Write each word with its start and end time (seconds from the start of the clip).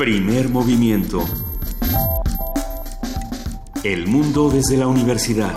Primer 0.00 0.48
movimiento. 0.48 1.22
El 3.84 4.06
mundo 4.06 4.48
desde 4.48 4.78
la 4.78 4.86
universidad. 4.86 5.52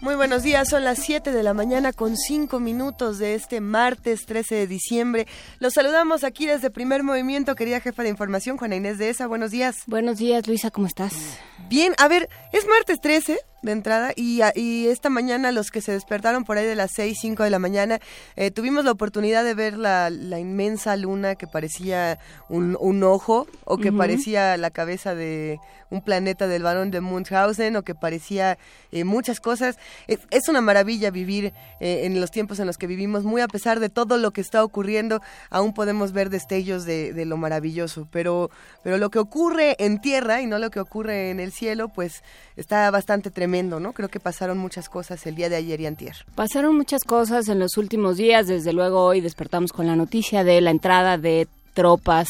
Muy 0.00 0.16
buenos 0.16 0.42
días, 0.42 0.68
son 0.68 0.82
las 0.82 0.98
7 0.98 1.30
de 1.30 1.44
la 1.44 1.54
mañana 1.54 1.92
con 1.92 2.16
5 2.16 2.58
minutos 2.58 3.20
de 3.20 3.36
este 3.36 3.60
martes 3.60 4.26
13 4.26 4.56
de 4.56 4.66
diciembre. 4.66 5.28
Los 5.60 5.74
saludamos 5.74 6.24
aquí 6.24 6.46
desde 6.46 6.72
Primer 6.72 7.04
Movimiento, 7.04 7.54
querida 7.54 7.78
jefa 7.78 8.02
de 8.02 8.08
información, 8.08 8.56
Juana 8.56 8.74
Inés 8.74 8.98
de 8.98 9.10
ESA. 9.10 9.28
Buenos 9.28 9.52
días. 9.52 9.84
Buenos 9.86 10.18
días, 10.18 10.48
Luisa, 10.48 10.72
¿cómo 10.72 10.88
estás? 10.88 11.38
Bien, 11.68 11.94
a 11.98 12.08
ver, 12.08 12.28
es 12.52 12.66
martes 12.66 13.00
13 13.00 13.38
de 13.62 13.72
entrada. 13.72 14.12
Y, 14.16 14.40
y, 14.54 14.88
esta 14.88 15.08
mañana 15.08 15.52
los 15.52 15.70
que 15.70 15.80
se 15.80 15.92
despertaron 15.92 16.44
por 16.44 16.58
ahí 16.58 16.66
de 16.66 16.76
las 16.76 16.90
6, 16.94 17.16
5 17.20 17.44
de 17.44 17.50
la 17.50 17.58
mañana 17.58 18.00
eh, 18.36 18.50
tuvimos 18.50 18.84
la 18.84 18.90
oportunidad 18.90 19.44
de 19.44 19.54
ver 19.54 19.78
la, 19.78 20.10
la 20.10 20.38
inmensa 20.38 20.96
luna 20.96 21.36
que 21.36 21.46
parecía 21.46 22.18
un, 22.48 22.76
un 22.80 23.02
ojo 23.02 23.46
o 23.64 23.78
que 23.78 23.92
parecía 23.92 24.56
la 24.56 24.70
cabeza 24.70 25.14
de 25.14 25.58
un 25.92 26.00
planeta 26.00 26.48
del 26.48 26.62
varón 26.62 26.90
de 26.90 27.00
Munchausen 27.00 27.76
o 27.76 27.82
que 27.82 27.94
parecía 27.94 28.58
eh, 28.90 29.04
muchas 29.04 29.40
cosas. 29.40 29.78
Es, 30.08 30.20
es, 30.30 30.48
una 30.48 30.60
maravilla 30.60 31.10
vivir 31.10 31.52
eh, 31.80 32.00
en 32.04 32.18
los 32.20 32.30
tiempos 32.30 32.58
en 32.58 32.66
los 32.66 32.78
que 32.78 32.86
vivimos, 32.86 33.24
muy 33.24 33.42
a 33.42 33.48
pesar 33.48 33.78
de 33.78 33.90
todo 33.90 34.16
lo 34.16 34.30
que 34.32 34.40
está 34.40 34.64
ocurriendo, 34.64 35.20
aún 35.50 35.74
podemos 35.74 36.12
ver 36.12 36.30
destellos 36.30 36.84
de, 36.84 37.12
de 37.12 37.24
lo 37.26 37.36
maravilloso, 37.36 38.08
pero, 38.10 38.50
pero 38.82 38.96
lo 38.96 39.10
que 39.10 39.18
ocurre 39.18 39.76
en 39.78 40.00
tierra 40.00 40.40
y 40.40 40.46
no 40.46 40.58
lo 40.58 40.70
que 40.70 40.80
ocurre 40.80 41.30
en 41.30 41.40
el 41.40 41.52
cielo, 41.52 41.90
pues 41.90 42.22
está 42.56 42.90
bastante 42.90 43.30
tremendo, 43.30 43.51
¿no? 43.52 43.92
Creo 43.92 44.08
que 44.08 44.18
pasaron 44.20 44.58
muchas 44.58 44.88
cosas 44.88 45.24
el 45.26 45.34
día 45.34 45.48
de 45.48 45.56
ayer 45.56 45.80
y 45.80 45.86
antier. 45.86 46.16
Pasaron 46.34 46.76
muchas 46.76 47.04
cosas 47.04 47.48
en 47.48 47.58
los 47.58 47.76
últimos 47.76 48.16
días, 48.16 48.46
desde 48.46 48.72
luego 48.72 49.04
hoy 49.04 49.20
despertamos 49.20 49.72
con 49.72 49.86
la 49.86 49.94
noticia 49.94 50.42
de 50.42 50.60
la 50.60 50.70
entrada 50.70 51.18
de 51.18 51.46
tropas 51.74 52.28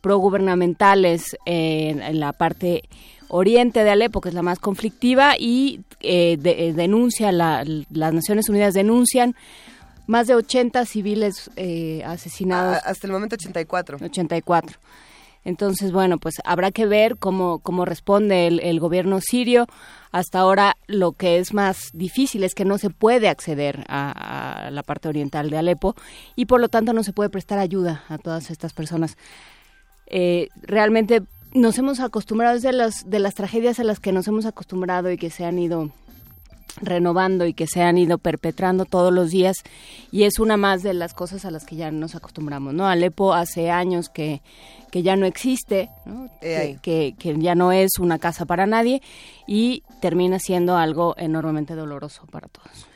progubernamentales 0.00 1.36
en, 1.44 2.02
en 2.02 2.20
la 2.20 2.32
parte 2.32 2.84
oriente 3.28 3.84
de 3.84 3.90
Alepo, 3.90 4.20
que 4.20 4.28
es 4.28 4.34
la 4.34 4.42
más 4.42 4.58
conflictiva, 4.58 5.34
y 5.38 5.80
eh, 6.00 6.36
de, 6.38 6.72
denuncia, 6.72 7.32
la, 7.32 7.64
las 7.90 8.12
Naciones 8.12 8.48
Unidas 8.48 8.74
denuncian 8.74 9.34
más 10.06 10.26
de 10.26 10.34
80 10.34 10.84
civiles 10.86 11.50
eh, 11.56 12.02
asesinados. 12.04 12.76
A, 12.76 12.90
hasta 12.90 13.06
el 13.06 13.12
momento 13.12 13.34
84. 13.34 13.98
84. 14.00 14.78
Entonces, 15.46 15.92
bueno, 15.92 16.18
pues 16.18 16.34
habrá 16.44 16.72
que 16.72 16.86
ver 16.86 17.18
cómo, 17.18 17.60
cómo 17.60 17.84
responde 17.84 18.48
el, 18.48 18.80
gobierno 18.80 19.20
sirio. 19.20 19.68
Hasta 20.10 20.40
ahora 20.40 20.76
lo 20.88 21.12
que 21.12 21.38
es 21.38 21.54
más 21.54 21.90
difícil 21.92 22.42
es 22.42 22.52
que 22.52 22.64
no 22.64 22.78
se 22.78 22.90
puede 22.90 23.28
acceder 23.28 23.84
a, 23.86 24.66
a, 24.66 24.70
la 24.72 24.82
parte 24.82 25.08
oriental 25.08 25.48
de 25.48 25.58
Alepo 25.58 25.94
y 26.34 26.46
por 26.46 26.60
lo 26.60 26.68
tanto 26.68 26.92
no 26.92 27.04
se 27.04 27.12
puede 27.12 27.30
prestar 27.30 27.60
ayuda 27.60 28.02
a 28.08 28.18
todas 28.18 28.50
estas 28.50 28.72
personas. 28.72 29.16
Eh, 30.08 30.48
realmente 30.62 31.22
nos 31.54 31.78
hemos 31.78 32.00
acostumbrado, 32.00 32.56
es 32.56 32.62
de 32.62 32.72
las, 32.72 33.08
de 33.08 33.20
las 33.20 33.34
tragedias 33.34 33.78
a 33.78 33.84
las 33.84 34.00
que 34.00 34.10
nos 34.10 34.26
hemos 34.26 34.46
acostumbrado 34.46 35.12
y 35.12 35.16
que 35.16 35.30
se 35.30 35.44
han 35.44 35.60
ido 35.60 35.92
renovando 36.80 37.46
y 37.46 37.54
que 37.54 37.68
se 37.68 37.82
han 37.82 37.98
ido 37.98 38.18
perpetrando 38.18 38.84
todos 38.84 39.12
los 39.12 39.30
días 39.30 39.58
y 40.10 40.24
es 40.24 40.40
una 40.40 40.56
más 40.56 40.82
de 40.82 40.92
las 40.92 41.14
cosas 41.14 41.44
a 41.44 41.52
las 41.52 41.64
que 41.64 41.76
ya 41.76 41.92
nos 41.92 42.16
acostumbramos, 42.16 42.74
¿no? 42.74 42.86
Alepo 42.88 43.32
hace 43.32 43.70
años 43.70 44.08
que, 44.08 44.42
que 44.90 45.02
ya 45.02 45.16
no 45.16 45.26
existe, 45.26 45.90
¿no? 46.04 46.26
Eh, 46.40 46.78
que, 46.82 47.14
que, 47.18 47.34
que, 47.34 47.40
ya 47.40 47.54
no 47.54 47.72
es 47.72 47.98
una 47.98 48.18
casa 48.18 48.46
para 48.46 48.66
nadie 48.66 49.02
y 49.46 49.82
termina 50.00 50.38
siendo 50.38 50.76
algo 50.76 51.14
enormemente 51.18 51.74
doloroso 51.74 52.26
para 52.26 52.48
todos. 52.48 52.86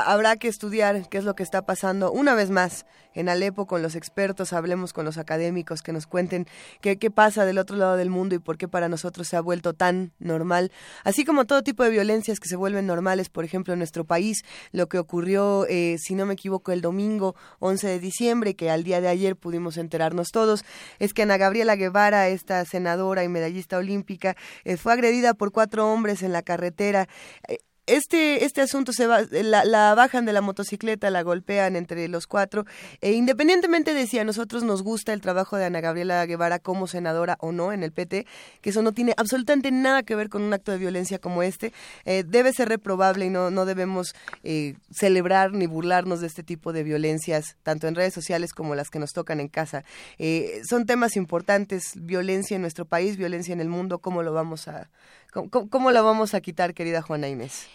Habrá 0.00 0.36
que 0.36 0.48
estudiar 0.48 1.08
qué 1.08 1.18
es 1.18 1.24
lo 1.24 1.34
que 1.34 1.42
está 1.42 1.62
pasando 1.62 2.12
una 2.12 2.34
vez 2.34 2.50
más 2.50 2.86
en 3.16 3.28
Alepo 3.30 3.66
con 3.66 3.82
los 3.82 3.96
expertos, 3.96 4.52
hablemos 4.52 4.92
con 4.92 5.04
los 5.04 5.16
académicos 5.16 5.82
que 5.82 5.92
nos 5.92 6.06
cuenten 6.06 6.46
qué, 6.80 6.96
pasa 7.10 7.46
del 7.46 7.58
otro 7.58 7.76
lado 7.76 7.96
del 7.96 8.10
mundo 8.10 8.34
y 8.34 8.38
por 8.38 8.58
qué 8.58 8.68
para 8.68 8.88
nosotros 8.88 9.26
se 9.26 9.36
ha 9.36 9.40
vuelto 9.40 9.72
tan 9.72 10.12
normal, 10.18 10.70
así 11.02 11.24
como 11.24 11.46
todo 11.46 11.62
tipo 11.62 11.82
de 11.82 11.90
violencias 11.90 12.38
que 12.38 12.48
se 12.48 12.56
vuelven 12.56 12.86
normales, 12.86 13.30
por 13.30 13.44
ejemplo, 13.44 13.72
en 13.72 13.78
nuestro 13.78 14.04
país, 14.04 14.44
lo 14.72 14.88
que 14.88 14.98
ocurrió, 14.98 15.66
eh, 15.68 15.96
si 15.98 16.14
no 16.14 16.26
me 16.26 16.34
equivoco, 16.34 16.72
el 16.72 16.82
domingo 16.82 17.34
11 17.60 17.88
de 17.88 17.98
diciembre, 17.98 18.54
que 18.54 18.70
al 18.70 18.84
día 18.84 19.00
de 19.00 19.08
ayer 19.08 19.34
pudimos 19.34 19.78
enterarnos 19.78 20.28
todos, 20.30 20.64
es 20.98 21.14
que 21.14 21.22
Ana 21.22 21.38
Gabriela 21.38 21.74
Guevara, 21.76 22.28
esta 22.28 22.64
senadora 22.66 23.24
y 23.24 23.28
medallista 23.28 23.78
olímpica, 23.78 24.36
eh, 24.64 24.76
fue 24.76 24.92
agredida 24.92 25.32
por 25.32 25.52
cuatro 25.52 25.90
hombres 25.90 26.22
en 26.22 26.32
la 26.32 26.42
carretera. 26.42 27.08
Eh, 27.48 27.58
este, 27.86 28.44
este 28.44 28.60
asunto 28.60 28.92
se 28.92 29.06
va, 29.06 29.22
la, 29.30 29.64
la, 29.64 29.94
bajan 29.94 30.24
de 30.24 30.32
la 30.32 30.40
motocicleta, 30.40 31.10
la 31.10 31.22
golpean 31.22 31.76
entre 31.76 32.08
los 32.08 32.26
cuatro, 32.26 32.64
e 33.00 33.12
independientemente 33.12 33.94
de 33.94 34.06
si 34.06 34.18
a 34.18 34.24
nosotros 34.24 34.62
nos 34.64 34.82
gusta 34.82 35.12
el 35.12 35.20
trabajo 35.20 35.56
de 35.56 35.64
Ana 35.64 35.80
Gabriela 35.80 36.24
Guevara 36.26 36.58
como 36.58 36.86
senadora 36.86 37.36
o 37.40 37.52
no 37.52 37.72
en 37.72 37.82
el 37.82 37.92
PT, 37.92 38.26
que 38.60 38.70
eso 38.70 38.82
no 38.82 38.92
tiene 38.92 39.14
absolutamente 39.16 39.70
nada 39.70 40.02
que 40.02 40.16
ver 40.16 40.28
con 40.28 40.42
un 40.42 40.52
acto 40.52 40.72
de 40.72 40.78
violencia 40.78 41.18
como 41.18 41.42
este, 41.42 41.72
eh, 42.04 42.24
debe 42.26 42.52
ser 42.52 42.68
reprobable 42.68 43.26
y 43.26 43.30
no, 43.30 43.50
no 43.50 43.64
debemos 43.64 44.14
eh, 44.42 44.74
celebrar 44.90 45.52
ni 45.52 45.66
burlarnos 45.66 46.20
de 46.20 46.26
este 46.26 46.42
tipo 46.42 46.72
de 46.72 46.82
violencias, 46.82 47.56
tanto 47.62 47.86
en 47.86 47.94
redes 47.94 48.14
sociales 48.14 48.52
como 48.52 48.74
las 48.74 48.90
que 48.90 48.98
nos 48.98 49.12
tocan 49.12 49.40
en 49.40 49.48
casa. 49.48 49.84
Eh, 50.18 50.60
son 50.68 50.86
temas 50.86 51.16
importantes, 51.16 51.92
violencia 51.94 52.56
en 52.56 52.62
nuestro 52.62 52.84
país, 52.84 53.16
violencia 53.16 53.52
en 53.52 53.60
el 53.60 53.68
mundo, 53.68 53.98
¿cómo 53.98 54.22
lo 54.22 54.32
vamos 54.32 54.68
a, 54.68 54.88
cómo, 55.32 55.68
cómo 55.68 55.90
lo 55.90 56.04
vamos 56.04 56.34
a 56.34 56.40
quitar, 56.40 56.74
querida 56.74 57.02
Juana 57.02 57.28
Inés? 57.28 57.68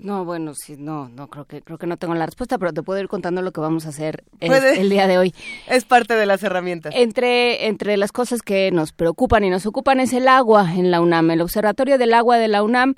No, 0.00 0.24
bueno, 0.24 0.54
sí, 0.54 0.76
no, 0.78 1.08
no 1.08 1.28
creo 1.28 1.44
que 1.44 1.60
creo 1.62 1.76
que 1.76 1.86
no 1.86 1.96
tengo 1.96 2.14
la 2.14 2.26
respuesta, 2.26 2.56
pero 2.56 2.72
te 2.72 2.82
puedo 2.82 3.00
ir 3.00 3.08
contando 3.08 3.42
lo 3.42 3.52
que 3.52 3.60
vamos 3.60 3.84
a 3.84 3.88
hacer 3.88 4.22
el, 4.38 4.52
el, 4.52 4.90
día 4.90 5.08
de 5.08 5.18
hoy. 5.18 5.34
Es 5.66 5.84
parte 5.84 6.14
de 6.14 6.24
las 6.24 6.42
herramientas. 6.44 6.94
Entre 6.96 7.66
entre 7.66 7.96
las 7.96 8.12
cosas 8.12 8.42
que 8.42 8.70
nos 8.70 8.92
preocupan 8.92 9.42
y 9.42 9.50
nos 9.50 9.66
ocupan 9.66 9.98
es 9.98 10.12
el 10.12 10.28
agua 10.28 10.72
en 10.72 10.92
la 10.92 11.00
UNAM. 11.00 11.32
El 11.32 11.40
Observatorio 11.40 11.98
del 11.98 12.14
Agua 12.14 12.38
de 12.38 12.46
la 12.46 12.62
UNAM 12.62 12.94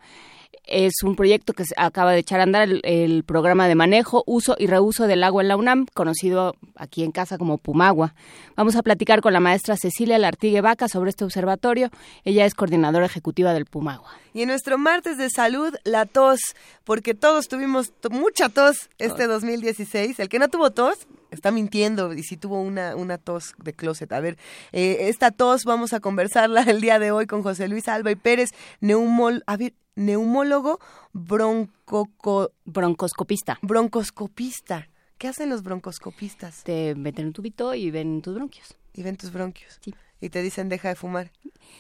es 0.71 0.95
un 1.03 1.17
proyecto 1.17 1.53
que 1.53 1.65
acaba 1.77 2.13
de 2.13 2.21
echar 2.21 2.41
a 2.41 2.45
andar 2.45 2.63
el, 2.63 2.81
el, 2.85 3.25
programa 3.25 3.69
de 3.69 3.75
manejo, 3.75 4.23
uso 4.27 4.57
y 4.59 4.67
reuso 4.67 5.07
del 5.07 5.25
agua 5.25 5.43
en 5.43 5.49
la 5.49 5.57
UNAM, 5.57 5.87
conocido 5.93 6.55
aquí 6.77 7.03
en 7.03 7.13
casa 7.13 7.39
como 7.39 7.59
Pumagua. 7.59 8.15
Vamos 8.57 8.77
a 8.77 8.83
platicar 8.83 9.21
con 9.21 9.33
la 9.33 9.41
maestra 9.41 9.77
Cecilia 9.77 10.19
Lartigue 10.19 10.61
Vaca 10.61 10.89
sobre 10.89 11.11
este 11.11 11.25
observatorio. 11.25 11.91
Ella 12.25 12.47
es 12.47 12.55
coordinadora 12.55 13.07
ejecutiva 13.07 13.53
del 13.53 13.67
Pumagua. 13.67 14.11
Y 14.33 14.43
en 14.43 14.49
nuestro 14.49 14.79
martes 14.79 15.19
de 15.19 15.29
salud, 15.29 15.75
la 15.85 16.07
tos, 16.07 16.41
porque 16.85 17.15
todos 17.15 17.49
tuvimos 17.49 17.93
mucha 18.11 18.49
tos 18.49 18.89
este 18.99 19.27
2016. 19.27 20.21
El 20.21 20.29
que 20.29 20.39
no 20.39 20.49
tuvo 20.49 20.71
tos, 20.71 21.07
está 21.31 21.51
mintiendo 21.51 22.13
y 22.13 22.23
si 22.23 22.37
tuvo 22.37 22.61
una, 22.61 22.97
una 22.97 23.19
tos 23.19 23.55
de 23.59 23.73
closet. 23.73 24.13
A 24.13 24.21
ver, 24.21 24.37
eh, 24.73 25.09
esta 25.09 25.31
tos 25.31 25.65
vamos 25.65 25.93
a 25.93 26.01
conversarla 26.01 26.63
el 26.63 26.81
día 26.81 26.99
de 26.99 27.11
hoy 27.11 27.27
con 27.27 27.43
José 27.43 27.69
Luis 27.69 27.89
Alba 27.89 28.11
y 28.11 28.17
Pérez, 28.17 28.51
neumol, 28.81 29.43
a 29.47 29.57
ver, 29.57 29.75
neumólogo 30.01 30.81
broncoco, 31.13 32.53
broncoscopista. 32.65 33.59
Broncoscopista. 33.63 34.89
¿Qué 35.19 35.29
hacen 35.29 35.51
los 35.51 35.63
broncoscopistas? 35.63 36.65
Te 36.65 36.95
meten 36.95 37.27
un 37.27 37.33
tubito 37.33 37.75
y 37.75 37.91
ven 37.91 38.23
tus 38.23 38.35
bronquios. 38.35 38.75
Y 38.95 39.03
ven 39.03 39.17
tus 39.17 39.33
bronquios. 39.33 39.79
Sí. 39.83 39.95
Y 40.23 40.29
te 40.29 40.43
dicen 40.43 40.69
deja 40.69 40.89
de 40.89 40.95
fumar. 40.97 41.31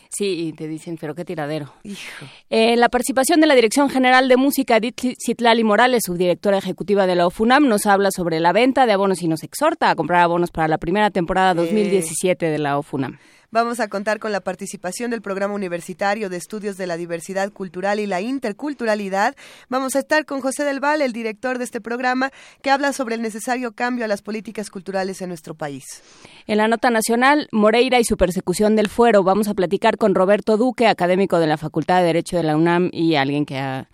Sí, 0.08 0.48
y 0.48 0.52
te 0.52 0.66
dicen, 0.66 0.96
pero 0.98 1.14
qué 1.14 1.24
tiradero. 1.24 1.72
Hijo. 1.82 2.26
Eh, 2.48 2.76
la 2.76 2.88
participación 2.88 3.40
de 3.40 3.46
la 3.46 3.54
Dirección 3.54 3.90
General 3.90 4.28
de 4.28 4.36
Música, 4.36 4.76
Edith 4.76 5.14
Citlali 5.24 5.62
Morales, 5.62 6.02
subdirectora 6.06 6.58
ejecutiva 6.58 7.06
de 7.06 7.16
la 7.16 7.26
OFUNAM, 7.26 7.68
nos 7.68 7.86
habla 7.86 8.10
sobre 8.10 8.40
la 8.40 8.52
venta 8.52 8.86
de 8.86 8.92
abonos 8.92 9.22
y 9.22 9.28
nos 9.28 9.42
exhorta 9.42 9.90
a 9.90 9.94
comprar 9.94 10.22
abonos 10.22 10.50
para 10.50 10.68
la 10.68 10.78
primera 10.78 11.10
temporada 11.10 11.54
2017 11.54 12.46
eh. 12.46 12.50
de 12.50 12.58
la 12.58 12.78
OFUNAM. 12.78 13.18
Vamos 13.52 13.80
a 13.80 13.88
contar 13.88 14.20
con 14.20 14.30
la 14.30 14.40
participación 14.40 15.10
del 15.10 15.22
Programa 15.22 15.54
Universitario 15.54 16.28
de 16.28 16.36
Estudios 16.36 16.76
de 16.76 16.86
la 16.86 16.96
Diversidad 16.96 17.50
Cultural 17.52 17.98
y 17.98 18.06
la 18.06 18.20
Interculturalidad. 18.20 19.34
Vamos 19.68 19.96
a 19.96 19.98
estar 19.98 20.24
con 20.24 20.40
José 20.40 20.62
del 20.62 20.78
Val, 20.78 21.02
el 21.02 21.12
director 21.12 21.58
de 21.58 21.64
este 21.64 21.80
programa, 21.80 22.30
que 22.62 22.70
habla 22.70 22.92
sobre 22.92 23.16
el 23.16 23.22
necesario 23.22 23.72
cambio 23.72 24.04
a 24.04 24.08
las 24.08 24.22
políticas 24.22 24.70
culturales 24.70 25.20
en 25.20 25.30
nuestro 25.30 25.54
país. 25.54 25.84
En 26.46 26.58
la 26.58 26.68
nota 26.68 26.90
nacional, 26.90 27.48
Moreira 27.50 27.98
y 27.98 28.04
su 28.04 28.16
persecución 28.16 28.76
del 28.76 28.88
fuero. 28.88 29.24
Vamos 29.24 29.48
a 29.48 29.54
platicar 29.54 29.96
con 29.96 30.14
Roberto 30.14 30.56
Duque, 30.56 30.86
académico 30.86 31.40
de 31.40 31.48
la 31.48 31.56
Facultad 31.56 31.98
de 31.98 32.06
Derecho 32.06 32.36
de 32.36 32.44
la 32.44 32.56
UNAM 32.56 32.90
y 32.92 33.16
alguien 33.16 33.46
que 33.46 33.58
ha 33.58 33.88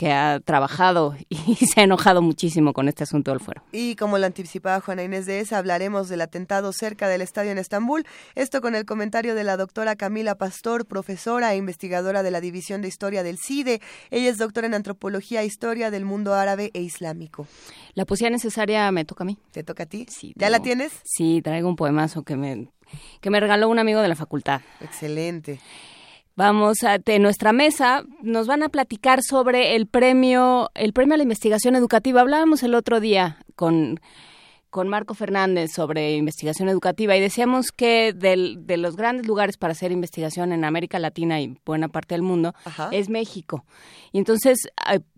que 0.00 0.12
ha 0.12 0.40
trabajado 0.40 1.14
y 1.28 1.36
se 1.66 1.82
ha 1.82 1.84
enojado 1.84 2.22
muchísimo 2.22 2.72
con 2.72 2.88
este 2.88 3.02
asunto 3.02 3.32
del 3.32 3.40
fuero. 3.40 3.62
Y 3.70 3.96
como 3.96 4.16
lo 4.16 4.24
anticipaba 4.24 4.80
Juana 4.80 5.02
Inés 5.02 5.26
de 5.26 5.40
esa, 5.40 5.58
hablaremos 5.58 6.08
del 6.08 6.22
atentado 6.22 6.72
cerca 6.72 7.06
del 7.06 7.20
estadio 7.20 7.50
en 7.50 7.58
Estambul. 7.58 8.06
Esto 8.34 8.62
con 8.62 8.74
el 8.74 8.86
comentario 8.86 9.34
de 9.34 9.44
la 9.44 9.58
doctora 9.58 9.96
Camila 9.96 10.36
Pastor, 10.36 10.86
profesora 10.86 11.52
e 11.52 11.58
investigadora 11.58 12.22
de 12.22 12.30
la 12.30 12.40
División 12.40 12.80
de 12.80 12.88
Historia 12.88 13.22
del 13.22 13.36
CIDE. 13.36 13.82
Ella 14.10 14.30
es 14.30 14.38
doctora 14.38 14.68
en 14.68 14.72
Antropología 14.72 15.42
e 15.42 15.44
Historia 15.44 15.90
del 15.90 16.06
Mundo 16.06 16.32
Árabe 16.32 16.70
e 16.72 16.80
Islámico. 16.80 17.46
La 17.92 18.06
poesía 18.06 18.30
necesaria 18.30 18.90
me 18.92 19.04
toca 19.04 19.24
a 19.24 19.26
mí. 19.26 19.36
¿Te 19.50 19.64
toca 19.64 19.82
a 19.82 19.86
ti? 19.86 20.06
Sí. 20.08 20.32
¿Ya 20.34 20.48
la 20.48 20.62
tienes? 20.62 20.92
Sí, 21.04 21.42
traigo 21.42 21.68
un 21.68 21.76
poemazo 21.76 22.22
que 22.22 22.36
me, 22.36 22.68
que 23.20 23.28
me 23.28 23.38
regaló 23.38 23.68
un 23.68 23.78
amigo 23.78 24.00
de 24.00 24.08
la 24.08 24.16
facultad. 24.16 24.62
Excelente. 24.80 25.60
Vamos 26.40 26.84
a 26.84 26.96
de 26.96 27.18
nuestra 27.18 27.52
mesa, 27.52 28.02
nos 28.22 28.46
van 28.46 28.62
a 28.62 28.70
platicar 28.70 29.20
sobre 29.22 29.76
el 29.76 29.86
premio, 29.86 30.70
el 30.74 30.94
premio 30.94 31.12
a 31.12 31.16
la 31.18 31.22
investigación 31.22 31.76
educativa. 31.76 32.22
Hablábamos 32.22 32.62
el 32.62 32.74
otro 32.74 32.98
día 32.98 33.36
con 33.56 34.00
con 34.70 34.88
Marco 34.88 35.14
Fernández 35.14 35.72
sobre 35.72 36.14
investigación 36.14 36.68
educativa 36.68 37.16
y 37.16 37.20
decíamos 37.20 37.72
que 37.72 38.12
del, 38.12 38.66
de 38.66 38.76
los 38.76 38.96
grandes 38.96 39.26
lugares 39.26 39.56
para 39.56 39.72
hacer 39.72 39.90
investigación 39.90 40.52
en 40.52 40.64
América 40.64 41.00
Latina 41.00 41.40
y 41.40 41.58
buena 41.66 41.88
parte 41.88 42.14
del 42.14 42.22
mundo 42.22 42.54
es 42.92 43.08
México. 43.08 43.64
Y 44.12 44.18
entonces, 44.18 44.68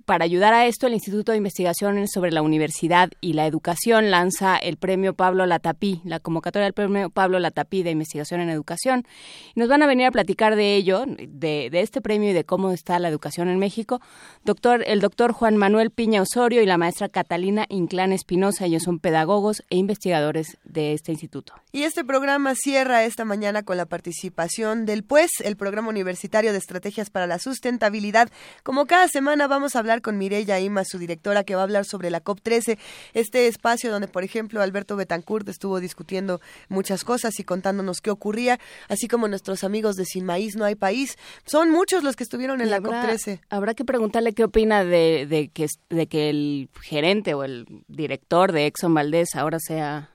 para 0.04 0.24
ayudar 0.24 0.54
a 0.54 0.66
esto, 0.66 0.86
el 0.86 0.94
Instituto 0.94 1.32
de 1.32 1.38
Investigaciones 1.38 2.10
sobre 2.12 2.32
la 2.32 2.42
Universidad 2.42 3.10
y 3.20 3.32
la 3.32 3.46
Educación 3.46 4.10
lanza 4.10 4.56
el 4.56 4.76
premio 4.76 5.14
Pablo 5.14 5.46
Latapí, 5.46 6.00
la 6.04 6.20
convocatoria 6.20 6.64
del 6.64 6.72
premio 6.72 7.10
Pablo 7.10 7.38
Latapí 7.38 7.82
de 7.82 7.90
Investigación 7.90 8.40
en 8.40 8.48
Educación. 8.48 9.06
Nos 9.54 9.68
van 9.68 9.82
a 9.82 9.86
venir 9.86 10.06
a 10.06 10.10
platicar 10.10 10.56
de 10.56 10.76
ello, 10.76 11.04
de, 11.06 11.70
este 11.72 12.00
premio 12.00 12.30
y 12.30 12.32
de 12.32 12.44
cómo 12.44 12.70
está 12.70 12.98
la 12.98 13.08
educación 13.08 13.48
en 13.48 13.58
México. 13.58 14.00
Doctor, 14.44 14.84
el 14.86 15.00
doctor 15.00 15.32
Juan 15.32 15.56
Manuel 15.56 15.90
Piña 15.90 16.22
Osorio 16.22 16.62
y 16.62 16.66
la 16.66 16.78
maestra 16.78 17.08
Catalina 17.08 17.66
Inclán 17.68 18.12
Espinosa, 18.12 18.66
ellos 18.66 18.82
son 18.82 18.98
pedagogos 18.98 19.62
e 19.70 19.76
investigadores 19.76 20.58
de 20.64 20.92
este 20.92 21.12
instituto. 21.12 21.54
Y 21.72 21.82
este 21.84 22.04
programa 22.04 22.54
cierra 22.54 23.04
esta 23.04 23.24
mañana 23.24 23.62
con 23.62 23.76
la 23.76 23.86
participación 23.86 24.86
del 24.86 25.04
PUES, 25.04 25.30
el 25.44 25.56
Programa 25.56 25.88
Universitario 25.88 26.52
de 26.52 26.58
Estrategias 26.58 27.10
para 27.10 27.26
la 27.26 27.38
Sustentabilidad. 27.38 28.30
Como 28.62 28.86
cada 28.86 29.08
semana 29.08 29.46
vamos 29.46 29.76
a 29.76 29.78
hablar 29.78 29.91
con 30.00 30.16
Mireya 30.16 30.58
Ima, 30.60 30.84
su 30.84 30.98
directora, 30.98 31.44
que 31.44 31.54
va 31.54 31.60
a 31.60 31.64
hablar 31.64 31.84
sobre 31.84 32.10
la 32.10 32.22
COP13, 32.24 32.78
este 33.12 33.46
espacio 33.46 33.90
donde, 33.90 34.08
por 34.08 34.24
ejemplo, 34.24 34.62
Alberto 34.62 34.96
Betancourt 34.96 35.48
estuvo 35.48 35.80
discutiendo 35.80 36.40
muchas 36.68 37.04
cosas 37.04 37.38
y 37.38 37.44
contándonos 37.44 38.00
qué 38.00 38.10
ocurría, 38.10 38.58
así 38.88 39.08
como 39.08 39.28
nuestros 39.28 39.64
amigos 39.64 39.96
de 39.96 40.04
Sin 40.04 40.24
Maíz 40.24 40.56
No 40.56 40.64
Hay 40.64 40.74
País. 40.74 41.18
Son 41.44 41.70
muchos 41.70 42.02
los 42.04 42.16
que 42.16 42.24
estuvieron 42.24 42.60
en 42.60 42.70
la 42.70 42.80
COP13. 42.80 43.40
Habrá 43.50 43.74
que 43.74 43.84
preguntarle 43.84 44.32
qué 44.32 44.44
opina 44.44 44.84
de, 44.84 45.26
de, 45.28 45.48
que, 45.48 45.66
de 45.90 46.06
que 46.06 46.30
el 46.30 46.68
gerente 46.80 47.34
o 47.34 47.44
el 47.44 47.66
director 47.88 48.52
de 48.52 48.66
Exxon 48.66 48.94
Valdez 48.94 49.34
ahora 49.34 49.58
sea 49.58 50.08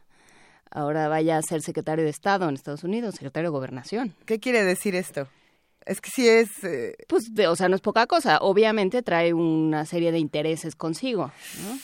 ahora 0.70 1.08
vaya 1.08 1.38
a 1.38 1.42
ser 1.42 1.62
secretario 1.62 2.04
de 2.04 2.12
Estado 2.12 2.48
en 2.48 2.56
Estados 2.56 2.84
Unidos, 2.84 3.16
secretario 3.16 3.50
de 3.50 3.52
Gobernación. 3.52 4.14
¿Qué 4.26 4.40
quiere 4.40 4.64
decir 4.64 4.96
esto? 4.96 5.28
Es 5.88 6.02
que 6.02 6.10
sí 6.12 6.28
es... 6.28 6.64
Eh, 6.64 6.96
pues, 7.08 7.32
o 7.48 7.56
sea, 7.56 7.70
no 7.70 7.76
es 7.76 7.82
poca 7.82 8.06
cosa. 8.08 8.40
Obviamente 8.42 9.02
trae 9.02 9.34
una 9.34 9.86
serie 9.86 10.12
de 10.12 10.20
intereses 10.20 10.76
consigo, 10.76 11.32
¿no? 11.64 11.78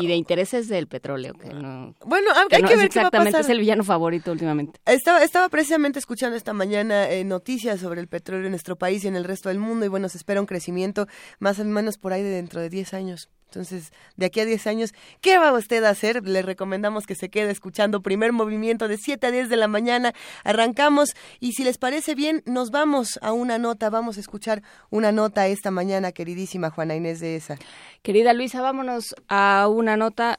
Y 0.00 0.06
de, 0.06 0.14
intereses 0.14 0.68
del 0.68 0.86
petróleo, 0.88 1.34
que 1.34 1.52
no. 1.52 1.94
Bueno, 2.04 2.30
hay 2.34 2.62
que, 2.62 2.76
ver 2.76 2.86
exactamente, 2.86 3.40
es 3.40 3.48
el 3.48 3.60
villano 3.60 3.84
favorito 3.84 4.32
últimamente. 4.32 4.80
Estaba, 4.86 5.22
estaba 5.22 5.48
precisamente 5.48 5.98
escuchando 5.98 6.36
esta 6.36 6.52
mañana 6.52 7.10
eh, 7.10 7.24
noticias 7.24 7.80
sobre 7.80 8.00
el 8.00 8.08
petróleo 8.08 8.46
en 8.46 8.52
nuestro 8.52 8.76
país 8.76 9.04
y 9.04 9.08
en 9.08 9.16
el 9.16 9.24
resto 9.24 9.50
del 9.50 9.58
mundo, 9.58 9.84
y 9.84 9.88
bueno, 9.88 10.08
se 10.08 10.16
espera 10.16 10.40
un 10.40 10.46
crecimiento 10.46 11.06
más 11.38 11.58
o 11.60 11.64
menos 11.64 11.98
por 11.98 12.12
ahí 12.12 12.22
de 12.22 12.30
dentro 12.30 12.60
de 12.60 12.70
10 12.70 12.94
años. 12.94 13.28
Entonces, 13.50 13.92
de 14.16 14.26
aquí 14.26 14.38
a 14.38 14.44
10 14.44 14.66
años, 14.68 14.94
¿qué 15.20 15.36
va 15.38 15.52
usted 15.52 15.82
a 15.82 15.90
hacer? 15.90 16.26
Le 16.26 16.42
recomendamos 16.42 17.04
que 17.04 17.16
se 17.16 17.30
quede 17.30 17.50
escuchando 17.50 18.00
primer 18.00 18.32
movimiento 18.32 18.86
de 18.86 18.96
7 18.96 19.26
a 19.26 19.30
10 19.32 19.48
de 19.48 19.56
la 19.56 19.66
mañana. 19.66 20.12
Arrancamos 20.44 21.16
y 21.40 21.52
si 21.52 21.64
les 21.64 21.76
parece 21.76 22.14
bien, 22.14 22.44
nos 22.46 22.70
vamos 22.70 23.18
a 23.22 23.32
una 23.32 23.58
nota. 23.58 23.90
Vamos 23.90 24.18
a 24.18 24.20
escuchar 24.20 24.62
una 24.88 25.10
nota 25.10 25.48
esta 25.48 25.72
mañana, 25.72 26.12
queridísima 26.12 26.70
Juana 26.70 26.94
Inés 26.94 27.18
de 27.18 27.34
esa. 27.34 27.58
Querida 28.02 28.34
Luisa, 28.34 28.62
vámonos 28.62 29.16
a 29.26 29.66
una 29.68 29.96
nota. 29.96 30.38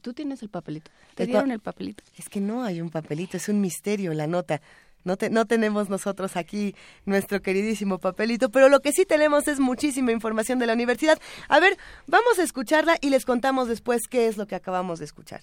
¿Tú 0.00 0.12
tienes 0.12 0.40
el 0.42 0.48
papelito? 0.48 0.92
¿Te 1.16 1.26
dieron 1.26 1.50
el 1.50 1.60
papelito? 1.60 2.04
Es 2.16 2.28
que 2.28 2.40
no 2.40 2.62
hay 2.62 2.80
un 2.80 2.90
papelito, 2.90 3.36
es 3.36 3.48
un 3.48 3.60
misterio 3.60 4.14
la 4.14 4.28
nota. 4.28 4.60
No, 5.04 5.16
no 5.30 5.44
tenemos 5.44 5.88
nosotros 5.88 6.36
aquí 6.36 6.74
nuestro 7.04 7.40
queridísimo 7.40 7.98
papelito, 7.98 8.50
pero 8.50 8.68
lo 8.68 8.80
que 8.80 8.92
sí 8.92 9.04
tenemos 9.04 9.48
es 9.48 9.60
muchísima 9.60 10.12
información 10.12 10.58
de 10.58 10.66
la 10.66 10.72
universidad. 10.72 11.18
A 11.48 11.60
ver, 11.60 11.76
vamos 12.06 12.38
a 12.38 12.42
escucharla 12.42 12.96
y 13.00 13.10
les 13.10 13.24
contamos 13.24 13.68
después 13.68 14.08
qué 14.08 14.26
es 14.26 14.36
lo 14.36 14.46
que 14.46 14.54
acabamos 14.54 14.98
de 14.98 15.04
escuchar. 15.04 15.42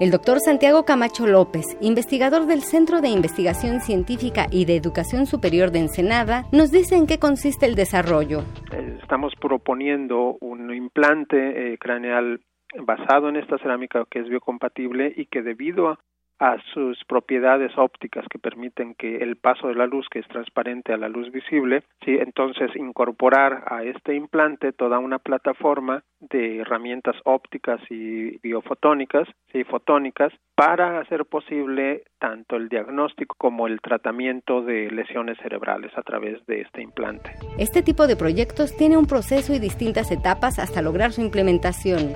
El 0.00 0.12
doctor 0.12 0.38
Santiago 0.38 0.84
Camacho 0.84 1.26
López, 1.26 1.76
investigador 1.80 2.46
del 2.46 2.62
Centro 2.62 3.00
de 3.00 3.08
Investigación 3.08 3.80
Científica 3.80 4.46
y 4.48 4.64
de 4.64 4.76
Educación 4.76 5.26
Superior 5.26 5.72
de 5.72 5.80
Ensenada, 5.80 6.44
nos 6.52 6.70
dice 6.70 6.94
en 6.94 7.08
qué 7.08 7.18
consiste 7.18 7.66
el 7.66 7.74
desarrollo. 7.74 8.44
Eh, 8.72 8.98
estamos 9.02 9.32
proponiendo 9.40 10.36
un 10.40 10.72
implante 10.72 11.72
eh, 11.72 11.78
craneal 11.78 12.40
basado 12.80 13.28
en 13.28 13.36
esta 13.36 13.58
cerámica 13.58 14.04
que 14.08 14.20
es 14.20 14.28
biocompatible 14.28 15.12
y 15.16 15.26
que 15.26 15.42
debido 15.42 15.88
a 15.88 15.98
a 16.38 16.56
sus 16.72 17.02
propiedades 17.04 17.72
ópticas 17.76 18.24
que 18.30 18.38
permiten 18.38 18.94
que 18.94 19.16
el 19.16 19.36
paso 19.36 19.68
de 19.68 19.74
la 19.74 19.86
luz 19.86 20.06
que 20.08 20.20
es 20.20 20.28
transparente 20.28 20.92
a 20.92 20.96
la 20.96 21.08
luz 21.08 21.30
visible, 21.32 21.82
sí, 22.04 22.16
entonces 22.18 22.74
incorporar 22.76 23.64
a 23.66 23.82
este 23.82 24.14
implante 24.14 24.72
toda 24.72 24.98
una 24.98 25.18
plataforma 25.18 26.02
de 26.20 26.58
herramientas 26.58 27.16
ópticas 27.24 27.80
y 27.90 28.38
biofotónicas, 28.38 29.28
sí, 29.52 29.64
fotónicas 29.64 30.32
para 30.54 31.00
hacer 31.00 31.24
posible 31.24 32.02
tanto 32.18 32.56
el 32.56 32.68
diagnóstico 32.68 33.34
como 33.38 33.66
el 33.66 33.80
tratamiento 33.80 34.62
de 34.62 34.90
lesiones 34.90 35.38
cerebrales 35.38 35.96
a 35.96 36.02
través 36.02 36.44
de 36.46 36.62
este 36.62 36.82
implante. 36.82 37.30
Este 37.58 37.82
tipo 37.82 38.06
de 38.06 38.16
proyectos 38.16 38.76
tiene 38.76 38.96
un 38.96 39.06
proceso 39.06 39.54
y 39.54 39.58
distintas 39.58 40.10
etapas 40.10 40.58
hasta 40.58 40.82
lograr 40.82 41.12
su 41.12 41.20
implementación 41.20 42.14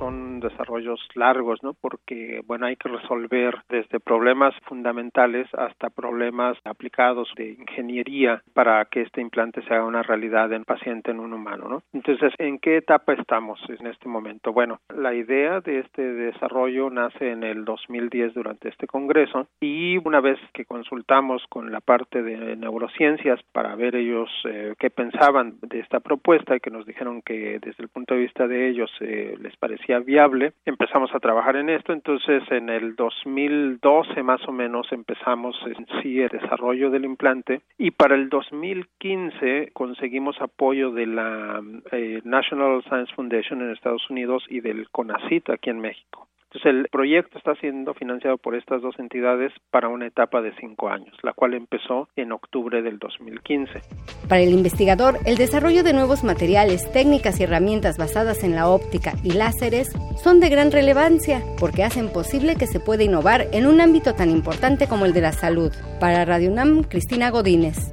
son 0.00 0.40
desarrollos 0.40 0.98
largos, 1.14 1.62
¿no? 1.62 1.74
Porque, 1.74 2.40
bueno, 2.46 2.66
hay 2.66 2.76
que 2.76 2.88
resolver 2.88 3.54
desde 3.68 4.00
problemas 4.00 4.54
fundamentales 4.64 5.46
hasta 5.52 5.90
problemas 5.90 6.56
aplicados 6.64 7.28
de 7.36 7.50
ingeniería 7.50 8.42
para 8.54 8.86
que 8.86 9.02
este 9.02 9.20
implante 9.20 9.62
sea 9.62 9.84
una 9.84 10.02
realidad 10.02 10.52
en 10.54 10.64
paciente, 10.64 11.10
en 11.10 11.20
un 11.20 11.34
humano, 11.34 11.68
¿no? 11.68 11.82
Entonces, 11.92 12.32
¿en 12.38 12.58
qué 12.58 12.78
etapa 12.78 13.12
estamos 13.12 13.60
en 13.68 13.86
este 13.86 14.08
momento? 14.08 14.54
Bueno, 14.54 14.80
la 14.96 15.14
idea 15.14 15.60
de 15.60 15.80
este 15.80 16.02
desarrollo 16.02 16.88
nace 16.88 17.30
en 17.30 17.42
el 17.44 17.66
2010 17.66 18.32
durante 18.32 18.70
este 18.70 18.86
congreso 18.86 19.48
y 19.60 19.98
una 19.98 20.20
vez 20.20 20.38
que 20.54 20.64
consultamos 20.64 21.44
con 21.50 21.70
la 21.70 21.80
parte 21.80 22.22
de 22.22 22.56
neurociencias 22.56 23.40
para 23.52 23.74
ver 23.74 23.96
ellos 23.96 24.30
eh, 24.44 24.74
qué 24.78 24.88
pensaban 24.88 25.56
de 25.60 25.80
esta 25.80 26.00
propuesta 26.00 26.56
y 26.56 26.60
que 26.60 26.70
nos 26.70 26.86
dijeron 26.86 27.20
que 27.20 27.58
desde 27.60 27.82
el 27.82 27.90
punto 27.90 28.14
de 28.14 28.20
vista 28.20 28.48
de 28.48 28.70
ellos 28.70 28.90
eh, 29.00 29.36
les 29.40 29.54
parecía 29.56 29.89
viable, 29.98 30.52
empezamos 30.64 31.14
a 31.14 31.20
trabajar 31.20 31.56
en 31.56 31.68
esto, 31.68 31.92
entonces 31.92 32.42
en 32.50 32.68
el 32.68 32.94
2012 32.94 34.22
más 34.22 34.46
o 34.46 34.52
menos 34.52 34.90
empezamos 34.92 35.56
en 35.66 35.86
sí 36.00 36.20
el 36.20 36.28
desarrollo 36.28 36.90
del 36.90 37.04
implante 37.04 37.62
y 37.76 37.90
para 37.90 38.14
el 38.14 38.28
2015 38.28 39.70
conseguimos 39.72 40.40
apoyo 40.40 40.92
de 40.92 41.06
la 41.06 41.60
eh, 41.92 42.20
National 42.24 42.82
Science 42.84 43.12
Foundation 43.14 43.62
en 43.62 43.72
Estados 43.72 44.08
Unidos 44.10 44.44
y 44.48 44.60
del 44.60 44.88
CONACYT 44.90 45.50
aquí 45.50 45.70
en 45.70 45.80
México. 45.80 46.28
Entonces 46.52 46.80
el 46.80 46.88
proyecto 46.90 47.38
está 47.38 47.54
siendo 47.60 47.94
financiado 47.94 48.36
por 48.36 48.56
estas 48.56 48.82
dos 48.82 48.98
entidades 48.98 49.52
para 49.70 49.88
una 49.88 50.08
etapa 50.08 50.42
de 50.42 50.52
cinco 50.56 50.88
años, 50.88 51.16
la 51.22 51.32
cual 51.32 51.54
empezó 51.54 52.08
en 52.16 52.32
octubre 52.32 52.82
del 52.82 52.98
2015. 52.98 53.80
Para 54.28 54.40
el 54.40 54.50
investigador, 54.50 55.18
el 55.26 55.36
desarrollo 55.36 55.84
de 55.84 55.92
nuevos 55.92 56.24
materiales, 56.24 56.90
técnicas 56.90 57.38
y 57.38 57.44
herramientas 57.44 57.98
basadas 57.98 58.42
en 58.42 58.56
la 58.56 58.68
óptica 58.68 59.12
y 59.22 59.30
láseres 59.30 59.92
son 60.24 60.40
de 60.40 60.48
gran 60.48 60.72
relevancia 60.72 61.40
porque 61.60 61.84
hacen 61.84 62.12
posible 62.12 62.56
que 62.56 62.66
se 62.66 62.80
pueda 62.80 63.04
innovar 63.04 63.46
en 63.52 63.68
un 63.68 63.80
ámbito 63.80 64.16
tan 64.16 64.28
importante 64.28 64.88
como 64.88 65.06
el 65.06 65.12
de 65.12 65.20
la 65.20 65.32
salud. 65.32 65.70
Para 66.00 66.24
Radio 66.24 66.50
UNAM, 66.50 66.82
Cristina 66.82 67.30
Godínez. 67.30 67.92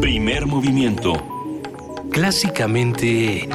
Primer 0.00 0.46
movimiento. 0.46 1.14
Clásicamente 2.12 3.48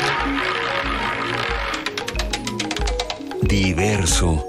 diverso. 3.48 4.46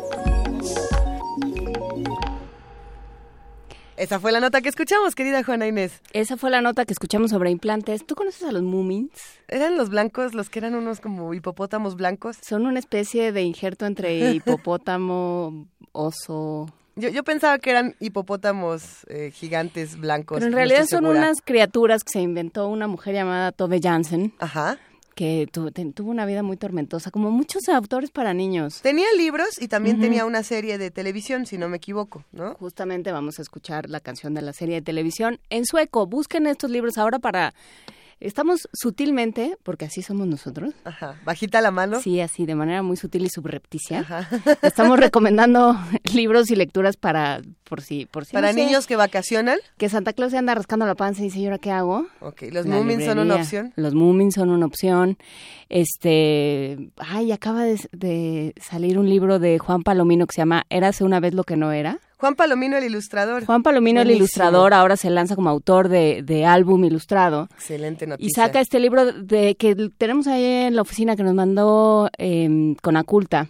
Esa 3.97 4.19
fue 4.19 4.33
la 4.33 4.41
nota 4.41 4.61
que 4.61 4.69
escuchamos, 4.69 5.15
querida 5.15 5.45
Juana 5.45 5.67
Inés. 5.67 6.01
Esa 6.13 6.37
fue 6.37 6.51
la 6.51 6.61
nota 6.61 6.85
que 6.85 6.93
escuchamos 6.93 7.31
sobre 7.31 7.51
implantes. 7.51 8.05
¿Tú 8.05 8.17
conoces 8.17 8.43
a 8.43 8.53
los 8.53 8.63
Moomins? 8.63 9.13
¿Eran 9.49 9.77
los 9.77 9.89
blancos, 9.89 10.35
los 10.35 10.51
que 10.51 10.59
eran 10.59 10.75
unos 10.75 11.01
como 11.01 11.33
hipopótamos 11.33 11.97
blancos? 11.97 12.37
Son 12.43 12.67
una 12.67 12.81
especie 12.81 13.31
de 13.33 13.43
injerto 13.43 13.87
entre 13.87 14.31
hipopótamo, 14.35 15.69
oso... 15.93 16.67
Yo, 16.97 17.09
yo 17.09 17.25
pensaba 17.25 17.59
que 17.59 17.71
eran 17.71 17.97
hipopótamos 17.99 19.05
eh, 19.09 19.33
gigantes 19.33 19.99
blancos. 19.99 20.37
Pero 20.37 20.47
en 20.47 20.53
realidad 20.53 20.87
son 20.87 21.07
unas 21.07 21.41
criaturas 21.41 22.05
que 22.05 22.13
se 22.13 22.21
inventó 22.21 22.69
una 22.69 22.87
mujer 22.87 23.15
llamada 23.15 23.51
Tove 23.51 23.81
Jansen. 23.83 24.33
Ajá 24.39 24.79
que 25.14 25.49
tuvo 25.52 26.11
una 26.11 26.26
vida 26.26 26.42
muy 26.42 26.56
tormentosa, 26.56 27.11
como 27.11 27.30
muchos 27.30 27.68
autores 27.68 28.11
para 28.11 28.35
niños. 28.35 28.80
Tenía 28.83 29.06
libros 29.16 29.61
y 29.61 29.68
también 29.68 30.00
tenía 30.00 30.25
una 30.25 30.42
serie 30.42 30.78
de 30.78 30.90
televisión, 30.90 31.47
si 31.47 31.59
no 31.59 31.68
me 31.68 31.76
equivoco, 31.76 32.25
¿no? 32.33 32.54
Justamente 32.54 33.12
vamos 33.12 33.38
a 33.38 33.42
escuchar 33.42 33.88
la 33.88 34.00
canción 34.00 34.35
de 34.35 34.42
la 34.42 34.52
serie 34.52 34.76
de 34.76 34.83
televisión 34.83 35.40
en 35.50 35.64
sueco. 35.64 36.06
Busquen 36.06 36.47
estos 36.47 36.71
libros 36.71 36.99
ahora 36.99 37.18
para 37.18 37.54
Estamos 38.25 38.69
sutilmente, 38.73 39.57
porque 39.62 39.85
así 39.85 40.00
somos 40.00 40.26
nosotros. 40.26 40.73
Ajá. 40.85 41.21
Bajita 41.25 41.61
la 41.61 41.71
mano. 41.71 42.00
Sí, 42.00 42.21
así, 42.21 42.47
de 42.47 42.54
manera 42.54 42.83
muy 42.83 42.97
sutil 42.97 43.26
y 43.26 43.28
subrepticia. 43.28 44.00
Ajá. 44.00 44.28
Estamos 44.62 44.99
recomendando 44.99 45.76
libros 46.14 46.50
y 46.50 46.57
lecturas 46.57 46.97
para, 46.97 47.43
por 47.64 47.83
si, 47.83 48.07
por 48.07 48.25
si 48.25 48.33
Para 48.33 48.54
niños 48.54 48.87
que 48.87 48.97
vacacionan. 48.97 49.59
Que 49.76 49.90
Santa 49.90 50.14
Claus 50.14 50.33
se 50.33 50.38
anda 50.38 50.54
rascando 50.54 50.87
la 50.87 50.95
panza 50.95 51.21
y 51.21 51.25
dice, 51.25 51.40
¿y 51.40 51.45
ahora 51.45 51.59
qué 51.59 51.71
hago? 51.71 52.07
Ok, 52.21 52.45
los 52.50 52.64
Moomins 52.66 53.04
son 53.04 53.19
una 53.19 53.37
opción. 53.37 53.73
Los 53.76 53.95
Moomins 53.95 54.35
son 54.35 54.49
una 54.49 54.64
opción. 54.64 55.19
Este, 55.69 56.90
ay, 56.97 57.31
acaba 57.31 57.64
de, 57.64 57.78
de 57.93 58.54
salir 58.59 58.99
un 58.99 59.09
libro 59.09 59.38
de 59.38 59.59
Juan 59.59 59.83
Palomino 59.83 60.26
que 60.26 60.35
se 60.35 60.40
llama 60.40 60.64
Érase 60.71 61.04
una 61.04 61.21
vez 61.21 61.35
lo 61.35 61.45
que 61.45 61.57
no 61.57 61.73
era. 61.73 62.00
Juan 62.18 62.35
Palomino, 62.35 62.76
el 62.76 62.85
ilustrador. 62.85 63.44
Juan 63.44 63.62
Palomino, 63.62 64.00
el 64.00 64.11
ilustrador, 64.11 64.73
ahora 64.73 64.97
se 64.97 65.11
lanza 65.11 65.35
como 65.35 65.50
autor 65.50 65.88
de, 65.88 66.23
de, 66.23 66.47
álbum 66.47 66.85
ilustrado. 66.85 67.49
Excelente 67.54 68.06
noticia. 68.06 68.26
Y 68.26 68.30
saca 68.30 68.61
este 68.61 68.80
libro 68.80 69.12
de 69.12 69.56
que 69.56 69.90
tenemos 69.99 70.26
ahí 70.26 70.44
en 70.44 70.76
la 70.76 70.83
oficina 70.83 71.16
que 71.16 71.23
nos 71.23 71.35
mandó 71.35 72.11
eh, 72.18 72.75
con 72.83 72.97
Aculta. 72.97 73.49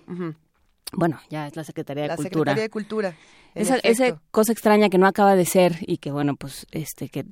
Bueno, 0.96 1.20
ya 1.30 1.46
es 1.46 1.56
la 1.56 1.64
Secretaría 1.64 2.04
de 2.04 2.08
la 2.08 2.16
Cultura. 2.16 2.32
Secretaría 2.32 2.62
de 2.62 2.70
Cultura. 2.70 3.16
Esa, 3.54 3.76
esa, 3.78 4.20
cosa 4.32 4.52
extraña 4.52 4.88
que 4.88 4.98
no 4.98 5.06
acaba 5.06 5.36
de 5.36 5.44
ser 5.44 5.76
y 5.80 5.98
que 5.98 6.10
bueno, 6.10 6.34
pues 6.34 6.66
este 6.72 7.08
que 7.08 7.24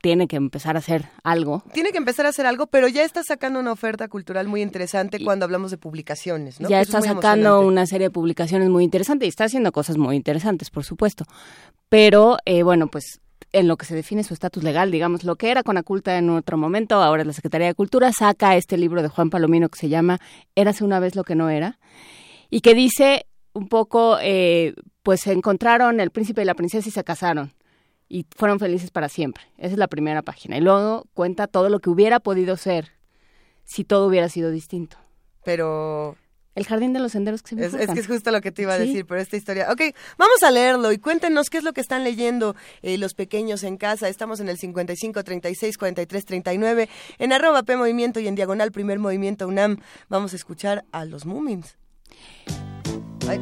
tiene 0.00 0.26
que 0.26 0.34
empezar 0.34 0.74
a 0.74 0.80
hacer 0.80 1.08
algo. 1.22 1.62
Tiene 1.72 1.92
que 1.92 1.98
empezar 1.98 2.26
a 2.26 2.30
hacer 2.30 2.46
algo, 2.46 2.66
pero 2.66 2.88
ya 2.88 3.04
está 3.04 3.22
sacando 3.22 3.60
una 3.60 3.70
oferta 3.70 4.08
cultural 4.08 4.48
muy 4.48 4.60
interesante 4.60 5.18
y 5.20 5.24
cuando 5.24 5.44
hablamos 5.44 5.70
de 5.70 5.78
publicaciones, 5.78 6.60
¿no? 6.60 6.68
Ya 6.68 6.80
está 6.80 7.00
sacando 7.00 7.60
una 7.60 7.86
serie 7.86 8.08
de 8.08 8.10
publicaciones 8.10 8.70
muy 8.70 8.82
interesantes 8.82 9.26
y 9.26 9.28
está 9.28 9.44
haciendo 9.44 9.70
cosas 9.70 9.98
muy 9.98 10.16
interesantes, 10.16 10.70
por 10.70 10.82
supuesto. 10.82 11.26
Pero 11.88 12.38
eh, 12.44 12.64
bueno, 12.64 12.88
pues 12.88 13.20
en 13.52 13.68
lo 13.68 13.76
que 13.76 13.86
se 13.86 13.94
define 13.94 14.24
su 14.24 14.34
estatus 14.34 14.64
legal, 14.64 14.90
digamos, 14.90 15.24
lo 15.24 15.36
que 15.36 15.50
era 15.50 15.62
con 15.62 15.76
Aculta 15.76 16.16
en 16.16 16.30
otro 16.30 16.56
momento, 16.56 16.96
ahora 16.96 17.22
es 17.22 17.26
la 17.26 17.34
Secretaría 17.34 17.68
de 17.68 17.74
Cultura, 17.74 18.12
saca 18.12 18.56
este 18.56 18.76
libro 18.76 19.02
de 19.02 19.08
Juan 19.08 19.30
Palomino 19.30 19.68
que 19.68 19.78
se 19.78 19.88
llama 19.88 20.18
Érase 20.56 20.84
una 20.84 20.98
vez 20.98 21.14
lo 21.14 21.22
que 21.22 21.34
no 21.34 21.50
era 21.50 21.78
y 22.52 22.60
que 22.60 22.74
dice 22.74 23.24
un 23.54 23.66
poco, 23.66 24.18
eh, 24.20 24.74
pues 25.02 25.22
se 25.22 25.32
encontraron 25.32 26.00
el 26.00 26.10
príncipe 26.10 26.42
y 26.42 26.44
la 26.44 26.54
princesa 26.54 26.86
y 26.86 26.92
se 26.92 27.02
casaron 27.02 27.54
y 28.10 28.26
fueron 28.36 28.58
felices 28.58 28.90
para 28.90 29.08
siempre. 29.08 29.42
Esa 29.56 29.72
es 29.72 29.78
la 29.78 29.88
primera 29.88 30.20
página. 30.20 30.58
Y 30.58 30.60
luego 30.60 31.06
cuenta 31.14 31.46
todo 31.46 31.70
lo 31.70 31.80
que 31.80 31.88
hubiera 31.88 32.20
podido 32.20 32.58
ser 32.58 32.92
si 33.64 33.84
todo 33.84 34.06
hubiera 34.06 34.28
sido 34.28 34.50
distinto. 34.50 34.98
Pero 35.44 36.18
el 36.54 36.66
jardín 36.66 36.92
de 36.92 37.00
los 37.00 37.12
senderos 37.12 37.42
que 37.42 37.56
se 37.56 37.64
es, 37.64 37.72
es, 37.72 37.88
que 37.88 38.00
es 38.00 38.06
justo 38.06 38.30
lo 38.30 38.42
que 38.42 38.52
te 38.52 38.62
iba 38.62 38.74
a 38.74 38.78
decir, 38.78 39.06
pero 39.06 39.18
esta 39.18 39.38
historia. 39.38 39.72
Ok, 39.72 39.80
vamos 40.18 40.42
a 40.42 40.50
leerlo 40.50 40.92
y 40.92 40.98
cuéntenos 40.98 41.48
qué 41.48 41.56
es 41.56 41.64
lo 41.64 41.72
que 41.72 41.80
están 41.80 42.04
leyendo 42.04 42.54
eh, 42.82 42.98
los 42.98 43.14
pequeños 43.14 43.62
en 43.62 43.78
casa. 43.78 44.10
Estamos 44.10 44.40
en 44.40 44.50
el 44.50 44.58
55 44.58 45.24
36 45.24 45.78
43 45.78 46.24
39, 46.26 46.88
en 47.16 47.32
arroba 47.32 47.62
P 47.62 47.78
Movimiento 47.78 48.20
y 48.20 48.28
en 48.28 48.34
diagonal 48.34 48.72
Primer 48.72 48.98
Movimiento 48.98 49.48
UNAM. 49.48 49.78
Vamos 50.10 50.34
a 50.34 50.36
escuchar 50.36 50.84
a 50.92 51.06
los 51.06 51.24
Moomins. 51.24 51.78
Ay. 53.32 53.40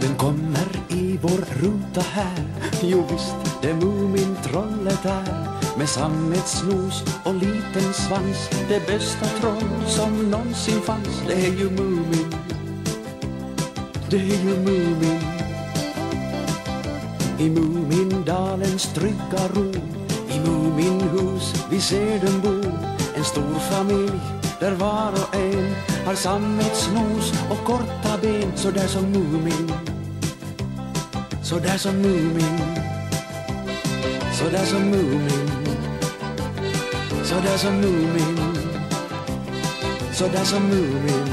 Den 0.00 0.14
kommer 0.16 0.68
i 0.88 1.18
vår 1.22 1.28
ruta 1.60 2.00
här. 2.00 2.44
Jo 2.82 3.06
visst, 3.10 3.34
det 3.62 3.70
är 3.70 3.74
Mumintrollet 3.74 5.02
där. 5.02 5.46
Med 5.78 5.88
sammetsnos 5.88 7.04
och 7.24 7.34
liten 7.34 7.94
svans. 7.94 8.50
Det 8.68 8.86
bästa 8.86 9.26
troll 9.26 9.86
som 9.86 10.30
någonsin 10.30 10.80
fanns. 10.80 11.22
Det 11.26 11.34
är 11.34 11.52
ju 11.52 11.70
Mumin. 11.70 12.34
Det 14.10 14.16
är 14.16 14.44
ju 14.44 14.56
Mumin. 14.56 15.35
I 17.38 17.48
Mumindalens 17.50 18.92
trygga 18.94 19.48
ro. 19.54 19.70
I 20.30 20.38
Muminhus 20.38 21.54
vi 21.70 21.80
ser 21.80 22.20
dem 22.20 22.40
bo. 22.40 22.54
En 23.16 23.24
stor 23.24 23.58
familj 23.70 24.20
där 24.60 24.74
var 24.74 25.12
och 25.12 25.34
en 25.34 25.74
har 26.06 26.14
sammetsnos 26.14 27.32
och 27.50 27.64
korta 27.64 28.18
ben. 28.22 28.52
Så 28.56 28.70
där 28.70 28.86
som 28.86 29.04
Mumin 29.12 29.72
så 31.46 31.58
där 31.58 31.78
som 31.78 31.96
Mumin 31.96 32.60
Så 34.32 34.44
där 34.50 34.64
som 34.66 34.82
Mumin 34.82 35.48
Så 37.24 37.34
där 37.34 37.56
som 37.56 37.74
Mumin 37.80 38.38
Så 40.12 40.26
där 40.26 40.44
som 40.44 40.62
Mumin 40.62 41.28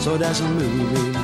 Så 0.00 0.16
där 0.16 0.32
som 0.32 0.48
Mumin. 0.54 1.23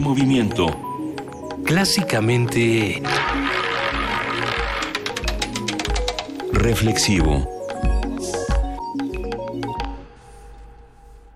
Movimiento. 0.00 0.66
Clásicamente 1.64 3.02
reflexivo. 6.52 7.59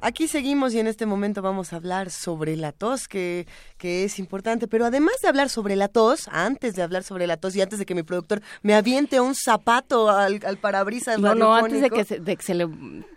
Aquí 0.07 0.29
seguimos 0.29 0.75
y 0.75 0.81
en 0.81 0.87
este 0.87 1.07
momento 1.07 1.41
vamos 1.41 1.73
a 1.73 1.77
hablar 1.77 2.11
sobre 2.11 2.57
la 2.57 2.73
tos, 2.73 3.09
que, 3.09 3.47
que 3.79 4.05
es 4.05 4.19
importante. 4.19 4.69
Pero 4.69 4.85
además 4.85 5.15
de 5.23 5.29
hablar 5.29 5.49
sobre 5.49 5.77
la 5.77 5.89
tos, 5.89 6.29
antes 6.31 6.77
de 6.77 6.83
hablar 6.83 7.05
sobre 7.05 7.27
la 7.27 7.39
tos 7.39 7.57
y 7.57 7.63
antes 7.63 7.79
de 7.79 7.87
que 7.87 7.95
mi 7.95 8.03
productor 8.03 8.43
me 8.61 8.75
aviente 8.75 9.19
un 9.19 9.35
zapato 9.35 10.11
al, 10.11 10.41
al 10.45 10.59
parabrisas 10.59 11.19
No, 11.19 11.35
no, 11.35 11.55
antes 11.55 11.81
de 11.81 11.89
que, 11.89 12.05
se, 12.05 12.21
de 12.21 12.37
que 12.37 12.43
se 12.43 12.53
le 12.53 12.69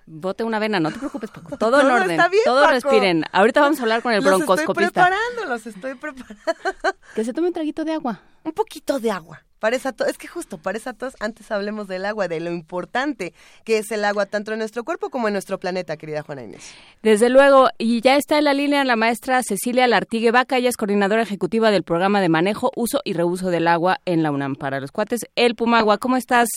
bote 0.06 0.46
una 0.46 0.60
vena, 0.60 0.80
no 0.80 0.90
te 0.90 0.98
preocupes, 0.98 1.30
Paco. 1.30 1.58
Todo 1.58 1.82
en 1.82 1.88
orden. 1.88 2.12
Está 2.12 2.30
bien, 2.30 2.44
todo 2.46 2.62
Paco. 2.62 2.72
respiren. 2.72 3.26
Ahorita 3.34 3.60
vamos 3.60 3.80
a 3.80 3.82
hablar 3.82 4.02
con 4.02 4.14
el 4.14 4.24
los 4.24 4.38
broncoscopista. 4.38 4.86
estoy 4.86 5.04
preparando, 5.04 5.46
los 5.54 5.68
estoy 5.68 5.96
preparando. 5.96 6.46
Que 7.16 7.26
se 7.26 7.34
tome 7.34 7.48
un 7.50 7.54
traguito 7.54 7.84
de 7.84 7.92
agua. 7.92 8.22
Un 8.46 8.54
poquito 8.54 8.98
de 9.02 9.12
agua. 9.12 9.44
Para 9.60 9.76
esa 9.76 9.92
tos, 9.92 10.08
es 10.08 10.18
que 10.18 10.28
justo 10.28 10.58
para 10.58 10.78
esa 10.78 10.94
tos, 10.94 11.16
antes 11.20 11.52
hablemos 11.52 11.88
del 11.88 12.06
agua, 12.06 12.28
de 12.28 12.40
lo 12.40 12.52
importante 12.52 13.34
que 13.64 13.80
es 13.80 13.92
el 13.92 14.06
agua 14.06 14.26
tanto 14.26 14.52
en 14.54 14.60
nuestro 14.60 14.84
cuerpo 14.84 15.10
como 15.10 15.28
en 15.28 15.34
nuestro 15.34 15.60
planeta, 15.60 15.98
querida 15.98 16.24
Juana 16.24 16.44
Inés. 16.44 16.72
Desde 17.02 17.30
luego, 17.30 17.70
y 17.78 18.02
ya 18.02 18.18
está 18.18 18.38
en 18.38 18.46
la 18.46 18.54
línea 18.54 18.84
la 18.84 18.96
maestra 18.96 19.42
Cecilia 19.44 19.88
Lartigue 19.88 20.32
Vaca, 20.32 20.58
ella 20.58 20.70
es 20.70 20.78
coordinadora 20.78 21.24
ejecutiva 21.24 21.72
del 21.72 21.84
programa 21.84 22.22
de 22.22 22.30
manejo, 22.30 22.72
uso 22.76 23.02
y 23.04 23.14
reuso 23.14 23.50
del 23.50 23.68
agua 23.68 24.00
en 24.06 24.24
la 24.24 24.32
UNAM 24.32 24.56
para 24.56 24.80
los 24.80 24.92
cuates. 24.92 25.22
El 25.36 25.56
Pumagua, 25.56 25.98
¿cómo 25.98 26.18
estás, 26.18 26.50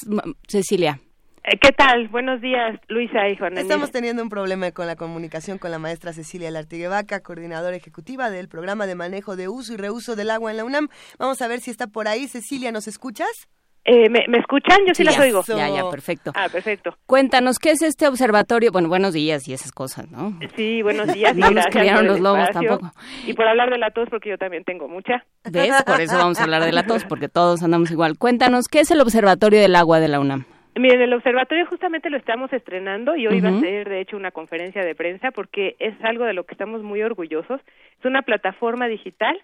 Cecilia? 0.46 1.00
¿Qué 1.42 1.72
tal? 1.72 2.08
Buenos 2.08 2.40
días, 2.40 2.78
Luisa 2.88 3.28
y 3.28 3.36
Juan. 3.36 3.56
Estamos 3.56 3.90
teniendo 3.90 4.22
un 4.22 4.28
problema 4.28 4.70
con 4.72 4.86
la 4.86 4.96
comunicación 4.96 5.58
con 5.58 5.70
la 5.70 5.78
maestra 5.78 6.12
Cecilia 6.12 6.50
Lartigue 6.50 6.88
Vaca, 6.88 7.20
coordinadora 7.20 7.76
ejecutiva 7.76 8.30
del 8.30 8.48
programa 8.48 8.86
de 8.86 8.94
manejo 8.94 9.36
de 9.36 9.48
uso 9.48 9.72
y 9.72 9.76
reuso 9.76 10.16
del 10.16 10.30
agua 10.30 10.50
en 10.50 10.58
la 10.58 10.64
UNAM. 10.64 10.88
Vamos 11.18 11.40
a 11.40 11.48
ver 11.48 11.60
si 11.60 11.70
está 11.70 11.86
por 11.86 12.08
ahí. 12.08 12.28
Cecilia, 12.28 12.72
¿nos 12.72 12.86
escuchas? 12.86 13.48
Eh, 13.84 14.10
¿me, 14.10 14.26
¿me, 14.28 14.38
escuchan? 14.38 14.80
Yo 14.86 14.94
sí, 14.94 14.96
sí 14.96 15.04
las 15.04 15.16
ya, 15.16 15.22
oigo. 15.22 15.42
Ya, 15.48 15.68
ya, 15.70 15.90
perfecto. 15.90 16.32
Ah, 16.34 16.48
perfecto. 16.52 16.94
Cuéntanos, 17.06 17.58
¿qué 17.58 17.70
es 17.70 17.80
este 17.80 18.06
observatorio? 18.06 18.70
Bueno, 18.70 18.88
buenos 18.88 19.14
días 19.14 19.48
y 19.48 19.54
esas 19.54 19.72
cosas, 19.72 20.10
¿no? 20.10 20.38
Sí, 20.54 20.82
buenos 20.82 21.10
días. 21.12 21.34
no 21.36 21.50
nos 21.50 21.66
criaron 21.66 22.06
los 22.06 22.20
lobos 22.20 22.40
espacio. 22.40 22.76
tampoco. 22.76 22.92
Y 23.26 23.32
por 23.32 23.48
hablar 23.48 23.70
de 23.70 23.78
la 23.78 23.90
tos, 23.90 24.08
porque 24.10 24.28
yo 24.28 24.36
también 24.36 24.64
tengo 24.64 24.86
mucha. 24.86 25.24
¿Ves? 25.50 25.82
Por 25.84 26.02
eso 26.02 26.18
vamos 26.18 26.38
a 26.38 26.42
hablar 26.42 26.64
de 26.64 26.72
la 26.72 26.84
tos, 26.84 27.04
porque 27.04 27.28
todos 27.28 27.62
andamos 27.62 27.90
igual. 27.90 28.18
Cuéntanos, 28.18 28.68
¿qué 28.68 28.80
es 28.80 28.90
el 28.90 29.00
observatorio 29.00 29.60
del 29.60 29.74
agua 29.74 29.98
de 29.98 30.08
la 30.08 30.20
UNAM? 30.20 30.44
Miren, 30.76 31.02
el 31.02 31.12
observatorio 31.12 31.66
justamente 31.66 32.10
lo 32.10 32.16
estamos 32.16 32.52
estrenando 32.52 33.16
y 33.16 33.26
hoy 33.26 33.38
uh 33.38 33.42
-huh. 33.42 33.52
va 33.52 33.58
a 33.58 33.60
ser, 33.60 33.88
de 33.88 34.00
hecho, 34.00 34.16
una 34.16 34.30
conferencia 34.30 34.84
de 34.84 34.94
prensa 34.94 35.30
porque 35.32 35.76
es 35.78 35.94
algo 36.02 36.24
de 36.24 36.32
lo 36.32 36.44
que 36.44 36.54
estamos 36.54 36.82
muy 36.82 37.02
orgullosos. 37.02 37.60
Es 37.98 38.04
una 38.04 38.22
plataforma 38.22 38.86
digital 38.86 39.40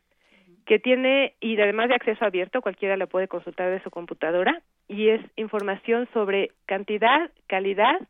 que 0.67 0.79
tiene, 0.79 1.35
y 1.41 1.61
además 1.61 1.89
de 1.89 1.95
acceso 1.95 2.25
abierto, 2.25 2.61
cualquiera 2.61 2.97
la 2.97 3.07
puede 3.07 3.29
consultar 3.29 3.71
de 3.71 3.83
su 3.83 3.91
computadora, 3.91 4.63
y 4.89 5.09
es 5.09 5.21
información 5.37 6.09
sobre 6.13 6.51
cantidad, 6.67 7.31
calidad 7.47 8.01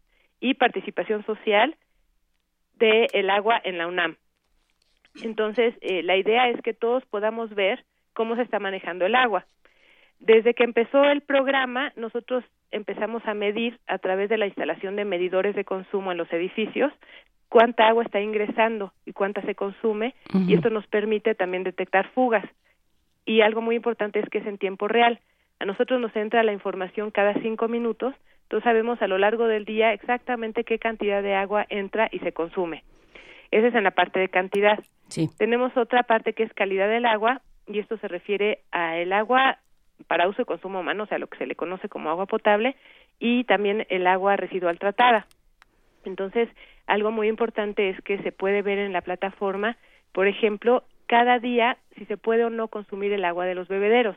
y 0.41 0.55
participación 0.55 1.25
social 1.25 1.75
del 2.79 3.09
el 3.13 3.31
agua 3.31 3.61
en 3.63 3.79
la 3.79 3.87
UNAM. 3.87 4.17
Entonces, 5.23 5.75
eh, 5.81 6.03
la 6.03 6.17
idea 6.17 6.49
es 6.49 6.61
que 6.63 6.75
todos 6.75 7.05
podamos 7.07 7.55
ver 7.55 7.85
cómo 8.13 8.37
se 8.37 8.43
está 8.43 8.59
manejando 8.59 9.07
el 9.07 9.15
agua. 9.15 9.47
Desde 10.19 10.55
que 10.55 10.65
empezó 10.65 11.05
el 11.05 11.23
programa, 11.23 11.93
nosotros 11.97 12.45
empezamos 12.71 13.27
a 13.27 13.35
medir 13.35 13.79
a 13.87 13.99
través 13.99 14.29
de 14.29 14.39
la 14.39 14.47
instalación 14.47 14.97
de 14.97 15.05
medidores 15.05 15.55
de 15.55 15.65
consumo 15.65 16.13
en 16.13 16.19
los 16.19 16.33
edificios 16.33 16.93
cuánta 17.49 17.89
agua 17.89 18.05
está 18.05 18.21
ingresando 18.21 18.93
y 19.05 19.13
cuánta 19.13 19.41
se 19.43 19.55
consume 19.55 20.15
y 20.47 20.55
esto 20.55 20.71
nos 20.71 20.87
permite 20.87 21.35
también 21.35 21.63
detectar 21.63 22.09
fugas. 22.11 22.45
Y 23.25 23.41
algo 23.41 23.61
muy 23.61 23.77
importante 23.77 24.21
es 24.21 24.29
que 24.29 24.39
es 24.39 24.47
en 24.47 24.59
tiempo 24.59 24.89
real. 24.89 25.21
A 25.59 25.65
nosotros 25.65 26.01
nos 26.01 26.15
entra 26.17 26.43
la 26.43 26.53
información 26.53 27.11
cada 27.11 27.35
cinco 27.41 27.69
minutos, 27.69 28.15
entonces 28.43 28.65
sabemos 28.65 29.01
a 29.01 29.09
lo 29.09 29.19
largo 29.19 29.49
del 29.49 29.65
día 29.65 29.93
exactamente 29.93 30.65
qué 30.65 30.79
cantidad 30.79 31.23
de 31.23 31.35
agua 31.35 31.67
entra 31.69 32.09
y 32.13 32.19
se 32.21 32.33
consume. 32.33 32.85
Esa 33.51 33.69
es 33.69 33.75
en 33.75 33.85
la 33.85 33.93
parte 33.93 34.21
de 34.21 34.29
cantidad. 34.29 34.79
Sí. 35.09 35.31
Tenemos 35.39 35.77
otra 35.77 36.03
parte 36.03 36.33
que 36.33 36.43
es 36.43 36.53
calidad 36.53 36.89
del 36.89 37.07
agua 37.07 37.41
y 37.67 37.79
esto 37.79 37.97
se 37.99 38.09
refiere 38.09 38.61
a 38.71 38.99
el 38.99 39.13
agua 39.13 39.59
para 40.07 40.29
uso 40.29 40.43
y 40.43 40.45
consumo 40.45 40.81
humano, 40.81 41.05
o 41.05 41.07
sea, 41.07 41.19
lo 41.19 41.27
que 41.27 41.39
se 41.39 41.47
le 41.47 41.55
conoce 41.55 41.89
como 41.89 42.11
agua 42.11 42.27
potable 42.27 42.77
y 43.19 43.45
también 43.45 43.87
el 43.89 44.07
agua 44.07 44.37
residual 44.37 44.79
tratada. 44.79 45.27
Entonces, 46.05 46.49
algo 46.87 47.11
muy 47.11 47.29
importante 47.29 47.91
es 47.91 48.01
que 48.03 48.19
se 48.19 48.33
puede 48.33 48.63
ver 48.63 48.79
en 48.79 48.93
la 48.93 49.01
plataforma, 49.01 49.77
por 50.13 50.27
ejemplo, 50.27 50.85
cada 51.07 51.39
día 51.39 51.79
si 51.97 52.05
se 52.07 52.17
puede 52.17 52.45
o 52.45 52.51
no 52.51 52.69
consumir 52.69 53.13
el 53.13 53.25
agua 53.25 53.47
de 53.47 53.55
los 53.55 53.69
bebederos. 53.69 54.17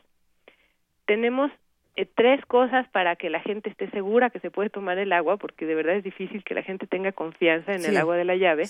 Tenemos 1.06 1.50
eh, 1.96 2.06
tres 2.06 2.44
cosas 2.46 2.88
para 2.88 3.16
que 3.16 3.30
la 3.30 3.40
gente 3.40 3.70
esté 3.70 3.90
segura 3.90 4.30
que 4.30 4.40
se 4.40 4.50
puede 4.50 4.70
tomar 4.70 4.98
el 4.98 5.12
agua, 5.12 5.36
porque 5.36 5.66
de 5.66 5.74
verdad 5.74 5.96
es 5.96 6.04
difícil 6.04 6.44
que 6.44 6.54
la 6.54 6.62
gente 6.62 6.86
tenga 6.86 7.12
confianza 7.12 7.74
en 7.74 7.84
el 7.84 7.96
agua 7.96 8.16
de 8.16 8.24
la 8.24 8.36
llave. 8.36 8.64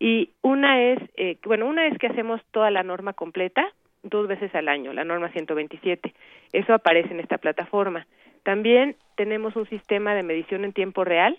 y 0.00 0.30
una 0.42 0.82
es, 0.82 0.98
eh, 1.16 1.38
bueno, 1.44 1.66
una 1.66 1.86
es 1.86 1.96
que 1.98 2.08
hacemos 2.08 2.40
toda 2.50 2.70
la 2.70 2.82
norma 2.82 3.12
completa 3.12 3.72
dos 4.02 4.28
veces 4.28 4.54
al 4.54 4.68
año, 4.68 4.92
la 4.92 5.04
norma 5.04 5.30
127. 5.30 6.14
Eso 6.52 6.74
aparece 6.74 7.12
en 7.12 7.20
esta 7.20 7.38
plataforma. 7.38 8.06
También 8.42 8.96
tenemos 9.16 9.56
un 9.56 9.68
sistema 9.68 10.14
de 10.14 10.22
medición 10.22 10.64
en 10.64 10.72
tiempo 10.72 11.04
real 11.04 11.38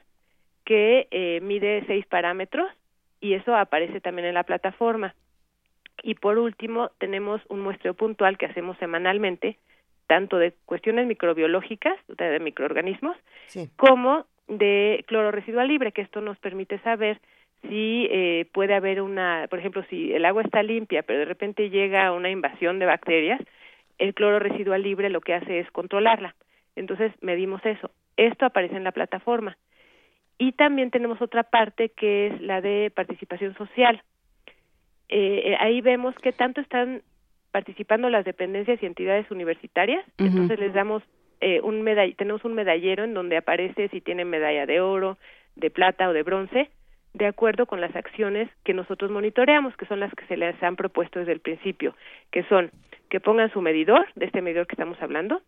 que 0.66 1.08
eh, 1.12 1.40
mide 1.42 1.84
seis 1.88 2.06
parámetros 2.06 2.70
y 3.22 3.34
eso 3.34 3.56
aparece 3.56 4.02
también 4.02 4.28
en 4.28 4.36
la 4.36 4.44
plataforma. 4.44 5.16
Y 6.04 6.16
por 6.16 6.38
último, 6.38 6.92
tenemos 6.98 7.42
un 7.50 7.62
muestreo 7.62 7.94
puntual 7.94 8.38
que 8.38 8.46
hacemos 8.46 8.78
semanalmente, 8.78 9.58
tanto 10.08 10.38
de 10.38 10.54
cuestiones 10.66 11.08
microbiológicas, 11.08 11.96
de 12.08 12.40
microorganismos, 12.40 13.18
como 13.76 14.26
de 14.48 15.04
cloro 15.08 15.32
residual 15.32 15.68
libre, 15.68 15.92
que 15.92 16.02
esto 16.02 16.22
nos 16.22 16.38
permite 16.40 16.80
saber 16.80 17.20
si 17.68 18.08
eh, 18.10 18.48
puede 18.54 18.74
haber 18.74 19.02
una, 19.02 19.48
por 19.50 19.60
ejemplo, 19.60 19.84
si 19.90 20.14
el 20.14 20.26
agua 20.26 20.44
está 20.44 20.64
limpia, 20.64 21.04
pero 21.04 21.20
de 21.20 21.26
repente 21.26 21.70
llega 21.70 22.12
una 22.12 22.30
invasión 22.30 22.80
de 22.80 22.86
bacterias, 22.86 23.42
el 23.98 24.14
cloro 24.14 24.40
residual 24.40 24.82
libre 24.82 25.10
lo 25.10 25.22
que 25.22 25.34
hace 25.34 25.60
es 25.60 25.70
controlarla. 25.72 26.36
Entonces 26.76 27.12
medimos 27.22 27.66
eso. 27.66 27.92
Esto 28.16 28.46
aparece 28.46 28.76
en 28.76 28.84
la 28.84 28.94
plataforma. 28.94 29.58
Y 30.38 30.54
también 30.54 30.90
tenemos 30.90 31.22
otra 31.22 31.44
parte 31.44 31.90
que 31.90 32.28
es 32.28 32.42
la 32.42 32.62
de 32.62 32.92
participación 32.96 33.56
social. 33.56 34.02
Eh, 35.10 35.56
ahí 35.60 35.82
vemos 35.82 36.16
que 36.16 36.32
tanto 36.32 36.62
están 36.62 37.02
participando 37.52 38.10
las 38.10 38.26
dependencias 38.26 38.82
y 38.82 38.86
entidades 38.86 39.30
universitarias, 39.32 40.06
entonces 40.18 40.60
les 40.60 40.74
damos 40.74 41.04
eh, 41.42 41.62
un 41.62 41.82
medall 41.82 42.16
tenemos 42.16 42.44
un 42.44 42.54
medallero 42.54 43.04
en 43.06 43.14
donde 43.14 43.38
aparece 43.38 43.88
si 43.90 44.02
tienen 44.02 44.30
medalla 44.30 44.66
de 44.66 44.82
oro, 44.82 45.18
de 45.56 45.72
plata 45.72 46.10
o 46.10 46.14
de 46.14 46.24
bronce, 46.24 46.70
de 47.14 47.26
acuerdo 47.26 47.66
con 47.66 47.82
las 47.82 47.96
acciones 47.96 48.50
que 48.64 48.74
nosotros 48.74 49.12
monitoreamos, 49.12 49.76
que 49.76 49.86
son 49.86 50.00
las 50.00 50.14
que 50.14 50.26
se 50.26 50.38
les 50.38 50.62
han 50.62 50.76
propuesto 50.76 51.20
desde 51.20 51.32
el 51.32 51.40
principio, 51.40 51.96
que 52.32 52.44
son 52.44 52.72
que 53.10 53.20
pongan 53.20 53.52
su 53.52 53.62
medidor, 53.62 54.08
de 54.16 54.28
este 54.28 54.42
medidor 54.42 54.68
que 54.68 54.76
estamos 54.76 55.02
hablando, 55.02 55.42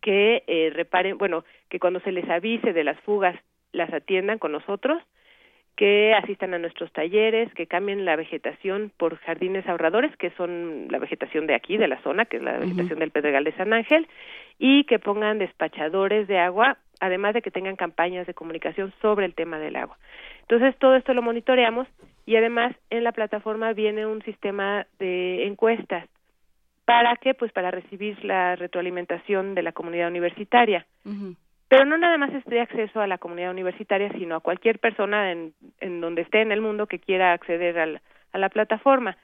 que 0.00 0.42
eh, 0.46 0.70
reparen, 0.74 1.16
bueno, 1.18 1.44
que 1.68 1.78
cuando 1.78 2.00
se 2.00 2.12
les 2.12 2.28
avise 2.28 2.72
de 2.72 2.84
las 2.84 2.98
fugas 3.00 3.38
las 3.72 3.92
atiendan 3.92 4.38
con 4.38 4.52
nosotros, 4.52 5.02
que 5.76 6.14
asistan 6.14 6.54
a 6.54 6.58
nuestros 6.58 6.92
talleres, 6.92 7.52
que 7.54 7.66
cambien 7.66 8.04
la 8.04 8.14
vegetación 8.14 8.92
por 8.96 9.16
jardines 9.18 9.66
ahorradores, 9.66 10.16
que 10.16 10.30
son 10.30 10.86
la 10.88 10.98
vegetación 10.98 11.46
de 11.46 11.54
aquí, 11.54 11.76
de 11.76 11.88
la 11.88 12.00
zona, 12.02 12.26
que 12.26 12.36
es 12.36 12.42
la 12.42 12.58
vegetación 12.58 13.00
del 13.00 13.10
Pedregal 13.10 13.44
de 13.44 13.56
San 13.56 13.72
Ángel, 13.72 14.06
y 14.58 14.84
que 14.84 15.00
pongan 15.00 15.38
despachadores 15.38 16.28
de 16.28 16.38
agua, 16.38 16.78
además 17.00 17.34
de 17.34 17.42
que 17.42 17.50
tengan 17.50 17.74
campañas 17.74 18.26
de 18.26 18.34
comunicación 18.34 18.92
sobre 19.02 19.26
el 19.26 19.34
tema 19.34 19.58
del 19.58 19.74
agua. 19.74 19.98
Entonces, 20.48 20.76
todo 20.78 20.94
esto 20.96 21.14
lo 21.14 21.22
monitoreamos 21.22 21.88
y 22.26 22.36
además 22.36 22.74
en 22.90 23.04
la 23.04 23.12
plataforma 23.12 23.72
viene 23.72 24.06
un 24.06 24.22
sistema 24.22 24.86
de 24.98 25.46
encuestas. 25.46 26.06
¿Para 26.84 27.16
qué? 27.16 27.32
Pues 27.34 27.50
para 27.52 27.70
recibir 27.70 28.22
la 28.24 28.56
retroalimentación 28.56 29.54
de 29.54 29.62
la 29.62 29.72
comunidad 29.72 30.08
universitaria. 30.08 30.86
Pero 31.68 31.86
no 31.86 31.96
nada 31.96 32.18
más 32.18 32.32
es 32.34 32.44
de 32.44 32.60
acceso 32.60 33.00
a 33.00 33.06
la 33.06 33.18
comunidad 33.18 33.50
universitaria, 33.50 34.12
sino 34.12 34.36
a 34.36 34.40
cualquier 34.40 34.78
persona 34.78 35.32
en, 35.32 35.54
en 35.80 36.00
donde 36.00 36.22
esté 36.22 36.42
en 36.42 36.52
el 36.52 36.60
mundo 36.60 36.86
que 36.86 36.98
quiera 36.98 37.32
acceder 37.32 37.78
al, 37.78 38.00
a 38.32 38.38
la 38.38 38.50
plataforma. 38.50 39.16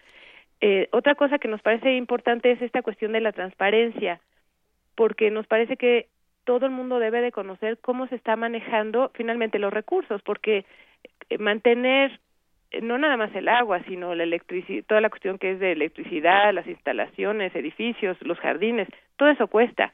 Eh, 0.63 0.89
otra 0.93 1.15
cosa 1.15 1.39
que 1.39 1.49
nos 1.49 1.63
parece 1.63 1.95
importante 1.97 2.51
es 2.51 2.63
esta 2.63 2.83
cuestión 2.83 3.13
de 3.13 3.21
la 3.21 3.33
transparencia, 3.33 4.21
porque 4.95 5.31
nos 5.31 5.47
parece 5.47 5.77
que 5.77 6.09
todo 6.45 6.67
el 6.67 6.73
mundo 6.73 6.99
debe 6.99 7.21
de 7.21 7.33
conocer 7.33 7.79
cómo 7.79 8.07
se 8.09 8.17
está 8.17 8.37
manejando 8.37 9.11
finalmente 9.15 9.59
los 9.59 9.73
recursos, 9.73 10.23
porque 10.23 10.65
mantener 11.39 12.21
eh, 12.71 12.81
no 12.81 12.99
nada 12.99 13.17
más 13.17 13.35
el 13.35 13.49
agua, 13.49 13.83
sino 13.89 14.15
la 14.15 14.25
electricidad, 14.25 14.85
toda 14.87 15.01
la 15.01 15.11
cuestión 15.11 15.39
que 15.39 15.53
es 15.53 15.61
de 15.61 15.73
electricidad, 15.73 16.53
las 16.53 16.67
instalaciones, 16.67 17.55
edificios, 17.55 18.17
los 18.23 18.39
jardines, 18.39 18.89
todo 19.17 19.29
eso 19.29 19.49
cuesta. 19.49 19.93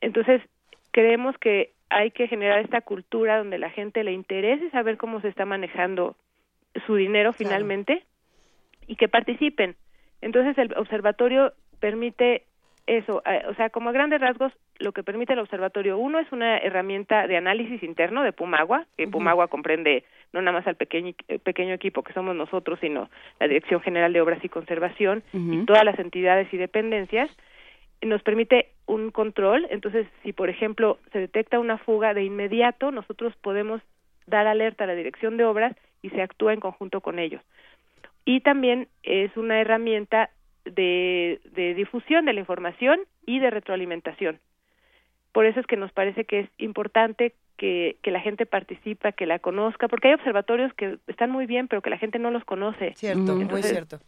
Entonces, 0.00 0.40
creemos 0.90 1.36
que 1.38 1.72
hay 1.90 2.10
que 2.10 2.28
generar 2.28 2.60
esta 2.60 2.80
cultura 2.80 3.38
donde 3.38 3.58
la 3.58 3.70
gente 3.70 4.02
le 4.02 4.12
interese 4.12 4.70
saber 4.70 4.96
cómo 4.96 5.20
se 5.20 5.28
está 5.28 5.44
manejando 5.44 6.16
su 6.86 6.96
dinero 6.96 7.32
finalmente 7.32 8.04
y 8.86 8.96
que 8.96 9.08
participen. 9.08 9.76
Entonces 10.20 10.56
el 10.58 10.76
observatorio 10.76 11.52
permite 11.80 12.44
eso, 12.86 13.22
eh, 13.26 13.42
o 13.48 13.54
sea, 13.54 13.70
como 13.70 13.90
a 13.90 13.92
grandes 13.92 14.20
rasgos, 14.20 14.52
lo 14.78 14.92
que 14.92 15.02
permite 15.02 15.32
el 15.32 15.38
observatorio, 15.38 15.98
uno 15.98 16.18
es 16.18 16.30
una 16.32 16.58
herramienta 16.58 17.26
de 17.26 17.36
análisis 17.36 17.82
interno 17.82 18.22
de 18.22 18.32
Pumagua, 18.32 18.86
que 18.96 19.08
Pumagua 19.08 19.48
comprende 19.48 20.04
no 20.32 20.42
nada 20.42 20.58
más 20.58 20.66
al 20.66 20.76
pequeño, 20.76 21.14
eh, 21.28 21.38
pequeño 21.38 21.72
equipo 21.74 22.02
que 22.02 22.12
somos 22.12 22.36
nosotros, 22.36 22.78
sino 22.80 23.08
la 23.40 23.48
Dirección 23.48 23.80
General 23.80 24.12
de 24.12 24.20
Obras 24.20 24.44
y 24.44 24.48
Conservación 24.48 25.22
y 25.32 25.64
todas 25.64 25.84
las 25.84 25.98
entidades 25.98 26.52
y 26.52 26.56
dependencias, 26.56 27.30
nos 28.02 28.22
permite 28.22 28.68
un 28.86 29.10
control, 29.10 29.66
entonces 29.70 30.06
si 30.22 30.32
por 30.32 30.50
ejemplo 30.50 30.98
se 31.12 31.18
detecta 31.18 31.58
una 31.58 31.78
fuga 31.78 32.14
de 32.14 32.24
inmediato, 32.24 32.90
nosotros 32.90 33.34
podemos 33.40 33.80
dar 34.26 34.46
alerta 34.46 34.84
a 34.84 34.86
la 34.86 34.94
dirección 34.94 35.36
de 35.36 35.44
obras 35.44 35.74
y 36.02 36.10
se 36.10 36.20
actúa 36.20 36.52
en 36.52 36.60
conjunto 36.60 37.00
con 37.00 37.18
ellos. 37.18 37.40
Y 38.24 38.40
también 38.40 38.88
es 39.02 39.34
una 39.36 39.60
herramienta 39.60 40.30
de, 40.64 41.40
de 41.52 41.74
difusión 41.74 42.24
de 42.26 42.32
la 42.32 42.40
información 42.40 43.00
y 43.24 43.38
de 43.38 43.50
retroalimentación. 43.50 44.40
Por 45.36 45.44
eso 45.44 45.60
es 45.60 45.66
que 45.66 45.76
nos 45.76 45.92
parece 45.92 46.24
que 46.24 46.40
es 46.40 46.48
importante 46.56 47.34
que, 47.58 47.98
que 48.02 48.10
la 48.10 48.20
gente 48.20 48.46
participa, 48.46 49.12
que 49.12 49.26
la 49.26 49.38
conozca, 49.38 49.86
porque 49.86 50.08
hay 50.08 50.14
observatorios 50.14 50.72
que 50.72 50.96
están 51.08 51.30
muy 51.30 51.44
bien, 51.44 51.68
pero 51.68 51.82
que 51.82 51.90
la 51.90 51.98
gente 51.98 52.18
no 52.18 52.30
los 52.30 52.42
conoce. 52.46 52.94
Cierto, 52.96 53.36
muy 53.36 53.62
cierto. 53.62 53.98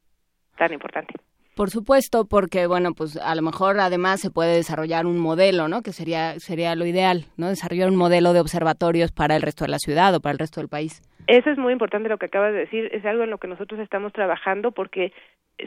tan 0.58 0.73
importante. 0.73 1.13
Por 1.55 1.71
supuesto, 1.71 2.23
porque 2.23 2.67
bueno, 2.67 2.93
pues 2.93 3.17
a 3.17 3.36
lo 3.36 3.41
mejor 3.41 3.82
además 3.82 4.21
se 4.21 4.32
puede 4.32 4.55
desarrollar 4.55 5.05
un 5.05 5.19
modelo, 5.19 5.67
¿no? 5.67 5.82
Que 5.82 5.91
sería 5.91 6.39
sería 6.39 6.73
lo 6.75 6.86
ideal, 6.86 7.25
¿no? 7.36 7.49
Desarrollar 7.49 7.89
un 7.89 7.97
modelo 7.97 8.32
de 8.32 8.39
observatorios 8.39 9.12
para 9.12 9.36
el 9.36 9.41
resto 9.41 9.65
de 9.65 9.71
la 9.71 9.79
ciudad 9.79 10.15
o 10.15 10.21
para 10.21 10.32
el 10.32 10.39
resto 10.39 10.62
del 10.62 10.69
país. 10.69 11.01
Eso 11.29 11.51
es 11.51 11.57
muy 11.57 11.73
importante 11.73 12.09
lo 12.09 12.17
que 12.17 12.25
acabas 12.25 12.53
de 12.53 12.59
decir, 12.59 12.89
es 12.91 13.05
algo 13.05 13.23
en 13.23 13.29
lo 13.29 13.37
que 13.37 13.47
nosotros 13.47 13.79
estamos 13.79 14.11
trabajando 14.13 14.71
porque 14.71 15.13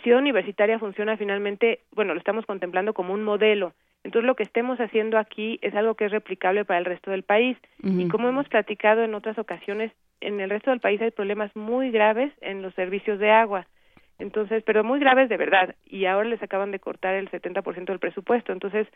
Ciudad 0.02 0.18
Universitaria 0.18 0.78
funciona 0.78 1.16
finalmente, 1.16 1.80
bueno, 1.92 2.14
lo 2.14 2.18
estamos 2.18 2.44
contemplando 2.46 2.94
como 2.94 3.14
un 3.14 3.22
modelo. 3.22 3.72
Entonces 4.02 4.26
lo 4.26 4.34
que 4.34 4.42
estemos 4.42 4.80
haciendo 4.80 5.18
aquí 5.18 5.60
es 5.62 5.74
algo 5.76 5.94
que 5.94 6.06
es 6.06 6.10
replicable 6.10 6.64
para 6.64 6.80
el 6.80 6.84
resto 6.84 7.12
del 7.12 7.22
país. 7.22 7.56
Y 7.80 8.08
como 8.08 8.28
hemos 8.28 8.48
platicado 8.48 9.04
en 9.04 9.14
otras 9.14 9.38
ocasiones, 9.38 9.92
en 10.20 10.40
el 10.40 10.50
resto 10.50 10.70
del 10.70 10.80
país 10.80 11.00
hay 11.00 11.12
problemas 11.12 11.54
muy 11.54 11.92
graves 11.92 12.32
en 12.40 12.62
los 12.62 12.74
servicios 12.74 13.20
de 13.20 13.30
agua. 13.30 13.66
Entonces, 14.18 14.64
pero 14.64 14.82
muy 14.82 14.98
graves 14.98 15.28
de 15.28 15.36
verdad. 15.36 15.76
Y 15.86 16.06
ahora 16.06 16.28
les 16.28 16.42
acaban 16.42 16.72
de 16.72 16.80
cortar 16.80 17.14
el 17.14 17.30
70% 17.30 17.84
del 17.84 18.00
presupuesto. 18.00 18.52
Entonces, 18.52 18.88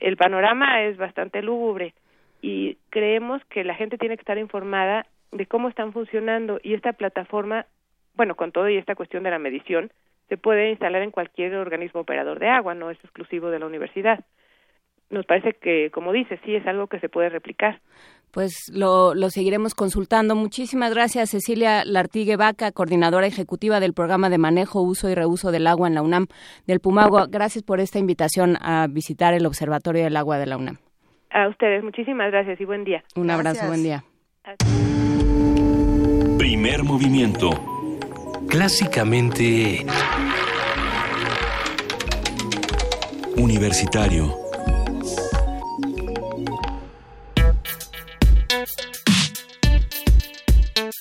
el 0.00 0.18
panorama 0.18 0.82
es 0.82 0.98
bastante 0.98 1.40
lúgubre. 1.40 1.94
Y 2.42 2.76
creemos 2.90 3.42
que 3.46 3.64
la 3.64 3.74
gente 3.74 3.96
tiene 3.96 4.16
que 4.16 4.22
estar 4.22 4.36
informada 4.36 5.06
de 5.34 5.46
cómo 5.46 5.68
están 5.68 5.92
funcionando. 5.92 6.58
Y 6.62 6.74
esta 6.74 6.92
plataforma, 6.92 7.66
bueno, 8.14 8.36
con 8.36 8.52
todo 8.52 8.68
y 8.68 8.78
esta 8.78 8.94
cuestión 8.94 9.24
de 9.24 9.30
la 9.30 9.38
medición, 9.38 9.90
se 10.28 10.36
puede 10.38 10.70
instalar 10.70 11.02
en 11.02 11.10
cualquier 11.10 11.54
organismo 11.54 12.00
operador 12.00 12.38
de 12.38 12.48
agua, 12.48 12.74
no 12.74 12.90
es 12.90 12.98
exclusivo 13.04 13.50
de 13.50 13.58
la 13.58 13.66
universidad. 13.66 14.24
Nos 15.10 15.26
parece 15.26 15.52
que, 15.52 15.90
como 15.90 16.12
dice, 16.12 16.40
sí 16.44 16.54
es 16.54 16.66
algo 16.66 16.86
que 16.86 16.98
se 16.98 17.10
puede 17.10 17.28
replicar. 17.28 17.80
Pues 18.32 18.72
lo, 18.74 19.14
lo 19.14 19.28
seguiremos 19.28 19.74
consultando. 19.74 20.34
Muchísimas 20.34 20.92
gracias, 20.92 21.30
Cecilia 21.30 21.84
Lartigue 21.84 22.36
Vaca, 22.36 22.72
coordinadora 22.72 23.26
ejecutiva 23.26 23.80
del 23.80 23.92
programa 23.92 24.30
de 24.30 24.38
manejo, 24.38 24.80
uso 24.80 25.08
y 25.10 25.14
reuso 25.14 25.52
del 25.52 25.66
agua 25.66 25.88
en 25.88 25.94
la 25.94 26.02
UNAM 26.02 26.26
del 26.66 26.80
Pumagua. 26.80 27.26
Gracias 27.30 27.62
por 27.62 27.80
esta 27.80 27.98
invitación 27.98 28.56
a 28.60 28.86
visitar 28.88 29.34
el 29.34 29.46
Observatorio 29.46 30.02
del 30.02 30.16
Agua 30.16 30.38
de 30.38 30.46
la 30.46 30.56
UNAM. 30.56 30.78
A 31.30 31.48
ustedes, 31.48 31.84
muchísimas 31.84 32.30
gracias 32.30 32.60
y 32.60 32.64
buen 32.64 32.84
día. 32.84 33.04
Un 33.14 33.30
abrazo, 33.30 33.66
buen 33.66 33.82
día. 33.82 34.02
Primer 36.54 36.84
movimiento. 36.84 37.50
Clásicamente... 38.48 39.84
Universitario. 43.36 44.32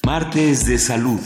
Martes 0.04 0.66
de 0.66 0.80
Salud. 0.80 1.22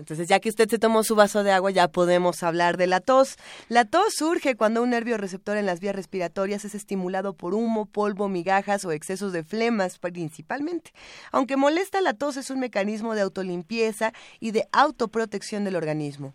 Entonces, 0.00 0.28
ya 0.28 0.40
que 0.40 0.48
usted 0.48 0.68
se 0.68 0.78
tomó 0.78 1.04
su 1.04 1.14
vaso 1.14 1.44
de 1.44 1.52
agua, 1.52 1.70
ya 1.70 1.88
podemos 1.88 2.42
hablar 2.42 2.76
de 2.76 2.86
la 2.86 3.00
tos. 3.00 3.36
La 3.68 3.84
tos 3.84 4.14
surge 4.14 4.56
cuando 4.56 4.82
un 4.82 4.90
nervio 4.90 5.18
receptor 5.18 5.56
en 5.56 5.66
las 5.66 5.78
vías 5.78 5.94
respiratorias 5.94 6.64
es 6.64 6.74
estimulado 6.74 7.34
por 7.34 7.54
humo, 7.54 7.86
polvo, 7.86 8.28
migajas 8.28 8.84
o 8.84 8.92
excesos 8.92 9.32
de 9.32 9.44
flemas 9.44 9.98
principalmente. 9.98 10.92
Aunque 11.30 11.56
molesta, 11.56 12.00
la 12.00 12.14
tos 12.14 12.36
es 12.38 12.50
un 12.50 12.60
mecanismo 12.60 13.14
de 13.14 13.20
autolimpieza 13.20 14.12
y 14.40 14.50
de 14.50 14.66
autoprotección 14.72 15.64
del 15.64 15.76
organismo. 15.76 16.34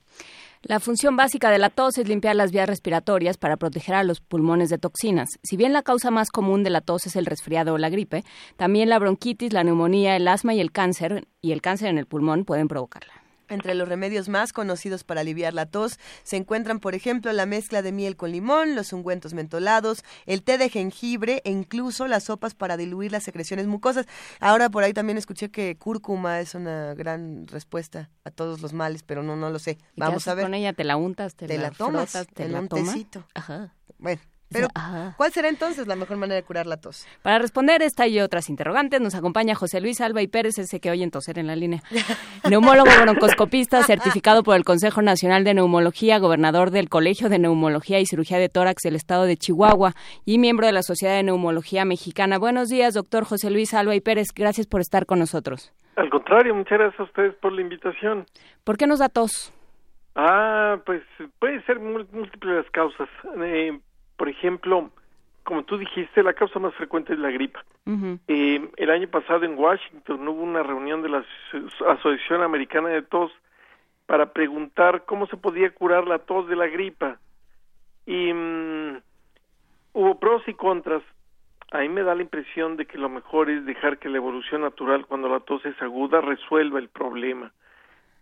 La 0.62 0.80
función 0.80 1.15
básica 1.15 1.51
de 1.51 1.60
la 1.60 1.69
tos 1.69 1.97
es 1.97 2.08
limpiar 2.08 2.36
las 2.36 2.51
vías 2.51 2.67
respiratorias 2.67 3.38
para 3.38 3.58
proteger 3.58 3.95
a 3.95 4.04
los 4.04 4.21
pulmones 4.21 4.69
de 4.69 4.78
toxinas. 4.78 5.30
Si 5.43 5.58
bien 5.58 5.73
la 5.73 5.84
causa 5.84 6.12
más 6.12 6.32
común 6.32 6.63
de 6.63 6.69
la 6.69 6.82
tos 6.82 7.06
es 7.06 7.15
el 7.15 7.25
resfriado 7.25 7.73
o 7.73 7.78
la 7.78 7.89
gripe, 7.89 8.23
también 8.58 8.89
la 8.89 8.99
bronquitis, 8.99 9.54
la 9.54 9.63
neumonía, 9.63 10.15
el 10.15 10.28
asma 10.28 10.54
y 10.54 10.62
el 10.62 10.71
cáncer 10.71 11.28
y 11.41 11.51
el 11.51 11.62
cáncer 11.62 11.89
en 11.89 11.97
el 11.97 12.08
pulmón 12.08 12.45
pueden 12.45 12.67
provocarla. 12.67 13.24
Entre 13.49 13.75
los 13.75 13.88
remedios 13.88 14.29
más 14.29 14.53
conocidos 14.53 15.03
para 15.03 15.21
aliviar 15.21 15.53
la 15.53 15.65
tos 15.65 15.99
se 16.23 16.38
encuentran, 16.38 16.79
por 16.79 16.95
ejemplo, 16.95 17.31
la 17.34 17.45
mezcla 17.45 17.81
de 17.81 17.91
miel 17.91 18.15
con 18.15 18.31
limón, 18.31 18.75
los 18.75 18.93
ungüentos 18.93 19.34
mentolados, 19.34 20.03
el 20.25 20.43
té 20.43 20.58
de 20.58 20.69
jengibre 20.69 21.41
e 21.45 21.51
incluso 21.51 22.08
las 22.08 22.25
sopas 22.25 22.55
para 22.55 22.77
diluir 22.77 23.12
las 23.12 23.23
secreciones 23.23 23.67
mucosas. 23.67 24.05
Ahora 24.39 24.69
por 24.69 24.84
ahí 24.84 24.93
también 24.93 25.17
escuché 25.17 25.49
que 25.49 25.77
cúrcuma 25.77 26.39
es 26.39 26.55
una 26.55 26.93
gran 26.93 27.47
respuesta 27.47 28.10
a 28.23 28.31
todos 28.31 28.62
los 28.62 28.73
males, 28.73 29.03
pero 29.03 29.23
no 29.23 29.36
no 29.36 29.49
lo 29.49 29.60
sé. 29.60 29.77
Vamos 29.95 30.27
a 30.27 30.34
ver. 30.34 30.45
Con 30.45 30.53
ella 30.53 30.73
te 30.73 30.84
la 30.84 30.97
untas, 30.97 31.36
te, 31.36 31.47
te 31.47 31.58
la, 31.58 31.71
tomas, 31.71 32.12
frotas, 32.12 32.27
te 32.34 32.49
la 32.49 32.60
un 32.60 32.67
tecito. 32.67 33.25
Ajá. 33.34 33.73
Bueno, 33.97 34.21
pero, 34.51 34.67
¿cuál 35.17 35.31
será 35.31 35.49
entonces 35.49 35.88
la 35.88 35.95
mejor 35.95 36.17
manera 36.17 36.36
de 36.36 36.43
curar 36.43 36.67
la 36.67 36.77
tos? 36.77 37.08
Para 37.23 37.39
responder 37.39 37.81
esta 37.81 38.08
y 38.08 38.19
otras 38.19 38.49
interrogantes, 38.49 39.01
nos 39.01 39.15
acompaña 39.15 39.55
José 39.55 39.81
Luis 39.81 40.01
Alba 40.01 40.21
y 40.21 40.27
Pérez, 40.27 40.58
ese 40.60 40.79
que 40.79 40.91
oyen 40.91 41.12
toser 41.12 41.39
en 41.39 41.47
la 41.47 41.55
línea. 41.55 41.81
Neumólogo 42.49 42.91
broncoscopista, 43.01 43.81
certificado 43.84 44.43
por 44.43 44.55
el 44.55 44.63
Consejo 44.63 45.01
Nacional 45.01 45.43
de 45.43 45.55
Neumología, 45.55 46.19
gobernador 46.19 46.71
del 46.71 46.89
Colegio 46.89 47.27
de 47.29 47.39
Neumología 47.39 47.99
y 47.99 48.05
Cirugía 48.05 48.38
de 48.38 48.49
Tórax 48.49 48.84
del 48.84 48.95
Estado 48.95 49.25
de 49.25 49.36
Chihuahua 49.36 49.93
y 50.25 50.38
miembro 50.38 50.67
de 50.67 50.73
la 50.73 50.84
Sociedad 50.84 51.15
de 51.15 51.23
Neumología 51.23 51.84
Mexicana. 51.86 52.38
Buenos 52.38 52.69
días, 52.69 52.93
doctor 52.93 53.25
José 53.25 53.49
Luis 53.49 53.73
Alba 53.73 53.95
y 53.95 54.01
Pérez. 54.01 54.27
Gracias 54.36 54.67
por 54.67 54.81
estar 54.81 55.05
con 55.05 55.19
nosotros. 55.19 55.73
Al 55.95 56.10
contrario, 56.10 56.53
muchas 56.53 56.77
gracias 56.77 56.99
a 56.99 57.03
ustedes 57.03 57.34
por 57.36 57.53
la 57.53 57.62
invitación. 57.62 58.25
¿Por 58.63 58.77
qué 58.77 58.86
nos 58.86 58.99
da 58.99 59.10
tos? 59.10 59.53
Ah, 60.15 60.77
pues 60.86 61.01
puede 61.39 61.62
ser 61.63 61.79
múltiples 61.79 62.55
las 62.55 62.69
causas. 62.71 63.10
Eh, 63.43 63.79
por 64.17 64.30
ejemplo, 64.30 64.89
como 65.43 65.63
tú 65.63 65.78
dijiste, 65.78 66.23
la 66.23 66.34
causa 66.34 66.60
más 66.60 66.73
frecuente 66.75 67.13
es 67.13 67.19
la 67.19 67.32
gripa. 67.32 67.63
eh, 68.28 68.69
el 68.78 68.89
año 68.89 69.08
pasado 69.08 69.45
en 69.45 69.58
Washington 69.58 70.28
hubo 70.28 70.41
una 70.41 70.63
reunión 70.63 71.01
de 71.01 71.10
la 71.10 71.23
Asociación 71.88 72.41
Americana 72.41 72.89
de 72.89 73.04
Tos 73.04 73.32
para 74.06 74.34
preguntar 74.34 75.06
cómo 75.06 75.28
se 75.28 75.38
podía 75.38 75.69
curar 75.71 76.08
la 76.08 76.19
tos 76.19 76.47
de 76.47 76.56
la 76.56 76.67
gripa. 76.67 77.19
Y 78.06 78.32
um, 78.32 78.99
hubo 79.93 80.19
pros 80.19 80.43
y 80.47 80.54
contras. 80.54 81.04
A 81.71 81.80
mí 81.80 81.89
me 81.89 82.04
da 82.04 82.15
la 82.15 82.21
impresión 82.21 82.78
de 82.78 82.86
que 82.86 82.97
lo 82.97 83.10
mejor 83.10 83.49
es 83.49 83.65
dejar 83.65 83.97
que 83.97 84.10
la 84.10 84.17
evolución 84.17 84.62
natural, 84.62 85.06
cuando 85.08 85.28
la 85.28 85.39
tos 85.39 85.65
es 85.65 85.80
aguda, 85.82 86.21
resuelva 86.21 86.80
el 86.80 86.89
problema. 86.89 87.51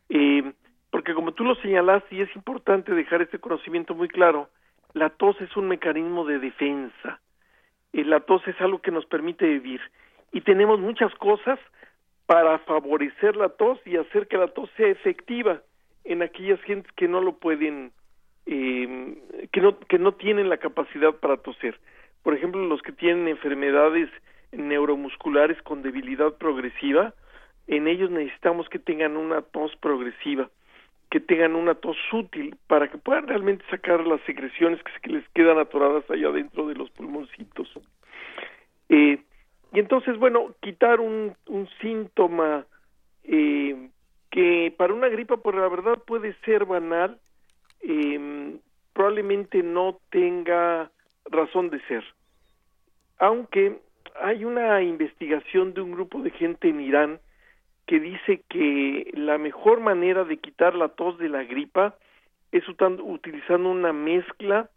Eh, 0.10 0.53
porque 0.89 1.13
como 1.13 1.34
tú 1.34 1.43
lo 1.43 1.56
señalaste, 1.56 2.15
y 2.15 2.21
es 2.21 2.36
importante 2.36 2.93
dejar 2.93 3.21
este 3.21 3.39
conocimiento 3.39 3.95
muy 3.95 4.08
claro, 4.08 4.49
la 4.93 5.10
tos 5.10 5.39
es 5.41 5.56
un 5.58 5.67
mecanismo 5.67 6.25
de 6.25 6.39
defensa. 6.39 7.19
La 7.91 8.21
tos 8.21 8.47
es 8.47 8.60
algo 8.62 8.79
que 8.82 8.91
nos 8.91 9.06
permite 9.06 9.45
vivir. 9.45 9.82
Y 10.32 10.41
tenemos 10.41 10.79
muchas 10.79 11.13
cosas 11.15 11.60
para 12.25 12.60
favorecer 12.60 13.36
la 13.36 13.49
tos 13.49 13.79
y 13.86 13.97
hacer 13.97 14.27
que 14.27 14.38
la 14.38 14.47
tos 14.47 14.69
sea 14.77 14.88
efectiva 14.88 15.62
en 16.03 16.21
aquellas 16.21 16.62
gentes 16.62 16.91
que 16.93 17.08
no 17.08 17.21
lo 17.21 17.38
pueden, 17.38 17.91
eh, 18.45 19.47
que, 19.51 19.62
no, 19.62 19.79
que 19.79 19.99
no 19.99 20.13
tienen 20.13 20.49
la 20.49 20.58
capacidad 20.58 21.13
para 21.13 21.38
toser. 21.38 21.79
Por 22.23 22.34
ejemplo, 22.34 22.65
los 22.65 22.82
que 22.82 22.91
tienen 22.91 23.27
enfermedades 23.27 24.10
neuromusculares 24.51 25.62
con 25.62 25.82
debilidad 25.82 26.34
progresiva, 26.38 27.13
en 27.67 27.88
ellos 27.88 28.10
necesitamos 28.10 28.69
que 28.69 28.79
tengan 28.79 29.17
una 29.17 29.41
tos 29.41 29.75
progresiva 29.77 30.49
que 31.13 31.19
tengan 31.19 31.54
una 31.54 31.76
tos 31.76 31.95
útil 32.12 32.56
para 32.65 32.89
que 32.89 32.97
puedan 32.97 33.28
realmente 33.28 33.63
sacar 33.69 34.04
las 34.08 34.19
secreciones 34.21 34.80
que, 35.04 35.12
les 35.12 35.23
quedan 35.30 35.60
atoradas 35.60 36.10
allá 36.10 36.32
dentro 36.32 36.67
de 36.67 36.73
los 36.73 36.89
pulmoncitos. 36.89 37.69
Eh, 38.89 39.19
y 39.71 39.80
entonces, 39.80 40.17
bueno, 40.17 40.56
quitar 40.60 40.99
un, 40.99 41.36
síntoma 41.80 42.65
eh, 43.26 43.89
que 44.32 44.73
para 44.76 44.95
una 44.95 45.08
gripa, 45.08 45.38
pues 45.38 45.56
la 45.56 45.67
verdad 45.67 45.99
puede 46.04 46.34
ser 46.45 46.65
banal, 46.65 47.19
eh, 47.82 48.58
probablemente 48.93 49.62
no 49.62 49.99
tenga 50.10 50.89
razón 51.26 51.69
de 51.69 51.80
ser. 51.82 52.04
Aunque 53.19 53.78
hay 54.19 54.45
una 54.45 54.82
investigación 54.82 55.76
de 55.76 55.82
un 55.82 55.91
grupo 55.91 56.23
de 56.23 56.32
gente 56.32 56.69
en 56.69 56.82
Irán 56.82 57.19
que 57.86 58.00
dice 58.00 58.43
que 58.50 59.12
la 59.13 59.38
mejor 59.38 59.80
manera 59.80 60.24
de 60.24 60.38
quitar 60.38 60.76
la 60.76 60.89
tos 60.89 61.17
de 61.17 61.30
la 61.30 61.43
gripa 61.43 61.96
es 62.52 62.63
utilizando 62.69 63.69
una 63.69 63.93
mezcla 63.93 64.69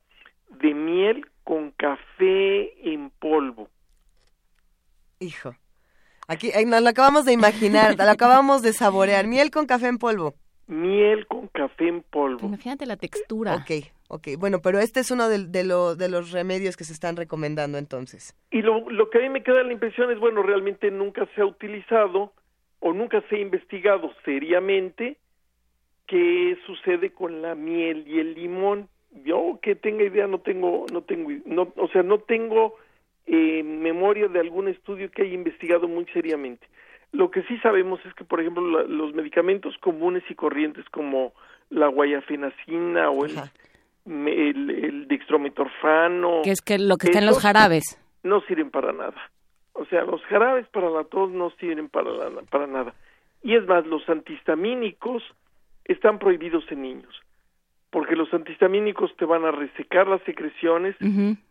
de 0.60 0.74
miel 0.74 1.26
con 1.44 1.70
café 1.72 2.72
en 2.90 3.10
polvo. 3.10 3.68
Hijo, 5.20 5.54
aquí 6.26 6.50
nos 6.66 6.82
lo 6.82 6.88
acabamos 6.88 7.24
de 7.24 7.32
imaginar, 7.32 7.96
lo 7.96 8.10
acabamos 8.10 8.62
de 8.62 8.72
saborear, 8.72 9.26
miel 9.28 9.50
con 9.50 9.66
café 9.66 9.88
en 9.88 9.98
polvo. 9.98 10.34
Miel 10.66 11.26
con 11.28 11.46
café 11.48 11.88
en 11.88 12.02
polvo. 12.02 12.46
Imagínate 12.46 12.86
la 12.86 12.96
textura. 12.96 13.54
Ok, 13.54 13.86
ok, 14.08 14.28
bueno, 14.38 14.60
pero 14.60 14.80
este 14.80 15.00
es 15.00 15.10
uno 15.12 15.28
de, 15.28 15.46
de, 15.46 15.62
de 15.62 16.08
los 16.08 16.32
remedios 16.32 16.76
que 16.76 16.84
se 16.84 16.92
están 16.92 17.16
recomendando 17.16 17.78
entonces. 17.78 18.34
Y 18.50 18.62
lo, 18.62 18.90
lo 18.90 19.08
que 19.10 19.18
a 19.18 19.20
mí 19.22 19.28
me 19.28 19.44
queda 19.44 19.62
la 19.62 19.72
impresión 19.72 20.10
es, 20.10 20.18
bueno, 20.18 20.42
realmente 20.42 20.90
nunca 20.90 21.28
se 21.34 21.42
ha 21.42 21.46
utilizado, 21.46 22.32
o 22.80 22.92
nunca 22.92 23.22
se 23.28 23.36
ha 23.36 23.38
investigado 23.38 24.12
seriamente 24.24 25.16
qué 26.06 26.56
sucede 26.66 27.10
con 27.10 27.42
la 27.42 27.54
miel 27.54 28.04
y 28.06 28.20
el 28.20 28.34
limón. 28.34 28.88
Yo 29.24 29.58
que 29.62 29.74
tenga 29.74 30.04
idea 30.04 30.26
no 30.26 30.38
tengo, 30.38 30.86
no 30.92 31.02
tengo, 31.02 31.30
no, 31.46 31.72
o 31.76 31.88
sea, 31.88 32.02
no 32.02 32.18
tengo 32.18 32.76
eh, 33.26 33.62
memoria 33.62 34.28
de 34.28 34.40
algún 34.40 34.68
estudio 34.68 35.10
que 35.10 35.22
haya 35.22 35.34
investigado 35.34 35.88
muy 35.88 36.04
seriamente. 36.06 36.66
Lo 37.12 37.30
que 37.30 37.42
sí 37.44 37.56
sabemos 37.58 38.00
es 38.04 38.12
que, 38.14 38.24
por 38.24 38.40
ejemplo, 38.40 38.62
la, 38.68 38.82
los 38.82 39.14
medicamentos 39.14 39.76
comunes 39.78 40.22
y 40.28 40.34
corrientes 40.34 40.84
como 40.90 41.32
la 41.70 41.88
guayafenacina 41.88 43.10
o 43.10 43.24
el, 43.24 43.36
el, 44.06 44.70
el, 44.70 45.08
dextrometorfano, 45.08 46.42
que 46.42 46.50
es 46.50 46.60
que 46.60 46.78
lo 46.78 46.96
que 46.96 47.06
está 47.06 47.18
en 47.20 47.26
los 47.26 47.40
jarabes, 47.40 47.98
no 48.22 48.40
sirven 48.42 48.70
para 48.70 48.92
nada. 48.92 49.30
O 49.78 49.84
sea, 49.86 50.04
los 50.04 50.22
jarabes 50.24 50.66
para 50.68 50.90
la 50.90 51.04
tos 51.04 51.30
no 51.30 51.50
sirven 51.50 51.88
para, 51.88 52.10
para 52.50 52.66
nada. 52.66 52.94
Y 53.42 53.54
es 53.54 53.66
más, 53.66 53.86
los 53.86 54.08
antihistamínicos 54.08 55.22
están 55.84 56.18
prohibidos 56.18 56.64
en 56.72 56.82
niños, 56.82 57.20
porque 57.90 58.16
los 58.16 58.32
antihistamínicos 58.32 59.14
te 59.16 59.24
van 59.24 59.44
a 59.44 59.52
resecar 59.52 60.08
las 60.08 60.22
secreciones 60.22 60.96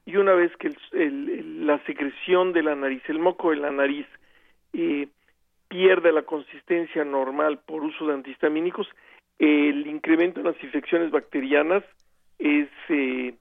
y 0.06 0.18
una 0.18 0.34
vez 0.34 0.52
que 0.58 0.76
la 0.92 1.80
secreción 1.86 2.52
de 2.52 2.64
la 2.64 2.76
nariz, 2.76 3.02
el 3.08 3.20
moco 3.20 3.52
de 3.52 3.58
la 3.58 3.72
nariz, 3.72 4.08
eh, 4.74 5.08
pierde 5.70 6.12
la 6.12 6.24
consistencia 6.24 7.06
normal 7.06 7.60
por 7.66 7.84
uso 7.84 8.08
de 8.08 8.14
antihistamínicos, 8.14 8.88
el 9.40 9.88
incremento 9.88 10.40
en 10.40 10.48
las 10.48 10.64
infecciones 10.64 11.12
bacterianas 11.12 11.84
es, 12.40 12.70
eh, 12.90 13.34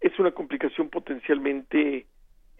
es 0.00 0.18
una 0.18 0.32
complicación 0.32 0.88
potencialmente 0.88 2.06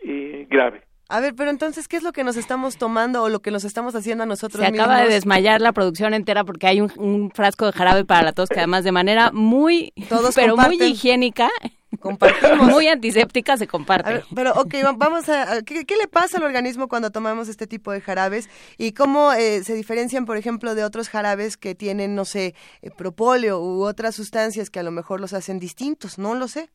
eh, 0.02 0.46
grave. 0.48 0.82
A 1.11 1.18
ver, 1.18 1.35
pero 1.35 1.51
entonces, 1.51 1.88
¿qué 1.88 1.96
es 1.96 2.05
lo 2.05 2.12
que 2.12 2.23
nos 2.23 2.37
estamos 2.37 2.77
tomando 2.77 3.25
o 3.25 3.29
lo 3.29 3.42
que 3.42 3.51
nos 3.51 3.64
estamos 3.64 3.96
haciendo 3.96 4.23
a 4.23 4.27
nosotros 4.27 4.64
Se 4.64 4.68
acaba 4.68 5.01
de 5.01 5.09
desmayar 5.09 5.61
la 5.61 5.73
producción 5.73 6.14
entera 6.14 6.44
porque 6.44 6.68
hay 6.68 6.81
un, 6.81 7.33
frasco 7.35 7.66
de 7.66 7.73
jarabe 7.73 8.05
para 8.05 8.23
la 8.23 8.33
tos 8.33 8.49
que 8.49 8.59
además 8.59 8.85
de 8.85 8.92
manera 8.92 9.33
muy, 9.33 9.92
Todos 10.09 10.37
pero 10.37 10.57
muy 10.57 10.81
higiénica, 10.81 11.51
compartimos. 11.99 12.68
muy 12.68 12.87
antiséptica 12.87 13.57
se 13.57 13.66
comparte. 13.66 14.23
pero, 14.37 14.53
ok, 14.53 14.75
vamos 14.96 15.29
a... 15.29 15.62
¿qué, 15.62 15.85
le 15.85 16.07
pasa 16.07 16.38
al 16.38 16.44
organismo 16.44 16.87
cuando 16.87 17.11
tomamos 17.11 17.49
este 17.49 17.66
tipo 17.66 17.90
de 17.90 18.01
jarabes? 18.01 18.49
¿Y 18.79 18.92
cómo 18.92 19.33
eh, 19.33 19.64
se 19.64 19.75
diferencian, 19.75 20.27
por 20.27 20.37
ejemplo, 20.37 20.77
de 20.77 20.85
otros 20.85 21.09
jarabes 21.09 21.57
que 21.57 21.75
tienen, 21.75 22.14
no 22.14 22.25
sé, 22.25 22.55
eh, 22.83 22.90
propóleo 22.96 23.61
u 23.61 23.83
otras 23.83 24.14
sustancias 24.14 24.70
que 24.70 24.79
a 24.79 24.85
lo 24.85 24.92
mejor 24.92 25.20
los 25.20 25.33
hacen 25.33 25.59
distintos? 25.59 26.18
No 26.18 26.37
lo 26.37 26.46
sé. 26.46 26.70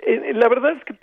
Eh, 0.00 0.32
la 0.34 0.48
verdad 0.48 0.72
es 0.72 0.84
que 0.84 0.94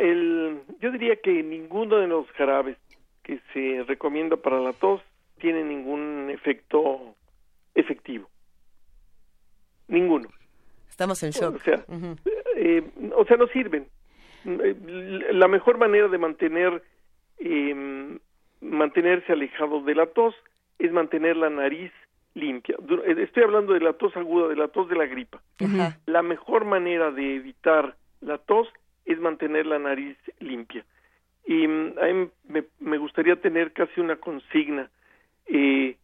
el, 0.00 0.60
yo 0.80 0.90
diría 0.90 1.16
que 1.16 1.42
ninguno 1.42 1.96
de 1.96 2.06
los 2.06 2.30
jarabes 2.32 2.76
que 3.22 3.40
se 3.52 3.84
recomienda 3.84 4.36
para 4.36 4.60
la 4.60 4.72
tos 4.72 5.02
tiene 5.38 5.64
ningún 5.64 6.30
efecto 6.30 7.14
efectivo. 7.74 8.28
Ninguno. 9.88 10.28
Estamos 10.88 11.22
en 11.22 11.30
shock. 11.30 11.56
O 11.56 11.58
sea, 11.58 11.84
eh, 12.56 12.82
o 13.14 13.24
sea 13.24 13.36
no 13.36 13.46
sirven. 13.48 13.86
Eh, 14.44 15.28
la 15.32 15.48
mejor 15.48 15.78
manera 15.78 16.08
de 16.08 16.18
mantener 16.18 16.82
eh, 17.38 18.18
mantenerse 18.60 19.32
alejado 19.32 19.82
de 19.82 19.94
la 19.94 20.06
tos 20.06 20.34
es 20.78 20.92
mantener 20.92 21.36
la 21.36 21.50
nariz 21.50 21.92
limpia. 22.34 22.76
Estoy 23.06 23.42
hablando 23.42 23.72
de 23.74 23.80
la 23.80 23.92
tos 23.92 24.16
aguda, 24.16 24.48
de 24.48 24.56
la 24.56 24.68
tos 24.68 24.88
de 24.88 24.96
la 24.96 25.06
gripa. 25.06 25.42
La 26.06 26.22
mejor 26.22 26.64
manera 26.64 27.10
de 27.10 27.36
evitar 27.36 27.96
la 28.22 28.38
tos 28.38 28.68
es 29.04 29.18
mantener 29.20 29.66
la 29.66 29.78
nariz 29.78 30.16
limpia. 30.40 30.84
Y 31.44 31.66
mm, 31.66 31.98
a 31.98 32.06
mí 32.06 32.30
me, 32.80 32.98
gustaría 32.98 33.36
tener 33.40 33.72
casi 33.72 34.00
una 34.00 34.16
consigna. 34.16 34.90
Eh, 35.46 35.96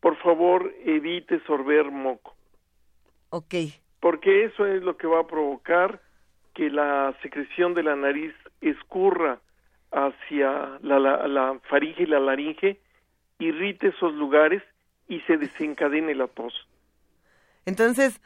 por 0.00 0.16
favor, 0.18 0.72
evite 0.84 1.40
sorber 1.44 1.90
moco. 1.90 2.34
Ok. 3.30 3.54
Porque 4.00 4.44
eso 4.44 4.66
es 4.66 4.82
lo 4.82 4.96
que 4.96 5.06
va 5.06 5.20
a 5.20 5.26
provocar 5.26 6.00
que 6.54 6.70
la 6.70 7.14
secreción 7.22 7.74
de 7.74 7.82
la 7.82 7.96
nariz 7.96 8.34
escurra 8.60 9.40
hacia 9.90 10.78
la, 10.82 10.98
la, 10.98 11.26
la 11.26 11.58
faringe 11.68 12.02
y 12.02 12.06
la 12.06 12.20
laringe, 12.20 12.78
irrite 13.38 13.88
esos 13.88 14.14
lugares 14.14 14.62
y 15.08 15.20
se 15.20 15.36
desencadene 15.36 16.14
la 16.14 16.28
tos. 16.28 16.68
Entonces, 17.64 18.20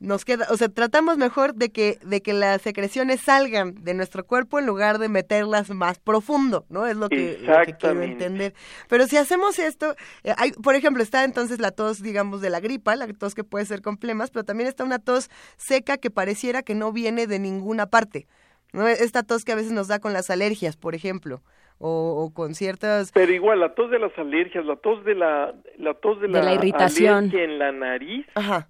nos 0.00 0.24
queda, 0.24 0.46
o 0.50 0.56
sea, 0.56 0.68
tratamos 0.68 1.16
mejor 1.18 1.54
de 1.54 1.70
que, 1.70 1.98
de 2.04 2.20
que 2.20 2.32
las 2.32 2.62
secreciones 2.62 3.20
salgan 3.22 3.74
de 3.82 3.94
nuestro 3.94 4.24
cuerpo 4.26 4.58
en 4.58 4.66
lugar 4.66 4.98
de 4.98 5.08
meterlas 5.08 5.70
más 5.70 5.98
profundo, 5.98 6.66
¿no? 6.68 6.86
Es 6.86 6.96
lo 6.96 7.08
que, 7.08 7.38
quiero 7.78 8.02
entender. 8.02 8.54
Pero 8.88 9.06
si 9.06 9.16
hacemos 9.16 9.58
esto, 9.58 9.94
eh, 10.24 10.34
hay, 10.36 10.52
por 10.52 10.74
ejemplo, 10.74 11.02
está 11.02 11.24
entonces 11.24 11.60
la 11.60 11.70
tos, 11.70 12.02
digamos, 12.02 12.40
de 12.40 12.50
la 12.50 12.60
gripa, 12.60 12.96
la 12.96 13.06
tos 13.12 13.34
que 13.34 13.44
puede 13.44 13.64
ser 13.64 13.82
con 13.82 13.96
plemas, 13.96 14.30
pero 14.30 14.44
también 14.44 14.68
está 14.68 14.84
una 14.84 14.98
tos 14.98 15.30
seca 15.56 15.96
que 15.96 16.10
pareciera 16.10 16.62
que 16.62 16.74
no 16.74 16.92
viene 16.92 17.26
de 17.26 17.38
ninguna 17.38 17.86
parte, 17.86 18.26
¿no? 18.72 18.88
Esta 18.88 19.22
tos 19.22 19.44
que 19.44 19.52
a 19.52 19.56
veces 19.56 19.72
nos 19.72 19.88
da 19.88 20.00
con 20.00 20.12
las 20.12 20.28
alergias, 20.30 20.76
por 20.76 20.94
ejemplo. 20.94 21.42
O, 21.78 22.30
con 22.32 22.54
ciertas 22.54 23.10
pero 23.12 23.32
igual 23.32 23.58
la 23.58 23.74
tos 23.74 23.90
de 23.90 23.98
las 23.98 24.16
alergias 24.16 24.64
la 24.64 24.76
tos 24.76 25.04
de 25.04 25.16
la 25.16 25.52
la 25.76 25.92
tos 25.94 26.20
de, 26.20 26.28
la, 26.28 26.54
irritación 26.54 27.36
en 27.36 27.58
la 27.58 27.72
nariz 27.72 28.24
Ajá 28.36 28.68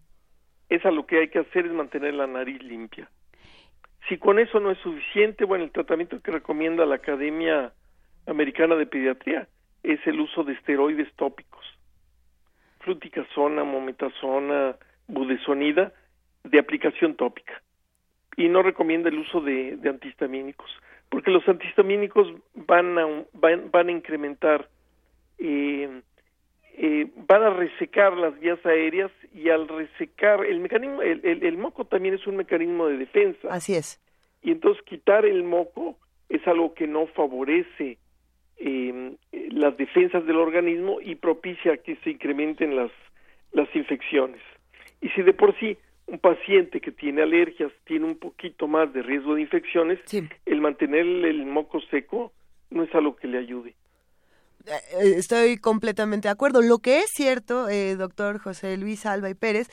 esa 0.68 0.90
lo 0.90 1.06
que 1.06 1.18
hay 1.18 1.28
que 1.28 1.40
hacer 1.40 1.66
es 1.66 1.72
mantener 1.72 2.14
la 2.14 2.26
nariz 2.26 2.62
limpia. 2.62 3.08
Si 4.08 4.18
con 4.18 4.38
eso 4.38 4.60
no 4.60 4.70
es 4.70 4.78
suficiente, 4.78 5.44
bueno, 5.44 5.64
el 5.64 5.70
tratamiento 5.70 6.20
que 6.20 6.30
recomienda 6.30 6.84
la 6.84 6.96
Academia 6.96 7.72
Americana 8.26 8.74
de 8.74 8.86
Pediatría 8.86 9.48
es 9.82 10.00
el 10.06 10.20
uso 10.20 10.44
de 10.44 10.54
esteroides 10.54 11.12
tópicos, 11.14 11.64
fluticasona, 12.80 13.64
mometasona, 13.64 14.76
budesonida, 15.08 15.92
de 16.42 16.58
aplicación 16.58 17.16
tópica. 17.16 17.62
Y 18.36 18.48
no 18.48 18.62
recomienda 18.62 19.08
el 19.08 19.18
uso 19.18 19.40
de, 19.40 19.78
antihistamínicos, 19.84 20.70
porque 21.08 21.30
los 21.30 21.46
antihistamínicos 21.48 22.28
van 22.54 22.98
a, 22.98 23.06
van, 23.32 23.70
van 23.70 23.88
a 23.88 23.92
incrementar 23.92 24.68
eh, 25.38 26.02
eh, 26.76 27.06
van 27.28 27.42
a 27.42 27.50
resecar 27.50 28.16
las 28.16 28.38
vías 28.40 28.58
aéreas 28.66 29.12
y 29.32 29.48
al 29.48 29.68
resecar 29.68 30.44
el 30.44 30.58
mecanismo, 30.58 31.02
el, 31.02 31.56
moco 31.56 31.84
también 31.84 32.14
es 32.14 32.26
un 32.26 32.36
mecanismo 32.36 32.88
de 32.88 32.98
defensa. 32.98 33.48
Así 33.48 33.74
es. 33.74 34.00
Y 34.42 34.50
entonces 34.50 34.82
quitar 34.84 35.24
el 35.24 35.44
moco 35.44 35.96
es 36.28 36.44
algo 36.48 36.74
que 36.74 36.88
no 36.88 37.06
favorece 37.06 37.98
em, 38.56 39.16
las 39.50 39.76
defensas 39.76 40.26
del 40.26 40.36
organismo 40.36 41.00
y 41.00 41.14
propicia 41.14 41.76
que 41.76 41.94
se 42.02 42.10
incrementen 42.10 42.74
las, 42.74 42.90
las 43.52 43.68
infecciones. 43.76 44.40
Y 45.00 45.10
si 45.10 45.22
de 45.22 45.32
por 45.32 45.56
sí 45.60 45.78
un 46.06 46.18
paciente 46.18 46.80
que 46.80 46.90
tiene 46.90 47.22
alergias 47.22 47.70
tiene 47.84 48.06
un 48.06 48.18
poquito 48.18 48.66
más 48.66 48.92
de 48.92 49.02
riesgo 49.02 49.36
de 49.36 49.42
infecciones, 49.42 50.00
el 50.44 50.60
mantener 50.60 51.06
el 51.06 51.46
moco 51.46 51.80
seco 51.82 52.32
no 52.70 52.82
es 52.82 52.92
algo 52.96 53.14
que 53.14 53.28
le 53.28 53.38
ayude. 53.38 53.74
Eh, 54.66 55.14
estoy 55.16 55.58
completamente 55.58 56.28
de 56.28 56.32
acuerdo. 56.32 56.62
Lo 56.62 56.78
que 56.78 57.00
es 57.00 57.10
cierto, 57.14 57.68
eh, 57.68 57.96
doctor 57.96 58.38
José 58.38 58.76
Luis 58.76 59.04
Alba 59.06 59.30
y 59.30 59.34
Pérez, 59.34 59.68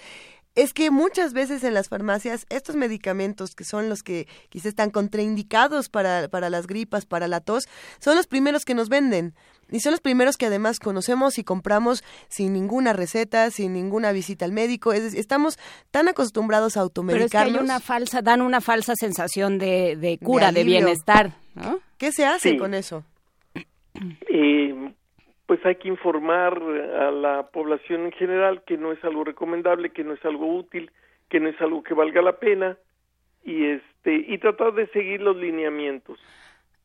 es 0.56 0.74
que 0.74 0.92
muchas 0.92 1.32
veces 1.32 1.64
en 1.64 1.74
las 1.74 1.88
farmacias 1.88 2.46
estos 2.50 2.76
medicamentos 2.76 3.56
que 3.56 3.64
son 3.64 3.88
los 3.88 4.04
que 4.04 4.28
quizás 4.50 4.68
están 4.68 4.90
contraindicados 4.90 5.88
para, 5.88 6.28
para 6.28 6.50
las 6.50 6.68
gripas, 6.68 7.06
para 7.06 7.30
la 7.30 7.40
tos, 7.40 7.70
son 8.00 8.18
los 8.18 8.28
primeros 8.28 8.66
que 8.66 8.74
nos 8.74 8.90
venden. 8.90 9.34
Y 9.70 9.80
son 9.80 9.92
los 9.92 10.02
primeros 10.02 10.36
que 10.36 10.48
además 10.48 10.80
conocemos 10.80 11.38
y 11.38 11.46
compramos 11.46 12.04
sin 12.28 12.52
ninguna 12.52 12.92
receta, 12.92 13.50
sin 13.52 13.72
ninguna 13.72 14.12
visita 14.12 14.44
al 14.44 14.52
médico. 14.52 14.92
Es, 14.92 15.14
estamos 15.14 15.58
tan 15.92 16.10
acostumbrados 16.10 16.76
a 16.76 16.82
automedicarnos. 16.82 17.32
Pero 17.32 17.46
es 17.46 17.54
que 17.54 17.58
hay 17.58 17.64
una 17.64 17.80
falsa, 17.80 18.22
dan 18.22 18.42
una 18.42 18.60
falsa 18.60 18.96
sensación 18.98 19.58
de, 19.58 19.96
de 19.96 20.18
cura, 20.18 20.52
de, 20.52 20.66
bienestar. 20.66 21.38
¿Qué 21.98 22.12
se 22.12 22.26
hace 22.26 22.58
con 22.58 22.74
eso? 22.74 23.06
Eh, 24.28 24.94
pues 25.46 25.66
hay 25.66 25.76
que 25.76 25.90
informar 25.90 26.62
a 26.62 27.12
la 27.12 27.48
población 27.48 28.06
en 28.06 28.12
general 28.14 28.64
que 28.64 28.78
no 28.78 28.92
es 28.92 29.04
algo 29.04 29.24
recomendable, 29.24 29.90
que 29.90 30.04
no 30.04 30.14
es 30.14 30.24
algo 30.24 30.56
útil, 30.56 30.92
que 31.30 31.40
no 31.40 31.50
es 31.50 31.60
algo 31.62 31.84
que 31.84 31.94
valga 31.94 32.22
la 32.22 32.40
pena 32.40 32.78
y 33.44 33.66
este 33.66 34.14
y 34.28 34.38
tratar 34.38 34.74
de 34.74 34.88
seguir 34.88 35.22
los 35.22 35.36
lineamientos. 35.36 36.20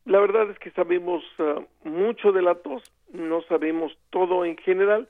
La 0.04 0.20
verdad 0.20 0.50
es 0.50 0.58
que 0.58 0.70
sabemos 0.70 1.24
ah, 1.38 1.60
mucho 1.84 2.32
de 2.32 2.42
la 2.42 2.54
tos, 2.56 2.82
no 3.12 3.42
sabemos 3.42 3.96
todo 4.10 4.44
en 4.44 4.56
general, 4.56 5.08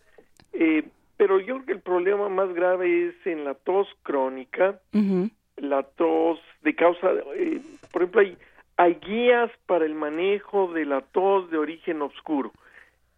eh, 0.52 0.84
pero 1.16 1.40
yo 1.40 1.54
creo 1.54 1.66
que 1.66 1.72
el 1.72 1.80
problema 1.80 2.28
más 2.28 2.52
grave 2.54 3.08
es 3.08 3.26
en 3.26 3.44
la 3.44 3.54
tos 3.54 3.88
crónica, 4.02 4.80
la 5.56 5.82
tos 5.82 6.40
de 6.62 6.74
causa, 6.74 7.10
eh, 7.36 7.60
por 7.92 8.02
ejemplo, 8.02 8.20
hay 8.20 8.36
hay 8.76 8.94
guías 8.94 9.50
para 9.66 9.86
el 9.86 9.94
manejo 9.94 10.72
de 10.72 10.84
la 10.84 11.00
tos 11.00 11.50
de 11.50 11.58
origen 11.58 12.02
oscuro. 12.02 12.52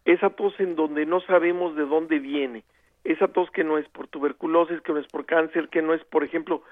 Esa 0.05 0.29
tos 0.29 0.57
en 0.59 0.75
donde 0.75 1.05
no 1.05 1.19
sabemos 1.21 1.75
de 1.75 1.85
dónde 1.85 2.19
viene. 2.19 2.63
Esa 3.03 3.27
tos 3.27 3.51
que 3.51 3.63
no 3.63 3.77
es 3.77 3.87
por 3.89 4.07
tuberculosis, 4.07 4.81
que 4.81 4.93
no 4.93 4.99
es 4.99 5.07
por 5.07 5.25
cáncer, 5.25 5.69
que 5.69 5.81
no 5.81 5.93
es, 5.93 6.03
por 6.05 6.23
ejemplo, 6.23 6.63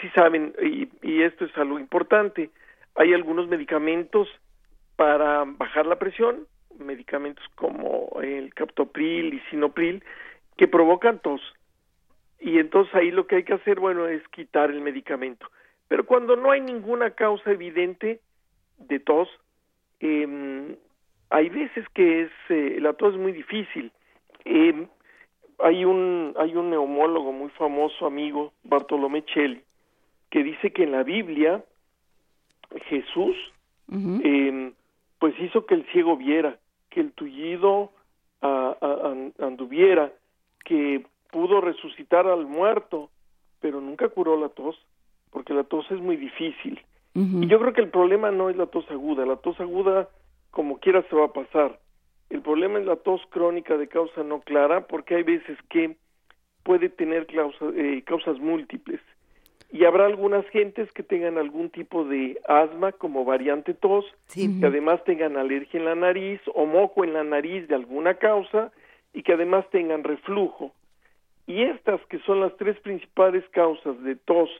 si 0.00 0.08
saben, 0.10 0.54
y, 0.60 0.88
y 1.02 1.22
esto 1.22 1.44
es 1.44 1.56
algo 1.56 1.78
importante, 1.78 2.50
hay 2.96 3.14
algunos 3.14 3.48
medicamentos 3.48 4.28
para 4.96 5.44
bajar 5.44 5.86
la 5.86 5.98
presión, 5.98 6.46
medicamentos 6.78 7.44
como 7.54 8.10
el 8.22 8.52
captopril 8.54 9.34
y 9.34 9.40
sinopril, 9.50 10.04
que 10.56 10.68
provocan 10.68 11.20
tos. 11.20 11.40
Y 12.40 12.58
entonces 12.58 12.94
ahí 12.94 13.10
lo 13.10 13.26
que 13.26 13.36
hay 13.36 13.44
que 13.44 13.54
hacer, 13.54 13.78
bueno, 13.78 14.08
es 14.08 14.26
quitar 14.28 14.70
el 14.70 14.80
medicamento. 14.80 15.48
Pero 15.88 16.06
cuando 16.06 16.36
no 16.36 16.50
hay 16.50 16.60
ninguna 16.60 17.10
causa 17.10 17.50
evidente, 17.50 18.20
de 18.78 19.00
tos, 19.00 19.28
eh, 20.00 20.76
hay 21.32 21.48
veces 21.48 21.86
que 21.94 22.22
es 22.22 22.30
eh, 22.50 22.78
la 22.80 22.92
tos 22.92 23.14
es 23.14 23.20
muy 23.20 23.32
difícil. 23.32 23.90
Eh, 24.44 24.86
hay 25.58 25.84
un 25.84 26.34
hay 26.36 26.54
un 26.54 26.70
neumólogo 26.70 27.32
muy 27.32 27.48
famoso 27.50 28.06
amigo 28.06 28.52
Bartolomé 28.64 29.24
Cheli 29.24 29.62
que 30.30 30.42
dice 30.42 30.72
que 30.72 30.82
en 30.82 30.92
la 30.92 31.02
Biblia 31.04 31.64
Jesús 32.86 33.36
eh, 34.24 34.72
pues 35.18 35.34
hizo 35.40 35.66
que 35.66 35.74
el 35.74 35.86
ciego 35.92 36.16
viera, 36.16 36.58
que 36.90 37.00
el 37.00 37.12
tullido 37.12 37.92
anduviera, 38.40 40.12
que 40.64 41.04
pudo 41.30 41.60
resucitar 41.60 42.26
al 42.26 42.46
muerto, 42.46 43.10
pero 43.60 43.80
nunca 43.80 44.08
curó 44.08 44.38
la 44.38 44.48
tos, 44.48 44.76
porque 45.30 45.54
la 45.54 45.64
tos 45.64 45.88
es 45.90 46.00
muy 46.00 46.16
difícil. 46.16 46.80
Y 47.14 47.46
yo 47.46 47.60
creo 47.60 47.74
que 47.74 47.82
el 47.82 47.90
problema 47.90 48.30
no 48.30 48.48
es 48.48 48.56
la 48.56 48.66
tos 48.66 48.90
aguda, 48.90 49.26
la 49.26 49.36
tos 49.36 49.60
aguda 49.60 50.08
como 50.50 50.78
quiera 50.78 51.02
se 51.08 51.16
va 51.16 51.26
a 51.26 51.32
pasar. 51.32 51.78
El 52.30 52.40
problema 52.40 52.78
es 52.78 52.86
la 52.86 52.96
tos 52.96 53.20
crónica 53.28 53.76
de 53.76 53.88
causa 53.88 54.22
no 54.22 54.40
clara, 54.40 54.86
porque 54.86 55.16
hay 55.16 55.22
veces 55.22 55.58
que 55.68 55.96
puede 56.62 56.88
tener 56.88 57.26
eh, 57.76 58.02
causas 58.06 58.38
múltiples. 58.38 59.00
Y 59.70 59.84
habrá 59.84 60.06
algunas 60.06 60.46
gentes 60.48 60.90
que 60.92 61.02
tengan 61.02 61.38
algún 61.38 61.70
tipo 61.70 62.04
de 62.04 62.38
asma 62.46 62.92
como 62.92 63.24
variante 63.24 63.74
tos, 63.74 64.04
que 64.32 64.66
además 64.66 65.02
tengan 65.04 65.36
alergia 65.36 65.80
en 65.80 65.86
la 65.86 65.94
nariz 65.94 66.40
o 66.54 66.66
moco 66.66 67.04
en 67.04 67.14
la 67.14 67.24
nariz 67.24 67.68
de 67.68 67.74
alguna 67.74 68.14
causa 68.14 68.70
y 69.14 69.22
que 69.22 69.32
además 69.32 69.64
tengan 69.70 70.04
reflujo. 70.04 70.72
Y 71.46 71.62
estas 71.62 72.00
que 72.06 72.18
son 72.20 72.40
las 72.40 72.54
tres 72.56 72.78
principales 72.80 73.48
causas 73.50 74.02
de 74.02 74.16
tos 74.16 74.50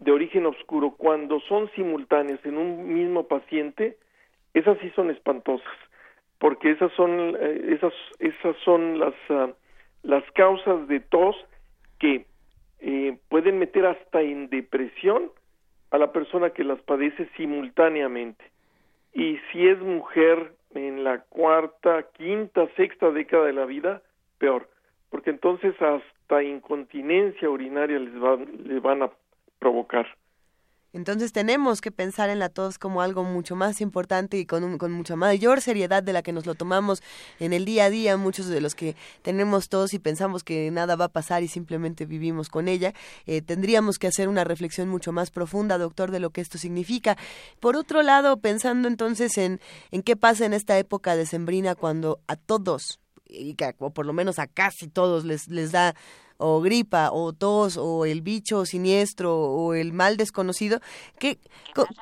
de 0.00 0.12
origen 0.12 0.46
oscuro 0.46 0.90
cuando 0.90 1.40
son 1.40 1.70
simultáneas 1.72 2.44
en 2.44 2.58
un 2.58 2.92
mismo 2.92 3.26
paciente, 3.26 3.96
esas 4.54 4.78
sí 4.78 4.90
son 4.94 5.10
espantosas, 5.10 5.74
porque 6.38 6.70
esas 6.70 6.92
son 6.92 7.36
eh, 7.38 7.74
esas 7.74 7.92
esas 8.18 8.56
son 8.64 8.98
las 8.98 9.14
ah, 9.30 9.50
las 10.02 10.24
causas 10.32 10.86
de 10.88 11.00
tos 11.00 11.36
que 11.98 12.26
eh, 12.80 13.18
pueden 13.28 13.58
meter 13.58 13.86
hasta 13.86 14.22
en 14.22 14.48
depresión 14.48 15.30
a 15.90 15.98
la 15.98 16.12
persona 16.12 16.50
que 16.50 16.64
las 16.64 16.80
padece 16.82 17.28
simultáneamente. 17.36 18.44
Y 19.12 19.38
si 19.50 19.66
es 19.66 19.78
mujer 19.80 20.52
en 20.74 21.04
la 21.04 21.20
cuarta, 21.20 22.06
quinta, 22.12 22.68
sexta 22.76 23.10
década 23.10 23.46
de 23.46 23.54
la 23.54 23.64
vida, 23.64 24.02
peor, 24.38 24.68
porque 25.10 25.30
entonces 25.30 25.74
hasta 25.80 26.42
incontinencia 26.42 27.48
urinaria 27.48 27.98
les, 27.98 28.12
les 28.66 28.82
van 28.82 29.02
a 29.02 29.10
provocar. 29.58 30.06
Entonces 30.96 31.30
tenemos 31.30 31.82
que 31.82 31.90
pensar 31.90 32.30
en 32.30 32.38
la 32.38 32.48
tos 32.48 32.78
como 32.78 33.02
algo 33.02 33.22
mucho 33.22 33.54
más 33.54 33.82
importante 33.82 34.38
y 34.38 34.46
con, 34.46 34.78
con 34.78 34.92
mucha 34.92 35.14
mayor 35.14 35.60
seriedad 35.60 36.02
de 36.02 36.14
la 36.14 36.22
que 36.22 36.32
nos 36.32 36.46
lo 36.46 36.54
tomamos 36.54 37.02
en 37.38 37.52
el 37.52 37.66
día 37.66 37.84
a 37.84 37.90
día, 37.90 38.16
muchos 38.16 38.46
de 38.46 38.62
los 38.62 38.74
que 38.74 38.96
tenemos 39.20 39.68
tos 39.68 39.92
y 39.92 39.98
pensamos 39.98 40.42
que 40.42 40.70
nada 40.70 40.96
va 40.96 41.06
a 41.06 41.12
pasar 41.12 41.42
y 41.42 41.48
simplemente 41.48 42.06
vivimos 42.06 42.48
con 42.48 42.66
ella. 42.66 42.94
Eh, 43.26 43.42
tendríamos 43.42 43.98
que 43.98 44.06
hacer 44.06 44.26
una 44.26 44.44
reflexión 44.44 44.88
mucho 44.88 45.12
más 45.12 45.30
profunda, 45.30 45.76
doctor, 45.76 46.10
de 46.10 46.20
lo 46.20 46.30
que 46.30 46.40
esto 46.40 46.56
significa. 46.56 47.18
Por 47.60 47.76
otro 47.76 48.02
lado, 48.02 48.38
pensando 48.38 48.88
entonces 48.88 49.36
en, 49.36 49.60
en 49.90 50.02
qué 50.02 50.16
pasa 50.16 50.46
en 50.46 50.54
esta 50.54 50.78
época 50.78 51.14
de 51.14 51.26
sembrina 51.26 51.74
cuando 51.74 52.20
a 52.26 52.36
todos, 52.36 53.00
y 53.28 53.54
o 53.80 53.90
por 53.90 54.06
lo 54.06 54.14
menos 54.14 54.38
a 54.38 54.46
casi 54.46 54.88
todos 54.88 55.26
les, 55.26 55.48
les 55.48 55.72
da 55.72 55.94
o 56.38 56.60
gripa 56.60 57.10
o 57.12 57.32
tos 57.32 57.76
o 57.76 58.04
el 58.04 58.22
bicho 58.22 58.64
siniestro 58.64 59.36
o 59.36 59.74
el 59.74 59.92
mal 59.92 60.16
desconocido, 60.16 60.80
¿qué, 61.18 61.38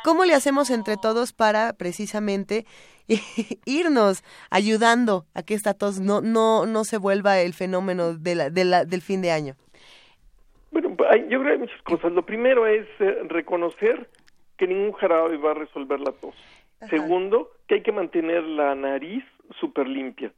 ¿cómo 0.05 0.25
le 0.25 0.35
hacemos 0.35 0.71
entre 0.71 0.97
todos 0.97 1.33
para 1.33 1.73
precisamente 1.73 2.67
irnos 3.67 4.23
ayudando 4.51 5.27
a 5.35 5.43
que 5.43 5.55
esta 5.55 5.75
tos 5.75 6.01
no, 6.01 6.21
no, 6.21 6.67
no 6.67 6.85
se 6.85 6.99
vuelva 6.99 7.41
el 7.41 7.55
fenómeno 7.55 8.15
de 8.15 8.35
la, 8.35 8.51
de 8.51 8.65
la, 8.65 8.85
del 8.85 9.03
fin 9.03 9.23
de 9.23 9.31
año? 9.31 9.55
Bueno, 10.71 10.97
yo 11.29 11.41
creo 11.41 11.43
que 11.45 11.51
hay 11.53 11.59
muchas 11.59 11.83
cosas. 11.83 12.13
Lo 12.13 12.27
primero 12.27 12.67
es 12.67 12.87
eh, 12.99 13.19
reconocer 13.29 14.09
que 14.57 14.67
ningún 14.67 14.93
jarabe 14.93 15.37
va 15.37 15.53
a 15.53 15.55
resolver 15.55 16.01
la 16.01 16.13
tos. 16.13 16.35
Segundo, 16.91 17.51
que 17.67 17.77
hay 17.77 17.83
que 17.83 17.93
mantener 17.93 18.43
la 18.43 18.75
nariz 18.75 19.25
súper 19.59 19.89
limpia. 19.89 20.33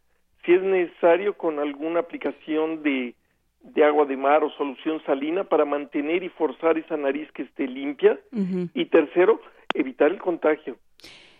Si 0.44 0.52
es 0.52 0.62
necesario, 0.62 1.36
con 1.36 1.58
alguna 1.58 2.00
aplicación 2.00 2.82
de 2.82 3.14
de 3.74 3.84
agua 3.84 4.06
de 4.06 4.16
mar 4.16 4.44
o 4.44 4.50
solución 4.50 5.02
salina 5.04 5.44
para 5.44 5.64
mantener 5.64 6.22
y 6.22 6.28
forzar 6.28 6.78
esa 6.78 6.96
nariz 6.96 7.30
que 7.32 7.42
esté 7.42 7.66
limpia. 7.66 8.18
Y 8.74 8.86
tercero, 8.86 9.40
evitar 9.74 10.10
el 10.10 10.18
contagio. 10.18 10.76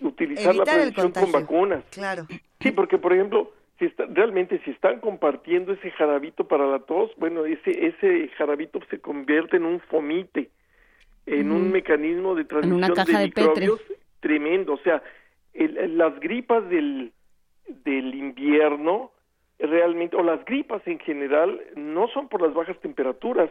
Utilizar 0.01 0.55
la 0.55 0.65
prevención 0.65 1.13
con 1.13 1.33
vacunas. 1.33 1.85
Claro. 1.91 2.27
Sí, 2.61 2.71
porque 2.73 2.99
por 2.99 3.13
ejemplo, 3.13 3.53
si 3.79 3.87
está, 3.87 4.07
realmente 4.07 4.61
si 4.65 4.71
están 4.71 5.01
compartiendo 5.01 5.73
ese 5.73 5.91
jarabito 5.93 6.47
para 6.47 6.67
la 6.67 6.81
tos, 6.81 7.11
bueno, 7.17 7.45
ese 7.47 7.87
ese 7.87 8.29
jarabito 8.37 8.81
se 8.91 8.99
convierte 9.01 9.57
en 9.57 9.65
un 9.65 9.81
fomite, 9.81 10.51
en 11.27 11.51
un 11.51 11.71
mecanismo 11.71 12.35
de 12.35 12.45
transmisión 12.45 12.95
de, 13.07 13.19
microbios 13.25 13.81
tremendo. 14.21 14.75
O 14.75 14.79
sea, 14.79 15.03
las 15.55 16.19
gripas 16.21 16.69
del 16.69 17.13
del 17.85 18.15
invierno 18.15 19.13
realmente, 19.59 20.17
o 20.17 20.23
las 20.23 20.45
gripas 20.45 20.87
en 20.87 20.99
general, 20.99 21.61
no 21.77 22.09
son 22.09 22.29
por 22.29 22.43
las 22.43 22.55
bajas 22.55 22.79
temperaturas, 22.81 23.51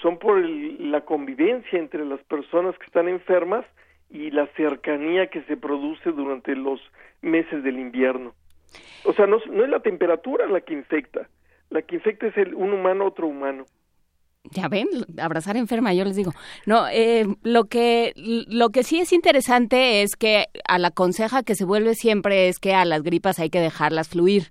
son 0.00 0.18
por 0.18 0.40
la 0.40 1.02
convivencia 1.02 1.78
entre 1.78 2.04
las 2.04 2.20
personas 2.24 2.76
que 2.78 2.86
están 2.86 3.08
enfermas 3.08 3.64
y 4.10 4.30
la 4.30 4.46
cercanía 4.56 5.28
que 5.28 5.42
se 5.42 5.56
produce 5.56 6.10
durante 6.10 6.54
los 6.54 6.80
meses 7.20 7.62
del 7.62 7.78
invierno. 7.78 8.34
O 9.04 9.12
sea, 9.12 9.26
no, 9.26 9.38
no 9.50 9.64
es 9.64 9.70
la 9.70 9.80
temperatura 9.80 10.46
la 10.46 10.60
que 10.60 10.74
infecta, 10.74 11.28
la 11.70 11.82
que 11.82 11.96
infecta 11.96 12.26
es 12.26 12.36
el, 12.36 12.54
un 12.54 12.72
humano 12.72 13.06
otro 13.06 13.26
humano. 13.26 13.64
Ya 14.50 14.68
ven, 14.68 14.88
abrazar 15.20 15.56
enferma, 15.56 15.92
yo 15.92 16.04
les 16.04 16.16
digo. 16.16 16.32
No, 16.64 16.86
eh, 16.88 17.26
lo 17.42 17.64
que 17.64 18.12
lo 18.16 18.70
que 18.70 18.82
sí 18.82 19.00
es 19.00 19.12
interesante 19.12 20.02
es 20.02 20.16
que 20.16 20.46
a 20.66 20.78
la 20.78 20.90
conseja 20.90 21.42
que 21.42 21.54
se 21.54 21.64
vuelve 21.64 21.94
siempre 21.94 22.48
es 22.48 22.58
que 22.58 22.72
a 22.72 22.84
las 22.84 23.02
gripas 23.02 23.40
hay 23.40 23.50
que 23.50 23.60
dejarlas 23.60 24.08
fluir 24.08 24.44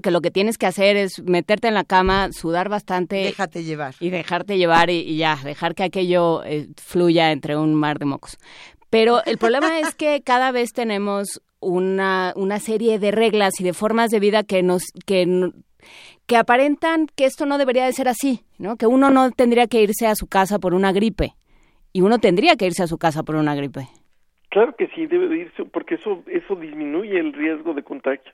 que 0.00 0.10
lo 0.10 0.20
que 0.20 0.30
tienes 0.30 0.58
que 0.58 0.66
hacer 0.66 0.96
es 0.96 1.22
meterte 1.22 1.68
en 1.68 1.74
la 1.74 1.84
cama, 1.84 2.32
sudar 2.32 2.68
bastante. 2.68 3.16
Déjate 3.16 3.64
llevar. 3.64 3.94
Y 4.00 4.10
dejarte 4.10 4.56
llevar 4.56 4.90
y, 4.90 5.16
ya, 5.16 5.36
dejar 5.44 5.74
que 5.74 5.82
aquello 5.82 6.42
eh, 6.44 6.68
fluya 6.76 7.32
entre 7.32 7.56
un 7.56 7.74
mar 7.74 7.98
de 7.98 8.06
mocos. 8.06 8.38
Pero 8.90 9.24
el 9.24 9.38
problema 9.38 9.80
es 9.80 9.94
que 9.94 10.22
cada 10.22 10.52
vez 10.52 10.72
tenemos 10.72 11.40
una, 11.60 12.32
una 12.36 12.58
serie 12.58 12.98
de 12.98 13.10
reglas 13.10 13.60
y 13.60 13.64
de 13.64 13.72
formas 13.72 14.10
de 14.10 14.20
vida 14.20 14.42
que 14.42 14.62
nos 14.62 14.92
que, 15.06 15.50
que 16.26 16.36
aparentan 16.36 17.06
que 17.14 17.24
esto 17.24 17.46
no 17.46 17.56
debería 17.56 17.86
de 17.86 17.92
ser 17.92 18.08
así, 18.08 18.44
¿no? 18.58 18.76
Que 18.76 18.86
uno 18.86 19.10
no 19.10 19.30
tendría 19.30 19.66
que 19.66 19.82
irse 19.82 20.06
a 20.06 20.14
su 20.14 20.26
casa 20.26 20.58
por 20.58 20.74
una 20.74 20.92
gripe 20.92 21.34
y 21.92 22.02
uno 22.02 22.18
tendría 22.18 22.56
que 22.56 22.66
irse 22.66 22.82
a 22.82 22.86
su 22.86 22.98
casa 22.98 23.22
por 23.22 23.36
una 23.36 23.54
gripe. 23.54 23.88
Claro 24.50 24.74
que 24.76 24.88
sí, 24.88 25.06
debe 25.06 25.28
de 25.28 25.38
irse 25.38 25.64
porque 25.64 25.94
eso 25.94 26.22
eso 26.26 26.56
disminuye 26.56 27.18
el 27.18 27.32
riesgo 27.32 27.74
de 27.74 27.82
contagio. 27.82 28.32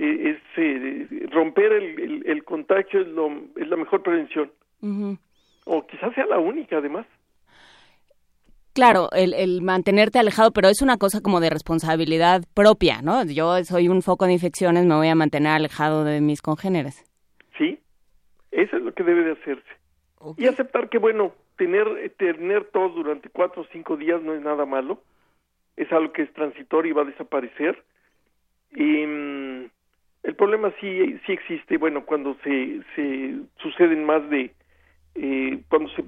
Eh, 0.00 0.30
es 0.30 0.38
eh, 0.56 1.26
romper 1.32 1.72
el, 1.72 2.22
el, 2.24 2.44
contagio 2.44 3.00
es, 3.00 3.08
lo, 3.08 3.28
es 3.56 3.66
la 3.66 3.76
mejor 3.76 4.00
prevención. 4.00 4.52
O 5.64 5.86
quizás 5.88 6.14
sea 6.14 6.24
la 6.26 6.38
única, 6.38 6.78
además. 6.78 7.04
Claro, 8.74 9.08
el, 9.10 9.34
el, 9.34 9.60
mantenerte 9.60 10.20
alejado, 10.20 10.52
pero 10.52 10.68
es 10.68 10.82
una 10.82 10.98
cosa 10.98 11.20
como 11.20 11.40
de 11.40 11.50
responsabilidad 11.50 12.42
propia, 12.54 13.02
¿no? 13.02 13.24
Yo 13.24 13.64
soy 13.64 13.88
un 13.88 14.02
foco 14.02 14.26
de 14.26 14.34
infecciones, 14.34 14.86
me 14.86 14.94
voy 14.94 15.08
a 15.08 15.16
mantener 15.16 15.50
alejado 15.50 16.04
de 16.04 16.20
mis 16.20 16.42
congéneres. 16.42 17.04
Sí, 17.58 17.80
eso 18.52 18.76
es 18.76 18.82
lo 18.84 18.94
que 18.94 19.02
debe 19.02 19.24
de 19.24 19.32
hacerse. 19.32 19.68
Y 20.36 20.46
aceptar 20.46 20.88
que, 20.90 20.98
bueno, 20.98 21.32
tener, 21.56 22.12
tener 22.18 22.66
todo 22.66 22.90
durante 22.90 23.30
cuatro 23.30 23.62
o 23.62 23.66
cinco 23.72 23.96
días 23.96 24.22
no 24.22 24.32
es 24.32 24.42
nada 24.42 24.64
malo, 24.64 25.02
es 25.76 25.90
algo 25.90 26.12
que 26.12 26.22
es 26.22 26.32
transitorio 26.32 26.92
y 26.92 26.94
va 26.94 27.02
a 27.02 27.06
desaparecer. 27.06 27.82
Y, 28.76 29.04
mm, 29.06 29.70
el 30.22 30.34
problema 30.34 30.72
sí, 30.80 31.18
sí 31.24 31.32
existe, 31.32 31.78
bueno, 31.78 32.04
cuando 32.04 32.36
se, 32.42 32.80
se 32.94 33.36
suceden 33.58 34.04
más 34.04 34.28
de, 34.30 34.50
eh, 35.14 35.60
cuando 35.68 35.90
se 35.90 36.04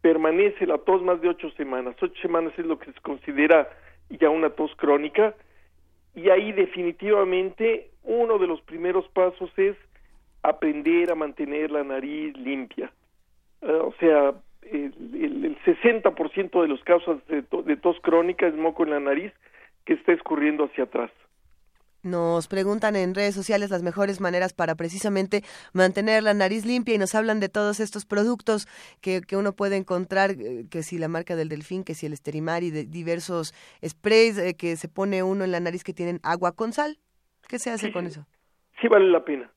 permanece 0.00 0.66
la 0.66 0.78
tos 0.78 1.02
más 1.02 1.20
de 1.20 1.28
ocho 1.28 1.50
semanas. 1.52 1.96
Ocho 2.00 2.20
semanas 2.22 2.52
es 2.56 2.66
lo 2.66 2.78
que 2.78 2.92
se 2.92 3.00
considera 3.00 3.68
ya 4.08 4.30
una 4.30 4.50
tos 4.50 4.74
crónica 4.76 5.34
y 6.14 6.30
ahí 6.30 6.52
definitivamente 6.52 7.90
uno 8.04 8.38
de 8.38 8.46
los 8.46 8.60
primeros 8.62 9.06
pasos 9.08 9.50
es 9.56 9.76
aprender 10.42 11.10
a 11.10 11.14
mantener 11.14 11.70
la 11.70 11.84
nariz 11.84 12.36
limpia. 12.36 12.90
Eh, 13.62 13.66
o 13.66 13.92
sea, 13.98 14.32
el, 14.62 14.94
el, 15.12 15.44
el 15.44 15.58
60% 15.64 16.62
de 16.62 16.68
los 16.68 16.82
casos 16.84 17.24
de, 17.26 17.42
de 17.42 17.76
tos 17.76 17.98
crónica 18.00 18.46
es 18.46 18.54
moco 18.54 18.84
en 18.84 18.90
la 18.90 19.00
nariz 19.00 19.32
que 19.84 19.94
está 19.94 20.12
escurriendo 20.12 20.64
hacia 20.64 20.84
atrás. 20.84 21.10
Nos 22.06 22.46
preguntan 22.46 22.94
en 22.94 23.16
redes 23.16 23.34
sociales 23.34 23.68
las 23.70 23.82
mejores 23.82 24.20
maneras 24.20 24.52
para 24.52 24.76
precisamente 24.76 25.42
mantener 25.74 26.22
la 26.22 26.34
nariz 26.34 26.64
limpia 26.64 26.94
y 26.94 26.98
nos 26.98 27.16
hablan 27.16 27.40
de 27.40 27.48
todos 27.48 27.80
estos 27.80 28.06
productos 28.06 28.68
que, 29.02 29.22
que 29.26 29.36
uno 29.36 29.54
puede 29.54 29.76
encontrar, 29.76 30.30
eh, 30.30 30.66
que 30.70 30.84
si 30.84 30.98
la 30.98 31.08
marca 31.08 31.34
del 31.34 31.48
delfín, 31.48 31.82
que 31.82 31.94
si 31.94 32.06
el 32.06 32.12
esterimar 32.12 32.62
y 32.62 32.70
de 32.70 32.84
diversos 32.84 33.52
sprays 33.84 34.38
eh, 34.38 34.54
que 34.56 34.76
se 34.76 34.88
pone 34.88 35.24
uno 35.24 35.42
en 35.42 35.50
la 35.50 35.58
nariz 35.58 35.82
que 35.82 35.92
tienen 35.92 36.20
agua 36.22 36.52
con 36.52 36.72
sal. 36.72 36.96
¿Qué 37.48 37.58
se 37.58 37.70
hace 37.70 37.90
con 37.90 38.06
eso? 38.06 38.24
Sí 38.80 38.86
vale 38.86 39.10
la 39.10 39.24
pena. 39.24 39.50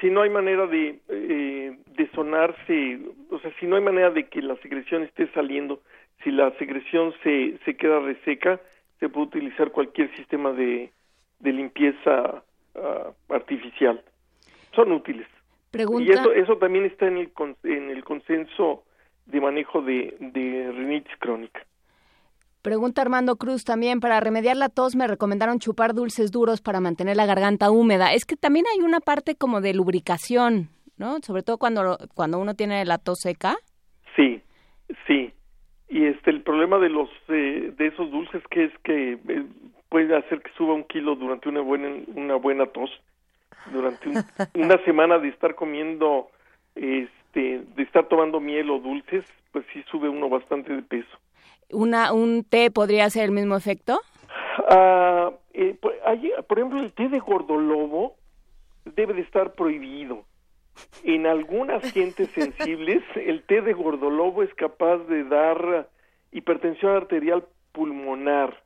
Si 0.00 0.10
no 0.10 0.22
hay 0.22 0.30
manera 0.30 0.66
de, 0.66 1.00
eh, 1.08 1.78
de 1.96 2.10
sonarse, 2.10 2.98
o 3.30 3.38
sea, 3.38 3.52
si 3.60 3.66
no 3.66 3.76
hay 3.76 3.82
manera 3.82 4.10
de 4.10 4.26
que 4.28 4.42
la 4.42 4.56
secreción 4.56 5.04
esté 5.04 5.30
saliendo, 5.32 5.80
si 6.24 6.32
la 6.32 6.50
secreción 6.58 7.14
se, 7.22 7.56
se 7.64 7.76
queda 7.76 8.00
reseca, 8.00 8.60
se 8.98 9.08
puede 9.08 9.28
utilizar 9.28 9.70
cualquier 9.70 10.12
sistema 10.16 10.52
de, 10.52 10.90
de 11.38 11.52
limpieza 11.52 12.42
ah, 12.74 13.10
artificial. 13.28 14.02
Son 14.74 14.92
útiles. 14.92 15.26
Pregunta... 15.70 16.04
Y 16.04 16.12
eso, 16.12 16.32
eso 16.32 16.56
también 16.58 16.84
está 16.84 17.06
en 17.06 17.18
el, 17.18 17.32
en 17.64 17.90
el 17.90 18.04
consenso 18.04 18.84
de 19.26 19.40
manejo 19.40 19.82
de, 19.82 20.16
de 20.20 20.72
rinitis 20.72 21.16
crónica. 21.18 21.60
Pregunta 22.62 23.02
Armando 23.02 23.36
Cruz 23.36 23.64
también, 23.64 24.00
para 24.00 24.20
remediar 24.20 24.56
la 24.56 24.70
tos 24.70 24.96
me 24.96 25.06
recomendaron 25.06 25.58
chupar 25.58 25.92
dulces 25.92 26.30
duros 26.30 26.62
para 26.62 26.80
mantener 26.80 27.14
la 27.14 27.26
garganta 27.26 27.70
húmeda. 27.70 28.14
Es 28.14 28.24
que 28.24 28.36
también 28.36 28.64
hay 28.72 28.80
una 28.80 29.00
parte 29.00 29.34
como 29.34 29.60
de 29.60 29.74
lubricación, 29.74 30.70
¿no? 30.96 31.18
Sobre 31.20 31.42
todo 31.42 31.58
cuando, 31.58 31.98
cuando 32.14 32.38
uno 32.38 32.54
tiene 32.54 32.82
la 32.86 32.96
tos 32.96 33.20
seca. 33.20 33.56
Sí, 34.16 34.40
sí. 35.06 35.30
Y 35.90 36.06
este 36.06 36.30
el 36.30 36.42
problema 36.42 36.78
de 36.78 36.88
los 36.88 37.10
eh, 37.28 37.74
de 37.76 37.86
esos 37.86 38.10
dulces 38.10 38.42
que 38.50 38.64
es 38.64 38.72
que 38.82 39.12
eh, 39.12 39.46
puede 39.94 40.16
hacer 40.16 40.42
que 40.42 40.50
suba 40.56 40.74
un 40.74 40.82
kilo 40.82 41.14
durante 41.14 41.48
una 41.48 41.60
buena 41.60 41.88
una 42.16 42.34
buena 42.34 42.66
tos 42.66 42.90
durante 43.70 44.08
una 44.54 44.76
semana 44.84 45.20
de 45.20 45.28
estar 45.28 45.54
comiendo 45.54 46.30
este 46.74 47.60
de 47.60 47.82
estar 47.84 48.08
tomando 48.08 48.40
miel 48.40 48.70
o 48.70 48.80
dulces 48.80 49.24
pues 49.52 49.64
sí 49.72 49.84
sube 49.88 50.08
uno 50.08 50.28
bastante 50.28 50.74
de 50.74 50.82
peso. 50.82 51.16
Una 51.70 52.12
un 52.12 52.42
té 52.42 52.72
podría 52.72 53.04
hacer 53.04 53.26
el 53.26 53.30
mismo 53.30 53.56
efecto. 53.56 54.00
Ah 54.68 55.30
eh, 55.52 55.76
por, 55.80 55.94
por 56.48 56.58
ejemplo 56.58 56.80
el 56.80 56.92
té 56.92 57.08
de 57.08 57.20
gordolobo 57.20 58.16
debe 58.84 59.14
de 59.14 59.20
estar 59.20 59.52
prohibido. 59.52 60.24
En 61.04 61.28
algunas 61.28 61.88
gentes 61.92 62.30
sensibles 62.30 63.04
el 63.14 63.44
té 63.44 63.60
de 63.60 63.74
gordolobo 63.74 64.42
es 64.42 64.52
capaz 64.54 64.98
de 65.06 65.22
dar 65.22 65.88
hipertensión 66.32 66.96
arterial 66.96 67.44
pulmonar 67.70 68.63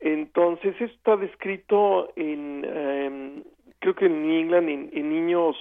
entonces 0.00 0.74
esto 0.80 0.84
está 0.84 1.16
descrito 1.16 2.12
en 2.16 2.64
em, 2.64 3.44
creo 3.78 3.94
que 3.94 4.06
en 4.06 4.22
New 4.22 4.54
en, 4.54 4.90
niños 5.08 5.56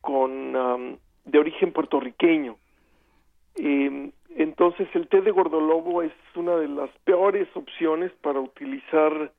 con 0.00 0.98
de 1.24 1.38
origen 1.38 1.72
puertorriqueño 1.72 2.56
eh, 3.56 4.10
entonces 4.36 4.88
el 4.94 5.08
té 5.08 5.20
de 5.20 5.30
gordolobo 5.30 6.02
es 6.02 6.12
una 6.34 6.56
de 6.56 6.68
las 6.68 6.90
peores 7.04 7.48
opciones 7.54 8.10
para 8.20 8.40
utilizar 8.40 9.32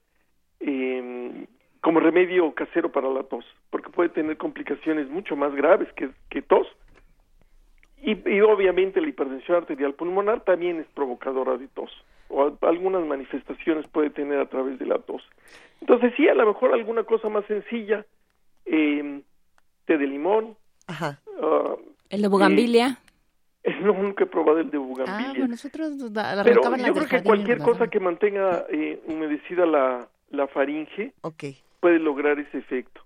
eh, 0.62 1.48
como 1.82 2.00
remedio 2.00 2.54
casero 2.56 2.92
para 2.92 3.10
la 3.10 3.24
tos, 3.24 3.46
porque 3.70 3.90
puede 3.90 4.10
tener 4.10 4.38
complicaciones 4.38 5.10
mucho 5.10 5.36
más 5.36 5.54
graves 5.54 5.92
que, 5.94 6.10
que 6.30 6.42
tos. 6.42 6.68
Y, 8.02 8.18
y, 8.30 8.42
obviamente 8.42 9.02
la 9.02 9.10
hipertensión 9.10 9.58
arterial 9.58 9.94
pulmonar 9.94 10.44
también 10.44 10.80
es 10.80 10.88
provocadora 10.96 11.58
de 11.58 11.68
tos, 11.68 11.92
o 12.30 12.58
algunas 12.62 13.06
manifestaciones 13.06 13.88
puede 13.88 14.10
tener 14.10 14.40
a 14.40 14.50
través 14.50 14.80
de 14.80 14.86
la 14.86 15.00
tos. 15.00 15.24
Entonces 15.82 16.14
sí, 16.18 16.28
a 16.28 16.34
lo 16.34 16.46
mejor 16.46 16.74
alguna 16.74 17.04
cosa 17.04 17.30
más 17.30 17.46
sencilla, 17.46 18.06
eh, 18.66 19.22
té 19.86 19.98
de 19.98 20.08
limón. 20.08 20.56
Ajá. 20.88 21.20
Uh, 21.40 21.78
el 22.10 22.22
de 22.22 22.28
bugambilia. 22.28 23.00
Eh, 23.64 23.76
no, 23.82 23.94
nunca 23.94 24.24
he 24.24 24.28
probado 24.28 24.60
el 24.60 24.72
de 24.72 24.78
bugambilia. 24.78 25.30
Ah, 25.30 25.34
bueno, 25.34 25.48
nosotros 25.48 25.94
Pero 26.44 26.62
yo 26.78 26.94
creo 26.94 27.08
que 27.08 27.24
cualquier 27.24 27.60
cosa 27.60 27.88
que 27.88 28.00
mantenga 28.00 28.66
eh, 28.70 29.02
humedecida 29.06 29.66
la, 29.66 30.08
la 30.30 30.48
faringe 30.48 31.14
okay. 31.22 31.58
puede 31.80 32.00
lograr 32.00 32.40
ese 32.40 32.58
efecto 32.58 33.05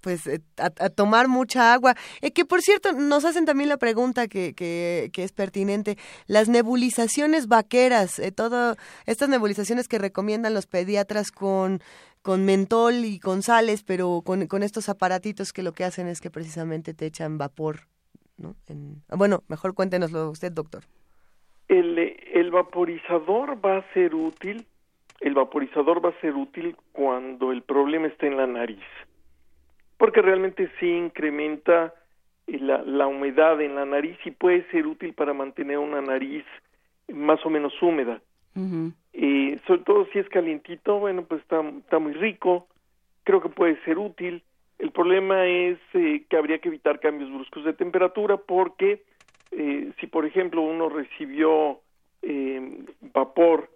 pues 0.00 0.26
eh, 0.26 0.40
a, 0.56 0.70
tomar 0.90 1.28
mucha 1.28 1.72
agua. 1.72 1.94
Eh, 2.20 2.32
que 2.32 2.44
por 2.44 2.62
cierto, 2.62 2.92
nos 2.92 3.24
hacen 3.24 3.44
también 3.44 3.68
la 3.68 3.76
pregunta 3.76 4.28
que, 4.28 4.54
que, 4.54 5.10
que 5.12 5.24
es 5.24 5.32
pertinente. 5.32 5.96
Las 6.26 6.48
nebulizaciones 6.48 7.46
vaqueras, 7.46 8.18
eh, 8.18 8.32
todo, 8.32 8.76
estas 9.06 9.28
nebulizaciones 9.28 9.88
que 9.88 9.98
recomiendan 9.98 10.54
los 10.54 10.66
pediatras 10.66 11.30
con, 11.30 11.80
con 12.22 12.44
mentol 12.44 13.04
y 13.04 13.18
con 13.18 13.42
sales, 13.42 13.82
pero 13.82 14.22
con, 14.24 14.46
con 14.46 14.62
estos 14.62 14.88
aparatitos 14.88 15.52
que 15.52 15.62
lo 15.62 15.72
que 15.72 15.84
hacen 15.84 16.08
es 16.08 16.20
que 16.20 16.30
precisamente 16.30 16.94
te 16.94 17.06
echan 17.06 17.38
vapor. 17.38 17.80
¿no? 18.36 18.54
En, 18.66 19.02
bueno, 19.16 19.42
mejor 19.48 19.74
cuéntenoslo 19.74 20.30
usted, 20.30 20.52
doctor. 20.52 20.84
El, 21.68 21.98
el 21.98 22.50
vaporizador 22.50 23.64
va 23.64 23.78
a 23.78 23.92
ser 23.92 24.14
útil, 24.14 24.66
el 25.20 25.34
vaporizador 25.34 26.04
va 26.04 26.08
a 26.08 26.20
ser 26.20 26.34
útil 26.34 26.76
cuando 26.92 27.52
el 27.52 27.62
problema 27.62 28.08
está 28.08 28.26
en 28.26 28.36
la 28.36 28.46
nariz 28.46 28.82
porque 30.00 30.22
realmente 30.22 30.70
sí 30.80 30.86
incrementa 30.88 31.92
eh, 32.46 32.58
la, 32.58 32.82
la, 32.82 33.06
humedad 33.06 33.60
en 33.60 33.74
la 33.74 33.84
nariz 33.84 34.16
y 34.24 34.30
puede 34.30 34.64
ser 34.70 34.86
útil 34.86 35.12
para 35.12 35.34
mantener 35.34 35.76
una 35.76 36.00
nariz 36.00 36.42
más 37.12 37.44
o 37.44 37.50
menos 37.50 37.74
húmeda. 37.82 38.22
y 39.12 39.58
sobre 39.66 39.82
todo 39.82 40.06
si 40.06 40.18
es 40.18 40.28
calientito, 40.30 40.98
bueno, 40.98 41.26
pues 41.26 41.42
está, 41.42 41.60
está 41.60 41.98
muy 41.98 42.14
rico, 42.14 42.66
creo 43.24 43.42
que 43.42 43.50
puede 43.50 43.76
ser 43.84 43.98
útil. 43.98 44.42
El 44.78 44.90
problema 44.90 45.44
es 45.46 45.78
eh, 45.92 46.24
que 46.30 46.36
habría 46.38 46.60
que 46.60 46.68
evitar 46.68 46.98
cambios 46.98 47.30
bruscos 47.30 47.66
de 47.66 47.74
temperatura 47.74 48.38
porque 48.38 49.02
eh, 49.50 49.92
si, 50.00 50.06
por 50.06 50.24
ejemplo, 50.24 50.62
uno 50.62 50.88
recibió 50.88 51.80
vapor 53.12 53.68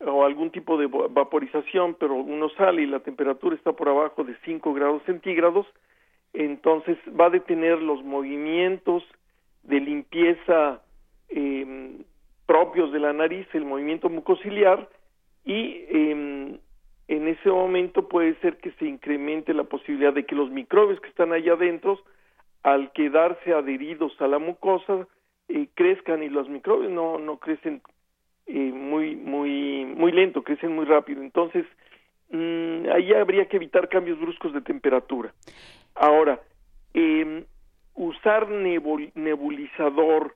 o 0.00 0.24
algún 0.24 0.50
tipo 0.50 0.76
de 0.76 0.86
vaporización, 0.86 1.94
pero 1.94 2.14
uno 2.14 2.48
sale 2.50 2.82
y 2.82 2.86
la 2.86 3.00
temperatura 3.00 3.56
está 3.56 3.72
por 3.72 3.88
abajo 3.88 4.24
de 4.24 4.36
5 4.44 4.74
grados 4.74 5.02
centígrados, 5.04 5.66
entonces 6.32 6.98
va 7.18 7.26
a 7.26 7.30
detener 7.30 7.80
los 7.80 8.04
movimientos 8.04 9.02
de 9.62 9.80
limpieza 9.80 10.82
eh, 11.28 11.96
propios 12.44 12.92
de 12.92 13.00
la 13.00 13.12
nariz, 13.12 13.46
el 13.54 13.64
movimiento 13.64 14.08
mucociliar, 14.08 14.88
y 15.44 15.84
eh, 15.88 16.58
en 17.08 17.28
ese 17.28 17.48
momento 17.48 18.08
puede 18.08 18.34
ser 18.40 18.58
que 18.58 18.72
se 18.72 18.86
incremente 18.86 19.54
la 19.54 19.64
posibilidad 19.64 20.12
de 20.12 20.26
que 20.26 20.34
los 20.34 20.50
microbios 20.50 21.00
que 21.00 21.08
están 21.08 21.32
allá 21.32 21.54
adentro, 21.54 22.00
al 22.62 22.92
quedarse 22.92 23.54
adheridos 23.54 24.20
a 24.20 24.26
la 24.26 24.38
mucosa, 24.38 25.06
eh, 25.48 25.68
crezcan 25.74 26.22
y 26.22 26.28
los 26.28 26.48
microbios 26.48 26.90
no, 26.90 27.18
no 27.18 27.38
crecen 27.38 27.80
eh, 28.46 28.72
muy 28.72 29.16
muy 29.16 29.84
muy 29.84 30.12
lento, 30.12 30.42
crecen 30.42 30.74
muy 30.74 30.84
rápido. 30.84 31.22
Entonces, 31.22 31.66
mmm, 32.30 32.88
ahí 32.94 33.12
habría 33.12 33.46
que 33.46 33.56
evitar 33.56 33.88
cambios 33.88 34.18
bruscos 34.20 34.52
de 34.52 34.60
temperatura. 34.60 35.32
Ahora, 35.94 36.40
eh, 36.94 37.44
usar 37.94 38.48
nebulizador 38.48 40.34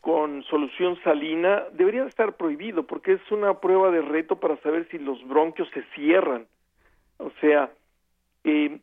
con 0.00 0.42
solución 0.44 0.98
salina 1.02 1.64
debería 1.72 2.04
estar 2.04 2.36
prohibido 2.36 2.86
porque 2.86 3.12
es 3.12 3.30
una 3.30 3.60
prueba 3.60 3.90
de 3.90 4.00
reto 4.00 4.36
para 4.36 4.56
saber 4.58 4.88
si 4.90 4.98
los 4.98 5.26
bronquios 5.26 5.68
se 5.74 5.82
cierran. 5.94 6.46
O 7.18 7.30
sea, 7.40 7.70
eh, 8.44 8.78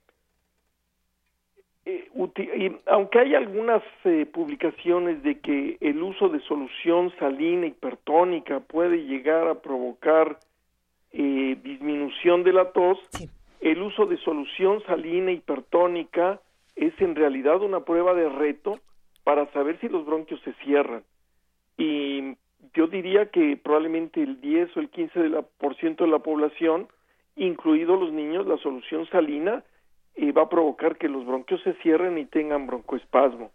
eh, 1.86 2.10
y 2.14 2.72
aunque 2.88 3.20
hay 3.20 3.36
algunas 3.36 3.84
eh, 4.06 4.26
publicaciones 4.26 5.22
de 5.22 5.40
que 5.40 5.78
el 5.82 6.02
uso 6.02 6.30
de 6.30 6.40
solución 6.42 7.14
salina 7.20 7.68
hipertónica 7.68 8.60
puede 8.60 9.06
llegar 9.06 9.48
a 9.48 9.62
provocar 9.62 10.40
eh, 11.12 11.58
disminución 11.64 12.44
de 12.44 12.54
la 12.54 12.72
tos, 12.72 12.98
el 13.62 13.82
uso 13.84 14.08
de 14.08 14.18
solución 14.18 14.82
salina 14.88 15.32
hipertónica 15.32 16.42
es 16.76 17.00
en 17.00 17.16
realidad 17.16 17.62
una 17.62 17.82
prueba 17.82 18.16
de 18.16 18.30
reto 18.30 18.80
para 19.24 19.46
saber 19.54 19.80
si 19.80 19.88
los 19.88 20.06
bronquios 20.06 20.42
se 20.42 20.54
cierran. 20.64 21.04
Y 21.78 22.36
yo 22.74 22.88
diría 22.88 23.28
que 23.28 23.58
probablemente 23.58 24.24
el 24.24 24.42
10 24.42 24.76
o 24.76 24.80
el 24.80 24.90
15 24.90 25.20
de 25.20 25.30
la, 25.30 25.42
por 25.44 25.76
ciento 25.76 26.04
de 26.04 26.12
la 26.12 26.20
población, 26.20 26.88
incluidos 27.36 28.00
los 28.00 28.12
niños, 28.12 28.48
la 28.48 28.58
solución 28.58 29.08
salina 29.10 29.64
y 30.16 30.32
va 30.32 30.44
a 30.44 30.50
provocar 30.50 30.98
que 30.98 31.10
los 31.10 31.26
bronquios 31.26 31.62
se 31.64 31.74
cierren 31.76 32.18
y 32.18 32.26
tengan 32.26 32.68
broncoespasmo. 32.68 33.52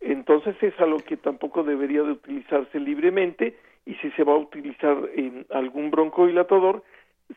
Entonces 0.00 0.56
es 0.62 0.78
algo 0.80 0.98
que 0.98 1.16
tampoco 1.16 1.62
debería 1.62 2.02
de 2.02 2.12
utilizarse 2.12 2.80
libremente 2.80 3.56
y 3.84 3.94
si 3.96 4.10
se 4.12 4.24
va 4.24 4.32
a 4.32 4.38
utilizar 4.38 4.96
en 5.14 5.46
algún 5.50 5.90
broncodilatador 5.90 6.82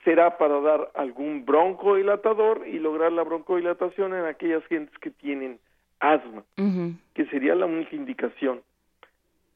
será 0.04 0.38
para 0.38 0.60
dar 0.60 0.92
algún 0.96 1.46
broncodilatador 1.46 2.68
y 2.68 2.80
lograr 2.80 3.12
la 3.12 3.24
broncodilatación 3.24 4.14
en 4.14 4.26
aquellas 4.26 4.66
gentes 4.66 4.98
que 5.00 5.12
tienen 5.12 5.60
asma, 6.00 6.44
que 7.14 7.26
sería 7.28 7.56
la 7.56 7.66
única 7.66 7.96
indicación. 7.96 8.62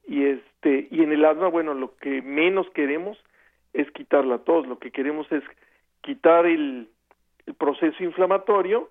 Y 0.07 0.25
este 0.25 0.88
y 0.91 1.01
en 1.01 1.11
el 1.11 1.25
asma, 1.25 1.47
bueno, 1.47 1.73
lo 1.73 1.95
que 1.97 2.21
menos 2.21 2.69
queremos 2.71 3.17
es 3.73 3.89
quitar 3.91 4.25
la 4.25 4.39
tos, 4.39 4.67
lo 4.67 4.80
que 4.80 4.91
queremos 4.91 5.30
es 5.32 5.43
quitar 6.01 6.45
el 6.45 6.89
el 7.48 7.56
proceso 7.56 8.04
inflamatorio 8.04 8.89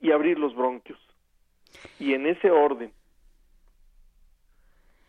y 0.00 0.12
abrir 0.12 0.38
los 0.38 0.54
bronquios. 0.54 0.98
Y 1.98 2.14
en 2.14 2.26
ese 2.26 2.50
orden. 2.50 2.92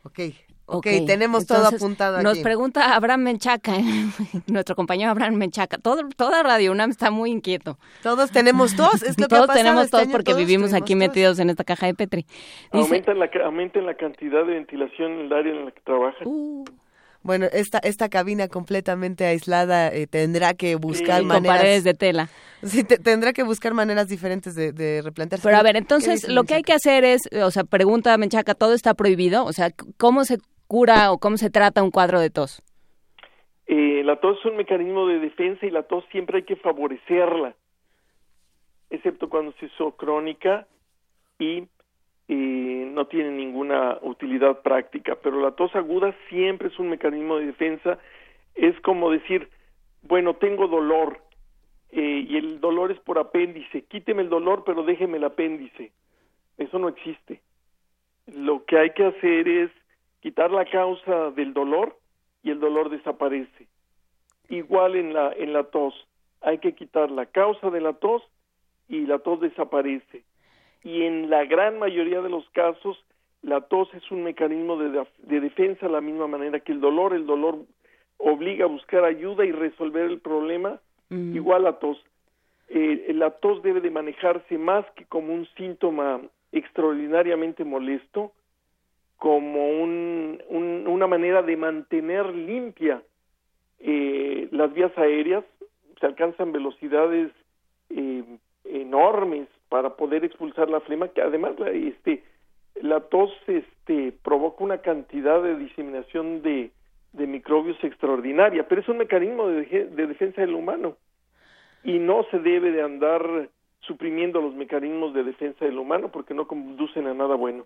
Ok, 0.03 0.19
ok, 0.67 0.87
tenemos 1.07 1.47
todo 1.47 1.67
apuntado 1.67 2.21
Nos 2.21 2.37
pregunta 2.39 2.95
Abraham 2.95 3.21
Menchaca, 3.21 3.73
nuestro 4.47 4.75
compañero 4.75 5.11
Abraham 5.11 5.35
Menchaca. 5.35 5.77
Todo, 5.77 6.07
toda 6.15 6.43
Radio 6.43 6.71
UNAM 6.71 6.91
está 6.91 7.11
muy 7.11 7.31
inquieto. 7.31 7.77
Todos 8.03 8.31
tenemos 8.31 8.75
dos, 8.75 9.03
es 9.03 9.19
lo 9.19 9.27
todos 9.27 9.47
que 9.47 9.53
tenemos 9.53 9.85
este 9.85 9.97
dos 9.97 10.07
porque 10.07 10.33
vivimos 10.33 10.73
aquí 10.73 10.95
metidos 10.95 11.39
en 11.39 11.49
esta 11.49 11.63
caja 11.63 11.87
de 11.87 11.95
Petri. 11.95 12.25
Dice, 12.71 12.85
aumenten, 12.85 13.19
la, 13.19 13.29
aumenten 13.43 13.85
la 13.85 13.95
cantidad 13.95 14.45
de 14.45 14.53
ventilación 14.53 15.11
en 15.13 15.19
el 15.25 15.33
área 15.33 15.53
en 15.53 15.65
la 15.65 15.71
que 15.71 15.81
trabajan. 15.81 16.21
Uh, 16.25 16.65
Bueno, 17.25 17.47
esta, 17.51 17.79
esta 17.79 18.07
cabina 18.07 18.47
completamente 18.47 19.25
aislada 19.25 19.91
eh, 19.91 20.05
tendrá 20.05 20.53
que 20.53 20.75
buscar 20.75 21.21
Con 21.21 21.29
maneras... 21.29 21.57
paredes 21.57 21.83
de 21.83 21.95
tela. 21.95 22.29
Sí, 22.61 22.83
te- 22.83 22.99
tendrá 22.99 23.33
que 23.33 23.41
buscar 23.41 23.73
maneras 23.73 24.07
diferentes 24.07 24.53
de, 24.53 24.71
de 24.71 25.01
replantearse. 25.01 25.43
Pero 25.43 25.57
a 25.57 25.63
ver, 25.63 25.73
¿Qué 25.73 25.79
entonces 25.79 26.29
lo 26.29 26.43
que 26.43 26.53
hay 26.53 26.61
que 26.61 26.73
hacer 26.73 27.03
es, 27.03 27.21
o 27.43 27.49
sea, 27.49 27.63
pregunta 27.63 28.15
Menchaca, 28.19 28.53
¿todo 28.53 28.75
está 28.75 28.93
prohibido? 28.93 29.43
O 29.43 29.53
sea, 29.53 29.71
¿cómo 29.97 30.23
se 30.23 30.37
cura 30.67 31.11
o 31.11 31.17
cómo 31.17 31.37
se 31.37 31.49
trata 31.49 31.81
un 31.81 31.89
cuadro 31.89 32.19
de 32.19 32.29
tos? 32.29 32.61
Eh, 33.65 34.03
la 34.03 34.19
tos 34.19 34.37
es 34.37 34.45
un 34.45 34.57
mecanismo 34.57 35.07
de 35.07 35.17
defensa 35.17 35.65
y 35.65 35.71
la 35.71 35.81
tos 35.81 36.03
siempre 36.11 36.37
hay 36.37 36.43
que 36.43 36.57
favorecerla, 36.57 37.55
excepto 38.91 39.29
cuando 39.29 39.51
se 39.59 39.65
hizo 39.65 39.95
crónica 39.97 40.67
y 41.39 41.63
eh, 42.27 42.89
no 42.91 43.07
tiene 43.07 43.31
ninguna 43.31 43.97
utilidad 44.01 44.61
práctica. 44.61 45.15
Pero 45.21 45.41
la 45.41 45.51
tos 45.51 45.75
aguda 45.75 46.15
siempre 46.29 46.69
es 46.69 46.79
un 46.79 46.89
mecanismo 46.89 47.37
de 47.37 47.47
defensa. 47.47 47.99
Es 48.55 48.79
como 48.81 49.11
decir, 49.11 49.49
bueno, 50.03 50.35
tengo 50.35 50.67
dolor 50.67 51.19
eh, 51.91 52.25
y 52.27 52.37
el 52.37 52.59
dolor 52.59 52.91
es 52.91 52.99
por 52.99 53.19
apéndice. 53.19 53.83
Quíteme 53.83 54.23
el 54.23 54.29
dolor, 54.29 54.63
pero 54.65 54.83
déjeme 54.83 55.17
el 55.17 55.23
apéndice. 55.23 55.91
Eso 56.57 56.79
no 56.79 56.87
existe. 56.87 57.41
Lo 58.27 58.65
que 58.65 58.77
hay 58.77 58.91
que 58.91 59.05
hacer 59.05 59.47
es 59.47 59.71
quitar 60.21 60.51
la 60.51 60.65
causa 60.65 61.31
del 61.31 61.53
dolor 61.53 61.97
y 62.43 62.51
el 62.51 62.59
dolor 62.59 62.89
desaparece. 62.89 63.67
Igual 64.49 64.95
en 64.95 65.13
la 65.13 65.31
en 65.33 65.53
la 65.53 65.63
tos, 65.63 65.93
hay 66.41 66.59
que 66.59 66.73
quitar 66.73 67.11
la 67.11 67.25
causa 67.25 67.69
de 67.69 67.81
la 67.81 67.93
tos 67.93 68.23
y 68.87 69.05
la 69.05 69.19
tos 69.19 69.41
desaparece. 69.41 70.23
Y 70.85 71.01
en 71.03 71.29
la 71.29 71.43
gran 71.45 71.79
mayoría 71.79 72.21
de 72.21 72.29
los 72.29 72.47
casos, 72.51 73.03
la 73.41 73.61
tos 73.61 73.91
es 73.95 74.09
un 74.11 74.23
mecanismo 74.23 74.77
de, 74.77 74.89
def- 74.91 75.17
de 75.17 75.39
defensa 75.41 75.87
de 75.87 75.91
la 75.91 75.99
misma 75.99 76.27
manera 76.27 76.59
que 76.61 76.71
el 76.71 76.79
dolor. 76.79 77.13
El 77.13 77.25
dolor 77.25 77.57
obliga 78.17 78.65
a 78.65 78.69
buscar 78.69 79.03
ayuda 79.03 79.43
y 79.45 79.51
resolver 79.51 80.05
el 80.05 80.19
problema. 80.19 80.79
Igual 81.35 81.63
la 81.63 81.73
tos. 81.79 81.97
Eh, 82.69 83.11
la 83.15 83.31
tos 83.31 83.61
debe 83.63 83.81
de 83.81 83.89
manejarse 83.91 84.57
más 84.57 84.85
que 84.95 85.05
como 85.05 85.33
un 85.33 85.45
síntoma 85.57 86.21
extraordinariamente 86.51 87.63
molesto, 87.63 88.31
como 89.17 89.69
un, 89.81 90.41
un- 90.49 90.85
una 90.87 91.07
manera 91.07 91.41
de 91.41 91.57
mantener 91.57 92.27
limpia 92.33 93.01
eh, 93.79 94.47
las 94.51 94.71
vías 94.73 94.95
aéreas. 94.97 95.43
Se 95.99 96.05
alcanzan 96.05 96.51
velocidades 96.51 97.31
eh, 97.89 98.23
enormes 98.65 99.47
para 99.69 99.95
poder 99.95 100.23
expulsar 100.23 100.69
la 100.69 100.79
flema, 100.81 101.07
que 101.09 101.21
además 101.21 101.53
la, 101.59 101.69
este, 101.71 102.23
la 102.81 102.99
tos 103.01 103.31
este, 103.47 104.13
provoca 104.23 104.63
una 104.63 104.79
cantidad 104.79 105.41
de 105.41 105.55
diseminación 105.57 106.41
de, 106.41 106.71
de 107.13 107.27
microbios 107.27 107.77
extraordinaria, 107.83 108.67
pero 108.67 108.81
es 108.81 108.87
un 108.89 108.97
mecanismo 108.97 109.47
de, 109.47 109.89
de 109.91 110.07
defensa 110.07 110.41
del 110.41 110.53
humano 110.53 110.97
y 111.83 111.99
no 111.99 112.25
se 112.31 112.39
debe 112.39 112.71
de 112.71 112.81
andar 112.81 113.49
suprimiendo 113.81 114.41
los 114.41 114.55
mecanismos 114.55 115.13
de 115.13 115.23
defensa 115.23 115.63
del 115.65 115.77
humano 115.77 116.09
porque 116.11 116.33
no 116.33 116.47
conducen 116.47 117.05
a 117.07 117.13
nada 117.13 117.35
bueno. 117.35 117.65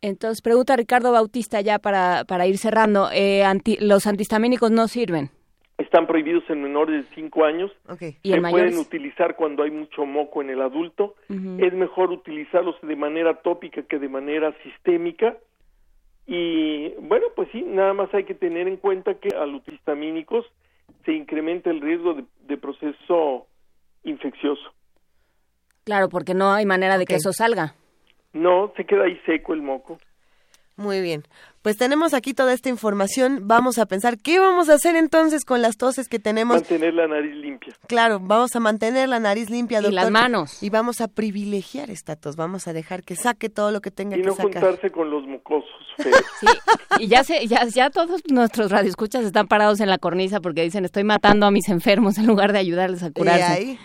Entonces, 0.00 0.40
pregunta 0.40 0.74
Ricardo 0.76 1.12
Bautista 1.12 1.60
ya 1.60 1.78
para, 1.78 2.24
para 2.24 2.46
ir 2.46 2.56
cerrando, 2.56 3.08
eh, 3.12 3.44
anti- 3.44 3.76
¿los 3.78 4.06
antihistamínicos 4.06 4.70
no 4.70 4.88
sirven? 4.88 5.28
Están 5.80 6.06
prohibidos 6.06 6.44
en 6.50 6.62
menores 6.62 7.04
de 7.08 7.14
5 7.14 7.44
años. 7.44 7.72
¿Y 8.22 8.30
se 8.30 8.40
pueden 8.40 8.76
utilizar 8.76 9.34
cuando 9.34 9.62
hay 9.62 9.70
mucho 9.70 10.04
moco 10.04 10.42
en 10.42 10.50
el 10.50 10.60
adulto. 10.60 11.14
Es 11.28 11.72
mejor 11.72 12.10
utilizarlos 12.10 12.76
de 12.82 12.96
manera 12.96 13.40
tópica 13.40 13.82
que 13.82 13.98
de 13.98 14.08
manera 14.08 14.54
sistémica. 14.62 15.36
Y 16.26 16.90
bueno, 17.00 17.26
pues 17.34 17.48
sí, 17.50 17.62
nada 17.62 17.94
más 17.94 18.12
hay 18.12 18.24
que 18.24 18.34
tener 18.34 18.68
en 18.68 18.76
cuenta 18.76 19.14
que 19.14 19.34
al 19.34 19.54
utilizar 19.54 19.74
histamínicos 19.74 20.44
se 21.04 21.12
incrementa 21.12 21.70
el 21.70 21.80
riesgo 21.80 22.14
de, 22.14 22.24
de 22.46 22.56
proceso 22.58 23.46
infeccioso. 24.04 24.72
Claro, 25.84 26.08
porque 26.08 26.34
no 26.34 26.52
hay 26.52 26.66
manera 26.66 26.98
de 26.98 27.06
que 27.06 27.14
eso 27.14 27.32
salga. 27.32 27.74
No, 28.32 28.72
se 28.76 28.84
queda 28.84 29.04
ahí 29.04 29.18
seco 29.24 29.54
el 29.54 29.62
moco. 29.62 29.98
Muy 30.76 31.00
bien. 31.00 31.24
Pues 31.62 31.76
tenemos 31.76 32.14
aquí 32.14 32.32
toda 32.32 32.54
esta 32.54 32.70
información. 32.70 33.40
Vamos 33.42 33.78
a 33.78 33.84
pensar, 33.84 34.16
¿qué 34.16 34.38
vamos 34.40 34.70
a 34.70 34.74
hacer 34.74 34.96
entonces 34.96 35.44
con 35.44 35.60
las 35.60 35.76
toses 35.76 36.08
que 36.08 36.18
tenemos? 36.18 36.56
Mantener 36.56 36.94
la 36.94 37.06
nariz 37.06 37.34
limpia. 37.36 37.74
Claro, 37.86 38.18
vamos 38.18 38.56
a 38.56 38.60
mantener 38.60 39.10
la 39.10 39.20
nariz 39.20 39.50
limpia, 39.50 39.80
Y 39.80 39.82
doctor. 39.82 39.94
las 39.94 40.10
manos. 40.10 40.62
Y 40.62 40.70
vamos 40.70 41.02
a 41.02 41.08
privilegiar 41.08 41.90
esta 41.90 42.16
tos. 42.16 42.36
Vamos 42.36 42.66
a 42.66 42.72
dejar 42.72 43.02
que 43.02 43.14
saque 43.14 43.50
todo 43.50 43.72
lo 43.72 43.82
que 43.82 43.90
tenga 43.90 44.16
Y 44.16 44.22
que 44.22 44.26
no 44.28 44.34
sacar. 44.36 44.52
juntarse 44.62 44.90
con 44.90 45.10
los 45.10 45.26
mocosos 45.26 45.68
feos. 45.98 46.16
Y 46.98 47.08
ya 47.08 47.24
se, 47.24 47.46
ya, 47.46 47.66
ya 47.66 47.90
todos 47.90 48.22
nuestros 48.30 48.70
radioescuchas 48.70 49.24
están 49.24 49.46
parados 49.46 49.80
en 49.80 49.90
la 49.90 49.98
cornisa 49.98 50.40
porque 50.40 50.62
dicen 50.62 50.86
estoy 50.86 51.04
matando 51.04 51.44
a 51.44 51.50
mis 51.50 51.68
enfermos 51.68 52.16
en 52.16 52.26
lugar 52.26 52.52
de 52.54 52.58
ayudarles 52.58 53.02
a 53.02 53.08
Y 53.08 53.12
curarse. 53.12 53.44
ahí 53.44 53.78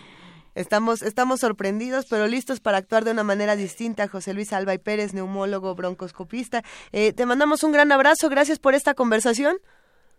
estamos, 0.55 1.01
estamos 1.01 1.41
sorprendidos, 1.41 2.05
pero 2.09 2.27
listos 2.27 2.59
para 2.59 2.77
actuar 2.77 3.03
de 3.03 3.11
una 3.11 3.23
manera 3.23 3.55
distinta. 3.55 4.07
José 4.07 4.33
Luis 4.33 4.53
Alba 4.53 4.73
y 4.73 4.77
Pérez, 4.77 5.13
neumólogo, 5.13 5.75
broncoscopista. 5.75 6.63
Eh, 6.91 7.13
te 7.13 7.25
mandamos 7.25 7.63
un 7.63 7.71
gran 7.71 7.91
abrazo. 7.91 8.29
Gracias 8.29 8.59
por 8.59 8.73
esta 8.73 8.93
conversación. 8.93 9.57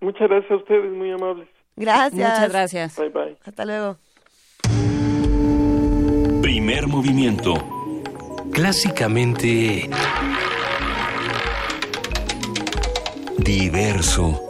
Muchas 0.01 0.29
gracias 0.29 0.51
a 0.51 0.57
ustedes, 0.57 0.93
muy 0.93 1.11
amables. 1.11 1.49
Gracias. 1.77 2.13
Muchas 2.13 2.53
gracias. 2.53 2.97
Bye 2.97 3.09
bye. 3.09 3.37
Hasta 3.45 3.65
luego. 3.65 3.97
Primer 6.43 6.87
movimiento. 6.87 7.55
Clásicamente 8.53 9.89
Diverso. 13.47 14.46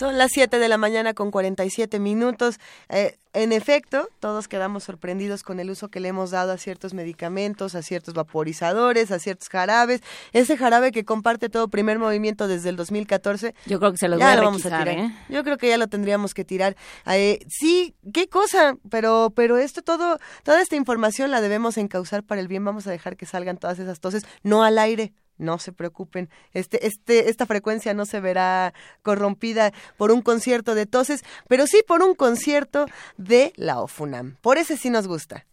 Son 0.00 0.16
las 0.16 0.30
7 0.32 0.58
de 0.58 0.68
la 0.70 0.78
mañana 0.78 1.12
con 1.12 1.30
47 1.30 1.98
minutos. 1.98 2.58
Eh, 2.88 3.18
en 3.34 3.52
efecto, 3.52 4.08
todos 4.18 4.48
quedamos 4.48 4.84
sorprendidos 4.84 5.42
con 5.42 5.60
el 5.60 5.68
uso 5.68 5.88
que 5.88 6.00
le 6.00 6.08
hemos 6.08 6.30
dado 6.30 6.52
a 6.52 6.56
ciertos 6.56 6.94
medicamentos, 6.94 7.74
a 7.74 7.82
ciertos 7.82 8.14
vaporizadores, 8.14 9.10
a 9.10 9.18
ciertos 9.18 9.50
jarabes. 9.50 10.00
Ese 10.32 10.56
jarabe 10.56 10.90
que 10.90 11.04
comparte 11.04 11.50
todo 11.50 11.68
primer 11.68 11.98
movimiento 11.98 12.48
desde 12.48 12.70
el 12.70 12.76
2014. 12.76 13.54
Yo 13.66 13.78
creo 13.78 13.92
que 13.92 13.98
se 13.98 14.08
los 14.08 14.18
ya 14.18 14.24
voy 14.24 14.32
a 14.32 14.36
lo 14.36 14.44
vamos 14.44 14.64
a 14.64 14.68
tirar. 14.70 14.88
¿eh? 14.88 15.14
Yo 15.28 15.44
creo 15.44 15.58
que 15.58 15.68
ya 15.68 15.76
lo 15.76 15.86
tendríamos 15.86 16.32
que 16.32 16.46
tirar. 16.46 16.76
Eh, 17.04 17.40
sí, 17.50 17.94
qué 18.14 18.26
cosa, 18.26 18.76
pero 18.88 19.34
pero 19.36 19.58
esto 19.58 19.82
todo, 19.82 20.18
toda 20.44 20.62
esta 20.62 20.76
información 20.76 21.30
la 21.30 21.42
debemos 21.42 21.76
encauzar 21.76 22.22
para 22.22 22.40
el 22.40 22.48
bien. 22.48 22.64
Vamos 22.64 22.86
a 22.86 22.90
dejar 22.90 23.18
que 23.18 23.26
salgan 23.26 23.58
todas 23.58 23.78
esas 23.78 24.00
toses, 24.00 24.24
no 24.42 24.64
al 24.64 24.78
aire. 24.78 25.12
No 25.40 25.58
se 25.58 25.72
preocupen, 25.72 26.28
este, 26.52 26.86
este, 26.86 27.30
esta 27.30 27.46
frecuencia 27.46 27.94
no 27.94 28.04
se 28.04 28.20
verá 28.20 28.72
corrompida 29.02 29.72
por 29.96 30.12
un 30.12 30.22
concierto 30.22 30.74
de 30.74 30.86
toses, 30.86 31.24
pero 31.48 31.66
sí 31.66 31.82
por 31.86 32.02
un 32.02 32.14
concierto 32.14 32.86
de 33.16 33.52
la 33.56 33.80
OFUNAM. 33.80 34.36
Por 34.40 34.58
ese 34.58 34.76
sí 34.76 34.90
nos 34.90 35.08
gusta. 35.08 35.44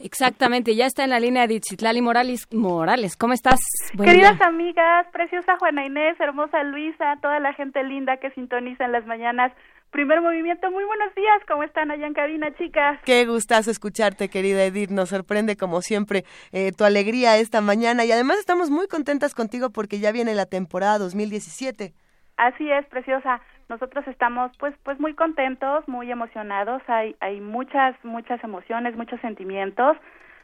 Exactamente, 0.00 0.76
ya 0.76 0.86
está 0.86 1.04
en 1.04 1.10
la 1.10 1.20
línea 1.20 1.46
de 1.46 1.54
Itzitlali 1.54 2.00
Morales. 2.00 2.46
Morales, 2.52 3.16
¿cómo 3.16 3.32
estás? 3.32 3.60
Buen 3.94 4.08
Queridas 4.08 4.38
día. 4.38 4.46
amigas, 4.46 5.06
preciosa 5.12 5.56
Juana 5.58 5.84
Inés, 5.84 6.18
hermosa 6.20 6.62
Luisa, 6.62 7.16
toda 7.20 7.40
la 7.40 7.52
gente 7.54 7.82
linda 7.82 8.18
que 8.18 8.30
sintoniza 8.30 8.84
en 8.84 8.92
las 8.92 9.06
mañanas. 9.06 9.52
Primer 9.90 10.20
movimiento, 10.20 10.70
muy 10.70 10.84
buenos 10.84 11.14
días, 11.14 11.40
¿cómo 11.48 11.62
están 11.62 11.90
allá 11.90 12.06
en 12.06 12.12
cabina, 12.12 12.54
chicas? 12.56 13.00
Qué 13.06 13.24
gustazo 13.24 13.70
escucharte, 13.70 14.28
querida 14.28 14.62
Edith. 14.62 14.90
Nos 14.90 15.08
sorprende 15.08 15.56
como 15.56 15.80
siempre 15.80 16.24
eh, 16.52 16.72
tu 16.76 16.84
alegría 16.84 17.38
esta 17.38 17.62
mañana 17.62 18.04
y 18.04 18.12
además 18.12 18.38
estamos 18.38 18.68
muy 18.68 18.86
contentas 18.86 19.34
contigo 19.34 19.70
porque 19.70 19.98
ya 19.98 20.12
viene 20.12 20.34
la 20.34 20.44
temporada 20.44 20.98
2017. 20.98 21.94
Así 22.36 22.70
es, 22.70 22.84
preciosa. 22.86 23.40
Nosotros 23.70 24.06
estamos 24.08 24.52
pues 24.58 24.74
pues 24.84 25.00
muy 25.00 25.14
contentos, 25.14 25.88
muy 25.88 26.10
emocionados. 26.10 26.82
Hay 26.86 27.16
hay 27.20 27.40
muchas 27.40 27.96
muchas 28.04 28.44
emociones, 28.44 28.94
muchos 28.94 29.20
sentimientos, 29.22 29.96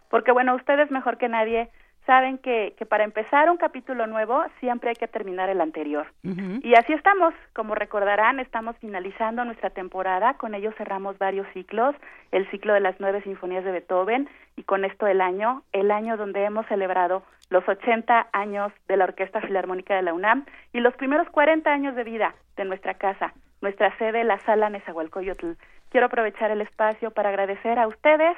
porque 0.08 0.32
bueno, 0.32 0.54
ustedes 0.54 0.90
mejor 0.90 1.18
que 1.18 1.28
nadie 1.28 1.68
saben 2.06 2.38
que 2.38 2.74
que 2.76 2.86
para 2.86 3.04
empezar 3.04 3.50
un 3.50 3.56
capítulo 3.56 4.06
nuevo 4.06 4.42
siempre 4.60 4.90
hay 4.90 4.96
que 4.96 5.08
terminar 5.08 5.48
el 5.48 5.60
anterior. 5.60 6.06
Y 6.22 6.74
así 6.74 6.92
estamos, 6.92 7.34
como 7.52 7.74
recordarán, 7.74 8.40
estamos 8.40 8.76
finalizando 8.78 9.44
nuestra 9.44 9.70
temporada, 9.70 10.34
con 10.34 10.54
ello 10.54 10.72
cerramos 10.76 11.18
varios 11.18 11.46
ciclos, 11.52 11.94
el 12.32 12.48
ciclo 12.50 12.74
de 12.74 12.80
las 12.80 12.96
nueve 12.98 13.22
sinfonías 13.22 13.64
de 13.64 13.72
Beethoven 13.72 14.28
y 14.56 14.62
con 14.62 14.84
esto 14.84 15.06
el 15.06 15.20
año, 15.20 15.62
el 15.72 15.90
año 15.90 16.16
donde 16.16 16.44
hemos 16.44 16.66
celebrado 16.66 17.22
los 17.50 17.68
80 17.68 18.28
años 18.32 18.72
de 18.88 18.96
la 18.96 19.04
Orquesta 19.04 19.40
Filarmónica 19.40 19.94
de 19.94 20.02
la 20.02 20.14
UNAM 20.14 20.44
y 20.72 20.80
los 20.80 20.94
primeros 20.96 21.28
40 21.30 21.70
años 21.70 21.94
de 21.94 22.04
vida 22.04 22.34
de 22.56 22.64
nuestra 22.64 22.94
casa, 22.94 23.34
nuestra 23.60 23.96
sede, 23.98 24.24
la 24.24 24.38
Sala 24.40 24.70
Nezahualcóyotl. 24.70 25.52
Quiero 25.90 26.06
aprovechar 26.06 26.50
el 26.50 26.60
espacio 26.60 27.10
para 27.12 27.28
agradecer 27.28 27.78
a 27.78 27.86
ustedes, 27.86 28.36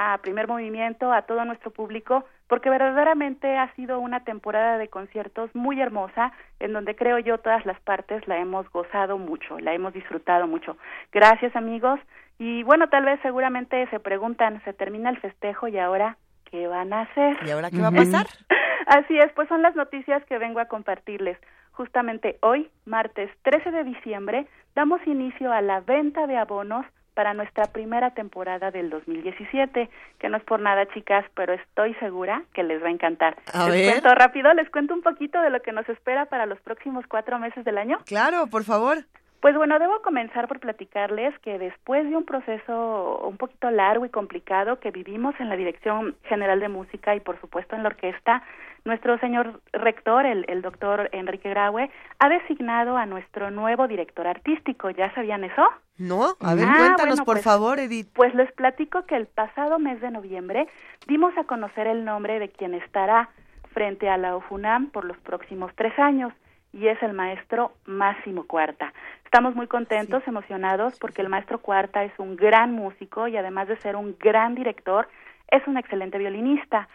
a 0.00 0.16
Primer 0.18 0.46
Movimiento, 0.46 1.12
a 1.12 1.22
todo 1.22 1.44
nuestro 1.44 1.72
público, 1.72 2.24
porque 2.46 2.70
verdaderamente 2.70 3.58
ha 3.58 3.74
sido 3.74 3.98
una 3.98 4.22
temporada 4.22 4.78
de 4.78 4.86
conciertos 4.86 5.50
muy 5.54 5.80
hermosa, 5.80 6.32
en 6.60 6.72
donde 6.72 6.94
creo 6.94 7.18
yo 7.18 7.38
todas 7.38 7.66
las 7.66 7.80
partes 7.80 8.26
la 8.28 8.38
hemos 8.38 8.70
gozado 8.70 9.18
mucho, 9.18 9.58
la 9.58 9.74
hemos 9.74 9.92
disfrutado 9.92 10.46
mucho. 10.46 10.76
Gracias 11.12 11.56
amigos. 11.56 11.98
Y 12.38 12.62
bueno, 12.62 12.88
tal 12.88 13.06
vez 13.06 13.18
seguramente 13.22 13.88
se 13.90 13.98
preguntan, 13.98 14.62
¿se 14.64 14.72
termina 14.72 15.10
el 15.10 15.18
festejo 15.18 15.66
y 15.66 15.78
ahora 15.78 16.16
qué 16.48 16.68
van 16.68 16.92
a 16.92 17.00
hacer? 17.00 17.36
¿Y 17.44 17.50
ahora 17.50 17.68
qué 17.68 17.80
va 17.80 17.88
a 17.88 17.92
pasar? 17.92 18.26
Así 18.86 19.18
es, 19.18 19.32
pues 19.32 19.48
son 19.48 19.62
las 19.62 19.74
noticias 19.74 20.24
que 20.26 20.38
vengo 20.38 20.60
a 20.60 20.66
compartirles. 20.66 21.36
Justamente 21.72 22.38
hoy, 22.40 22.70
martes 22.86 23.30
13 23.42 23.72
de 23.72 23.82
diciembre, 23.82 24.46
damos 24.76 25.04
inicio 25.08 25.52
a 25.52 25.60
la 25.60 25.80
venta 25.80 26.28
de 26.28 26.36
abonos 26.36 26.86
para 27.18 27.34
nuestra 27.34 27.64
primera 27.64 28.12
temporada 28.12 28.70
del 28.70 28.90
2017, 28.90 29.90
que 30.20 30.28
no 30.28 30.36
es 30.36 30.44
por 30.44 30.60
nada, 30.60 30.86
chicas, 30.94 31.24
pero 31.34 31.52
estoy 31.52 31.92
segura 31.94 32.44
que 32.54 32.62
les 32.62 32.80
va 32.80 32.86
a 32.86 32.90
encantar. 32.92 33.36
les 33.68 33.90
cuento 33.90 34.14
rápido, 34.14 34.54
les 34.54 34.70
cuento 34.70 34.94
un 34.94 35.02
poquito 35.02 35.42
de 35.42 35.50
lo 35.50 35.60
que 35.60 35.72
nos 35.72 35.88
espera 35.88 36.26
para 36.26 36.46
los 36.46 36.60
próximos 36.60 37.04
cuatro 37.08 37.40
meses 37.40 37.64
del 37.64 37.76
año. 37.76 37.98
Claro, 38.06 38.46
por 38.46 38.62
favor. 38.62 38.98
Pues 39.40 39.56
bueno, 39.56 39.78
debo 39.78 40.02
comenzar 40.02 40.48
por 40.48 40.58
platicarles 40.58 41.38
que 41.40 41.58
después 41.58 42.08
de 42.08 42.16
un 42.16 42.24
proceso 42.24 43.20
un 43.24 43.36
poquito 43.36 43.70
largo 43.70 44.04
y 44.04 44.08
complicado 44.08 44.80
que 44.80 44.90
vivimos 44.90 45.34
en 45.38 45.48
la 45.48 45.56
Dirección 45.56 46.16
General 46.24 46.58
de 46.58 46.68
Música 46.68 47.14
y 47.14 47.20
por 47.20 47.40
supuesto 47.40 47.76
en 47.76 47.84
la 47.84 47.90
orquesta, 47.90 48.42
nuestro 48.84 49.16
señor 49.18 49.60
rector, 49.72 50.26
el, 50.26 50.44
el 50.48 50.60
doctor 50.60 51.08
Enrique 51.12 51.50
Graue, 51.50 51.88
ha 52.18 52.28
designado 52.28 52.96
a 52.96 53.06
nuestro 53.06 53.52
nuevo 53.52 53.86
director 53.86 54.26
artístico. 54.26 54.90
¿Ya 54.90 55.14
sabían 55.14 55.44
eso? 55.44 55.64
No, 55.98 56.34
a 56.40 56.54
ver, 56.56 56.64
ah, 56.68 56.74
cuéntanos 56.76 57.18
por 57.20 57.36
pues, 57.36 57.44
favor, 57.44 57.78
Edith. 57.78 58.08
Pues 58.14 58.34
les 58.34 58.50
platico 58.52 59.06
que 59.06 59.14
el 59.14 59.26
pasado 59.26 59.78
mes 59.78 60.00
de 60.00 60.10
noviembre 60.10 60.66
dimos 61.06 61.36
a 61.38 61.44
conocer 61.44 61.86
el 61.86 62.04
nombre 62.04 62.40
de 62.40 62.48
quien 62.48 62.74
estará 62.74 63.28
frente 63.72 64.08
a 64.08 64.16
la 64.16 64.34
OFUNAM 64.34 64.90
por 64.90 65.04
los 65.04 65.16
próximos 65.18 65.70
tres 65.76 65.96
años 65.98 66.32
y 66.72 66.88
es 66.88 67.02
el 67.02 67.12
maestro 67.12 67.72
Máximo 67.86 68.46
Cuarta. 68.46 68.92
Estamos 69.24 69.54
muy 69.54 69.66
contentos, 69.66 70.26
emocionados, 70.26 70.98
porque 70.98 71.22
el 71.22 71.28
maestro 71.28 71.58
Cuarta 71.58 72.04
es 72.04 72.12
un 72.18 72.36
gran 72.36 72.72
músico 72.72 73.28
y 73.28 73.36
además 73.36 73.68
de 73.68 73.76
ser 73.76 73.96
un 73.96 74.16
gran 74.18 74.54
director, 74.54 75.08
es 75.50 75.66
un 75.66 75.76
excelente 75.76 76.18
violinista. 76.18 76.88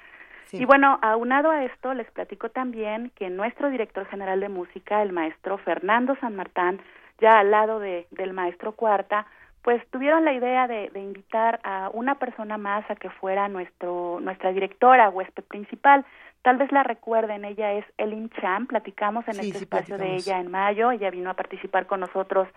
Y 0.51 0.65
bueno, 0.65 0.99
aunado 1.01 1.49
a 1.49 1.63
esto, 1.63 1.95
les 1.95 2.09
platico 2.11 2.49
también 2.49 3.11
que 3.15 3.29
nuestro 3.31 3.71
director 3.71 4.05
general 4.05 4.39
de 4.39 4.49
música, 4.49 5.01
el 5.01 5.11
maestro 5.11 5.57
Fernando 5.57 6.15
San 6.21 6.35
Martán, 6.35 6.79
ya 7.19 7.39
al 7.39 7.49
lado 7.49 7.79
de, 7.79 8.05
del 8.11 8.33
maestro 8.33 8.73
Cuarta, 8.73 9.25
pues 9.63 9.81
tuvieron 9.89 10.25
la 10.25 10.33
idea 10.33 10.67
de, 10.67 10.89
de, 10.93 10.99
invitar 10.99 11.59
a 11.63 11.89
una 11.93 12.15
persona 12.15 12.57
más 12.57 12.89
a 12.91 12.95
que 12.95 13.09
fuera 13.09 13.47
nuestro, 13.47 14.19
nuestra 14.21 14.51
directora, 14.51 15.09
huésped 15.09 15.43
principal. 15.45 16.05
Tal 16.43 16.57
vez 16.57 16.71
la 16.73 16.83
recuerden, 16.83 17.45
ella 17.45 17.71
es 17.71 17.85
Elin 17.97 18.29
Chan, 18.29 18.67
platicamos 18.67 19.25
en 19.29 19.39
este 19.39 19.59
espacio 19.59 19.97
de 19.97 20.15
ella 20.15 20.39
en 20.39 20.51
mayo, 20.51 20.91
ella 20.91 21.09
vino 21.09 21.29
a 21.29 21.35
participar 21.35 21.87
con 21.87 22.01
nosotros, 22.01 22.49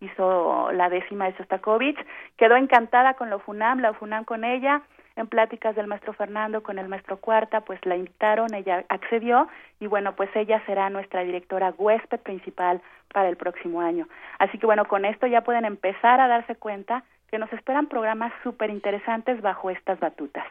hizo 0.00 0.70
la 0.70 0.88
décima 0.88 1.26
de 1.26 1.32
Shostakovich, 1.32 1.98
quedó 2.36 2.54
encantada 2.54 3.14
con 3.14 3.30
la 3.30 3.36
UFUNAM, 3.36 3.80
la 3.80 3.90
UFUNAM 3.90 4.24
con 4.24 4.44
ella, 4.44 4.82
en 5.16 5.26
pláticas 5.26 5.74
del 5.74 5.88
maestro 5.88 6.12
Fernando 6.12 6.62
con 6.62 6.78
el 6.78 6.88
maestro 6.88 7.16
Cuarta, 7.16 7.62
pues 7.62 7.84
la 7.84 7.96
invitaron, 7.96 8.54
ella 8.54 8.84
accedió 8.88 9.48
y 9.80 9.88
bueno, 9.88 10.14
pues 10.14 10.30
ella 10.36 10.62
será 10.64 10.88
nuestra 10.88 11.22
directora 11.24 11.74
huésped 11.76 12.20
principal 12.20 12.80
para 13.12 13.28
el 13.28 13.36
próximo 13.36 13.80
año. 13.80 14.08
Así 14.38 14.56
que 14.58 14.66
bueno, 14.66 14.86
con 14.86 15.04
esto 15.04 15.26
ya 15.26 15.42
pueden 15.42 15.64
empezar 15.64 16.20
a 16.20 16.28
darse 16.28 16.54
cuenta 16.54 17.02
que 17.28 17.38
nos 17.38 17.52
esperan 17.52 17.88
programas 17.88 18.32
súper 18.44 18.70
interesantes 18.70 19.40
bajo 19.40 19.68
estas 19.68 19.98
batutas. 19.98 20.46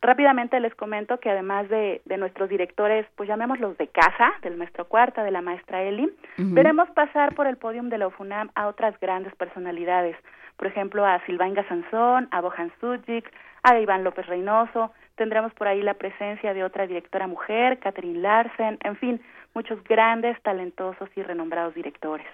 Rápidamente 0.00 0.60
les 0.60 0.74
comento 0.74 1.18
que 1.18 1.30
además 1.30 1.68
de, 1.68 2.02
de 2.04 2.16
nuestros 2.16 2.48
directores, 2.48 3.06
pues 3.16 3.28
llamémoslos 3.28 3.76
de 3.78 3.88
casa, 3.88 4.32
del 4.42 4.56
maestro 4.56 4.84
Cuarta, 4.86 5.24
de 5.24 5.32
la 5.32 5.42
maestra 5.42 5.82
Eli, 5.82 6.08
veremos 6.36 6.88
pasar 6.90 7.34
por 7.34 7.48
el 7.48 7.56
podium 7.56 7.88
de 7.88 7.98
la 7.98 8.06
UFUNAM 8.06 8.50
a 8.54 8.68
otras 8.68 8.98
grandes 9.00 9.34
personalidades, 9.34 10.16
por 10.56 10.68
ejemplo 10.68 11.04
a 11.04 11.20
Silvain 11.26 11.56
Sansón, 11.68 12.28
a 12.30 12.40
Bohan 12.40 12.70
Sujic, 12.80 13.28
a 13.64 13.78
Iván 13.80 14.04
López 14.04 14.26
Reynoso, 14.26 14.92
tendremos 15.16 15.52
por 15.54 15.66
ahí 15.66 15.82
la 15.82 15.94
presencia 15.94 16.54
de 16.54 16.62
otra 16.62 16.86
directora 16.86 17.26
mujer, 17.26 17.80
Catherine 17.80 18.20
Larsen, 18.20 18.78
en 18.84 18.96
fin, 18.96 19.20
muchos 19.52 19.82
grandes, 19.82 20.40
talentosos 20.42 21.08
y 21.16 21.22
renombrados 21.22 21.74
directores. 21.74 22.26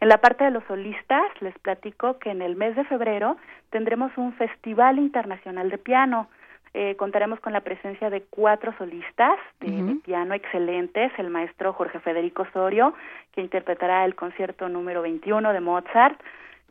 En 0.00 0.08
la 0.08 0.18
parte 0.18 0.42
de 0.44 0.50
los 0.50 0.64
solistas, 0.64 1.30
les 1.40 1.56
platico 1.60 2.18
que 2.18 2.30
en 2.30 2.42
el 2.42 2.56
mes 2.56 2.74
de 2.74 2.84
febrero 2.84 3.36
tendremos 3.70 4.10
un 4.16 4.32
Festival 4.32 4.98
Internacional 4.98 5.70
de 5.70 5.78
Piano, 5.78 6.28
eh, 6.74 6.96
contaremos 6.96 7.38
con 7.40 7.52
la 7.52 7.60
presencia 7.60 8.08
de 8.08 8.22
cuatro 8.22 8.74
solistas 8.78 9.38
de, 9.60 9.96
piano 10.04 10.32
excelentes, 10.34 11.12
el 11.18 11.28
maestro 11.28 11.74
Jorge 11.74 12.00
Federico 12.00 12.42
Osorio, 12.42 12.94
que 13.32 13.42
interpretará 13.42 14.04
el 14.06 14.14
concierto 14.14 14.68
número 14.68 15.02
21 15.02 15.52
de 15.52 15.60
Mozart, 15.60 16.18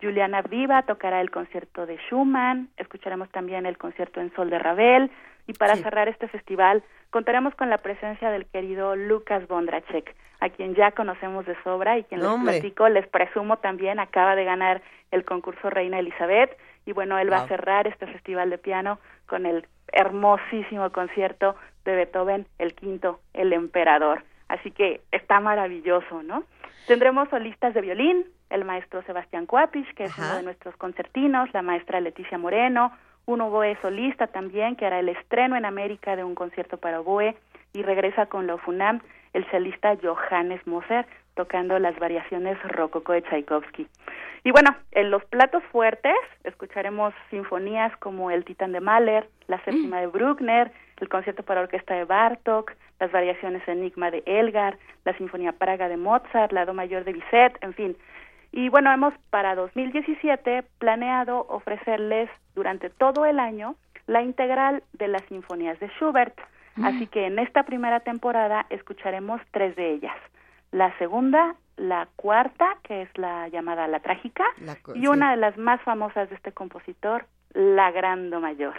Juliana 0.02 0.42
Viva 0.42 0.82
tocará 0.82 1.22
el 1.22 1.30
concierto 1.30 1.86
de 1.86 1.98
Schumann, 1.98 2.70
escucharemos 2.78 3.30
también 3.30 3.68
el 3.68 3.78
concierto 3.78 4.20
en 4.20 4.34
Sol 4.34 4.50
de 4.50 4.58
Ravel, 4.58 5.12
y 5.48 5.54
para 5.54 5.76
cerrar 5.76 6.08
este 6.08 6.28
festival 6.28 6.84
contaremos 7.10 7.54
con 7.56 7.70
la 7.70 7.80
presencia 7.80 8.32
del 8.32 8.46
querido 8.48 8.96
Lucas 8.96 9.48
Bondrachek, 9.48 10.16
a 10.40 10.50
quien 10.50 10.74
ya 10.74 10.92
conocemos 10.92 11.46
de 11.46 11.56
sobra 11.64 12.00
y 12.00 12.04
quien 12.06 12.22
les 12.22 12.42
platico, 12.42 12.90
les 12.90 13.08
presumo 13.08 13.58
también, 13.58 14.00
acaba 14.00 14.36
de 14.36 14.46
ganar 14.46 14.82
el 15.12 15.26
concurso 15.26 15.70
Reina 15.70 16.00
Elizabeth, 16.00 16.58
y 16.86 16.94
bueno, 16.94 17.18
él 17.20 17.32
va 17.32 17.44
a 17.44 17.48
cerrar 17.48 17.88
este 17.88 18.08
festival 18.08 18.50
de 18.50 18.58
piano 18.58 19.00
con 19.28 19.46
el 19.46 19.68
hermosísimo 19.92 20.90
concierto 20.92 21.56
de 21.86 21.96
Beethoven, 21.96 22.46
el 22.60 22.74
quinto, 22.74 23.20
el 23.34 23.54
emperador. 23.54 24.24
Así 24.48 24.72
que 24.72 25.02
está 25.12 25.40
maravilloso, 25.40 26.24
¿no? 26.24 26.44
Tendremos 26.88 27.30
solistas 27.30 27.74
de 27.74 27.82
violín, 27.82 28.26
el 28.50 28.66
maestro 28.66 29.02
Sebastián 29.04 29.46
Cuapich, 29.46 29.94
que 29.94 30.06
es 30.06 30.18
uno 30.18 30.36
de 30.36 30.44
nuestros 30.44 30.76
concertinos, 30.76 31.54
la 31.54 31.62
maestra 31.62 32.02
Leticia 32.02 32.38
Moreno, 32.38 32.92
un 33.26 33.42
oboe 33.42 33.78
solista 33.82 34.28
también, 34.28 34.76
que 34.76 34.86
hará 34.86 35.00
el 35.00 35.10
estreno 35.10 35.56
en 35.56 35.66
América 35.66 36.16
de 36.16 36.24
un 36.24 36.36
concierto 36.36 36.78
para 36.78 37.00
oboe, 37.00 37.36
y 37.74 37.84
regresa 37.84 38.26
con 38.26 38.48
la 38.48 38.58
FUNAM 38.58 39.00
el 39.34 39.50
chelista 39.50 39.96
Johannes 40.02 40.66
Moser, 40.68 41.06
tocando 41.36 41.80
las 41.80 41.98
variaciones 42.00 42.62
rococó 42.64 43.14
de 43.14 43.22
Tchaikovsky. 43.24 43.88
Y 44.44 44.52
bueno, 44.52 44.76
en 44.92 45.12
los 45.12 45.24
platos 45.26 45.64
fuertes 45.72 46.16
escucharemos 46.44 47.14
sinfonías 47.30 47.96
como 47.98 48.32
el 48.32 48.44
Titán 48.44 48.72
de 48.72 48.80
Mahler, 48.80 49.28
la 49.48 49.64
séptima 49.64 50.00
de 50.00 50.08
Bruckner, 50.08 50.72
el 51.00 51.10
concierto 51.10 51.44
para 51.44 51.62
orquesta 51.62 51.96
de 51.96 52.06
Bartok, 52.06 52.74
las 53.00 53.12
variaciones 53.12 53.68
Enigma 53.68 54.12
de 54.12 54.24
Elgar, 54.26 54.78
la 55.06 55.16
Sinfonía 55.18 55.54
Praga 55.54 55.90
de 55.90 55.98
Mozart, 55.98 56.52
la 56.52 56.66
Do 56.66 56.74
Mayor 56.74 57.04
de 57.04 57.14
Bizet, 57.14 57.58
en 57.62 57.74
fin. 57.74 57.98
Y 58.52 58.70
bueno, 58.70 58.92
hemos 58.92 59.14
para 59.30 59.56
2017 59.56 60.64
planeado 60.78 61.46
ofrecerles 61.50 62.30
durante 62.54 62.90
todo 62.90 63.26
el 63.26 63.40
año 63.40 63.76
la 64.08 64.22
integral 64.22 64.84
de 64.94 65.08
las 65.08 65.24
sinfonías 65.24 65.80
de 65.80 65.88
Schubert. 65.90 66.38
Mm. 66.76 66.86
Así 66.86 67.08
que 67.08 67.28
en 67.28 67.40
esta 67.40 67.64
primera 67.64 68.02
temporada 68.02 68.66
escucharemos 68.70 69.42
tres 69.52 69.76
de 69.76 69.94
ellas. 69.94 70.16
La 70.72 70.98
segunda, 70.98 71.56
la 71.78 72.08
cuarta, 72.16 72.78
que 72.84 73.04
es 73.04 73.10
la 73.18 73.48
llamada 73.50 73.88
La 73.88 74.00
Trágica, 74.00 74.44
y 74.96 75.08
una 75.08 75.32
de 75.32 75.38
las 75.38 75.58
más 75.58 75.82
famosas 75.82 76.30
de 76.30 76.36
este 76.36 76.52
compositor, 76.52 77.26
La 77.54 77.92
Grando 77.92 78.40
Mayor. 78.40 78.76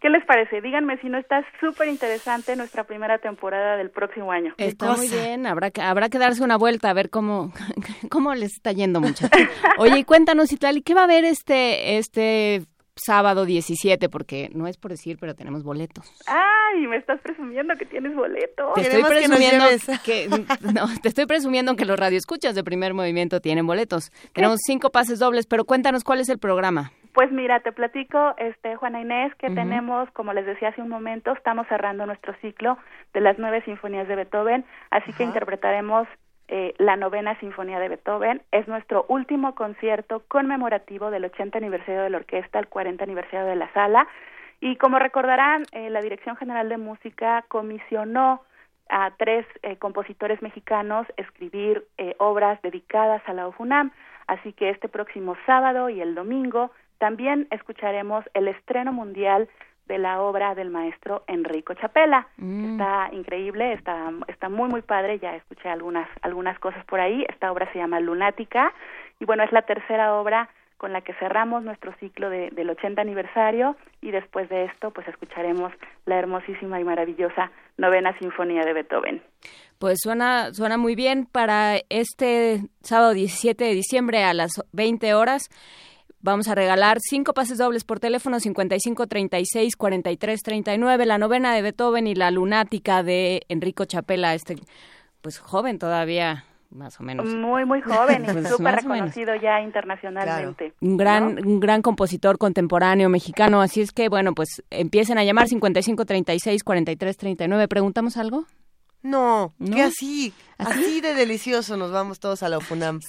¿Qué 0.00 0.10
les 0.10 0.24
parece? 0.24 0.60
Díganme 0.60 0.96
si 0.98 1.08
no 1.08 1.18
está 1.18 1.44
súper 1.58 1.88
interesante 1.88 2.54
nuestra 2.54 2.84
primera 2.84 3.18
temporada 3.18 3.76
del 3.76 3.90
próximo 3.90 4.30
año. 4.30 4.54
Está 4.56 4.96
muy 4.96 5.08
bien, 5.08 5.46
habrá 5.46 5.70
que, 5.70 5.80
habrá 5.80 6.08
que 6.08 6.18
darse 6.18 6.44
una 6.44 6.56
vuelta 6.56 6.90
a 6.90 6.94
ver 6.94 7.10
cómo, 7.10 7.52
cómo 8.10 8.34
les 8.34 8.54
está 8.54 8.72
yendo, 8.72 9.00
muchachos. 9.00 9.40
Oye, 9.78 10.04
cuéntanos, 10.04 10.52
y 10.52 10.82
¿qué 10.82 10.94
va 10.94 11.02
a 11.02 11.04
haber 11.04 11.24
este, 11.24 11.98
este 11.98 12.62
sábado 13.04 13.44
17, 13.44 14.08
porque 14.08 14.50
no 14.52 14.66
es 14.66 14.76
por 14.76 14.90
decir, 14.90 15.16
pero 15.20 15.34
tenemos 15.34 15.62
boletos. 15.62 16.12
Ay, 16.26 16.86
me 16.86 16.96
estás 16.96 17.20
presumiendo 17.20 17.74
que 17.76 17.86
tienes 17.86 18.14
boletos. 18.14 18.74
Te 18.74 18.82
estoy 18.82 19.04
presumiendo 19.04 19.64
que, 20.04 20.28
no, 20.74 20.86
te 21.02 21.08
estoy 21.08 21.26
presumiendo 21.26 21.76
que 21.76 21.84
los 21.84 21.98
radioescuchas 21.98 22.54
de 22.54 22.64
Primer 22.64 22.94
Movimiento 22.94 23.40
tienen 23.40 23.66
boletos. 23.66 24.10
Tenemos 24.32 24.60
cinco 24.64 24.90
pases 24.90 25.18
dobles, 25.18 25.46
pero 25.46 25.64
cuéntanos 25.64 26.04
cuál 26.04 26.20
es 26.20 26.28
el 26.28 26.38
programa. 26.38 26.92
Pues 27.14 27.32
mira, 27.32 27.60
te 27.60 27.72
platico, 27.72 28.34
este 28.36 28.76
Juana 28.76 29.00
Inés, 29.00 29.34
que 29.36 29.50
tenemos, 29.50 30.08
como 30.12 30.32
les 30.32 30.46
decía 30.46 30.68
hace 30.68 30.82
un 30.82 30.88
momento, 30.88 31.32
estamos 31.32 31.66
cerrando 31.66 32.06
nuestro 32.06 32.32
ciclo 32.40 32.78
de 33.12 33.20
las 33.20 33.38
nueve 33.38 33.60
sinfonías 33.64 34.06
de 34.06 34.14
Beethoven, 34.14 34.64
así 34.90 35.12
que 35.14 35.24
interpretaremos 35.24 36.06
eh, 36.48 36.74
la 36.78 36.96
novena 36.96 37.38
sinfonía 37.40 37.78
de 37.78 37.90
Beethoven. 37.90 38.42
Es 38.52 38.66
nuestro 38.68 39.04
último 39.08 39.54
concierto 39.54 40.22
conmemorativo 40.28 41.10
del 41.10 41.26
80 41.26 41.58
aniversario 41.58 42.02
de 42.02 42.10
la 42.10 42.16
orquesta, 42.16 42.58
el 42.58 42.68
40 42.68 43.04
aniversario 43.04 43.46
de 43.46 43.56
la 43.56 43.70
sala. 43.74 44.08
Y 44.60 44.76
como 44.76 44.98
recordarán, 44.98 45.64
eh, 45.72 45.90
la 45.90 46.00
Dirección 46.00 46.36
General 46.36 46.68
de 46.68 46.78
Música 46.78 47.44
comisionó 47.48 48.42
a 48.88 49.12
tres 49.18 49.44
eh, 49.62 49.76
compositores 49.76 50.40
mexicanos 50.40 51.06
escribir 51.18 51.86
obras 52.16 52.60
dedicadas 52.62 53.22
a 53.26 53.34
la 53.34 53.46
OFUNAM. 53.46 53.92
Así 54.26 54.54
que 54.54 54.70
este 54.70 54.88
próximo 54.88 55.36
sábado 55.44 55.90
y 55.90 56.00
el 56.00 56.14
domingo 56.14 56.70
también 56.96 57.46
escucharemos 57.50 58.24
el 58.32 58.48
estreno 58.48 58.92
mundial 58.92 59.48
de 59.88 59.98
la 59.98 60.20
obra 60.20 60.54
del 60.54 60.70
maestro 60.70 61.24
Enrico 61.26 61.74
Chapela. 61.74 62.28
Mm. 62.36 62.72
Está 62.72 63.08
increíble, 63.12 63.72
está, 63.72 64.12
está 64.28 64.48
muy, 64.48 64.68
muy 64.68 64.82
padre, 64.82 65.18
ya 65.18 65.34
escuché 65.34 65.68
algunas, 65.68 66.08
algunas 66.22 66.58
cosas 66.58 66.84
por 66.84 67.00
ahí. 67.00 67.24
Esta 67.28 67.50
obra 67.50 67.72
se 67.72 67.78
llama 67.78 67.98
Lunática 67.98 68.72
y 69.18 69.24
bueno, 69.24 69.42
es 69.42 69.52
la 69.52 69.62
tercera 69.62 70.14
obra 70.14 70.48
con 70.76 70.92
la 70.92 71.00
que 71.00 71.12
cerramos 71.14 71.64
nuestro 71.64 71.92
ciclo 71.98 72.30
de, 72.30 72.50
del 72.50 72.70
80 72.70 73.02
aniversario 73.02 73.76
y 74.00 74.12
después 74.12 74.48
de 74.48 74.66
esto 74.66 74.92
pues 74.92 75.08
escucharemos 75.08 75.72
la 76.06 76.18
hermosísima 76.18 76.80
y 76.80 76.84
maravillosa 76.84 77.50
novena 77.76 78.16
sinfonía 78.18 78.62
de 78.64 78.72
Beethoven. 78.72 79.22
Pues 79.78 79.98
suena, 80.00 80.52
suena 80.54 80.76
muy 80.76 80.94
bien 80.94 81.26
para 81.26 81.78
este 81.88 82.60
sábado 82.82 83.12
17 83.12 83.64
de 83.64 83.74
diciembre 83.74 84.22
a 84.22 84.34
las 84.34 84.62
20 84.72 85.14
horas. 85.14 85.48
Vamos 86.20 86.48
a 86.48 86.54
regalar 86.54 86.98
cinco 87.00 87.32
pases 87.32 87.58
dobles 87.58 87.84
por 87.84 88.00
teléfono 88.00 88.40
55 88.40 89.06
36 89.06 89.76
43 89.76 90.42
39, 90.42 91.06
la 91.06 91.18
novena 91.18 91.54
de 91.54 91.62
Beethoven 91.62 92.08
y 92.08 92.14
la 92.14 92.30
lunática 92.30 93.02
de 93.04 93.42
Enrico 93.48 93.84
Chapela, 93.84 94.34
este 94.34 94.56
pues 95.20 95.38
joven 95.38 95.78
todavía 95.78 96.44
más 96.70 97.00
o 97.00 97.02
menos. 97.02 97.26
Muy, 97.26 97.64
muy 97.64 97.80
joven 97.80 98.24
y 98.24 98.26
pues 98.32 98.48
súper 98.48 98.76
reconocido 98.76 99.34
ya 99.36 99.60
internacionalmente. 99.60 100.74
Un 100.80 100.96
gran, 100.96 101.46
un 101.46 101.60
gran 101.60 101.82
compositor 101.82 102.38
contemporáneo 102.38 103.08
mexicano, 103.08 103.60
así 103.60 103.80
es 103.80 103.92
que, 103.92 104.08
bueno, 104.08 104.34
pues 104.34 104.62
empiecen 104.70 105.18
a 105.18 105.24
llamar 105.24 105.48
55 105.48 106.04
36 106.04 106.64
43 106.64 107.16
39. 107.16 107.68
¿Preguntamos 107.68 108.16
algo? 108.16 108.44
No, 109.08 109.54
que 109.64 109.82
así, 109.82 110.34
así 110.58 111.00
de 111.00 111.14
delicioso 111.14 111.76
nos 111.78 111.90
vamos 111.90 112.20
todos 112.20 112.42
a 112.42 112.48
la 112.48 112.58
UFUNAM. 112.58 113.00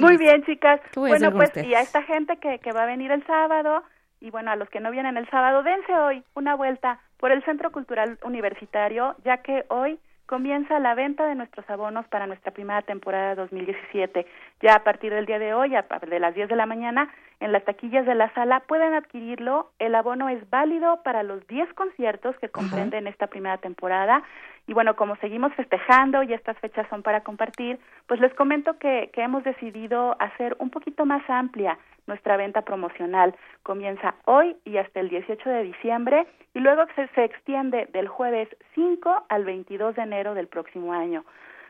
Muy 0.00 0.16
bien, 0.18 0.44
chicas. 0.44 0.80
Bueno, 0.94 1.32
pues 1.32 1.50
y 1.56 1.74
a 1.74 1.80
esta 1.80 2.02
gente 2.02 2.36
que, 2.36 2.58
que 2.58 2.72
va 2.72 2.82
a 2.82 2.86
venir 2.86 3.10
el 3.10 3.24
sábado 3.26 3.82
y 4.20 4.30
bueno, 4.30 4.50
a 4.50 4.56
los 4.56 4.68
que 4.68 4.80
no 4.80 4.90
vienen 4.90 5.16
el 5.16 5.28
sábado, 5.30 5.62
dense 5.62 5.92
hoy 5.94 6.22
una 6.34 6.54
vuelta 6.54 7.00
por 7.18 7.32
el 7.32 7.42
Centro 7.44 7.72
Cultural 7.72 8.18
Universitario, 8.24 9.16
ya 9.24 9.38
que 9.38 9.64
hoy 9.68 9.98
comienza 10.26 10.78
la 10.78 10.94
venta 10.94 11.26
de 11.26 11.34
nuestros 11.34 11.68
abonos 11.70 12.06
para 12.08 12.26
nuestra 12.26 12.52
primera 12.52 12.82
temporada 12.82 13.34
2017. 13.34 14.26
Ya 14.60 14.74
a 14.74 14.84
partir 14.84 15.12
del 15.12 15.26
día 15.26 15.38
de 15.38 15.54
hoy, 15.54 15.76
a 15.76 15.86
partir 15.86 16.10
de 16.10 16.18
las 16.18 16.34
10 16.34 16.48
de 16.48 16.56
la 16.56 16.66
mañana, 16.66 17.08
en 17.40 17.52
las 17.52 17.64
taquillas 17.64 18.04
de 18.06 18.16
la 18.16 18.32
sala 18.34 18.60
pueden 18.60 18.92
adquirirlo. 18.94 19.70
El 19.78 19.94
abono 19.94 20.28
es 20.28 20.48
válido 20.50 21.02
para 21.04 21.22
los 21.22 21.46
10 21.46 21.72
conciertos 21.74 22.36
que 22.38 22.48
comprenden 22.48 23.06
esta 23.06 23.28
primera 23.28 23.58
temporada. 23.58 24.24
Y 24.66 24.74
bueno, 24.74 24.96
como 24.96 25.14
seguimos 25.16 25.54
festejando 25.54 26.24
y 26.24 26.32
estas 26.32 26.58
fechas 26.58 26.86
son 26.90 27.02
para 27.02 27.22
compartir, 27.22 27.78
pues 28.08 28.20
les 28.20 28.34
comento 28.34 28.78
que, 28.78 29.10
que 29.12 29.22
hemos 29.22 29.44
decidido 29.44 30.16
hacer 30.18 30.56
un 30.58 30.70
poquito 30.70 31.06
más 31.06 31.22
amplia 31.30 31.78
nuestra 32.08 32.36
venta 32.36 32.62
promocional. 32.62 33.36
Comienza 33.62 34.16
hoy 34.24 34.56
y 34.64 34.78
hasta 34.78 34.98
el 34.98 35.08
18 35.08 35.48
de 35.48 35.62
diciembre 35.62 36.26
y 36.54 36.58
luego 36.58 36.82
se, 36.96 37.06
se 37.08 37.24
extiende 37.24 37.86
del 37.92 38.08
jueves 38.08 38.48
5 38.74 39.26
al 39.28 39.44
22 39.44 39.94
de 39.94 40.02
enero 40.02 40.34
del 40.34 40.48
próximo 40.48 40.92
año. 40.92 41.24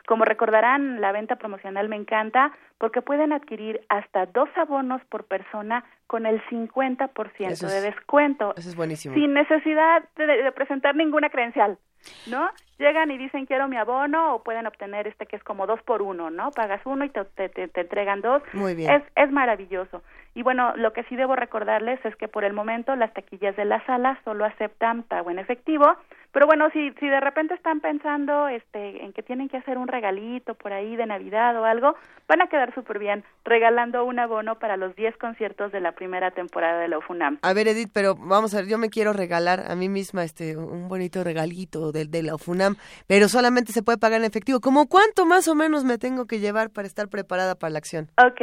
Como 0.09 0.25
recordarán, 0.25 1.03
la 1.03 1.13
venta 1.13 1.37
promocional 1.37 1.91
me 1.91 1.97
encanta 1.97 2.51
porque 2.79 3.03
pueden 3.03 3.31
adquirir 3.35 3.83
hasta 3.91 4.25
dos 4.25 4.49
abonos 4.57 5.05
por 5.11 5.27
persona 5.27 5.85
con 6.09 6.27
el 6.27 6.43
50% 6.47 7.67
de 7.69 7.81
descuento. 7.83 8.55
Eso 8.57 8.71
es 8.71 8.75
buenísimo. 8.75 9.15
Sin 9.15 9.35
necesidad 9.35 10.03
de, 10.17 10.51
presentar 10.53 10.97
ninguna 10.97 11.29
credencial, 11.29 11.79
¿no? 12.27 12.51
Llegan 12.79 13.11
y 13.11 13.19
dicen 13.19 13.45
quiero 13.45 13.69
mi 13.69 13.77
abono 13.77 14.35
o 14.35 14.43
pueden 14.43 14.67
obtener 14.67 15.07
este 15.07 15.27
que 15.27 15.37
es 15.37 15.45
como 15.45 15.67
dos 15.67 15.83
por 15.83 16.01
uno, 16.01 16.31
¿no? 16.31 16.51
Pagas 16.51 16.81
uno 16.87 17.05
y 17.05 17.11
te, 17.11 17.25
te, 17.25 17.49
te 17.69 17.81
entregan 17.81 18.23
dos. 18.23 18.43
Muy 18.55 18.75
bien. 18.75 18.91
Es, 18.91 19.03
es 19.17 19.31
maravilloso. 19.31 20.03
Y 20.35 20.43
bueno, 20.43 20.73
lo 20.77 20.93
que 20.93 21.03
sí 21.05 21.17
debo 21.17 21.37
recordarles 21.37 22.03
es 22.05 22.15
que 22.17 22.29
por 22.29 22.45
el 22.45 22.53
momento 22.53 22.95
las 22.97 23.13
taquillas 23.13 23.57
de 23.57 23.65
la 23.65 23.85
sala 23.85 24.21
solo 24.25 24.45
aceptan 24.45 25.03
pago 25.03 25.31
en 25.31 25.39
efectivo, 25.39 25.97
pero 26.33 26.47
bueno, 26.47 26.71
si, 26.71 26.93
si 27.01 27.09
de 27.09 27.21
repente 27.21 27.55
están 27.55 27.81
pensando 27.81 28.49
este, 28.49 29.05
en 29.05 29.13
que 29.13 29.23
tienen 29.23 29.49
que 29.49 29.57
hacer 29.57 29.79
un 29.79 29.89
regalito 29.89 30.55
por 30.55 30.73
ahí 30.73 30.95
de 30.95 31.07
Navidad 31.07 31.59
o 31.59 31.65
algo, 31.65 31.97
van 32.29 32.43
a 32.43 32.49
quedar 32.49 32.75
súper 32.75 32.99
bien 32.99 33.25
regalando 33.45 34.05
un 34.05 34.19
abono 34.19 34.59
para 34.59 34.77
los 34.77 34.95
10 34.95 35.17
conciertos 35.17 35.73
de 35.73 35.81
la 35.81 35.93
primera 35.99 36.31
temporada 36.31 36.81
de 36.81 36.89
la 36.89 36.99
UFUNAM. 36.99 37.39
A 37.43 37.53
ver, 37.53 37.67
Edith, 37.67 37.91
pero 37.93 38.15
vamos 38.15 38.55
a 38.55 38.59
ver, 38.59 38.69
yo 38.69 38.79
me 38.79 38.89
quiero 38.89 39.13
regalar 39.13 39.65
a 39.69 39.75
mí 39.75 39.89
misma 39.89 40.23
este 40.23 40.57
un 40.57 40.89
bonito 40.89 41.25
regalito 41.25 41.91
de, 41.91 42.05
de 42.05 42.23
la 42.23 42.37
UFUNAM, 42.37 42.77
pero 43.09 43.29
solamente 43.29 43.73
se 43.73 43.83
puede 43.83 43.99
pagar 43.99 44.21
en 44.21 44.27
efectivo. 44.27 44.61
¿Cómo 44.61 44.87
cuánto 44.87 45.27
más 45.27 45.49
o 45.49 45.57
menos 45.57 45.85
me 45.85 45.99
tengo 45.99 46.27
que 46.27 46.39
llevar 46.39 46.71
para 46.71 46.87
estar 46.87 47.09
preparada 47.09 47.57
para 47.57 47.73
la 47.73 47.79
acción? 47.79 48.09
Ok, 48.17 48.41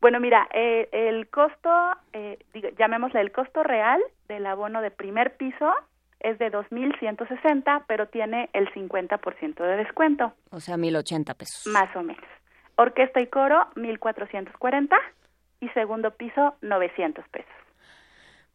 bueno, 0.00 0.20
mira, 0.20 0.46
eh, 0.52 0.88
el 0.92 1.28
costo, 1.28 1.70
eh, 2.12 2.38
llamémosle 2.78 3.20
el 3.20 3.32
costo 3.32 3.62
real 3.62 4.00
del 4.28 4.44
abono 4.46 4.82
de 4.82 4.90
primer 4.90 5.36
piso 5.36 5.72
es 6.20 6.38
de 6.38 6.52
2.160, 6.52 7.84
pero 7.86 8.08
tiene 8.08 8.50
el 8.52 8.70
50% 8.74 9.62
de 9.62 9.76
descuento. 9.76 10.34
O 10.50 10.60
sea, 10.60 10.76
1.080 10.76 11.34
pesos. 11.34 11.66
Más 11.72 11.94
o 11.96 12.02
menos. 12.02 12.24
Orquesta 12.76 13.20
y 13.20 13.26
coro, 13.26 13.68
1.440 13.76 14.98
y 15.60 15.68
segundo 15.70 16.10
piso, 16.12 16.54
900 16.62 17.24
pesos. 17.28 17.50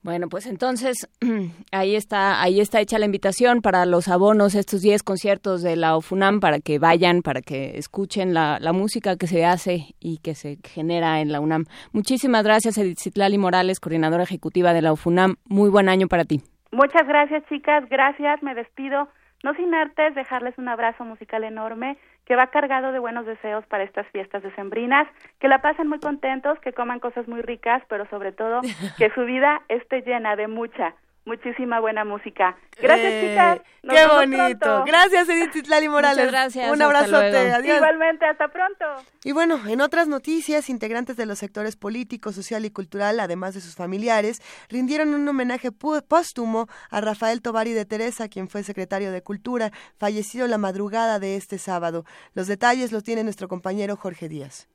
Bueno, 0.06 0.28
pues 0.30 0.46
entonces 0.46 1.10
ahí 1.72 1.96
está, 1.96 2.40
ahí 2.44 2.62
está 2.62 2.80
hecha 2.80 3.00
la 3.00 3.06
invitación 3.06 3.64
para 3.64 3.88
los 3.88 4.08
abonos, 4.08 4.54
estos 4.54 4.84
10 4.84 5.02
conciertos 5.02 5.64
de 5.64 5.76
la 5.76 5.98
OFUNAM, 5.98 6.40
para 6.40 6.60
que 6.60 6.78
vayan, 6.78 7.24
para 7.24 7.42
que 7.42 7.80
escuchen 7.80 8.36
la, 8.36 8.60
la 8.60 8.72
música 8.72 9.16
que 9.18 9.26
se 9.26 9.46
hace 9.46 9.96
y 10.00 10.20
que 10.20 10.36
se 10.36 10.60
genera 10.64 11.22
en 11.22 11.32
la 11.32 11.40
UNAM. 11.40 11.66
Muchísimas 11.92 12.44
gracias, 12.44 12.78
Edith 12.78 13.00
Citlali 13.00 13.40
Morales, 13.40 13.80
coordinadora 13.80 14.22
ejecutiva 14.22 14.74
de 14.74 14.84
la 14.84 14.92
OFUNAM. 14.92 15.38
Muy 15.46 15.72
buen 15.72 15.90
año 15.90 16.08
para 16.08 16.24
ti. 16.24 16.42
Muchas 16.72 17.08
gracias, 17.08 17.44
chicas. 17.50 17.90
Gracias, 17.90 18.44
me 18.44 18.54
despido. 18.54 19.08
No 19.44 19.56
sin 19.56 19.74
antes 19.74 20.14
dejarles 20.14 20.56
un 20.60 20.68
abrazo 20.68 21.04
musical 21.04 21.44
enorme 21.44 21.98
que 22.26 22.36
va 22.36 22.48
cargado 22.48 22.92
de 22.92 23.00
buenos 23.00 23.26
deseos 23.26 23.66
para 23.68 23.84
estas 23.84 24.08
fiestas 24.08 24.44
decembrinas, 24.44 25.08
que 25.40 25.48
la 25.48 25.62
pasen 25.62 25.88
muy 25.88 26.00
contentos, 26.00 26.60
que 26.60 26.74
coman 26.74 27.00
cosas 27.00 27.28
muy 27.28 27.42
ricas, 27.42 27.84
pero 27.88 28.06
sobre 28.10 28.32
todo 28.32 28.62
que 28.98 29.10
su 29.12 29.26
vida 29.26 29.62
esté 29.68 30.02
llena 30.02 30.36
de 30.36 30.48
mucha, 30.48 30.96
muchísima 31.26 31.80
buena 31.80 32.06
música. 32.06 32.56
Gracias, 32.82 33.12
Eh, 33.12 33.30
chicas. 33.30 33.62
Nos 33.84 33.96
¡Qué 33.96 34.08
bonito! 34.08 34.58
pronto. 34.60 34.84
Gracias, 34.86 35.30
Edith 35.30 35.54
Citlali 35.54 35.88
Morales. 35.90 36.18
Muchas 36.26 36.32
gracias, 36.32 36.72
Un 36.72 36.82
abrazote. 36.82 37.52
Adiós. 37.54 37.78
Igualmente, 37.78 38.26
hasta 38.26 38.48
pronto. 38.48 38.86
Y 39.24 39.32
bueno, 39.32 39.60
en 39.68 39.82
otras 39.82 40.08
noticias, 40.08 40.70
integrantes 40.70 41.18
de 41.18 41.26
los 41.26 41.38
sectores 41.40 41.76
político, 41.76 42.32
social 42.32 42.66
y 42.66 42.72
cultural, 42.72 43.20
además 43.20 43.54
de 43.54 43.62
sus 43.62 43.76
familiares, 43.76 44.42
rindieron 44.70 45.14
un 45.14 45.28
homenaje 45.28 45.70
pu- 45.72 46.04
póstumo 46.08 46.68
a 46.90 47.02
Rafael 47.02 47.42
Tobari 47.42 47.74
de 47.74 47.86
Teresa, 47.86 48.28
quien 48.28 48.50
fue 48.50 48.64
secretario 48.64 49.12
de 49.12 49.22
Cultura, 49.22 49.72
fallecido 49.98 50.48
la 50.48 50.58
madrugada 50.58 51.20
de 51.20 51.36
este 51.36 51.58
sábado. 51.60 52.06
Los 52.34 52.48
detalles 52.48 52.92
los 52.92 53.04
tiene 53.04 53.24
nuestro 53.24 53.48
compañero 53.48 53.96
Jorge 53.96 54.30
Díaz. 54.30 54.68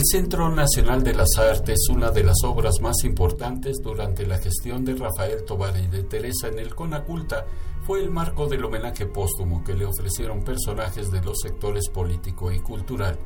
El 0.00 0.06
Centro 0.06 0.48
Nacional 0.48 1.04
de 1.04 1.12
las 1.12 1.28
Artes, 1.36 1.90
una 1.90 2.10
de 2.10 2.24
las 2.24 2.42
obras 2.42 2.80
más 2.80 3.04
importantes 3.04 3.82
durante 3.84 4.26
la 4.26 4.38
gestión 4.38 4.82
de 4.82 4.94
Rafael 4.94 5.44
Tobar 5.44 5.76
y 5.76 5.88
de 5.88 6.04
Teresa 6.04 6.48
en 6.48 6.58
el 6.58 6.74
Conaculta, 6.74 7.44
fue 7.82 8.00
el 8.00 8.08
marco 8.08 8.46
del 8.46 8.64
homenaje 8.64 9.04
póstumo 9.04 9.62
que 9.62 9.74
le 9.74 9.84
ofrecieron 9.84 10.42
personajes 10.42 11.10
de 11.10 11.20
los 11.20 11.40
sectores 11.42 11.90
político 11.90 12.50
y 12.50 12.60
cultural. 12.60 13.18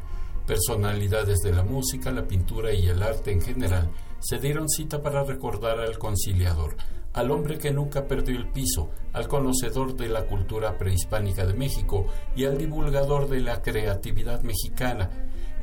Personalidades 0.48 1.42
de 1.42 1.52
la 1.52 1.62
música, 1.62 2.10
la 2.10 2.26
pintura 2.26 2.72
y 2.72 2.88
el 2.88 3.04
arte 3.04 3.30
en 3.30 3.40
general 3.40 3.92
se 4.18 4.40
dieron 4.40 4.68
cita 4.68 5.00
para 5.00 5.22
recordar 5.22 5.78
al 5.78 5.96
conciliador, 5.96 6.74
al 7.12 7.30
hombre 7.30 7.56
que 7.56 7.70
nunca 7.70 8.08
perdió 8.08 8.36
el 8.36 8.48
piso, 8.48 8.90
al 9.12 9.28
conocedor 9.28 9.94
de 9.94 10.08
la 10.08 10.26
cultura 10.26 10.76
prehispánica 10.76 11.46
de 11.46 11.54
México 11.54 12.06
y 12.34 12.46
al 12.46 12.58
divulgador 12.58 13.28
de 13.28 13.42
la 13.42 13.62
creatividad 13.62 14.42
mexicana, 14.42 15.08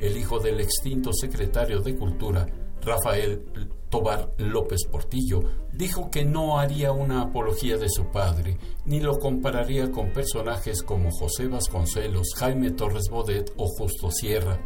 el 0.02 0.18
hijo 0.18 0.39
del 0.39 0.60
extinto 0.60 1.14
secretario 1.14 1.80
de 1.82 1.95
Cultura, 1.95 2.45
Rafael 2.82 3.45
Tobar 3.89 4.34
López 4.38 4.86
Portillo, 4.91 5.41
dijo 5.72 6.10
que 6.10 6.26
no 6.26 6.60
haría 6.60 6.91
una 6.91 7.22
apología 7.22 7.78
de 7.78 7.89
su 7.89 8.06
padre, 8.06 8.58
ni 8.86 8.99
lo 8.99 9.20
compararía 9.20 9.91
con 9.91 10.12
personajes 10.12 10.82
como 10.82 11.12
José 11.12 11.47
Vasconcelos, 11.47 12.34
Jaime 12.38 12.72
Torres 12.72 13.10
Bodet 13.10 13.54
o 13.58 13.68
Justo 13.68 14.10
Sierra. 14.10 14.60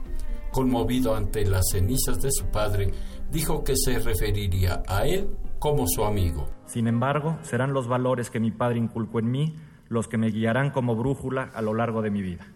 Conmovido 0.52 1.16
ante 1.16 1.46
las 1.46 1.66
cenizas 1.72 2.22
de 2.22 2.32
su 2.32 2.46
padre, 2.46 2.92
dijo 3.30 3.64
que 3.64 3.76
se 3.76 4.00
referiría 4.00 4.84
a 4.88 5.06
él 5.06 5.30
como 5.60 5.86
su 5.88 6.06
amigo. 6.06 6.48
Sin 6.66 6.88
embargo, 6.88 7.38
serán 7.42 7.74
los 7.74 7.90
valores 7.90 8.30
que 8.30 8.40
mi 8.40 8.52
padre 8.52 8.80
inculcó 8.80 9.20
en 9.20 9.32
mí 9.32 9.56
los 9.90 10.08
que 10.08 10.18
me 10.18 10.30
guiarán 10.30 10.72
como 10.72 10.96
brújula 10.96 11.52
a 11.54 11.62
lo 11.62 11.74
largo 11.74 12.02
de 12.02 12.10
mi 12.10 12.22
vida. 12.22 12.48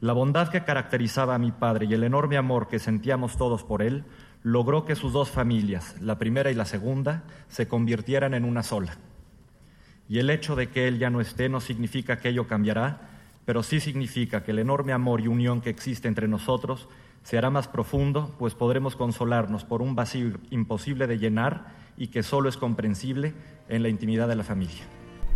La 0.00 0.12
bondad 0.12 0.48
que 0.48 0.62
caracterizaba 0.62 1.34
a 1.34 1.38
mi 1.38 1.52
padre 1.52 1.86
y 1.86 1.94
el 1.94 2.04
enorme 2.04 2.36
amor 2.36 2.68
que 2.68 2.78
sentíamos 2.78 3.38
todos 3.38 3.64
por 3.64 3.80
él 3.80 4.04
logró 4.42 4.84
que 4.84 4.94
sus 4.94 5.12
dos 5.12 5.30
familias, 5.30 6.00
la 6.02 6.18
primera 6.18 6.50
y 6.50 6.54
la 6.54 6.66
segunda, 6.66 7.24
se 7.48 7.66
convirtieran 7.66 8.34
en 8.34 8.44
una 8.44 8.62
sola. 8.62 8.98
Y 10.08 10.18
el 10.18 10.28
hecho 10.28 10.54
de 10.54 10.68
que 10.68 10.86
él 10.86 10.98
ya 10.98 11.08
no 11.08 11.22
esté 11.22 11.48
no 11.48 11.60
significa 11.60 12.18
que 12.18 12.28
ello 12.28 12.46
cambiará, 12.46 13.08
pero 13.46 13.62
sí 13.62 13.80
significa 13.80 14.44
que 14.44 14.50
el 14.50 14.58
enorme 14.58 14.92
amor 14.92 15.22
y 15.22 15.28
unión 15.28 15.62
que 15.62 15.70
existe 15.70 16.08
entre 16.08 16.28
nosotros 16.28 16.88
se 17.22 17.38
hará 17.38 17.48
más 17.48 17.66
profundo, 17.66 18.34
pues 18.38 18.54
podremos 18.54 18.96
consolarnos 18.96 19.64
por 19.64 19.80
un 19.80 19.94
vacío 19.94 20.38
imposible 20.50 21.06
de 21.06 21.18
llenar 21.18 21.72
y 21.96 22.08
que 22.08 22.22
solo 22.22 22.48
es 22.50 22.56
comprensible 22.56 23.34
en 23.68 23.82
la 23.82 23.88
intimidad 23.88 24.28
de 24.28 24.36
la 24.36 24.44
familia. 24.44 24.84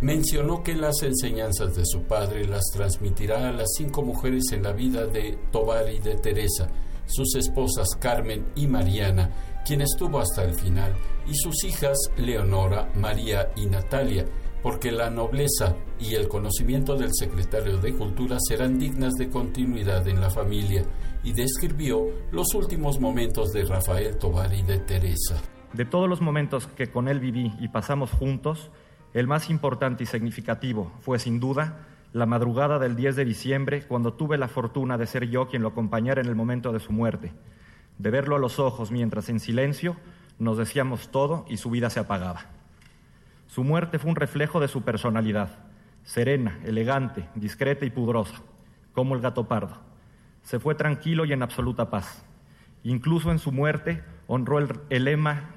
Mencionó 0.01 0.63
que 0.63 0.73
las 0.73 1.03
enseñanzas 1.03 1.75
de 1.75 1.85
su 1.85 2.01
padre 2.01 2.47
las 2.47 2.63
transmitirá 2.73 3.47
a 3.47 3.51
las 3.51 3.67
cinco 3.77 4.01
mujeres 4.01 4.51
en 4.51 4.63
la 4.63 4.73
vida 4.73 5.05
de 5.05 5.37
Tobar 5.51 5.91
y 5.91 5.99
de 5.99 6.15
Teresa, 6.15 6.67
sus 7.05 7.35
esposas 7.35 7.87
Carmen 7.99 8.47
y 8.55 8.65
Mariana, 8.65 9.61
quien 9.63 9.81
estuvo 9.81 10.19
hasta 10.19 10.43
el 10.43 10.55
final, 10.55 10.95
y 11.27 11.35
sus 11.35 11.63
hijas 11.65 11.97
Leonora, 12.17 12.91
María 12.95 13.51
y 13.55 13.67
Natalia, 13.67 14.25
porque 14.63 14.91
la 14.91 15.11
nobleza 15.11 15.75
y 15.99 16.15
el 16.15 16.27
conocimiento 16.27 16.95
del 16.95 17.11
secretario 17.13 17.77
de 17.77 17.93
Cultura 17.93 18.37
serán 18.39 18.79
dignas 18.79 19.13
de 19.13 19.29
continuidad 19.29 20.07
en 20.07 20.19
la 20.19 20.31
familia, 20.31 20.83
y 21.23 21.33
describió 21.33 22.07
los 22.31 22.55
últimos 22.55 22.99
momentos 22.99 23.51
de 23.51 23.65
Rafael 23.65 24.17
Tobar 24.17 24.51
y 24.51 24.63
de 24.63 24.79
Teresa. 24.79 25.39
De 25.73 25.85
todos 25.85 26.09
los 26.09 26.21
momentos 26.21 26.65
que 26.65 26.87
con 26.87 27.07
él 27.07 27.19
viví 27.19 27.53
y 27.59 27.67
pasamos 27.67 28.09
juntos, 28.11 28.71
el 29.13 29.27
más 29.27 29.49
importante 29.49 30.03
y 30.03 30.07
significativo 30.07 30.91
fue 31.01 31.19
sin 31.19 31.39
duda 31.39 31.87
la 32.13 32.25
madrugada 32.25 32.79
del 32.79 32.95
10 32.95 33.15
de 33.15 33.25
diciembre, 33.25 33.83
cuando 33.87 34.13
tuve 34.13 34.37
la 34.37 34.47
fortuna 34.47 34.97
de 34.97 35.07
ser 35.07 35.29
yo 35.29 35.47
quien 35.47 35.61
lo 35.61 35.69
acompañara 35.69 36.21
en 36.21 36.27
el 36.27 36.35
momento 36.35 36.73
de 36.73 36.79
su 36.79 36.91
muerte, 36.91 37.31
de 37.97 38.09
verlo 38.09 38.35
a 38.35 38.39
los 38.39 38.59
ojos 38.59 38.91
mientras 38.91 39.29
en 39.29 39.39
silencio 39.39 39.95
nos 40.39 40.57
decíamos 40.57 41.09
todo 41.11 41.45
y 41.47 41.57
su 41.57 41.69
vida 41.69 41.89
se 41.89 41.99
apagaba. 41.99 42.45
Su 43.47 43.63
muerte 43.63 43.99
fue 43.99 44.09
un 44.09 44.15
reflejo 44.15 44.59
de 44.59 44.67
su 44.67 44.81
personalidad, 44.81 45.49
serena, 46.03 46.57
elegante, 46.65 47.27
discreta 47.35 47.85
y 47.85 47.91
pudrosa, 47.91 48.41
como 48.93 49.15
el 49.15 49.21
gato 49.21 49.47
pardo. 49.47 49.77
Se 50.41 50.59
fue 50.59 50.73
tranquilo 50.73 51.25
y 51.25 51.33
en 51.33 51.43
absoluta 51.43 51.89
paz. 51.89 52.25
Incluso 52.83 53.31
en 53.31 53.39
su 53.39 53.51
muerte 53.51 54.03
honró 54.25 54.57
el, 54.57 54.79
el 54.89 55.03
lema 55.03 55.51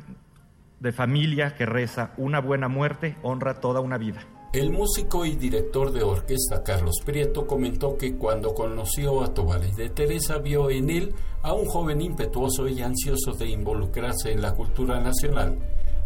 de 0.84 0.92
familia 0.92 1.54
que 1.56 1.64
reza, 1.64 2.12
una 2.18 2.40
buena 2.40 2.68
muerte 2.68 3.16
honra 3.22 3.58
toda 3.58 3.80
una 3.80 3.96
vida. 3.96 4.20
El 4.52 4.70
músico 4.70 5.24
y 5.24 5.34
director 5.34 5.90
de 5.90 6.02
orquesta 6.02 6.62
Carlos 6.62 6.96
Prieto 7.04 7.46
comentó 7.46 7.96
que 7.96 8.16
cuando 8.16 8.54
conoció 8.54 9.24
a 9.24 9.32
Tobar 9.32 9.64
y 9.64 9.72
de 9.72 9.88
Teresa 9.88 10.38
vio 10.38 10.70
en 10.70 10.90
él 10.90 11.14
a 11.42 11.54
un 11.54 11.64
joven 11.64 12.02
impetuoso 12.02 12.68
y 12.68 12.82
ansioso 12.82 13.32
de 13.32 13.48
involucrarse 13.48 14.30
en 14.30 14.42
la 14.42 14.52
cultura 14.52 15.00
nacional. 15.00 15.58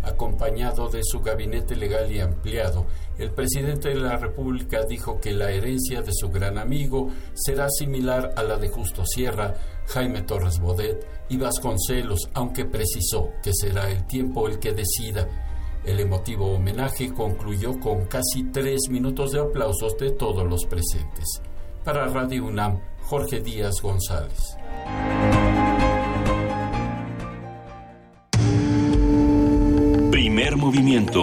Acompañado 0.04 0.88
de 0.88 1.00
su 1.02 1.20
gabinete 1.20 1.74
legal 1.74 2.10
y 2.12 2.20
ampliado, 2.20 2.86
el 3.18 3.32
presidente 3.32 3.88
de 3.88 3.96
la 3.96 4.16
República 4.16 4.84
dijo 4.88 5.20
que 5.20 5.32
la 5.32 5.50
herencia 5.50 6.02
de 6.02 6.12
su 6.12 6.30
gran 6.30 6.56
amigo 6.56 7.08
será 7.34 7.68
similar 7.68 8.32
a 8.36 8.44
la 8.44 8.56
de 8.58 8.68
Justo 8.68 9.04
Sierra, 9.04 9.54
Jaime 9.88 10.22
Torres 10.22 10.58
Bodet 10.60 11.06
y 11.28 11.36
Vasconcelos, 11.36 12.30
aunque 12.34 12.64
precisó 12.64 13.30
que 13.42 13.52
será 13.52 13.90
el 13.90 14.06
tiempo 14.06 14.48
el 14.48 14.58
que 14.58 14.72
decida 14.72 15.28
el 15.88 16.00
emotivo 16.00 16.52
homenaje 16.52 17.12
concluyó 17.14 17.78
con 17.80 18.04
casi 18.06 18.44
tres 18.52 18.90
minutos 18.90 19.32
de 19.32 19.40
aplausos 19.40 19.96
de 19.98 20.10
todos 20.10 20.46
los 20.46 20.66
presentes. 20.66 21.40
Para 21.82 22.06
Radio 22.08 22.44
UNAM, 22.44 22.78
Jorge 23.04 23.40
Díaz 23.40 23.80
González. 23.80 24.56
Primer 30.10 30.56
movimiento. 30.56 31.22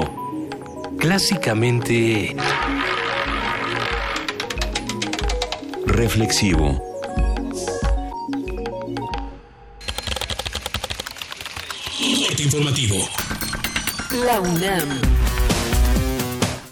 Clásicamente... 0.97 2.35
Reflexivo. 5.85 6.94
Informativo. 12.45 13.09
La 14.11 14.39
UNAM. 14.39 15.24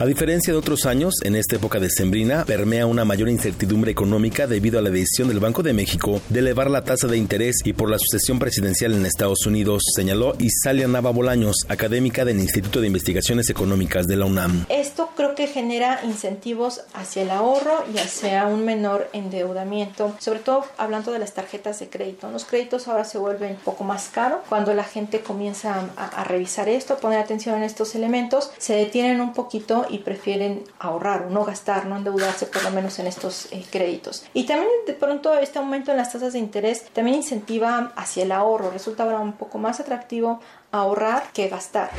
A 0.04 0.06
diferencia 0.06 0.52
de 0.52 0.60
otros 0.60 0.86
años, 0.86 1.14
en 1.24 1.38
esta 1.38 1.56
época 1.56 1.80
decembrina 1.80 2.44
permea 2.44 2.86
una 2.86 3.06
mayor 3.06 3.30
incertidumbre 3.30 3.90
económica 3.90 4.48
debido 4.48 4.78
a 4.78 4.82
la 4.82 4.90
decisión 4.90 5.30
del 5.30 5.40
Banco 5.40 5.64
de 5.64 5.72
México 5.72 6.20
de 6.28 6.40
elevar 6.40 6.70
la 6.70 6.84
tasa 6.84 7.08
de 7.08 7.16
interés 7.16 7.62
y 7.64 7.72
por 7.72 7.90
la 7.90 7.98
sucesión 7.98 8.38
presidencial 8.38 8.94
en 8.94 9.06
Estados 9.06 9.46
Unidos, 9.46 9.82
señaló 9.96 10.36
Isalia 10.40 10.90
Nava 10.90 11.12
Bolaños, 11.12 11.56
académica 11.70 12.26
del 12.26 12.42
Instituto 12.42 12.82
de 12.82 12.88
Investigaciones 12.88 13.50
Económicas 13.50 14.06
de 14.06 14.18
la 14.18 14.26
UNAM. 14.26 14.66
Esto 14.68 15.10
creo 15.16 15.36
que 15.36 15.48
genera 15.48 16.02
incentivos 16.04 16.82
hacia 16.94 17.22
el 17.22 17.30
ahorro 17.30 17.86
y 17.96 17.98
hacia 17.98 18.46
un 18.48 18.66
menor 18.66 19.10
endeudamiento, 19.14 20.18
sobre 20.20 20.40
todo 20.40 20.66
hablando 20.78 21.14
de 21.14 21.20
las 21.20 21.34
tarjetas 21.34 21.80
de 21.80 21.88
crédito. 21.88 22.30
Los 22.30 22.44
créditos 22.44 22.90
ahora 22.90 23.06
se 23.06 23.20
vuelven 23.20 23.52
un 23.52 23.62
poco 23.62 23.86
más 23.86 24.10
caros 24.10 24.40
cuando 24.50 24.74
la 24.74 24.84
gente 24.84 25.22
comienza 25.22 25.90
a, 25.96 26.08
a 26.08 26.24
revisar 26.26 26.68
esto, 26.68 26.96
a 26.96 26.98
poner 26.98 27.20
atención 27.20 27.56
en 27.56 27.64
estos 27.64 27.96
elementos, 27.96 28.52
se 28.58 28.74
detienen 28.76 29.22
un 29.22 29.32
poquito 29.32 29.86
y 29.94 30.00
prefieren 30.00 30.64
ahorrar 30.80 31.28
o 31.28 31.30
no 31.30 31.46
gastar, 31.46 31.86
no 31.86 31.98
endeudarse 31.98 32.48
por 32.48 32.64
lo 32.64 32.72
menos 32.72 32.98
en 32.98 33.06
estos 33.06 33.48
eh, 33.52 33.64
créditos. 33.70 34.26
Y 34.34 34.46
también 34.46 34.70
de 34.88 34.94
pronto 34.94 35.38
este 35.38 35.60
aumento 35.60 35.92
en 35.92 35.98
las 35.98 36.12
tasas 36.12 36.34
de 36.34 36.40
interés 36.40 36.86
también 36.94 37.18
incentiva 37.18 37.94
hacia 37.96 38.24
el 38.24 38.32
ahorro, 38.32 38.72
resulta 38.72 39.04
ahora 39.04 39.20
un 39.20 39.34
poco 39.34 39.60
más 39.60 39.80
atractivo 39.80 40.40
ahorrar 40.72 41.32
que 41.32 41.48
gastar. 41.48 41.92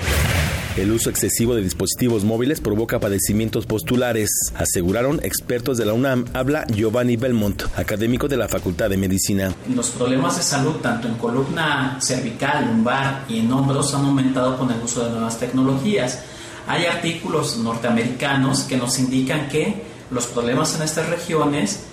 El 0.76 0.90
uso 0.90 1.08
excesivo 1.08 1.54
de 1.54 1.62
dispositivos 1.62 2.24
móviles 2.24 2.60
provoca 2.60 2.98
padecimientos 2.98 3.64
postulares, 3.64 4.28
aseguraron 4.56 5.20
expertos 5.22 5.78
de 5.78 5.84
la 5.84 5.92
UNAM. 5.92 6.24
Habla 6.32 6.66
Giovanni 6.66 7.16
Belmont, 7.16 7.62
académico 7.76 8.26
de 8.26 8.36
la 8.36 8.48
Facultad 8.48 8.90
de 8.90 8.96
Medicina. 8.96 9.54
Los 9.72 9.90
problemas 9.90 10.36
de 10.36 10.42
salud, 10.42 10.74
tanto 10.82 11.06
en 11.06 11.14
columna 11.14 11.96
cervical, 12.00 12.66
lumbar 12.66 13.24
y 13.28 13.38
en 13.38 13.52
hombros, 13.52 13.94
han 13.94 14.04
aumentado 14.04 14.58
con 14.58 14.68
el 14.72 14.82
uso 14.82 15.04
de 15.04 15.10
nuevas 15.12 15.38
tecnologías. 15.38 16.24
Hay 16.66 16.86
artículos 16.86 17.58
norteamericanos 17.58 18.62
que 18.62 18.76
nos 18.76 18.98
indican 18.98 19.48
que 19.48 19.82
los 20.10 20.26
problemas 20.26 20.74
en 20.76 20.82
estas 20.82 21.08
regiones 21.08 21.84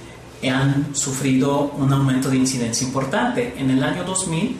han 0.49 0.95
sufrido 0.95 1.71
un 1.77 1.91
aumento 1.93 2.29
de 2.29 2.37
incidencia 2.37 2.87
importante. 2.87 3.53
En 3.57 3.69
el 3.69 3.83
año 3.83 4.03
2000 4.03 4.57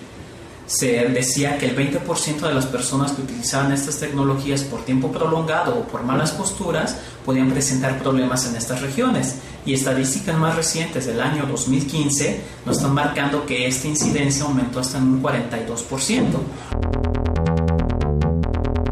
se 0.68 1.07
decía 1.09 1.57
que 1.57 1.66
el 1.66 1.76
20% 1.76 2.39
de 2.39 2.53
las 2.53 2.66
personas 2.66 3.12
que 3.14 3.24
utilizaban 3.24 3.72
estas 3.72 3.99
tecnologías 3.99 4.62
por 4.62 4.86
tiempo 4.86 5.12
prolongado 5.12 5.80
o 5.80 5.84
por 5.84 6.03
malas 6.03 6.32
posturas 6.32 6.97
podían 7.26 7.49
presentar 7.49 7.99
problemas 7.99 8.45
en 8.47 8.55
estas 8.55 8.82
regiones. 8.82 9.36
Y 9.66 9.74
estadísticas 9.74 10.38
más 10.38 10.55
recientes 10.55 11.05
del 11.05 11.20
año 11.20 11.45
2015 11.45 12.41
nos 12.66 12.78
están 12.78 12.93
marcando 12.93 13.45
que 13.45 13.68
esta 13.68 13.88
incidencia 13.88 14.45
aumentó 14.45 14.80
hasta 14.80 14.97
en 14.97 15.03
un 15.05 15.24
42%. 15.24 17.21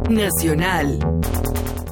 Nacional. 0.09 0.97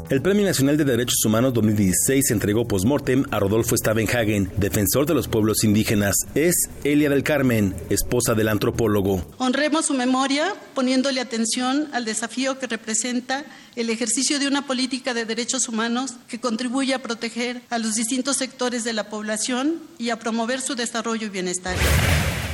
El 0.10 0.24
Premio 0.24 0.44
Nacional 0.44 0.76
de 0.76 0.86
Derechos 0.86 1.24
Humanos 1.24 1.54
2016 1.54 2.28
se 2.28 2.34
entregó 2.34 2.68
post-mortem 2.68 3.26
a 3.30 3.40
Rodolfo 3.40 3.78
Stavenhagen, 3.78 4.50
defensor 4.58 5.06
de 5.06 5.14
los 5.14 5.28
pueblos 5.28 5.64
indígenas. 5.64 6.16
Es 6.34 6.56
Elia 6.84 7.12
del 7.12 7.24
Carmen, 7.24 7.76
esposa 7.92 8.34
del 8.34 8.48
antropólogo. 8.48 9.24
Honremos 9.38 9.86
su 9.86 9.94
memoria 9.94 10.56
poniéndole 10.74 11.22
atención 11.22 11.90
al 11.94 12.06
desafío 12.06 12.58
que 12.58 12.66
representa 12.66 13.46
el 13.76 13.92
ejercicio 13.92 14.40
de 14.40 14.48
una 14.48 14.66
política 14.66 15.14
de 15.14 15.26
derechos 15.26 15.68
humanos 15.68 16.16
que 16.28 16.40
contribuye 16.40 16.96
a 16.96 17.04
proteger 17.04 17.62
a 17.70 17.78
los 17.78 17.94
distintos 17.94 18.38
sectores 18.38 18.84
de 18.84 18.94
la 18.94 19.10
población 19.10 19.76
y 20.00 20.10
a 20.10 20.18
promover 20.18 20.62
su 20.62 20.74
desarrollo 20.74 21.28
y 21.28 21.30
bienestar. 21.30 21.76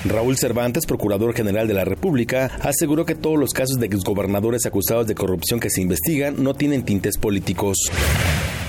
Raúl 0.05 0.37
Cervantes, 0.37 0.85
Procurador 0.85 1.33
General 1.33 1.65
de 1.65 1.73
la 1.73 1.85
República, 1.85 2.51
aseguró 2.61 3.05
que 3.05 3.15
todos 3.15 3.39
los 3.39 3.53
casos 3.53 3.79
de 3.79 3.85
exgobernadores 3.85 4.65
acusados 4.65 5.07
de 5.07 5.15
corrupción 5.15 5.61
que 5.61 5.69
se 5.69 5.81
investigan 5.81 6.43
no 6.43 6.53
tienen 6.53 6.83
tintes 6.83 7.17
políticos. 7.17 7.77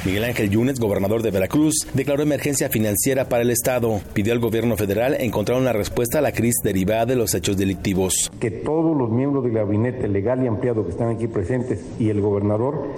Miguel 0.05 0.25
Ángel 0.25 0.51
Yunes, 0.51 0.79
gobernador 0.79 1.23
de 1.23 1.31
Veracruz, 1.31 1.89
declaró 1.95 2.23
emergencia 2.23 2.69
financiera 2.69 3.29
para 3.29 3.43
el 3.43 3.51
Estado. 3.51 4.01
Pidió 4.13 4.33
al 4.35 4.39
gobierno 4.39 4.77
federal 4.77 5.17
encontrar 5.19 5.59
una 5.59 5.73
respuesta 5.73 6.19
a 6.19 6.23
la 6.23 6.31
crisis 6.31 6.63
derivada 6.63 7.07
de 7.07 7.17
los 7.17 7.35
hechos 7.35 7.57
delictivos. 7.57 8.31
Que 8.39 8.51
todos 8.51 8.97
los 8.97 9.11
miembros 9.11 9.45
del 9.45 9.55
gabinete 9.55 10.07
legal 10.07 10.45
y 10.45 10.47
ampliado 10.47 10.85
que 10.85 10.91
están 10.91 11.09
aquí 11.09 11.27
presentes 11.27 11.83
y 11.99 12.11
el 12.11 12.21
gobernador 12.21 12.91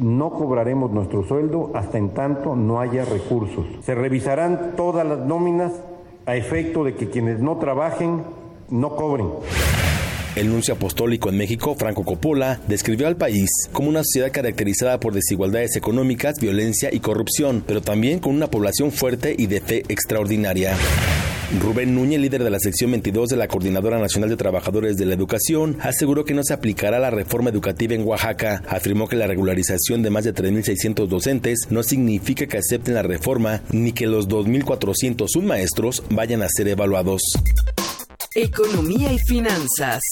no 0.00 0.30
cobraremos 0.30 0.90
nuestro 0.90 1.22
sueldo 1.28 1.70
hasta 1.74 1.98
en 1.98 2.14
tanto 2.14 2.56
no 2.56 2.80
haya 2.80 3.04
recursos. 3.04 3.66
Se 3.84 3.94
revisarán 3.94 4.72
todas 4.74 5.06
las 5.06 5.18
nóminas 5.18 5.72
a 6.26 6.36
efecto 6.36 6.84
de 6.84 6.94
que 6.94 7.10
quienes 7.10 7.40
no 7.40 7.58
trabajen 7.58 8.22
no 8.70 8.96
cobren. 8.96 9.28
El 10.36 10.48
nuncio 10.48 10.74
apostólico 10.74 11.28
en 11.28 11.36
México, 11.36 11.76
Franco 11.76 12.04
Coppola, 12.04 12.58
describió 12.66 13.06
al 13.06 13.16
país 13.16 13.48
como 13.72 13.88
una 13.88 14.02
sociedad 14.02 14.32
caracterizada 14.32 14.98
por 14.98 15.12
desigualdades 15.12 15.76
económicas, 15.76 16.40
violencia 16.40 16.92
y 16.92 16.98
corrupción, 16.98 17.62
pero 17.64 17.82
también 17.82 18.18
con 18.18 18.34
una 18.34 18.48
población 18.48 18.90
fuerte 18.90 19.36
y 19.38 19.46
de 19.46 19.60
fe 19.60 19.84
extraordinaria. 19.88 20.76
Rubén 21.60 21.94
Núñez, 21.94 22.20
líder 22.20 22.42
de 22.42 22.50
la 22.50 22.58
sección 22.58 22.90
22 22.90 23.28
de 23.28 23.36
la 23.36 23.48
Coordinadora 23.48 23.98
Nacional 23.98 24.30
de 24.30 24.36
Trabajadores 24.36 24.96
de 24.96 25.06
la 25.06 25.14
Educación, 25.14 25.76
aseguró 25.80 26.24
que 26.24 26.34
no 26.34 26.42
se 26.42 26.54
aplicará 26.54 26.98
la 26.98 27.10
reforma 27.10 27.50
educativa 27.50 27.94
en 27.94 28.06
Oaxaca. 28.06 28.62
Afirmó 28.68 29.08
que 29.08 29.16
la 29.16 29.26
regularización 29.26 30.02
de 30.02 30.10
más 30.10 30.24
de 30.24 30.34
3.600 30.34 31.06
docentes 31.06 31.66
no 31.70 31.82
significa 31.82 32.46
que 32.46 32.58
acepten 32.58 32.94
la 32.94 33.02
reforma 33.02 33.62
ni 33.70 33.92
que 33.92 34.06
los 34.06 34.28
2.401 34.28 35.42
maestros 35.42 36.02
vayan 36.10 36.42
a 36.42 36.48
ser 36.48 36.68
evaluados. 36.68 37.22
Economía 38.34 39.12
y 39.12 39.18
finanzas. 39.18 40.02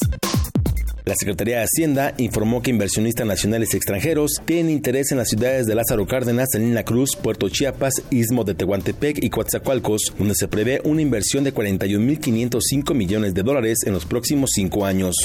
La 1.04 1.16
Secretaría 1.16 1.58
de 1.58 1.64
Hacienda 1.64 2.14
informó 2.16 2.62
que 2.62 2.70
inversionistas 2.70 3.26
nacionales 3.26 3.74
y 3.74 3.76
extranjeros 3.76 4.40
tienen 4.44 4.70
interés 4.70 5.10
en 5.10 5.18
las 5.18 5.28
ciudades 5.28 5.66
de 5.66 5.74
Lázaro 5.74 6.06
Cárdenas, 6.06 6.50
Salina 6.52 6.84
Cruz, 6.84 7.16
Puerto 7.16 7.48
Chiapas, 7.48 7.94
Istmo 8.10 8.44
de 8.44 8.54
Tehuantepec 8.54 9.18
y 9.20 9.28
Coatzacoalcos, 9.28 10.14
donde 10.16 10.36
se 10.36 10.46
prevé 10.46 10.80
una 10.84 11.02
inversión 11.02 11.42
de 11.42 11.52
41.505 11.52 12.94
millones 12.94 13.34
de 13.34 13.42
dólares 13.42 13.78
en 13.84 13.94
los 13.94 14.06
próximos 14.06 14.50
cinco 14.54 14.86
años. 14.86 15.16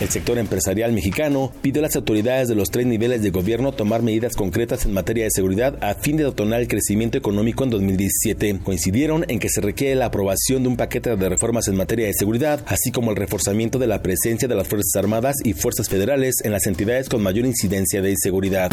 El 0.00 0.10
sector 0.10 0.36
empresarial 0.38 0.92
mexicano 0.92 1.52
pidió 1.62 1.80
a 1.80 1.84
las 1.84 1.96
autoridades 1.96 2.48
de 2.48 2.54
los 2.54 2.70
tres 2.70 2.84
niveles 2.84 3.22
de 3.22 3.30
gobierno 3.30 3.72
tomar 3.72 4.02
medidas 4.02 4.36
concretas 4.36 4.84
en 4.84 4.92
materia 4.92 5.24
de 5.24 5.30
seguridad 5.30 5.82
a 5.82 5.94
fin 5.94 6.18
de 6.18 6.24
detonar 6.24 6.60
el 6.60 6.68
crecimiento 6.68 7.16
económico 7.16 7.64
en 7.64 7.70
2017. 7.70 8.60
Coincidieron 8.62 9.24
en 9.28 9.38
que 9.38 9.48
se 9.48 9.62
requiere 9.62 9.94
la 9.94 10.06
aprobación 10.06 10.62
de 10.62 10.68
un 10.68 10.76
paquete 10.76 11.16
de 11.16 11.28
reformas 11.30 11.68
en 11.68 11.76
materia 11.76 12.06
de 12.06 12.12
seguridad, 12.12 12.62
así 12.66 12.92
como 12.92 13.10
el 13.10 13.16
reforzamiento 13.16 13.78
de 13.78 13.86
la 13.86 14.02
presencia 14.02 14.46
de 14.46 14.54
las 14.54 14.68
Fuerzas 14.68 14.96
Armadas 14.96 15.36
y 15.44 15.54
Fuerzas 15.54 15.88
Federales 15.88 16.34
en 16.44 16.52
las 16.52 16.66
entidades 16.66 17.08
con 17.08 17.22
mayor 17.22 17.46
incidencia 17.46 18.02
de 18.02 18.10
inseguridad. 18.10 18.70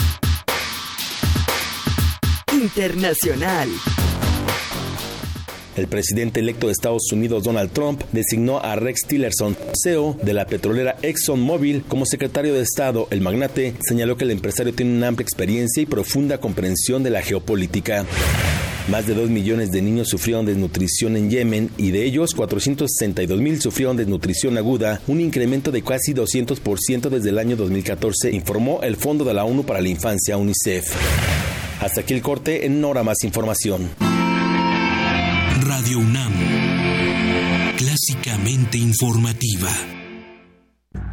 Internacional. 2.51 3.69
El 5.76 5.88
presidente 5.88 6.39
electo 6.39 6.67
de 6.67 6.74
Estados 6.74 7.11
Unidos, 7.11 7.43
Donald 7.43 7.71
Trump, 7.71 8.01
designó 8.11 8.59
a 8.59 8.76
Rex 8.76 9.07
Tillerson, 9.07 9.57
CEO 9.82 10.15
de 10.21 10.34
la 10.34 10.45
petrolera 10.45 10.95
ExxonMobil, 11.01 11.84
como 11.88 12.05
secretario 12.05 12.53
de 12.53 12.61
Estado. 12.61 13.07
El 13.09 13.21
magnate 13.21 13.74
señaló 13.82 14.15
que 14.15 14.26
el 14.26 14.32
empresario 14.32 14.74
tiene 14.74 14.95
una 14.95 15.07
amplia 15.07 15.24
experiencia 15.24 15.82
y 15.82 15.88
profunda 15.88 16.38
comprensión 16.38 17.01
de 17.01 17.09
la 17.09 17.24
geopolítica. 17.24 18.05
Más 18.88 19.07
de 19.07 19.15
2 19.15 19.30
millones 19.30 19.71
de 19.71 19.82
niños 19.82 20.09
sufrieron 20.09 20.45
desnutrición 20.45 21.15
en 21.15 21.30
Yemen 21.30 21.69
y 21.78 21.91
de 21.91 22.03
ellos 22.03 22.36
462 22.36 23.39
mil 23.39 23.61
sufrieron 23.61 23.95
desnutrición 23.97 24.57
aguda, 24.57 25.01
un 25.07 25.21
incremento 25.21 25.71
de 25.71 25.82
casi 25.82 26.13
200% 26.13 27.09
desde 27.09 27.30
el 27.30 27.39
año 27.39 27.55
2014, 27.55 28.32
informó 28.32 28.82
el 28.84 28.97
Fondo 28.97 29.24
de 29.24 29.34
la 29.34 29.45
ONU 29.45 29.63
para 29.63 29.82
la 29.82 29.88
Infancia, 29.88 30.38
UNICEF. 30.38 30.86
Hasta 31.80 32.01
aquí 32.01 32.13
el 32.13 32.21
corte, 32.21 32.65
en 32.65 32.84
hora 32.84 33.03
más 33.03 33.24
información. 33.24 34.12
Radio 35.76 35.97
UNAM, 35.97 36.34
clásicamente 37.78 38.78
informativa. 38.78 39.71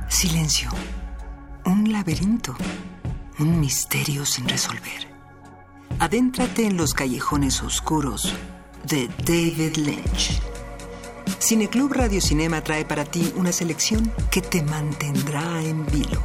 Silencio, 0.06 0.68
un 1.64 1.90
laberinto, 1.90 2.54
un 3.38 3.58
misterio 3.58 4.26
sin 4.26 4.46
resolver. 4.46 5.08
Adéntrate 5.98 6.66
en 6.66 6.76
los 6.76 6.92
callejones 6.92 7.62
oscuros 7.62 8.34
de 8.84 9.08
David 9.24 9.76
Lynch. 9.76 10.42
Cineclub 11.38 11.94
Radio 11.94 12.20
Cinema 12.20 12.60
trae 12.60 12.84
para 12.84 13.06
ti 13.06 13.32
una 13.36 13.52
selección 13.52 14.12
que 14.30 14.42
te 14.42 14.62
mantendrá 14.62 15.62
en 15.62 15.86
vilo. 15.86 16.22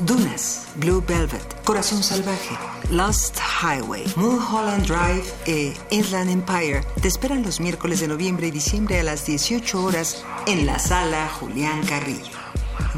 Dunas, 0.00 0.68
Blue 0.76 1.02
Velvet, 1.06 1.42
Corazón 1.64 2.04
Salvaje, 2.04 2.56
Lost 2.90 3.36
Highway, 3.38 4.04
Mulholland 4.14 4.86
Drive 4.86 5.24
e 5.46 5.74
Inland 5.90 6.30
Empire 6.30 6.84
te 7.02 7.08
esperan 7.08 7.42
los 7.42 7.58
miércoles 7.58 7.98
de 7.98 8.06
noviembre 8.06 8.46
y 8.46 8.50
diciembre 8.52 9.00
a 9.00 9.02
las 9.02 9.26
18 9.26 9.82
horas 9.82 10.24
en 10.46 10.66
la 10.66 10.78
sala 10.78 11.28
Julián 11.28 11.84
Carrillo. 11.84 12.30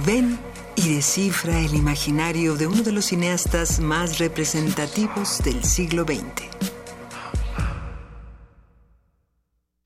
Ven 0.05 0.39
y 0.77 0.95
descifra 0.95 1.59
el 1.59 1.75
imaginario 1.75 2.57
de 2.57 2.67
uno 2.67 2.83
de 2.83 2.93
los 2.93 3.07
cineastas 3.07 3.81
más 3.81 4.19
representativos 4.19 5.39
del 5.43 5.65
siglo 5.65 6.05
XX. 6.05 6.51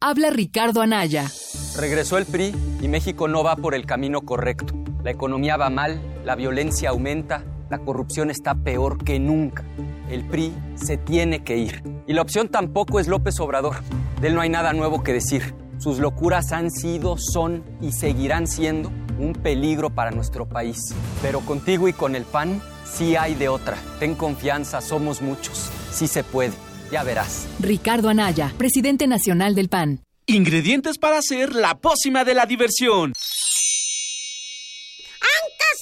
Habla 0.01 0.31
Ricardo 0.31 0.83
Anaya. 0.83 1.31
Regresó 1.77 2.19
el 2.19 2.27
PRI 2.27 2.55
y 2.83 2.89
México 2.89 3.29
no 3.29 3.45
va 3.45 3.55
por 3.57 3.75
el 3.75 3.87
camino 3.87 4.23
correcto. 4.23 4.75
La 5.03 5.11
economía 5.11 5.57
va 5.57 5.71
mal, 5.71 6.14
la 6.25 6.35
violencia 6.37 6.91
aumenta, 6.91 7.45
la 7.71 7.79
corrupción 7.79 8.31
está 8.31 8.55
peor 8.55 9.03
que 9.05 9.19
nunca. 9.19 9.65
El 10.11 10.25
PRI 10.25 10.53
se 10.75 10.97
tiene 10.97 11.45
que 11.45 11.57
ir. 11.57 11.83
Y 12.07 12.13
la 12.13 12.23
opción 12.23 12.49
tampoco 12.49 12.99
es 12.99 13.09
López 13.09 13.39
Obrador. 13.41 13.77
De 14.21 14.29
él 14.29 14.35
no 14.35 14.41
hay 14.41 14.49
nada 14.49 14.73
nuevo 14.73 15.03
que 15.03 15.13
decir. 15.13 15.55
Sus 15.79 15.99
locuras 15.99 16.53
han 16.53 16.71
sido, 16.71 17.17
son 17.19 17.63
y 17.81 17.93
seguirán 17.93 18.47
siendo 18.47 18.91
un 19.19 19.33
peligro 19.33 19.91
para 19.91 20.11
nuestro 20.11 20.49
país. 20.49 20.79
Pero 21.21 21.41
contigo 21.41 21.89
y 21.89 21.93
con 21.93 22.15
el 22.15 22.25
PAN 22.25 22.63
sí 22.85 23.17
hay 23.17 23.35
de 23.35 23.49
otra. 23.49 23.77
Ten 23.99 24.15
confianza, 24.15 24.81
somos 24.81 25.21
muchos. 25.21 25.71
Sí 25.91 26.07
se 26.07 26.25
puede. 26.25 26.53
Ya 26.91 27.03
verás. 27.03 27.47
Ricardo 27.61 28.09
Anaya, 28.09 28.53
presidente 28.57 29.07
nacional 29.07 29.55
del 29.55 29.69
PAN. 29.69 30.01
Ingredientes 30.27 30.97
para 30.97 31.19
hacer 31.19 31.55
la 31.55 31.75
pócima 31.75 32.25
de 32.25 32.35
la 32.35 32.47
diversión. 32.47 33.13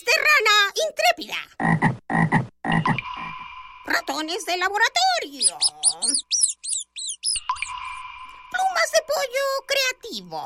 De 0.01 0.13
rana 0.27 0.57
intrépida. 0.89 1.37
Ratones 3.85 4.47
de 4.47 4.57
laboratorio. 4.57 5.59
Plumas 8.51 8.91
de 8.95 9.01
pollo 9.11 9.47
creativo. 9.69 10.41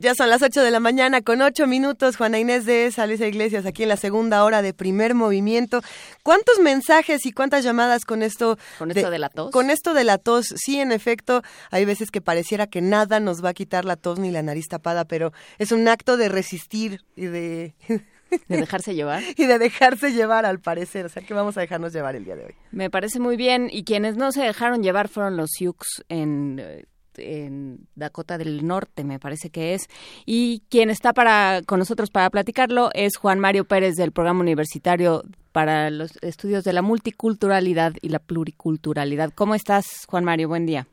Ya 0.03 0.17
son 0.17 0.31
las 0.31 0.43
8 0.43 0.63
de 0.63 0.73
la 0.73 0.81
mañana 0.81 1.23
con 1.23 1.41
8 1.43 1.69
minutos. 1.69 2.17
Juana 2.17 2.41
Inés 2.41 2.67
de 2.67 2.87
esa, 2.87 3.07
Luisa 3.07 3.25
Iglesias, 3.25 3.67
aquí 3.67 3.85
en 3.85 3.89
la 3.89 3.97
segunda 3.97 4.43
hora 4.43 4.61
de 4.61 4.75
primer 4.75 5.15
movimiento. 5.15 5.81
¿Cuántos 6.25 6.59
mensajes 6.59 7.25
y 7.25 7.31
cuántas 7.31 7.63
llamadas 7.63 8.05
con 8.05 8.25
esto? 8.25 8.59
¿Con 8.81 8.91
esto 8.91 9.11
de 9.11 9.21
la 9.21 9.29
tos? 9.29 9.53
Con 9.53 9.71
esto 9.71 9.95
de 9.95 10.03
la 10.03 10.19
tos. 10.19 10.47
Sí, 10.57 10.81
en 10.81 10.91
efecto, 10.91 11.43
hay 11.71 11.85
veces 11.85 12.11
que 12.11 12.21
pareciera 12.21 12.67
que 12.67 12.81
nada 12.81 13.21
nos 13.21 13.45
va 13.45 13.51
a 13.51 13.55
quitar 13.55 13.85
la 13.85 13.95
tos 13.95 14.19
ni 14.19 14.33
la 14.33 14.43
nariz 14.43 14.67
tapada, 14.67 15.05
pero 15.05 15.33
es 15.59 15.71
un 15.71 15.87
acto 15.87 16.17
de 16.17 16.29
resistir 16.29 17.05
y 17.15 17.27
de... 17.27 17.77
De 18.49 18.57
dejarse 18.57 18.95
llevar. 18.95 19.23
y 19.37 19.45
de 19.45 19.59
dejarse 19.59 20.11
llevar, 20.11 20.47
al 20.47 20.59
parecer. 20.59 21.05
O 21.05 21.11
sea, 21.11 21.23
que 21.23 21.35
vamos 21.35 21.59
a 21.59 21.61
dejarnos 21.61 21.93
llevar 21.93 22.17
el 22.17 22.25
día 22.25 22.35
de 22.35 22.47
hoy. 22.47 22.55
Me 22.71 22.89
parece 22.89 23.21
muy 23.21 23.37
bien. 23.37 23.69
Y 23.71 23.85
quienes 23.85 24.17
no 24.17 24.33
se 24.33 24.41
dejaron 24.41 24.83
llevar 24.83 25.09
fueron 25.09 25.37
los 25.37 25.51
Sioux 25.51 25.77
en 26.09 26.59
eh, 26.59 26.87
en 27.17 27.87
Dakota 27.95 28.39
del 28.39 28.67
Norte, 28.67 29.05
me 29.05 29.19
parece 29.19 29.51
que 29.51 29.75
es. 29.75 29.89
Y 30.27 30.63
quien 30.71 30.91
está 30.91 31.13
para 31.13 31.61
con 31.67 31.79
nosotros 31.79 32.11
para 32.11 32.31
platicarlo 32.31 32.91
es 32.95 33.17
Juan 33.17 33.39
Mario 33.39 33.65
Pérez 33.65 33.95
del 33.97 34.13
Programa 34.13 34.41
Universitario 34.41 35.23
para 35.53 35.91
los 35.91 36.17
Estudios 36.23 36.65
de 36.65 36.73
la 36.73 36.83
Multiculturalidad 36.83 37.93
y 38.01 38.09
la 38.09 38.19
Pluriculturalidad. 38.19 39.31
¿Cómo 39.35 39.55
estás, 39.55 40.07
Juan 40.09 40.25
Mario? 40.25 40.49
Buen 40.49 40.67
día. 40.67 40.87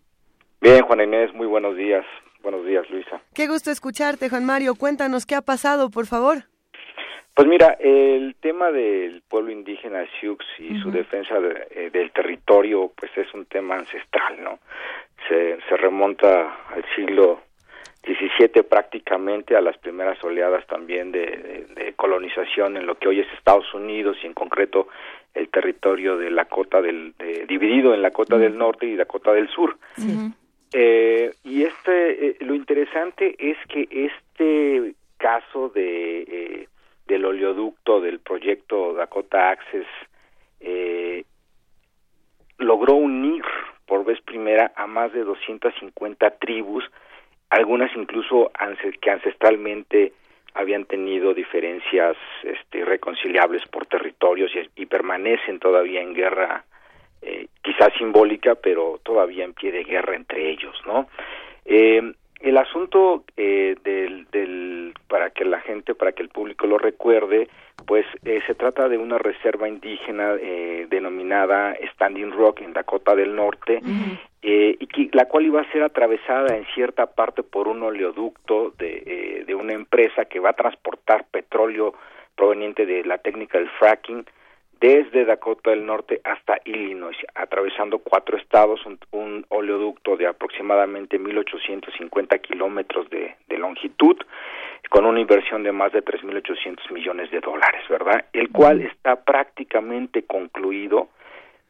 Bien, 0.61 0.82
Juan 0.84 1.01
Inés, 1.01 1.34
muy 1.34 1.47
buenos 1.47 1.78
días. 1.78 2.05
Buenos 2.43 2.65
días, 2.65 2.89
Luisa. 2.89 3.22
Qué 3.34 3.47
gusto 3.47 3.72
escucharte, 3.72 4.30
Juan 4.30 4.45
Mario. 4.45 4.76
Cuéntanos 4.76 5.26
qué 5.26 5.36
ha 5.36 5.41
pasado, 5.41 5.89
por 5.89 6.05
favor. 6.05 6.43
Pues 7.39 7.47
mira, 7.47 7.78
el 7.80 8.36
tema 8.41 8.70
del 8.70 9.22
pueblo 9.22 9.51
indígena 9.51 10.05
Sioux 10.20 10.43
y 10.57 10.78
su 10.82 10.91
defensa 10.91 11.36
eh, 11.72 11.89
del 11.89 12.11
territorio, 12.11 12.91
pues 12.97 13.11
es 13.15 13.34
un 13.34 13.45
tema 13.45 13.76
ancestral, 13.76 14.43
¿no? 14.43 14.59
Se, 15.30 15.59
se 15.69 15.77
remonta 15.77 16.57
al 16.73 16.84
siglo 16.95 17.41
XVII 18.03 18.63
prácticamente 18.63 19.55
a 19.55 19.61
las 19.61 19.77
primeras 19.77 20.21
oleadas 20.23 20.65
también 20.67 21.11
de, 21.11 21.93
colonización 21.95 22.77
en 22.77 22.86
lo 22.86 22.97
que 22.97 23.09
hoy 23.09 23.19
es 23.19 23.27
Estados 23.34 23.73
Unidos 23.73 24.17
y 24.23 24.27
en 24.27 24.34
concreto 24.34 24.88
el 25.34 25.49
territorio 25.49 26.17
de 26.17 26.32
la 26.32 26.45
cota 26.45 26.82
del 26.82 27.13
dividido 27.47 27.93
en 27.93 28.01
la 28.01 28.11
cota 28.11 28.38
del 28.38 28.57
norte 28.57 28.86
y 28.86 28.95
la 28.95 29.05
cota 29.05 29.34
del 29.34 29.49
sur. 29.49 29.77
Eh, 30.71 31.34
y 31.43 31.63
este 31.63 32.27
eh, 32.27 32.38
lo 32.39 32.55
interesante 32.55 33.36
es 33.38 33.57
que 33.67 33.88
este 33.91 34.93
caso 35.17 35.69
de 35.69 36.21
eh, 36.21 36.67
del 37.05 37.25
oleoducto 37.25 37.99
del 37.99 38.19
proyecto 38.19 38.93
Dakota 38.93 39.49
Access 39.49 39.88
logró 42.59 42.95
unir 42.95 43.43
por 43.89 44.05
vez 44.05 44.21
primera 44.21 44.71
a 44.75 44.85
más 44.85 45.11
de 45.11 45.23
250 45.23 46.29
tribus 46.37 46.85
algunas 47.49 47.89
incluso 47.95 48.51
que 49.01 49.09
ancestralmente 49.09 50.13
habían 50.53 50.85
tenido 50.85 51.33
diferencias 51.33 52.15
este, 52.43 52.85
reconciliables 52.85 53.65
por 53.67 53.87
territorios 53.87 54.51
y, 54.75 54.85
permanecen 54.85 55.59
todavía 55.59 56.01
en 56.01 56.13
guerra, 56.13 56.63
eh, 57.21 57.47
quizás 57.63 57.89
simbólica, 57.97 58.55
pero 58.55 58.99
todavía 59.03 59.45
en 59.45 59.53
pie 59.53 59.71
de 59.71 59.83
guerra 59.83 60.15
entre 60.15 60.49
ellos, 60.49 60.75
¿no? 60.85 61.07
Eh, 61.65 62.13
el 62.39 62.57
asunto 62.57 63.25
eh, 63.35 63.75
del, 63.83 64.93
para 65.07 65.31
que 65.31 65.45
la 65.45 65.59
gente, 65.61 65.95
para 65.95 66.11
que 66.11 66.23
el 66.23 66.29
público 66.29 66.67
lo 66.67 66.77
recuerde, 66.77 67.49
pues 67.86 68.05
eh, 68.25 68.41
se 68.47 68.55
trata 68.55 68.88
de 68.89 68.97
una 68.97 69.17
reserva 69.17 69.67
indígena 69.67 70.36
eh, 70.39 70.88
denominada 70.89 71.75
Standing 71.93 72.32
Rock 72.32 72.61
en 72.61 72.73
Dakota 72.73 73.15
del 73.15 73.36
Norte, 73.36 73.82
eh, 74.41 74.77
y 74.80 74.88
que, 74.88 75.09
la 75.13 75.25
cual 75.25 75.45
iba 75.45 75.61
a 75.61 75.71
ser 75.71 75.84
atravesada 75.84 76.55
en 76.55 76.65
cierta 76.73 77.07
parte 77.07 77.43
por 77.43 77.67
un 77.67 77.84
oleoducto 77.84 78.73
de, 78.77 79.43
de 79.45 79.55
una 79.55 79.73
empresa 79.73 80.25
que 80.25 80.39
va 80.39 80.51
a 80.51 80.53
transportar 80.53 81.25
petróleo 81.32 81.93
proveniente 82.36 82.86
de 82.86 83.03
la 83.03 83.17
técnica 83.17 83.57
del 83.57 83.69
fracking 83.69 84.25
desde 84.80 85.25
Dakota 85.25 85.71
del 85.71 85.86
Norte 85.86 86.21
hasta 86.23 86.59
Illinois, 86.65 87.17
atravesando 87.36 87.99
cuatro 87.99 88.38
estados, 88.38 88.80
un, 89.11 89.45
oleoducto 89.49 90.15
de 90.15 90.27
aproximadamente 90.27 91.19
1.850 91.19 92.39
kilómetros 92.41 93.09
de, 93.09 93.36
de, 93.47 93.57
longitud, 93.57 94.17
con 94.89 95.05
una 95.05 95.19
inversión 95.19 95.63
de 95.63 95.71
más 95.71 95.91
de 95.91 96.03
3.800 96.03 96.91
millones 96.91 97.30
de 97.32 97.41
dólares, 97.41 97.82
¿verdad? 97.89 98.25
El 98.32 98.49
cual 98.49 98.82
está 98.82 99.17
prácticamente 99.23 100.23
concluido, 100.23 101.09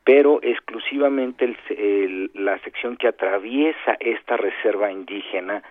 pero 0.03 0.39
exclusivamente 0.41 1.55
el, 1.70 2.32
la 2.34 2.60
sección 2.60 2.97
que 2.97 3.07
atraviesa 3.07 3.97
esta 3.99 4.38
reserva 4.38 4.91
indígena, 4.91 5.64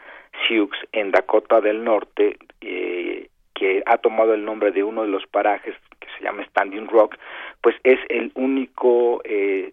Sioux, 0.47 0.71
en 0.93 1.11
Dakota 1.11 1.61
del 1.61 1.85
Norte, 1.85 2.37
eh, 2.61 3.29
que 3.59 3.83
ha 3.87 3.99
tomado 3.99 4.35
el 4.35 4.45
nombre 4.45 4.71
de 4.71 4.85
uno 4.85 5.03
de 5.03 5.09
los 5.09 5.27
parajes 5.27 5.75
que 6.01 6.09
se 6.17 6.25
llama 6.25 6.45
Standing 6.47 6.87
Rock, 6.87 7.17
pues 7.61 7.77
es 7.83 7.99
el 8.09 8.31
único 8.35 9.21
eh, 9.25 9.73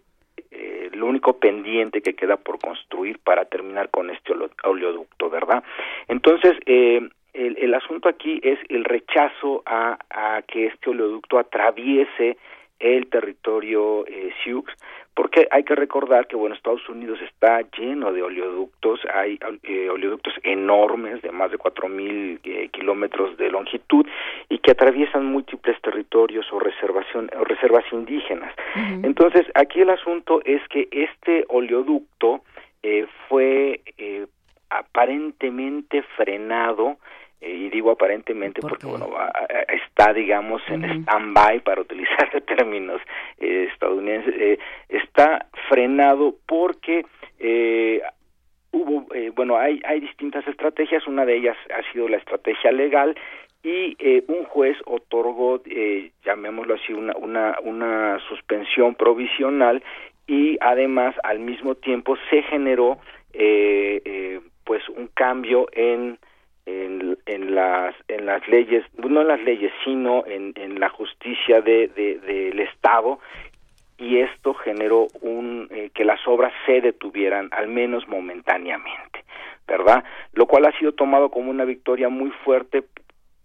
eh, 0.50 0.90
lo 0.92 1.06
único 1.06 1.38
pendiente 1.38 2.02
que 2.02 2.14
queda 2.14 2.36
por 2.36 2.58
construir 2.58 3.18
para 3.18 3.44
terminar 3.44 3.90
con 3.90 4.10
este 4.10 4.32
oleoducto, 4.64 5.30
¿verdad? 5.30 5.62
Entonces, 6.08 6.54
eh, 6.66 7.08
el, 7.34 7.74
asunto 7.74 8.08
aquí 8.08 8.40
es 8.42 8.58
el 8.70 8.84
rechazo 8.84 9.62
a, 9.66 9.98
a 10.08 10.42
que 10.42 10.66
este 10.66 10.90
oleoducto 10.90 11.38
atraviese 11.38 12.38
el 12.78 13.06
territorio 13.08 14.06
eh, 14.06 14.32
Sioux, 14.42 14.64
porque 15.14 15.48
hay 15.50 15.64
que 15.64 15.74
recordar 15.74 16.26
que 16.26 16.36
bueno 16.36 16.54
Estados 16.54 16.86
Unidos 16.88 17.18
está 17.22 17.62
lleno 17.78 18.12
de 18.12 18.22
oleoductos 18.22 19.00
hay 19.14 19.38
eh, 19.62 19.88
oleoductos 19.88 20.34
enormes 20.42 21.22
de 21.22 21.32
más 21.32 21.50
de 21.50 21.58
cuatro 21.58 21.88
mil 21.88 22.38
eh, 22.44 22.68
kilómetros 22.72 23.36
de 23.38 23.50
longitud 23.50 24.06
y 24.48 24.58
que 24.58 24.72
atraviesan 24.72 25.24
múltiples 25.24 25.80
territorios 25.80 26.46
o 26.52 26.58
reservación 26.58 27.30
o 27.38 27.44
reservas 27.44 27.84
indígenas. 27.92 28.54
Entonces 29.02 29.46
aquí 29.54 29.80
el 29.80 29.90
asunto 29.90 30.40
es 30.44 30.60
que 30.68 30.88
este 30.90 31.44
oleoducto 31.48 32.42
eh, 32.82 33.06
fue 33.28 33.80
eh, 33.98 34.26
aparentemente 34.70 36.02
frenado 36.16 36.98
y 37.40 37.68
digo 37.68 37.90
aparentemente 37.90 38.60
porque 38.60 38.86
bueno 38.86 39.10
está 39.68 40.12
digamos 40.12 40.62
en 40.68 40.84
stand-by 40.84 41.60
para 41.60 41.82
utilizar 41.82 42.30
términos 42.46 43.00
eh, 43.38 43.68
estadounidenses. 43.72 44.34
Eh, 44.38 44.58
está 44.88 45.46
frenado 45.68 46.34
porque 46.46 47.04
hubo 48.72 49.06
bueno 49.34 49.56
hay 49.56 49.80
hay 49.84 50.00
distintas 50.00 50.46
estrategias. 50.48 51.06
Una 51.06 51.24
de 51.24 51.36
ellas 51.36 51.56
ha 51.74 51.92
sido 51.92 52.08
la 52.08 52.16
estrategia 52.16 52.72
legal 52.72 53.16
y 53.62 53.96
un 54.28 54.44
juez 54.44 54.76
otorgó 54.86 55.62
llamémoslo 56.24 56.74
así 56.74 56.92
una 56.92 57.14
una 57.16 57.58
una 57.62 58.18
suspensión 58.28 58.94
provisional 58.94 59.82
y 60.26 60.56
además 60.60 61.14
al 61.22 61.38
mismo 61.40 61.74
tiempo 61.74 62.16
se 62.30 62.42
generó 62.42 62.98
pues 64.64 64.88
un 64.88 65.08
cambio 65.14 65.68
en 65.72 66.18
en, 66.66 67.54
las 67.54 67.94
en 68.08 68.26
las 68.26 68.46
leyes 68.48 68.84
no 68.98 69.22
en 69.22 69.28
las 69.28 69.40
leyes 69.42 69.72
sino 69.84 70.24
en, 70.26 70.52
en 70.56 70.80
la 70.80 70.88
justicia 70.88 71.60
de, 71.60 71.88
del 71.88 72.60
estado 72.60 73.20
y 73.98 74.18
esto 74.18 74.52
generó 74.54 75.06
un 75.20 75.68
eh, 75.70 75.90
que 75.94 76.04
las 76.04 76.20
obras 76.26 76.52
se 76.66 76.80
detuvieran 76.80 77.48
al 77.52 77.68
menos 77.68 78.08
momentáneamente 78.08 79.24
verdad 79.66 80.04
lo 80.32 80.46
cual 80.46 80.66
ha 80.66 80.78
sido 80.78 80.92
tomado 80.92 81.30
como 81.30 81.50
una 81.50 81.64
victoria 81.64 82.08
muy 82.08 82.30
fuerte 82.44 82.82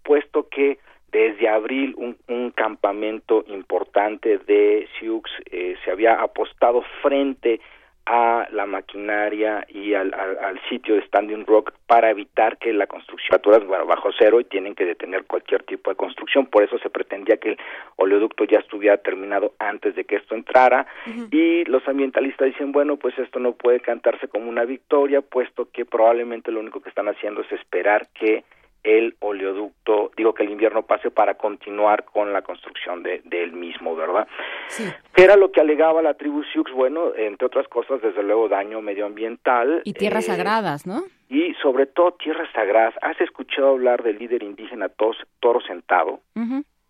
puesto 0.03 0.49
que 0.49 0.80
desde 1.11 1.47
abril 1.47 1.93
un, 1.97 2.17
un 2.28 2.51
campamento 2.51 3.43
importante 3.47 4.39
de 4.39 4.88
Sioux 4.97 5.22
eh, 5.51 5.76
se 5.84 5.91
había 5.91 6.22
apostado 6.22 6.84
frente 7.01 7.55
a 7.55 7.80
la 8.08 8.66
maquinaria 8.66 9.66
y 9.70 9.93
al, 9.93 10.14
al, 10.14 10.60
sitio 10.70 10.95
de 10.95 11.06
Standing 11.06 11.45
Rock 11.45 11.74
para 11.88 12.10
evitar 12.10 12.58
que 12.58 12.74
la 12.74 12.88
construcción 12.88 13.39
bueno, 13.68 13.86
bajo 13.86 14.10
cero 14.18 14.39
y 14.39 14.43
tienen 14.45 14.76
que 14.76 14.86
detener 14.86 15.26
cualquier 15.26 15.64
tipo 15.64 15.89
de 15.89 15.95
construcción. 15.95 16.45
Por 16.47 16.64
eso 16.64 16.78
se 16.80 16.89
pretendía 16.89 17.38
que 17.38 17.52
el 17.52 17.58
oleoducto 17.95 18.43
ya 18.43 18.60
estuviera 18.60 18.97
terminado 18.97 19.54
antes 19.60 19.95
de 19.95 20.04
que 20.04 20.18
esto 20.18 20.36
entrara. 20.36 20.88
Y 21.32 21.64
los 21.66 21.88
ambientalistas 21.88 22.47
dicen 22.47 22.72
bueno 22.72 22.97
pues 22.97 23.18
esto 23.18 23.39
no 23.39 23.54
puede 23.54 23.80
cantarse 23.80 24.28
como 24.28 24.49
una 24.49 24.66
victoria 24.66 25.22
puesto 25.22 25.70
que 25.72 25.86
probablemente 25.86 26.52
lo 26.52 26.60
único 26.60 26.82
que 26.82 26.89
están 26.89 27.08
haciendo 27.08 27.41
es 27.41 27.52
esperar 27.52 28.08
que 28.14 28.43
el 28.84 29.15
oleoducto, 29.19 30.11
digo 30.17 30.34
que 30.34 30.43
el 30.43 30.49
invierno 30.49 30.84
pase 30.84 31.11
para 31.11 31.36
continuar 31.36 32.05
con 32.05 32.34
la 32.34 32.41
construcción 32.41 33.03
de, 33.03 33.21
él 33.29 33.53
mismo, 33.53 33.95
¿verdad? 33.95 34.27
Sí. 34.67 34.86
¿Qué 35.13 35.23
era 35.23 35.36
lo 35.36 35.51
que 35.51 35.61
alegaba 35.61 36.01
la 36.01 36.15
tribu 36.15 36.43
Sioux? 36.43 36.71
Bueno, 36.73 37.13
entre 37.15 37.47
otras 37.47 37.67
cosas, 37.67 38.01
desde 38.01 38.23
luego, 38.23 38.49
daño 38.49 38.82
medioambiental. 38.82 39.82
Y 39.84 39.93
tierras 39.93 40.25
eh, 40.25 40.27
sagradas, 40.27 40.88
¿no? 40.88 41.03
Y 41.29 41.53
sobre 41.61 41.86
todo 41.86 42.13
tierras 42.13 42.49
sagradas. 42.53 42.95
¿Has 43.01 43.19
escuchado 43.21 43.69
hablar 43.69 44.03
del 44.03 44.17
líder 44.17 44.43
indígena 44.43 44.89
Toro 44.89 45.61
Sentado? 45.61 46.19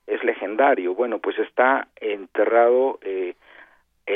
Es 0.07 0.23
legendario. 0.23 0.95
Bueno, 0.95 1.19
pues 1.19 1.37
está 1.39 1.87
enterrado 1.99 2.99
eh, 3.03 3.35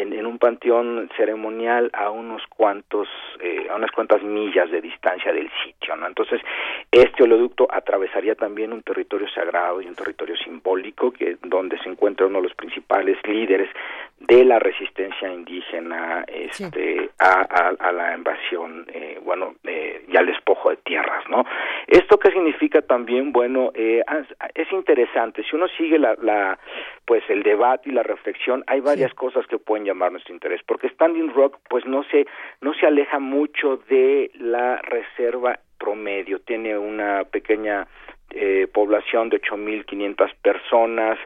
en, 0.01 0.25
un 0.25 0.37
panteón 0.37 1.09
ceremonial 1.15 1.89
a 1.93 2.09
unos 2.09 2.41
cuantos 2.47 3.07
eh, 3.39 3.67
a 3.69 3.75
unas 3.75 3.91
cuantas 3.91 4.21
millas 4.23 4.69
de 4.71 4.81
distancia 4.81 5.31
del 5.31 5.49
sitio 5.63 5.95
no 5.95 6.07
entonces 6.07 6.41
este 6.91 7.23
oleoducto 7.23 7.67
atravesaría 7.69 8.35
también 8.35 8.73
un 8.73 8.81
territorio 8.81 9.27
sagrado 9.29 9.81
y 9.81 9.87
un 9.87 9.95
territorio 9.95 10.35
simbólico 10.37 11.11
que 11.11 11.37
donde 11.43 11.77
se 11.79 11.89
encuentra 11.89 12.25
uno 12.25 12.39
de 12.39 12.47
los 12.47 12.55
principales 12.55 13.17
líderes 13.25 13.69
de 14.19 14.45
la 14.45 14.59
resistencia 14.59 15.31
indígena 15.31 16.23
este 16.27 17.09
a, 17.19 17.73
a, 17.79 17.91
la 17.91 18.15
invasión 18.15 18.85
eh, 18.93 19.19
bueno 19.21 19.55
eh, 19.65 20.05
y 20.07 20.15
al 20.15 20.25
despojo 20.25 20.69
de 20.69 20.77
tierras 20.77 21.27
no 21.29 21.43
esto 21.87 22.17
qué 22.17 22.31
significa 22.31 22.81
también 22.81 23.33
bueno 23.33 23.71
eh, 23.75 24.01
es 24.53 24.71
interesante 24.71 25.43
si 25.43 25.55
uno 25.55 25.67
sigue 25.77 25.99
la, 25.99 26.15
la 26.21 26.57
pues 27.05 27.23
el 27.29 27.43
debate 27.43 27.89
y 27.89 27.91
la 27.91 28.03
reflexión 28.03 28.63
hay 28.67 28.79
varias 28.79 29.13
cosas 29.13 29.45
que 29.47 29.59
pueden 29.59 29.85
llamar 29.85 30.13
nuestro 30.13 30.33
interés 30.33 30.61
porque 30.65 30.89
Standing 30.89 31.33
Rock 31.33 31.59
pues 31.69 31.85
no 31.85 32.03
se 32.05 32.25
no 32.61 32.73
se 32.73 32.87
aleja 32.87 33.19
mucho 33.19 33.77
de 33.89 34.31
la 34.35 34.77
reserva 34.77 35.59
promedio 35.77 36.39
tiene 36.39 36.77
una 36.77 37.25
pequeña 37.25 37.85
eh, 38.31 38.67
población 38.73 39.29
de 39.29 39.39
8.500 39.39 40.35
personas 40.41 41.17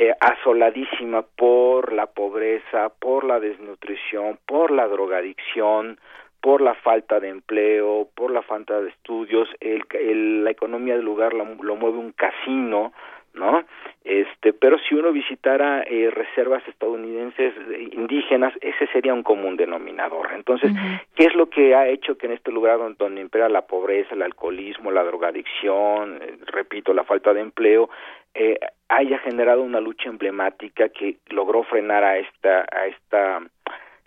eh, 0.00 0.14
asoladísima 0.18 1.20
por 1.20 1.92
la 1.92 2.06
pobreza, 2.06 2.88
por 2.98 3.22
la 3.24 3.38
desnutrición, 3.38 4.38
por 4.46 4.70
la 4.70 4.88
drogadicción, 4.88 5.98
por 6.40 6.62
la 6.62 6.72
falta 6.72 7.20
de 7.20 7.28
empleo, 7.28 8.08
por 8.14 8.30
la 8.30 8.40
falta 8.40 8.80
de 8.80 8.88
estudios, 8.88 9.46
el, 9.60 10.42
la 10.42 10.50
economía 10.50 10.96
del 10.96 11.04
lugar 11.04 11.34
lo, 11.34 11.44
mueve 11.44 11.98
un 11.98 12.12
casino, 12.12 12.94
¿no? 13.34 13.62
Este, 14.02 14.54
pero 14.54 14.78
si 14.78 14.94
uno 14.94 15.12
visitara 15.12 15.82
eh, 15.82 16.10
reservas 16.10 16.66
estadounidenses 16.66 17.52
eh, 17.70 17.90
indígenas, 17.92 18.54
ese 18.62 18.86
sería 18.94 19.12
un 19.12 19.22
común 19.22 19.58
denominador. 19.58 20.30
Entonces, 20.34 20.72
¿qué 21.14 21.24
es 21.24 21.34
lo 21.34 21.50
que 21.50 21.74
ha 21.74 21.86
hecho 21.88 22.16
que 22.16 22.26
en 22.26 22.32
este 22.32 22.50
lugar 22.50 22.78
donde, 22.78 22.96
donde 22.98 23.20
impera 23.20 23.50
la 23.50 23.66
pobreza, 23.66 24.14
el 24.14 24.22
alcoholismo, 24.22 24.90
la 24.90 25.04
drogadicción, 25.04 26.22
eh, 26.22 26.38
repito, 26.46 26.94
la 26.94 27.04
falta 27.04 27.34
de 27.34 27.42
empleo, 27.42 27.90
eh, 28.34 28.58
haya 28.88 29.18
generado 29.20 29.62
una 29.62 29.80
lucha 29.80 30.08
emblemática 30.08 30.88
que 30.88 31.18
logró 31.28 31.62
frenar 31.64 32.04
a 32.04 32.18
esta, 32.18 32.66
a 32.70 32.86
esta 32.86 33.42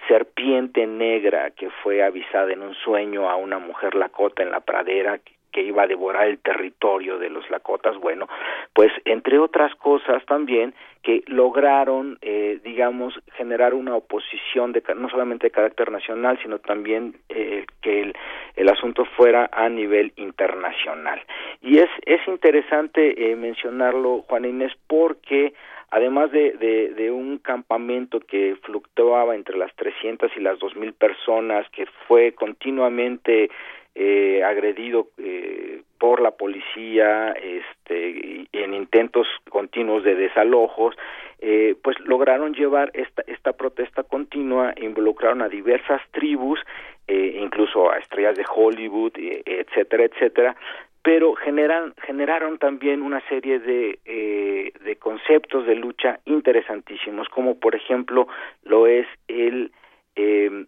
serpiente 0.07 0.85
negra 0.85 1.51
que 1.51 1.69
fue 1.81 2.03
avisada 2.03 2.51
en 2.51 2.61
un 2.61 2.75
sueño 2.75 3.29
a 3.29 3.35
una 3.35 3.59
mujer 3.59 3.95
lacota 3.95 4.43
en 4.43 4.51
la 4.51 4.59
pradera 4.59 5.19
que, 5.19 5.33
que 5.53 5.61
iba 5.61 5.83
a 5.83 5.87
devorar 5.87 6.27
el 6.27 6.39
territorio 6.39 7.17
de 7.17 7.29
los 7.29 7.49
lacotas, 7.49 7.97
bueno, 7.97 8.27
pues 8.73 8.91
entre 9.05 9.39
otras 9.39 9.73
cosas 9.75 10.25
también 10.25 10.73
que 11.03 11.21
lograron, 11.27 12.17
eh, 12.21 12.59
digamos, 12.63 13.13
generar 13.35 13.73
una 13.73 13.95
oposición 13.95 14.71
de, 14.71 14.81
no 14.95 15.09
solamente 15.09 15.47
de 15.47 15.51
carácter 15.51 15.91
nacional, 15.91 16.39
sino 16.41 16.59
también 16.59 17.15
eh, 17.29 17.65
que 17.81 18.01
el, 18.01 18.13
el 18.55 18.69
asunto 18.69 19.05
fuera 19.17 19.49
a 19.51 19.67
nivel 19.67 20.13
internacional. 20.15 21.21
Y 21.61 21.79
es, 21.79 21.89
es 22.05 22.25
interesante 22.27 23.31
eh, 23.31 23.35
mencionarlo, 23.35 24.23
Juan 24.29 24.45
Inés, 24.45 24.71
porque 24.87 25.53
además 25.91 26.31
de, 26.31 26.53
de, 26.53 26.93
de, 26.93 27.11
un 27.11 27.37
campamento 27.37 28.19
que 28.21 28.55
fluctuaba 28.63 29.35
entre 29.35 29.57
las 29.57 29.75
300 29.75 30.31
y 30.37 30.39
las 30.39 30.57
2.000 30.57 30.93
personas, 30.93 31.69
que 31.69 31.85
fue 32.07 32.31
continuamente 32.31 33.49
eh, 33.95 34.43
agredido 34.43 35.09
eh, 35.17 35.81
por 35.99 36.21
la 36.21 36.31
policía 36.31 37.31
este, 37.31 38.47
en 38.51 38.73
intentos 38.73 39.27
continuos 39.49 40.03
de 40.03 40.15
desalojos, 40.15 40.95
eh, 41.39 41.75
pues 41.83 41.99
lograron 41.99 42.53
llevar 42.53 42.91
esta, 42.93 43.21
esta 43.27 43.53
protesta 43.53 44.03
continua, 44.03 44.73
involucraron 44.77 45.41
a 45.41 45.49
diversas 45.49 46.01
tribus, 46.11 46.59
eh, 47.07 47.37
incluso 47.41 47.91
a 47.91 47.97
estrellas 47.97 48.35
de 48.35 48.45
Hollywood, 48.49 49.11
eh, 49.17 49.43
etcétera, 49.45 50.05
etcétera, 50.05 50.55
pero 51.03 51.35
generan, 51.35 51.93
generaron 52.01 52.57
también 52.57 53.01
una 53.01 53.19
serie 53.27 53.59
de, 53.59 53.99
eh, 54.05 54.71
de 54.85 54.95
conceptos 54.95 55.65
de 55.67 55.75
lucha 55.75 56.19
interesantísimos, 56.23 57.27
como 57.27 57.59
por 57.59 57.75
ejemplo 57.75 58.27
lo 58.63 58.87
es 58.87 59.05
el, 59.27 59.73
eh, 60.15 60.65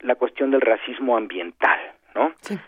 la 0.00 0.14
cuestión 0.16 0.50
del 0.50 0.60
racismo 0.60 1.16
ambiental, 1.16 1.78
¿no? 2.16 2.32
Sí. 2.40 2.58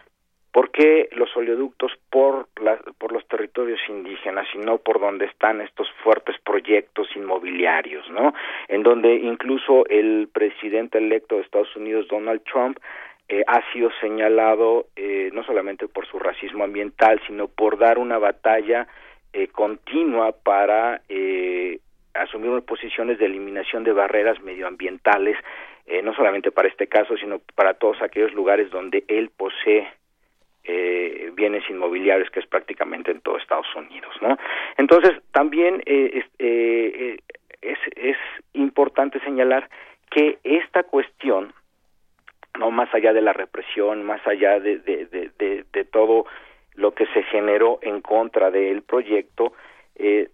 ¿Por 0.52 0.70
qué 0.70 1.08
los 1.12 1.36
oleoductos 1.36 1.92
por, 2.10 2.48
la, 2.60 2.78
por 2.98 3.12
los 3.12 3.26
territorios 3.28 3.80
indígenas 3.88 4.46
y 4.54 4.58
no 4.58 4.78
por 4.78 4.98
donde 4.98 5.26
están 5.26 5.60
estos 5.60 5.88
fuertes 6.02 6.36
proyectos 6.44 7.08
inmobiliarios, 7.14 8.08
¿no? 8.10 8.32
En 8.68 8.82
donde 8.82 9.14
incluso 9.14 9.86
el 9.86 10.28
presidente 10.32 10.98
electo 10.98 11.36
de 11.36 11.42
Estados 11.42 11.74
Unidos, 11.76 12.08
Donald 12.08 12.42
Trump, 12.44 12.78
eh, 13.28 13.44
ha 13.46 13.60
sido 13.72 13.90
señalado 14.00 14.86
eh, 14.96 15.30
no 15.32 15.44
solamente 15.44 15.86
por 15.86 16.06
su 16.06 16.18
racismo 16.18 16.64
ambiental, 16.64 17.20
sino 17.26 17.48
por 17.48 17.78
dar 17.78 17.98
una 17.98 18.18
batalla 18.18 18.88
eh, 19.34 19.48
continua 19.48 20.32
para 20.32 21.02
eh, 21.10 21.78
asumir 22.14 22.62
posiciones 22.62 23.18
de 23.18 23.26
eliminación 23.26 23.84
de 23.84 23.92
barreras 23.92 24.40
medioambientales, 24.42 25.36
eh, 25.88 26.02
no 26.02 26.14
solamente 26.14 26.50
para 26.50 26.68
este 26.68 26.86
caso, 26.86 27.16
sino 27.16 27.40
para 27.54 27.74
todos 27.74 28.00
aquellos 28.02 28.32
lugares 28.34 28.70
donde 28.70 29.04
él 29.08 29.30
posee 29.36 29.88
eh, 30.64 31.30
bienes 31.34 31.68
inmobiliarios, 31.70 32.30
que 32.30 32.40
es 32.40 32.46
prácticamente 32.46 33.10
en 33.10 33.20
todo 33.20 33.38
Estados 33.38 33.74
Unidos, 33.74 34.14
¿no? 34.20 34.36
Entonces, 34.76 35.12
también 35.32 35.82
eh, 35.86 36.22
es, 36.38 37.18
es, 37.62 37.78
es 37.96 38.16
importante 38.52 39.18
señalar 39.20 39.68
que 40.10 40.38
esta 40.44 40.82
cuestión 40.82 41.52
no 42.58 42.70
más 42.70 42.92
allá 42.94 43.12
de 43.12 43.22
la 43.22 43.32
represión, 43.32 44.04
más 44.04 44.24
allá 44.26 44.60
de, 44.60 44.78
de, 44.78 45.06
de, 45.06 45.30
de, 45.38 45.64
de 45.72 45.84
todo 45.84 46.26
lo 46.74 46.92
que 46.92 47.06
se 47.06 47.22
generó 47.24 47.78
en 47.82 48.00
contra 48.00 48.50
del 48.50 48.82
proyecto, 48.82 49.52
eh, 49.96 50.28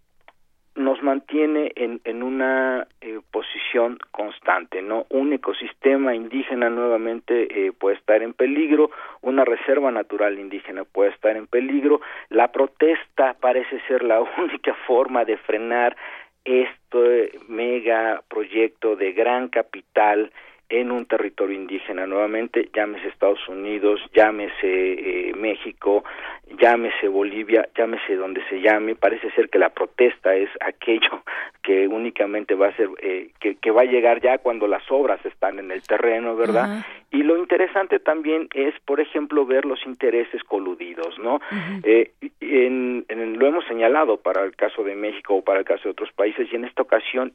nos 0.76 1.02
mantiene 1.02 1.72
en, 1.76 2.00
en 2.04 2.22
una 2.22 2.86
eh, 3.00 3.20
posición 3.30 3.98
constante, 4.10 4.82
¿no? 4.82 5.06
Un 5.08 5.32
ecosistema 5.32 6.14
indígena 6.14 6.68
nuevamente 6.68 7.66
eh, 7.66 7.72
puede 7.72 7.96
estar 7.96 8.22
en 8.22 8.32
peligro, 8.32 8.90
una 9.22 9.44
reserva 9.44 9.90
natural 9.90 10.38
indígena 10.38 10.84
puede 10.84 11.10
estar 11.10 11.36
en 11.36 11.46
peligro, 11.46 12.00
la 12.28 12.50
protesta 12.50 13.34
parece 13.40 13.80
ser 13.86 14.02
la 14.02 14.20
única 14.38 14.74
forma 14.86 15.24
de 15.24 15.36
frenar 15.36 15.96
este 16.44 17.38
mega 17.48 18.22
proyecto 18.28 18.96
de 18.96 19.12
gran 19.12 19.48
capital 19.48 20.30
en 20.68 20.90
un 20.90 21.06
territorio 21.06 21.56
indígena 21.56 22.06
nuevamente, 22.06 22.68
llámese 22.74 23.08
Estados 23.08 23.46
Unidos, 23.48 24.00
llámese 24.14 25.28
eh, 25.28 25.32
México, 25.34 26.04
llámese 26.58 27.08
Bolivia, 27.08 27.68
llámese 27.76 28.16
donde 28.16 28.42
se 28.48 28.60
llame, 28.60 28.94
parece 28.94 29.30
ser 29.32 29.50
que 29.50 29.58
la 29.58 29.70
protesta 29.70 30.34
es 30.34 30.48
aquello 30.60 31.22
que 31.62 31.86
únicamente 31.86 32.54
va 32.54 32.68
a 32.68 32.76
ser, 32.76 32.88
eh, 33.02 33.30
que, 33.40 33.56
que, 33.56 33.70
va 33.70 33.82
a 33.82 33.86
llegar 33.86 34.20
ya 34.20 34.38
cuando 34.38 34.66
las 34.66 34.82
obras 34.90 35.24
están 35.24 35.58
en 35.58 35.70
el 35.70 35.82
terreno, 35.82 36.36
¿verdad? 36.36 36.68
Uh 36.68 36.72
-huh. 36.80 36.84
Y 37.10 37.22
lo 37.22 37.38
interesante 37.38 38.00
también 38.00 38.48
es, 38.54 38.74
por 38.84 39.00
ejemplo, 39.00 39.46
ver 39.46 39.64
los 39.64 39.84
intereses 39.86 40.42
coludidos, 40.44 41.18
¿no? 41.18 41.36
Uh 41.36 41.38
-huh. 41.38 41.80
eh, 41.84 42.10
en, 42.40 43.04
en, 43.08 43.38
lo 43.38 43.46
hemos 43.46 43.64
señalado 43.66 44.16
para 44.16 44.42
el 44.44 44.56
caso 44.56 44.82
de 44.82 44.96
México 44.96 45.36
o 45.36 45.42
para 45.42 45.60
el 45.60 45.64
caso 45.64 45.84
de 45.84 45.90
otros 45.90 46.12
países 46.12 46.48
y 46.50 46.56
en 46.56 46.64
esta 46.64 46.82
ocasión 46.82 47.32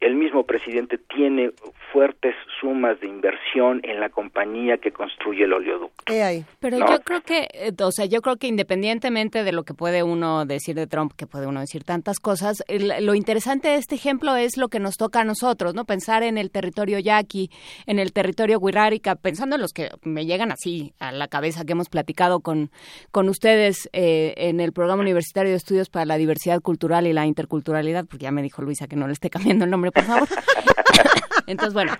el 0.00 0.14
mismo 0.14 0.44
presidente 0.44 0.98
tiene 0.98 1.52
fuertes 1.92 2.34
sumas 2.58 2.98
de 3.00 3.06
inversión 3.06 3.80
en 3.84 4.00
la 4.00 4.08
compañía 4.08 4.78
que 4.78 4.92
construye 4.92 5.44
el 5.44 5.52
oleoducto. 5.52 6.12
Pero 6.58 6.78
¿no? 6.78 6.88
yo 6.88 7.00
creo 7.00 7.20
que, 7.20 7.48
eh, 7.52 7.72
o 7.82 7.92
sea, 7.92 8.06
yo 8.06 8.22
creo 8.22 8.36
que 8.36 8.46
independientemente 8.46 9.44
de 9.44 9.52
lo 9.52 9.64
que 9.64 9.74
puede 9.74 10.02
uno 10.02 10.46
decir 10.46 10.74
de 10.74 10.86
Trump, 10.86 11.12
que 11.16 11.26
puede 11.26 11.46
uno 11.46 11.60
decir 11.60 11.84
tantas 11.84 12.18
cosas, 12.18 12.64
lo 12.68 13.14
interesante 13.14 13.68
de 13.68 13.74
este 13.76 13.94
ejemplo 13.94 14.36
es 14.36 14.56
lo 14.56 14.68
que 14.68 14.80
nos 14.80 14.96
toca 14.96 15.20
a 15.20 15.24
nosotros, 15.24 15.74
¿no? 15.74 15.84
Pensar 15.84 16.22
en 16.22 16.38
el 16.38 16.50
territorio 16.50 16.98
yaqui, 16.98 17.50
en 17.86 17.98
el 17.98 18.12
territorio 18.12 18.58
wixárika, 18.58 19.16
pensando 19.16 19.56
en 19.56 19.62
los 19.62 19.72
que 19.72 19.90
me 20.02 20.24
llegan 20.24 20.50
así 20.50 20.94
a 20.98 21.12
la 21.12 21.28
cabeza 21.28 21.64
que 21.64 21.72
hemos 21.72 21.90
platicado 21.90 22.40
con, 22.40 22.70
con 23.10 23.28
ustedes 23.28 23.90
eh, 23.92 24.32
en 24.36 24.60
el 24.60 24.72
programa 24.72 25.02
universitario 25.02 25.50
de 25.50 25.56
estudios 25.56 25.90
para 25.90 26.06
la 26.06 26.16
diversidad 26.16 26.60
cultural 26.62 27.06
y 27.06 27.12
la 27.12 27.26
interculturalidad, 27.26 28.06
porque 28.06 28.24
ya 28.24 28.30
me 28.30 28.42
dijo 28.42 28.62
Luisa 28.62 28.86
que 28.86 28.96
no 28.96 29.06
le 29.06 29.12
esté 29.12 29.28
cambiando 29.40 29.64
el 29.64 29.70
nombre 29.70 29.89
por 29.92 30.04
favor. 30.04 30.28
Entonces, 31.46 31.74
bueno, 31.74 31.94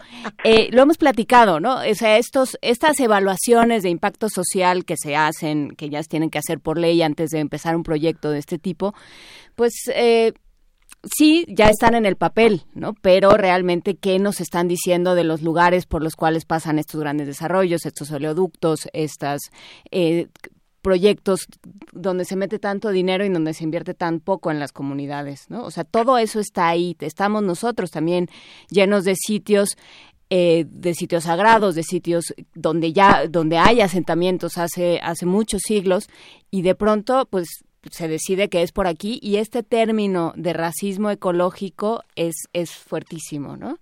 eh, 0.45 0.69
lo 0.73 0.83
hemos 0.83 0.97
platicado, 0.97 1.61
¿no? 1.61 1.77
O 1.77 1.95
sea, 1.95 2.19
estos, 2.19 2.57
estas 2.63 2.99
evaluaciones 3.01 3.83
de 3.83 3.91
impacto 3.91 4.29
social 4.29 4.85
que 4.85 4.95
se 4.97 5.17
hacen, 5.17 5.71
que 5.77 5.91
ya 5.91 6.03
tienen 6.03 6.31
que 6.31 6.39
hacer 6.39 6.61
por 6.61 6.79
ley 6.79 7.03
antes 7.03 7.31
de 7.31 7.41
empezar 7.41 7.75
un 7.75 7.83
proyecto 7.83 8.31
de 8.31 8.39
este 8.39 8.59
tipo, 8.59 8.95
pues 9.57 9.73
eh, 9.95 10.33
sí, 11.17 11.47
ya 11.49 11.69
están 11.69 11.95
en 11.95 12.07
el 12.07 12.17
papel, 12.17 12.63
¿no? 12.75 12.95
Pero 12.95 13.31
realmente, 13.33 13.97
¿qué 13.97 14.19
nos 14.19 14.41
están 14.41 14.69
diciendo 14.69 15.15
de 15.15 15.25
los 15.25 15.43
lugares 15.43 15.87
por 15.87 16.03
los 16.03 16.17
cuales 16.17 16.45
pasan 16.45 16.79
estos 16.79 17.01
grandes 17.01 17.27
desarrollos, 17.27 17.87
estos 17.87 18.11
oleoductos, 18.11 18.89
estas... 18.93 19.41
Eh, 19.91 20.29
proyectos 20.83 21.47
donde 21.93 22.25
se 22.25 22.37
mete 22.37 22.59
tanto 22.59 22.91
dinero 22.91 23.25
y 23.25 23.29
donde 23.29 23.55
se 23.55 23.65
invierte 23.65 23.95
tan 23.95 24.21
poco 24.21 24.51
en 24.51 24.59
las 24.59 24.73
comunidades, 24.73 25.47
¿no? 25.49 25.65
O 25.65 25.71
sea, 25.71 25.85
todo 25.85 26.19
eso 26.19 26.41
está 26.41 26.69
ahí. 26.69 26.97
Estamos 27.01 27.43
nosotros 27.43 27.91
también 27.91 28.29
llenos 28.71 29.05
de 29.05 29.15
sitios 29.17 29.77
eh, 30.33 30.65
de 30.71 30.95
sitios 30.95 31.25
sagrados, 31.25 31.75
de 31.75 31.83
sitios 31.83 32.33
donde 32.55 32.93
ya 32.93 33.27
donde 33.29 33.59
hay 33.59 33.81
asentamientos 33.81 34.59
hace 34.59 35.01
hace 35.03 35.27
muchos 35.27 35.63
siglos 35.65 36.09
y 36.53 36.63
de 36.63 36.77
pronto 36.77 37.27
pues 37.29 37.49
se 37.91 38.07
decide 38.07 38.49
que 38.49 38.63
es 38.63 38.71
por 38.71 38.87
aquí 38.87 39.19
y 39.23 39.37
este 39.37 39.65
término 39.65 40.33
de 40.37 40.53
racismo 40.53 41.11
ecológico 41.11 42.05
es 42.15 42.35
es 42.53 42.71
fuertísimo, 42.71 43.57
¿no? 43.57 43.79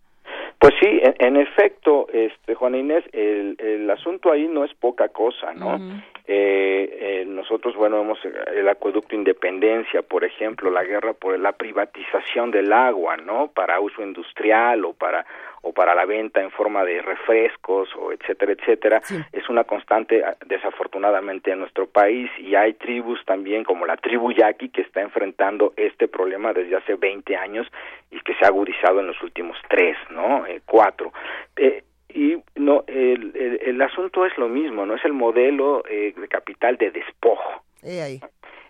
Pues 0.58 0.74
sí, 0.80 1.00
en, 1.02 1.14
en, 1.18 1.36
efecto, 1.36 2.08
este 2.12 2.54
Juan 2.56 2.74
Inés, 2.74 3.04
el, 3.12 3.56
el 3.60 3.88
asunto 3.90 4.32
ahí 4.32 4.48
no 4.48 4.64
es 4.64 4.74
poca 4.74 5.08
cosa, 5.08 5.54
¿no? 5.54 5.76
Uh 5.76 5.78
-huh. 5.78 6.02
eh, 6.26 6.98
eh, 7.00 7.24
nosotros, 7.26 7.76
bueno, 7.76 7.98
vemos 7.98 8.18
el 8.24 8.68
acueducto 8.68 9.14
Independencia, 9.14 10.02
por 10.02 10.24
ejemplo, 10.24 10.68
la 10.70 10.82
guerra 10.82 11.12
por 11.12 11.38
la 11.38 11.52
privatización 11.52 12.50
del 12.50 12.72
agua, 12.72 13.16
¿no? 13.16 13.52
Para 13.54 13.78
uso 13.78 14.02
industrial 14.02 14.84
o 14.84 14.94
para 14.94 15.24
o 15.62 15.72
para 15.72 15.94
la 15.94 16.04
venta 16.04 16.42
en 16.42 16.50
forma 16.50 16.84
de 16.84 17.02
refrescos 17.02 17.88
o 17.96 18.12
etcétera, 18.12 18.52
etcétera, 18.52 19.00
sí. 19.02 19.16
es 19.32 19.48
una 19.48 19.64
constante 19.64 20.22
desafortunadamente 20.46 21.50
en 21.52 21.60
nuestro 21.60 21.86
país 21.86 22.30
y 22.38 22.54
hay 22.54 22.74
tribus 22.74 23.24
también 23.24 23.64
como 23.64 23.86
la 23.86 23.96
tribu 23.96 24.32
yaqui 24.32 24.68
que 24.70 24.82
está 24.82 25.00
enfrentando 25.00 25.72
este 25.76 26.08
problema 26.08 26.52
desde 26.52 26.76
hace 26.76 26.94
20 26.94 27.36
años 27.36 27.66
y 28.10 28.20
que 28.20 28.34
se 28.34 28.44
ha 28.44 28.48
agudizado 28.48 29.00
en 29.00 29.08
los 29.08 29.22
últimos 29.22 29.56
tres, 29.68 29.96
¿no? 30.10 30.46
Eh, 30.46 30.60
cuatro. 30.64 31.12
Eh, 31.56 31.84
y 32.08 32.38
no 32.56 32.84
el, 32.86 33.32
el, 33.36 33.60
el, 33.62 33.82
asunto 33.82 34.24
es 34.24 34.36
lo 34.38 34.48
mismo, 34.48 34.86
no 34.86 34.94
es 34.94 35.04
el 35.04 35.12
modelo 35.12 35.82
eh, 35.88 36.14
de 36.16 36.28
capital 36.28 36.76
de 36.76 36.90
despojo. 36.90 37.62
ahí. 38.00 38.20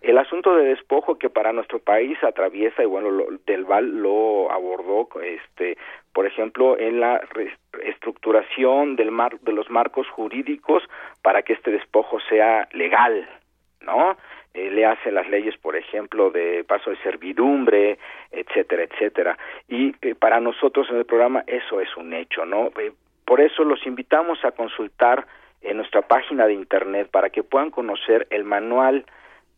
El 0.00 0.18
asunto 0.18 0.54
de 0.54 0.64
despojo 0.64 1.18
que 1.18 1.30
para 1.30 1.52
nuestro 1.52 1.78
país 1.80 2.22
atraviesa 2.22 2.82
y 2.82 2.86
bueno, 2.86 3.10
lo, 3.10 3.26
Del 3.46 3.64
Val 3.64 4.00
lo 4.00 4.50
abordó, 4.50 5.08
este, 5.22 5.76
por 6.12 6.26
ejemplo, 6.26 6.78
en 6.78 7.00
la 7.00 7.20
reestructuración 7.72 8.96
del 8.96 9.10
mar, 9.10 9.38
de 9.40 9.52
los 9.52 9.68
marcos 9.70 10.08
jurídicos 10.08 10.82
para 11.22 11.42
que 11.42 11.54
este 11.54 11.70
despojo 11.70 12.18
sea 12.28 12.68
legal, 12.72 13.28
¿no? 13.80 14.16
Eh, 14.54 14.70
le 14.70 14.86
hace 14.86 15.12
las 15.12 15.28
leyes, 15.28 15.56
por 15.58 15.76
ejemplo, 15.76 16.30
de 16.30 16.64
paso 16.64 16.90
de 16.90 16.96
servidumbre, 16.98 17.98
etcétera, 18.32 18.84
etcétera. 18.84 19.38
Y 19.68 19.94
eh, 20.02 20.14
para 20.14 20.40
nosotros 20.40 20.88
en 20.90 20.96
el 20.96 21.04
programa 21.04 21.44
eso 21.46 21.80
es 21.80 21.96
un 21.96 22.14
hecho, 22.14 22.44
¿no? 22.44 22.70
Eh, 22.78 22.92
por 23.24 23.40
eso 23.40 23.62
los 23.62 23.86
invitamos 23.86 24.44
a 24.44 24.52
consultar 24.52 25.26
en 25.60 25.76
nuestra 25.76 26.02
página 26.02 26.46
de 26.46 26.54
internet 26.54 27.08
para 27.10 27.30
que 27.30 27.42
puedan 27.42 27.70
conocer 27.70 28.26
el 28.30 28.44
manual 28.44 29.04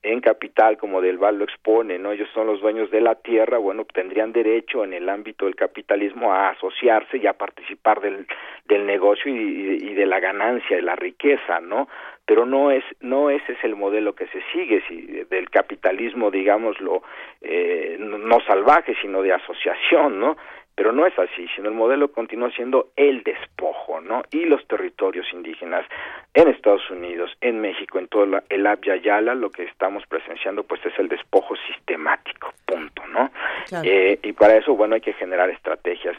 en 0.02 0.20
capital, 0.20 0.78
como 0.78 1.02
Del 1.02 1.18
Val 1.18 1.38
lo 1.38 1.44
expone, 1.44 1.98
¿no? 1.98 2.12
Ellos 2.12 2.28
son 2.32 2.46
los 2.46 2.60
dueños 2.60 2.90
de 2.90 3.02
la 3.02 3.16
tierra, 3.16 3.58
bueno, 3.58 3.84
tendrían 3.84 4.32
derecho 4.32 4.82
en 4.82 4.94
el 4.94 5.08
ámbito 5.08 5.44
del 5.44 5.56
capitalismo 5.56 6.32
a 6.32 6.50
asociarse 6.50 7.18
y 7.18 7.26
a 7.26 7.34
participar 7.34 8.00
del, 8.00 8.26
del 8.64 8.86
negocio 8.86 9.30
y, 9.30 9.94
de 9.94 10.06
la 10.06 10.20
ganancia, 10.20 10.76
de 10.76 10.82
la 10.82 10.96
riqueza, 10.96 11.60
¿no? 11.60 11.88
Pero 12.24 12.46
no 12.46 12.70
es, 12.70 12.84
no 13.00 13.28
ese 13.28 13.52
es 13.52 13.64
el 13.64 13.76
modelo 13.76 14.14
que 14.14 14.26
se 14.28 14.40
sigue, 14.52 14.82
si, 14.88 15.02
del 15.28 15.50
capitalismo, 15.50 16.30
digámoslo, 16.30 17.02
eh, 17.42 17.96
no 17.98 18.40
salvaje, 18.46 18.94
sino 19.02 19.20
de 19.20 19.34
asociación, 19.34 20.18
¿no? 20.18 20.36
Pero 20.80 20.92
no 20.92 21.04
es 21.04 21.12
así, 21.18 21.46
sino 21.54 21.68
el 21.68 21.74
modelo 21.74 22.10
continúa 22.10 22.50
siendo 22.52 22.88
el 22.96 23.22
despojo, 23.22 24.00
¿no? 24.00 24.22
Y 24.30 24.46
los 24.46 24.66
territorios 24.66 25.26
indígenas 25.30 25.84
en 26.32 26.48
Estados 26.48 26.90
Unidos, 26.90 27.30
en 27.42 27.60
México, 27.60 27.98
en 27.98 28.08
todo 28.08 28.40
el 28.48 28.66
Abya 28.66 28.96
Yala, 28.96 29.34
lo 29.34 29.50
que 29.50 29.64
estamos 29.64 30.06
presenciando, 30.06 30.62
pues 30.62 30.80
es 30.86 30.98
el 30.98 31.08
despojo 31.08 31.54
sistemático, 31.68 32.54
punto, 32.64 33.02
¿no? 33.08 33.30
Eh, 33.82 34.18
y 34.22 34.32
para 34.32 34.56
eso, 34.56 34.74
bueno, 34.74 34.94
hay 34.94 35.02
que 35.02 35.12
generar 35.12 35.50
estrategias. 35.50 36.16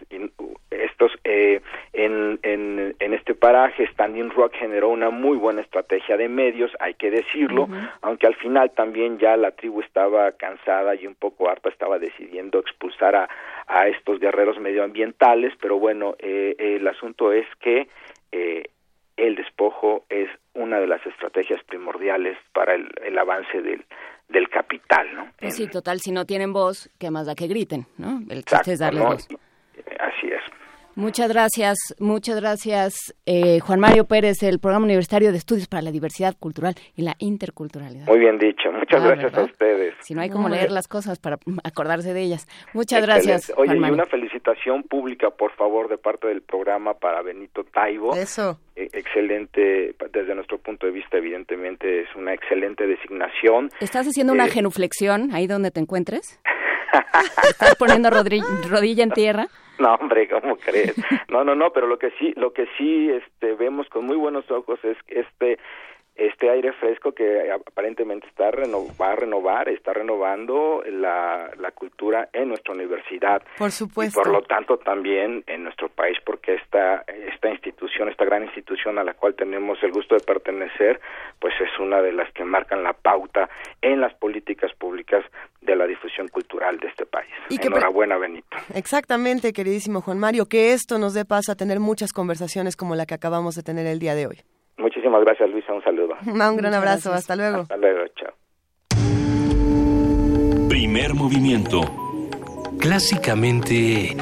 estos, 0.70 1.12
eh, 1.24 1.60
en, 1.94 2.38
en, 2.44 2.96
en 3.00 3.14
este 3.16 3.34
paraje, 3.34 3.88
Standing 3.88 4.30
Rock 4.30 4.54
generó 4.60 4.90
una 4.90 5.10
muy 5.10 5.38
buena 5.38 5.62
estrategia 5.62 6.18
de 6.18 6.30
medios, 6.30 6.72
hay 6.80 6.94
que 6.94 7.10
decirlo, 7.10 7.68
aunque 8.02 8.28
al 8.28 8.36
final 8.36 8.70
también 8.76 9.18
ya 9.18 9.36
la 9.38 9.50
tribu 9.50 9.82
estaba 9.82 10.32
cansada 10.34 10.94
y 10.94 11.08
un 11.08 11.16
poco 11.16 11.50
harta, 11.50 11.70
estaba 11.70 11.98
decidiendo 11.98 12.60
expulsar 12.60 13.16
a, 13.16 13.30
a 13.72 13.88
estos 13.88 14.19
guerreros 14.19 14.60
medioambientales, 14.60 15.53
pero 15.61 15.80
bueno, 15.80 16.15
eh, 16.19 16.56
el 16.60 16.85
asunto 16.88 17.31
es 17.31 17.45
que 17.61 17.88
eh, 18.31 18.64
el 19.15 19.35
despojo 19.35 20.03
es 20.10 20.30
una 20.53 20.80
de 20.80 20.88
las 20.88 21.06
estrategias 21.06 21.64
primordiales 21.64 22.38
para 22.53 22.76
el, 22.76 22.89
el 23.02 23.18
avance 23.18 23.61
del, 23.61 23.85
del 24.27 24.49
capital, 24.49 25.15
¿no? 25.15 25.27
Pues 25.39 25.56
sí, 25.56 25.68
total, 25.68 25.99
si 26.02 26.11
no 26.11 26.26
tienen 26.26 26.52
voz, 26.52 26.89
¿qué 26.99 27.10
más 27.11 27.27
da 27.27 27.35
que 27.35 27.48
griten, 27.48 27.85
no? 27.98 28.22
El 28.30 28.43
chiste 28.43 28.73
es 28.73 28.80
darle 28.80 29.02
voz. 29.02 29.27
Muchas 30.95 31.30
gracias, 31.30 31.77
muchas 31.99 32.39
gracias, 32.41 33.15
eh, 33.26 33.59
Juan 33.61 33.80
Mario 33.80 34.05
Pérez, 34.05 34.39
del 34.39 34.59
Programa 34.59 34.85
Universitario 34.85 35.31
de 35.31 35.38
Estudios 35.38 35.68
para 35.69 35.81
la 35.81 35.91
Diversidad 35.91 36.35
Cultural 36.38 36.76
y 36.95 37.03
la 37.03 37.15
Interculturalidad. 37.19 38.07
Muy 38.07 38.19
bien 38.19 38.38
dicho, 38.38 38.72
muchas 38.73 39.01
ah, 39.01 39.07
gracias 39.07 39.34
a 39.35 39.43
ustedes. 39.43 39.95
Si 40.01 40.13
no 40.13 40.22
hay 40.22 40.30
como 40.30 40.49
leer 40.49 40.69
las 40.69 40.89
cosas 40.89 41.18
para 41.18 41.39
acordarse 41.63 42.13
de 42.13 42.22
ellas. 42.22 42.45
Muchas 42.73 43.01
gracias. 43.01 43.53
Oye, 43.55 43.76
y 43.76 43.80
una 43.80 44.05
felicitación 44.05 44.84
pública, 44.84 45.30
por 45.30 45.53
favor, 45.53 45.88
de 45.88 45.97
parte 45.97 46.27
del 46.27 46.41
programa 46.41 46.93
para 46.95 47.22
Benito 47.22 47.63
Taibo. 47.63 48.13
Eso. 48.13 48.59
Eh, 48.76 48.89
excelente, 48.91 49.95
desde 50.11 50.35
nuestro 50.35 50.57
punto 50.57 50.88
de 50.88 50.91
vista, 50.91 51.18
evidentemente, 51.18 52.01
es 52.01 52.07
una 52.18 52.34
excelente 52.34 52.85
designación. 52.85 53.69
¿Estás 53.80 54.07
haciendo 54.07 54.34
una 54.34 54.47
eh, 54.47 54.49
genuflexión 54.49 55.34
ahí 55.34 55.47
donde 55.47 55.72
te 55.72 55.80
encuentres? 55.80 56.39
¿Estás 57.49 57.76
poniendo 57.76 58.09
rodilla 58.09 59.03
en 59.03 59.11
tierra? 59.11 59.47
No, 59.82 59.95
hombre, 59.95 60.28
¿cómo 60.28 60.58
crees? 60.58 60.95
No, 61.28 61.44
no, 61.44 61.56
no, 61.56 61.74
pero 61.74 61.88
lo 61.88 61.98
que 61.98 62.12
sí, 62.20 62.34
lo 62.36 62.53
que 62.53 62.68
sí 62.78 63.10
este, 63.10 63.56
vemos 63.56 63.90
con 63.90 64.06
muy 64.06 64.16
buenos 64.16 64.49
ojos 64.52 64.80
es 64.84 64.95
este 65.08 65.58
este 66.16 66.50
aire 66.50 66.74
fresco 66.74 67.14
que 67.14 67.52
aparentemente 67.52 68.28
está 68.28 68.52
va 69.02 69.12
a 69.12 69.16
renovar, 69.16 69.70
está 69.70 69.94
renovando 69.94 70.84
la, 70.86 71.50
la 71.58 71.72
cultura 71.72 72.30
en 72.34 72.50
nuestra 72.50 72.74
universidad. 72.74 73.42
Por 73.58 73.72
supuesto. 73.72 74.20
Y 74.20 74.24
por 74.24 74.32
lo 74.32 74.42
tanto 74.42 74.78
también 74.78 75.44
en 75.48 75.64
nuestro 75.64 75.90
país, 75.90 76.18
porque 76.26 76.56
esta, 76.56 77.04
esta 77.08 77.50
institución, 77.50 78.10
esta 78.10 78.26
gran 78.26 78.44
institución 78.44 79.00
a 79.00 79.04
la 79.04 79.14
cual 79.14 79.36
tenemos 79.36 79.82
el 79.84 79.92
gusto 79.92 80.16
de 80.16 80.22
pertenecer, 80.22 81.00
pues 81.40 81.54
es 81.62 81.80
una 81.80 82.02
de 82.02 82.12
las 82.12 82.32
que 82.34 82.44
marcan 82.44 82.84
la 82.84 82.94
pauta 82.94 83.50
en 83.82 84.02
las 84.02 84.14
políticas 84.16 84.74
públicas 84.74 85.24
de 85.62 85.76
la 85.76 85.86
difusión 85.88 86.28
cultural 86.28 86.78
de 86.80 86.88
este 86.88 87.06
país. 87.06 87.30
Enhorabuena, 87.50 88.18
Benito. 88.18 88.58
Exactamente, 88.74 89.54
queridísimo 89.54 90.02
Juan 90.02 90.20
Mario, 90.20 90.48
que 90.48 90.74
esto 90.74 90.98
nos 90.98 91.14
dé 91.14 91.26
paso 91.26 91.52
a 91.52 91.56
tener 91.56 91.80
muchas 91.80 92.12
conversaciones 92.12 92.76
como 92.76 92.96
la 92.96 93.06
que 93.06 93.14
acabamos 93.14 93.56
de 93.56 93.64
tener 93.64 93.86
el 93.88 94.00
día 94.00 94.16
de 94.16 94.28
hoy. 94.28 94.38
Muchísimas 94.77 95.22
gracias, 95.22 95.49
Luisa. 95.49 95.73
Un 95.73 95.84
saludo. 95.84 96.15
Un 96.26 96.57
gran 96.57 96.73
abrazo. 96.73 97.14
Hasta 97.14 97.35
luego. 97.35 97.61
Hasta 97.61 97.77
luego. 97.77 97.99
Chao. 98.15 98.34
Primer 100.69 101.14
movimiento. 101.14 101.81
Clásicamente... 102.80 104.15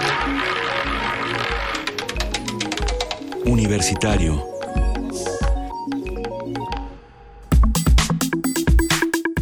Universitario. 3.46 4.44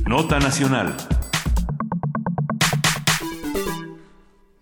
Nota 0.05 0.39
Nacional. 0.39 0.95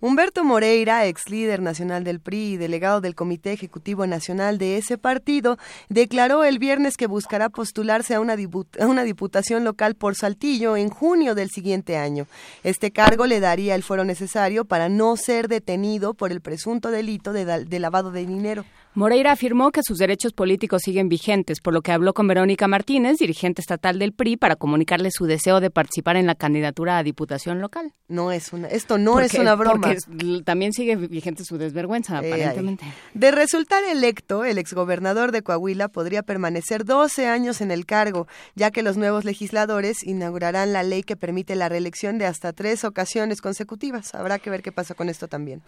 Humberto 0.06 0.44
Moreira, 0.44 1.04
ex 1.06 1.28
líder 1.30 1.60
nacional 1.60 2.04
del 2.04 2.20
PRI 2.20 2.52
y 2.52 2.56
delegado 2.58 3.00
del 3.00 3.16
Comité 3.16 3.52
Ejecutivo 3.52 4.06
Nacional 4.06 4.56
de 4.56 4.76
ese 4.76 4.98
partido, 4.98 5.58
declaró 5.88 6.44
el 6.44 6.60
viernes 6.60 6.96
que 6.96 7.08
buscará 7.08 7.48
postularse 7.48 8.14
a 8.14 8.20
una, 8.20 8.36
diputación 8.36 9.64
local 9.64 9.96
por 9.96 10.14
Saltillo 10.14 10.76
en 10.76 10.90
junio 10.90 11.34
del 11.34 11.50
siguiente 11.50 11.96
año. 11.96 12.28
Este 12.62 12.92
cargo 12.92 13.26
le 13.26 13.40
daría 13.40 13.74
el 13.74 13.82
foro 13.82 14.04
necesario 14.04 14.64
para 14.64 14.88
no 14.88 15.16
ser 15.16 15.48
detenido 15.48 16.14
por 16.14 16.30
el 16.30 16.40
presunto 16.40 16.92
delito 16.92 17.32
de, 17.32 17.64
de 17.64 17.78
lavado 17.80 18.12
de 18.12 18.26
dinero. 18.26 18.64
Moreira 18.96 19.32
afirmó 19.32 19.72
que 19.72 19.82
sus 19.82 19.98
derechos 19.98 20.32
políticos 20.32 20.80
siguen 20.82 21.10
vigentes, 21.10 21.60
por 21.60 21.74
lo 21.74 21.82
que 21.82 21.92
habló 21.92 22.14
con 22.14 22.26
Verónica 22.26 22.66
Martínez, 22.66 23.18
dirigente 23.18 23.60
estatal 23.60 23.98
del 23.98 24.14
PRI, 24.14 24.38
para 24.38 24.56
comunicarle 24.56 25.10
su 25.10 25.26
deseo 25.26 25.60
de 25.60 25.68
participar 25.68 26.16
en 26.16 26.24
la 26.24 26.34
candidatura 26.34 26.96
a 26.96 27.02
diputación 27.02 27.60
local. 27.60 27.92
No 28.08 28.32
es 28.32 28.54
una, 28.54 28.68
esto 28.68 28.96
no 28.96 29.20
es 29.20 29.34
una 29.34 29.54
broma. 29.54 29.92
Porque 29.92 30.42
también 30.44 30.72
sigue 30.72 30.96
vigente 30.96 31.44
su 31.44 31.58
desvergüenza, 31.58 32.22
eh, 32.22 32.32
aparentemente. 32.32 32.86
De 33.12 33.30
resultar 33.32 33.84
electo, 33.84 34.46
el 34.46 34.56
exgobernador 34.56 35.30
de 35.30 35.42
Coahuila 35.42 35.88
podría 35.88 36.22
permanecer 36.22 36.86
12 36.86 37.26
años 37.26 37.60
en 37.60 37.72
el 37.72 37.84
cargo, 37.84 38.26
ya 38.54 38.70
que 38.70 38.82
los 38.82 38.96
nuevos 38.96 39.26
legisladores 39.26 40.04
inaugurarán 40.04 40.72
la 40.72 40.82
ley 40.82 41.02
que 41.02 41.16
permite 41.16 41.54
la 41.54 41.68
reelección 41.68 42.16
de 42.16 42.24
hasta 42.24 42.54
tres 42.54 42.82
ocasiones 42.82 43.42
consecutivas. 43.42 44.14
Habrá 44.14 44.38
que 44.38 44.48
ver 44.48 44.62
qué 44.62 44.72
pasa 44.72 44.94
con 44.94 45.10
esto 45.10 45.28
también. 45.28 45.60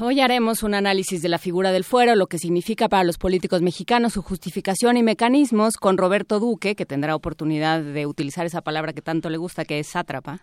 Hoy 0.00 0.20
haremos 0.20 0.62
un 0.62 0.74
análisis 0.74 1.20
de 1.20 1.28
la 1.28 1.38
figura 1.38 1.72
del 1.72 1.82
fuero, 1.82 2.14
lo 2.14 2.28
que 2.28 2.38
significa 2.38 2.59
para 2.88 3.04
los 3.04 3.18
políticos 3.18 3.62
mexicanos, 3.62 4.12
su 4.12 4.22
justificación 4.22 4.96
y 4.96 5.02
mecanismos, 5.02 5.76
con 5.76 5.96
Roberto 5.96 6.38
Duque, 6.38 6.74
que 6.74 6.86
tendrá 6.86 7.14
oportunidad 7.14 7.80
de 7.82 8.06
utilizar 8.06 8.46
esa 8.46 8.60
palabra 8.60 8.92
que 8.92 9.02
tanto 9.02 9.30
le 9.30 9.38
gusta, 9.38 9.64
que 9.64 9.78
es 9.78 9.88
sátrapa. 9.88 10.40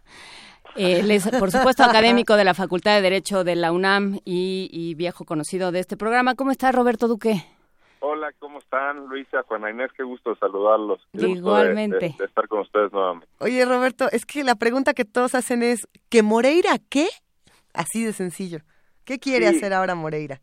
Él 0.76 1.10
es, 1.10 1.27
por 1.39 1.52
supuesto, 1.52 1.84
académico 1.84 2.35
de 2.35 2.44
la 2.44 2.53
Facultad 2.53 2.95
de 2.95 3.02
Derecho 3.02 3.44
de 3.44 3.56
la 3.56 3.72
UNAM 3.72 4.19
y, 4.26 4.94
viejo 4.95 5.26
conocido 5.26 5.72
de 5.72 5.80
este 5.80 5.98
programa. 5.98 6.35
¿Cómo 6.35 6.52
está 6.52 6.72
Roberto 6.72 7.07
Duque? 7.07 7.44
Hola, 7.99 8.31
¿cómo 8.39 8.60
están? 8.60 9.07
Luisa, 9.07 9.41
Juana 9.48 9.72
Inés, 9.72 9.89
qué 9.98 10.03
gusto 10.03 10.35
saludarlos. 10.35 10.99
Igualmente. 11.14 12.15
de, 12.18 12.26
estar 12.26 12.48
con 12.48 12.60
ustedes 12.60 12.91
nuevamente. 12.91 13.27
Oye, 13.39 13.65
Roberto, 13.65 14.07
es 14.11 14.26
que 14.26 14.44
la 14.44 14.56
pregunta 14.56 14.94
que 14.94 15.03
todos 15.03 15.34
hacen 15.34 15.64
es, 15.64 15.88
¿que 16.10 16.22
Moreira 16.22 16.77
qué? 16.89 17.07
Así 17.73 18.03
de 18.03 18.14
sencillo. 18.14 18.60
¿Qué 19.03 19.18
quiere 19.18 19.48
hacer 19.48 19.73
ahora 19.73 19.95
Moreira? 19.95 20.41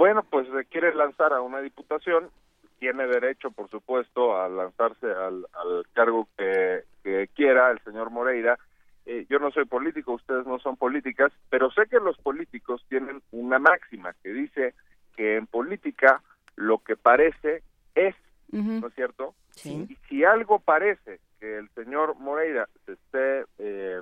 Bueno, 0.00 0.22
pues 0.22 0.48
quiere 0.70 0.94
lanzar 0.94 1.34
a 1.34 1.42
una 1.42 1.60
diputación, 1.60 2.30
tiene 2.78 3.06
derecho, 3.06 3.50
por 3.50 3.68
supuesto, 3.68 4.34
a 4.34 4.48
lanzarse 4.48 5.06
al, 5.06 5.44
cargo 5.92 6.26
que, 6.38 7.28
quiera 7.34 7.70
el 7.70 7.80
señor 7.80 8.08
Moreira. 8.08 8.58
Eh, 9.04 9.26
yo 9.28 9.38
no 9.38 9.50
soy 9.50 9.66
político, 9.66 10.12
ustedes 10.12 10.46
no 10.46 10.58
son 10.58 10.78
políticas, 10.78 11.30
pero 11.50 11.70
sé 11.72 11.82
que 11.86 11.98
los 11.98 12.16
políticos 12.16 12.82
tienen 12.88 13.20
una 13.30 13.58
máxima 13.58 14.14
que 14.22 14.30
dice 14.32 14.72
que 15.18 15.36
en 15.36 15.46
política 15.46 16.22
lo 16.56 16.78
que 16.78 16.96
parece 16.96 17.62
es, 17.94 18.14
¿no 18.52 18.86
es 18.86 18.94
cierto? 18.94 19.34
Sí. 19.50 19.86
Y 19.86 19.96
si 20.08 20.24
algo 20.24 20.60
parece 20.60 21.20
que 21.40 21.58
el 21.58 21.68
señor 21.74 22.16
Moreira 22.16 22.70
se 22.86 22.92
esté 22.92 23.44
eh, 23.58 24.00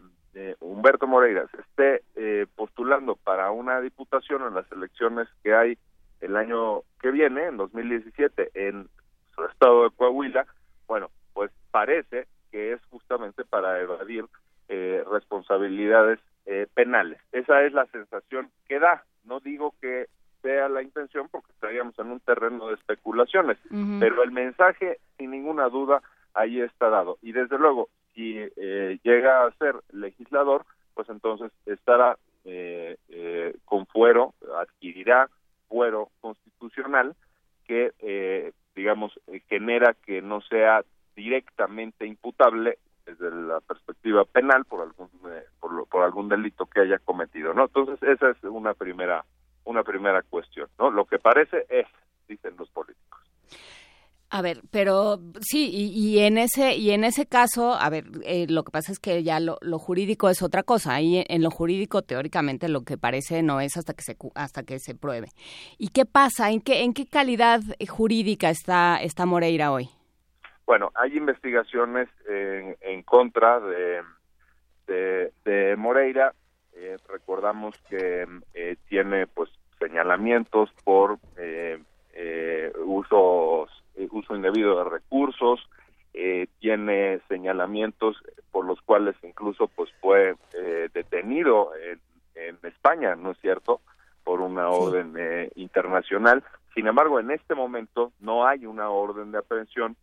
Humberto 0.61 1.07
Moreira 1.07 1.47
se 1.49 1.61
esté 1.61 2.03
eh, 2.17 2.47
postulando 2.55 3.17
para 3.17 3.51
una 3.51 3.81
diputación 3.81 4.43
en 4.47 4.55
las 4.55 4.71
elecciones 4.71 5.29
que 5.43 5.55
hay 5.55 5.79
el 6.21 6.37
año 6.37 6.83
que 7.01 7.11
viene, 7.11 7.47
en 7.47 7.57
2017, 7.57 8.51
en 8.55 8.89
su 9.35 9.45
estado 9.45 9.85
de 9.85 9.91
Coahuila, 9.91 10.47
bueno, 10.87 11.11
pues 11.33 11.51
parece 11.71 12.27
que 12.51 12.73
es 12.73 12.81
justamente 12.91 13.45
para 13.45 13.81
evadir 13.81 14.27
eh, 14.69 15.05
responsabilidades 15.11 16.19
eh, 16.47 16.67
penales. 16.75 17.21
Esa 17.33 17.63
es 17.63 17.73
la 17.73 17.87
sensación 17.87 18.51
que 18.69 18.79
da. 18.79 19.05
No 19.25 19.41
digo 19.41 19.75
que 19.81 20.07
sea 20.43 20.69
la 20.69 20.83
intención 20.83 21.29
porque 21.29 21.53
estaríamos 21.53 21.99
en 21.99 22.11
un 22.11 22.21
terreno 22.21 22.69
de 22.69 22.75
especulaciones, 22.75 23.59
pero 24.01 24.23
el 24.23 24.31
mensaje, 24.31 24.99
sin 25.19 25.33
ninguna 25.33 25.69
duda, 25.69 26.01
ahí 26.33 26.61
está 26.61 26.89
dado. 26.89 27.19
Y 27.23 27.33
desde 27.33 27.59
luego, 27.59 27.89
si 28.15 28.37
eh, 28.39 28.99
llega 29.03 29.45
a 29.45 29.51
ser 29.53 29.77
legislador, 29.93 30.65
pues 30.95 31.09
entonces 31.09 31.53
estará 31.67 32.19
eh, 32.45 32.97
eh, 33.09 33.57
con 33.65 33.87
fuero, 33.87 34.35
adquirirá 34.57 35.29
fuero 35.69 36.11
constitucional 36.21 37.15
que, 37.67 38.53
digamos, 38.75 39.13
genera 39.49 39.95
que 40.07 40.23
no 40.23 40.41
sea 40.41 40.83
directamente 41.15 42.07
imputable 42.07 42.79
desde 43.05 43.31
la 43.31 43.61
perspectiva 43.61 44.25
penal 44.25 44.65
por 44.65 44.81
algún 44.81 45.11
por, 45.61 45.87
por, 45.89 46.03
algún 46.03 46.31
delito 46.31 46.65
que 46.65 46.81
haya 46.81 46.99
cometido, 46.99 47.53
¿no? 47.53 47.65
Entonces 47.65 48.03
esa 48.03 48.31
es 48.31 48.43
una 48.45 48.73
primera 48.73 49.25
una 49.65 49.83
primera 49.83 50.23
cuestión, 50.23 50.69
¿no? 50.79 50.91
Lo 50.91 51.05
que 51.05 51.19
parece 51.19 51.67
es, 51.69 51.87
dicen 52.27 52.55
los 52.57 52.71
políticos. 52.71 53.21
A 54.31 54.43
ver, 54.43 54.61
pero 54.71 55.21
sí, 55.41 55.71
y, 55.73 56.19
en 56.19 56.37
ese 56.37 56.77
y 56.77 56.91
en 56.91 57.05
ese 57.05 57.27
caso, 57.27 57.73
a 57.73 57.89
ver, 57.89 58.05
eh, 58.25 58.47
lo 58.47 58.63
que 58.63 58.71
pasa 58.71 58.93
es 58.93 58.99
que 58.99 59.23
ya 59.23 59.41
lo, 59.41 59.57
jurídico 59.79 60.29
es 60.29 60.43
otra 60.43 60.63
cosa. 60.63 60.95
Ahí 60.95 61.25
en 61.29 61.43
lo 61.43 61.51
jurídico 61.51 62.03
teóricamente 62.03 62.69
lo 62.69 62.83
que 62.83 62.99
parece 62.99 63.43
no 63.43 63.63
es 63.63 63.79
hasta 63.79 63.95
que 63.95 64.03
se 64.03 64.17
hasta 64.35 64.65
que 64.65 64.81
se 64.81 64.95
pruebe. 64.95 65.29
¿Y 65.79 65.89
qué 65.89 66.05
pasa? 66.05 66.51
¿En 66.51 66.61
qué 66.61 66.83
en 66.83 66.93
qué 66.93 67.07
calidad 67.07 67.61
jurídica 67.89 68.51
está 68.51 68.99
está 69.03 69.25
Moreira 69.25 69.73
hoy? 69.73 69.89
Bueno, 70.67 70.93
hay 70.95 71.17
investigaciones 71.17 72.11
en, 72.29 73.03
contra 73.05 73.61
de, 73.61 74.03
de, 74.87 75.77
Moreira. 75.79 76.35
Eh, 76.75 76.99
recordamos 77.09 77.75
que 77.89 78.27
eh, 78.53 78.77
tiene 78.91 79.27
pues 79.27 79.49
señalamientos 79.79 80.71
por 80.85 81.19
usos 82.85 83.71
eh, 83.99 84.09
uso 84.13 84.37
indebido 84.37 84.79
de 84.79 84.89
recursos, 84.89 85.61
eh, 86.15 86.47
tiene 86.61 87.21
señalamientos 87.29 88.17
por 88.53 88.65
los 88.65 88.81
cuales 88.83 89.17
incluso 89.25 89.67
pues 89.67 89.91
fue 90.01 90.37
eh, 90.55 90.89
detenido 90.95 91.71
en, 91.75 91.99
España, 92.63 93.17
¿no 93.17 93.33
es 93.33 93.39
cierto? 93.41 93.81
Por 94.23 94.41
una 94.41 94.69
orden 94.69 95.15
internacional. 95.57 96.45
Sin 96.73 96.87
embargo, 96.87 97.19
en 97.19 97.33
este 97.33 97.57
momento 97.57 98.13
no 98.21 98.47
hay 98.47 98.65
una 98.65 98.91
orden 98.91 99.33
de 99.33 99.39
aprehensión 99.39 99.97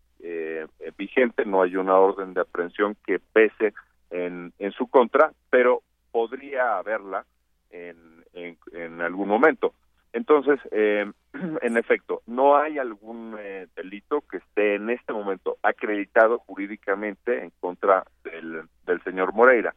vigente, 0.98 1.46
no 1.46 1.62
hay 1.62 1.78
una 1.78 1.98
orden 1.98 2.34
de 2.34 2.42
aprehensión 2.42 2.98
que 3.06 3.20
pese 3.20 3.74
en, 4.10 4.52
en 4.60 4.72
su 4.74 4.88
contra, 4.88 5.32
pero 5.50 5.82
podría 6.12 6.78
haberla 6.78 7.26
en, 7.72 8.26
en 8.34 9.02
algún 9.02 9.30
momento. 9.30 9.74
Entonces, 10.16 10.62
eh, 10.72 11.12
en 11.62 11.78
efecto, 11.78 12.22
no 12.26 12.58
hay 12.58 12.78
algún 12.78 13.36
eh, 13.40 13.68
delito 13.76 14.22
que 14.22 14.38
esté 14.38 14.76
en 14.76 14.90
este 14.90 15.14
momento 15.14 15.58
acreditado 15.62 16.40
jurídicamente 16.40 17.44
en 17.44 17.52
contra 17.60 18.04
del, 18.24 18.68
señor 19.04 19.34
Moreira. 19.34 19.76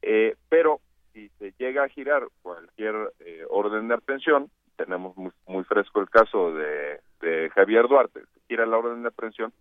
Eh, 0.00 0.36
pero 0.48 0.80
si 1.12 1.28
se 1.38 1.52
llega 1.58 1.84
a 1.84 1.88
girar 1.88 2.26
cualquier 2.42 2.94
orden 3.50 3.88
de 3.88 3.94
aprehensión, 3.94 4.50
tenemos 4.76 5.14
muy, 5.16 5.64
fresco 5.64 6.00
el 6.00 6.08
caso 6.08 6.54
de, 6.54 7.00
de, 7.20 7.50
Javier 7.50 7.86
Duarte, 7.86 8.20
si 8.32 8.40
gira 8.48 8.64
la 8.64 8.78
orden 8.78 9.02
de 9.02 9.08
aprehensión, 9.08 9.52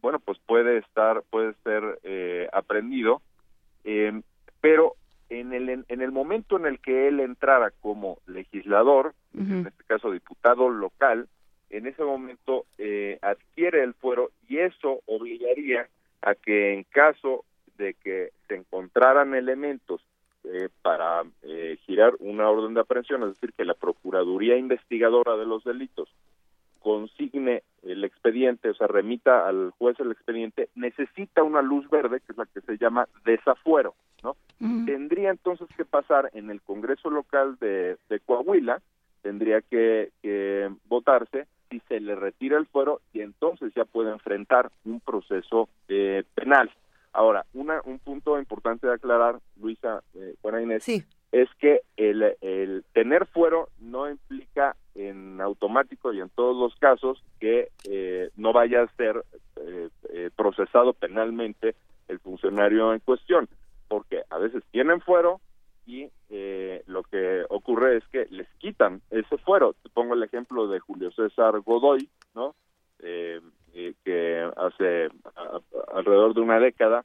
bueno, 0.00 0.20
pues 0.20 0.38
puede 0.46 0.78
estar, 0.78 1.22
puede 1.28 1.54
ser 1.64 2.48
aprendido, 2.52 3.20
pero 4.60 4.94
en 5.28 5.52
el, 5.52 5.84
en 5.88 6.00
el 6.00 6.12
momento 6.12 6.56
en 6.56 6.66
el 6.66 6.78
que 6.80 7.08
él 7.08 7.20
entrara 7.20 7.70
como 7.80 8.18
legislador, 8.26 9.14
en 9.34 9.66
este 9.66 9.83
diputado 10.44 10.68
local, 10.68 11.28
en 11.70 11.86
ese 11.86 12.04
momento 12.04 12.66
eh, 12.78 13.18
adquiere 13.22 13.82
el 13.82 13.94
fuero 13.94 14.30
y 14.48 14.58
eso 14.58 15.00
obligaría 15.06 15.88
a 16.22 16.34
que 16.34 16.74
en 16.74 16.84
caso 16.84 17.44
de 17.78 17.94
que 17.94 18.30
se 18.46 18.54
encontraran 18.54 19.34
elementos 19.34 20.00
eh, 20.44 20.68
para 20.82 21.22
eh, 21.42 21.78
girar 21.86 22.12
una 22.20 22.48
orden 22.48 22.74
de 22.74 22.80
aprehensión, 22.80 23.22
es 23.22 23.34
decir, 23.34 23.52
que 23.56 23.64
la 23.64 23.74
Procuraduría 23.74 24.56
Investigadora 24.56 25.36
de 25.36 25.46
los 25.46 25.64
Delitos 25.64 26.08
consigne 26.80 27.62
el 27.82 28.04
expediente, 28.04 28.68
o 28.68 28.74
sea, 28.74 28.86
remita 28.86 29.48
al 29.48 29.72
juez 29.78 29.98
el 30.00 30.12
expediente, 30.12 30.68
necesita 30.74 31.42
una 31.42 31.62
luz 31.62 31.88
verde, 31.88 32.20
que 32.20 32.32
es 32.32 32.38
la 32.38 32.44
que 32.44 32.60
se 32.60 32.76
llama 32.76 33.08
desafuero, 33.24 33.94
¿no? 34.22 34.36
Tendría 34.86 35.30
entonces 35.30 35.66
que 35.76 35.84
pasar 35.84 36.30
en 36.34 36.50
el 36.50 36.60
Congreso 36.60 37.08
local 37.08 37.56
de, 37.58 37.96
Coahuila, 38.26 38.80
tendría 39.24 39.62
que, 39.62 40.10
votarse 41.04 41.46
si 41.70 41.80
se 41.88 42.00
le 42.00 42.14
retira 42.14 42.56
el 42.56 42.66
fuero 42.66 43.00
y 43.12 43.20
entonces 43.20 43.72
ya 43.74 43.84
puede 43.84 44.10
enfrentar 44.10 44.70
un 44.84 45.00
proceso 45.00 45.68
eh, 45.88 46.24
penal. 46.34 46.70
Ahora, 47.12 47.44
una, 47.54 47.80
un 47.84 47.98
punto 47.98 48.38
importante 48.38 48.86
de 48.86 48.94
aclarar, 48.94 49.38
Luisa, 49.60 50.02
eh, 50.14 50.34
Juana 50.42 50.62
Inés, 50.62 50.88
es 51.32 51.48
que 51.58 51.82
el, 51.96 52.36
el 52.40 52.84
tener 52.92 53.26
fuero 53.26 53.68
no 53.80 54.10
implica 54.10 54.76
en 54.94 55.40
automático 55.40 56.12
y 56.12 56.20
en 56.20 56.28
todos 56.30 56.56
los 56.56 56.78
casos 56.78 57.22
que 57.40 57.68
eh, 57.84 58.30
no 58.36 58.52
vaya 58.52 58.82
a 58.82 58.96
ser 58.96 59.24
eh, 59.56 59.88
eh, 60.10 60.30
procesado 60.36 60.92
penalmente 60.92 61.74
el 62.08 62.18
funcionario 62.18 62.92
en 62.92 63.00
cuestión, 63.00 63.48
porque 63.88 64.22
a 64.30 64.38
veces 64.38 64.62
tienen 64.70 65.00
fuero 65.00 65.40
y 65.86 66.08
lo 66.86 67.02
que 67.02 67.14
que 67.14 67.44
ocurre 67.48 67.98
es 67.98 68.04
ese 69.10 69.38
fuero. 69.38 69.74
Te 69.82 69.88
pongo 69.90 70.14
el 70.14 70.22
ejemplo 70.22 70.66
de 70.68 70.80
Julio 70.80 71.10
César 71.12 71.60
Godoy, 71.60 72.08
¿no? 72.34 72.54
Eh, 73.00 73.40
eh, 73.74 73.94
que 74.04 74.48
hace 74.56 75.08
alrededor 75.92 76.34
de 76.34 76.40
una 76.40 76.60
década, 76.60 77.04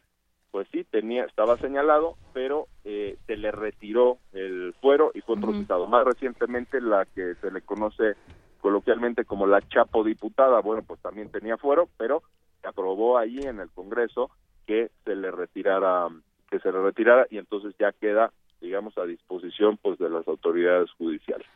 pues 0.52 0.68
sí, 0.72 0.84
tenía, 0.84 1.26
estaba 1.26 1.58
señalado, 1.58 2.16
pero 2.34 2.68
eh, 2.84 3.18
se 3.26 3.38
le 3.38 3.52
retiró 3.52 4.18
el 4.34 4.74
fuero 4.82 5.12
y 5.14 5.22
fue 5.22 5.36
otro 5.36 5.88
Más 5.88 6.06
recientemente 6.06 6.80
la 6.82 7.06
que 7.06 7.36
se 7.42 7.52
le 7.52 7.62
conoce 7.62 8.16
coloquialmente 8.62 9.26
como 9.26 9.48
la 9.48 9.62
Chapo 9.62 10.04
diputada, 10.04 10.60
bueno, 10.62 10.84
pues 10.86 11.00
también 11.02 11.32
tenía 11.32 11.58
fuero, 11.58 11.90
pero 11.98 12.24
se 12.62 12.68
aprobó 12.68 13.18
ahí 13.18 13.40
en 13.40 13.60
el 13.60 13.70
Congreso 13.70 14.30
que 14.66 14.92
se 15.06 15.16
le 15.16 15.32
retirara 15.32 16.08
que 16.50 16.60
se 16.60 16.72
le 16.72 16.82
retirara 16.82 17.28
y 17.30 17.38
entonces 17.38 17.76
ya 17.80 17.92
queda 17.92 18.32
digamos 18.70 18.96
a 19.00 19.06
disposición 19.06 19.78
pues 19.82 19.98
de 19.98 20.12
las 20.12 20.28
autoridades 20.28 20.92
judiciales 20.92 21.48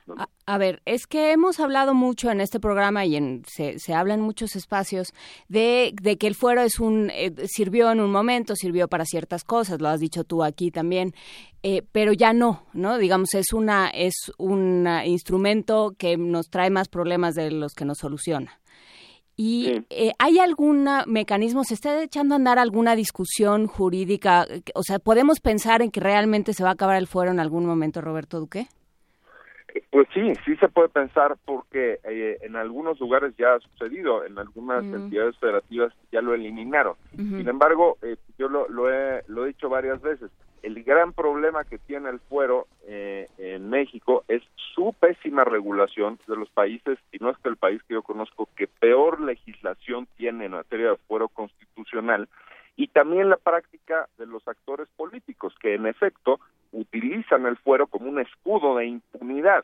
a, 0.48 0.58
ver 0.58 0.82
es 0.86 1.06
que 1.06 1.32
hemos 1.32 1.60
hablado 1.60 1.94
mucho 1.94 2.32
en 2.32 2.42
este 2.42 2.60
programa 2.60 3.06
y 3.06 3.16
en 3.16 3.44
se, 3.46 3.78
se 3.78 3.94
habla 3.94 4.16
en 4.16 4.22
muchos 4.22 4.56
espacios 4.56 5.14
de, 5.48 5.94
de 6.02 6.18
que 6.18 6.26
el 6.26 6.34
fuero 6.34 6.62
es 6.62 6.80
un 6.80 7.12
eh, 7.14 7.32
sirvió 7.46 7.92
en 7.92 8.00
un 8.00 8.12
momento 8.12 8.56
sirvió 8.56 8.88
para 8.88 9.06
ciertas 9.06 9.44
cosas 9.44 9.80
lo 9.80 9.90
has 9.90 10.00
dicho 10.00 10.24
tú 10.24 10.44
aquí 10.44 10.72
también 10.72 11.14
eh, 11.62 11.84
pero 11.92 12.14
ya 12.14 12.34
no 12.34 12.66
no 12.74 12.98
digamos 12.98 13.36
es 13.36 13.54
una 13.54 13.90
es 13.90 14.32
un 14.40 14.88
instrumento 15.06 15.94
que 15.96 16.18
nos 16.18 16.50
trae 16.50 16.72
más 16.72 16.90
problemas 16.90 17.36
de 17.36 17.52
los 17.52 17.76
que 17.76 17.86
nos 17.86 18.00
soluciona 18.00 18.60
¿Y 19.36 19.84
eh, 19.90 20.12
hay 20.20 20.40
algún 20.40 20.88
mecanismo, 21.08 21.64
se 21.64 21.74
está 21.74 22.04
echando 22.04 22.36
a 22.36 22.38
andar 22.38 22.60
alguna 22.60 22.96
discusión 22.96 23.66
jurídica? 23.66 24.46
O 24.76 24.84
sea, 24.84 25.00
¿podemos 25.00 25.40
pensar 25.40 25.82
en 25.82 25.90
que 25.90 26.00
realmente 26.00 26.54
se 26.54 26.64
va 26.64 26.70
a 26.70 26.74
acabar 26.74 26.98
el 26.98 27.08
fuero 27.08 27.32
en 27.32 27.40
algún 27.40 27.66
momento, 27.66 28.00
Roberto 28.02 28.40
Duque? 28.40 28.68
Pues 29.90 30.08
sí, 30.14 30.34
sí 30.46 30.56
se 30.58 30.70
puede 30.70 30.90
pensar 30.90 31.36
porque 31.46 32.00
eh, 32.04 32.38
en 32.42 32.56
algunos 32.56 33.00
lugares 33.00 33.34
ya 33.38 33.56
ha 33.56 33.60
sucedido, 33.60 34.24
en 34.24 34.38
algunas 34.38 34.84
mm. 34.84 34.96
entidades 34.96 35.38
federativas 35.40 35.94
ya 36.12 36.22
lo 36.22 36.36
eliminaron. 36.36 36.96
Sin 37.16 37.48
embargo, 37.48 37.98
eh, 38.04 38.18
yo 38.38 38.50
lo, 38.50 38.68
lo, 38.70 38.92
he, 38.92 39.24
lo 39.28 39.46
he 39.46 39.48
dicho 39.48 39.70
varias 39.70 40.02
veces, 40.02 40.30
el 40.64 40.82
gran 40.84 41.12
problema 41.12 41.66
que 41.66 41.78
tiene 41.78 42.10
el 42.10 42.22
fuero 42.22 42.68
eh, 42.88 43.28
en 43.38 43.70
México 43.70 44.24
es 44.30 44.42
su 44.74 44.94
pésima 44.94 45.44
regulación 45.44 46.18
de 46.26 46.38
los 46.38 46.50
países, 46.50 46.98
y 47.12 47.18
no 47.20 47.30
es 47.30 47.38
que 47.40 47.50
el 47.50 47.58
país 47.58 47.84
que 47.84 47.94
yo 47.96 48.02
conozco 48.02 48.50
que 48.56 48.68
peor 48.68 49.20
legislación 49.22 50.08
tiene 50.16 50.46
en 50.46 50.52
materia 50.52 50.92
de 50.92 50.98
fuero 51.08 51.28
constitucional, 51.28 52.30
y 52.78 52.88
también 52.88 53.30
la 53.30 53.38
práctica 53.38 54.08
de 54.18 54.26
los 54.26 54.48
actores 54.48 54.88
políticos, 54.96 55.54
que 55.60 55.76
en 55.76 55.86
efecto 55.86 56.40
utilizan 56.72 57.46
el 57.46 57.58
fuero 57.58 57.88
como 57.88 58.10
un 58.10 58.20
escudo 58.20 58.78
de 58.78 58.86
impunidad. 58.86 59.64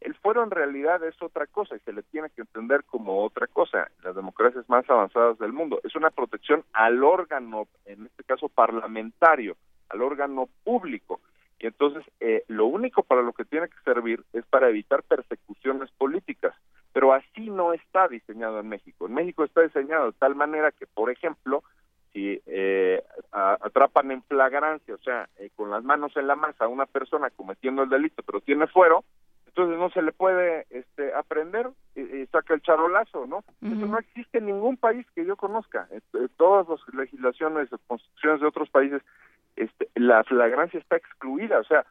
El 0.00 0.14
fuero 0.14 0.44
en 0.44 0.52
realidad 0.52 1.02
es 1.02 1.20
otra 1.20 1.48
cosa 1.48 1.74
y 1.74 1.80
se 1.80 1.92
le 1.92 2.04
tiene 2.04 2.30
que 2.30 2.42
entender 2.42 2.84
como 2.84 3.24
otra 3.24 3.48
cosa. 3.48 3.90
Las 4.04 4.14
democracias 4.14 4.66
más 4.68 4.88
avanzadas 4.88 5.36
del 5.38 5.52
mundo 5.52 5.80
es 5.82 5.96
una 5.96 6.10
protección 6.10 6.62
al 6.72 7.02
órgano, 7.02 7.66
en 7.84 8.06
este 8.06 8.22
caso 8.22 8.48
parlamentario, 8.48 9.56
al 9.88 10.02
órgano 10.02 10.48
público. 10.64 11.20
Y 11.60 11.66
entonces 11.66 12.04
eh, 12.20 12.44
lo 12.48 12.66
único 12.66 13.02
para 13.02 13.22
lo 13.22 13.32
que 13.32 13.44
tiene 13.44 13.68
que 13.68 13.80
servir 13.84 14.22
es 14.32 14.44
para 14.46 14.68
evitar 14.68 15.02
persecuciones 15.02 15.90
políticas. 15.92 16.54
Pero 16.92 17.12
así 17.12 17.50
no 17.50 17.72
está 17.72 18.08
diseñado 18.08 18.60
en 18.60 18.68
México. 18.68 19.06
En 19.06 19.14
México 19.14 19.44
está 19.44 19.62
diseñado 19.62 20.06
de 20.06 20.18
tal 20.18 20.34
manera 20.34 20.70
que, 20.72 20.86
por 20.86 21.10
ejemplo, 21.10 21.62
si 22.12 22.40
eh, 22.46 23.02
atrapan 23.32 24.10
en 24.12 24.22
flagrancia, 24.22 24.94
o 24.94 24.98
sea, 24.98 25.28
eh, 25.38 25.50
con 25.54 25.70
las 25.70 25.84
manos 25.84 26.16
en 26.16 26.26
la 26.26 26.36
masa 26.36 26.64
a 26.64 26.68
una 26.68 26.86
persona 26.86 27.30
cometiendo 27.30 27.82
el 27.82 27.90
delito, 27.90 28.22
pero 28.22 28.40
tiene 28.40 28.66
fuero, 28.66 29.04
entonces 29.46 29.78
no 29.78 29.90
se 29.90 30.02
le 30.02 30.12
puede 30.12 30.66
este, 30.70 31.12
aprender 31.12 31.68
y, 31.96 32.26
saca 32.26 32.54
el 32.54 32.62
charolazo, 32.62 33.26
¿no? 33.26 33.42
Eso 33.60 33.86
no 33.86 33.98
existe 33.98 34.38
en 34.38 34.46
ningún 34.46 34.76
país 34.76 35.04
que 35.16 35.24
yo 35.24 35.36
conozca. 35.36 35.88
todas 36.36 36.68
las 36.68 36.94
legislaciones, 36.94 37.68
constituciones 37.88 38.40
de 38.40 38.46
otros 38.46 38.70
países 38.70 39.02
la 39.98 40.24
flagrancia 40.24 40.78
está 40.78 40.96
excluida, 40.96 41.58
o 41.58 41.64
sea, 41.64 41.84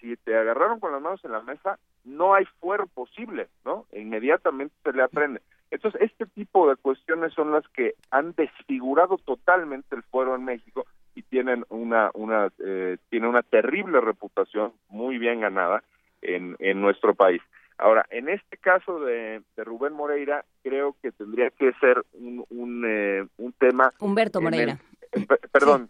si 0.00 0.16
te 0.16 0.36
agarraron 0.36 0.80
con 0.80 0.92
las 0.92 1.02
manos 1.02 1.24
en 1.24 1.32
la 1.32 1.42
mesa, 1.42 1.78
no 2.04 2.34
hay 2.34 2.46
fuero 2.60 2.86
posible, 2.86 3.48
¿no? 3.64 3.86
Inmediatamente 3.92 4.74
se 4.82 4.92
le 4.92 5.02
aprende. 5.02 5.42
Entonces, 5.70 6.00
este 6.00 6.26
tipo 6.26 6.68
de 6.68 6.76
cuestiones 6.76 7.32
son 7.34 7.52
las 7.52 7.66
que 7.68 7.94
han 8.10 8.32
desfigurado 8.34 9.18
totalmente 9.18 9.94
el 9.94 10.02
fuero 10.02 10.34
en 10.34 10.44
México 10.44 10.86
y 11.14 11.22
tienen 11.22 11.64
una, 11.68 12.10
una, 12.14 12.48
eh, 12.58 12.96
tiene 13.08 13.28
una 13.28 13.42
terrible 13.42 14.00
reputación 14.00 14.72
muy 14.88 15.18
bien 15.18 15.40
ganada 15.40 15.82
en, 16.22 16.56
en 16.58 16.80
nuestro 16.80 17.14
país. 17.14 17.42
Ahora, 17.78 18.04
en 18.10 18.28
este 18.28 18.56
caso 18.56 19.00
de, 19.00 19.42
de 19.56 19.64
Rubén 19.64 19.92
Moreira, 19.92 20.44
creo 20.62 20.96
que 21.00 21.12
tendría 21.12 21.50
que 21.50 21.72
ser 21.74 22.04
un, 22.14 22.44
un, 22.50 22.84
eh, 22.86 23.26
un 23.38 23.52
tema... 23.52 23.92
Humberto 24.00 24.40
Moreira. 24.40 24.78
Eh, 25.12 25.26
perdón, 25.50 25.88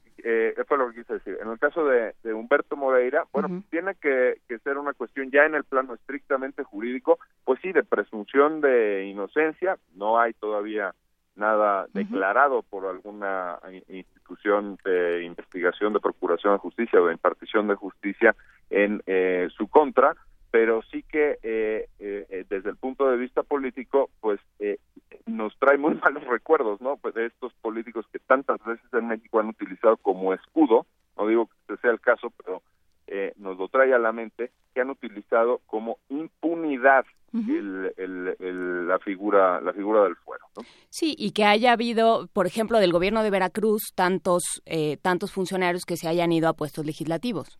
fue 0.70 0.78
lo 0.78 0.92
que 0.92 1.00
quise 1.00 1.14
decir. 1.14 1.36
En 1.42 1.48
el 1.50 1.58
caso 1.58 1.84
de, 1.84 2.14
Humberto 2.32 2.76
Moreira, 2.76 3.24
bueno, 3.32 3.64
tiene 3.70 3.96
que, 3.96 4.36
ser 4.62 4.78
una 4.78 4.92
cuestión 4.92 5.28
ya 5.32 5.44
en 5.44 5.56
el 5.56 5.64
plano 5.64 5.94
estrictamente 5.94 6.62
jurídico, 6.62 7.18
pues 7.44 7.58
sí, 7.60 7.72
de 7.72 7.82
presunción 7.82 8.60
de 8.60 9.06
inocencia, 9.06 9.78
no 9.96 10.20
hay 10.20 10.32
todavía 10.34 10.94
nada 11.34 11.88
declarado 11.92 12.62
por 12.62 12.86
alguna 12.86 13.58
institución 13.88 14.78
de 14.84 15.24
investigación, 15.24 15.92
de 15.92 15.98
procuración 15.98 16.52
de 16.52 16.58
justicia 16.60 17.00
o 17.00 17.06
de 17.06 17.14
impartición 17.14 17.66
de 17.66 17.74
justicia 17.74 18.36
en 18.70 19.02
eh, 19.06 19.48
su 19.56 19.66
contra, 19.66 20.14
pero 20.50 20.82
sí 20.90 21.02
que 21.02 21.38
eh, 21.42 21.88
eh, 21.98 22.44
desde 22.48 22.70
el 22.70 22.76
punto 22.76 23.08
de 23.08 23.16
vista 23.16 23.42
político, 23.42 24.10
pues 24.20 24.40
eh, 24.58 24.78
nos 25.26 25.56
trae 25.58 25.78
muy 25.78 25.94
malos 26.02 26.24
recuerdos, 26.24 26.80
¿no? 26.80 26.96
Pues 26.96 27.14
de 27.14 27.26
estos 27.26 27.52
políticos 27.54 28.06
que 28.12 28.18
tantas 28.18 28.62
veces 28.64 28.84
México 29.02 29.19
han 29.40 29.48
utilizado 29.48 29.96
como 29.96 30.32
escudo, 30.34 30.86
no 31.16 31.26
digo 31.26 31.46
que 31.46 31.54
este 31.60 31.82
sea 31.82 31.90
el 31.90 32.00
caso, 32.00 32.32
pero 32.36 32.62
eh, 33.06 33.32
nos 33.36 33.58
lo 33.58 33.68
trae 33.68 33.92
a 33.92 33.98
la 33.98 34.12
mente, 34.12 34.52
que 34.72 34.80
han 34.80 34.90
utilizado 34.90 35.60
como 35.66 35.98
impunidad 36.08 37.04
el, 37.32 37.94
el, 37.96 38.88
la 38.88 38.98
figura 38.98 39.60
la 39.60 39.72
figura 39.72 40.02
del 40.02 40.16
fuero. 40.16 40.44
¿no? 40.56 40.62
Sí, 40.88 41.14
y 41.16 41.30
que 41.30 41.44
haya 41.44 41.72
habido, 41.72 42.28
por 42.32 42.46
ejemplo, 42.46 42.78
del 42.78 42.92
gobierno 42.92 43.22
de 43.22 43.30
Veracruz, 43.30 43.92
tantos, 43.94 44.62
eh, 44.66 44.96
tantos 44.96 45.32
funcionarios 45.32 45.84
que 45.84 45.96
se 45.96 46.08
hayan 46.08 46.32
ido 46.32 46.48
a 46.48 46.54
puestos 46.54 46.84
legislativos. 46.84 47.58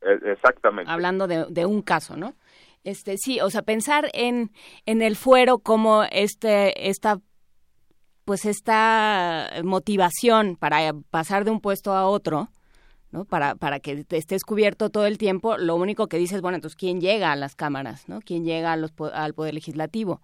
E, 0.00 0.32
exactamente. 0.32 0.90
Hablando 0.90 1.28
de, 1.28 1.46
de 1.48 1.66
un 1.66 1.82
caso, 1.82 2.16
¿no? 2.16 2.34
Este, 2.84 3.16
sí, 3.16 3.40
o 3.40 3.48
sea, 3.50 3.62
pensar 3.62 4.10
en, 4.12 4.50
en 4.86 5.02
el 5.02 5.14
fuero 5.14 5.58
como 5.58 6.02
este, 6.04 6.88
esta 6.88 7.20
pues 8.32 8.46
esta 8.46 9.50
motivación 9.62 10.56
para 10.56 10.94
pasar 11.10 11.44
de 11.44 11.50
un 11.50 11.60
puesto 11.60 11.92
a 11.92 12.06
otro, 12.06 12.48
¿no? 13.10 13.26
Para, 13.26 13.56
para 13.56 13.78
que 13.78 14.06
estés 14.08 14.42
cubierto 14.42 14.88
todo 14.88 15.04
el 15.04 15.18
tiempo, 15.18 15.58
lo 15.58 15.76
único 15.76 16.06
que 16.06 16.16
dices, 16.16 16.40
bueno, 16.40 16.54
entonces, 16.54 16.78
¿quién 16.78 16.98
llega 16.98 17.30
a 17.30 17.36
las 17.36 17.54
cámaras, 17.54 18.08
¿no? 18.08 18.20
¿Quién 18.24 18.46
llega 18.46 18.72
a 18.72 18.78
los, 18.78 18.90
al 19.12 19.34
Poder 19.34 19.52
Legislativo? 19.52 20.22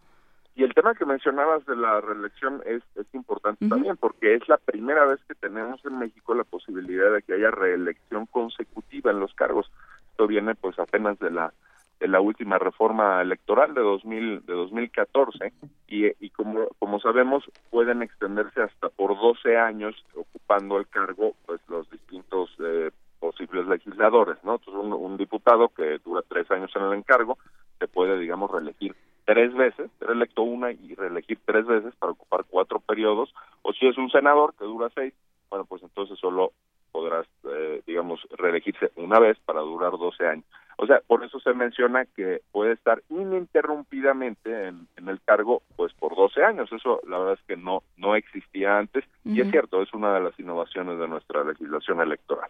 Y 0.57 0.65
el 0.65 0.73
tema 0.73 0.95
que 0.95 1.05
mencionabas 1.05 1.67
de 1.67 1.77
la 1.77 2.01
reelección 2.01 2.63
es, 2.65 2.83
es 2.95 3.05
importante 3.13 3.69
también, 3.69 3.99
porque 3.99 4.37
es 4.37 4.49
la 4.49 4.57
primera 4.57 5.05
vez 5.05 5.21
que 5.29 5.35
tenemos 5.35 5.85
en 5.85 5.99
México 5.99 6.33
la 6.33 6.45
posibilidad 6.45 7.13
de 7.13 7.21
que 7.21 7.35
haya 7.35 7.51
reelección 7.51 8.25
consecutiva 8.25 9.11
en 9.11 9.21
los 9.21 9.35
cargos. 9.35 9.71
Esto 10.13 10.27
viene 10.27 10.55
pues 10.55 10.79
apenas 10.79 11.19
de 11.19 11.31
la 11.31 11.53
de 12.01 12.09
la 12.09 12.21
última 12.21 12.59
reforma 12.59 13.21
electoral 13.21 13.75
de 13.75 13.81
2000 13.81 14.47
de 14.47 14.53
2014 14.53 15.53
y, 15.89 16.07
y 16.25 16.31
como 16.31 16.69
como 16.79 17.01
sabemos 17.01 17.45
pueden 17.71 18.03
extenderse 18.03 18.63
hasta 18.63 18.89
por 18.89 19.19
12 19.19 19.57
años 19.57 19.95
ocupando 20.15 20.79
el 20.79 20.87
cargo 20.89 21.35
pues 21.47 21.61
los 21.69 21.91
distintos 21.91 22.51
eh, 22.61 22.91
posibles 23.19 23.67
legisladores 23.67 24.37
no 24.45 24.57
entonces 24.57 24.75
un, 24.75 25.17
diputado 25.17 25.69
que 25.71 25.99
dura 26.05 26.23
tres 26.29 26.49
años 26.51 26.71
en 26.77 26.83
el 26.83 26.93
encargo 26.93 27.39
se 27.79 27.89
puede 27.89 28.19
digamos 28.19 28.51
reelegir 28.51 28.95
tres 29.25 29.53
veces 29.55 29.91
ser 29.99 30.11
electo 30.11 30.43
una 30.43 30.71
y 30.71 30.95
reelegir 30.95 31.41
tres 31.45 31.67
veces 31.67 31.95
para 31.97 32.13
ocupar 32.13 32.45
cuatro 32.49 32.79
periodos 32.79 33.35
o 33.63 33.73
si 33.73 33.87
es 33.87 33.99
un 33.99 34.11
senador 34.11 34.55
que 34.57 34.65
dura 34.65 34.89
seis 34.95 35.13
bueno 35.51 35.65
pues 35.65 35.83
entonces 35.83 36.17
solo 36.19 36.53
podrás 36.93 37.27
eh, 37.45 37.83
digamos 37.87 38.21
reelegirse 38.31 38.93
una 38.97 39.19
vez 39.19 39.37
para 39.45 39.61
durar 39.61 39.93
12 39.93 40.27
años 40.27 40.45
o 40.81 40.87
sea, 40.87 41.01
por 41.07 41.25
eso 41.25 41.41
se 41.41 41.53
menciona 41.55 42.05
que 42.05 42.41
puede 42.53 42.73
estar 42.73 43.03
ininterrumpidamente 43.11 44.69
en, 44.69 44.87
el 44.97 45.21
cargo 45.23 45.63
pues 45.77 45.93
por 45.95 46.15
12 46.15 46.43
años. 46.45 46.71
Eso 46.73 47.01
la 47.09 47.19
verdad 47.19 47.35
es 47.35 47.47
que 47.47 47.57
no 47.57 47.83
no 47.97 48.15
existía 48.15 48.79
antes 48.79 49.05
y 49.25 49.41
es 49.41 49.51
cierto, 49.51 49.83
es 49.83 49.93
una 49.93 50.15
de 50.15 50.21
las 50.21 50.39
innovaciones 50.39 50.99
de 50.99 51.09
nuestra 51.09 51.43
legislación 51.43 52.01
electoral. 52.01 52.49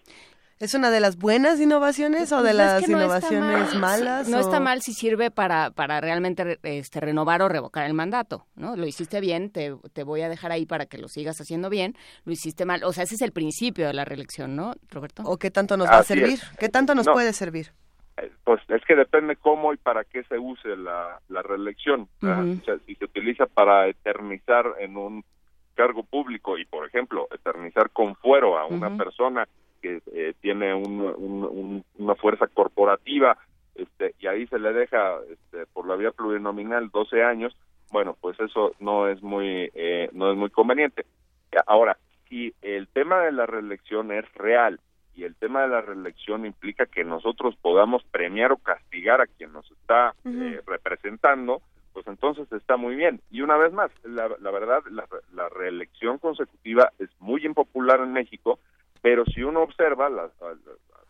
¿Es 0.59 0.75
una 0.75 0.91
de 0.91 0.99
las 0.99 1.17
buenas 1.17 1.61
innovaciones 1.61 2.33
o 2.33 2.39
de 2.39 2.51
pues 2.51 2.57
las 2.57 2.89
innovaciones 2.89 3.75
malas? 3.77 4.29
No 4.29 4.41
está 4.41 4.59
mal 4.61 4.83
si 4.83 4.93
sirve 4.93 5.31
para, 5.31 5.71
para 5.71 6.01
realmente 6.01 6.59
este, 6.65 7.01
renovar 7.01 7.43
o 7.43 7.49
revocar 7.49 7.87
el 7.87 7.95
mandato, 7.95 8.45
¿no? 8.57 8.77
Lo 8.77 8.87
hiciste 8.87 9.21
bien, 9.21 9.51
te, 9.51 9.75
te 9.93 10.03
voy 10.03 10.23
a 10.23 10.29
dejar 10.29 10.51
ahí 10.51 10.67
para 10.67 10.87
que 10.87 10.99
lo 10.99 11.07
sigas 11.07 11.41
haciendo 11.41 11.71
bien, 11.71 11.97
lo 12.25 12.33
hiciste 12.33 12.65
mal. 12.65 12.83
O 12.83 12.93
sea, 12.93 13.05
ese 13.05 13.15
es 13.15 13.23
el 13.23 13.31
principio 13.31 13.87
de 13.87 13.95
la 13.95 14.05
reelección, 14.05 14.57
¿no, 14.57 14.73
Roberto? 14.91 15.23
¿O 15.25 15.39
qué 15.39 15.53
tanto 15.53 15.77
nos 15.77 15.87
va 15.87 15.99
a 15.99 16.03
servir? 16.03 16.41
¿Qué 16.59 16.69
tanto 16.69 16.95
nos 16.97 17.07
puede 17.07 17.33
servir? 17.33 17.73
Eh, 18.23 18.31
Pues 18.45 18.61
es 18.69 18.85
que 18.85 18.95
depende 18.97 19.37
cómo 19.37 19.73
y 19.73 19.77
para 19.77 20.05
qué 20.05 20.23
se 20.25 20.39
use 20.39 20.77
la, 20.77 21.21
la 21.29 21.43
reelección. 21.43 22.09
si 22.87 22.95
se 22.95 23.05
utiliza 23.05 23.47
para 23.47 23.87
eternizar 23.89 24.67
en 24.81 24.97
un 24.97 25.25
cargo 25.75 26.03
público 26.03 26.59
y, 26.59 26.65
por 26.65 26.87
ejemplo, 26.87 27.29
eternizar 27.33 27.91
con 27.91 28.17
fuero 28.17 28.59
a 28.59 28.67
una 28.67 28.89
persona 28.97 29.47
que 29.81 30.03
eh, 30.13 30.35
tiene 30.41 30.75
un- 30.75 31.01
un- 31.17 31.45
un- 31.45 31.85
una 31.99 32.15
fuerza 32.17 32.49
corporativa 32.49 33.39
este, 33.77 34.13
y 34.19 34.27
ahí 34.27 34.45
se 34.49 34.59
le 34.59 34.73
deja 34.73 35.19
este, 35.31 35.67
por 35.67 35.87
la 35.87 35.95
vía 35.95 36.11
plurinominal 36.11 36.91
12 36.91 37.23
años, 37.23 37.57
bueno, 37.93 38.17
pues 38.21 38.39
eso 38.41 38.73
no 38.81 39.07
es 39.07 39.23
muy 39.23 39.71
eh, 39.73 40.09
no 40.13 40.33
es 40.33 40.37
muy 40.37 40.51
conveniente. 40.51 41.07
Ahora, 41.67 41.97
si 42.29 42.53
el 42.61 42.89
tema 42.89 43.21
de 43.21 43.31
la 43.33 43.47
reelección 43.47 44.11
es 44.11 44.25
real 44.35 44.81
y 45.19 45.25
el 45.25 45.35
tema 45.35 45.63
de 45.63 45.69
la 45.69 45.81
reelección 45.81 46.47
implica 46.47 46.87
que 46.87 47.03
nosotros 47.03 47.57
podamos 47.61 48.05
premiar 48.05 48.53
o 48.53 48.57
castigar 48.57 49.21
a 49.21 49.27
quien 49.27 49.53
nos 49.53 49.69
está 49.73 50.15
eh, 50.25 50.61
representando, 50.65 51.61
pues 51.93 52.07
entonces 52.07 52.51
está 52.53 52.77
muy 52.77 52.95
bien. 52.95 53.21
Y 53.29 53.41
una 53.41 53.57
vez 53.57 53.73
más, 53.73 53.91
la, 54.05 54.29
la 54.39 54.51
verdad, 54.53 54.81
la, 54.93 55.09
la 55.35 55.49
reelección 55.49 56.19
consecutiva 56.19 56.93
es 57.01 57.11
muy 57.19 57.45
impopular 57.45 57.99
en 57.99 58.13
México, 58.13 58.61
pero 59.03 59.25
si 59.25 59.43
uno 59.43 59.63
observa 59.63 60.09
las, 60.09 60.31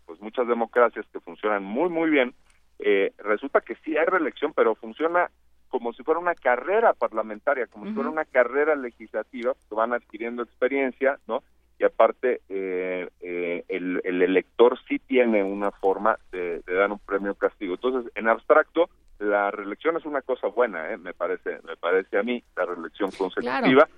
pues 0.07 0.19
muchas 0.23 0.49
democracias 0.49 1.05
que 1.13 1.21
funcionan 1.21 1.63
muy, 1.63 1.91
muy 1.91 2.09
bien, 2.09 2.33
eh, 2.79 3.13
resulta 3.19 3.61
que 3.61 3.75
sí 3.85 3.95
hay 3.99 4.07
reelección, 4.07 4.55
pero 4.55 4.75
funciona 4.75 5.31
como 5.69 5.93
si 5.93 6.03
fuera 6.03 6.19
una 6.19 6.35
carrera 6.35 6.95
parlamentaria, 6.95 7.67
como 7.67 7.85
si 7.85 7.93
fuera 7.93 8.09
una 8.09 8.25
carrera 8.25 8.75
legislativa, 8.75 9.53
que 9.69 9.75
van 9.75 9.93
adquiriendo 9.93 10.43
experiencia, 10.43 11.19
¿no? 11.27 11.43
Y 11.79 11.85
aparte, 11.85 12.41
eh, 12.49 13.09
eh, 13.21 13.65
el, 13.69 14.01
el 14.05 14.23
elector 14.23 14.79
sí 14.89 14.99
tiene 14.99 15.45
una 15.45 15.71
forma 15.71 16.19
de, 16.33 16.61
dar 16.67 16.91
un 16.91 16.99
premio 16.99 17.35
castigo. 17.35 17.75
Entonces, 17.75 18.13
en 18.17 18.29
abstracto, 18.29 18.91
la 19.19 19.51
reelección 19.51 19.97
es 19.97 20.05
una 20.05 20.23
cosa 20.23 20.49
buena, 20.49 20.93
¿eh? 20.93 20.97
me 20.97 21.15
parece, 21.15 21.61
me 21.65 21.77
parece 21.77 22.19
a 22.19 22.23
mí, 22.23 22.43
la 22.57 22.65
reelección 22.65 23.11
consecutiva, 23.13 23.89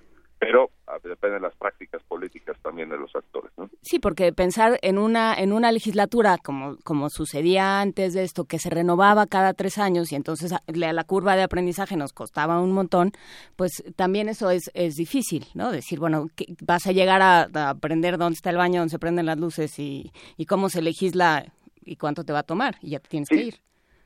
pero 0.41 0.71
ah, 0.87 0.97
depende 1.03 1.35
de 1.35 1.39
las 1.41 1.55
prácticas 1.55 2.01
políticas 2.07 2.57
también 2.63 2.89
de 2.89 2.97
los 2.97 3.15
actores, 3.15 3.51
¿no? 3.57 3.69
Sí, 3.83 3.99
porque 3.99 4.33
pensar 4.33 4.79
en 4.81 4.97
una 4.97 5.35
en 5.35 5.53
una 5.53 5.71
legislatura 5.71 6.39
como 6.43 6.77
como 6.83 7.09
sucedía 7.11 7.79
antes 7.79 8.15
de 8.15 8.23
esto 8.23 8.45
que 8.45 8.57
se 8.57 8.71
renovaba 8.71 9.27
cada 9.27 9.53
tres 9.53 9.77
años 9.77 10.11
y 10.11 10.15
entonces 10.15 10.51
a- 10.51 10.63
la, 10.65 10.93
la 10.93 11.03
curva 11.03 11.35
de 11.35 11.43
aprendizaje 11.43 11.95
nos 11.95 12.11
costaba 12.11 12.59
un 12.59 12.71
montón, 12.71 13.11
pues 13.55 13.83
también 13.95 14.29
eso 14.29 14.49
es 14.49 14.71
es 14.73 14.95
difícil, 14.95 15.45
¿no? 15.53 15.71
Decir 15.71 15.99
bueno 15.99 16.25
que 16.35 16.47
vas 16.63 16.87
a 16.87 16.91
llegar 16.91 17.21
a, 17.21 17.47
a 17.53 17.69
aprender 17.69 18.17
dónde 18.17 18.35
está 18.35 18.49
el 18.49 18.57
baño, 18.57 18.79
dónde 18.81 18.91
se 18.91 18.99
prenden 18.99 19.27
las 19.27 19.37
luces 19.37 19.77
y 19.77 20.11
y 20.37 20.45
cómo 20.47 20.69
se 20.69 20.81
legisla 20.81 21.45
y 21.85 21.97
cuánto 21.97 22.23
te 22.23 22.33
va 22.33 22.39
a 22.39 22.43
tomar 22.43 22.77
y 22.81 22.91
ya 22.91 22.99
te 22.99 23.09
tienes 23.09 23.29
que 23.29 23.43
ir. 23.43 23.55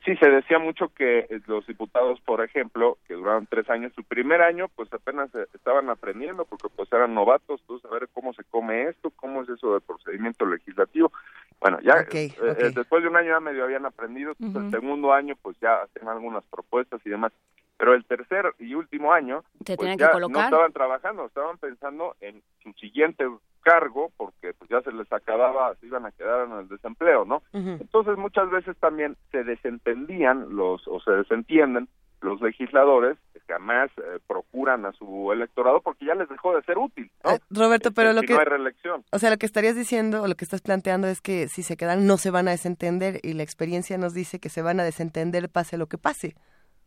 Sí, 0.05 0.15
se 0.17 0.29
decía 0.29 0.59
mucho 0.59 0.89
que 0.89 1.19
eh, 1.19 1.41
los 1.47 1.65
diputados, 1.65 2.21
por 2.21 2.43
ejemplo, 2.43 2.99
que 3.07 3.15
duraron 3.15 3.47
tres 3.47 3.67
años, 3.71 3.91
su 3.95 4.03
primer 4.03 4.39
año, 4.43 4.67
pues 4.75 4.93
apenas 4.93 5.33
eh, 5.33 5.47
estaban 5.55 5.89
aprendiendo, 5.89 6.45
porque 6.45 6.67
pues 6.75 6.93
eran 6.93 7.15
novatos, 7.15 7.59
a 7.83 7.87
ver 7.91 8.07
cómo 8.13 8.31
se 8.33 8.43
come 8.43 8.83
esto, 8.83 9.09
cómo 9.15 9.41
es 9.41 9.49
eso 9.49 9.73
del 9.73 9.81
procedimiento 9.81 10.45
legislativo. 10.45 11.11
Bueno, 11.59 11.79
ya 11.81 12.05
eh, 12.11 12.71
después 12.75 13.01
de 13.01 13.09
un 13.09 13.15
año 13.15 13.29
ya 13.29 13.39
medio 13.39 13.63
habían 13.63 13.87
aprendido, 13.87 14.33
entonces 14.39 14.65
el 14.65 14.79
segundo 14.79 15.11
año 15.11 15.35
pues 15.41 15.57
ya 15.59 15.81
hacían 15.81 16.07
algunas 16.07 16.45
propuestas 16.45 17.01
y 17.03 17.09
demás. 17.09 17.31
Pero 17.77 17.93
el 17.93 18.05
tercer 18.05 18.53
y 18.59 18.73
último 18.73 19.11
año, 19.11 19.43
pues 19.65 19.77
tenían 19.77 19.97
que 19.97 20.03
ya 20.05 20.19
no 20.19 20.39
estaban 20.39 20.71
trabajando, 20.71 21.25
estaban 21.25 21.57
pensando 21.57 22.15
en 22.21 22.41
su 22.63 22.71
siguiente 22.73 23.25
cargo, 23.61 24.11
porque 24.15 24.53
pues 24.53 24.69
ya 24.69 24.81
se 24.81 24.91
les 24.91 25.11
acababa, 25.11 25.75
se 25.75 25.87
iban 25.87 26.05
a 26.05 26.11
quedar 26.11 26.47
en 26.47 26.53
el 26.53 26.67
desempleo, 26.69 27.25
¿no? 27.25 27.41
Entonces 27.51 28.17
muchas 28.17 28.49
veces 28.49 28.77
también 28.77 29.17
se 29.31 29.43
desentendían 29.43 30.55
los 30.55 30.87
o 30.87 30.99
se 31.01 31.11
desentienden 31.11 31.89
los 32.21 32.41
legisladores 32.41 33.17
que 33.33 33.39
jamás 33.47 33.89
eh, 33.97 34.19
procuran 34.27 34.85
a 34.85 34.91
su 34.93 35.31
electorado 35.31 35.81
porque 35.81 36.05
ya 36.05 36.15
les 36.15 36.29
dejó 36.29 36.55
de 36.55 36.63
ser 36.63 36.77
útil, 36.77 37.09
¿no? 37.23 37.31
Eh, 37.31 37.39
Roberto, 37.49 37.91
pero 37.91 38.09
Este, 38.09 38.15
lo 38.15 38.21
si 38.21 38.27
que 38.27 38.33
no 38.33 38.39
hay 38.39 38.45
reelección. 38.45 39.03
O 39.11 39.19
sea, 39.19 39.29
lo 39.29 39.37
que 39.37 39.45
estarías 39.45 39.75
diciendo 39.75 40.23
o 40.23 40.27
lo 40.27 40.35
que 40.35 40.45
estás 40.45 40.61
planteando 40.61 41.07
es 41.07 41.21
que 41.21 41.47
si 41.47 41.63
se 41.63 41.77
quedan 41.77 42.07
no 42.07 42.17
se 42.17 42.31
van 42.31 42.47
a 42.47 42.51
desentender 42.51 43.19
y 43.23 43.33
la 43.33 43.43
experiencia 43.43 43.97
nos 43.97 44.13
dice 44.13 44.39
que 44.39 44.49
se 44.49 44.61
van 44.61 44.79
a 44.79 44.83
desentender 44.83 45.49
pase 45.49 45.77
lo 45.77 45.87
que 45.87 45.97
pase. 45.97 46.35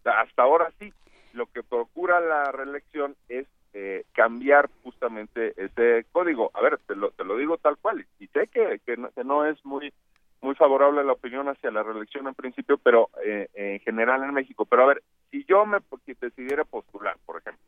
Hasta 0.09 0.43
ahora 0.43 0.71
sí, 0.79 0.93
lo 1.33 1.47
que 1.47 1.63
procura 1.63 2.21
la 2.21 2.51
reelección 2.53 3.17
es 3.29 3.47
eh, 3.75 4.05
cambiar 4.13 4.69
justamente 4.83 5.53
ese 5.57 6.07
código. 6.13 6.51
A 6.55 6.63
ver, 6.63 6.79
te 6.87 6.97
lo, 6.97 7.11
te 7.11 7.25
lo 7.25 7.37
digo 7.37 7.59
tal 7.59 7.77
cual 7.77 8.05
y 8.19 8.27
sé 8.29 8.49
que, 8.49 8.81
que, 8.87 8.97
no, 8.97 9.11
que 9.11 9.25
no 9.25 9.45
es 9.47 9.65
muy 9.65 9.93
muy 10.41 10.55
favorable 10.55 11.03
la 11.03 11.13
opinión 11.15 11.49
hacia 11.49 11.73
la 11.73 11.83
reelección 11.83 12.29
en 12.29 12.35
principio, 12.35 12.79
pero 12.79 13.11
eh, 13.25 13.49
en 13.55 13.81
general 13.81 14.23
en 14.23 14.33
México. 14.33 14.65
Pero 14.67 14.85
a 14.85 14.87
ver, 14.87 15.03
si 15.33 15.45
yo 15.47 15.67
me 15.67 15.79
si 16.07 16.15
decidiera 16.15 16.65
postular, 16.65 17.17
por 17.27 17.39
ejemplo, 17.41 17.61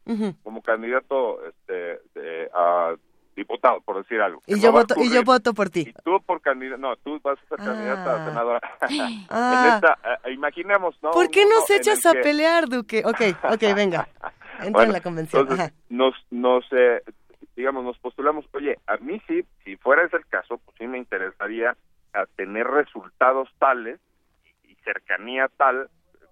como 0.45 0.63
candidato 0.63 1.45
este, 1.47 1.99
de- 2.15 2.49
a 2.55 2.95
diputado, 3.41 3.81
por 3.81 3.97
decir 3.97 4.21
algo. 4.21 4.43
Y 4.47 4.61
yo 4.61 4.73
voto 4.73 4.95
y 4.99 5.13
yo 5.13 5.23
voto 5.23 5.53
por 5.55 5.71
ti. 5.71 5.81
Y 5.89 5.93
tú 6.05 6.21
por 6.25 6.41
candidato, 6.41 6.81
no, 6.81 6.97
tú 6.97 7.19
vas 7.23 7.39
a 7.39 7.49
ser 7.49 7.59
candidata 7.59 8.23
a 8.23 8.29
senadora. 8.29 8.61
Ah. 9.31 9.67
en 9.69 9.75
esta, 9.75 9.99
eh, 10.29 10.33
imaginemos, 10.33 10.97
¿no? 11.03 11.11
¿Por 11.11 11.31
qué 11.31 11.45
nos 11.47 11.69
echas 11.71 12.05
a 12.07 12.13
que- 12.13 12.21
pelear, 12.21 12.69
Duque? 12.69 13.03
Ok, 13.05 13.21
ok, 13.53 13.61
venga. 13.75 14.09
Entra 14.59 14.71
Bueno, 14.71 14.83
en 14.91 14.93
la 14.93 15.01
convención. 15.01 15.43
entonces, 15.43 15.67
Ajá. 15.67 15.75
nos, 15.89 16.15
nos 16.31 16.65
eh, 16.73 17.03
digamos, 17.57 17.83
nos 17.85 17.99
postulamos, 17.99 18.45
oye, 18.53 18.77
a 18.87 18.97
mí 18.99 19.21
sí, 19.27 19.43
si 19.65 19.77
fuera 19.77 20.05
ese 20.05 20.17
el 20.17 20.27
caso, 20.27 20.59
pues 20.59 20.77
sí 20.79 20.87
me 20.87 20.99
interesaría 20.99 21.77
a 22.13 22.27
tener 22.37 22.67
resultados 22.67 23.49
tales 23.59 23.99
y 24.69 24.75
cercanía 24.85 25.49
tal 25.57 25.89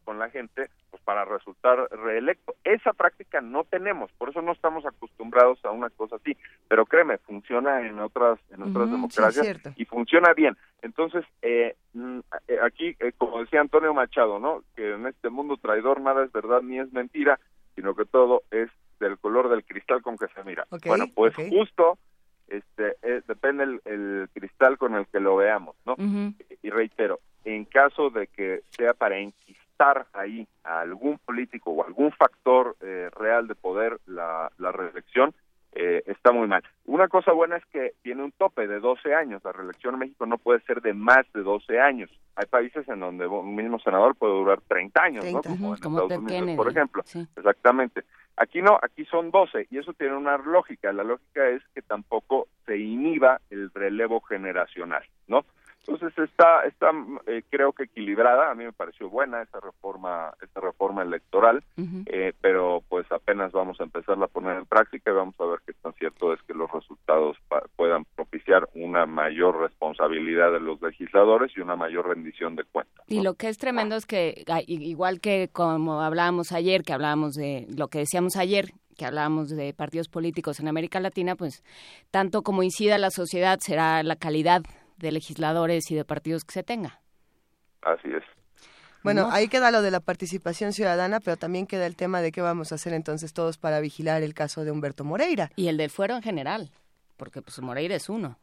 con 0.08 0.18
la 0.18 0.30
gente, 0.30 0.70
pues 0.90 1.02
para 1.02 1.26
resultar 1.26 1.86
reelecto. 1.90 2.54
Esa 2.64 2.94
práctica 2.94 3.42
no 3.42 3.64
tenemos, 3.64 4.10
por 4.12 4.30
eso 4.30 4.40
no 4.40 4.52
estamos 4.52 4.86
acostumbrados 4.86 5.62
a 5.66 5.70
una 5.70 5.90
cosa 5.90 6.16
así. 6.16 6.34
Pero 6.66 6.86
créeme, 6.86 7.18
funciona 7.18 7.86
en 7.86 7.98
otras 7.98 8.38
en 8.50 8.62
otras 8.62 8.86
Ujú, 8.86 8.86
sí, 8.86 8.90
democracias 8.92 9.44
cierto. 9.44 9.72
y 9.76 9.84
funciona 9.84 10.32
bien. 10.32 10.56
Entonces, 10.80 11.26
eh, 11.42 11.76
mm, 11.92 12.20
eh, 12.48 12.58
aquí, 12.64 12.96
eh, 13.00 13.12
como 13.18 13.40
decía 13.40 13.60
Antonio 13.60 13.92
Machado, 13.92 14.38
¿no? 14.38 14.62
Que 14.74 14.94
en 14.94 15.06
este 15.06 15.28
mundo 15.28 15.58
traidor 15.58 16.00
nada 16.00 16.24
es 16.24 16.32
verdad 16.32 16.62
ni 16.62 16.78
es 16.78 16.90
mentira, 16.90 17.38
sino 17.74 17.94
que 17.94 18.06
todo 18.06 18.44
es 18.50 18.70
del 18.98 19.18
color 19.18 19.50
del 19.50 19.64
cristal 19.64 20.00
con 20.00 20.16
que 20.16 20.28
se 20.28 20.42
mira. 20.42 20.64
Ok, 20.70 20.86
bueno, 20.86 21.04
pues 21.14 21.38
ok. 21.38 21.44
justo 21.50 21.98
este 22.46 22.96
eh, 23.02 23.20
depende 23.28 23.64
el, 23.64 23.82
el 23.84 24.30
cristal 24.32 24.78
con 24.78 24.94
el 24.94 25.06
que 25.08 25.20
lo 25.20 25.36
veamos, 25.36 25.76
¿no? 25.84 25.96
Y 26.62 26.70
reitero, 26.70 27.20
en 27.44 27.66
caso 27.66 28.08
de 28.08 28.26
que 28.26 28.62
sea 28.70 28.94
para 28.94 29.18
enquistar 29.18 29.67
ahí 30.12 30.46
a 30.64 30.80
algún 30.80 31.18
político 31.18 31.70
o 31.70 31.84
algún 31.84 32.12
factor 32.12 32.76
eh, 32.80 33.08
real 33.16 33.46
de 33.46 33.54
poder 33.54 33.98
la, 34.06 34.50
la 34.58 34.72
reelección, 34.72 35.34
eh, 35.72 36.02
está 36.06 36.32
muy 36.32 36.48
mal. 36.48 36.62
Una 36.86 37.08
cosa 37.08 37.32
buena 37.32 37.56
es 37.56 37.64
que 37.66 37.92
tiene 38.02 38.24
un 38.24 38.32
tope 38.32 38.66
de 38.66 38.80
12 38.80 39.14
años. 39.14 39.42
La 39.44 39.52
reelección 39.52 39.94
en 39.94 40.00
México 40.00 40.26
no 40.26 40.38
puede 40.38 40.60
ser 40.60 40.80
de 40.80 40.94
más 40.94 41.30
de 41.34 41.42
12 41.42 41.78
años. 41.78 42.10
Hay 42.36 42.46
países 42.46 42.88
en 42.88 43.00
donde 43.00 43.26
un 43.26 43.54
mismo 43.54 43.78
senador 43.78 44.16
puede 44.16 44.32
durar 44.32 44.60
30 44.66 45.02
años, 45.02 45.24
¿no? 45.24 45.40
30, 45.40 45.48
Como 45.50 45.74
Estados 45.74 46.08
Ted 46.08 46.18
Unidos, 46.18 46.32
Kennedy, 46.32 46.56
por 46.56 46.70
ejemplo. 46.70 47.02
sí. 47.04 47.26
Exactamente. 47.36 48.04
Aquí 48.36 48.62
no, 48.62 48.78
aquí 48.80 49.04
son 49.06 49.30
12 49.30 49.66
y 49.70 49.78
eso 49.78 49.92
tiene 49.92 50.16
una 50.16 50.38
lógica. 50.38 50.92
La 50.92 51.02
lógica 51.02 51.48
es 51.48 51.62
que 51.74 51.82
tampoco 51.82 52.48
se 52.66 52.78
inhiba 52.78 53.40
el 53.50 53.70
relevo 53.74 54.20
generacional, 54.20 55.04
¿no? 55.26 55.44
Entonces 55.88 56.18
está, 56.30 56.64
está 56.64 56.90
eh, 57.26 57.42
creo 57.48 57.72
que 57.72 57.84
equilibrada. 57.84 58.50
A 58.50 58.54
mí 58.54 58.62
me 58.64 58.72
pareció 58.72 59.08
buena 59.08 59.40
esa 59.42 59.58
reforma, 59.58 60.34
esta 60.42 60.60
reforma 60.60 61.02
electoral, 61.02 61.64
eh, 62.06 62.34
pero 62.42 62.82
pues 62.88 63.10
apenas 63.10 63.52
vamos 63.52 63.80
a 63.80 63.84
empezarla 63.84 64.26
a 64.26 64.28
poner 64.28 64.58
en 64.58 64.66
práctica 64.66 65.10
y 65.10 65.14
vamos 65.14 65.34
a 65.40 65.46
ver 65.46 65.60
qué 65.66 65.72
tan 65.72 65.94
cierto 65.94 66.34
es 66.34 66.42
que 66.42 66.52
los 66.52 66.70
resultados 66.70 67.36
pa- 67.48 67.62
puedan 67.74 68.04
propiciar 68.16 68.68
una 68.74 69.06
mayor 69.06 69.58
responsabilidad 69.60 70.52
de 70.52 70.60
los 70.60 70.80
legisladores 70.82 71.52
y 71.56 71.60
una 71.60 71.74
mayor 71.74 72.06
rendición 72.08 72.54
de 72.54 72.64
cuentas. 72.64 73.04
Y 73.06 73.22
lo 73.22 73.34
que 73.34 73.48
es 73.48 73.56
tremendo 73.56 73.96
es 73.96 74.04
que, 74.04 74.44
ah, 74.48 74.60
igual 74.66 75.20
que 75.20 75.48
como 75.52 76.02
hablábamos 76.02 76.52
ayer, 76.52 76.82
que 76.82 76.92
hablábamos 76.92 77.34
de 77.34 77.66
lo 77.76 77.88
que 77.88 78.00
decíamos 78.00 78.36
ayer, 78.36 78.72
que 78.98 79.06
hablábamos 79.06 79.48
de 79.48 79.72
partidos 79.72 80.08
políticos 80.08 80.60
en 80.60 80.68
América 80.68 81.00
Latina, 81.00 81.34
pues 81.34 81.62
tanto 82.10 82.42
como 82.42 82.62
incida 82.62 82.98
la 82.98 83.10
sociedad 83.10 83.58
será 83.60 84.02
la 84.02 84.16
calidad 84.16 84.62
de 84.98 85.12
legisladores 85.12 85.90
y 85.90 85.94
de 85.94 86.04
partidos 86.04 86.44
que 86.44 86.52
se 86.52 86.62
tenga. 86.62 87.00
Así 87.82 88.08
es. 88.08 88.22
Bueno, 89.04 89.22
No. 89.28 89.32
ahí 89.32 89.48
queda 89.48 89.70
lo 89.70 89.80
de 89.80 89.90
la 89.92 90.00
participación 90.00 90.72
ciudadana, 90.72 91.20
pero 91.20 91.36
también 91.36 91.66
queda 91.66 91.86
el 91.86 91.94
tema 91.96 92.20
de 92.20 92.32
qué 92.32 92.40
vamos 92.42 92.72
a 92.72 92.74
hacer 92.74 92.92
entonces 92.92 93.32
todos 93.32 93.56
para 93.56 93.80
vigilar 93.80 94.22
el 94.22 94.34
caso 94.34 94.64
de 94.64 94.72
Humberto 94.72 95.04
Moreira. 95.04 95.50
Y 95.56 95.68
el 95.68 95.76
del 95.76 95.90
fuero 95.90 96.16
en 96.16 96.22
general, 96.22 96.70
porque 97.16 97.40
pues 97.40 97.58
Moreira 97.60 97.94
es 97.94 98.08
uno. 98.08 98.38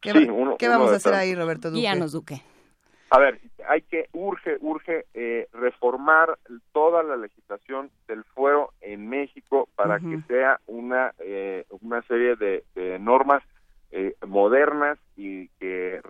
¿Qué, 0.00 0.10
Sí, 0.12 0.28
uno- 0.28 0.56
qué 0.58 0.66
uno 0.68 0.78
vamos 0.78 0.92
a 0.92 0.96
hacer 0.96 1.14
ahí, 1.14 1.34
Roberto 1.34 1.70
Duque? 1.70 1.80
Guíanos, 1.80 2.12
Duque. 2.12 2.42
A 3.10 3.18
ver, 3.20 3.40
hay 3.68 3.82
que, 3.82 4.08
urge, 4.12 4.56
urge 4.60 5.06
eh, 5.14 5.46
reformar 5.52 6.36
toda 6.72 7.02
la 7.04 7.16
legislación 7.16 7.90
del 8.08 8.24
fuero 8.24 8.72
en 8.80 9.08
México 9.08 9.68
para 9.76 10.00
que 10.00 10.20
sea 10.26 10.60
una, 10.66 11.14
eh, 11.20 11.64
una 11.80 12.02
serie 12.02 12.34
de, 12.34 12.64
de 12.74 12.98
normas 12.98 13.42
eh, 13.92 14.16
modernas 14.26 14.98
y 15.16 15.46
que 15.60 16.00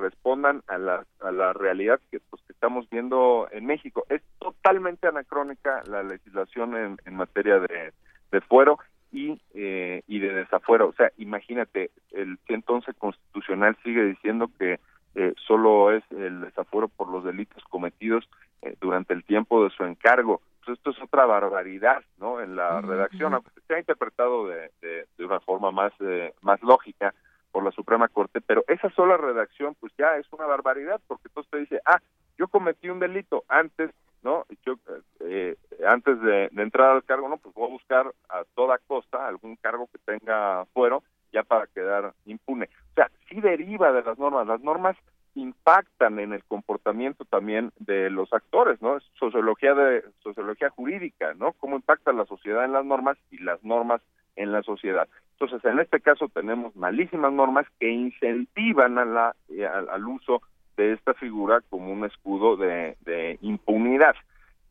a 0.44 0.78
la, 0.78 1.06
a 1.20 1.32
la 1.32 1.52
realidad 1.52 2.00
que, 2.10 2.20
pues, 2.20 2.42
que 2.46 2.52
estamos 2.52 2.88
viendo 2.90 3.48
en 3.50 3.66
México. 3.66 4.04
Es 4.08 4.22
totalmente 4.38 5.06
anacrónica 5.06 5.82
la 5.86 6.02
legislación 6.02 6.76
en, 6.76 6.96
en 7.04 7.16
materia 7.16 7.58
de, 7.58 7.92
de 8.30 8.40
fuero 8.42 8.78
y, 9.12 9.40
eh, 9.54 10.02
y 10.06 10.18
de 10.18 10.34
desafuero. 10.34 10.88
O 10.88 10.92
sea, 10.92 11.10
imagínate, 11.16 11.90
el 12.10 12.38
111 12.46 12.94
constitucional 12.94 13.76
sigue 13.82 14.04
diciendo 14.04 14.50
que 14.58 14.80
eh, 15.14 15.34
solo 15.46 15.92
es 15.92 16.02
el 16.10 16.40
desafuero 16.40 16.88
por 16.88 17.08
los 17.08 17.24
delitos 17.24 17.62
cometidos 17.70 18.28
eh, 18.62 18.76
durante 18.80 19.14
el 19.14 19.24
tiempo 19.24 19.64
de 19.64 19.70
su 19.70 19.84
encargo. 19.84 20.40
Pues 20.64 20.78
esto 20.78 20.90
es 20.90 21.02
otra 21.02 21.26
barbaridad, 21.26 22.02
¿no? 22.18 22.40
En 22.40 22.56
la 22.56 22.80
redacción, 22.80 23.34
aunque 23.34 23.50
se 23.66 23.74
ha 23.74 23.78
interpretado 23.78 24.48
de, 24.48 24.70
de, 24.80 25.06
de 25.16 25.24
una 25.24 25.40
forma 25.40 25.70
más, 25.70 25.92
eh, 26.00 26.34
más 26.40 26.60
lógica, 26.62 27.14
por 27.54 27.62
la 27.62 27.70
Suprema 27.70 28.08
Corte, 28.08 28.40
pero 28.40 28.64
esa 28.66 28.90
sola 28.90 29.16
redacción 29.16 29.76
pues 29.78 29.92
ya 29.96 30.16
es 30.16 30.26
una 30.32 30.44
barbaridad 30.64 31.00
porque 31.06 31.28
entonces 31.28 31.50
te 31.50 31.58
dice, 31.58 31.80
ah, 31.84 32.00
yo 32.38 32.48
cometí 32.48 32.88
un 32.88 32.98
delito 32.98 33.44
antes, 33.48 33.90
¿no? 34.22 34.46
Yo, 34.64 34.74
eh, 35.20 35.56
antes 35.86 36.20
de, 36.20 36.50
entrar 36.56 36.90
al 36.90 37.04
cargo, 37.04 37.28
no, 37.28 37.36
pues 37.36 37.54
voy 37.54 37.68
a 37.68 37.72
buscar 37.72 38.12
a 38.28 38.44
toda 38.54 38.78
costa 38.86 39.26
algún 39.26 39.56
cargo 39.56 39.88
que 39.92 39.98
tenga 39.98 40.64
fuero 40.72 41.02
ya 41.32 41.42
para 41.42 41.66
quedar 41.66 42.14
impune. 42.24 42.68
O 42.92 42.94
sea, 42.94 43.10
sí 43.28 43.40
deriva 43.40 43.92
de 43.92 44.02
las 44.02 44.18
normas, 44.18 44.46
las 44.46 44.60
normas 44.60 44.96
impactan 45.34 46.20
en 46.20 46.32
el 46.32 46.44
comportamiento 46.44 47.24
también 47.24 47.72
de 47.78 48.08
los 48.08 48.32
actores, 48.32 48.80
¿no? 48.80 49.00
Sociología 49.18 49.74
de 49.74 50.04
sociología 50.22 50.70
jurídica, 50.70 51.34
¿no? 51.34 51.52
Cómo 51.54 51.76
impacta 51.76 52.12
la 52.12 52.24
sociedad 52.24 52.64
en 52.64 52.72
las 52.72 52.84
normas 52.84 53.18
y 53.32 53.38
las 53.38 53.62
normas 53.64 54.00
en 54.36 54.52
la 54.52 54.62
sociedad. 54.62 55.08
Entonces, 55.32 55.64
en 55.64 55.80
este 55.80 56.00
caso 56.00 56.28
tenemos 56.28 56.74
malísimas 56.76 57.32
normas 57.32 57.66
que 57.80 57.90
incentivan 57.90 58.98
a 58.98 59.04
la, 59.04 59.36
eh, 59.48 59.66
al, 59.66 60.06
uso 60.06 60.42
esta 60.93 61.15
figura 61.15 61.61
como 61.70 61.93
un 61.93 62.05
escudo 62.05 62.56
de, 62.56 62.97
de 63.01 63.39
impunidad. 63.40 64.15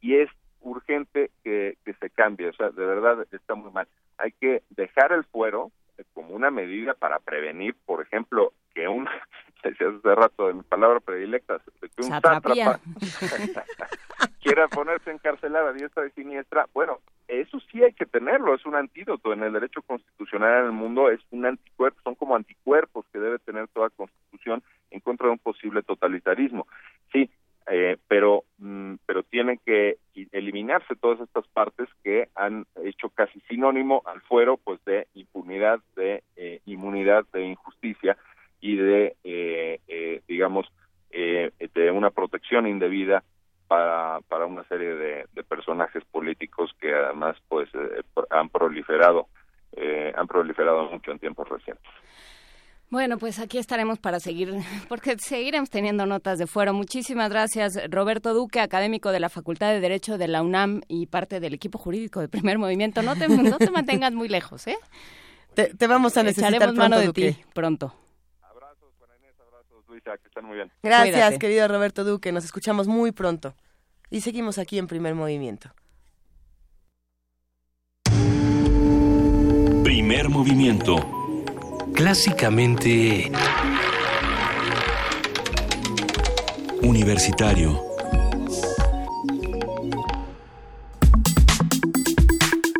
Y 0.01 0.15
es 0.15 0.29
urgente 0.61 1.31
que, 1.43 1.77
que, 1.83 1.93
se 1.93 2.09
cambie, 2.09 2.47
o 2.49 2.53
sea, 2.53 2.69
de 2.69 2.85
verdad 2.85 3.25
está 3.31 3.55
muy 3.55 3.71
mal. 3.71 3.87
Hay 4.17 4.31
que 4.31 4.63
dejar 4.69 5.11
el 5.11 5.23
fuero 5.25 5.71
eh, 5.97 6.03
como 6.13 6.35
una 6.35 6.51
medida 6.51 6.93
para 6.93 7.19
prevenir, 7.19 7.75
por 7.85 8.01
ejemplo, 8.01 8.53
que 8.73 8.87
un, 8.87 9.07
decía 9.63 9.87
hace 9.87 10.15
rato 10.15 10.47
de 10.47 10.53
mi 10.55 10.63
palabra 10.63 10.99
predilecta, 10.99 11.59
que 11.79 12.01
un 12.01 12.09
sátrapa 12.09 12.79
quiera 14.41 14.67
ponerse 14.67 15.11
encarcelada 15.11 15.69
a 15.69 15.73
diestra 15.73 16.05
y 16.05 16.11
siniestra, 16.11 16.67
bueno, 16.73 16.99
eso 17.27 17.59
sí 17.71 17.83
hay 17.83 17.93
que 17.93 18.05
tenerlo, 18.05 18.53
es 18.53 18.65
un 18.65 18.75
antídoto 18.75 19.33
en 19.33 19.43
el 19.43 19.53
derecho 19.53 19.81
constitucional 19.81 20.59
en 20.59 20.65
el 20.65 20.71
mundo, 20.71 21.09
es 21.09 21.21
un 21.31 21.45
anticuerpo, 21.45 21.99
son 22.03 22.15
como 22.15 22.35
anticuerpos 22.35 23.05
que 23.11 23.19
debe 23.19 23.39
tener 23.39 23.67
toda 23.69 23.89
constitución 23.91 24.61
en 24.91 24.99
contra 24.99 25.27
de 25.27 25.33
un 25.33 25.39
posible 25.63 25.83
totalitarismo. 25.83 26.67
Sí, 27.11 27.29
eh, 27.67 27.97
pero 28.07 28.43
mm, 28.57 28.95
pero 29.05 29.23
tienen 29.23 29.59
que 29.65 29.97
eliminarse 30.31 30.95
todas 30.95 31.21
estas 31.21 31.47
partes 31.47 31.87
que 32.03 32.27
han 32.35 32.65
hecho 32.83 33.09
casi 33.09 33.39
sinónimo 33.47 34.01
al 34.05 34.21
fuero 34.21 34.57
pues 34.57 34.83
de 34.83 35.07
impunidad, 35.13 35.79
de 35.95 36.23
eh, 36.35 36.59
inmunidad, 36.65 37.25
de 37.31 37.45
injusticia 37.45 38.17
y 38.59 38.75
de 38.75 39.15
eh, 39.23 39.79
eh 39.87 40.21
digamos 40.27 40.67
eh, 41.11 41.51
de 41.73 41.91
una 41.91 42.09
protección 42.09 42.67
indebida 42.67 43.23
para, 43.69 44.19
para 44.27 44.45
una 44.45 44.65
serie 44.65 44.95
de, 44.95 45.25
de 45.31 45.43
personajes 45.43 46.03
políticos 46.11 46.75
que 46.81 46.93
además 46.93 47.37
pues 47.47 47.69
han 48.29 48.49
proliferado 48.49 49.27
han 50.15 50.27
proliferado 50.27 50.89
mucho 50.91 51.11
en 51.11 51.19
tiempos 51.19 51.49
recientes. 51.49 51.83
Bueno, 52.93 53.17
pues 53.17 53.39
aquí 53.39 53.57
estaremos 53.57 53.97
para 53.97 54.19
seguir, 54.19 54.53
porque 54.87 55.17
seguiremos 55.17 55.71
teniendo 55.71 56.05
notas 56.05 56.37
de 56.37 56.45
fuera. 56.45 56.73
Muchísimas 56.73 57.27
gracias, 57.31 57.73
Roberto 57.89 58.35
Duque, 58.35 58.59
académico 58.59 59.11
de 59.11 59.19
la 59.19 59.29
Facultad 59.29 59.71
de 59.71 59.79
Derecho 59.79 60.19
de 60.19 60.27
la 60.27 60.43
UNAM 60.43 60.81
y 60.87 61.07
parte 61.07 61.39
del 61.39 61.55
equipo 61.55 61.79
jurídico 61.79 62.19
de 62.19 62.27
Primer 62.27 62.59
Movimiento. 62.59 63.01
No 63.01 63.15
te, 63.15 63.27
no 63.27 63.57
te 63.57 63.71
mantengas 63.71 64.13
muy 64.13 64.29
lejos, 64.29 64.67
¿eh? 64.67 64.77
Te, 65.55 65.73
te 65.73 65.87
vamos 65.87 66.15
a 66.17 66.21
necesitar 66.21 66.51
Echaremos 66.53 66.75
pronto, 66.75 66.81
mano 66.81 66.99
de 66.99 67.07
Duque. 67.07 67.31
ti 67.33 67.43
pronto. 67.55 67.95
Luisa, 69.87 70.15
que 70.19 70.27
están 70.27 70.45
muy 70.45 70.57
bien. 70.57 70.71
Gracias, 70.83 71.15
Cuídate. 71.15 71.39
querido 71.39 71.67
Roberto 71.67 72.03
Duque. 72.03 72.31
Nos 72.31 72.45
escuchamos 72.45 72.87
muy 72.87 73.11
pronto. 73.11 73.55
Y 74.11 74.21
seguimos 74.21 74.59
aquí 74.59 74.77
en 74.77 74.85
Primer 74.85 75.15
Movimiento. 75.15 75.71
Primer 79.83 80.29
movimiento. 80.29 81.22
Clásicamente 81.93 83.31
Universitario. 86.81 87.79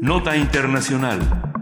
Nota 0.02 0.35
Internacional. 0.35 1.53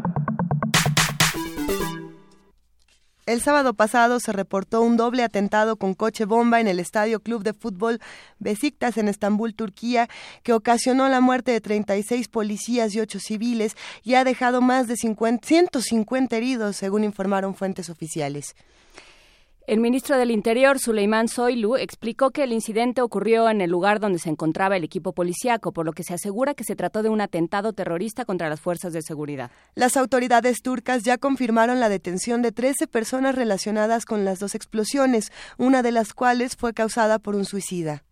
El 3.31 3.41
sábado 3.41 3.73
pasado 3.73 4.19
se 4.19 4.33
reportó 4.33 4.81
un 4.81 4.97
doble 4.97 5.23
atentado 5.23 5.77
con 5.77 5.93
coche 5.93 6.25
bomba 6.25 6.59
en 6.59 6.67
el 6.67 6.81
estadio 6.81 7.21
Club 7.21 7.43
de 7.43 7.53
Fútbol 7.53 8.01
Besiktas 8.39 8.97
en 8.97 9.07
Estambul, 9.07 9.55
Turquía, 9.55 10.09
que 10.43 10.51
ocasionó 10.51 11.07
la 11.07 11.21
muerte 11.21 11.51
de 11.51 11.61
36 11.61 12.27
policías 12.27 12.93
y 12.93 12.99
8 12.99 13.21
civiles 13.21 13.77
y 14.03 14.15
ha 14.15 14.25
dejado 14.25 14.59
más 14.59 14.89
de 14.89 14.97
50, 14.97 15.47
150 15.47 16.35
heridos, 16.35 16.75
según 16.75 17.05
informaron 17.05 17.55
fuentes 17.55 17.89
oficiales. 17.89 18.53
El 19.67 19.79
ministro 19.79 20.17
del 20.17 20.31
Interior, 20.31 20.79
Suleiman 20.79 21.27
Soylu, 21.27 21.75
explicó 21.75 22.31
que 22.31 22.43
el 22.43 22.51
incidente 22.51 23.01
ocurrió 23.01 23.47
en 23.47 23.61
el 23.61 23.69
lugar 23.69 23.99
donde 23.99 24.17
se 24.17 24.29
encontraba 24.29 24.75
el 24.75 24.83
equipo 24.83 25.13
policíaco, 25.13 25.71
por 25.71 25.85
lo 25.85 25.93
que 25.93 26.03
se 26.03 26.15
asegura 26.15 26.55
que 26.55 26.63
se 26.63 26.75
trató 26.75 27.03
de 27.03 27.09
un 27.09 27.21
atentado 27.21 27.71
terrorista 27.71 28.25
contra 28.25 28.49
las 28.49 28.59
fuerzas 28.59 28.91
de 28.91 29.03
seguridad. 29.03 29.51
Las 29.75 29.97
autoridades 29.97 30.63
turcas 30.63 31.03
ya 31.03 31.19
confirmaron 31.19 31.79
la 31.79 31.89
detención 31.89 32.41
de 32.41 32.51
13 32.51 32.87
personas 32.87 33.35
relacionadas 33.35 34.05
con 34.05 34.25
las 34.25 34.39
dos 34.39 34.55
explosiones, 34.55 35.31
una 35.59 35.83
de 35.83 35.91
las 35.91 36.13
cuales 36.13 36.55
fue 36.55 36.73
causada 36.73 37.19
por 37.19 37.35
un 37.35 37.45
suicida. 37.45 38.03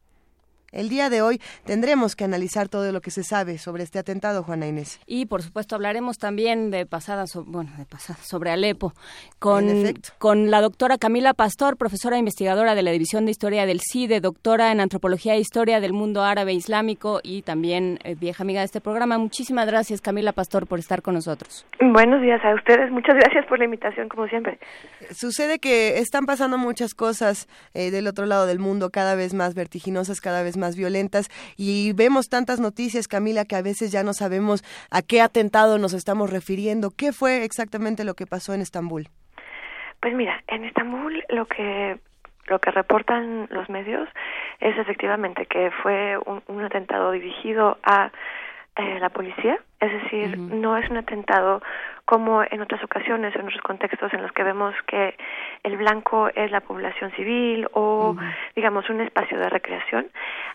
El 0.71 0.89
día 0.89 1.09
de 1.09 1.21
hoy 1.21 1.41
tendremos 1.65 2.15
que 2.15 2.23
analizar 2.23 2.69
todo 2.69 2.91
lo 2.91 3.01
que 3.01 3.11
se 3.11 3.23
sabe 3.23 3.57
sobre 3.57 3.83
este 3.83 3.99
atentado, 3.99 4.43
Juana 4.43 4.67
Inés. 4.67 4.99
Y 5.07 5.25
por 5.25 5.41
supuesto 5.41 5.75
hablaremos 5.75 6.17
también 6.17 6.69
de 6.69 6.85
pasada, 6.85 7.25
so, 7.27 7.43
bueno, 7.43 7.71
de 7.77 7.85
pasada 7.85 8.19
sobre 8.21 8.51
Alepo 8.51 8.93
con, 9.39 9.65
con 10.19 10.51
la 10.51 10.61
doctora 10.61 10.97
Camila 10.97 11.33
Pastor, 11.33 11.77
profesora 11.77 12.17
investigadora 12.17 12.75
de 12.75 12.83
la 12.83 12.91
División 12.91 13.25
de 13.25 13.31
Historia 13.31 13.65
del 13.65 13.79
CIDE, 13.81 14.19
doctora 14.19 14.71
en 14.71 14.79
Antropología 14.79 15.33
e 15.33 15.39
Historia 15.39 15.79
del 15.79 15.93
Mundo 15.93 16.23
Árabe 16.23 16.53
Islámico 16.53 17.19
y 17.23 17.41
también 17.41 17.99
eh, 18.03 18.15
vieja 18.15 18.43
amiga 18.43 18.59
de 18.59 18.65
este 18.65 18.81
programa. 18.81 19.17
Muchísimas 19.17 19.65
gracias, 19.65 20.01
Camila 20.01 20.33
Pastor, 20.33 20.67
por 20.67 20.79
estar 20.79 21.01
con 21.01 21.15
nosotros. 21.15 21.65
Buenos 21.79 22.21
días 22.21 22.43
a 22.43 22.53
ustedes. 22.53 22.91
Muchas 22.91 23.15
gracias 23.15 23.45
por 23.47 23.57
la 23.57 23.65
invitación, 23.65 24.07
como 24.09 24.27
siempre. 24.27 24.59
Sucede 25.11 25.59
que 25.59 25.97
están 25.97 26.25
pasando 26.25 26.57
muchas 26.57 26.93
cosas 26.93 27.47
eh, 27.73 27.89
del 27.89 28.07
otro 28.07 28.25
lado 28.25 28.45
del 28.45 28.59
mundo, 28.59 28.89
cada 28.91 29.15
vez 29.15 29.33
más 29.33 29.55
vertiginosas, 29.55 30.21
cada 30.21 30.43
vez 30.43 30.57
más 30.57 30.58
violentas 30.75 31.29
y 31.57 31.93
vemos 31.93 32.29
tantas 32.29 32.59
noticias, 32.59 33.07
Camila, 33.07 33.45
que 33.45 33.55
a 33.55 33.61
veces 33.61 33.91
ya 33.91 34.03
no 34.03 34.13
sabemos 34.13 34.63
a 34.91 35.01
qué 35.01 35.21
atentado 35.21 35.77
nos 35.77 35.93
estamos 35.93 36.29
refiriendo. 36.29 36.91
¿Qué 36.91 37.11
fue 37.13 37.43
exactamente 37.43 38.03
lo 38.03 38.13
que 38.13 38.25
pasó 38.25 38.53
en 38.53 38.61
Estambul? 38.61 39.07
Pues 40.01 40.13
mira, 40.13 40.43
en 40.47 40.63
Estambul 40.65 41.23
lo 41.29 41.45
que 41.45 41.99
lo 42.47 42.59
que 42.59 42.71
reportan 42.71 43.47
los 43.51 43.69
medios 43.69 44.09
es 44.59 44.75
efectivamente 44.77 45.45
que 45.45 45.69
fue 45.83 46.17
un, 46.25 46.41
un 46.47 46.63
atentado 46.63 47.11
dirigido 47.11 47.77
a 47.83 48.11
eh, 48.75 48.99
la 48.99 49.09
policía, 49.09 49.59
es 49.79 49.91
decir, 49.91 50.37
uh 50.37 50.41
-huh. 50.41 50.53
no 50.61 50.77
es 50.77 50.89
un 50.89 50.97
atentado 50.97 51.61
como 52.09 52.41
en 52.41 52.59
otras 52.59 52.83
ocasiones, 52.83 53.35
en 53.35 53.45
otros 53.45 53.61
contextos 53.61 54.11
en 54.15 54.23
los 54.23 54.31
que 54.31 54.41
vemos 54.43 54.73
que 54.87 55.15
el 55.61 55.77
blanco 55.77 56.27
es 56.33 56.49
la 56.49 56.61
población 56.61 57.11
civil 57.11 57.67
o, 57.73 57.83
uh 58.09 58.15
-huh. 58.15 58.35
digamos, 58.55 58.89
un 58.89 58.99
espacio 59.01 59.37
de 59.37 59.47
recreación. 59.47 60.07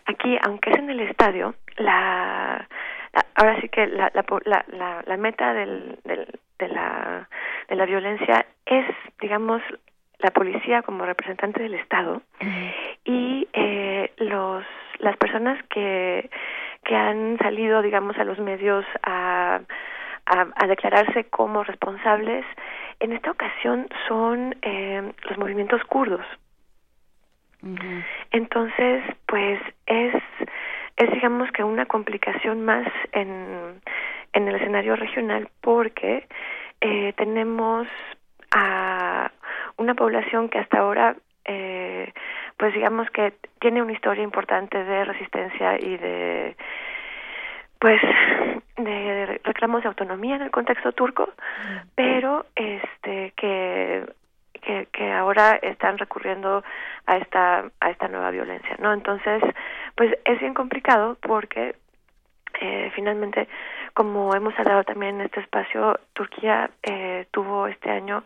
Aquí, 0.05 0.37
aunque 0.45 0.71
es 0.71 0.77
en 0.79 0.89
el 0.89 0.99
estadio, 0.99 1.55
la, 1.77 2.67
la 3.13 3.21
ahora 3.35 3.55
sí 3.61 3.69
que 3.69 3.87
la, 3.87 4.11
la, 4.13 4.65
la, 4.67 5.01
la 5.07 5.17
meta 5.17 5.53
del, 5.53 5.97
del, 6.03 6.27
de, 6.59 6.67
la, 6.67 7.29
de 7.69 7.75
la 7.77 7.85
violencia 7.85 8.45
es, 8.65 8.85
digamos, 9.21 9.61
la 10.19 10.31
policía 10.31 10.81
como 10.81 11.05
representante 11.05 11.63
del 11.63 11.75
Estado 11.75 12.13
uh 12.15 12.45
-huh. 12.45 12.73
y 13.05 13.47
eh, 13.53 14.11
los 14.17 14.65
las 14.99 15.15
personas 15.23 15.57
que 15.73 16.29
que 16.83 16.95
han 16.95 17.37
salido, 17.37 17.81
digamos, 17.81 18.17
a 18.17 18.25
los 18.25 18.39
medios 18.39 18.85
a, 19.03 19.61
a, 20.25 20.47
a 20.55 20.67
declararse 20.67 21.25
como 21.25 21.63
responsables, 21.63 22.45
en 22.99 23.13
esta 23.13 23.31
ocasión 23.31 23.87
son 24.07 24.55
eh, 24.61 25.11
los 25.29 25.37
movimientos 25.37 25.83
kurdos. 25.85 26.25
Uh 27.61 27.75
-huh. 27.75 28.03
Entonces, 28.31 29.03
pues 29.27 29.59
es, 29.85 30.15
es, 30.97 31.11
digamos, 31.11 31.51
que 31.51 31.63
una 31.63 31.85
complicación 31.85 32.63
más 32.63 32.87
en, 33.11 33.81
en 34.33 34.47
el 34.47 34.55
escenario 34.55 34.95
regional 34.95 35.49
porque 35.61 36.27
eh, 36.81 37.13
tenemos 37.17 37.87
a 38.51 39.31
una 39.77 39.95
población 39.95 40.49
que 40.49 40.59
hasta 40.59 40.79
ahora 40.79 41.15
eh, 41.45 42.11
pues 42.57 42.73
digamos 42.73 43.09
que 43.11 43.33
tiene 43.59 43.81
una 43.81 43.91
historia 43.93 44.23
importante 44.23 44.83
de 44.83 45.05
resistencia 45.05 45.77
y 45.79 45.97
de 45.97 46.55
pues 47.79 48.01
de 48.77 49.39
reclamos 49.43 49.83
de 49.83 49.87
autonomía 49.87 50.35
en 50.35 50.43
el 50.43 50.51
contexto 50.51 50.91
turco, 50.91 51.29
pero 51.95 52.45
este 52.55 53.33
que 53.35 54.05
que, 54.61 54.87
que 54.91 55.11
ahora 55.11 55.59
están 55.61 55.97
recurriendo 55.97 56.63
a 57.05 57.17
esta 57.17 57.65
a 57.79 57.89
esta 57.89 58.07
nueva 58.07 58.31
violencia, 58.31 58.75
¿no? 58.79 58.93
Entonces, 58.93 59.41
pues 59.95 60.13
es 60.25 60.39
bien 60.39 60.53
complicado 60.53 61.17
porque 61.21 61.75
eh, 62.59 62.91
finalmente, 62.95 63.47
como 63.93 64.33
hemos 64.33 64.57
hablado 64.57 64.83
también 64.83 65.15
en 65.19 65.25
este 65.27 65.41
espacio, 65.41 65.99
Turquía 66.13 66.69
eh, 66.83 67.27
tuvo 67.31 67.67
este 67.67 67.91
año 67.91 68.23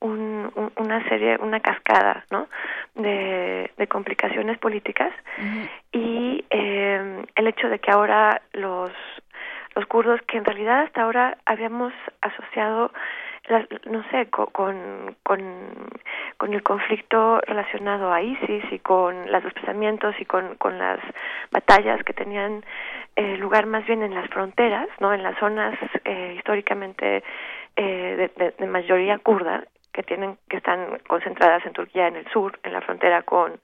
un, 0.00 0.50
una 0.76 1.08
serie, 1.08 1.38
una 1.40 1.60
cascada, 1.60 2.24
¿no? 2.30 2.48
De, 2.94 3.70
de 3.76 3.86
complicaciones 3.86 4.58
políticas 4.58 5.12
y 5.92 6.44
eh, 6.50 7.24
el 7.34 7.46
hecho 7.46 7.68
de 7.68 7.78
que 7.78 7.90
ahora 7.90 8.42
los 8.52 8.90
los 9.74 9.86
kurdos 9.86 10.20
que 10.22 10.38
en 10.38 10.44
realidad 10.44 10.82
hasta 10.82 11.02
ahora 11.02 11.38
habíamos 11.46 11.92
asociado 12.20 12.90
no 13.86 14.04
sé, 14.10 14.30
con, 14.30 15.16
con, 15.22 15.40
el 16.52 16.62
conflicto 16.62 17.40
relacionado 17.40 18.12
a 18.12 18.22
ISIS 18.22 18.64
y 18.70 18.78
con 18.78 19.30
los 19.30 19.42
desplazamientos 19.42 20.14
y 20.20 20.24
con, 20.24 20.54
con 20.56 20.78
las 20.78 21.00
batallas 21.50 22.02
que 22.04 22.12
tenían 22.12 22.64
eh, 23.16 23.36
lugar 23.38 23.66
más 23.66 23.84
bien 23.86 24.02
en 24.02 24.14
las 24.14 24.28
fronteras, 24.30 24.88
¿no? 25.00 25.12
En 25.12 25.22
las 25.22 25.36
zonas 25.38 25.76
eh, 26.04 26.34
históricamente 26.36 27.24
eh, 27.76 28.30
de, 28.36 28.54
de, 28.58 28.66
mayoría 28.66 29.18
kurda 29.18 29.64
que 29.92 30.02
tienen 30.02 30.38
que 30.48 30.58
están 30.58 31.00
concentradas 31.08 31.64
en 31.66 31.72
Turquía 31.72 32.06
en 32.06 32.16
el 32.16 32.26
sur, 32.28 32.58
en 32.62 32.72
la 32.72 32.80
frontera 32.80 33.22
con 33.22 33.60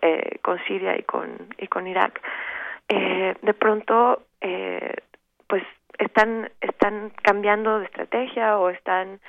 eh, 0.00 0.38
con 0.42 0.58
Siria 0.64 0.98
y 0.98 1.02
con 1.04 1.30
y 1.58 1.68
con 1.68 1.86
Irak. 1.86 2.20
Eh, 2.88 3.34
de 3.40 3.54
pronto, 3.54 4.22
eh, 4.40 4.96
pues 5.52 5.64
están 5.98 6.48
están 6.62 7.12
cambiando 7.22 7.78
de 7.78 7.84
estrategia 7.84 8.56
o 8.56 8.70
están 8.70 9.20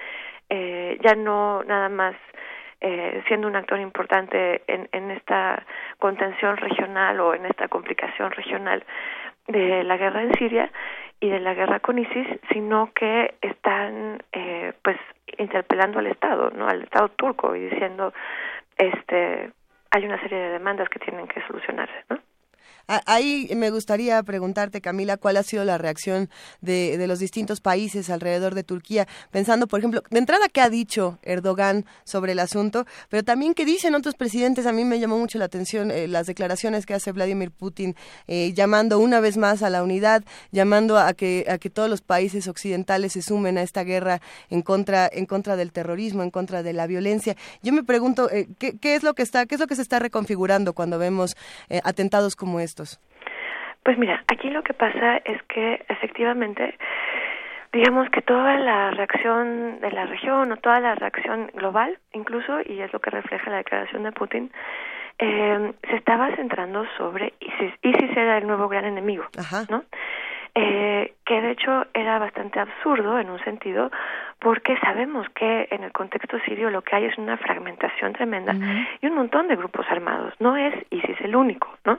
eh, 0.49 0.97
ya 1.01 1.15
no 1.15 1.65
nada 1.65 1.89
más 1.89 2.15
eh, 2.79 3.21
siendo 3.27 3.45
un 3.45 3.57
actor 3.57 3.77
importante 3.81 4.63
en, 4.67 4.87
en 4.93 5.11
esta 5.11 5.65
contención 5.99 6.55
regional 6.55 7.19
o 7.19 7.33
en 7.33 7.45
esta 7.45 7.67
complicación 7.67 8.31
regional 8.31 8.85
de 9.49 9.83
la 9.83 9.97
guerra 9.97 10.21
en 10.21 10.33
Siria 10.35 10.71
y 11.19 11.27
de 11.27 11.41
la 11.41 11.55
guerra 11.55 11.81
con 11.81 11.99
ISIS, 11.99 12.27
sino 12.53 12.93
que 12.93 13.33
están 13.41 14.23
eh, 14.31 14.71
pues 14.81 14.97
interpelando 15.37 15.99
al 15.99 16.07
Estado, 16.07 16.51
¿no? 16.51 16.69
Al 16.69 16.83
Estado 16.83 17.09
turco 17.09 17.53
y 17.53 17.65
diciendo 17.67 18.13
este 18.77 19.51
hay 19.91 20.05
una 20.05 20.21
serie 20.21 20.37
de 20.37 20.49
demandas 20.51 20.87
que 20.87 20.99
tienen 20.99 21.27
que 21.27 21.45
solucionarse, 21.47 22.05
¿no? 22.09 22.17
Ahí 22.87 23.49
me 23.55 23.69
gustaría 23.69 24.21
preguntarte, 24.23 24.81
Camila, 24.81 25.15
cuál 25.15 25.37
ha 25.37 25.43
sido 25.43 25.63
la 25.63 25.77
reacción 25.77 26.29
de, 26.59 27.01
los 27.07 27.19
distintos 27.19 27.61
países 27.61 28.09
alrededor 28.09 28.55
de 28.55 28.63
Turquía, 28.63 29.07
pensando, 29.31 29.67
por 29.67 29.79
ejemplo, 29.79 30.03
de 30.09 30.19
entrada, 30.19 30.49
qué 30.49 30.59
ha 30.59 30.69
dicho 30.69 31.17
Erdogan 31.23 31.85
sobre 32.03 32.33
el 32.33 32.39
asunto, 32.39 32.85
pero 33.09 33.23
también 33.23 33.53
qué 33.53 33.63
dicen 33.63 33.95
otros 33.95 34.15
presidentes. 34.15 34.65
A 34.65 34.73
mí 34.73 34.83
me 34.83 34.99
llamó 34.99 35.17
mucho 35.17 35.39
la 35.39 35.45
atención 35.45 35.91
eh, 35.91 36.09
las 36.09 36.27
declaraciones 36.27 36.85
que 36.85 36.93
hace 36.93 37.13
Vladimir 37.13 37.51
Putin, 37.51 37.95
eh, 38.27 38.51
llamando 38.53 38.99
una 38.99 39.21
vez 39.21 39.37
más 39.37 39.63
a 39.63 39.69
la 39.69 39.81
unidad, 39.81 40.23
llamando 40.51 40.97
a 40.97 41.13
que, 41.13 41.45
a 41.47 41.57
que 41.59 41.69
todos 41.69 41.89
los 41.89 42.01
países 42.01 42.49
occidentales 42.49 43.13
se 43.13 43.21
sumen 43.21 43.57
a 43.57 43.61
esta 43.61 43.85
guerra 43.85 44.21
en 44.49 44.61
contra, 44.61 45.09
en 45.11 45.25
contra 45.25 45.55
del 45.55 45.71
terrorismo, 45.71 46.21
en 46.21 46.31
contra 46.31 46.63
de 46.63 46.73
la 46.73 46.85
violencia. 46.87 47.37
Yo 47.61 47.71
me 47.71 47.83
pregunto, 47.83 48.29
eh, 48.29 48.49
¿qué, 48.59 48.77
¿qué, 48.77 48.95
es 48.95 49.03
lo 49.03 49.13
que 49.13 49.23
está, 49.23 49.45
qué 49.45 49.55
es 49.55 49.61
lo 49.61 49.67
que 49.67 49.75
se 49.75 49.81
está 49.81 49.99
reconfigurando 49.99 50.73
cuando 50.73 50.97
vemos 50.99 51.37
eh, 51.69 51.79
atentados 51.85 52.35
como 52.35 52.59
este? 52.59 52.72
Pues 53.83 53.97
mira, 53.97 54.23
aquí 54.27 54.49
lo 54.49 54.63
que 54.63 54.73
pasa 54.73 55.17
es 55.25 55.41
que 55.43 55.85
efectivamente, 55.89 56.77
digamos 57.73 58.09
que 58.09 58.21
toda 58.21 58.57
la 58.57 58.91
reacción 58.91 59.81
de 59.81 59.91
la 59.91 60.05
región 60.05 60.51
o 60.51 60.57
toda 60.57 60.79
la 60.79 60.95
reacción 60.95 61.51
global, 61.53 61.97
incluso, 62.13 62.61
y 62.65 62.79
es 62.79 62.93
lo 62.93 62.99
que 62.99 63.09
refleja 63.09 63.49
la 63.49 63.57
declaración 63.57 64.03
de 64.03 64.11
Putin, 64.13 64.51
eh, 65.19 65.73
se 65.89 65.95
estaba 65.97 66.33
centrando 66.35 66.85
sobre 66.97 67.33
ISIS. 67.39 67.73
ISIS 67.81 68.17
era 68.17 68.37
el 68.37 68.47
nuevo 68.47 68.67
gran 68.67 68.85
enemigo, 68.85 69.25
Ajá. 69.37 69.65
¿no? 69.69 69.83
Eh, 70.55 71.15
que 71.25 71.41
de 71.41 71.51
hecho 71.51 71.87
era 71.95 72.19
bastante 72.19 72.59
absurdo 72.59 73.17
en 73.17 73.31
un 73.31 73.43
sentido 73.43 73.89
porque 74.37 74.77
sabemos 74.77 75.27
que 75.29 75.67
en 75.71 75.83
el 75.83 75.91
contexto 75.91 76.37
sirio 76.41 76.69
lo 76.69 76.83
que 76.83 76.95
hay 76.95 77.05
es 77.05 77.17
una 77.17 77.37
fragmentación 77.37 78.13
tremenda 78.13 78.53
uh 78.53 78.57
-huh. 78.57 78.87
y 79.01 79.07
un 79.07 79.15
montón 79.15 79.47
de 79.47 79.55
grupos 79.55 79.87
armados 79.89 80.31
no 80.39 80.55
es 80.55 80.75
ISIS 80.91 81.19
el 81.21 81.35
único 81.35 81.75
no 81.85 81.97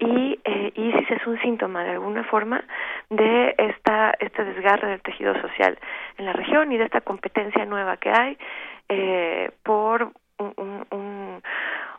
y 0.00 0.38
eh, 0.44 0.72
ISIS 0.74 1.10
es 1.10 1.26
un 1.26 1.38
síntoma 1.40 1.84
de 1.84 1.90
alguna 1.90 2.24
forma 2.24 2.64
de 3.10 3.54
esta 3.58 4.14
este 4.18 4.44
desgarre 4.44 4.88
del 4.88 5.02
tejido 5.02 5.40
social 5.40 5.78
en 6.16 6.24
la 6.24 6.32
región 6.32 6.72
y 6.72 6.78
de 6.78 6.84
esta 6.84 7.02
competencia 7.02 7.64
nueva 7.66 7.98
que 7.98 8.10
hay 8.10 8.38
eh, 8.88 9.50
por 9.62 10.12
un, 10.40 10.52
un, 10.56 10.86
un, 10.90 11.42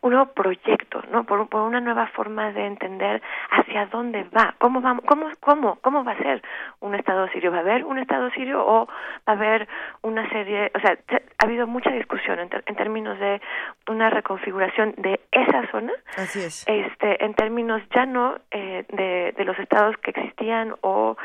un, 0.01 0.11
nuevo 0.11 0.34
proyecto, 0.34 1.01
¿no? 1.11 1.23
Por, 1.23 1.47
por, 1.47 1.61
una 1.61 1.80
nueva 1.80 2.07
forma 2.07 2.51
de 2.51 2.65
entender 2.65 3.22
hacia 3.51 3.85
dónde 3.85 4.23
va, 4.35 4.55
cómo 4.57 4.81
vamos, 4.81 5.05
cómo, 5.07 5.30
cómo, 5.39 5.76
cómo 5.81 6.03
va 6.03 6.13
a 6.13 6.18
ser 6.18 6.41
un 6.80 6.95
Estado 6.95 7.27
sirio, 7.30 7.51
va 7.51 7.57
a 7.57 7.61
haber 7.61 7.85
un 7.85 7.99
Estado 7.99 8.30
sirio 8.31 8.65
o 8.65 8.88
va 8.88 8.93
a 9.26 9.31
haber 9.31 9.68
una 10.01 10.27
serie, 10.30 10.72
o 10.76 10.80
sea, 10.80 10.97
ha 11.38 11.45
habido 11.45 11.68
mucha 11.68 11.91
discusión 11.91 12.39
en, 12.39 12.49
ter, 12.49 12.63
en 12.65 12.76
términos 12.76 13.19
de 13.19 13.41
una 13.88 14.09
reconfiguración 14.09 14.93
de 14.97 15.19
esa 15.31 15.69
zona, 15.72 15.93
Así 16.18 16.39
es. 16.39 16.65
este, 16.68 17.23
en 17.23 17.34
términos 17.35 17.81
ya 17.95 18.05
no 18.05 18.38
eh, 18.51 18.85
de, 18.89 19.34
de 19.38 19.45
los 19.45 19.57
estados 19.59 19.95
que 19.97 20.11
existían 20.11 20.76
o 20.81 21.15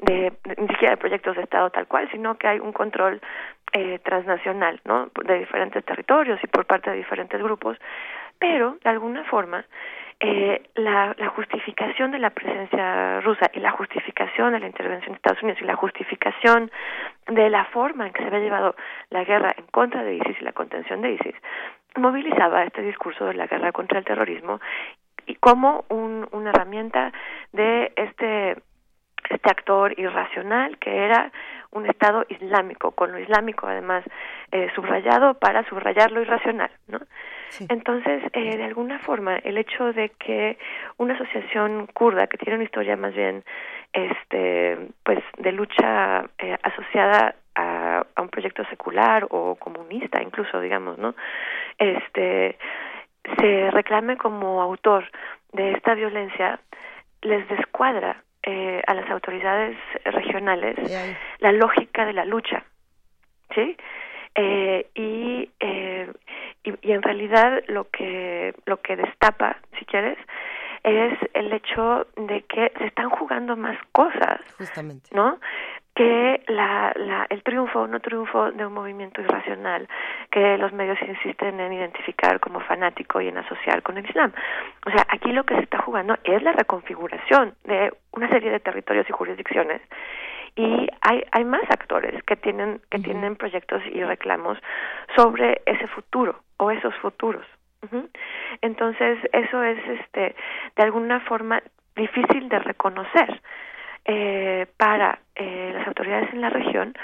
de, 0.00 0.32
de, 0.44 0.54
ni 0.58 0.68
siquiera 0.68 0.90
de 0.90 0.96
proyectos 0.96 1.36
de 1.36 1.42
Estado 1.42 1.70
tal 1.70 1.86
cual, 1.86 2.08
sino 2.10 2.36
que 2.36 2.48
hay 2.48 2.58
un 2.58 2.72
control 2.72 3.20
eh, 3.76 3.98
transnacional, 4.04 4.80
¿no? 4.84 5.10
De 5.24 5.40
diferentes 5.40 5.84
territorios 5.84 6.38
y 6.44 6.46
por 6.46 6.64
parte 6.64 6.90
de 6.90 6.96
diferentes 6.96 7.42
grupos, 7.42 7.76
pero 8.38 8.78
de 8.84 8.90
alguna 8.90 9.24
forma 9.24 9.64
eh, 10.20 10.62
la, 10.76 11.12
justificación 11.34 12.12
de 12.12 12.20
la 12.20 12.30
presencia 12.30 13.20
rusa 13.22 13.50
y 13.52 13.58
la 13.58 13.72
justificación 13.72 14.52
de 14.52 14.60
la 14.60 14.68
intervención 14.68 15.12
de 15.12 15.16
Estados 15.16 15.42
Unidos 15.42 15.60
y 15.60 15.64
la 15.64 15.74
justificación 15.74 16.70
de 17.26 17.50
la 17.50 17.64
forma 17.64 18.06
en 18.06 18.12
que 18.12 18.22
se 18.22 18.28
había 18.28 18.38
llevado 18.38 18.76
la 19.10 19.24
guerra 19.24 19.52
en 19.58 19.66
contra 19.66 20.04
de 20.04 20.14
ISIS 20.14 20.40
y 20.40 20.44
la 20.44 20.52
contención 20.52 21.02
de 21.02 21.14
ISIS 21.14 21.34
movilizaba 21.96 22.62
este 22.62 22.82
discurso 22.82 23.24
de 23.26 23.34
la 23.34 23.48
guerra 23.48 23.72
contra 23.72 23.98
el 23.98 24.04
terrorismo 24.04 24.60
y 25.26 25.34
como 25.34 25.84
un, 25.88 26.28
una 26.30 26.50
herramienta 26.50 27.12
de 27.52 27.92
este 27.96 28.56
este 29.30 29.50
actor 29.50 29.98
irracional 29.98 30.78
que 30.78 31.04
era 31.04 31.32
un 31.74 31.86
Estado 31.86 32.24
islámico, 32.28 32.92
con 32.92 33.12
lo 33.12 33.18
islámico 33.18 33.66
además 33.66 34.04
eh, 34.52 34.68
subrayado 34.74 35.34
para 35.34 35.68
subrayar 35.68 36.12
lo 36.12 36.22
irracional, 36.22 36.70
¿no? 36.88 37.00
Sí. 37.48 37.66
Entonces, 37.68 38.22
eh, 38.32 38.56
de 38.56 38.64
alguna 38.64 38.98
forma, 39.00 39.36
el 39.36 39.58
hecho 39.58 39.92
de 39.92 40.10
que 40.10 40.56
una 40.96 41.14
asociación 41.14 41.86
kurda 41.92 42.26
que 42.26 42.38
tiene 42.38 42.56
una 42.56 42.64
historia 42.64 42.96
más 42.96 43.14
bien, 43.14 43.44
este, 43.92 44.78
pues, 45.02 45.18
de 45.38 45.52
lucha 45.52 46.24
eh, 46.38 46.56
asociada 46.62 47.34
a, 47.54 48.04
a, 48.14 48.22
un 48.22 48.28
proyecto 48.28 48.64
secular 48.66 49.26
o 49.30 49.56
comunista, 49.56 50.22
incluso, 50.22 50.60
digamos, 50.60 50.98
¿no? 50.98 51.14
Este, 51.78 52.56
se 53.38 53.70
reclame 53.70 54.16
como 54.16 54.62
autor 54.62 55.04
de 55.52 55.72
esta 55.72 55.94
violencia, 55.94 56.60
les 57.22 57.48
descuadra 57.48 58.22
eh, 58.46 58.82
a 58.86 58.94
las 58.94 59.10
autoridades 59.10 59.76
regionales 60.04 60.76
yeah. 60.86 61.18
la 61.38 61.52
lógica 61.52 62.04
de 62.04 62.12
la 62.12 62.24
lucha, 62.24 62.64
¿sí? 63.54 63.76
Eh, 64.34 64.86
y, 64.94 65.48
eh, 65.60 66.12
y, 66.64 66.74
y 66.82 66.92
en 66.92 67.02
realidad 67.02 67.62
lo 67.68 67.88
que 67.90 68.54
lo 68.66 68.80
que 68.82 68.96
destapa, 68.96 69.56
si 69.78 69.84
quieres, 69.84 70.18
es 70.84 71.18
el 71.32 71.52
hecho 71.52 72.06
de 72.16 72.42
que 72.42 72.70
se 72.78 72.86
están 72.86 73.08
jugando 73.08 73.56
más 73.56 73.78
cosas, 73.92 74.40
Justamente. 74.58 75.08
¿no? 75.12 75.38
Que 75.94 76.42
la, 76.48 76.92
la, 76.96 77.26
el 77.30 77.42
triunfo 77.42 77.82
o 77.82 77.86
no 77.86 78.00
triunfo 78.00 78.50
de 78.50 78.66
un 78.66 78.72
movimiento 78.72 79.20
irracional 79.20 79.88
que 80.30 80.58
los 80.58 80.72
medios 80.72 80.98
insisten 81.02 81.60
en 81.60 81.72
identificar 81.72 82.40
como 82.40 82.60
fanático 82.60 83.20
y 83.20 83.28
en 83.28 83.38
asociar 83.38 83.82
con 83.82 83.98
el 83.98 84.04
Islam. 84.04 84.32
O 84.86 84.90
sea, 84.90 85.06
aquí 85.08 85.30
lo 85.32 85.44
que 85.44 85.54
se 85.54 85.62
está 85.62 85.78
jugando 85.78 86.16
es 86.24 86.42
la 86.42 86.52
reconfiguración 86.52 87.54
de 87.64 87.92
una 88.12 88.28
serie 88.28 88.50
de 88.50 88.60
territorios 88.60 89.08
y 89.08 89.12
jurisdicciones 89.12 89.80
y 90.56 90.88
hay, 91.00 91.24
hay 91.32 91.44
más 91.44 91.62
actores 91.70 92.22
que 92.24 92.36
tienen 92.36 92.80
que 92.90 92.98
uh 92.98 93.00
-huh. 93.00 93.04
tienen 93.04 93.36
proyectos 93.36 93.82
y 93.86 94.02
reclamos 94.02 94.58
sobre 95.16 95.62
ese 95.66 95.86
futuro 95.88 96.40
o 96.58 96.70
esos 96.70 96.94
futuros. 96.96 97.46
Uh 97.82 97.86
-huh. 97.86 98.08
Entonces, 98.62 99.18
eso 99.32 99.62
es 99.62 99.78
este 100.00 100.34
de 100.76 100.82
alguna 100.82 101.20
forma 101.20 101.62
difícil 101.96 102.48
de 102.48 102.58
reconocer 102.58 103.40
eh, 104.04 104.66
para 104.76 105.18
eh, 105.34 105.72
las 105.74 105.86
autoridades 105.86 106.32
en 106.32 106.40
la 106.40 106.50
región 106.50 106.94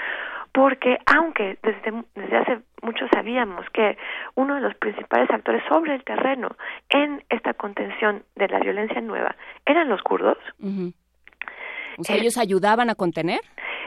porque 0.53 0.97
aunque 1.05 1.57
desde, 1.63 2.03
desde 2.15 2.37
hace 2.37 2.59
mucho 2.81 3.07
sabíamos 3.13 3.65
que 3.69 3.97
uno 4.35 4.55
de 4.55 4.61
los 4.61 4.75
principales 4.75 5.29
actores 5.29 5.63
sobre 5.69 5.95
el 5.95 6.03
terreno 6.03 6.49
en 6.89 7.23
esta 7.29 7.53
contención 7.53 8.23
de 8.35 8.47
la 8.49 8.59
violencia 8.59 9.01
nueva 9.01 9.35
eran 9.65 9.89
los 9.89 10.01
kurdos, 10.01 10.37
O 10.59 12.03
sea, 12.03 12.15
Eh, 12.15 12.19
ellos 12.19 12.37
ayudaban 12.37 12.89
a 12.89 12.95
contener. 12.95 13.41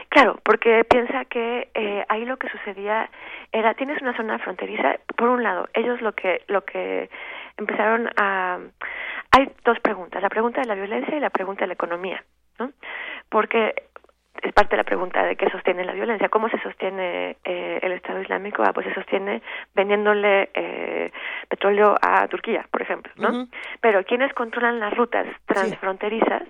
Claro, 0.09 0.39
porque 0.43 0.83
piensa 0.85 1.25
que 1.25 1.69
eh, 1.73 2.05
ahí 2.07 2.25
lo 2.25 2.37
que 2.37 2.49
sucedía 2.49 3.09
era 3.51 3.73
tienes 3.73 4.01
una 4.01 4.15
zona 4.15 4.39
fronteriza. 4.39 4.97
Por 5.17 5.29
un 5.29 5.43
lado, 5.43 5.67
ellos 5.73 6.01
lo 6.01 6.13
que 6.13 6.41
lo 6.47 6.63
que 6.63 7.09
empezaron 7.57 8.09
a 8.15 8.59
hay 9.31 9.51
dos 9.65 9.79
preguntas: 9.81 10.21
la 10.21 10.29
pregunta 10.29 10.61
de 10.61 10.67
la 10.67 10.75
violencia 10.75 11.15
y 11.15 11.19
la 11.19 11.31
pregunta 11.31 11.61
de 11.61 11.67
la 11.67 11.73
economía, 11.73 12.23
¿no? 12.59 12.71
Porque 13.29 13.73
es 14.41 14.51
parte 14.53 14.71
de 14.71 14.77
la 14.77 14.83
pregunta 14.83 15.23
de 15.23 15.37
qué 15.37 15.49
sostiene 15.49 15.85
la 15.85 15.93
violencia, 15.93 16.27
cómo 16.29 16.49
se 16.49 16.59
sostiene 16.59 17.37
eh, 17.45 17.79
el 17.81 17.93
Estado 17.93 18.21
Islámico, 18.21 18.63
ah, 18.63 18.73
pues 18.73 18.85
se 18.85 18.93
sostiene 18.93 19.41
vendiéndole 19.73 20.49
eh, 20.53 21.11
petróleo 21.47 21.95
a 22.01 22.27
Turquía, 22.27 22.65
por 22.69 22.81
ejemplo, 22.81 23.11
¿no? 23.15 23.29
Pero 23.79 24.03
quienes 24.03 24.33
controlan 24.33 24.79
las 24.79 24.93
rutas 24.95 25.25
transfronterizas, 25.45 26.43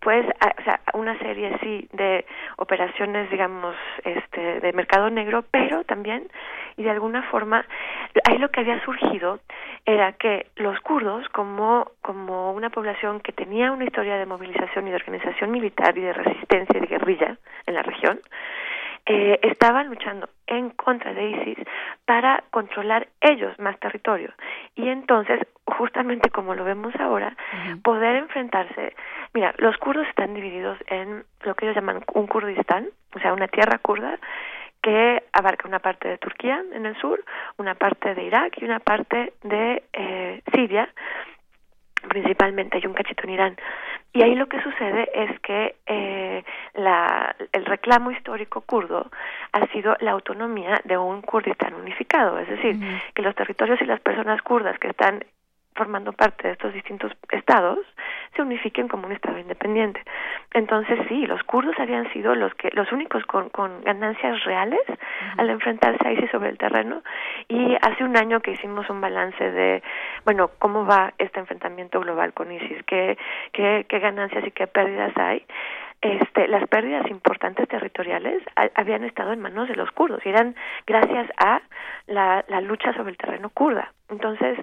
pues, 0.00 0.26
a- 0.40 0.54
o 0.58 0.64
sea, 0.64 0.80
una 0.94 1.18
serie 1.18 1.56
sí 1.62 1.86
de 1.92 2.24
operaciones, 2.56 3.30
digamos, 3.30 3.76
este, 4.04 4.60
de 4.60 4.72
mercado 4.72 5.10
negro, 5.10 5.44
pero 5.50 5.84
también 5.84 6.28
y 6.78 6.82
de 6.84 6.90
alguna 6.90 7.22
forma 7.30 7.64
ahí 8.28 8.38
lo 8.38 8.50
que 8.50 8.60
había 8.60 8.82
surgido 8.84 9.40
era 9.84 10.12
que 10.12 10.46
los 10.56 10.78
kurdos 10.80 11.28
como 11.30 11.90
como 12.06 12.52
una 12.52 12.70
población 12.70 13.18
que 13.18 13.32
tenía 13.32 13.72
una 13.72 13.84
historia 13.84 14.16
de 14.16 14.26
movilización 14.26 14.86
y 14.86 14.90
de 14.90 14.96
organización 14.96 15.50
militar 15.50 15.98
y 15.98 16.02
de 16.02 16.12
resistencia 16.12 16.78
y 16.78 16.80
de 16.80 16.86
guerrilla 16.86 17.36
en 17.66 17.74
la 17.74 17.82
región 17.82 18.20
eh, 19.06 19.40
estaban 19.42 19.88
luchando 19.88 20.28
en 20.46 20.70
contra 20.70 21.12
de 21.12 21.30
ISIS 21.30 21.58
para 22.04 22.44
controlar 22.52 23.08
ellos 23.20 23.58
más 23.58 23.76
territorio. 23.80 24.32
Y 24.76 24.88
entonces 24.88 25.40
justamente 25.64 26.30
como 26.30 26.54
lo 26.54 26.62
vemos 26.62 26.94
ahora 27.00 27.36
poder 27.82 28.14
enfrentarse 28.14 28.94
mira 29.34 29.52
los 29.58 29.76
kurdos 29.78 30.06
están 30.06 30.32
divididos 30.32 30.78
en 30.86 31.24
lo 31.42 31.56
que 31.56 31.64
ellos 31.64 31.74
llaman 31.74 32.04
un 32.14 32.28
Kurdistán 32.28 32.86
o 33.16 33.18
sea 33.18 33.32
una 33.32 33.48
tierra 33.48 33.78
kurda 33.78 34.16
que 34.80 35.24
abarca 35.32 35.66
una 35.66 35.80
parte 35.80 36.06
de 36.06 36.18
Turquía 36.18 36.62
en 36.72 36.86
el 36.86 36.96
sur, 37.00 37.24
una 37.56 37.74
parte 37.74 38.14
de 38.14 38.22
Irak 38.22 38.58
y 38.60 38.64
una 38.64 38.78
parte 38.78 39.32
de 39.42 39.82
eh, 39.92 40.42
Siria, 40.54 40.88
principalmente 42.08 42.78
hay 42.78 42.86
un 42.86 42.94
cachito 42.94 43.24
en 43.24 43.30
Irán. 43.30 43.56
Y 44.12 44.22
ahí 44.22 44.34
lo 44.34 44.46
que 44.46 44.62
sucede 44.62 45.10
es 45.14 45.38
que 45.40 45.76
eh, 45.86 46.42
la, 46.74 47.36
el 47.52 47.66
reclamo 47.66 48.10
histórico 48.10 48.62
kurdo 48.62 49.10
ha 49.52 49.66
sido 49.68 49.96
la 50.00 50.12
autonomía 50.12 50.80
de 50.84 50.96
un 50.96 51.20
Kurdistán 51.22 51.74
unificado, 51.74 52.38
es 52.38 52.48
decir, 52.48 52.76
que 53.14 53.22
los 53.22 53.34
territorios 53.34 53.80
y 53.82 53.84
las 53.84 54.00
personas 54.00 54.40
kurdas 54.42 54.78
que 54.78 54.88
están 54.88 55.22
formando 55.76 56.12
parte 56.12 56.48
de 56.48 56.52
estos 56.54 56.72
distintos 56.72 57.12
estados 57.30 57.78
se 58.34 58.42
unifiquen 58.42 58.88
como 58.88 59.06
un 59.06 59.12
estado 59.12 59.38
independiente. 59.38 60.02
Entonces 60.52 60.98
sí, 61.08 61.26
los 61.26 61.42
kurdos 61.44 61.78
habían 61.78 62.10
sido 62.12 62.34
los 62.34 62.54
que 62.54 62.70
los 62.72 62.90
únicos 62.92 63.24
con, 63.26 63.48
con 63.50 63.82
ganancias 63.82 64.42
reales 64.44 64.80
al 65.38 65.48
enfrentarse 65.50 66.06
a 66.06 66.12
ISIS 66.12 66.30
sobre 66.30 66.48
el 66.50 66.58
terreno 66.58 67.02
y 67.48 67.76
hace 67.80 68.04
un 68.04 68.16
año 68.16 68.40
que 68.40 68.52
hicimos 68.52 68.88
un 68.90 69.00
balance 69.00 69.50
de 69.50 69.82
bueno 70.24 70.50
cómo 70.58 70.84
va 70.86 71.12
este 71.18 71.40
enfrentamiento 71.40 72.00
global 72.00 72.32
con 72.32 72.50
ISIS, 72.52 72.82
qué 72.86 73.16
qué, 73.52 73.86
qué 73.88 73.98
ganancias 73.98 74.46
y 74.46 74.50
qué 74.50 74.66
pérdidas 74.66 75.16
hay. 75.16 75.44
Este, 76.02 76.46
las 76.46 76.68
pérdidas 76.68 77.08
importantes 77.10 77.66
territoriales 77.68 78.42
ha- 78.54 78.68
habían 78.74 79.02
estado 79.04 79.32
en 79.32 79.40
manos 79.40 79.66
de 79.66 79.76
los 79.76 79.90
kurdos 79.92 80.20
y 80.26 80.28
eran 80.28 80.54
gracias 80.86 81.26
a 81.38 81.62
la, 82.06 82.44
la 82.48 82.60
lucha 82.60 82.92
sobre 82.92 83.10
el 83.10 83.16
terreno 83.16 83.48
kurda. 83.48 83.92
Entonces, 84.10 84.58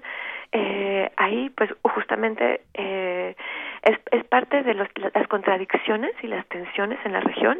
eh, 0.56 1.10
ahí 1.16 1.50
pues 1.50 1.68
justamente 1.82 2.60
eh, 2.74 3.34
es, 3.82 3.98
es 4.12 4.24
parte 4.24 4.62
de 4.62 4.74
los- 4.74 4.88
las 5.12 5.26
contradicciones 5.28 6.12
y 6.22 6.28
las 6.28 6.46
tensiones 6.46 6.98
en 7.04 7.12
la 7.12 7.20
región 7.20 7.58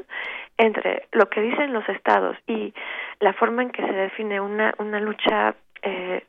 entre 0.58 1.08
lo 1.12 1.28
que 1.28 1.40
dicen 1.42 1.72
los 1.72 1.86
estados 1.88 2.36
y 2.46 2.72
la 3.18 3.32
forma 3.32 3.62
en 3.62 3.70
que 3.70 3.82
se 3.84 3.92
define 3.92 4.40
una, 4.40 4.72
una 4.78 5.00
lucha 5.00 5.56
eh, 5.82 6.24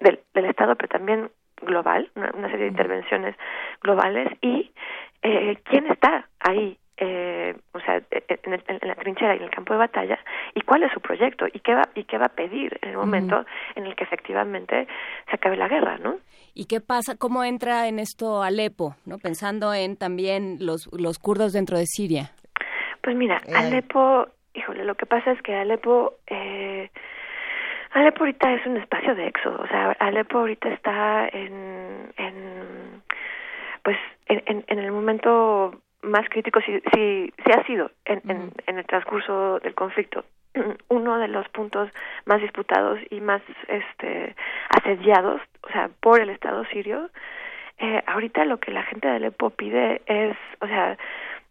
del, 0.00 0.18
del 0.34 0.44
estado 0.46 0.74
pero 0.74 0.88
también 0.88 1.30
global, 1.62 2.10
una, 2.16 2.30
una 2.34 2.48
serie 2.48 2.64
de 2.64 2.70
intervenciones 2.72 3.36
globales 3.80 4.28
y 4.42 4.72
eh, 5.22 5.58
quién 5.64 5.86
está 5.86 6.26
ahí 6.40 6.76
eh, 7.00 7.56
o 7.72 7.80
sea, 7.80 7.96
en, 8.10 8.52
el- 8.52 8.64
en 8.68 8.88
la 8.88 8.94
trinchera 8.94 9.34
y 9.34 9.38
en 9.38 9.44
el 9.44 9.50
campo 9.50 9.72
de 9.72 9.78
batalla, 9.80 10.18
y 10.54 10.60
cuál 10.60 10.82
es 10.84 10.92
su 10.92 11.00
proyecto, 11.00 11.46
y 11.52 11.60
qué 11.60 11.74
va, 11.74 11.88
y 11.94 12.04
qué 12.04 12.18
va 12.18 12.26
a 12.26 12.34
pedir 12.36 12.78
en 12.82 12.90
el 12.90 12.96
momento 12.96 13.44
en 13.74 13.86
el 13.86 13.96
que 13.96 14.04
efectivamente 14.04 14.86
se 15.28 15.34
acabe 15.36 15.56
la 15.56 15.66
guerra, 15.68 15.98
¿no? 15.98 16.18
¿Y 16.54 16.66
qué 16.66 16.80
pasa? 16.80 17.16
¿Cómo 17.16 17.42
entra 17.44 17.88
en 17.88 17.98
esto 17.98 18.42
Alepo? 18.42 18.96
¿no? 19.06 19.18
Pensando 19.18 19.72
en 19.72 19.96
también 19.96 20.58
los, 20.60 20.88
los 20.92 21.18
kurdos 21.18 21.52
dentro 21.52 21.78
de 21.78 21.86
Siria. 21.86 22.32
Pues 23.02 23.16
mira, 23.16 23.40
Alepo, 23.54 24.26
híjole, 24.52 24.84
lo 24.84 24.94
que 24.94 25.06
pasa 25.06 25.30
es 25.32 25.40
que 25.42 25.54
Alepo, 25.54 26.14
eh, 26.26 26.90
Alepo 27.92 28.20
ahorita 28.24 28.52
es 28.52 28.66
un 28.66 28.76
espacio 28.76 29.14
de 29.14 29.26
éxodo, 29.28 29.58
o 29.62 29.66
sea, 29.68 29.92
Alepo 30.00 30.38
ahorita 30.38 30.68
está 30.68 31.28
en, 31.28 32.12
en 32.18 33.02
pues, 33.82 33.96
en, 34.26 34.42
en, 34.46 34.64
en 34.66 34.78
el 34.80 34.92
momento 34.92 35.80
más 36.02 36.28
crítico, 36.28 36.60
sí, 36.60 36.80
sí, 36.94 37.32
sí 37.44 37.52
ha 37.52 37.64
sido 37.64 37.90
en, 38.04 38.22
en, 38.28 38.52
en 38.66 38.78
el 38.78 38.86
transcurso 38.86 39.58
del 39.60 39.74
conflicto. 39.74 40.24
Uno 40.88 41.18
de 41.18 41.28
los 41.28 41.48
puntos 41.48 41.90
más 42.24 42.40
disputados 42.40 42.98
y 43.10 43.20
más 43.20 43.42
este 43.68 44.34
asediados, 44.68 45.40
o 45.62 45.68
sea, 45.72 45.90
por 46.00 46.20
el 46.20 46.30
Estado 46.30 46.64
sirio, 46.66 47.10
eh, 47.78 48.02
ahorita 48.06 48.44
lo 48.44 48.58
que 48.58 48.72
la 48.72 48.82
gente 48.84 49.08
de 49.08 49.16
Alepo 49.16 49.50
pide 49.50 50.02
es, 50.06 50.36
o 50.60 50.66
sea, 50.66 50.98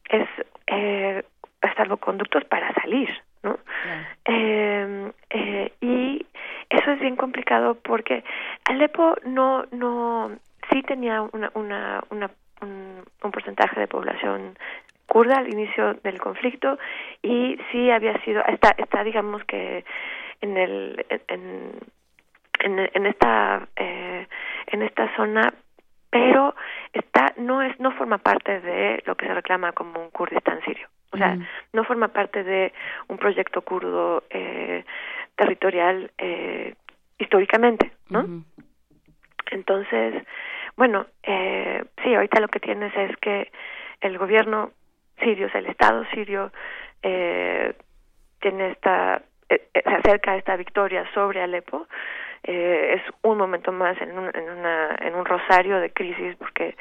es 0.09 0.27
eh, 0.67 1.23
salvoconductos 1.75 2.45
para 2.45 2.73
salir, 2.73 3.09
¿no? 3.43 3.57
Eh, 4.25 5.11
eh, 5.29 5.73
y 5.81 6.25
eso 6.69 6.91
es 6.91 6.99
bien 6.99 7.15
complicado 7.15 7.75
porque 7.75 8.23
Alepo 8.65 9.15
no, 9.25 9.65
no, 9.71 10.31
sí 10.71 10.83
tenía 10.83 11.21
una, 11.21 11.51
una, 11.55 12.03
una 12.09 12.29
un, 12.61 13.03
un 13.23 13.31
porcentaje 13.31 13.79
de 13.79 13.87
población 13.87 14.57
kurda 15.09 15.37
al 15.37 15.51
inicio 15.51 15.95
del 15.95 16.19
conflicto 16.19 16.77
y 17.21 17.57
sí 17.71 17.89
había 17.91 18.17
sido, 18.23 18.45
está, 18.45 18.75
está 18.77 19.03
digamos 19.03 19.43
que 19.45 19.83
en 20.41 20.55
el, 20.55 21.05
en, 21.27 21.71
en, 22.59 22.89
en 22.93 23.05
esta, 23.05 23.67
eh, 23.75 24.27
en 24.67 24.81
esta 24.83 25.13
zona 25.15 25.53
pero 26.11 26.55
está 26.93 27.33
no 27.37 27.61
es 27.61 27.79
no 27.79 27.91
forma 27.91 28.17
parte 28.17 28.59
de 28.61 29.03
lo 29.05 29.15
que 29.15 29.27
se 29.27 29.33
reclama 29.33 29.73
como 29.73 30.01
un 30.01 30.09
Kurdistán 30.09 30.61
sirio. 30.63 30.87
O 31.11 31.17
sea 31.17 31.37
no 31.73 31.83
forma 31.83 32.09
parte 32.09 32.43
de 32.43 32.71
un 33.07 33.17
proyecto 33.17 33.61
kurdo 33.61 34.23
eh, 34.29 34.85
territorial 35.35 36.11
eh, 36.17 36.75
históricamente 37.17 37.91
no 38.09 38.43
entonces 39.51 40.23
bueno 40.79 41.05
eh, 41.23 41.83
sí 42.01 42.15
ahorita 42.15 42.39
lo 42.39 42.47
que 42.47 42.61
tienes 42.61 42.95
es 42.95 43.15
que 43.17 43.51
el 43.99 44.17
gobierno 44.17 44.71
sirio 45.21 45.47
o 45.47 45.49
sea 45.49 45.59
el 45.59 45.67
estado 45.67 46.05
sirio 46.13 46.51
eh, 47.03 47.73
tiene 48.39 48.71
esta 48.71 49.21
eh, 49.49 49.61
se 49.73 49.93
acerca 49.93 50.31
a 50.31 50.37
esta 50.37 50.55
victoria 50.55 51.05
sobre 51.13 51.41
Alepo 51.41 51.85
eh, 52.43 52.95
es 52.95 53.13
un 53.23 53.37
momento 53.37 53.73
más 53.73 54.01
en 54.01 54.17
un, 54.17 54.31
en, 54.33 54.49
una, 54.49 54.95
en 55.01 55.15
un 55.15 55.25
rosario 55.25 55.81
de 55.81 55.91
crisis 55.91 56.37
porque 56.37 56.77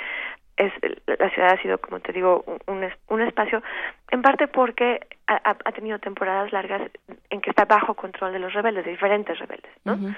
es 0.56 0.72
la 1.06 1.30
ciudad 1.30 1.54
ha 1.54 1.62
sido 1.62 1.78
como 1.78 1.98
te 1.98 2.12
digo 2.12 2.44
un, 2.66 2.88
un 3.08 3.22
espacio 3.22 3.64
en 4.12 4.22
parte 4.22 4.46
porque 4.46 5.00
ha, 5.26 5.56
ha, 5.64 5.72
tenido 5.72 5.98
temporadas 5.98 6.52
largas 6.52 6.82
en 7.30 7.40
que 7.40 7.50
está 7.50 7.64
bajo 7.64 7.94
control 7.94 8.32
de 8.32 8.38
los 8.38 8.52
rebeldes 8.52 8.84
de 8.84 8.92
diferentes 8.92 9.36
rebeldes 9.40 9.72
no 9.84 9.94
uh 9.94 9.96
-huh. 9.96 10.16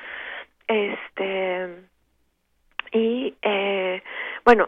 este 0.68 1.89
y 2.92 3.34
eh, 3.42 4.02
bueno 4.44 4.66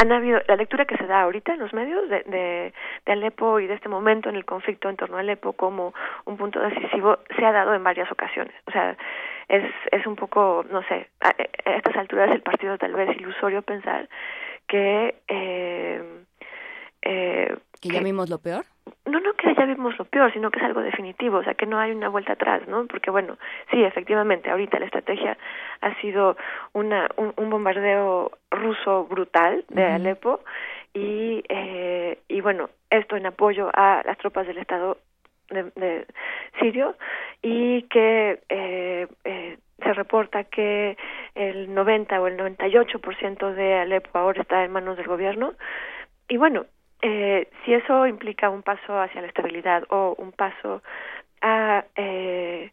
han 0.00 0.12
habido 0.12 0.40
la 0.48 0.56
lectura 0.56 0.86
que 0.86 0.96
se 0.96 1.06
da 1.06 1.22
ahorita 1.22 1.52
en 1.52 1.60
los 1.60 1.74
medios 1.74 2.08
de, 2.08 2.22
de, 2.22 2.72
de, 3.04 3.12
Alepo 3.12 3.60
y 3.60 3.66
de 3.66 3.74
este 3.74 3.90
momento 3.90 4.30
en 4.30 4.36
el 4.36 4.46
conflicto 4.46 4.88
en 4.88 4.96
torno 4.96 5.18
a 5.18 5.20
Alepo 5.20 5.52
como 5.52 5.92
un 6.24 6.38
punto 6.38 6.58
decisivo 6.58 7.18
se 7.36 7.44
ha 7.44 7.52
dado 7.52 7.74
en 7.74 7.84
varias 7.84 8.10
ocasiones. 8.10 8.54
O 8.66 8.70
sea, 8.70 8.96
es, 9.48 9.64
es 9.92 10.06
un 10.06 10.16
poco, 10.16 10.64
no 10.70 10.82
sé, 10.84 11.08
a, 11.20 11.28
a 11.28 11.76
estas 11.76 11.96
alturas 11.96 12.30
del 12.30 12.40
partido 12.40 12.78
tal 12.78 12.94
vez 12.94 13.14
ilusorio 13.14 13.60
pensar 13.60 14.08
que... 14.66 15.16
Eh, 15.28 16.02
eh, 17.02 17.56
¿Que 17.80 17.88
ya 17.88 17.98
que, 17.98 18.04
vimos 18.04 18.30
lo 18.30 18.38
peor? 18.38 18.64
No, 19.06 19.20
no 19.20 19.32
que 19.34 19.54
ya 19.54 19.64
vimos 19.66 19.98
lo 19.98 20.04
peor, 20.04 20.32
sino 20.32 20.50
que 20.50 20.58
es 20.58 20.64
algo 20.64 20.80
definitivo, 20.80 21.38
o 21.38 21.44
sea, 21.44 21.54
que 21.54 21.66
no 21.66 21.78
hay 21.78 21.92
una 21.92 22.08
vuelta 22.08 22.32
atrás, 22.32 22.66
¿no? 22.68 22.86
Porque, 22.86 23.10
bueno, 23.10 23.38
sí, 23.70 23.82
efectivamente, 23.82 24.50
ahorita 24.50 24.78
la 24.78 24.86
estrategia 24.86 25.36
ha 25.80 25.94
sido 26.00 26.36
una, 26.72 27.08
un, 27.16 27.32
un 27.36 27.50
bombardeo 27.50 28.32
ruso 28.50 29.06
brutal 29.06 29.64
de. 29.68 29.84
Alepo 29.84 30.40
y, 30.94 31.42
eh, 31.48 32.18
y, 32.28 32.40
bueno, 32.40 32.70
esto 32.90 33.16
en 33.16 33.26
apoyo 33.26 33.70
a 33.72 34.02
las 34.04 34.18
tropas 34.18 34.46
del 34.46 34.58
Estado 34.58 34.98
de, 35.50 35.64
de 35.76 36.06
sirio 36.58 36.96
y 37.42 37.82
que 37.82 38.40
eh, 38.48 39.06
eh, 39.24 39.58
se 39.82 39.92
reporta 39.94 40.44
que 40.44 40.96
el 41.34 41.72
90 41.72 42.20
o 42.20 42.26
el 42.26 42.36
98% 42.36 43.54
de 43.54 43.74
Alepo 43.74 44.18
ahora 44.18 44.42
está 44.42 44.64
en 44.64 44.72
manos 44.72 44.96
del 44.96 45.06
gobierno 45.06 45.54
y 46.28 46.36
bueno 46.36 46.66
eh, 47.02 47.48
si 47.64 47.74
eso 47.74 48.06
implica 48.06 48.50
un 48.50 48.62
paso 48.62 49.00
hacia 49.00 49.20
la 49.20 49.28
estabilidad 49.28 49.84
o 49.90 50.14
un 50.18 50.32
paso 50.32 50.82
a 51.42 51.84
eh, 51.96 52.70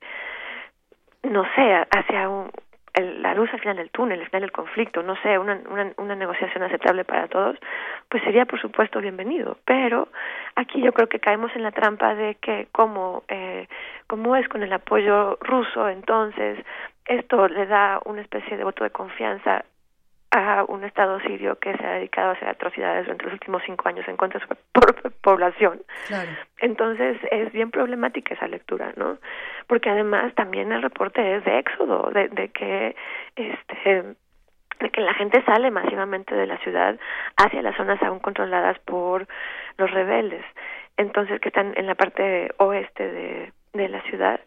no 1.23 1.43
sé 1.55 1.85
hacia 1.91 2.29
un, 2.29 2.51
el, 2.93 3.21
la 3.21 3.33
luz 3.33 3.49
al 3.53 3.59
final 3.59 3.77
del 3.77 3.91
túnel, 3.91 4.19
al 4.19 4.25
final 4.27 4.41
del 4.41 4.51
conflicto, 4.51 5.03
no 5.03 5.15
sé, 5.21 5.37
una, 5.37 5.59
una, 5.69 5.93
una 5.97 6.15
negociación 6.15 6.63
aceptable 6.63 7.05
para 7.05 7.27
todos, 7.27 7.57
pues 8.09 8.23
sería 8.23 8.45
por 8.45 8.59
supuesto 8.59 8.99
bienvenido. 8.99 9.57
Pero 9.65 10.09
aquí 10.55 10.81
yo 10.81 10.91
creo 10.93 11.07
que 11.07 11.19
caemos 11.19 11.51
en 11.55 11.63
la 11.63 11.71
trampa 11.71 12.15
de 12.15 12.35
que 12.35 12.67
como, 12.71 13.23
eh, 13.27 13.67
como 14.07 14.35
es 14.35 14.47
con 14.49 14.63
el 14.63 14.73
apoyo 14.73 15.37
ruso, 15.41 15.87
entonces 15.89 16.59
esto 17.05 17.47
le 17.47 17.65
da 17.67 17.99
una 18.05 18.21
especie 18.21 18.57
de 18.57 18.63
voto 18.63 18.83
de 18.83 18.89
confianza 18.89 19.63
a 20.31 20.65
un 20.67 20.83
Estado 20.83 21.19
sirio 21.21 21.57
que 21.59 21.75
se 21.77 21.85
ha 21.85 21.93
dedicado 21.93 22.29
a 22.29 22.33
hacer 22.33 22.49
atrocidades 22.49 23.05
durante 23.05 23.25
los 23.25 23.33
últimos 23.33 23.61
cinco 23.65 23.87
años 23.87 24.07
en 24.07 24.17
contra 24.17 24.39
de 24.39 24.47
su 24.47 24.55
propia 24.71 25.11
población. 25.21 25.81
Claro. 26.07 26.29
Entonces 26.59 27.17
es 27.31 27.51
bien 27.51 27.71
problemática 27.71 28.33
esa 28.33 28.47
lectura, 28.47 28.93
¿no? 28.95 29.17
Porque 29.67 29.89
además 29.89 30.33
también 30.35 30.71
el 30.71 30.81
reporte 30.81 31.35
es 31.35 31.45
de 31.45 31.59
éxodo, 31.59 32.09
de, 32.11 32.29
de 32.29 32.49
que 32.49 32.95
este 33.35 34.15
de 34.79 34.91
que 34.91 35.01
la 35.01 35.13
gente 35.15 35.43
sale 35.43 35.71
masivamente 35.71 36.35
de 36.35 36.45
la 36.45 36.57
ciudad 36.59 36.99
hacia 37.35 37.63
las 37.63 37.75
zonas 37.75 38.01
aún 38.03 38.19
controladas 38.19 38.77
por 38.79 39.27
los 39.77 39.89
rebeldes, 39.89 40.45
entonces 40.97 41.41
que 41.41 41.49
están 41.49 41.73
en 41.75 41.87
la 41.87 41.95
parte 41.95 42.51
oeste 42.57 43.11
de, 43.11 43.53
de 43.73 43.89
la 43.89 44.01
ciudad. 44.03 44.39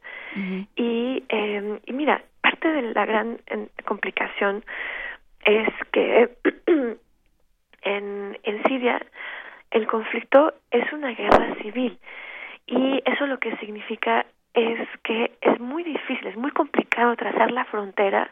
y, 0.77 1.24
eh, 1.28 1.81
y 1.85 1.93
mira, 1.93 2.23
parte 2.40 2.69
de 2.69 2.82
la 2.82 3.07
gran 3.07 3.40
en, 3.47 3.70
complicación 3.85 4.65
es 5.44 5.68
que 5.92 6.30
en, 7.82 8.38
en 8.42 8.62
Siria 8.64 9.00
el 9.70 9.86
conflicto 9.86 10.54
es 10.70 10.92
una 10.92 11.12
guerra 11.12 11.54
civil 11.62 11.98
y 12.66 13.02
eso 13.04 13.26
lo 13.26 13.38
que 13.38 13.56
significa 13.56 14.26
es 14.54 14.88
que 15.02 15.32
es 15.40 15.60
muy 15.60 15.84
difícil, 15.84 16.26
es 16.26 16.36
muy 16.36 16.50
complicado 16.50 17.14
trazar 17.16 17.50
la 17.50 17.64
frontera 17.64 18.30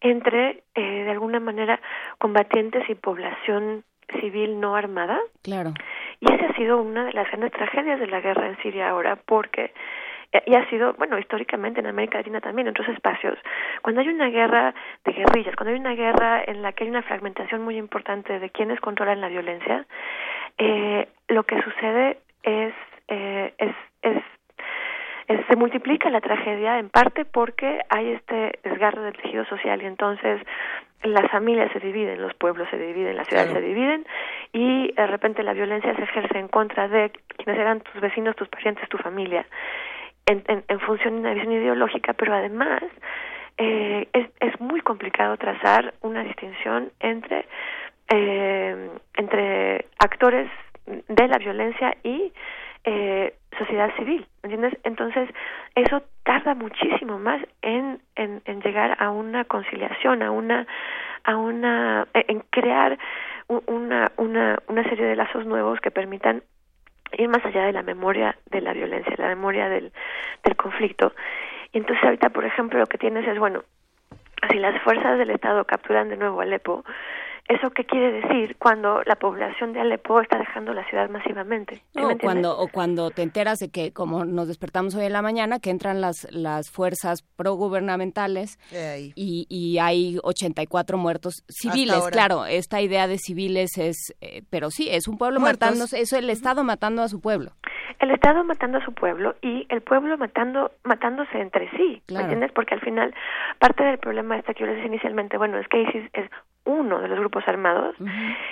entre, 0.00 0.64
eh, 0.74 1.04
de 1.04 1.10
alguna 1.10 1.40
manera, 1.40 1.80
combatientes 2.18 2.88
y 2.88 2.94
población 2.94 3.84
civil 4.20 4.60
no 4.60 4.74
armada. 4.74 5.18
Claro. 5.42 5.72
Y 6.20 6.32
esa 6.32 6.46
ha 6.46 6.54
sido 6.54 6.80
una 6.80 7.04
de 7.04 7.12
las 7.12 7.28
grandes 7.28 7.52
tragedias 7.52 8.00
de 8.00 8.08
la 8.08 8.20
guerra 8.20 8.48
en 8.48 8.56
Siria 8.58 8.88
ahora, 8.88 9.16
porque 9.16 9.72
y 10.46 10.54
ha 10.54 10.68
sido, 10.70 10.94
bueno, 10.94 11.18
históricamente 11.18 11.80
en 11.80 11.86
América 11.86 12.18
Latina 12.18 12.40
también, 12.40 12.66
en 12.66 12.70
otros 12.70 12.88
espacios, 12.88 13.38
cuando 13.82 14.00
hay 14.00 14.08
una 14.08 14.28
guerra 14.28 14.74
de 15.04 15.12
guerrillas, 15.12 15.54
cuando 15.56 15.74
hay 15.74 15.80
una 15.80 15.94
guerra 15.94 16.42
en 16.46 16.62
la 16.62 16.72
que 16.72 16.84
hay 16.84 16.90
una 16.90 17.02
fragmentación 17.02 17.62
muy 17.62 17.76
importante 17.76 18.38
de 18.38 18.50
quienes 18.50 18.80
controlan 18.80 19.20
la 19.20 19.28
violencia, 19.28 19.86
eh, 20.58 21.08
lo 21.28 21.44
que 21.44 21.60
sucede 21.62 22.18
es, 22.42 22.72
eh, 23.08 23.52
es, 23.58 23.74
es 24.02 24.22
se 25.48 25.56
multiplica 25.56 26.10
la 26.10 26.20
tragedia 26.20 26.78
en 26.78 26.88
parte 26.90 27.24
porque 27.24 27.80
hay 27.88 28.12
este 28.12 28.58
desgarro 28.64 29.02
del 29.02 29.16
tejido 29.16 29.44
social 29.46 29.82
y 29.82 29.86
entonces 29.86 30.40
las 31.02 31.30
familias 31.30 31.70
se 31.72 31.80
dividen, 31.80 32.20
los 32.20 32.34
pueblos 32.34 32.68
se 32.70 32.78
dividen, 32.78 33.16
las 33.16 33.28
ciudades 33.28 33.52
se 33.52 33.60
dividen 33.60 34.06
y 34.52 34.92
de 34.92 35.06
repente 35.06 35.42
la 35.42 35.52
violencia 35.52 35.94
se 35.94 36.02
ejerce 36.02 36.38
en 36.38 36.48
contra 36.48 36.88
de 36.88 37.10
quienes 37.36 37.60
eran 37.60 37.80
tus 37.80 38.00
vecinos, 38.00 38.36
tus 38.36 38.48
parientes, 38.48 38.88
tu 38.88 38.98
familia 38.98 39.44
en, 40.26 40.64
en, 40.68 40.80
función 40.80 41.14
de 41.14 41.20
una 41.20 41.34
visión 41.34 41.52
ideológica, 41.52 42.12
pero 42.12 42.34
además 42.34 42.82
eh, 43.58 44.08
es, 44.12 44.28
es 44.40 44.60
muy 44.60 44.80
complicado 44.80 45.36
trazar 45.36 45.94
una 46.00 46.22
distinción 46.24 46.90
entre 47.00 47.46
eh, 48.08 48.90
entre 49.14 49.86
actores 49.98 50.50
de 50.86 51.28
la 51.28 51.38
violencia 51.38 51.96
y 52.02 52.32
eh, 52.84 53.34
sociedad 53.56 53.94
civil, 53.96 54.26
¿entiendes? 54.42 54.76
Entonces, 54.84 55.28
eso 55.74 56.02
tarda 56.24 56.54
muchísimo 56.54 57.18
más 57.18 57.40
en, 57.62 58.00
en, 58.16 58.42
en 58.44 58.60
llegar 58.60 58.96
a 59.00 59.10
una 59.10 59.44
conciliación, 59.44 60.22
a 60.22 60.30
una, 60.30 60.66
a 61.24 61.36
una, 61.36 62.08
en 62.14 62.40
crear 62.50 62.98
una, 63.48 64.10
una, 64.16 64.58
una 64.66 64.84
serie 64.84 65.06
de 65.06 65.16
lazos 65.16 65.46
nuevos 65.46 65.80
que 65.80 65.90
permitan 65.90 66.42
ir 67.18 67.28
más 67.28 67.44
allá 67.44 67.64
de 67.64 67.72
la 67.72 67.82
memoria 67.82 68.36
de 68.50 68.60
la 68.60 68.72
violencia, 68.72 69.14
la 69.18 69.28
memoria 69.28 69.68
del, 69.68 69.92
del 70.44 70.56
conflicto. 70.56 71.12
Y 71.72 71.78
entonces 71.78 72.04
ahorita, 72.04 72.30
por 72.30 72.44
ejemplo, 72.44 72.78
lo 72.78 72.86
que 72.86 72.98
tienes 72.98 73.26
es, 73.26 73.38
bueno, 73.38 73.64
si 74.50 74.58
las 74.58 74.80
fuerzas 74.82 75.18
del 75.18 75.30
Estado 75.30 75.64
capturan 75.64 76.08
de 76.08 76.16
nuevo 76.16 76.40
Alepo, 76.40 76.84
¿Eso 77.48 77.70
qué 77.70 77.84
quiere 77.84 78.12
decir 78.12 78.56
cuando 78.58 79.02
la 79.04 79.16
población 79.16 79.72
de 79.72 79.80
Alepo 79.80 80.20
está 80.20 80.38
dejando 80.38 80.72
la 80.72 80.88
ciudad 80.88 81.10
masivamente? 81.10 81.82
No, 81.92 82.16
cuando 82.18 82.56
o 82.56 82.68
cuando 82.68 83.10
te 83.10 83.22
enteras 83.22 83.58
de 83.58 83.68
que 83.70 83.92
como 83.92 84.24
nos 84.24 84.46
despertamos 84.46 84.94
hoy 84.94 85.06
en 85.06 85.12
la 85.12 85.22
mañana 85.22 85.58
que 85.58 85.70
entran 85.70 86.00
las 86.00 86.28
las 86.30 86.70
fuerzas 86.70 87.22
progubernamentales 87.36 88.58
y, 89.16 89.46
y 89.48 89.78
hay 89.78 90.18
84 90.22 90.96
muertos 90.98 91.44
civiles, 91.48 92.08
claro, 92.12 92.46
esta 92.46 92.80
idea 92.80 93.08
de 93.08 93.18
civiles 93.18 93.76
es 93.76 94.14
eh, 94.20 94.42
pero 94.48 94.70
sí, 94.70 94.88
es 94.90 95.08
un 95.08 95.18
pueblo 95.18 95.40
matándose, 95.40 96.00
es 96.00 96.12
el 96.12 96.30
estado 96.30 96.62
matando 96.62 97.02
a 97.02 97.08
su 97.08 97.20
pueblo. 97.20 97.52
El 97.98 98.10
estado 98.10 98.44
matando 98.44 98.78
a 98.78 98.84
su 98.84 98.92
pueblo 98.94 99.34
y 99.42 99.66
el 99.68 99.82
pueblo 99.82 100.16
matando 100.16 100.70
matándose 100.84 101.40
entre 101.40 101.70
sí, 101.70 102.02
¿me 102.12 102.20
entiendes? 102.20 102.52
Porque 102.52 102.74
al 102.74 102.80
final 102.80 103.14
parte 103.58 103.84
del 103.84 103.98
problema 103.98 104.38
este 104.38 104.54
que 104.54 104.60
yo 104.60 104.66
les 104.66 104.76
decía 104.76 104.88
inicialmente, 104.88 105.36
bueno, 105.38 105.58
es 105.58 105.68
que 105.68 105.82
ISIS 105.82 106.10
es 106.12 106.30
uno 106.64 107.00
de 107.00 107.08
los 107.08 107.18
grupos 107.18 107.46
armados, 107.46 107.94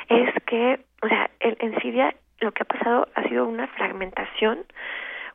es 0.08 0.34
que, 0.46 0.80
o 1.02 1.08
sea, 1.08 1.30
en, 1.40 1.56
en 1.60 1.80
Siria 1.80 2.14
lo 2.40 2.52
que 2.52 2.62
ha 2.62 2.66
pasado 2.66 3.08
ha 3.14 3.22
sido 3.24 3.46
una 3.46 3.66
fragmentación 3.68 4.64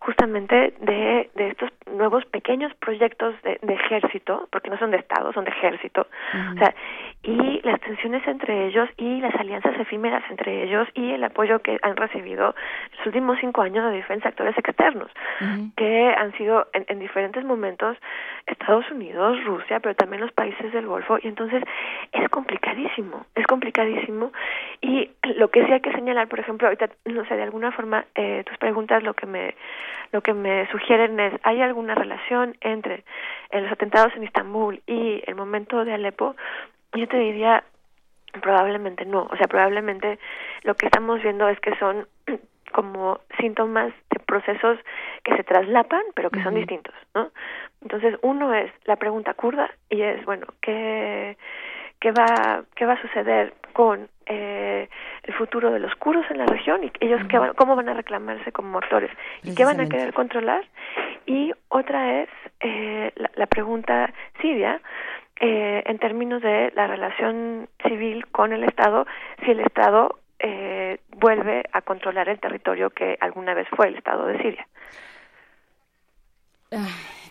justamente 0.06 0.74
de, 0.82 1.30
de 1.34 1.48
estos 1.50 1.72
nuevos 1.92 2.24
pequeños 2.26 2.72
proyectos 2.76 3.34
de, 3.42 3.58
de, 3.62 3.74
ejército, 3.74 4.48
porque 4.52 4.70
no 4.70 4.78
son 4.78 4.92
de 4.92 4.98
Estado, 4.98 5.34
son 5.34 5.46
de 5.46 5.52
ejército, 5.52 6.06
o 6.54 6.58
sea, 6.60 6.76
y 7.24 7.60
las 7.64 7.80
tensiones 7.82 8.26
entre 8.28 8.68
ellos 8.68 8.88
y 8.98 9.20
las 9.20 9.34
alianzas 9.36 9.80
efímeras 9.80 10.24
entre 10.30 10.64
ellos 10.64 10.88
y 10.94 11.12
el 11.12 11.24
apoyo 11.24 11.60
que 11.60 11.80
han 11.82 11.96
recibido 11.96 12.54
los 12.98 13.06
últimos 13.08 13.40
cinco 13.40 13.64
años 13.64 13.84
de 13.86 13.98
diferentes 13.98 14.28
actores 14.28 14.56
externos, 14.56 15.10
que 15.76 16.14
han 16.16 16.32
sido 16.34 16.68
en, 16.74 16.86
en 16.88 17.00
diferentes 17.00 17.44
momentos 17.44 17.98
Estados 18.46 18.90
Unidos, 18.92 19.44
Rusia, 19.44 19.80
pero 19.80 19.96
también 19.96 20.22
los 20.22 20.32
países 20.34 20.72
del 20.72 20.86
Golfo, 20.86 21.18
y 21.22 21.28
entonces 21.28 21.64
es 22.12 22.30
complicadísimo, 22.30 23.26
es 23.34 23.48
complicadísimo, 23.48 24.32
y 24.82 25.10
lo 25.36 25.50
que 25.50 25.66
sí 25.66 25.72
hay 25.72 25.82
que 25.82 25.94
señalar, 25.94 26.28
por 26.28 26.40
ejemplo, 26.40 26.68
ahorita, 26.68 26.90
no 27.06 27.26
sé, 27.26 27.36
de 27.36 27.44
alguna 27.44 27.72
forma, 27.72 28.06
eh, 28.14 28.44
tus 28.46 28.58
preguntas 28.60 29.02
lo 29.02 29.16
que 29.16 29.26
me 29.26 29.56
lo 30.12 30.22
que 30.22 30.34
me 30.34 30.68
sugieren 30.72 31.20
es, 31.20 31.34
¿hay 31.44 31.62
alguna 31.62 31.96
relación 31.96 32.56
entre 32.62 33.04
los 33.52 33.72
atentados 33.72 34.16
en 34.16 34.24
Estambul 34.24 34.82
y 34.88 35.24
el 35.28 35.36
momento 35.36 35.86
de 35.86 35.94
Alepo? 35.94 36.36
Yo 36.94 37.08
te 37.08 37.18
diría, 37.18 37.64
probablemente 38.42 39.06
no. 39.06 39.28
O 39.32 39.38
sea, 39.38 39.48
probablemente 39.48 40.20
lo 40.64 40.76
que 40.76 40.88
estamos 40.88 41.22
viendo 41.22 41.48
es 41.50 41.60
que 41.60 41.76
son 41.78 42.08
como 42.74 43.20
síntomas 43.40 43.94
de 44.12 44.20
procesos 44.20 44.78
que 45.24 45.36
se 45.36 45.44
traslapan, 45.44 46.02
pero 46.14 46.30
que 46.30 46.44
son 46.44 46.56
distintos, 46.56 46.94
¿no? 47.14 47.32
Entonces, 47.82 48.18
uno 48.22 48.54
es 48.54 48.72
la 48.86 48.96
pregunta 48.98 49.34
kurda 49.34 49.72
y 49.90 50.02
es, 50.02 50.26
bueno, 50.26 50.48
¿qué, 50.62 51.38
qué, 52.06 52.12
va, 52.12 52.64
qué 52.76 52.86
va 52.86 52.94
a 52.94 53.02
suceder 53.02 53.56
con 53.74 54.08
eh, 54.28 54.88
el 55.24 55.34
futuro 55.34 55.72
de 55.72 55.80
los 55.80 55.96
kurdos 55.96 56.30
en 56.30 56.38
la 56.38 56.46
región 56.46 56.84
y 56.84 56.92
ellos 57.00 57.20
qué 57.28 57.40
van, 57.40 57.56
cómo 57.56 57.76
van 57.76 57.90
a 57.90 57.96
reclamarse 57.96 58.52
como 58.52 58.70
motores 58.70 59.10
y 59.42 59.56
qué 59.56 59.66
van 59.66 59.80
a 59.80 59.88
querer 59.88 60.14
controlar? 60.14 60.64
Y 61.26 61.52
otra 61.70 62.22
es 62.22 62.30
eh, 62.60 63.12
la, 63.16 63.32
la 63.34 63.48
pregunta 63.48 64.14
siria, 64.40 64.80
eh, 65.40 65.82
en 65.88 65.98
términos 65.98 66.44
de 66.44 66.72
la 66.76 66.86
relación 66.86 67.68
civil 67.88 68.28
con 68.28 68.54
el 68.54 68.64
Estado, 68.66 69.08
si 69.44 69.50
el 69.50 69.62
Estado 69.62 70.20
eh, 70.38 71.00
vuelve 71.10 71.64
a 71.74 71.82
controlar 71.82 72.30
el 72.30 72.40
territorio 72.40 72.92
que 72.92 73.18
alguna 73.20 73.56
vez 73.56 73.68
fue 73.76 73.88
el 73.88 73.96
Estado 73.96 74.28
de 74.28 74.38
Siria. 74.44 74.68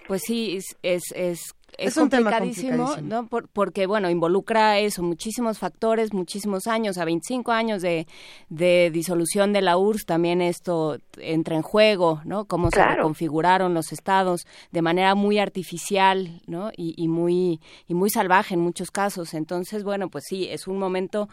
Pues 0.09 0.23
sí, 0.23 0.57
es, 0.57 0.77
es, 0.83 1.13
es 1.15 1.55
es, 1.79 1.95
complicadísimo, 1.95 2.97
¿no? 3.03 3.27
porque, 3.27 3.87
bueno, 3.87 4.11
involucra 4.11 4.79
eso, 4.79 5.03
muchísimos 5.03 5.59
factores, 5.59 6.13
muchísimos 6.13 6.67
años, 6.67 6.99
a 6.99 7.05
25 7.05 7.53
años 7.53 7.83
de, 7.83 8.07
de 8.49 8.91
disolución 8.93 9.53
de 9.53 9.63
la 9.63 9.77
URSS, 9.77 10.07
también 10.07 10.41
esto 10.41 10.99
entra 11.19 11.57
en 11.57 11.63
juego, 11.63 12.21
¿no? 12.25 12.45
Cómo 12.45 12.71
se 12.71 12.83
configuraron 13.01 13.75
los 13.75 13.93
estados 13.93 14.47
de 14.71 14.83
manera 14.83 15.15
muy 15.15 15.39
artificial, 15.39 16.41
¿no? 16.47 16.71
Y, 16.77 16.95
y, 16.97 17.09
muy, 17.09 17.61
y 17.87 17.95
muy 17.95 18.11
salvaje 18.11 18.55
en 18.55 18.61
muchos 18.61 18.91
casos. 18.91 19.35
Entonces, 19.35 19.85
bueno, 19.85 20.09
pues 20.09 20.25
sí, 20.27 20.49
es 20.51 20.67
un 20.67 20.79
momento 20.79 21.29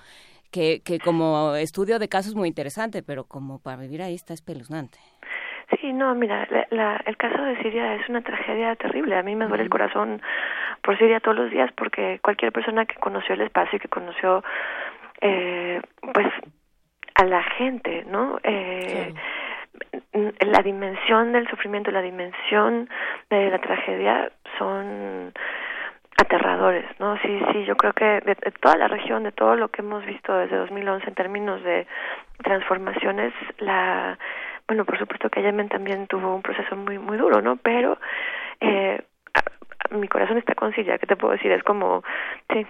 que, 0.52 0.82
que 0.84 1.00
como 1.00 1.56
estudio 1.56 1.98
de 1.98 2.10
casos 2.10 2.36
muy 2.36 2.48
interesante, 2.48 3.02
pero 3.02 3.26
como 3.26 3.60
para 3.60 3.78
vivir 3.82 4.02
ahí 4.02 4.14
está 4.14 4.34
espeluznante. 4.34 5.00
Sí, 5.80 5.94
no, 5.94 6.14
mira, 6.16 6.48
el 7.06 7.18
caso 7.18 7.42
de 7.44 7.62
Siria 7.62 7.96
es 7.96 8.10
una 8.10 8.22
tragedia 8.22 8.76
terrible. 8.76 9.18
A 9.18 9.24
mí 9.24 9.36
me 9.36 9.48
duele 9.48 9.64
el 9.64 9.70
corazón 9.70 10.22
por 10.82 10.98
Siria 10.98 11.20
todos 11.20 11.38
los 11.38 11.52
días 11.52 11.72
porque 11.76 12.20
cualquier 12.22 12.52
persona 12.52 12.86
que 12.86 12.96
conoció 12.96 13.36
el 13.36 13.42
espacio 13.42 13.78
y 13.78 13.80
que 13.80 13.88
conoció, 13.88 14.44
eh, 15.22 15.82
pues, 16.14 16.28
a 17.16 17.24
la 17.26 17.44
gente, 17.44 18.06
¿no? 18.08 18.40
Eh, 18.44 19.14
La 20.42 20.62
dimensión 20.62 21.32
del 21.32 21.48
sufrimiento, 21.48 21.92
la 21.92 22.02
dimensión 22.02 22.90
de 23.30 23.50
la 23.50 23.60
tragedia 23.60 24.30
son 24.58 25.32
aterradores, 26.22 26.86
¿no? 27.00 27.18
Sí, 27.20 27.42
sí, 27.52 27.66
yo 27.66 27.76
creo 27.76 27.94
que 27.94 28.06
de, 28.22 28.36
toda 28.60 28.78
la 28.78 28.88
región, 28.88 29.24
de 29.24 29.32
todo 29.32 29.56
lo 29.56 29.70
que 29.70 29.82
hemos 29.82 30.06
visto 30.06 30.34
desde 30.34 30.58
2011 30.58 31.08
en 31.08 31.16
términos 31.16 31.64
de 31.64 31.88
transformaciones, 32.44 33.34
la 33.60 34.18
bueno, 34.72 34.86
por 34.86 34.98
supuesto 34.98 35.30
que 35.30 35.42
Yemen 35.42 35.68
también 35.68 36.08
tuvo 36.08 36.34
un 36.34 36.42
proceso 36.42 36.78
muy 36.78 36.98
muy 36.98 37.18
duro, 37.18 37.42
¿no? 37.42 37.58
Pero 37.58 37.98
eh, 38.62 39.04
mi 39.90 40.08
corazón 40.08 40.38
está 40.38 40.56
con 40.56 40.74
Siria, 40.74 40.98
¿qué 40.98 41.06
te 41.06 41.18
puedo 41.18 41.34
decir? 41.34 41.52
Es 41.52 41.62
como, 41.62 42.06
sí, 42.54 42.66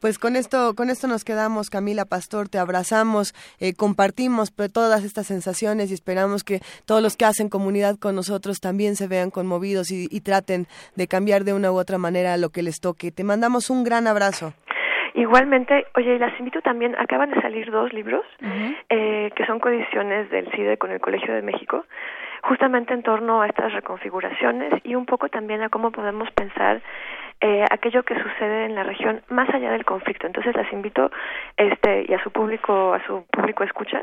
pues 0.00 0.18
con 0.18 0.34
esto, 0.34 0.74
con 0.74 0.88
esto 0.88 1.06
nos 1.06 1.24
quedamos, 1.24 1.68
Camila 1.68 2.06
Pastor, 2.06 2.48
te 2.48 2.58
abrazamos, 2.58 3.34
eh, 3.58 3.74
compartimos 3.74 4.50
todas 4.72 5.04
estas 5.04 5.26
sensaciones 5.26 5.90
y 5.90 5.94
esperamos 5.94 6.42
que 6.42 6.62
todos 6.86 7.02
los 7.02 7.16
que 7.16 7.26
hacen 7.26 7.50
comunidad 7.50 7.98
con 7.98 8.16
nosotros 8.16 8.60
también 8.60 8.96
se 8.96 9.06
vean 9.06 9.30
conmovidos 9.30 9.90
y, 9.90 10.08
traten 10.22 10.66
de 10.96 11.06
cambiar 11.06 11.44
de 11.44 11.52
una 11.52 11.70
u 11.70 11.78
otra 11.78 11.98
manera 11.98 12.36
lo 12.38 12.48
que 12.48 12.62
les 12.62 12.80
toque. 12.80 13.12
Te 13.12 13.24
mandamos 13.24 13.68
un 13.68 13.84
gran 13.84 14.06
abrazo. 14.06 14.54
Igualmente, 15.14 15.86
oye, 15.94 16.14
y 16.14 16.18
las 16.18 16.38
invito 16.38 16.60
también, 16.62 16.94
acaban 16.98 17.30
de 17.30 17.40
salir 17.40 17.70
dos 17.70 17.92
libros 17.92 18.24
eh, 18.88 19.30
que 19.34 19.46
son 19.46 19.58
coediciones 19.58 20.30
del 20.30 20.50
CIDE 20.52 20.78
con 20.78 20.90
el 20.90 21.00
Colegio 21.00 21.34
de 21.34 21.42
México, 21.42 21.84
justamente 22.42 22.94
en 22.94 23.02
torno 23.02 23.42
a 23.42 23.46
estas 23.46 23.72
reconfiguraciones 23.72 24.72
y 24.84 24.94
un 24.94 25.06
poco 25.06 25.28
también 25.28 25.62
a 25.62 25.68
cómo 25.68 25.90
podemos 25.90 26.30
pensar 26.32 26.80
eh, 27.40 27.64
aquello 27.70 28.02
que 28.02 28.20
sucede 28.20 28.66
en 28.66 28.74
la 28.74 28.82
región 28.82 29.22
más 29.28 29.48
allá 29.54 29.72
del 29.72 29.84
conflicto. 29.84 30.26
Entonces 30.26 30.54
las 30.54 30.70
invito 30.72 31.10
este 31.56 32.04
y 32.08 32.12
a 32.12 32.22
su 32.22 32.30
público, 32.30 32.92
a 32.92 33.04
su 33.06 33.24
público 33.30 33.64
escucha, 33.64 34.02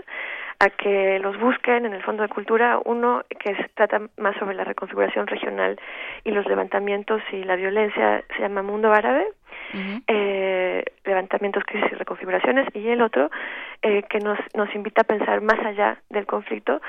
a 0.60 0.70
que 0.70 1.20
los 1.20 1.40
busquen 1.40 1.86
en 1.86 1.94
el 1.94 2.02
Fondo 2.02 2.24
de 2.24 2.30
Cultura, 2.30 2.80
uno 2.86 3.24
que 3.40 3.56
se 3.56 3.70
trata 3.76 4.02
más 4.18 4.36
sobre 4.38 4.56
la 4.56 4.64
reconfiguración 4.64 5.28
regional 5.28 5.80
y 6.24 6.32
los 6.32 6.48
levantamientos 6.48 7.22
y 7.32 7.44
la 7.44 7.56
violencia, 7.56 8.24
se 8.36 8.42
llama 8.42 8.64
Mundo 8.64 8.92
Árabe, 8.92 9.28
eh, 10.08 10.84
levantamientos, 11.06 11.64
crisis 11.66 11.92
y 11.92 11.96
reconfiguraciones, 11.96 12.68
y 12.74 12.88
el 12.90 13.02
otro 13.02 13.30
eh, 13.82 14.04
que 14.10 14.20
nos, 14.20 14.40
nos 14.56 14.74
invita 14.74 15.02
a 15.02 15.06
pensar 15.06 15.42
más 15.42 15.60
allá 15.64 16.00
del 16.10 16.26
conflicto 16.26 16.82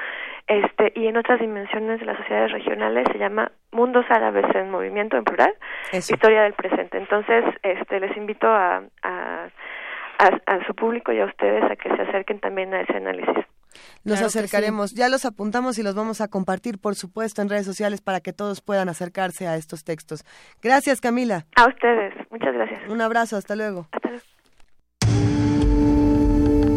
este 0.48 0.92
y 0.94 1.06
en 1.06 1.16
otras 1.16 1.40
dimensiones 1.40 2.00
de 2.00 2.06
las 2.06 2.16
sociedades 2.16 2.52
regionales 2.52 3.06
se 3.12 3.18
llama 3.18 3.52
Mundos 3.70 4.06
Árabes 4.08 4.46
en 4.54 4.70
Movimiento 4.70 5.16
en 5.16 5.24
plural, 5.24 5.54
Historia 5.92 6.42
del 6.42 6.54
Presente. 6.54 6.98
Entonces, 6.98 7.44
este 7.62 8.00
les 8.00 8.16
invito 8.16 8.48
a, 8.48 8.82
a, 9.02 9.48
a, 10.18 10.66
su 10.66 10.74
público 10.74 11.12
y 11.12 11.20
a 11.20 11.26
ustedes 11.26 11.62
a 11.64 11.76
que 11.76 11.94
se 11.94 12.02
acerquen 12.02 12.40
también 12.40 12.72
a 12.74 12.80
ese 12.80 12.96
análisis. 12.96 13.44
Nos 14.04 14.22
acercaremos, 14.22 14.94
ya 14.94 15.08
los 15.08 15.24
apuntamos 15.24 15.78
y 15.78 15.82
los 15.82 15.94
vamos 15.94 16.20
a 16.20 16.28
compartir, 16.28 16.78
por 16.78 16.94
supuesto, 16.94 17.42
en 17.42 17.50
redes 17.50 17.66
sociales 17.66 18.00
para 18.00 18.20
que 18.20 18.32
todos 18.32 18.62
puedan 18.62 18.88
acercarse 18.88 19.46
a 19.46 19.56
estos 19.56 19.84
textos. 19.84 20.24
Gracias, 20.62 21.00
Camila. 21.00 21.44
A 21.56 21.66
ustedes, 21.66 22.14
muchas 22.30 22.54
gracias. 22.54 22.88
Un 22.88 23.02
abrazo, 23.02 23.36
hasta 23.36 23.54
luego. 23.54 23.86
Hasta 23.92 24.08
luego. 24.08 24.24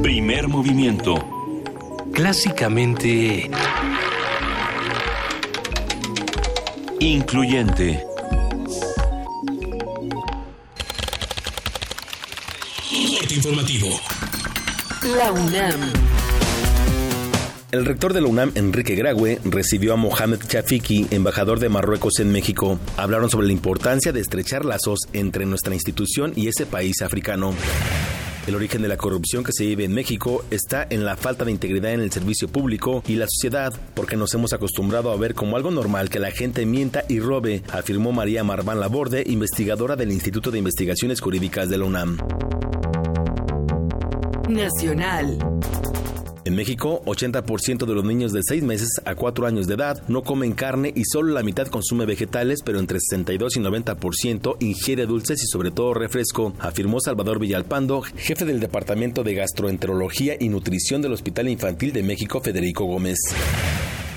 Primer 0.04 0.48
movimiento. 0.50 1.41
Clásicamente... 2.14 3.50
Incluyente. 7.00 8.06
informativo. 13.34 13.88
La 15.18 15.32
UNAM. 15.32 15.80
El 17.72 17.86
rector 17.86 18.14
de 18.14 18.20
la 18.20 18.28
UNAM, 18.28 18.52
Enrique 18.56 18.96
Graue, 18.96 19.40
recibió 19.46 19.94
a 19.94 19.96
Mohamed 19.96 20.40
Chafiki, 20.46 21.08
embajador 21.12 21.60
de 21.60 21.70
Marruecos 21.70 22.20
en 22.20 22.32
México. 22.32 22.78
Hablaron 22.98 23.30
sobre 23.30 23.48
la 23.48 23.54
importancia 23.54 24.12
de 24.12 24.20
estrechar 24.20 24.66
lazos 24.66 25.00
entre 25.14 25.46
nuestra 25.46 25.74
institución 25.74 26.34
y 26.36 26.50
ese 26.50 26.66
país 26.66 27.02
africano. 27.02 27.54
El 28.48 28.56
origen 28.56 28.82
de 28.82 28.88
la 28.88 28.98
corrupción 28.98 29.44
que 29.44 29.52
se 29.54 29.66
vive 29.66 29.86
en 29.86 29.94
México 29.94 30.44
está 30.50 30.88
en 30.90 31.06
la 31.06 31.16
falta 31.16 31.46
de 31.46 31.52
integridad 31.52 31.94
en 31.94 32.02
el 32.02 32.12
servicio 32.12 32.48
público 32.48 33.04
y 33.08 33.16
la 33.16 33.28
sociedad, 33.30 33.72
porque 33.94 34.18
nos 34.18 34.34
hemos 34.34 34.52
acostumbrado 34.52 35.12
a 35.12 35.16
ver 35.16 35.36
como 35.36 35.58
algo 35.58 35.70
normal 35.70 36.10
que 36.10 36.20
la 36.20 36.32
gente 36.32 36.66
mienta 36.66 37.04
y 37.08 37.20
robe, 37.20 37.62
afirmó 37.72 38.12
María 38.12 38.44
Marván 38.44 38.80
Laborde, 38.80 39.24
investigadora 39.28 39.96
del 39.96 40.12
Instituto 40.12 40.50
de 40.50 40.58
Investigaciones 40.58 41.22
Jurídicas 41.22 41.70
de 41.70 41.78
la 41.78 41.86
UNAM. 41.86 42.18
Nacional. 44.50 45.38
En 46.44 46.56
México, 46.56 47.04
80% 47.06 47.86
de 47.86 47.94
los 47.94 48.04
niños 48.04 48.34
de 48.34 48.42
6 48.44 48.64
meses 48.64 48.90
a 49.06 49.14
4 49.14 49.46
años 49.46 49.68
de 49.68 49.76
edad 49.76 50.02
no 50.08 50.24
comen 50.24 50.54
carne 50.54 50.92
y 50.96 51.04
solo 51.06 51.34
la 51.34 51.44
mitad 51.44 51.68
consume 51.68 52.08
vegetales, 52.08 52.62
pero 52.66 52.80
entre 52.80 53.00
62 53.00 53.58
y 53.58 53.60
90% 53.60 54.58
ingiere 54.60 55.06
dulces 55.06 55.44
y 55.44 55.46
sobre 55.46 55.70
todo 55.70 55.94
refresco, 55.94 56.54
afirmó 56.60 57.00
Salvador 57.00 57.38
Villalpando, 57.38 58.02
jefe 58.02 58.46
del 58.46 58.60
Departamento 58.60 59.24
de 59.24 59.36
Gastroenterología 59.36 60.36
y 60.40 60.50
Nutrición 60.50 61.04
del 61.04 61.14
Hospital 61.14 61.48
Infantil 61.48 61.94
de 61.94 62.02
México, 62.02 62.42
Federico 62.42 62.86
Gómez. 62.86 63.20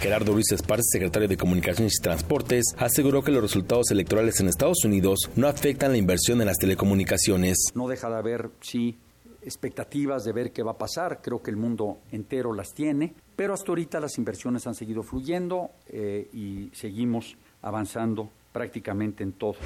Gerardo 0.00 0.32
Ruiz 0.32 0.50
Esparce, 0.52 0.82
secretario 0.92 1.28
de 1.28 1.36
Comunicaciones 1.36 1.96
y 1.98 2.02
Transportes, 2.02 2.74
aseguró 2.78 3.22
que 3.22 3.32
los 3.32 3.42
resultados 3.42 3.90
electorales 3.90 4.40
en 4.40 4.48
Estados 4.48 4.84
Unidos 4.84 5.30
no 5.36 5.46
afectan 5.46 5.92
la 5.92 5.98
inversión 5.98 6.40
en 6.40 6.46
las 6.46 6.58
telecomunicaciones. 6.58 7.56
No 7.74 7.88
deja 7.88 8.10
de 8.10 8.16
haber, 8.16 8.50
sí, 8.60 8.98
expectativas 9.44 10.24
de 10.24 10.32
ver 10.32 10.52
qué 10.52 10.62
va 10.62 10.72
a 10.72 10.78
pasar, 10.78 11.20
creo 11.22 11.42
que 11.42 11.50
el 11.50 11.56
mundo 11.56 11.98
entero 12.10 12.52
las 12.52 12.74
tiene, 12.74 13.14
pero 13.36 13.54
hasta 13.54 13.70
ahorita 13.70 14.00
las 14.00 14.18
inversiones 14.18 14.66
han 14.66 14.74
seguido 14.74 15.02
fluyendo 15.02 15.70
eh, 15.86 16.28
y 16.32 16.70
seguimos 16.72 17.36
avanzando 17.62 18.30
prácticamente 18.52 19.22
en 19.22 19.32
todo. 19.32 19.56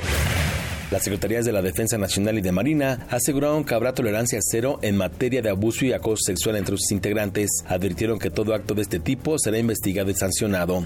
Las 0.91 1.03
Secretarías 1.03 1.45
de 1.45 1.53
la 1.53 1.61
Defensa 1.61 1.99
Nacional 1.99 2.39
y 2.39 2.41
de 2.41 2.51
Marina 2.51 3.07
aseguraron 3.11 3.63
que 3.65 3.75
habrá 3.75 3.93
tolerancia 3.93 4.39
cero 4.41 4.79
en 4.81 4.97
materia 4.97 5.43
de 5.43 5.51
abuso 5.51 5.85
y 5.85 5.93
acoso 5.93 6.23
sexual 6.25 6.57
entre 6.57 6.79
sus 6.79 6.91
integrantes. 6.93 7.51
Advirtieron 7.67 8.19
que 8.19 8.31
todo 8.31 8.55
acto 8.55 8.75
de 8.75 8.83
este 8.83 8.99
tipo 8.99 9.39
será 9.39 9.59
investigado 9.59 10.11
y 10.11 10.15
sancionado. 10.15 10.85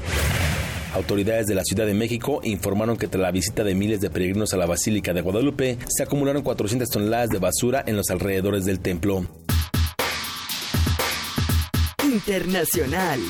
Autoridades 0.95 1.47
de 1.47 1.55
la 1.55 1.65
Ciudad 1.65 1.87
de 1.87 1.95
México 1.95 2.41
informaron 2.45 2.99
que 2.99 3.09
tras 3.09 3.23
la 3.23 3.31
visita 3.31 3.65
de 3.65 3.75
miles 3.75 4.03
de 4.03 4.11
peregrinos 4.11 4.53
a 4.53 4.59
la 4.59 4.67
Basílica 4.67 5.15
de 5.15 5.23
Guadalupe, 5.23 5.79
se 5.89 6.03
acumularon 6.03 6.43
400 6.43 6.89
toneladas 6.89 7.31
de 7.31 7.39
basura 7.39 7.83
en 7.87 7.97
los 7.97 8.11
alrededores 8.11 8.67
del 8.67 8.81
templo. 8.81 9.27
Internacional. 12.05 13.21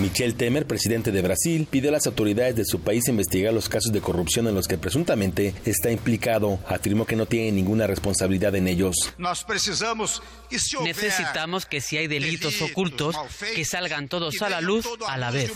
Michel 0.00 0.34
Temer, 0.34 0.66
presidente 0.66 1.12
de 1.12 1.20
Brasil, 1.20 1.68
pidió 1.70 1.90
a 1.90 1.92
las 1.92 2.06
autoridades 2.06 2.56
de 2.56 2.64
su 2.64 2.80
país 2.80 3.06
investigar 3.08 3.52
los 3.52 3.68
casos 3.68 3.92
de 3.92 4.00
corrupción 4.00 4.48
en 4.48 4.54
los 4.54 4.66
que 4.66 4.78
presuntamente 4.78 5.54
está 5.66 5.90
implicado. 5.90 6.58
Afirmó 6.66 7.04
que 7.04 7.16
no 7.16 7.26
tiene 7.26 7.52
ninguna 7.52 7.86
responsabilidad 7.86 8.54
en 8.54 8.66
ellos. 8.66 9.12
Necesitamos 10.82 11.66
que 11.66 11.80
si 11.82 11.98
hay 11.98 12.06
delitos 12.06 12.62
ocultos, 12.62 13.14
que 13.54 13.64
salgan 13.64 14.08
todos 14.08 14.40
a 14.40 14.48
la 14.48 14.60
luz 14.62 14.86
a 15.06 15.18
la 15.18 15.30
vez. 15.30 15.52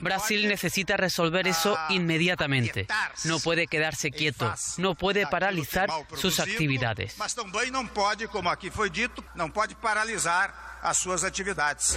Brasil 0.00 0.48
necesita 0.48 0.96
resolver 0.96 1.46
eso 1.46 1.78
inmediatamente. 1.90 2.86
No 3.24 3.38
puede 3.38 3.68
quedarse 3.68 4.10
quieto, 4.10 4.52
no 4.76 4.96
puede 4.96 5.26
paralizar 5.26 5.88
sus 6.16 6.40
actividades. 6.40 7.14
A 10.82 10.94
sus 10.94 11.24
actividades. 11.24 11.96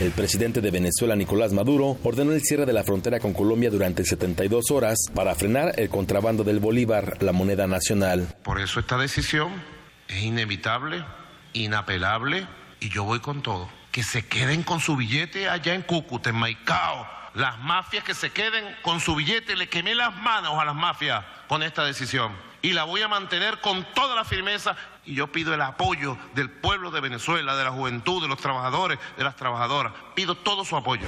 El 0.00 0.10
presidente 0.10 0.60
de 0.60 0.70
Venezuela, 0.70 1.14
Nicolás 1.14 1.52
Maduro, 1.52 1.98
ordenó 2.02 2.32
el 2.32 2.42
cierre 2.42 2.66
de 2.66 2.72
la 2.72 2.82
frontera 2.82 3.20
con 3.20 3.32
Colombia 3.32 3.70
durante 3.70 4.04
72 4.04 4.70
horas 4.72 4.98
para 5.14 5.34
frenar 5.36 5.78
el 5.78 5.88
contrabando 5.88 6.42
del 6.42 6.58
bolívar, 6.58 7.22
la 7.22 7.32
moneda 7.32 7.66
nacional. 7.68 8.34
Por 8.42 8.60
eso 8.60 8.80
esta 8.80 8.98
decisión 8.98 9.62
es 10.08 10.22
inevitable, 10.22 11.04
inapelable 11.52 12.46
y 12.80 12.88
yo 12.88 13.04
voy 13.04 13.20
con 13.20 13.42
todo. 13.42 13.68
Que 13.92 14.02
se 14.02 14.26
queden 14.26 14.64
con 14.64 14.80
su 14.80 14.96
billete 14.96 15.48
allá 15.48 15.74
en 15.74 15.82
Cúcuta, 15.82 16.30
en 16.30 16.36
Maicao. 16.36 17.06
Las 17.34 17.58
mafias 17.60 18.02
que 18.02 18.14
se 18.14 18.30
queden 18.30 18.64
con 18.82 19.00
su 19.00 19.14
billete, 19.14 19.54
le 19.54 19.68
quemé 19.68 19.94
las 19.94 20.14
manos 20.16 20.58
a 20.58 20.64
las 20.64 20.74
mafias 20.74 21.24
con 21.48 21.62
esta 21.62 21.84
decisión. 21.84 22.32
Y 22.64 22.72
la 22.72 22.84
voy 22.84 23.02
a 23.02 23.08
mantener 23.08 23.60
con 23.60 23.86
toda 23.92 24.14
la 24.14 24.24
firmeza 24.24 24.74
y 25.04 25.14
yo 25.14 25.30
pido 25.30 25.52
el 25.52 25.60
apoyo 25.60 26.16
del 26.34 26.50
pueblo 26.50 26.90
de 26.90 27.02
Venezuela, 27.02 27.54
de 27.56 27.62
la 27.62 27.70
juventud, 27.70 28.22
de 28.22 28.28
los 28.28 28.38
trabajadores, 28.38 28.98
de 29.18 29.22
las 29.22 29.36
trabajadoras. 29.36 29.92
Pido 30.14 30.34
todo 30.34 30.64
su 30.64 30.74
apoyo. 30.74 31.06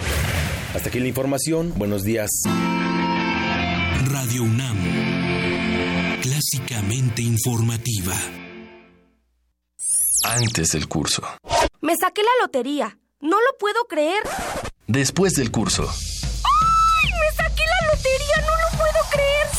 Hasta 0.75 0.91
aquí 0.91 1.01
la 1.01 1.09
información. 1.09 1.73
Buenos 1.75 2.03
días. 2.03 2.29
Radio 4.05 4.43
UNAM. 4.43 6.21
Clásicamente 6.21 7.23
informativa. 7.23 8.13
Antes 10.25 10.73
del 10.73 10.89
curso. 10.89 11.23
Me 11.81 11.95
saqué 11.97 12.23
la 12.23 12.43
lotería. 12.43 12.99
No 13.21 13.39
lo 13.39 13.57
puedo 13.59 13.83
creer. 13.89 14.23
Después 14.87 15.33
del 15.33 15.51
curso. 15.51 15.89
¡Ay! 15.89 17.11
¡Me 17.13 17.35
saqué 17.35 17.63
la 17.65 17.95
lotería! 17.95 18.43
¡No 18.43 18.51
lo 18.51 18.77
puedo 18.77 19.11
creer! 19.11 19.56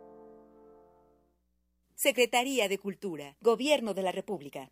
Secretaría 1.96 2.68
de 2.68 2.78
Cultura, 2.78 3.36
Gobierno 3.40 3.94
de 3.94 4.02
la 4.02 4.12
República. 4.12 4.70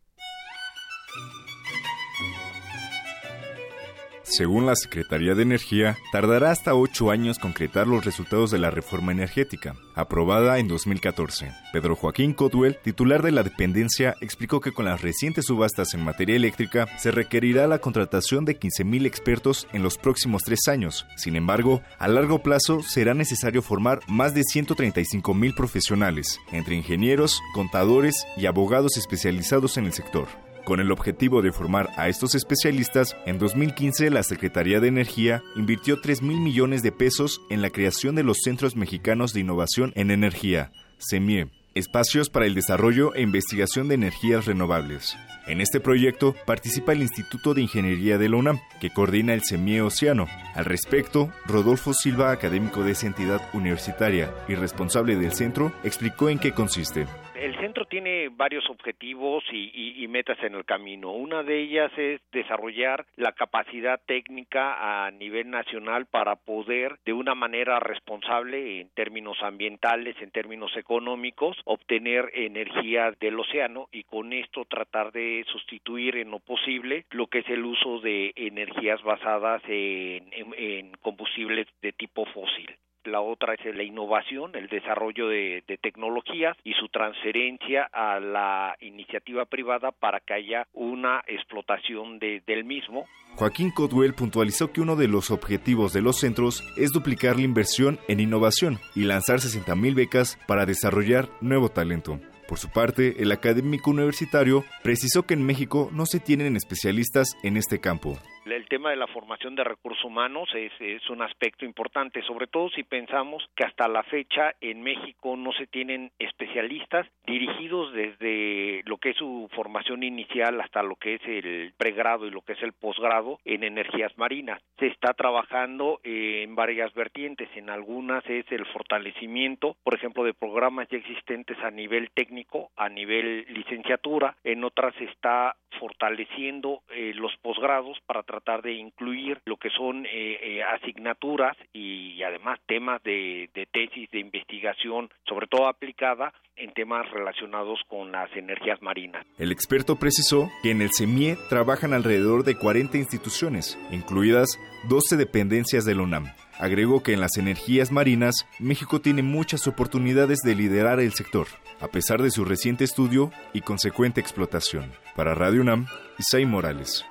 Según 4.36 4.66
la 4.66 4.76
Secretaría 4.76 5.36
de 5.36 5.44
Energía, 5.44 5.96
tardará 6.12 6.50
hasta 6.50 6.74
ocho 6.74 7.12
años 7.12 7.38
concretar 7.38 7.86
los 7.86 8.04
resultados 8.04 8.50
de 8.50 8.58
la 8.58 8.72
reforma 8.72 9.12
energética, 9.12 9.76
aprobada 9.94 10.58
en 10.58 10.68
2014. 10.68 11.52
Pedro 11.72 11.96
Joaquín 11.96 12.34
Codwell, 12.34 12.80
titular 12.84 13.22
de 13.22 13.32
la 13.32 13.44
dependencia, 13.44 14.16
explicó 14.22 14.60
que 14.60 14.72
con 14.72 14.86
las 14.86 15.04
recientes 15.04 15.46
subastas 15.46 15.94
en 15.94 16.04
materia 16.04 16.36
eléctrica 16.36 16.88
se 16.98 17.12
requerirá 17.12 17.68
la 17.68 17.78
contratación 17.78 18.44
de 18.44 18.60
15.000 18.60 19.06
expertos 19.06 19.68
en 19.72 19.84
los 19.84 20.00
próximos 20.00 20.42
tres 20.42 20.68
años. 20.68 21.06
Sin 21.16 21.36
embargo, 21.36 21.84
a 22.00 22.08
largo 22.08 22.42
plazo 22.42 22.82
será 22.82 23.14
necesario 23.14 23.62
formar 23.62 24.00
más 24.08 24.34
de 24.34 24.42
135.000 24.42 25.54
profesionales, 25.56 26.40
entre 26.52 26.74
ingenieros, 26.74 27.40
contadores 27.54 28.26
y 28.36 28.48
abogados 28.48 28.98
especializados 28.98 29.78
en 29.78 29.86
el 29.86 29.94
sector. 29.94 30.28
Con 30.64 30.80
el 30.80 30.94
objetivo 30.94 31.42
de 31.42 31.52
formar 31.52 31.90
a 31.98 32.08
estos 32.08 32.36
especialistas, 32.36 33.18
en 33.26 33.38
2015 33.38 34.10
la 34.10 34.24
Secretaría 34.24 34.80
de 34.80 34.88
Energía 34.88 35.44
invirtió 35.58 36.00
3 36.00 36.22
mil 36.22 36.40
millones 36.40 36.82
de 36.84 36.94
pesos 36.94 37.42
en 37.50 37.62
la 37.62 37.70
creación 37.70 38.16
de 38.16 38.24
los 38.24 38.38
Centros 38.44 38.78
Mexicanos 38.78 39.34
de 39.34 39.42
Innovación 39.42 39.92
en 39.96 40.10
Energía, 40.10 40.72
CEMIE, 41.00 41.50
espacios 41.76 42.30
para 42.30 42.46
el 42.46 42.56
desarrollo 42.56 43.14
e 43.14 43.22
investigación 43.22 43.90
de 43.90 43.96
energías 43.96 44.46
renovables. 44.46 45.18
En 45.48 45.60
este 45.60 45.82
proyecto 45.82 46.34
participa 46.46 46.94
el 46.94 47.02
Instituto 47.02 47.54
de 47.54 47.62
Ingeniería 47.62 48.18
de 48.18 48.30
la 48.30 48.38
UNAM, 48.38 48.62
que 48.80 48.90
coordina 48.90 49.34
el 49.34 49.42
CEMIE 49.44 49.82
Océano. 49.82 50.28
Al 50.56 50.64
respecto, 50.64 51.30
Rodolfo 51.46 51.94
Silva, 51.94 52.32
académico 52.32 52.84
de 52.84 52.94
esa 52.94 53.08
entidad 53.08 53.42
universitaria 53.52 54.34
y 54.48 54.56
responsable 54.56 55.18
del 55.18 55.34
centro, 55.34 55.74
explicó 55.84 56.30
en 56.30 56.40
qué 56.40 56.54
consiste 56.54 57.06
el 57.44 57.60
centro 57.60 57.84
tiene 57.84 58.30
varios 58.30 58.70
objetivos 58.70 59.44
y, 59.52 60.08
metas 60.08 60.42
en 60.44 60.56
el 60.56 60.64
camino. 60.64 61.12
Una 61.12 61.44
de 61.44 61.60
ellas 61.60 61.92
es 61.98 62.22
desarrollar 62.32 63.06
la 63.18 63.34
capacidad 63.34 64.00
técnica 64.06 65.06
a 65.06 65.12
nivel 65.12 65.50
nacional 65.50 66.06
para 66.06 66.36
poder, 66.38 67.00
de 67.04 67.12
una 67.12 67.36
manera 67.36 67.80
responsable 67.80 68.80
en 68.80 68.90
términos 68.90 69.38
ambientales, 69.42 70.16
en 70.22 70.32
términos 70.32 70.72
económicos, 70.78 71.58
obtener 71.66 72.32
energía 72.34 73.12
del 73.20 73.40
océano 73.40 73.90
y 73.92 74.04
con 74.04 74.32
esto 74.32 74.64
tratar 74.66 75.12
de 75.12 75.44
sustituir 75.52 76.18
en 76.18 76.32
lo 76.32 76.40
posible 76.40 77.06
lo 77.10 77.28
que 77.28 77.40
es 77.40 77.50
el 77.50 77.66
uso 77.66 78.00
de 78.00 78.32
energías 78.36 79.02
basadas 79.04 79.62
en 79.68 80.92
combustibles 81.02 81.68
de 81.82 81.92
tipo 81.92 82.26
fósil 82.28 82.74
la 83.06 83.22
otra 83.22 83.54
es 83.54 83.76
la 83.76 83.84
innovación, 83.84 84.56
el 84.56 84.68
desarrollo 84.68 85.28
de, 85.28 85.64
de, 85.68 85.78
tecnologías 85.78 86.58
y 86.64 86.74
su 86.74 86.90
transferencia 86.90 87.90
a 87.92 88.20
la 88.20 88.76
iniciativa 88.82 89.46
privada 89.46 89.92
para 89.92 90.20
que 90.20 90.34
haya 90.34 90.68
una 90.74 91.24
explotación 91.28 92.20
de, 92.20 92.42
del 92.46 92.64
mismo. 92.64 93.06
Joaquín 93.36 93.72
Codwell 93.72 94.14
puntualizó 94.14 94.72
que 94.72 94.82
uno 94.82 94.96
de 94.96 95.08
los 95.08 95.32
objetivos 95.32 95.92
de 95.94 96.02
los 96.02 96.20
centros 96.20 96.64
es 96.78 96.92
duplicar 96.92 97.38
la 97.38 97.44
inversión 97.44 98.00
en 98.08 98.20
innovación 98.20 98.80
y 98.96 99.04
lanzar 99.04 99.40
60.000 99.40 99.96
becas 99.96 100.40
para 100.48 100.66
desarrollar 100.66 101.30
nuevo 101.42 101.70
talento. 101.70 102.20
Por 102.48 102.60
su 102.60 102.70
parte, 102.70 103.22
el 103.24 103.32
académico 103.32 103.90
universitario 103.90 104.64
precisó 104.84 105.24
que 105.24 105.34
en 105.34 105.46
México 105.46 105.90
no 105.92 106.06
se 106.06 106.20
tienen 106.20 106.56
especialistas 106.56 107.36
en 107.42 107.58
este 107.58 107.80
campo. 107.80 108.20
El 108.46 108.68
tema 108.68 108.90
de 108.90 108.98
la 108.98 109.08
formación 109.08 109.56
de 109.56 109.64
recursos 109.64 110.04
humanos 110.04 110.50
es, 110.54 110.72
es, 110.80 111.10
un 111.10 111.22
aspecto 111.22 111.66
importante, 111.66 112.22
sobre 112.24 112.48
todo 112.48 112.70
si 112.70 112.84
pensamos 112.84 113.44
que 113.56 113.64
hasta 113.64 113.88
la 113.88 114.04
fecha 114.04 114.54
en 114.60 114.82
México 114.82 115.38
no 115.38 115.54
se 115.54 115.68
tienen 115.68 116.12
especialistas 116.20 117.08
dirigidos 117.26 117.94
desde 117.94 118.82
lo 118.86 118.98
que 118.98 119.12
es 119.12 119.18
su 119.18 119.50
formación 119.54 120.04
inicial 120.04 120.60
hasta 120.60 120.84
lo 120.84 120.96
que 120.96 121.16
es 121.16 121.22
el 121.26 121.74
pregrado 121.78 122.28
y 122.28 122.32
lo 122.32 122.42
que 122.42 122.54
es 122.54 122.64
el 122.64 122.74
posgrado 122.74 123.40
en 123.46 123.64
energías 123.64 124.18
marinas. 124.18 124.62
Se 124.78 124.88
está 124.88 125.14
trabajando 125.14 126.02
en 126.04 126.56
varias 126.56 126.94
vertientes, 126.94 127.50
en 127.56 127.70
algunas 127.70 128.26
es 128.30 128.46
el 128.52 128.66
fortalecimiento, 128.68 129.78
por 129.84 129.96
ejemplo, 129.96 130.24
de 130.24 130.34
programas 130.34 130.88
ya 130.90 130.98
existentes 130.98 131.58
a 131.60 131.72
nivel 131.72 132.12
técnico, 132.12 132.72
a 132.76 132.90
nivel 132.90 133.46
licenciatura, 133.48 134.36
en 134.44 134.64
otras 134.64 134.94
se 134.96 135.06
está 135.06 135.56
fortaleciendo 135.80 136.82
eh, 136.92 137.14
los 137.16 137.36
posgrados 137.38 138.00
para 138.06 138.24
tratar 138.34 138.64
de 138.64 138.74
incluir 138.74 139.40
lo 139.46 139.58
que 139.58 139.70
son 139.70 140.08
eh, 140.08 140.10
eh, 140.42 140.64
asignaturas 140.64 141.56
y, 141.72 142.24
además 142.24 142.60
temas 142.66 143.04
de, 143.04 143.50
de 143.54 143.68
tesis 143.68 144.10
de 144.10 144.20
investigación, 144.20 145.10
sobre 145.28 145.46
todo 145.46 145.68
aplicada 145.68 146.34
en 146.56 146.74
temas 146.74 147.10
relacionados 147.12 147.80
con 147.88 148.12
las 148.12 148.36
energías 148.36 148.82
marinas. 148.82 149.24
El 149.38 149.52
experto 149.52 149.98
precisó 149.98 150.50
que 150.64 150.72
en 150.72 150.82
el 150.82 150.90
CEMIE 150.92 151.38
trabajan 151.50 151.94
alrededor 151.94 152.44
de 152.44 152.56
40 152.56 152.98
instituciones, 152.98 153.78
incluidas 153.92 154.60
12 154.90 155.16
dependencias 155.16 155.86
de 155.86 155.94
la 155.94 156.02
UNAM. 156.02 156.34
Agregó 156.60 157.04
que 157.04 157.14
en 157.14 157.20
las 157.20 157.38
energías 157.38 157.92
marinas, 157.92 158.48
México 158.60 159.00
tiene 159.00 159.22
muchas 159.22 159.68
oportunidades 159.68 160.40
de 160.40 160.56
liderar 160.56 161.00
el 161.00 161.14
sector, 161.14 161.48
a 161.82 161.88
pesar 161.88 162.22
de 162.22 162.32
su 162.32 162.46
reciente 162.46 162.84
estudio 162.84 163.32
y 163.54 163.62
consecuente 163.62 164.22
explotación. 164.22 164.92
Para 165.16 165.36
Radio 165.36 165.62
UNAM, 165.62 165.88
Isai 166.18 166.46
Morales. 166.46 167.06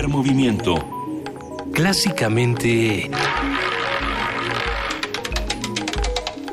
Primer 0.00 0.16
movimiento. 0.16 1.22
Clásicamente... 1.74 3.10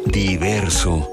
Diverso. 0.05 1.07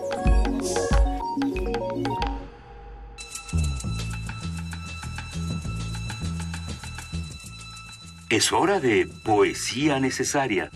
Es 8.29 8.51
hora 8.51 8.81
de 8.81 9.07
poesía 9.23 10.01
necesaria. 10.01 10.73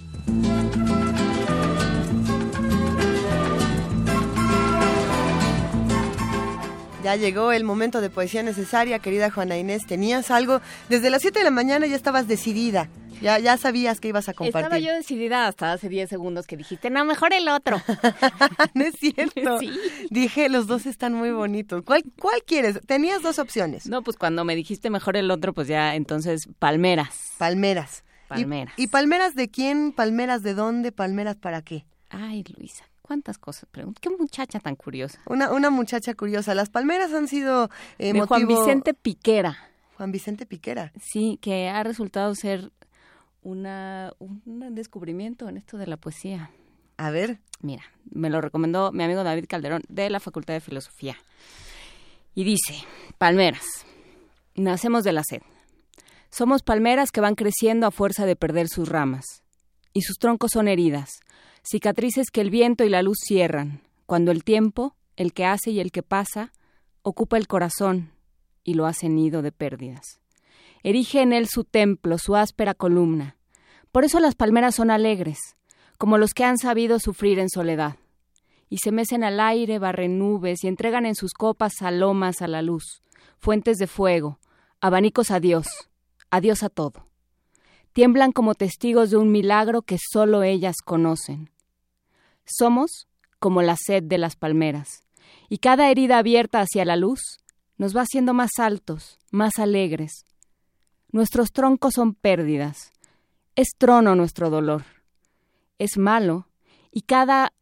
Ya 7.09 7.17
llegó 7.17 7.53
el 7.53 7.65
momento 7.65 8.03
de 8.03 8.11
poesía 8.11 8.43
necesaria, 8.43 8.99
querida 8.99 9.31
Juana 9.31 9.57
Inés. 9.57 9.87
Tenías 9.87 10.31
algo, 10.31 10.61
desde 10.91 11.09
las 11.09 11.23
7 11.23 11.39
de 11.39 11.45
la 11.47 11.51
mañana 11.51 11.87
ya 11.87 11.97
estabas 11.97 12.29
decidida. 12.29 12.91
Ya, 13.23 13.39
ya 13.39 13.57
sabías 13.57 13.99
que 13.99 14.09
ibas 14.09 14.29
a 14.29 14.35
compartir. 14.35 14.65
Estaba 14.65 14.79
yo 14.79 14.93
decidida 14.93 15.47
hasta 15.47 15.73
hace 15.73 15.89
10 15.89 16.11
segundos 16.11 16.47
que 16.47 16.59
dijiste, 16.59 16.91
no, 16.91 17.07
mejor 17.07 17.33
el 17.33 17.49
otro. 17.49 17.81
no 18.75 18.85
es 18.85 18.95
cierto. 18.97 19.59
Dije, 20.11 20.51
los 20.51 20.67
dos 20.67 20.85
están 20.85 21.15
muy 21.15 21.31
bonitos. 21.31 21.83
¿Cuál, 21.83 22.05
¿Cuál 22.21 22.43
quieres? 22.43 22.79
Tenías 22.87 23.23
dos 23.23 23.39
opciones. 23.39 23.87
No, 23.87 24.03
pues 24.03 24.19
cuando 24.19 24.45
me 24.45 24.55
dijiste 24.55 24.91
mejor 24.91 25.17
el 25.17 25.31
otro, 25.31 25.55
pues 25.55 25.67
ya 25.67 25.95
entonces 25.95 26.47
palmeras. 26.59 27.33
Palmeras. 27.39 28.05
Palmeras. 28.29 28.75
¿Y, 28.77 28.83
y 28.83 28.87
palmeras 28.89 29.35
de 29.35 29.49
quién? 29.49 29.93
¿Palmeras 29.93 30.43
de 30.43 30.53
dónde? 30.53 30.93
¿Palmeras 30.93 31.37
para 31.37 31.63
qué? 31.63 31.87
Ay, 32.11 32.45
Luisa, 32.55 32.85
cuántas 33.09 33.39
cosas 33.39 33.67
pregunto. 33.71 33.99
Qué 34.01 34.11
muchacha 34.11 34.61
tan 34.61 34.77
curiosa. 34.77 35.19
Una, 35.27 35.51
una 35.53 35.71
muchacha 35.71 36.15
curiosa. 36.15 36.55
Las 36.55 36.71
palmeras 36.71 37.13
han 37.13 37.27
sido 37.27 37.71
eh, 37.99 38.13
De 38.13 38.21
Juan 38.21 38.43
motivo- 38.43 38.61
Vicente 38.61 38.95
Piquera. 38.95 39.57
Juan 39.97 40.13
Vicente 40.13 40.47
Piquera. 40.47 40.93
Sí, 41.03 41.39
que 41.43 41.69
ha 41.69 41.83
resultado 41.83 42.35
ser 42.37 42.71
una, 43.43 44.13
un 44.19 44.75
descubrimiento 44.75 45.49
en 45.49 45.57
esto 45.57 45.79
de 45.79 45.87
la 45.87 45.97
poesía. 45.97 46.51
A 46.97 47.11
ver. 47.11 47.41
Mira, 47.61 47.83
me 48.11 48.31
lo 48.31 48.41
recomendó 48.41 48.93
mi 48.93 49.03
amigo 49.03 49.25
David 49.25 49.47
Calderón 49.49 49.83
de 49.89 50.11
la 50.11 50.21
Facultad 50.21 50.55
de 50.55 50.61
Filosofía. 50.61 51.17
Y 52.35 52.45
dice, 52.45 52.75
palmeras, 53.19 53.65
nacemos 54.55 55.03
de 55.03 55.13
la 55.13 55.23
sed. 55.29 55.43
Somos 56.31 56.63
palmeras 56.63 57.11
que 57.11 57.21
van 57.21 57.35
creciendo 57.35 57.87
a 57.87 57.91
fuerza 57.91 58.27
de 58.27 58.37
perder 58.37 58.69
sus 58.69 58.89
ramas. 58.89 59.25
Y 59.93 60.03
sus 60.03 60.19
troncos 60.19 60.51
son 60.53 60.69
heridas, 60.69 61.09
cicatrices 61.63 62.31
que 62.31 62.41
el 62.41 62.51
viento 62.51 62.85
y 62.85 62.89
la 62.89 63.03
luz 63.03 63.19
cierran, 63.21 63.83
cuando 64.07 64.31
el 64.31 64.45
tiempo, 64.45 64.97
el 65.17 65.33
que 65.33 65.45
hace 65.45 65.71
y 65.71 65.81
el 65.81 65.93
que 65.93 66.03
pasa, 66.03 66.53
ocupa 67.03 67.37
el 67.37 67.47
corazón 67.47 68.13
y 68.65 68.75
lo 68.75 68.87
hace 68.87 69.09
nido 69.09 69.43
de 69.43 69.53
pérdidas. 69.53 70.21
Erige 70.83 71.23
en 71.23 71.33
él 71.33 71.49
su 71.49 71.65
templo, 71.65 72.19
su 72.19 72.37
áspera 72.37 72.75
columna. 72.75 73.37
Por 73.93 74.05
eso 74.05 74.21
las 74.21 74.35
palmeras 74.35 74.75
son 74.75 74.91
alegres, 74.91 75.39
como 75.97 76.19
los 76.19 76.33
que 76.33 76.45
han 76.45 76.59
sabido 76.59 76.99
sufrir 77.01 77.39
en 77.39 77.49
soledad. 77.49 77.97
Y 78.69 78.79
se 78.79 78.93
mecen 78.93 79.25
al 79.25 79.41
aire, 79.41 79.79
barren 79.79 80.19
nubes 80.19 80.63
y 80.63 80.69
entregan 80.69 81.07
en 81.07 81.15
sus 81.15 81.33
copas 81.33 81.73
salomas 81.79 82.43
a 82.43 82.49
la 82.49 82.63
luz, 82.63 83.03
fuentes 83.39 83.79
de 83.79 83.87
fuego, 83.87 84.39
abanicos 84.81 85.31
a 85.31 85.41
Dios, 85.41 85.67
a 86.31 86.41
Dios 86.41 86.63
a 86.63 86.69
todo. 86.69 87.08
Tiemblan 87.99 88.31
como 88.31 88.55
testigos 88.55 89.11
de 89.11 89.17
un 89.17 89.33
milagro 89.33 89.83
que 89.83 89.97
sólo 89.99 90.45
ellas 90.45 90.77
conocen. 90.85 91.51
Somos 92.45 93.09
como 93.41 93.61
la 93.61 93.75
sed 93.77 94.05
de 94.05 94.19
las 94.19 94.37
palmeras, 94.37 95.03
y 95.49 95.59
cada 95.59 95.91
herida 95.91 96.19
abierta 96.19 96.61
hacia 96.61 96.85
la 96.85 96.95
luz 96.95 97.41
nos 97.77 97.97
va 97.97 98.03
haciendo 98.03 98.35
más 98.35 98.51
altos, 98.59 99.19
más 99.33 99.59
alegres. 99.59 100.27
Nuestros 101.11 101.51
troncos 101.51 101.95
son 101.95 102.15
pérdidas. 102.15 102.93
Es 103.57 103.71
trono 103.77 104.15
nuestro 104.15 104.49
dolor. 104.49 104.85
Es 105.81 105.99
malo, 105.99 106.47
y 106.93 107.01
cada... 107.01 107.53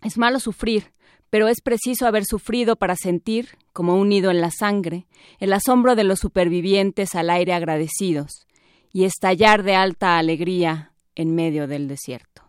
Es 0.00 0.16
malo 0.16 0.38
sufrir, 0.38 0.92
pero 1.28 1.48
es 1.48 1.60
preciso 1.60 2.06
haber 2.06 2.24
sufrido 2.24 2.76
para 2.76 2.94
sentir, 2.94 3.58
como 3.72 3.96
un 3.96 4.10
nido 4.10 4.30
en 4.30 4.40
la 4.40 4.52
sangre, 4.52 5.08
el 5.40 5.52
asombro 5.52 5.96
de 5.96 6.04
los 6.04 6.20
supervivientes 6.20 7.16
al 7.16 7.30
aire 7.30 7.52
agradecidos, 7.52 8.46
y 8.92 9.04
estallar 9.04 9.62
de 9.62 9.74
alta 9.74 10.18
alegría 10.18 10.92
en 11.14 11.34
medio 11.34 11.66
del 11.66 11.88
desierto. 11.88 12.42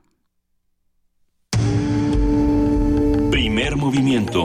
Primer 3.32 3.76
movimiento. 3.76 4.44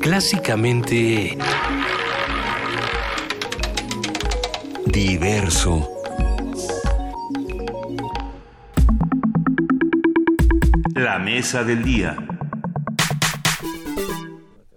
Clásicamente... 0.00 1.36
Diverso. 4.86 5.88
La 10.94 11.18
mesa 11.18 11.62
del 11.62 11.84
día. 11.84 12.16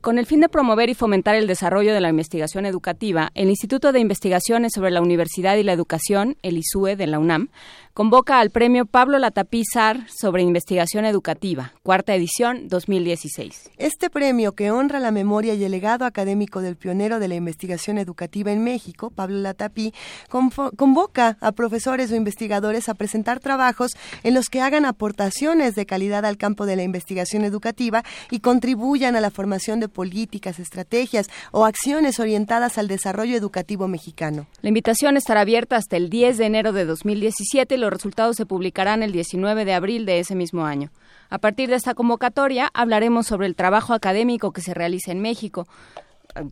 Con 0.02 0.18
el 0.18 0.26
fin 0.26 0.40
de 0.40 0.50
promover 0.50 0.90
y 0.90 0.96
fomentar 0.96 1.36
el 1.36 1.46
desarrollo 1.46 1.94
de 1.94 2.02
la 2.02 2.10
investigación 2.10 2.66
educativa, 2.66 3.30
el 3.36 3.50
Instituto 3.50 3.92
de 3.92 4.00
Investigaciones 4.00 4.72
sobre 4.74 4.90
la 4.90 5.00
Universidad 5.00 5.58
y 5.58 5.64
la 5.64 5.74
Educación, 5.74 6.38
el 6.42 6.58
ISUE 6.58 6.96
de 6.96 7.06
la 7.06 7.20
UNAM, 7.20 7.50
convoca 7.94 8.40
al 8.40 8.50
premio 8.50 8.86
Pablo 8.86 9.20
Latapizar 9.20 10.08
sobre 10.10 10.42
investigación 10.42 11.06
educativa, 11.06 11.74
cuarta 11.84 12.16
edición 12.16 12.68
2016. 12.68 13.70
Este 13.78 14.10
premio, 14.10 14.54
que 14.54 14.72
honra 14.72 15.00
la 15.00 15.12
memoria 15.12 15.54
y 15.54 15.64
el 15.64 15.72
legado 15.72 16.06
académico 16.06 16.62
del 16.62 16.78
pionero 16.78 17.20
de 17.20 17.28
la 17.28 17.36
investigación 17.36 18.00
educativa 18.00 18.52
en 18.52 18.64
México, 18.64 19.12
Pablo 19.12 19.38
Latapí, 19.38 19.94
convoca 20.30 21.38
a 21.42 21.52
profesores 21.52 22.12
o 22.12 22.16
investigadores 22.16 22.90
a 22.90 22.96
presentar 22.96 23.40
trabajos 23.40 23.92
en 24.24 24.34
los 24.34 24.48
que 24.48 24.62
hagan 24.62 24.86
aportaciones 24.86 25.76
de 25.76 25.86
calidad 25.86 26.26
al 26.26 26.38
campo 26.38 26.66
de 26.66 26.78
la 26.78 26.84
investigación 26.84 27.44
educativa 27.44 28.04
y 28.32 28.40
contribuyan 28.40 29.16
a 29.16 29.22
la 29.22 29.30
formación 29.30 29.80
de 29.80 29.91
políticas, 29.92 30.60
estrategias 30.60 31.30
o 31.52 31.66
acciones 31.66 32.20
orientadas 32.20 32.78
al 32.78 32.88
desarrollo 32.88 33.38
educativo 33.38 33.88
mexicano. 33.88 34.48
La 34.62 34.70
invitación 34.70 35.18
estará 35.18 35.42
abierta 35.42 35.76
hasta 35.76 35.98
el 35.98 36.10
10 36.10 36.38
de 36.38 36.46
enero 36.46 36.72
de 36.74 36.86
2017 36.86 37.76
y 37.76 37.78
los 37.78 37.92
resultados 37.92 38.36
se 38.36 38.46
publicarán 38.46 39.04
el 39.04 39.12
19 39.12 39.66
de 39.66 39.74
abril 39.74 40.06
de 40.06 40.20
ese 40.20 40.36
mismo 40.36 40.66
año. 40.66 40.90
A 41.30 41.38
partir 41.38 41.70
de 41.70 41.76
esta 41.76 41.94
convocatoria 41.94 42.70
hablaremos 42.74 43.28
sobre 43.28 43.48
el 43.48 43.56
trabajo 43.56 43.94
académico 43.94 44.52
que 44.52 44.62
se 44.62 44.74
realiza 44.74 45.12
en 45.12 45.22
México, 45.22 45.68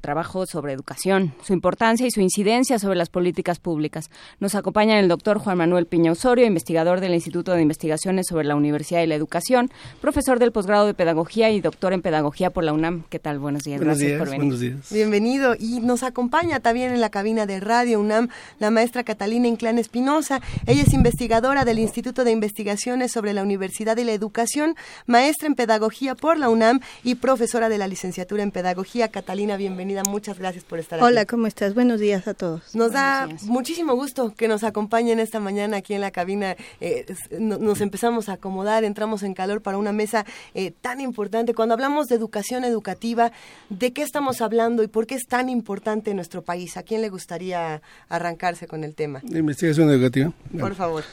trabajo 0.02 0.46
sobre 0.46 0.74
educación, 0.74 1.34
su 1.44 1.54
importancia 1.54 2.06
y 2.06 2.12
su 2.12 2.22
incidencia 2.22 2.80
sobre 2.80 2.98
las 2.98 3.10
políticas 3.10 3.60
públicas. 3.60 4.10
Nos 4.40 4.56
acompaña 4.56 5.00
el 5.00 5.08
doctor 5.08 5.40
Juan 5.40 5.58
Manuel 5.58 5.86
Piña 5.86 6.12
Osorio, 6.12 6.46
investigador 6.46 7.00
del 7.00 7.14
Instituto 7.14 7.54
de 7.54 7.62
Investigaciones 7.62 8.28
sobre 8.28 8.46
la 8.46 8.56
Universidad 8.56 9.02
y 9.02 9.08
la 9.08 9.16
Educación, 9.16 9.72
profesor 10.02 10.40
del 10.40 10.52
posgrado 10.52 10.86
de 10.86 10.94
Pedagogía 10.94 11.50
y 11.50 11.62
doctor 11.62 11.94
en 11.94 12.02
Pedagogía 12.02 12.50
por 12.50 12.64
la 12.64 12.74
UNAM. 12.74 13.04
¿Qué 13.10 13.20
tal? 13.20 13.40
Buenos 13.40 13.64
días. 13.64 13.80
Buenos 13.80 13.98
Gracias 13.98 14.10
días, 14.10 14.20
por 14.20 14.30
venir. 14.30 14.42
buenos 14.42 14.60
días. 14.60 14.92
Bienvenido. 14.92 15.56
Y 15.58 15.80
nos 15.80 16.04
acompaña 16.04 16.60
también 16.60 16.92
en 16.92 17.02
la 17.02 17.10
cabina 17.10 17.46
de 17.46 17.60
Radio 17.60 18.00
UNAM 18.00 18.30
la 18.60 18.72
maestra 18.72 19.04
Catalina 19.04 19.48
Inclán 19.48 19.80
Espinosa. 19.80 20.42
Ella 20.68 20.84
es 20.84 20.94
investigadora 20.94 21.66
del 21.66 21.80
Instituto 21.80 22.24
de 22.24 22.32
Investigaciones 22.32 23.12
sobre 23.12 23.34
la 23.34 23.44
Universidad 23.44 23.98
y 23.98 24.04
la 24.04 24.12
Educación, 24.12 24.76
maestra 25.06 25.48
en 25.48 25.56
Pedagogía 25.56 26.16
por 26.16 26.38
la 26.38 26.50
UNAM 26.50 26.82
y 27.04 27.16
profesora 27.16 27.70
de 27.70 27.78
la 27.78 27.88
licenciatura 27.88 28.44
en 28.44 28.52
Pedagogía. 28.52 29.08
Catalina, 29.08 29.56
bienvenida. 29.56 29.69
Muchas 29.70 30.40
gracias 30.40 30.64
por 30.64 30.80
estar 30.80 31.02
Hola, 31.02 31.22
aquí. 31.22 31.30
¿cómo 31.30 31.48
estás? 31.48 31.74
Buenos 31.74 32.00
días 32.00 32.28
a 32.28 32.34
todos. 32.34 32.76
Nos 32.76 32.92
da 32.92 33.28
muchísimo 33.44 33.94
gusto 33.96 34.34
que 34.36 34.48
nos 34.48 34.64
acompañen 34.64 35.20
esta 35.20 35.40
mañana 35.40 35.78
aquí 35.78 35.94
en 35.94 36.02
la 36.02 36.12
cabina. 36.12 36.56
Eh, 36.82 37.06
nos 37.40 37.82
empezamos 37.82 38.30
a 38.30 38.34
acomodar, 38.34 38.84
entramos 38.84 39.24
en 39.24 39.34
calor 39.34 39.62
para 39.62 39.78
una 39.78 39.92
mesa 39.92 40.26
eh, 40.54 40.72
tan 40.82 41.02
importante. 41.02 41.54
Cuando 41.54 41.74
hablamos 41.74 42.08
de 42.08 42.16
educación 42.16 42.64
educativa, 42.64 43.32
¿de 43.70 43.94
qué 43.94 44.02
estamos 44.02 44.42
hablando 44.42 44.84
y 44.84 44.88
por 44.88 45.06
qué 45.08 45.16
es 45.16 45.28
tan 45.28 45.50
importante 45.50 46.12
en 46.12 46.16
nuestro 46.18 46.42
país? 46.42 46.76
¿A 46.78 46.84
quién 46.84 47.02
le 47.02 47.10
gustaría 47.10 47.82
arrancarse 48.10 48.68
con 48.68 48.84
el 48.84 48.96
tema? 48.96 49.22
De 49.24 49.40
investigación 49.40 49.90
educativa. 49.90 50.32
Por 50.60 50.76
favor. 50.76 51.04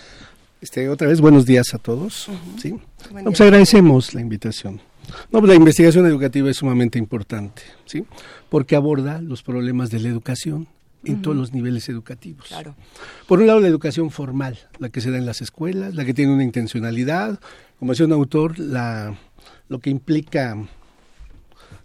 Este, 0.61 0.89
otra 0.89 1.09
vez, 1.09 1.21
buenos 1.21 1.45
días 1.45 1.75
a 1.75 1.79
todos. 1.79 2.29
¿sí? 2.61 2.75
Pues 3.13 3.25
día. 3.25 3.47
agradecemos 3.47 4.15
la 4.15 4.21
invitación 4.23 4.81
No, 5.31 5.41
pues 5.41 5.51
la 5.51 5.55
investigación 5.55 6.07
educativa 6.07 6.51
es 6.51 6.57
sumamente 6.57 6.99
importante, 6.99 7.63
¿sí? 7.85 8.05
Porque 8.49 8.77
aborda 8.77 9.21
los 9.21 9.43
problemas 9.43 9.91
de 9.91 10.01
la 10.01 10.09
educación 10.09 10.69
en 11.05 11.23
todos 11.23 11.37
los 11.37 11.53
niveles 11.53 11.89
educativos. 11.89 12.47
Claro. 12.49 12.75
Por 13.29 13.41
un 13.41 13.47
lado, 13.47 13.61
la 13.61 13.69
educación 13.69 14.11
formal, 14.11 14.59
la 14.79 14.89
que 14.89 15.01
se 15.01 15.11
da 15.11 15.19
en 15.19 15.27
las 15.27 15.41
escuelas, 15.41 15.95
la 15.95 16.05
que 16.05 16.15
tiene 16.15 16.33
una 16.33 16.43
intencionalidad, 16.45 17.39
como 17.79 17.93
decía 17.93 18.07
un 18.07 18.13
autor, 18.13 18.59
la, 18.59 19.17
lo 19.69 19.79
que 19.79 19.91
implica 19.91 20.57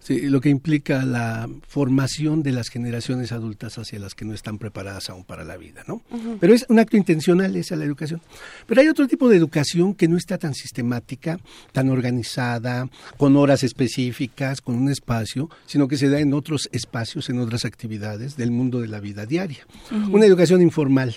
Sí, 0.02 0.22
lo 0.22 0.42
que 0.42 0.50
implica 0.50 1.06
la 1.06 1.48
formación 1.68 2.42
de 2.42 2.52
las 2.52 2.70
generaciones 2.70 3.32
adultas 3.32 3.78
hacia 3.78 4.00
las 4.00 4.16
que 4.16 4.26
no 4.26 4.34
están 4.34 4.58
preparadas 4.58 5.12
aún 5.12 5.24
para 5.24 5.44
la 5.44 5.58
vida, 5.58 5.84
¿no? 5.88 6.02
Pero 6.40 6.56
es 6.56 6.66
un 6.70 6.80
acto 6.80 6.98
intencional 6.98 7.56
esa 7.56 7.76
la 7.76 7.86
educación. 7.86 8.20
Pero 8.66 8.82
hay 8.82 8.88
otro 8.88 9.08
tipo 9.08 9.30
de 9.30 9.38
educación 9.38 9.94
que 9.94 10.08
no 10.08 10.18
está 10.18 10.40
tan 10.40 10.56
sistemática, 10.56 11.40
tan 11.72 11.90
organizada, 11.90 12.90
con 13.18 13.36
horas 13.36 13.64
específicas, 13.64 14.62
con 14.62 14.76
un 14.76 14.90
espacio, 14.90 15.52
sino 15.68 15.88
que 15.88 15.98
se 15.98 16.10
da 16.10 16.20
en 16.20 16.34
otros 16.34 16.68
espacios, 16.72 17.30
en 17.30 17.40
otras 17.40 17.64
actividades 17.64 18.36
del 18.38 18.50
mundo 18.50 18.82
de 18.82 18.88
la 18.88 19.00
vida 19.00 19.28
diaria. 19.28 19.68
Una 20.10 20.26
educación 20.26 20.64
informal. 20.64 21.16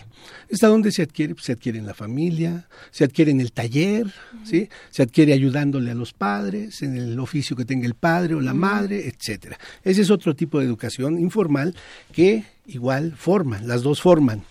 ¿Está 0.50 0.68
donde 0.68 0.92
se 0.92 1.02
adquiere? 1.02 1.34
Pues 1.34 1.46
se 1.46 1.52
adquiere 1.52 1.78
en 1.78 1.86
la 1.86 1.94
familia, 1.94 2.68
se 2.90 3.04
adquiere 3.04 3.30
en 3.30 3.40
el 3.40 3.52
taller, 3.52 4.12
¿sí? 4.44 4.68
Se 4.90 5.02
adquiere 5.02 5.32
ayudándole 5.32 5.90
a 5.90 5.94
los 5.94 6.12
padres, 6.12 6.82
en 6.82 6.96
el 6.96 7.18
oficio 7.18 7.56
que 7.56 7.64
tenga 7.64 7.86
el 7.86 7.94
padre 7.94 8.34
o 8.34 8.40
la 8.40 8.52
madre, 8.52 8.73
etcétera. 8.82 9.58
Ese 9.82 10.02
es 10.02 10.10
otro 10.10 10.34
tipo 10.34 10.58
de 10.58 10.66
educación 10.66 11.18
informal 11.18 11.74
que 12.12 12.44
igual 12.66 13.14
forman, 13.16 13.66
las 13.68 13.82
dos 13.82 14.00
forman. 14.00 14.42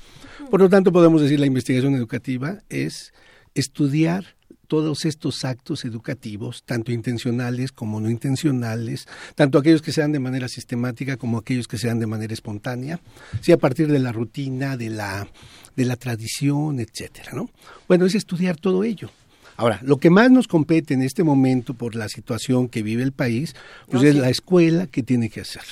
Por 0.49 0.59
lo 0.59 0.69
tanto, 0.69 0.91
podemos 0.91 1.21
decir 1.21 1.39
la 1.39 1.45
investigación 1.45 1.95
educativa 1.95 2.59
es 2.69 3.13
estudiar 3.55 4.35
todos 4.67 5.05
estos 5.05 5.45
actos 5.45 5.85
educativos, 5.85 6.63
tanto 6.65 6.91
intencionales 6.91 7.71
como 7.71 7.99
no 7.99 8.09
intencionales, 8.09 9.07
tanto 9.35 9.59
aquellos 9.59 9.81
que 9.81 9.91
se 9.91 10.01
dan 10.01 10.11
de 10.11 10.19
manera 10.19 10.47
sistemática 10.47 11.17
como 11.17 11.37
aquellos 11.37 11.67
que 11.67 11.77
se 11.77 11.87
dan 11.87 11.99
de 11.99 12.07
manera 12.07 12.33
espontánea, 12.33 12.99
sí, 13.41 13.51
a 13.51 13.57
partir 13.57 13.87
de 13.87 13.99
la 13.99 14.11
rutina, 14.11 14.75
de 14.75 14.89
la, 14.89 15.27
de 15.75 15.85
la 15.85 15.95
tradición, 15.95 16.79
etcétera, 16.79 17.33
¿no? 17.33 17.49
Bueno, 17.87 18.05
es 18.05 18.15
estudiar 18.15 18.57
todo 18.57 18.83
ello. 18.83 19.11
Ahora, 19.55 19.79
lo 19.83 19.97
que 19.97 20.09
más 20.09 20.31
nos 20.31 20.47
compete 20.47 20.93
en 20.93 21.01
este 21.01 21.23
momento 21.23 21.73
por 21.73 21.95
la 21.95 22.09
situación 22.09 22.67
que 22.67 22.81
vive 22.81 23.03
el 23.03 23.11
país, 23.11 23.55
pues 23.89 24.03
es 24.03 24.15
la 24.15 24.29
escuela 24.29 24.87
que 24.87 25.03
tiene 25.03 25.29
que 25.29 25.41
hacer. 25.41 25.63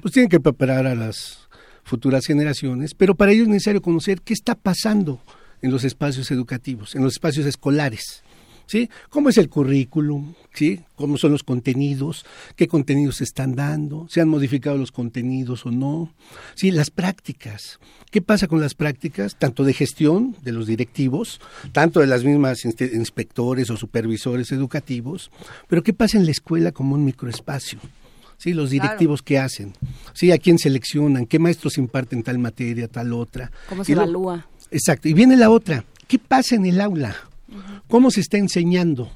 Pues 0.00 0.14
tiene 0.14 0.28
que 0.28 0.40
preparar 0.40 0.86
a 0.86 0.94
las 0.94 1.48
futuras 1.84 2.24
generaciones, 2.26 2.94
pero 2.94 3.14
para 3.14 3.32
ello 3.32 3.42
es 3.42 3.48
necesario 3.48 3.82
conocer 3.82 4.20
qué 4.22 4.32
está 4.32 4.54
pasando 4.54 5.20
en 5.62 5.70
los 5.70 5.84
espacios 5.84 6.30
educativos, 6.30 6.94
en 6.94 7.02
los 7.02 7.14
espacios 7.14 7.46
escolares. 7.46 8.22
¿Sí? 8.70 8.90
¿Cómo 9.08 9.30
es 9.30 9.38
el 9.38 9.48
currículum? 9.48 10.34
¿Sí? 10.52 10.80
¿Cómo 10.94 11.16
son 11.16 11.32
los 11.32 11.42
contenidos? 11.42 12.26
¿Qué 12.54 12.68
contenidos 12.68 13.16
se 13.16 13.24
están 13.24 13.54
dando? 13.56 14.06
¿Se 14.10 14.20
han 14.20 14.28
modificado 14.28 14.76
los 14.76 14.92
contenidos 14.92 15.64
o 15.64 15.70
no? 15.70 16.12
¿Sí? 16.54 16.70
Las 16.70 16.90
prácticas. 16.90 17.80
¿Qué 18.10 18.20
pasa 18.20 18.46
con 18.46 18.60
las 18.60 18.74
prácticas? 18.74 19.36
Tanto 19.38 19.64
de 19.64 19.72
gestión 19.72 20.36
de 20.42 20.52
los 20.52 20.66
directivos, 20.66 21.40
tanto 21.72 22.00
de 22.00 22.06
las 22.08 22.24
mismas 22.24 22.64
inspectores 22.64 23.70
o 23.70 23.76
supervisores 23.78 24.52
educativos, 24.52 25.30
pero 25.66 25.82
¿qué 25.82 25.94
pasa 25.94 26.18
en 26.18 26.26
la 26.26 26.30
escuela 26.32 26.70
como 26.72 26.94
un 26.94 27.04
microespacio? 27.06 27.78
Sí, 28.36 28.52
los 28.52 28.70
directivos 28.70 29.22
qué 29.22 29.38
hacen, 29.38 29.72
sí, 30.12 30.30
a 30.30 30.38
quién 30.38 30.58
seleccionan, 30.58 31.26
qué 31.26 31.38
maestros 31.38 31.76
imparten 31.78 32.22
tal 32.22 32.38
materia, 32.38 32.86
tal 32.86 33.12
otra. 33.14 33.50
¿Cómo 33.68 33.82
Y 33.82 33.86
se 33.86 33.94
lo- 33.94 34.02
evalúa? 34.02 34.46
Exacto. 34.70 35.08
Y 35.08 35.14
viene 35.14 35.36
la 35.36 35.50
otra. 35.50 35.84
¿Qué 36.06 36.18
pasa 36.18 36.54
en 36.54 36.66
el 36.66 36.80
aula? 36.80 37.16
¿Cómo 37.88 38.10
se 38.10 38.20
está 38.20 38.38
enseñando? 38.38 39.10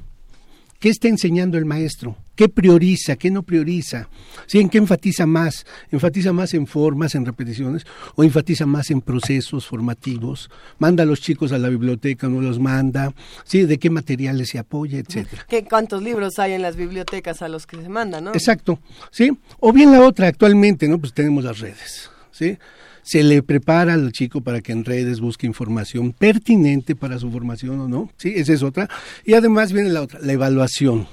¿Qué 0.82 0.88
está 0.88 1.06
enseñando 1.06 1.58
el 1.58 1.64
maestro? 1.64 2.16
¿Qué 2.34 2.48
prioriza? 2.48 3.14
¿Qué 3.14 3.30
no 3.30 3.44
prioriza? 3.44 4.08
¿Sí? 4.46 4.58
¿En 4.58 4.68
qué 4.68 4.78
enfatiza 4.78 5.26
más? 5.26 5.64
¿Enfatiza 5.92 6.32
más 6.32 6.54
en 6.54 6.66
formas, 6.66 7.14
en 7.14 7.24
repeticiones? 7.24 7.86
¿O 8.16 8.24
enfatiza 8.24 8.66
más 8.66 8.90
en 8.90 9.00
procesos 9.00 9.64
formativos? 9.64 10.50
¿Manda 10.78 11.04
a 11.04 11.06
los 11.06 11.20
chicos 11.20 11.52
a 11.52 11.58
la 11.58 11.68
biblioteca 11.68 12.26
o 12.26 12.30
no 12.30 12.40
los 12.40 12.58
manda? 12.58 13.14
¿Sí? 13.44 13.64
¿De 13.64 13.78
qué 13.78 13.90
materiales 13.90 14.48
se 14.48 14.58
apoya? 14.58 14.98
Etcétera. 14.98 15.46
¿Qué, 15.48 15.62
¿Cuántos 15.62 16.02
libros 16.02 16.40
hay 16.40 16.54
en 16.54 16.62
las 16.62 16.74
bibliotecas 16.74 17.42
a 17.42 17.48
los 17.48 17.64
que 17.64 17.76
se 17.80 17.88
mandan, 17.88 18.24
no? 18.24 18.32
Exacto, 18.32 18.80
¿sí? 19.12 19.30
O 19.60 19.72
bien 19.72 19.92
la 19.92 20.00
otra 20.00 20.26
actualmente, 20.26 20.88
¿no? 20.88 20.98
Pues 20.98 21.12
tenemos 21.12 21.44
las 21.44 21.60
redes, 21.60 22.10
¿sí? 22.32 22.58
Se 23.02 23.22
le 23.22 23.42
prepara 23.42 23.94
al 23.94 24.12
chico 24.12 24.40
para 24.40 24.60
que 24.60 24.72
en 24.72 24.84
redes 24.84 25.20
busque 25.20 25.46
información 25.46 26.12
pertinente 26.12 26.94
para 26.94 27.18
su 27.18 27.30
formación 27.30 27.80
o 27.80 27.88
no, 27.88 28.10
¿sí? 28.16 28.32
Esa 28.36 28.52
es 28.52 28.62
otra. 28.62 28.88
Y 29.24 29.34
además 29.34 29.72
viene 29.72 29.90
la 29.90 30.02
otra, 30.02 30.20
la 30.20 30.32
evaluación. 30.32 31.06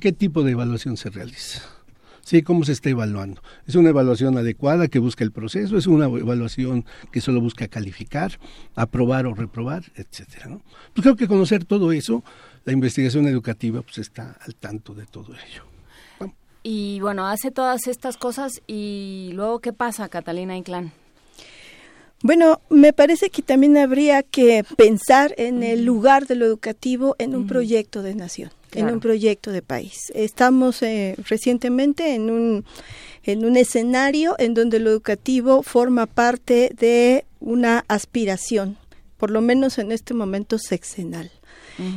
¿Qué 0.00 0.12
tipo 0.12 0.42
de 0.42 0.52
evaluación 0.52 0.96
se 0.96 1.10
realiza? 1.10 1.62
Sí, 2.26 2.42
¿cómo 2.42 2.64
se 2.64 2.72
está 2.72 2.90
evaluando? 2.90 3.40
¿Es 3.68 3.76
una 3.76 3.90
evaluación 3.90 4.36
adecuada 4.36 4.88
que 4.88 4.98
busca 4.98 5.22
el 5.22 5.30
proceso? 5.30 5.78
¿Es 5.78 5.86
una 5.86 6.06
evaluación 6.06 6.84
que 7.12 7.20
solo 7.20 7.40
busca 7.40 7.68
calificar, 7.68 8.40
aprobar 8.74 9.26
o 9.26 9.34
reprobar, 9.34 9.84
etcétera? 9.94 10.46
¿no? 10.48 10.60
Pues 10.92 11.02
creo 11.04 11.14
que 11.14 11.28
conocer 11.28 11.64
todo 11.64 11.92
eso, 11.92 12.24
la 12.64 12.72
investigación 12.72 13.28
educativa 13.28 13.80
pues 13.82 13.98
está 13.98 14.36
al 14.44 14.56
tanto 14.56 14.92
de 14.92 15.06
todo 15.06 15.34
ello. 15.34 15.62
Y 16.64 16.98
bueno, 16.98 17.28
hace 17.28 17.52
todas 17.52 17.86
estas 17.86 18.16
cosas 18.16 18.60
y 18.66 19.30
luego, 19.34 19.60
¿qué 19.60 19.72
pasa, 19.72 20.08
Catalina 20.08 20.56
Inclán? 20.56 20.92
Bueno, 22.22 22.60
me 22.70 22.92
parece 22.92 23.30
que 23.30 23.42
también 23.42 23.76
habría 23.76 24.22
que 24.22 24.64
pensar 24.76 25.34
en 25.36 25.62
el 25.62 25.84
lugar 25.84 26.26
de 26.26 26.34
lo 26.34 26.46
educativo 26.46 27.14
en 27.18 27.36
un 27.36 27.46
proyecto 27.46 28.02
de 28.02 28.14
nación, 28.14 28.50
en 28.72 28.88
un 28.88 29.00
proyecto 29.00 29.52
de 29.52 29.62
país. 29.62 30.10
Estamos 30.14 30.82
eh, 30.82 31.14
recientemente 31.28 32.14
en 32.14 32.30
un, 32.30 32.64
en 33.22 33.44
un 33.44 33.56
escenario 33.56 34.34
en 34.38 34.54
donde 34.54 34.80
lo 34.80 34.90
educativo 34.90 35.62
forma 35.62 36.06
parte 36.06 36.70
de 36.78 37.26
una 37.38 37.84
aspiración, 37.86 38.78
por 39.18 39.30
lo 39.30 39.42
menos 39.42 39.78
en 39.78 39.92
este 39.92 40.14
momento 40.14 40.58
sexenal, 40.58 41.30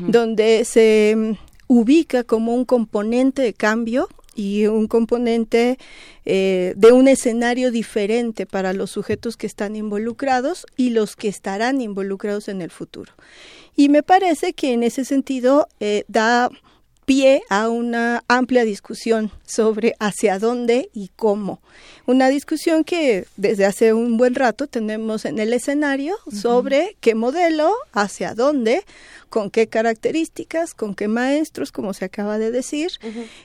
donde 0.08 0.66
se 0.66 1.38
ubica 1.68 2.26
como 2.26 2.54
un 2.54 2.66
componente 2.66 3.42
de 3.42 3.54
cambio 3.54 4.10
y 4.40 4.68
un 4.68 4.88
componente 4.88 5.78
eh, 6.24 6.74
de 6.78 6.94
un 6.94 7.10
escenario 7.10 7.72
diferente 7.72 8.46
para 8.46 8.72
los 8.72 8.90
sujetos 8.92 9.36
que 9.36 9.48
están 9.48 9.76
involucrados 9.76 10.66
y 10.78 10.92
los 10.92 11.18
que 11.18 11.28
estarán 11.28 11.82
involucrados 11.82 12.48
en 12.48 12.62
el 12.62 12.72
futuro. 12.72 13.12
Y 13.76 13.90
me 13.90 14.02
parece 14.02 14.54
que 14.54 14.72
en 14.72 14.84
ese 14.84 15.04
sentido 15.04 15.68
eh, 15.82 16.06
da 16.08 16.50
pie 17.10 17.42
a 17.50 17.70
una 17.70 18.24
amplia 18.28 18.64
discusión 18.66 19.32
sobre 19.44 19.96
hacia 19.98 20.38
dónde 20.38 20.92
y 20.94 21.10
cómo. 21.16 21.60
Una 22.06 22.30
discusión 22.30 22.84
que 22.84 23.26
desde 23.36 23.66
hace 23.66 23.94
un 23.94 24.18
buen 24.18 24.36
rato 24.36 24.68
tenemos 24.68 25.26
en 25.26 25.40
el 25.40 25.52
escenario 25.54 26.16
sobre 26.32 26.98
qué 27.00 27.16
modelo, 27.16 27.74
hacia 27.94 28.36
dónde, 28.36 28.84
con 29.30 29.50
qué 29.50 29.66
características, 29.66 30.76
con 30.76 30.94
qué 30.94 31.08
maestros, 31.08 31.72
como 31.72 31.96
se 31.96 32.06
acaba 32.06 32.38
de 32.38 32.52
decir, 32.52 32.92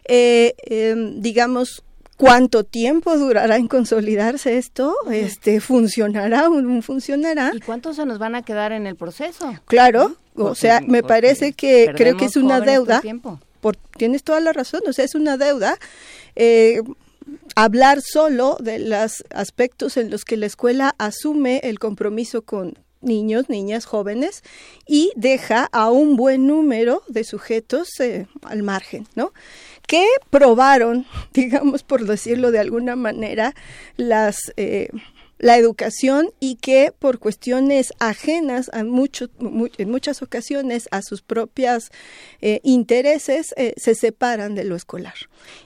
eh, 0.05 0.53
em, 0.67 1.23
digamos, 1.23 1.85
cuánto 2.19 2.65
tiempo 2.65 3.17
durará 3.17 3.57
en 3.57 3.69
consolidarse 3.69 4.59
esto, 4.59 4.95
este, 5.11 5.61
funcionará 5.61 6.51
o 6.51 6.61
no 6.61 6.83
funcionará. 6.83 7.51
¿Y 7.55 7.61
cuántos 7.61 7.97
se 7.97 8.05
nos 8.05 8.19
van 8.19 8.35
a 8.35 8.43
quedar 8.43 8.73
en 8.73 8.87
el 8.87 8.97
proceso? 8.97 9.55
Claro, 9.65 10.17
o 10.37 10.55
sea, 10.55 10.83
me 10.83 11.03
parece 11.03 11.55
que 11.55 11.91
creo 11.97 12.19
que 12.19 12.27
es 12.27 12.37
una 12.37 12.59
el 12.59 12.65
deuda. 12.67 13.01
tiempo. 13.01 13.41
Por, 13.65 13.77
tienes 13.77 14.25
toda 14.25 14.41
la 14.41 14.53
razón, 14.53 14.83
o 14.87 14.93
sea, 14.93 15.07
es 15.07 15.15
una 15.15 15.39
deuda. 15.39 15.79
eh, 16.37 16.83
hablar 17.57 18.03
solo 18.03 18.59
de 18.61 18.79
los 18.79 19.25
aspectos 19.31 19.97
en 19.97 20.11
los 20.11 20.27
que 20.27 20.37
la 20.37 20.45
escuela 20.45 20.95
asume 20.99 21.63
el 21.65 21.79
compromiso 21.79 22.43
con 22.43 22.75
niños, 23.01 23.49
niñas, 23.49 23.87
jóvenes 23.87 24.43
y 24.87 25.13
deja 25.17 25.71
a 25.73 25.91
un 25.91 26.17
buen 26.17 26.47
número 26.47 27.03
de 27.09 27.25
sujetos 27.25 27.89
eh, 28.01 28.27
al 28.43 28.63
margen, 28.63 29.07
¿no? 29.15 29.33
Que 29.87 30.07
probaron, 30.29 31.07
digamos 31.33 31.85
por 31.85 32.05
decirlo 32.05 32.51
de 32.51 32.59
alguna 32.59 32.97
manera, 32.97 33.55
las 33.97 34.53
eh, 34.59 34.91
la 35.45 35.59
educación 35.59 36.31
y 36.41 36.57
que 36.57 36.91
por 36.99 37.19
cuestiones 37.19 37.93
ajenas 37.99 38.71
a 38.73 38.83
mucho, 38.83 39.29
mu- 39.39 39.69
en 39.77 39.91
muchas 39.91 40.23
ocasiones 40.23 40.89
a 40.91 41.03
sus 41.03 41.21
propias 41.21 41.91
eh, 42.41 42.61
intereses 42.63 43.53
eh, 43.59 43.75
se 43.77 43.95
separan 43.95 44.55
de 44.55 44.65
lo 44.65 44.75
escolar. 44.75 45.15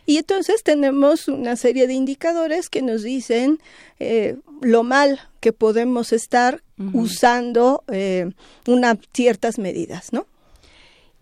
Y 0.05 0.17
entonces 0.17 0.65
tenemos 0.65 1.29
una 1.29 1.55
serie 1.55 1.87
de 1.87 1.93
indicadores 1.95 2.69
que 2.69 2.83
nos 2.83 3.05
dicen 3.05 3.61
eh, 4.01 4.37
lo 4.63 4.83
mal 4.83 5.21
que 5.39 5.53
podemos 5.53 6.13
estar 6.13 6.61
usando 6.93 7.85
eh, 7.87 8.31
unas 8.67 8.99
ciertas 9.13 9.59
medidas, 9.59 10.13
¿no? 10.13 10.27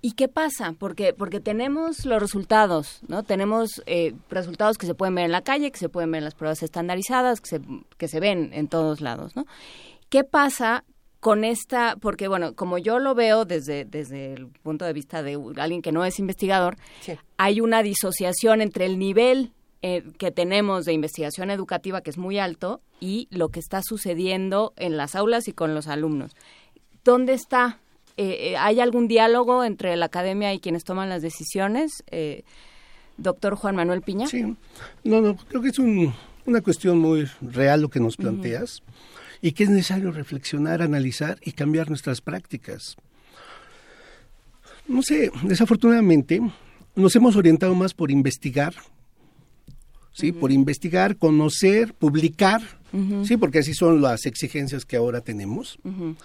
¿Y 0.07 0.13
qué 0.13 0.29
pasa? 0.29 0.73
Porque 0.79 1.15
porque 1.15 1.41
tenemos 1.41 2.05
los 2.05 2.23
resultados, 2.23 3.01
¿no? 3.09 3.25
Tenemos 3.25 3.83
eh, 3.87 4.15
resultados 4.31 4.79
que 4.79 4.87
se 4.87 4.95
pueden 4.95 5.17
ver 5.17 5.25
en 5.25 5.33
la 5.33 5.43
calle, 5.43 5.73
que 5.73 5.81
se 5.81 5.89
pueden 5.89 6.13
ver 6.13 6.19
en 6.19 6.25
las 6.27 6.37
pruebas 6.37 6.63
estandarizadas, 6.63 7.41
que 7.41 7.49
se, 7.49 7.61
que 7.99 8.07
se 8.07 8.21
ven 8.21 8.51
en 8.53 8.69
todos 8.69 9.01
lados, 9.01 9.35
¿no? 9.35 9.47
¿Qué 10.09 10.23
pasa 10.23 10.85
con 11.19 11.43
esta? 11.43 11.97
Porque, 12.01 12.29
bueno, 12.29 12.55
como 12.55 12.79
yo 12.79 13.01
lo 13.01 13.17
veo 13.17 13.47
desde, 13.47 13.85
desde 13.85 14.35
el 14.35 14.47
punto 14.47 14.85
de 14.85 14.93
vista 14.93 15.25
de 15.25 15.41
alguien 15.57 15.83
que 15.83 15.91
no 15.91 16.05
es 16.05 16.21
investigador, 16.21 16.77
hay 17.37 17.61
una 17.61 17.83
disociación 17.83 18.61
entre 18.61 18.87
el 18.87 19.01
nivel 19.01 19.51
eh, 19.83 20.05
que 20.21 20.31
tenemos 20.31 20.85
de 20.85 20.93
investigación 20.93 21.51
educativa, 21.51 22.01
que 22.01 22.11
es 22.11 22.17
muy 22.17 22.39
alto, 22.39 22.81
y 23.01 23.27
lo 23.33 23.49
que 23.49 23.59
está 23.59 23.83
sucediendo 23.83 24.73
en 24.77 24.97
las 24.97 25.17
aulas 25.17 25.49
y 25.49 25.53
con 25.53 25.75
los 25.75 25.89
alumnos. 25.89 26.37
¿Dónde 27.03 27.33
está? 27.33 27.81
Eh, 28.17 28.53
eh, 28.53 28.57
¿Hay 28.57 28.81
algún 28.81 29.09
diálogo 29.09 29.65
entre 29.65 29.97
la 29.97 30.07
academia 30.07 30.55
y 30.55 30.61
quienes 30.61 30.85
toman 30.85 31.09
las 31.09 31.23
decisiones? 31.23 32.03
doctor 33.19 33.55
Juan 33.55 33.77
Manuel 33.77 34.03
Piña. 34.03 34.27
Sí, 34.27 34.43
no, 35.05 35.21
no, 35.23 35.37
creo 35.37 35.63
que 35.63 35.69
es 35.69 35.79
una 35.79 36.61
cuestión 36.61 36.99
muy 36.99 37.27
real 37.41 37.81
lo 37.81 37.89
que 37.89 37.99
nos 37.99 38.17
planteas 38.17 38.83
y 39.41 39.53
que 39.53 39.65
es 39.65 39.71
necesario 39.71 40.11
reflexionar, 40.11 40.83
analizar 40.83 41.39
y 41.43 41.53
cambiar 41.53 41.89
nuestras 41.89 42.21
prácticas. 42.21 42.97
No 44.89 45.03
sé, 45.03 45.31
desafortunadamente 45.43 46.41
nos 46.95 47.15
hemos 47.17 47.37
orientado 47.37 47.75
más 47.75 47.93
por 47.93 48.11
investigar, 48.11 48.75
¿sí? 50.13 50.33
Por 50.33 50.53
investigar, 50.53 51.17
conocer, 51.17 51.93
publicar, 51.95 52.63
¿sí? 53.25 53.37
Porque 53.37 53.61
así 53.61 53.75
son 53.75 54.01
las 54.01 54.27
exigencias 54.27 54.85
que 54.85 54.97
ahora 54.97 55.21
tenemos. 55.21 55.79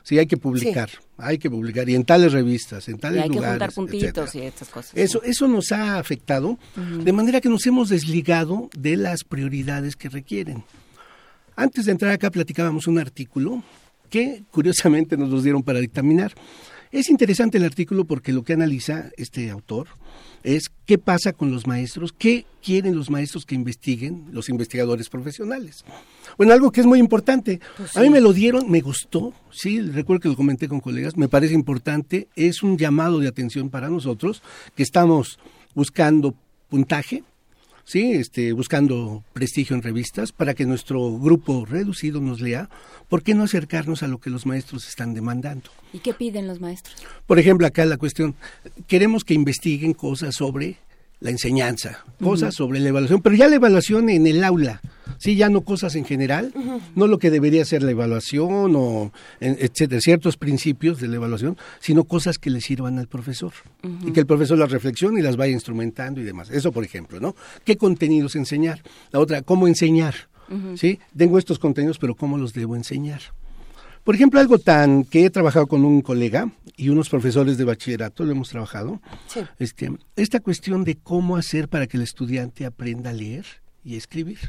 Sí, 0.03 0.17
hay 0.19 0.27
que 0.27 0.37
publicar, 0.37 0.89
hay 1.17 1.37
que 1.37 1.49
publicar, 1.49 1.89
y 1.89 1.95
en 1.95 2.03
tales 2.03 2.31
revistas, 2.31 2.87
en 2.87 2.97
tales 2.97 3.19
y 3.19 3.23
hay 3.23 3.29
lugares. 3.29 3.45
que 3.45 3.51
juntar 3.51 3.73
puntitos 3.73 4.35
y 4.35 4.41
estas 4.41 4.69
cosas. 4.69 4.91
Eso, 4.95 5.21
eso 5.23 5.47
nos 5.47 5.71
ha 5.71 5.97
afectado, 5.97 6.57
de 6.75 7.11
manera 7.11 7.41
que 7.41 7.49
nos 7.49 7.65
hemos 7.65 7.89
desligado 7.89 8.69
de 8.77 8.97
las 8.97 9.23
prioridades 9.23 9.95
que 9.95 10.09
requieren. 10.09 10.63
Antes 11.55 11.85
de 11.85 11.91
entrar 11.91 12.11
acá 12.11 12.31
platicábamos 12.31 12.87
un 12.87 12.99
artículo 12.99 13.63
que 14.09 14.43
curiosamente 14.51 15.17
nos 15.17 15.29
los 15.29 15.43
dieron 15.43 15.63
para 15.63 15.79
dictaminar. 15.79 16.33
Es 16.91 17.09
interesante 17.09 17.57
el 17.57 17.63
artículo 17.63 18.05
porque 18.05 18.33
lo 18.33 18.43
que 18.43 18.53
analiza 18.53 19.09
este 19.15 19.49
autor 19.49 19.87
es 20.43 20.71
qué 20.85 20.97
pasa 20.97 21.33
con 21.33 21.51
los 21.51 21.67
maestros, 21.67 22.13
qué 22.17 22.45
quieren 22.63 22.95
los 22.95 23.09
maestros 23.09 23.45
que 23.45 23.55
investiguen, 23.55 24.25
los 24.31 24.49
investigadores 24.49 25.09
profesionales. 25.09 25.83
Bueno, 26.37 26.53
algo 26.53 26.71
que 26.71 26.81
es 26.81 26.87
muy 26.87 26.99
importante, 26.99 27.59
Pues 27.77 27.95
a 27.95 28.01
mí 28.01 28.09
me 28.09 28.21
lo 28.21 28.33
dieron, 28.33 28.69
me 28.69 28.81
gustó, 28.81 29.33
sí, 29.51 29.81
recuerdo 29.81 30.21
que 30.21 30.29
lo 30.29 30.35
comenté 30.35 30.67
con 30.67 30.79
colegas, 30.79 31.17
me 31.17 31.27
parece 31.27 31.53
importante, 31.53 32.27
es 32.35 32.63
un 32.63 32.77
llamado 32.77 33.19
de 33.19 33.27
atención 33.27 33.69
para 33.69 33.89
nosotros 33.89 34.41
que 34.75 34.83
estamos 34.83 35.39
buscando 35.73 36.35
puntaje, 36.69 37.23
sí, 37.83 38.13
este, 38.13 38.53
buscando 38.53 39.23
prestigio 39.33 39.75
en 39.75 39.81
revistas 39.81 40.31
para 40.31 40.53
que 40.53 40.65
nuestro 40.65 41.17
grupo 41.17 41.65
reducido 41.65 42.21
nos 42.21 42.41
lea, 42.41 42.69
¿por 43.09 43.23
qué 43.23 43.33
no 43.33 43.43
acercarnos 43.43 44.03
a 44.03 44.07
lo 44.07 44.19
que 44.19 44.29
los 44.29 44.45
maestros 44.45 44.87
están 44.87 45.13
demandando? 45.13 45.69
¿Y 45.93 45.99
qué 45.99 46.13
piden 46.13 46.47
los 46.47 46.59
maestros? 46.59 46.95
Por 47.27 47.39
ejemplo, 47.39 47.67
acá 47.67 47.85
la 47.85 47.97
cuestión, 47.97 48.35
queremos 48.87 49.23
que 49.23 49.33
investiguen 49.33 49.93
cosas 49.93 50.35
sobre 50.35 50.77
la 51.21 51.29
enseñanza, 51.29 52.03
cosas 52.21 52.53
sobre 52.55 52.79
la 52.79 52.89
evaluación, 52.89 53.21
pero 53.21 53.35
ya 53.35 53.47
la 53.47 53.55
evaluación 53.55 54.09
en 54.09 54.25
el 54.25 54.43
aula, 54.43 54.81
sí, 55.19 55.35
ya 55.35 55.49
no 55.49 55.61
cosas 55.61 55.95
en 55.95 56.03
general, 56.03 56.51
no 56.95 57.05
lo 57.05 57.19
que 57.19 57.29
debería 57.29 57.63
ser 57.63 57.83
la 57.83 57.91
evaluación 57.91 58.73
o 58.75 59.13
etcétera, 59.39 60.01
ciertos 60.01 60.35
principios 60.35 60.99
de 60.99 61.07
la 61.07 61.17
evaluación, 61.17 61.57
sino 61.79 62.05
cosas 62.05 62.39
que 62.39 62.49
le 62.49 62.59
sirvan 62.59 62.97
al 62.97 63.07
profesor 63.07 63.53
y 64.05 64.11
que 64.11 64.19
el 64.19 64.25
profesor 64.25 64.57
las 64.57 64.71
reflexione 64.71 65.19
y 65.19 65.23
las 65.23 65.37
vaya 65.37 65.53
instrumentando 65.53 66.19
y 66.19 66.23
demás. 66.23 66.49
Eso, 66.49 66.71
por 66.71 66.83
ejemplo, 66.83 67.19
¿no? 67.19 67.35
¿Qué 67.63 67.77
contenidos 67.77 68.35
enseñar? 68.35 68.81
La 69.11 69.19
otra, 69.19 69.43
¿cómo 69.43 69.67
enseñar? 69.67 70.15
¿Sí? 70.75 70.99
Tengo 71.15 71.37
estos 71.37 71.59
contenidos, 71.59 71.97
pero 71.97 72.15
¿cómo 72.15 72.37
los 72.37 72.53
debo 72.53 72.75
enseñar? 72.75 73.21
Por 74.03 74.15
ejemplo, 74.15 74.39
algo 74.39 74.57
tan 74.59 75.03
que 75.03 75.25
he 75.25 75.29
trabajado 75.29 75.67
con 75.67 75.85
un 75.85 76.01
colega 76.01 76.51
y 76.75 76.89
unos 76.89 77.09
profesores 77.09 77.57
de 77.57 77.65
bachillerato, 77.65 78.23
lo 78.23 78.31
hemos 78.31 78.49
trabajado, 78.49 79.01
Sí. 79.27 79.41
este, 79.59 79.91
esta 80.15 80.39
cuestión 80.39 80.83
de 80.83 80.95
cómo 80.97 81.37
hacer 81.37 81.69
para 81.69 81.85
que 81.87 81.97
el 81.97 82.03
estudiante 82.03 82.65
aprenda 82.65 83.11
a 83.11 83.13
leer 83.13 83.45
y 83.83 83.95
escribir. 83.95 84.39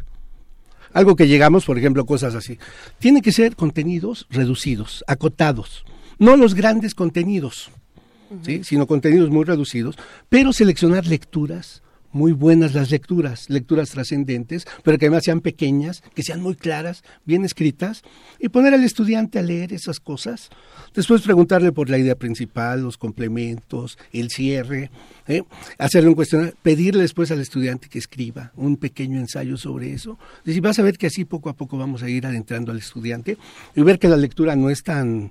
Algo 0.94 1.16
que 1.16 1.28
llegamos, 1.28 1.64
por 1.64 1.78
ejemplo, 1.78 2.04
cosas 2.06 2.34
así. 2.34 2.58
Tienen 2.98 3.22
que 3.22 3.32
ser 3.32 3.56
contenidos 3.56 4.26
reducidos, 4.30 5.04
acotados, 5.06 5.84
no 6.18 6.36
los 6.36 6.54
grandes 6.54 6.94
contenidos, 6.94 7.70
¿sí? 8.42 8.62
sino 8.64 8.86
contenidos 8.86 9.30
muy 9.30 9.44
reducidos, 9.44 9.96
pero 10.28 10.52
seleccionar 10.52 11.06
lecturas 11.06 11.82
muy 12.12 12.32
buenas 12.32 12.74
las 12.74 12.90
lecturas, 12.90 13.48
lecturas 13.48 13.90
trascendentes, 13.90 14.66
pero 14.82 14.98
que 14.98 15.06
además 15.06 15.24
sean 15.24 15.40
pequeñas, 15.40 16.02
que 16.14 16.22
sean 16.22 16.40
muy 16.40 16.54
claras, 16.54 17.02
bien 17.24 17.44
escritas, 17.44 18.02
y 18.38 18.48
poner 18.48 18.74
al 18.74 18.84
estudiante 18.84 19.38
a 19.38 19.42
leer 19.42 19.72
esas 19.72 20.00
cosas. 20.00 20.50
Después 20.94 21.22
preguntarle 21.22 21.72
por 21.72 21.90
la 21.90 21.98
idea 21.98 22.14
principal, 22.14 22.82
los 22.82 22.98
complementos, 22.98 23.98
el 24.12 24.30
cierre, 24.30 24.90
¿eh? 25.26 25.42
hacerle 25.78 26.08
un 26.10 26.14
cuestionario, 26.14 26.54
pedirle 26.62 27.02
después 27.02 27.30
al 27.30 27.40
estudiante 27.40 27.88
que 27.88 27.98
escriba 27.98 28.52
un 28.56 28.76
pequeño 28.76 29.18
ensayo 29.18 29.56
sobre 29.56 29.92
eso. 29.92 30.18
Es 30.38 30.44
decir, 30.44 30.62
vas 30.62 30.78
a 30.78 30.82
ver 30.82 30.98
que 30.98 31.06
así 31.06 31.24
poco 31.24 31.48
a 31.48 31.54
poco 31.54 31.78
vamos 31.78 32.02
a 32.02 32.08
ir 32.08 32.26
adentrando 32.26 32.72
al 32.72 32.78
estudiante 32.78 33.38
y 33.74 33.82
ver 33.82 33.98
que 33.98 34.08
la 34.08 34.16
lectura 34.16 34.56
no 34.56 34.70
es 34.70 34.82
tan 34.82 35.30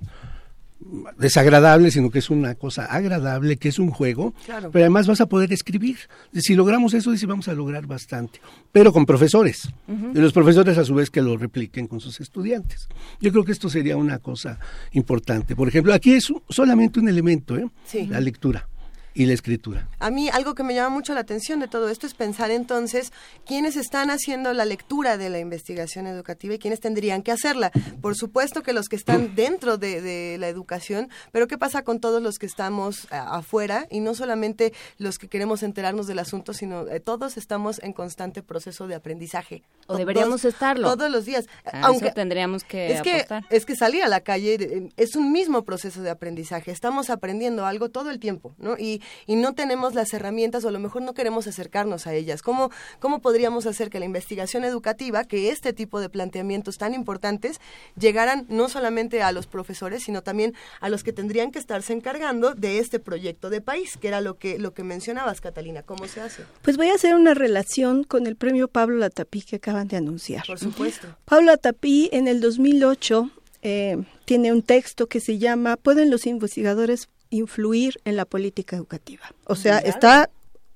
desagradable, 1.18 1.90
sino 1.90 2.10
que 2.10 2.18
es 2.18 2.30
una 2.30 2.54
cosa 2.54 2.84
agradable, 2.86 3.56
que 3.56 3.68
es 3.68 3.78
un 3.78 3.90
juego, 3.90 4.34
Claro. 4.44 4.70
pero 4.70 4.84
además 4.84 5.06
vas 5.06 5.20
a 5.20 5.26
poder 5.26 5.52
escribir. 5.52 5.96
Si 6.34 6.54
logramos 6.54 6.94
eso, 6.94 7.10
dice, 7.12 7.26
vamos 7.26 7.48
a 7.48 7.54
lograr 7.54 7.86
bastante, 7.86 8.40
pero 8.72 8.92
con 8.92 9.06
profesores. 9.06 9.68
Y 9.88 10.18
los 10.18 10.32
profesores 10.32 10.78
a 10.78 10.84
su 10.84 10.94
vez 10.94 11.10
que 11.10 11.22
lo 11.22 11.36
repliquen 11.36 11.86
con 11.86 12.00
sus 12.00 12.20
estudiantes. 12.20 12.88
Yo 13.20 13.30
creo 13.32 13.44
que 13.44 13.52
esto 13.52 13.68
sería 13.68 13.96
una 13.96 14.18
cosa 14.18 14.58
importante. 14.92 15.54
Por 15.56 15.68
ejemplo, 15.68 15.92
aquí 15.94 16.12
es 16.14 16.32
solamente 16.48 17.00
un 17.00 17.08
elemento, 17.08 17.56
¿eh? 17.56 17.68
Sí. 17.84 18.06
la 18.06 18.20
lectura 18.20 18.68
y 19.14 19.26
la 19.26 19.34
escritura. 19.34 19.88
A 19.98 20.10
mí 20.10 20.28
algo 20.30 20.54
que 20.54 20.62
me 20.62 20.74
llama 20.74 20.88
mucho 20.88 21.12
la 21.14 21.20
atención 21.20 21.60
de 21.60 21.68
todo 21.68 21.88
esto 21.90 22.06
es 22.06 22.14
pensar 22.14 22.50
entonces 22.50 23.12
quiénes 23.46 23.76
están 23.76 24.10
haciendo 24.10 24.52
la 24.54 24.64
lectura 24.64 25.16
de 25.18 25.28
la 25.28 25.38
investigación 25.38 26.06
educativa 26.06 26.54
y 26.54 26.58
quiénes 26.58 26.80
tendrían 26.80 27.22
que 27.22 27.30
hacerla. 27.32 27.70
Por 28.00 28.16
supuesto 28.16 28.62
que 28.62 28.72
los 28.72 28.88
que 28.88 28.96
están 28.96 29.34
dentro 29.34 29.76
de, 29.76 30.00
de 30.00 30.38
la 30.38 30.48
educación, 30.48 31.10
pero 31.30 31.46
¿qué 31.46 31.58
pasa 31.58 31.82
con 31.82 32.00
todos 32.00 32.22
los 32.22 32.38
que 32.38 32.46
estamos 32.46 33.06
a- 33.12 33.36
afuera? 33.36 33.86
Y 33.90 34.00
no 34.00 34.14
solamente 34.14 34.72
los 34.98 35.18
que 35.18 35.28
queremos 35.28 35.62
enterarnos 35.62 36.06
del 36.06 36.18
asunto, 36.18 36.54
sino 36.54 36.88
eh, 36.88 37.00
todos 37.00 37.36
estamos 37.36 37.80
en 37.82 37.92
constante 37.92 38.42
proceso 38.42 38.86
de 38.86 38.94
aprendizaje. 38.94 39.62
O 39.82 39.86
Todos- 39.88 39.98
deberíamos 39.98 40.44
estarlo. 40.46 40.88
Todos 40.96 41.10
los 41.10 41.26
días. 41.26 41.46
A 41.64 41.86
Aunque 41.86 42.06
eso 42.06 42.14
tendríamos 42.14 42.64
que 42.64 42.92
es 42.92 43.02
que, 43.02 43.26
es 43.50 43.66
que 43.66 43.76
salir 43.76 44.02
a 44.02 44.08
la 44.08 44.20
calle 44.20 44.54
eh, 44.54 44.88
es 44.96 45.16
un 45.16 45.32
mismo 45.32 45.64
proceso 45.64 46.00
de 46.02 46.08
aprendizaje. 46.10 46.70
Estamos 46.70 47.10
aprendiendo 47.10 47.66
algo 47.66 47.90
todo 47.90 48.10
el 48.10 48.18
tiempo, 48.18 48.54
¿no? 48.58 48.78
Y, 48.78 49.01
y 49.26 49.36
no 49.36 49.54
tenemos 49.54 49.94
las 49.94 50.12
herramientas 50.14 50.64
o 50.64 50.68
a 50.68 50.72
lo 50.72 50.78
mejor 50.78 51.02
no 51.02 51.14
queremos 51.14 51.46
acercarnos 51.46 52.06
a 52.06 52.14
ellas. 52.14 52.42
¿Cómo, 52.42 52.70
¿Cómo 53.00 53.20
podríamos 53.20 53.66
hacer 53.66 53.90
que 53.90 53.98
la 53.98 54.04
investigación 54.04 54.64
educativa, 54.64 55.24
que 55.24 55.50
este 55.50 55.72
tipo 55.72 56.00
de 56.00 56.08
planteamientos 56.08 56.78
tan 56.78 56.94
importantes, 56.94 57.60
llegaran 57.98 58.46
no 58.48 58.68
solamente 58.68 59.22
a 59.22 59.32
los 59.32 59.46
profesores, 59.46 60.04
sino 60.04 60.22
también 60.22 60.54
a 60.80 60.88
los 60.88 61.04
que 61.04 61.12
tendrían 61.12 61.50
que 61.50 61.58
estarse 61.58 61.92
encargando 61.92 62.54
de 62.54 62.78
este 62.78 62.98
proyecto 62.98 63.50
de 63.50 63.60
país, 63.60 63.96
que 63.96 64.08
era 64.08 64.20
lo 64.20 64.38
que, 64.38 64.58
lo 64.58 64.74
que 64.74 64.84
mencionabas, 64.84 65.40
Catalina? 65.40 65.82
¿Cómo 65.82 66.06
se 66.06 66.20
hace? 66.20 66.44
Pues 66.62 66.76
voy 66.76 66.88
a 66.88 66.94
hacer 66.94 67.14
una 67.14 67.34
relación 67.34 68.04
con 68.04 68.26
el 68.26 68.36
premio 68.36 68.68
Pablo 68.68 68.96
Latapí 68.96 69.42
que 69.42 69.56
acaban 69.56 69.88
de 69.88 69.96
anunciar. 69.96 70.44
Por 70.46 70.58
supuesto. 70.58 71.08
Pablo 71.24 71.46
Latapí 71.46 72.08
en 72.12 72.28
el 72.28 72.40
2008 72.40 73.30
eh, 73.62 74.02
tiene 74.24 74.52
un 74.52 74.62
texto 74.62 75.06
que 75.06 75.20
se 75.20 75.38
llama 75.38 75.76
¿Pueden 75.76 76.10
los 76.10 76.26
investigadores 76.26 77.08
influir 77.32 78.00
en 78.04 78.16
la 78.16 78.24
política 78.24 78.76
educativa? 78.76 79.32
O 79.46 79.56
sea, 79.56 79.78
está 79.78 80.30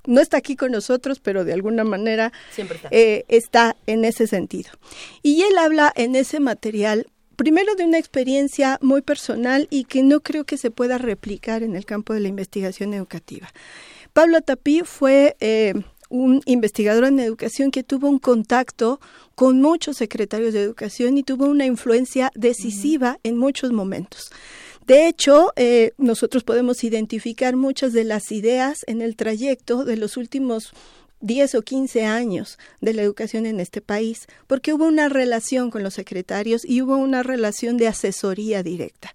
no 0.07 0.21
está 0.21 0.37
aquí 0.37 0.55
con 0.55 0.71
nosotros, 0.71 1.19
pero 1.21 1.45
de 1.45 1.53
alguna 1.53 1.83
manera 1.83 2.33
Siempre 2.53 2.77
está. 2.77 2.89
eh, 2.93 3.25
está 3.29 3.77
en 3.87 4.05
ese 4.05 4.27
sentido. 4.27 4.71
Y 5.23 5.43
él 5.43 5.59
habla 5.59 5.93
en 5.97 6.15
ese 6.15 6.39
material 6.41 7.07
primero 7.37 7.75
de 7.75 7.85
una 7.85 7.99
experiencia 7.99 8.79
muy 8.81 9.03
personal 9.03 9.69
y 9.71 9.85
que 9.85 10.03
no 10.03 10.21
creo 10.21 10.45
que 10.45 10.57
se 10.57 10.71
pueda 10.71 10.99
replicar 10.99 11.63
en 11.63 11.77
el 11.77 11.85
campo 11.85 12.15
de 12.15 12.21
la 12.21 12.29
investigación 12.29 12.95
educativa. 12.95 13.49
Pablo 14.13 14.41
Tapí 14.41 14.81
fue 14.85 15.37
eh, 15.41 15.75
un 16.09 16.41
investigador 16.47 17.05
en 17.05 17.21
educación 17.21 17.71
que 17.71 17.83
tuvo 17.83 18.09
un 18.09 18.19
contacto 18.19 19.01
con 19.35 19.61
muchos 19.61 19.99
secretarios 19.99 20.55
de 20.55 20.63
educación 20.63 21.19
y 21.19 21.23
tuvo 21.23 21.47
una 21.47 21.67
influencia 21.67 22.33
decisiva 22.35 23.19
en 23.23 23.37
muchos 23.37 23.73
momentos. 23.73 24.31
De 24.87 25.09
hecho, 25.09 25.53
eh, 25.57 25.93
nosotros 25.99 26.45
podemos 26.45 26.85
identificar 26.85 27.57
muchas 27.57 27.93
de 27.93 28.05
las 28.05 28.31
ideas 28.31 28.85
en 28.87 29.03
el 29.03 29.17
trayecto 29.17 29.85
de 29.85 29.97
los 29.97 30.17
últimos 30.17 30.73
10 31.21 31.57
o 31.57 31.63
15 31.63 32.05
años 32.05 32.57
de 32.81 32.95
la 32.95 33.03
educación 33.03 33.47
en 33.47 33.59
este 33.59 33.81
país, 33.81 34.29
porque 34.47 34.73
hubo 34.73 34.87
una 34.87 35.09
relación 35.09 35.73
con 35.73 35.83
los 35.83 35.95
secretarios 35.95 36.65
y 36.65 36.83
hubo 36.83 36.97
una 36.99 37.25
relación 37.25 37.79
de 37.79 37.89
asesoría 37.89 38.63
directa. 38.63 39.13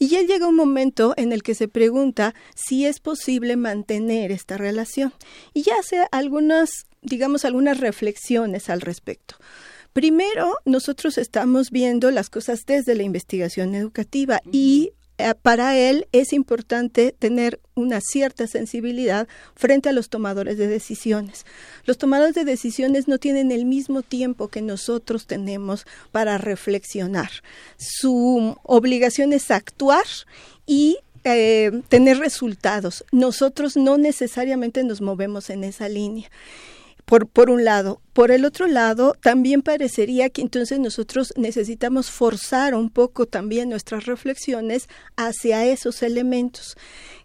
Y 0.00 0.08
ya 0.08 0.22
llega 0.22 0.48
un 0.48 0.56
momento 0.56 1.14
en 1.16 1.30
el 1.30 1.44
que 1.44 1.54
se 1.54 1.68
pregunta 1.68 2.34
si 2.56 2.86
es 2.86 2.98
posible 2.98 3.54
mantener 3.54 4.32
esta 4.32 4.56
relación. 4.56 5.12
Y 5.54 5.62
ya 5.62 5.78
hace 5.78 6.04
algunas, 6.10 6.86
digamos, 7.00 7.44
algunas 7.44 7.78
reflexiones 7.78 8.68
al 8.68 8.80
respecto. 8.80 9.36
Primero, 9.92 10.56
nosotros 10.64 11.16
estamos 11.16 11.70
viendo 11.70 12.10
las 12.10 12.28
cosas 12.28 12.64
desde 12.66 12.96
la 12.96 13.04
investigación 13.04 13.76
educativa 13.76 14.40
y 14.50 14.92
para 15.42 15.76
él 15.76 16.06
es 16.12 16.32
importante 16.32 17.14
tener 17.18 17.60
una 17.74 18.00
cierta 18.00 18.46
sensibilidad 18.46 19.28
frente 19.54 19.88
a 19.88 19.92
los 19.92 20.08
tomadores 20.08 20.58
de 20.58 20.66
decisiones. 20.66 21.46
Los 21.84 21.98
tomadores 21.98 22.34
de 22.34 22.44
decisiones 22.44 23.08
no 23.08 23.18
tienen 23.18 23.50
el 23.52 23.64
mismo 23.64 24.02
tiempo 24.02 24.48
que 24.48 24.62
nosotros 24.62 25.26
tenemos 25.26 25.86
para 26.10 26.38
reflexionar. 26.38 27.30
Su 27.76 28.56
obligación 28.62 29.32
es 29.32 29.50
actuar 29.50 30.06
y 30.66 30.98
eh, 31.24 31.82
tener 31.88 32.18
resultados. 32.18 33.04
Nosotros 33.12 33.76
no 33.76 33.96
necesariamente 33.96 34.82
nos 34.84 35.00
movemos 35.00 35.50
en 35.50 35.64
esa 35.64 35.88
línea. 35.88 36.30
Por, 37.12 37.26
por 37.26 37.50
un 37.50 37.62
lado. 37.62 38.00
Por 38.14 38.30
el 38.30 38.46
otro 38.46 38.66
lado, 38.66 39.14
también 39.20 39.60
parecería 39.60 40.30
que 40.30 40.40
entonces 40.40 40.78
nosotros 40.78 41.34
necesitamos 41.36 42.10
forzar 42.10 42.74
un 42.74 42.88
poco 42.88 43.26
también 43.26 43.68
nuestras 43.68 44.06
reflexiones 44.06 44.88
hacia 45.14 45.66
esos 45.66 46.02
elementos. 46.02 46.74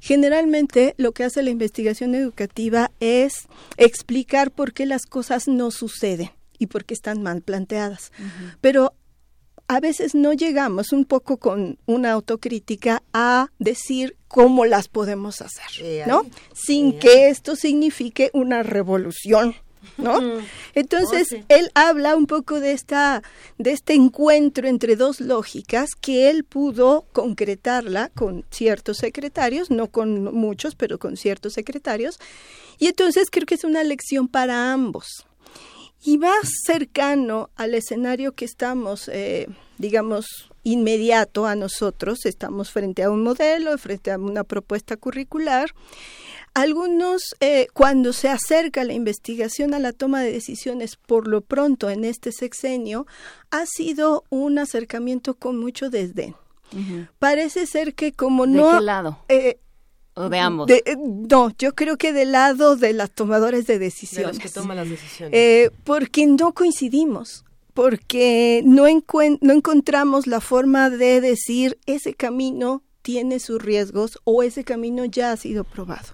Generalmente 0.01 0.93
lo 0.97 1.13
que 1.13 1.23
hace 1.23 1.41
la 1.41 1.51
investigación 1.51 2.15
educativa 2.15 2.91
es 2.99 3.47
explicar 3.77 4.51
por 4.51 4.73
qué 4.73 4.85
las 4.85 5.05
cosas 5.05 5.47
no 5.47 5.71
suceden 5.71 6.31
y 6.59 6.67
por 6.67 6.83
qué 6.83 6.93
están 6.93 7.23
mal 7.23 7.41
planteadas. 7.41 8.11
Pero 8.59 8.93
a 9.69 9.79
veces 9.79 10.15
no 10.15 10.33
llegamos 10.33 10.91
un 10.91 11.05
poco 11.05 11.37
con 11.37 11.77
una 11.85 12.11
autocrítica 12.11 13.03
a 13.13 13.51
decir 13.57 14.17
cómo 14.27 14.65
las 14.65 14.89
podemos 14.89 15.41
hacer, 15.41 16.05
¿no? 16.07 16.25
Sin 16.53 16.99
que 16.99 17.29
esto 17.29 17.55
signifique 17.55 18.31
una 18.33 18.63
revolución. 18.63 19.55
¿No? 19.97 20.19
Entonces, 20.73 21.27
Oh, 21.31 21.35
sí. 21.37 21.43
él 21.49 21.71
habla 21.73 22.15
un 22.15 22.27
poco 22.27 22.59
de 22.59 22.71
esta 22.71 23.23
de 23.57 23.71
este 23.71 23.93
encuentro 23.93 24.67
entre 24.67 24.95
dos 24.95 25.19
lógicas 25.19 25.89
que 25.99 26.29
él 26.29 26.43
pudo 26.43 27.05
concretarla 27.13 28.09
con 28.09 28.45
ciertos 28.51 28.97
secretarios, 28.97 29.71
no 29.71 29.87
con 29.87 30.23
muchos, 30.35 30.75
pero 30.75 30.99
con 30.99 31.17
ciertos 31.17 31.53
secretarios. 31.53 32.19
Y 32.77 32.87
entonces 32.87 33.29
creo 33.31 33.45
que 33.45 33.55
es 33.55 33.63
una 33.63 33.83
lección 33.83 34.27
para 34.27 34.71
ambos 34.73 35.25
y 36.03 36.17
más 36.17 36.49
cercano 36.65 37.49
al 37.55 37.73
escenario 37.73 38.33
que 38.33 38.45
estamos, 38.45 39.09
eh, 39.11 39.47
digamos, 39.77 40.25
inmediato 40.63 41.45
a 41.45 41.55
nosotros, 41.55 42.25
estamos 42.25 42.71
frente 42.71 43.03
a 43.03 43.09
un 43.09 43.23
modelo, 43.23 43.77
frente 43.77 44.11
a 44.11 44.17
una 44.17 44.43
propuesta 44.43 44.95
curricular. 44.97 45.71
Algunos, 46.57 47.35
eh, 47.39 47.67
cuando 47.73 48.13
se 48.13 48.29
acerca 48.29 48.83
la 48.83 48.93
investigación 48.93 49.75
a 49.75 49.79
la 49.79 49.93
toma 49.93 50.21
de 50.21 50.31
decisiones, 50.31 50.95
por 50.95 51.27
lo 51.27 51.41
pronto 51.41 51.89
en 51.91 52.03
este 52.03 52.31
sexenio, 52.31 53.05
ha 53.51 53.65
sido 53.67 54.23
un 54.29 54.57
acercamiento 54.57 55.35
con 55.35 55.59
mucho 55.59 55.89
desdén. 55.91 56.35
Parece 57.19 57.67
ser 57.67 57.93
que 57.93 58.11
como 58.11 58.47
¿De 58.47 58.53
no... 58.53 58.71
qué 58.79 58.81
lado? 58.83 59.19
eh, 59.29 59.59
¿O 60.15 60.29
de 60.29 60.39
ambos? 60.39 60.65
de- 60.67 60.81
eh, 60.85 60.97
no, 60.99 61.51
yo 61.59 61.75
creo 61.75 61.95
que 61.97 62.11
del 62.11 62.31
lado 62.31 62.75
de 62.75 62.91
los 62.93 63.11
tomadores 63.11 63.67
de 63.67 63.77
decisiones. 63.77 64.39
que 64.39 64.49
toman 64.49 64.77
las 64.77 64.89
decisiones. 64.89 65.33
Eh, 65.39 65.69
porque 65.83 66.25
no 66.25 66.53
coincidimos, 66.53 67.45
porque 67.75 68.63
no, 68.65 68.85
no 69.41 69.53
encontramos 69.53 70.25
la 70.25 70.41
forma 70.41 70.89
de 70.89 71.21
decir 71.21 71.77
ese 71.85 72.15
camino 72.15 72.81
tiene 73.07 73.39
sus 73.39 73.61
riesgos 73.61 74.19
o 74.25 74.43
ese 74.43 74.65
camino 74.65 75.05
ya 75.05 75.31
ha 75.31 75.37
sido 75.37 75.63
probado. 75.63 76.09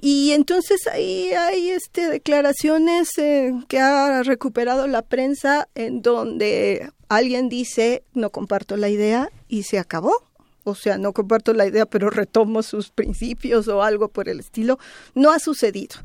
Y 0.00 0.30
entonces 0.30 0.86
ahí 0.86 1.32
hay 1.32 1.70
este 1.70 2.08
declaraciones 2.08 3.18
eh, 3.18 3.52
que 3.66 3.80
ha 3.80 4.22
recuperado 4.22 4.86
la 4.86 5.02
prensa 5.02 5.68
en 5.74 6.02
donde 6.02 6.92
alguien 7.08 7.48
dice 7.48 8.04
no 8.14 8.30
comparto 8.30 8.76
la 8.76 8.88
idea 8.88 9.32
y 9.48 9.64
se 9.64 9.80
acabó. 9.80 10.12
O 10.62 10.76
sea, 10.76 10.96
no 10.96 11.12
comparto 11.12 11.52
la 11.54 11.66
idea, 11.66 11.86
pero 11.86 12.08
retomo 12.08 12.62
sus 12.62 12.90
principios 12.90 13.66
o 13.66 13.82
algo 13.82 14.06
por 14.06 14.28
el 14.28 14.38
estilo. 14.38 14.78
No 15.16 15.32
ha 15.32 15.40
sucedido. 15.40 15.96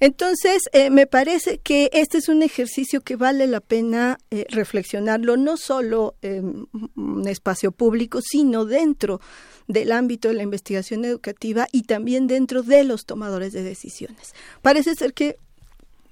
Entonces, 0.00 0.62
eh, 0.72 0.90
me 0.90 1.06
parece 1.06 1.58
que 1.58 1.90
este 1.92 2.18
es 2.18 2.28
un 2.28 2.42
ejercicio 2.42 3.00
que 3.00 3.16
vale 3.16 3.46
la 3.46 3.60
pena 3.60 4.18
eh, 4.30 4.46
reflexionarlo, 4.50 5.36
no 5.36 5.56
solo 5.56 6.14
en 6.22 6.68
un 6.96 7.28
espacio 7.28 7.72
público, 7.72 8.20
sino 8.20 8.64
dentro 8.64 9.20
del 9.66 9.92
ámbito 9.92 10.28
de 10.28 10.34
la 10.34 10.42
investigación 10.42 11.04
educativa 11.04 11.66
y 11.72 11.82
también 11.82 12.26
dentro 12.26 12.62
de 12.62 12.84
los 12.84 13.06
tomadores 13.06 13.52
de 13.52 13.62
decisiones. 13.62 14.34
Parece 14.62 14.94
ser 14.94 15.14
que 15.14 15.36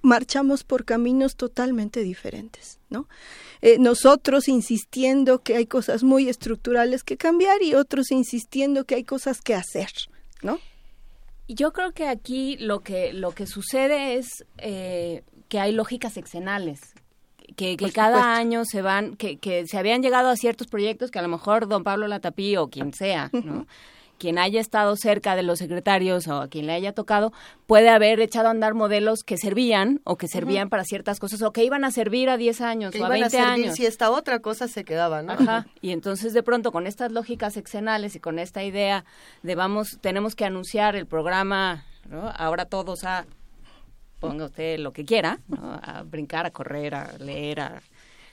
marchamos 0.02 0.64
por 0.64 0.84
caminos 0.84 1.36
totalmente 1.36 2.02
diferentes, 2.02 2.78
¿no? 2.90 3.08
Eh, 3.60 3.78
nosotros 3.78 4.48
insistiendo 4.48 5.42
que 5.42 5.54
hay 5.54 5.66
cosas 5.66 6.02
muy 6.02 6.28
estructurales 6.28 7.04
que 7.04 7.16
cambiar 7.16 7.62
y 7.62 7.74
otros 7.74 8.10
insistiendo 8.10 8.84
que 8.84 8.96
hay 8.96 9.04
cosas 9.04 9.40
que 9.40 9.54
hacer, 9.54 9.90
¿no? 10.42 10.58
Yo 11.48 11.72
creo 11.72 11.92
que 11.92 12.08
aquí 12.08 12.56
lo 12.58 12.80
que 12.80 13.12
lo 13.12 13.32
que 13.32 13.46
sucede 13.46 14.14
es 14.14 14.44
eh, 14.58 15.22
que 15.48 15.60
hay 15.60 15.72
lógicas 15.72 16.14
sexenales 16.14 16.94
que, 17.56 17.76
que 17.76 17.92
cada 17.92 18.18
supuesto. 18.18 18.40
año 18.40 18.64
se 18.64 18.82
van 18.82 19.16
que, 19.16 19.38
que 19.38 19.66
se 19.66 19.78
habían 19.78 20.02
llegado 20.02 20.28
a 20.28 20.36
ciertos 20.36 20.66
proyectos 20.66 21.10
que 21.10 21.18
a 21.18 21.22
lo 21.22 21.28
mejor 21.28 21.68
don 21.68 21.84
Pablo 21.84 22.08
Latapí 22.08 22.56
o 22.56 22.68
quien 22.68 22.92
sea, 22.92 23.30
¿no? 23.32 23.66
quien 24.22 24.38
haya 24.38 24.60
estado 24.60 24.94
cerca 24.94 25.34
de 25.34 25.42
los 25.42 25.58
secretarios 25.58 26.28
o 26.28 26.42
a 26.42 26.46
quien 26.46 26.66
le 26.66 26.74
haya 26.74 26.92
tocado, 26.92 27.32
puede 27.66 27.88
haber 27.88 28.20
echado 28.20 28.46
a 28.46 28.50
andar 28.52 28.72
modelos 28.72 29.24
que 29.24 29.36
servían 29.36 30.00
o 30.04 30.16
que 30.16 30.28
servían 30.28 30.68
para 30.68 30.84
ciertas 30.84 31.18
cosas 31.18 31.42
o 31.42 31.52
que 31.52 31.64
iban 31.64 31.84
a 31.84 31.90
servir 31.90 32.30
a 32.30 32.36
10 32.36 32.60
años 32.60 32.92
que 32.92 33.00
o 33.00 33.06
a 33.06 33.08
iban 33.08 33.20
20 33.22 33.26
a 33.26 33.30
servir 33.30 33.64
años. 33.64 33.74
si 33.74 33.84
esta 33.84 34.12
otra 34.12 34.38
cosa 34.38 34.68
se 34.68 34.84
quedaba, 34.84 35.22
¿no? 35.22 35.32
Ajá. 35.32 35.66
Y 35.80 35.90
entonces 35.90 36.34
de 36.34 36.44
pronto 36.44 36.70
con 36.70 36.86
estas 36.86 37.10
lógicas 37.10 37.54
sexenales 37.54 38.14
y 38.14 38.20
con 38.20 38.38
esta 38.38 38.62
idea 38.62 39.04
de 39.42 39.56
vamos, 39.56 39.98
tenemos 40.00 40.36
que 40.36 40.44
anunciar 40.44 40.94
el 40.94 41.06
programa, 41.06 41.84
¿no? 42.08 42.30
Ahora 42.36 42.66
todos 42.66 43.02
a 43.02 43.26
ponga 44.20 44.44
usted 44.44 44.78
lo 44.78 44.92
que 44.92 45.04
quiera, 45.04 45.40
¿no? 45.48 45.80
A 45.82 46.04
brincar, 46.04 46.46
a 46.46 46.52
correr, 46.52 46.94
a 46.94 47.18
leer, 47.18 47.58
a 47.58 47.82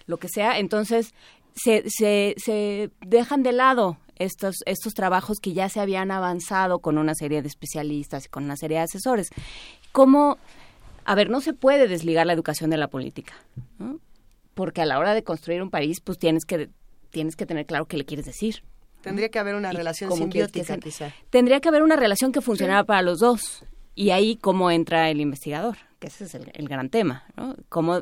lo 0.06 0.18
que 0.18 0.28
sea. 0.30 0.60
Entonces 0.60 1.16
se, 1.56 1.84
se, 1.88 2.36
se 2.38 2.92
dejan 3.02 3.42
de 3.42 3.54
lado 3.54 3.98
estos, 4.20 4.58
estos 4.66 4.94
trabajos 4.94 5.40
que 5.40 5.54
ya 5.54 5.70
se 5.70 5.80
habían 5.80 6.12
avanzado 6.12 6.80
con 6.80 6.98
una 6.98 7.16
serie 7.16 7.42
de 7.42 7.48
especialistas 7.48 8.26
y 8.26 8.30
con 8.30 8.44
una 8.44 8.56
serie 8.56 8.78
de 8.78 8.84
asesores. 8.84 9.30
¿Cómo? 9.92 10.38
A 11.06 11.16
ver, 11.16 11.30
no 11.30 11.42
se 11.42 11.54
puede 11.54 11.88
desligar 11.88 12.28
la 12.28 12.34
educación 12.34 12.70
de 12.70 12.78
la 12.78 12.88
política, 12.88 13.34
¿no? 13.80 14.00
porque 14.60 14.82
a 14.82 14.86
la 14.86 15.00
hora 15.00 15.14
de 15.14 15.24
construir 15.24 15.62
un 15.62 15.70
país, 15.70 16.02
pues 16.02 16.20
tienes 16.20 16.44
que 16.44 16.70
tienes 17.12 17.38
que 17.38 17.46
tener 17.46 17.66
claro 17.66 17.86
qué 17.86 17.96
le 17.96 18.04
quieres 18.04 18.26
decir. 18.26 18.62
Tendría 19.02 19.30
que 19.30 19.40
haber 19.40 19.56
una 19.56 19.72
relación 19.72 20.10
que 20.10 20.18
simbiótica, 20.18 20.78
quizá. 20.78 21.14
Tendría 21.30 21.62
que 21.62 21.70
haber 21.70 21.82
una 21.82 21.96
relación 21.96 22.34
que 22.34 22.42
funcionara 22.42 22.84
para 22.84 23.02
los 23.02 23.20
dos. 23.20 23.64
Y 23.96 24.10
ahí 24.10 24.36
cómo 24.36 24.70
entra 24.70 25.10
el 25.10 25.22
investigador, 25.22 25.78
que 26.00 26.08
ese 26.08 26.26
es 26.26 26.36
el, 26.36 26.52
el 26.54 26.68
gran 26.68 26.90
tema, 26.90 27.24
¿no? 27.38 27.56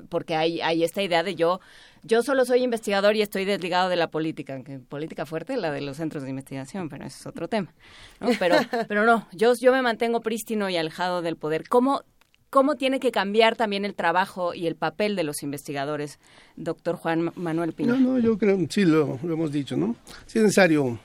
Porque 0.10 0.36
hay, 0.36 0.60
hay 0.62 0.84
esta 0.84 1.04
idea 1.04 1.22
de 1.22 1.36
yo, 1.36 1.60
yo 2.08 2.24
solo 2.24 2.46
soy 2.46 2.64
investigador 2.64 3.16
y 3.16 3.22
estoy 3.22 3.46
desligado 3.46 3.90
de 3.90 3.96
la 3.96 4.10
política, 4.10 4.64
que 4.64 4.80
política 4.80 5.26
fuerte, 5.26 5.58
la 5.58 5.72
de 5.72 5.82
los 5.82 5.98
centros 5.98 6.24
de 6.24 6.30
investigación, 6.30 6.90
pero 6.90 7.06
ese 7.06 7.20
es 7.20 7.28
otro 7.28 7.48
tema, 7.48 7.74
¿no? 8.20 8.30
Pero, 8.40 8.56
pero 8.88 9.06
no, 9.06 9.28
yo, 9.34 9.54
yo 9.60 9.72
me 9.72 9.82
mantengo 9.82 10.22
prístino 10.22 10.70
y 10.70 10.78
alejado 10.78 11.22
del 11.22 11.36
poder. 11.36 11.68
¿Cómo, 11.68 12.04
¿Cómo 12.50 12.76
tiene 12.76 13.00
que 13.00 13.12
cambiar 13.12 13.56
también 13.56 13.86
el 13.86 13.94
trabajo 13.94 14.54
y 14.54 14.68
el 14.68 14.76
papel 14.76 15.16
de 15.16 15.24
los 15.24 15.44
investigadores, 15.44 16.20
doctor 16.56 16.96
Juan 16.96 17.32
Manuel 17.36 17.74
Pino? 17.74 17.98
No, 17.98 18.14
no, 18.14 18.20
yo 18.20 18.38
creo, 18.38 18.58
sí, 18.70 18.86
lo, 18.86 19.20
lo 19.22 19.34
hemos 19.34 19.52
dicho, 19.52 19.76
¿no? 19.76 19.96
Si 20.26 20.40
es 20.40 20.44
necesario, 20.44 20.98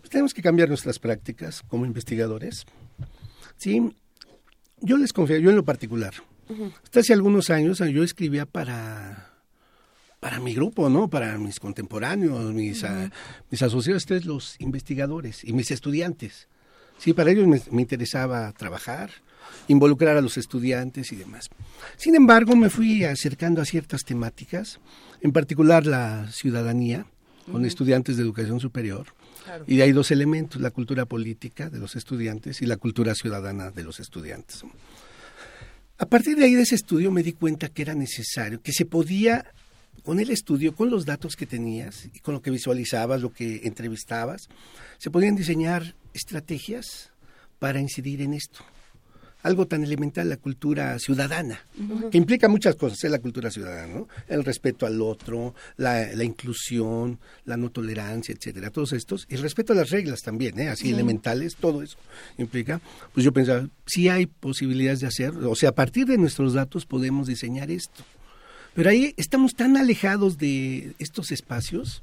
pues 0.00 0.10
tenemos 0.10 0.34
que 0.34 0.42
cambiar 0.42 0.68
nuestras 0.68 0.98
prácticas 0.98 1.62
como 1.62 1.86
investigadores. 1.86 2.66
Sí, 3.56 3.94
yo 4.80 4.96
les 4.96 5.12
confío, 5.12 5.38
yo 5.38 5.50
en 5.50 5.56
lo 5.56 5.64
particular. 5.64 6.14
Hasta 6.82 7.00
hace 7.00 7.12
algunos 7.12 7.50
años 7.50 7.82
yo 7.92 8.02
escribía 8.02 8.46
para, 8.46 9.27
para 10.20 10.40
mi 10.40 10.54
grupo, 10.54 10.88
¿no? 10.88 11.08
Para 11.08 11.38
mis 11.38 11.60
contemporáneos, 11.60 12.52
mis, 12.52 12.84
mis 13.50 13.62
asociados, 13.62 14.02
ustedes, 14.02 14.24
los 14.24 14.56
investigadores 14.60 15.44
y 15.44 15.52
mis 15.52 15.70
estudiantes. 15.70 16.48
Sí, 16.98 17.12
para 17.12 17.30
ellos 17.30 17.46
me, 17.46 17.60
me 17.70 17.82
interesaba 17.82 18.50
trabajar, 18.52 19.10
involucrar 19.68 20.16
a 20.16 20.20
los 20.20 20.36
estudiantes 20.36 21.12
y 21.12 21.16
demás. 21.16 21.48
Sin 21.96 22.16
embargo, 22.16 22.56
me 22.56 22.70
fui 22.70 23.04
acercando 23.04 23.62
a 23.62 23.64
ciertas 23.64 24.02
temáticas, 24.04 24.80
en 25.20 25.32
particular 25.32 25.86
la 25.86 26.28
ciudadanía, 26.32 27.06
con 27.46 27.56
Ujú. 27.62 27.66
estudiantes 27.66 28.16
de 28.16 28.22
educación 28.24 28.60
superior. 28.60 29.06
Claro. 29.44 29.64
Y 29.66 29.80
hay 29.80 29.92
dos 29.92 30.10
elementos, 30.10 30.60
la 30.60 30.70
cultura 30.70 31.06
política 31.06 31.70
de 31.70 31.78
los 31.78 31.96
estudiantes 31.96 32.60
y 32.60 32.66
la 32.66 32.76
cultura 32.76 33.14
ciudadana 33.14 33.70
de 33.70 33.84
los 33.84 34.00
estudiantes. 34.00 34.64
A 35.98 36.06
partir 36.06 36.36
de 36.36 36.44
ahí 36.44 36.54
de 36.54 36.62
ese 36.62 36.74
estudio 36.74 37.10
me 37.10 37.22
di 37.22 37.32
cuenta 37.32 37.68
que 37.68 37.82
era 37.82 37.94
necesario, 37.94 38.60
que 38.60 38.72
se 38.72 38.84
podía, 38.84 39.46
con 40.04 40.20
el 40.20 40.30
estudio, 40.30 40.74
con 40.74 40.90
los 40.90 41.04
datos 41.04 41.36
que 41.36 41.46
tenías 41.46 42.06
y 42.12 42.20
con 42.20 42.34
lo 42.34 42.42
que 42.42 42.50
visualizabas, 42.50 43.20
lo 43.20 43.32
que 43.32 43.62
entrevistabas, 43.64 44.48
se 44.98 45.10
podían 45.10 45.36
diseñar 45.36 45.94
estrategias 46.14 47.10
para 47.58 47.80
incidir 47.80 48.22
en 48.22 48.34
esto. 48.34 48.60
algo 49.42 49.66
tan 49.66 49.84
elemental, 49.84 50.28
la 50.28 50.36
cultura 50.36 50.98
ciudadana, 50.98 51.60
que 52.10 52.18
implica 52.18 52.48
muchas 52.48 52.74
cosas, 52.74 53.04
es 53.04 53.10
la 53.10 53.20
cultura 53.20 53.50
ciudadana, 53.50 53.94
¿no? 53.94 54.08
El 54.28 54.44
respeto 54.44 54.84
al 54.84 55.00
otro, 55.00 55.54
la, 55.76 56.12
la, 56.12 56.24
inclusión, 56.24 57.20
la 57.44 57.56
no 57.56 57.70
tolerancia, 57.70 58.34
etcétera, 58.34 58.70
todos 58.70 58.92
estos, 58.92 59.26
y 59.30 59.36
el 59.36 59.42
respeto 59.42 59.72
a 59.72 59.76
las 59.76 59.90
reglas 59.90 60.22
también, 60.22 60.58
¿eh? 60.58 60.68
Así 60.68 60.90
elementales, 60.90 61.54
todo 61.54 61.82
eso 61.82 61.96
implica, 62.36 62.80
pues 63.14 63.24
yo 63.24 63.32
pensaba, 63.32 63.68
sí 63.86 64.08
hay 64.08 64.26
posibilidades 64.26 65.00
de 65.00 65.06
hacer, 65.06 65.30
o 65.30 65.54
sea, 65.54 65.70
a 65.70 65.74
partir 65.74 66.06
de 66.06 66.18
nuestros 66.18 66.54
datos 66.54 66.84
podemos 66.84 67.28
diseñar 67.28 67.70
esto. 67.70 68.04
Pero 68.78 68.90
ahí 68.90 69.12
estamos 69.16 69.56
tan 69.56 69.76
alejados 69.76 70.38
de 70.38 70.94
estos 71.00 71.32
espacios, 71.32 72.00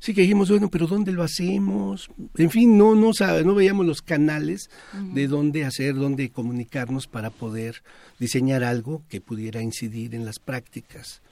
sí 0.00 0.12
que 0.12 0.22
dijimos, 0.22 0.50
bueno, 0.50 0.68
pero 0.68 0.88
¿dónde 0.88 1.12
lo 1.12 1.22
hacemos? 1.22 2.10
En 2.36 2.50
fin, 2.50 2.76
no, 2.76 2.96
no, 2.96 3.12
no 3.44 3.54
veíamos 3.54 3.86
los 3.86 4.02
canales 4.02 4.70
de 5.14 5.28
dónde 5.28 5.64
hacer, 5.64 5.94
dónde 5.94 6.30
comunicarnos 6.30 7.06
para 7.06 7.30
poder 7.30 7.84
diseñar 8.18 8.64
algo 8.64 9.04
que 9.08 9.20
pudiera 9.20 9.62
incidir 9.62 10.16
en 10.16 10.24
las 10.24 10.40
prácticas. 10.40 11.22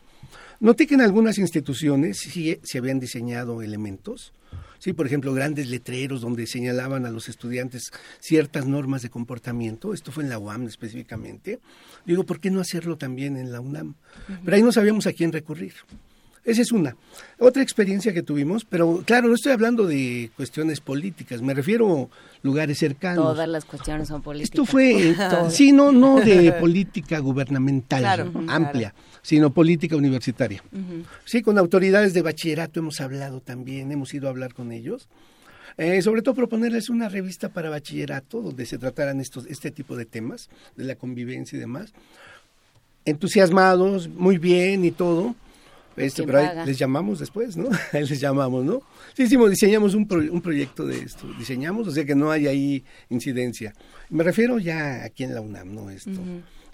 Noté 0.61 0.87
que 0.87 0.95
en 0.95 1.03
algunas 1.03 1.39
instituciones 1.39 2.19
sí 2.19 2.59
se 2.65 2.79
habían 2.79 2.99
diseñado 2.99 3.63
elementos, 3.63 4.33
sí, 4.79 4.93
por 4.93 5.07
ejemplo, 5.07 5.33
grandes 5.33 5.69
letreros 5.69 6.21
donde 6.21 6.47
señalaban 6.47 7.07
a 7.07 7.11
los 7.11 7.29
estudiantes 7.29 7.91
ciertas 8.19 8.67
normas 8.67 9.03
de 9.03 9.11
comportamiento, 9.11 9.95
esto 9.95 10.11
fue 10.11 10.25
en 10.25 10.31
la 10.31 10.39
UAM 10.39 10.67
específicamente. 10.67 11.61
Digo, 12.05 12.25
¿por 12.25 12.41
qué 12.41 12.51
no 12.51 12.61
hacerlo 12.61 12.97
también 12.97 13.37
en 13.37 13.53
la 13.53 13.61
UNAM? 13.61 13.95
Pero 14.45 14.57
ahí 14.57 14.63
no 14.63 14.73
sabíamos 14.73 15.07
a 15.07 15.13
quién 15.13 15.33
recurrir. 15.33 15.75
Esa 16.49 16.63
es 16.63 16.73
una. 16.73 16.97
Otra 17.39 17.63
experiencia 17.63 18.15
que 18.15 18.23
tuvimos, 18.23 18.65
pero 18.65 19.03
claro, 19.05 19.29
no 19.29 19.35
estoy 19.35 19.53
hablando 19.53 19.87
de 19.87 20.31
cuestiones 20.35 20.81
políticas, 20.81 21.43
me 21.43 21.53
refiero 21.53 22.09
a 22.11 22.47
lugares 22.47 22.79
cercanos. 22.79 23.23
Todas 23.23 23.49
las 23.49 23.67
cuestiones 23.67 24.09
son 24.09 24.23
políticas. 24.23 24.59
Esto 24.59 24.65
fue, 24.65 25.15
sí, 25.51 25.73
no, 25.73 25.93
no 25.93 26.21
de 26.21 26.53
política 26.53 27.19
gubernamental 27.19 28.33
amplia, 28.49 28.95
sino 29.23 29.53
política 29.53 29.97
universitaria. 29.97 30.63
Sí, 31.25 31.43
con 31.43 31.59
autoridades 31.59 32.15
de 32.15 32.23
bachillerato 32.23 32.81
hemos 32.81 33.01
hablado 33.01 33.41
también, 33.41 33.93
hemos 33.93 34.13
ido 34.15 34.27
a 34.29 34.31
hablar 34.31 34.55
con 34.55 34.73
ellos. 34.73 35.09
Eh, 35.77 36.03
sobre 36.03 36.23
todo 36.23 36.35
proponerles 36.35 36.91
una 36.91 37.09
revista 37.09 37.51
para 37.51 37.71
bachillerato 37.71 38.43
donde 38.43 38.67
se 38.67 38.79
trataran 38.79 39.21
estos, 39.21 39.47
este 39.47 39.71
tipo 39.71 39.95
de 39.97 40.07
temas, 40.07 40.49
de 40.77 40.85
la 40.85 40.97
convivencia 40.97 41.57
y 41.57 41.61
demás. 41.61 41.93
Entusiasmados, 43.05 44.09
muy 44.09 44.39
bien 44.39 44.85
y 44.85 44.91
todo 44.91 45.37
este, 45.99 46.23
pero 46.23 46.39
ahí 46.39 46.67
les 46.67 46.79
llamamos 46.79 47.19
después, 47.19 47.57
¿no? 47.57 47.69
Les 47.93 48.21
llamamos, 48.21 48.65
¿no? 48.65 48.83
Sí, 49.15 49.25
hicimos, 49.25 49.51
diseñamos 49.51 49.95
un, 49.95 50.07
un 50.31 50.41
proyecto 50.41 50.87
de 50.87 50.99
esto, 50.99 51.27
diseñamos, 51.39 51.89
o 51.89 51.91
sea 51.91 52.05
que 52.05 52.15
no 52.15 52.31
hay 52.31 52.47
ahí 52.47 52.85
incidencia. 53.11 53.75
Me 54.09 54.23
refiero 54.23 54.59
ya 54.59 55.05
aquí 55.05 55.25
en 55.25 55.35
la 55.35 55.41
UNAM, 55.41 55.75
¿no? 55.75 55.91
Esto. 55.91 56.21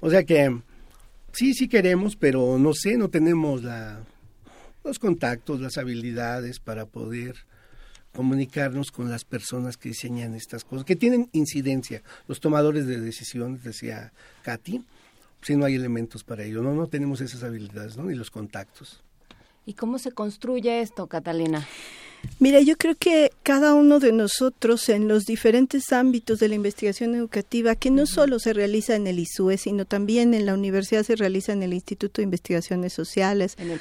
O 0.00 0.10
sea 0.10 0.24
que 0.24 0.54
sí, 1.34 1.54
sí 1.54 1.68
queremos, 1.68 2.16
pero 2.16 2.58
no 2.58 2.72
sé, 2.72 2.96
no 2.96 3.08
tenemos 3.08 3.62
la, 3.62 4.00
los 4.82 4.98
contactos, 4.98 5.60
las 5.60 5.76
habilidades 5.76 6.60
para 6.60 6.86
poder 6.86 7.36
comunicarnos 8.14 8.92
con 8.92 9.10
las 9.10 9.24
personas 9.24 9.76
que 9.76 9.88
diseñan 9.88 10.34
estas 10.34 10.64
cosas, 10.64 10.84
que 10.84 10.96
tienen 10.96 11.28
incidencia, 11.32 12.02
los 12.28 12.40
tomadores 12.40 12.86
de 12.86 13.00
decisiones, 13.00 13.64
decía 13.64 14.12
Katy, 14.42 14.84
si 15.42 15.56
no 15.56 15.64
hay 15.64 15.74
elementos 15.74 16.22
para 16.24 16.44
ello, 16.44 16.62
no, 16.62 16.72
no 16.74 16.86
tenemos 16.86 17.20
esas 17.20 17.42
habilidades, 17.42 17.96
¿no? 17.96 18.04
Ni 18.04 18.14
los 18.14 18.30
contactos. 18.30 19.02
¿Y 19.66 19.74
cómo 19.74 19.98
se 19.98 20.12
construye 20.12 20.80
esto, 20.80 21.06
Catalina? 21.06 21.66
Mira, 22.38 22.60
yo 22.60 22.76
creo 22.76 22.94
que 22.94 23.30
cada 23.42 23.74
uno 23.74 24.00
de 24.00 24.12
nosotros 24.12 24.88
en 24.88 25.08
los 25.08 25.24
diferentes 25.24 25.92
ámbitos 25.92 26.38
de 26.40 26.48
la 26.48 26.54
investigación 26.54 27.14
educativa, 27.14 27.74
que 27.74 27.90
no 27.90 28.06
solo 28.06 28.38
se 28.38 28.52
realiza 28.52 28.96
en 28.96 29.06
el 29.06 29.18
ISUE, 29.18 29.56
sino 29.56 29.84
también 29.84 30.34
en 30.34 30.46
la 30.46 30.54
universidad 30.54 31.02
se 31.02 31.16
realiza 31.16 31.52
en 31.52 31.62
el 31.62 31.72
Instituto 31.72 32.20
de 32.20 32.24
Investigaciones 32.24 32.92
Sociales, 32.92 33.56
en, 33.58 33.68
la, 33.68 33.78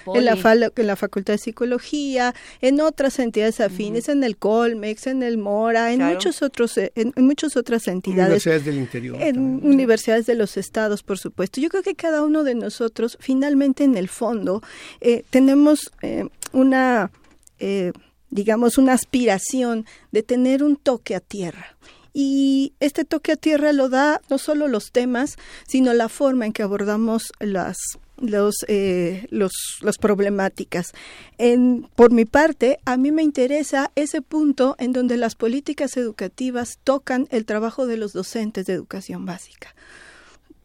en 0.75 0.87
la, 0.87 0.95
Facultad 0.95 1.33
de 1.33 1.37
Psicología, 1.37 2.33
en 2.61 2.81
otras 2.81 3.19
entidades 3.19 3.59
afines, 3.59 4.09
en 4.09 4.23
el 4.23 4.37
Colmex, 4.37 5.07
en 5.07 5.23
el 5.23 5.37
Mora, 5.37 5.91
en 5.91 6.03
muchos 6.03 6.41
otros, 6.41 6.77
eh, 6.77 6.91
en, 6.95 7.13
muchas 7.17 7.57
otras 7.57 7.87
entidades. 7.87 8.27
Universidades 8.27 8.65
del 8.65 8.77
interior. 8.77 9.21
En 9.21 9.39
universidades 9.65 10.25
de 10.25 10.35
los 10.35 10.57
estados, 10.57 11.03
por 11.03 11.17
supuesto. 11.17 11.59
Yo 11.59 11.69
creo 11.69 11.83
que 11.83 11.95
cada 11.95 12.23
uno 12.23 12.43
de 12.43 12.55
nosotros, 12.55 13.17
finalmente, 13.19 13.83
en 13.83 13.97
el 13.97 14.09
fondo, 14.09 14.61
eh, 15.01 15.23
tenemos 15.29 15.91
eh, 16.01 16.27
una 16.51 17.11
digamos, 18.33 18.77
una 18.77 18.93
aspiración 18.93 19.85
de 20.11 20.23
tener 20.23 20.63
un 20.63 20.75
toque 20.75 21.15
a 21.15 21.19
tierra. 21.19 21.77
Y 22.13 22.73
este 22.79 23.05
toque 23.05 23.31
a 23.31 23.35
tierra 23.35 23.73
lo 23.73 23.89
da 23.89 24.21
no 24.29 24.37
solo 24.37 24.67
los 24.67 24.91
temas, 24.91 25.37
sino 25.67 25.93
la 25.93 26.09
forma 26.09 26.45
en 26.45 26.53
que 26.53 26.63
abordamos 26.63 27.31
las 27.39 27.77
los, 28.17 28.55
eh, 28.67 29.25
los, 29.31 29.51
problemáticas. 29.99 30.91
En, 31.37 31.89
por 31.95 32.11
mi 32.11 32.25
parte, 32.25 32.77
a 32.85 32.95
mí 32.95 33.11
me 33.11 33.23
interesa 33.23 33.91
ese 33.95 34.21
punto 34.21 34.75
en 34.77 34.93
donde 34.93 35.17
las 35.17 35.35
políticas 35.35 35.97
educativas 35.97 36.79
tocan 36.83 37.27
el 37.31 37.45
trabajo 37.45 37.87
de 37.87 37.97
los 37.97 38.13
docentes 38.13 38.65
de 38.67 38.73
educación 38.73 39.25
básica 39.25 39.75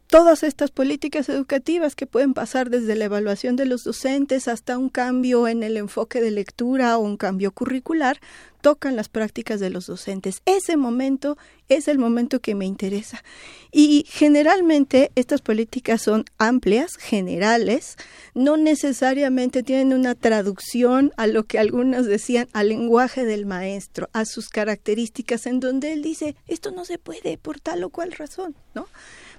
todas 0.09 0.41
estas 0.41 0.71
políticas 0.71 1.29
educativas 1.29 1.95
que 1.95 2.07
pueden 2.07 2.33
pasar 2.33 2.71
desde 2.71 2.95
la 2.95 3.05
evaluación 3.05 3.55
de 3.55 3.65
los 3.65 3.83
docentes 3.83 4.47
hasta 4.47 4.77
un 4.77 4.89
cambio 4.89 5.47
en 5.47 5.61
el 5.61 5.77
enfoque 5.77 6.19
de 6.19 6.31
lectura 6.31 6.97
o 6.97 7.01
un 7.01 7.15
cambio 7.15 7.51
curricular, 7.51 8.19
tocan 8.61 8.95
las 8.95 9.07
prácticas 9.07 9.59
de 9.59 9.69
los 9.69 9.85
docentes. 9.85 10.41
Ese 10.45 10.77
momento 10.77 11.37
es 11.69 11.87
el 11.87 11.99
momento 11.99 12.39
que 12.39 12.55
me 12.55 12.65
interesa. 12.65 13.23
Y 13.71 14.03
generalmente 14.09 15.11
estas 15.13 15.41
políticas 15.41 16.01
son 16.01 16.25
amplias, 16.39 16.95
generales, 16.97 17.95
no 18.33 18.57
necesariamente 18.57 19.61
tienen 19.61 19.93
una 19.93 20.15
traducción 20.15 21.13
a 21.17 21.27
lo 21.27 21.43
que 21.43 21.59
algunos 21.59 22.07
decían 22.07 22.49
al 22.51 22.69
lenguaje 22.69 23.25
del 23.25 23.45
maestro, 23.45 24.09
a 24.13 24.25
sus 24.25 24.49
características, 24.49 25.45
en 25.45 25.59
donde 25.59 25.93
él 25.93 26.01
dice, 26.01 26.35
esto 26.47 26.71
no 26.71 26.83
se 26.83 26.97
puede 26.97 27.37
por 27.37 27.59
tal 27.59 27.83
o 27.83 27.89
cual 27.91 28.11
razón, 28.13 28.55
¿no? 28.73 28.87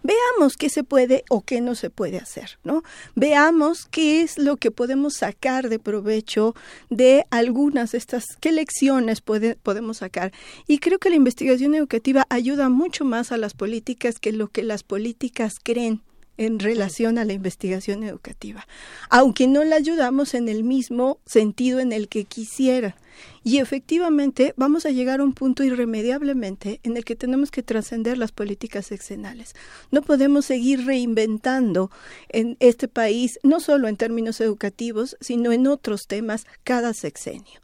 Veamos 0.02 0.56
qué 0.56 0.70
se 0.70 0.84
puede 0.84 1.24
o 1.28 1.42
qué 1.42 1.60
no 1.60 1.74
se 1.74 1.90
puede 1.90 2.18
hacer, 2.18 2.58
¿no? 2.64 2.82
Veamos 3.14 3.86
qué 3.90 4.22
es 4.22 4.38
lo 4.38 4.56
que 4.56 4.70
podemos 4.70 5.14
sacar 5.14 5.68
de 5.68 5.78
provecho 5.78 6.54
de 6.88 7.26
algunas 7.30 7.92
de 7.92 7.98
estas, 7.98 8.24
qué 8.40 8.52
lecciones 8.52 9.20
podemos 9.20 9.98
sacar. 9.98 10.32
Y 10.66 10.78
creo 10.78 10.98
que 10.98 11.10
la 11.10 11.16
investigación 11.16 11.74
educativa 11.74 12.26
ayuda 12.28 12.68
mucho 12.68 13.04
más 13.04 13.32
a 13.32 13.36
las 13.36 13.54
políticas 13.54 14.18
que 14.18 14.32
lo 14.32 14.48
que 14.48 14.62
las 14.62 14.82
políticas 14.82 15.54
creen 15.62 16.02
en 16.40 16.58
relación 16.58 17.18
a 17.18 17.26
la 17.26 17.34
investigación 17.34 18.02
educativa, 18.02 18.66
aunque 19.10 19.46
no 19.46 19.62
la 19.62 19.76
ayudamos 19.76 20.32
en 20.32 20.48
el 20.48 20.64
mismo 20.64 21.18
sentido 21.26 21.80
en 21.80 21.92
el 21.92 22.08
que 22.08 22.24
quisiera. 22.24 22.96
Y 23.44 23.58
efectivamente 23.58 24.54
vamos 24.56 24.86
a 24.86 24.90
llegar 24.90 25.20
a 25.20 25.24
un 25.24 25.34
punto 25.34 25.62
irremediablemente 25.64 26.80
en 26.82 26.96
el 26.96 27.04
que 27.04 27.14
tenemos 27.14 27.50
que 27.50 27.62
trascender 27.62 28.16
las 28.16 28.32
políticas 28.32 28.86
sexenales. 28.86 29.54
No 29.90 30.00
podemos 30.00 30.46
seguir 30.46 30.86
reinventando 30.86 31.90
en 32.30 32.56
este 32.60 32.88
país, 32.88 33.38
no 33.42 33.60
solo 33.60 33.88
en 33.88 33.98
términos 33.98 34.40
educativos, 34.40 35.18
sino 35.20 35.52
en 35.52 35.66
otros 35.66 36.06
temas 36.06 36.46
cada 36.64 36.94
sexenio. 36.94 37.60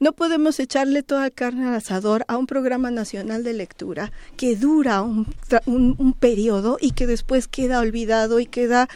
No 0.00 0.12
podemos 0.12 0.60
echarle 0.60 1.02
toda 1.02 1.30
carne 1.30 1.66
al 1.66 1.74
asador 1.74 2.24
a 2.28 2.36
un 2.36 2.46
programa 2.46 2.90
nacional 2.90 3.42
de 3.42 3.52
lectura 3.52 4.12
que 4.36 4.54
dura 4.54 5.02
un, 5.02 5.26
un, 5.66 6.12
periodo 6.12 6.78
y 6.80 6.92
que 6.92 7.06
después 7.06 7.48
queda 7.48 7.80
olvidado 7.80 8.38
y 8.38 8.46
queda 8.46 8.88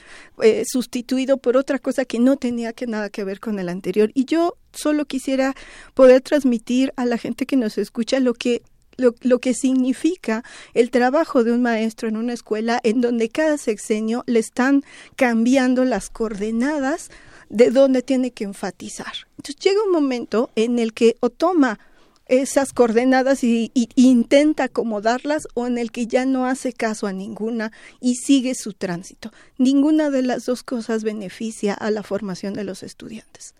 eh, 0.42 0.62
sustituido 0.64 1.38
por 1.38 1.56
otra 1.56 1.80
cosa 1.80 2.04
que 2.04 2.20
no 2.20 2.36
tenía 2.36 2.72
que 2.72 2.86
nada 2.86 3.10
que 3.10 3.24
ver 3.24 3.40
con 3.40 3.58
el 3.58 3.68
anterior. 3.68 4.12
Y 4.14 4.26
yo 4.26 4.56
solo 4.72 5.04
quisiera 5.04 5.54
poder 5.94 6.20
transmitir 6.20 6.92
a 6.96 7.04
la 7.04 7.18
gente 7.18 7.46
que 7.46 7.56
nos 7.56 7.78
escucha 7.78 8.20
lo 8.20 8.34
que 8.34 8.62
lo, 8.98 9.14
lo, 9.22 9.38
que 9.38 9.54
significa 9.54 10.44
el 10.74 10.90
trabajo 10.90 11.44
de 11.44 11.52
un 11.52 11.62
maestro 11.62 12.08
en 12.08 12.16
una 12.16 12.34
escuela 12.34 12.78
en 12.84 13.00
donde 13.00 13.30
cada 13.30 13.56
sexenio 13.56 14.22
le 14.26 14.38
están 14.38 14.84
cambiando 15.16 15.84
las 15.84 16.10
coordenadas 16.10 17.10
de 17.52 17.70
dónde 17.70 18.02
tiene 18.02 18.32
que 18.32 18.44
enfatizar. 18.44 19.12
Entonces 19.36 19.56
llega 19.56 19.84
un 19.84 19.92
momento 19.92 20.50
en 20.56 20.78
el 20.78 20.92
que 20.92 21.16
o 21.20 21.30
toma 21.30 21.78
esas 22.26 22.72
coordenadas 22.72 23.44
y, 23.44 23.70
intenta 23.94 24.64
acomodarlas 24.64 25.46
o 25.54 25.66
en 25.66 25.76
el 25.76 25.92
que 25.92 26.06
ya 26.06 26.24
no 26.24 26.46
hace 26.46 26.72
caso 26.72 27.06
a 27.06 27.12
ninguna 27.12 27.70
y 28.00 28.14
sigue 28.16 28.54
su 28.54 28.72
tránsito. 28.72 29.32
Ninguna 29.58 30.08
de 30.08 30.22
las 30.22 30.46
dos 30.46 30.62
cosas 30.62 31.04
beneficia 31.04 31.74
a 31.74 31.90
la 31.90 32.02
formación 32.02 32.54
de 32.54 32.64
los 32.64 32.82
estudiantes 32.82 33.54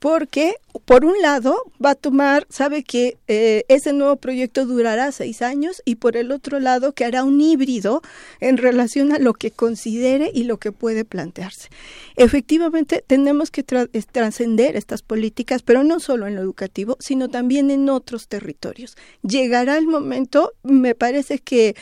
porque 0.00 0.54
por 0.86 1.04
un 1.04 1.20
lado 1.20 1.56
va 1.84 1.90
a 1.90 1.94
tomar, 1.94 2.46
sabe 2.48 2.82
que 2.82 3.18
eh, 3.28 3.64
ese 3.68 3.92
nuevo 3.92 4.16
proyecto 4.16 4.64
durará 4.64 5.12
seis 5.12 5.42
años 5.42 5.82
y 5.84 5.96
por 5.96 6.16
el 6.16 6.32
otro 6.32 6.58
lado 6.58 6.92
que 6.92 7.04
hará 7.04 7.22
un 7.22 7.40
híbrido 7.40 8.00
en 8.40 8.56
relación 8.56 9.12
a 9.12 9.18
lo 9.18 9.34
que 9.34 9.50
considere 9.50 10.30
y 10.32 10.44
lo 10.44 10.56
que 10.56 10.72
puede 10.72 11.04
plantearse. 11.04 11.68
Efectivamente, 12.16 13.04
tenemos 13.06 13.50
que 13.50 13.62
trascender 13.62 14.74
estas 14.74 15.02
políticas, 15.02 15.62
pero 15.62 15.84
no 15.84 16.00
solo 16.00 16.26
en 16.26 16.34
lo 16.34 16.40
educativo, 16.40 16.96
sino 16.98 17.28
también 17.28 17.70
en 17.70 17.88
otros 17.90 18.26
territorios. 18.26 18.96
Llegará 19.22 19.76
el 19.76 19.86
momento, 19.86 20.54
me 20.62 20.94
parece 20.94 21.40
que 21.40 21.76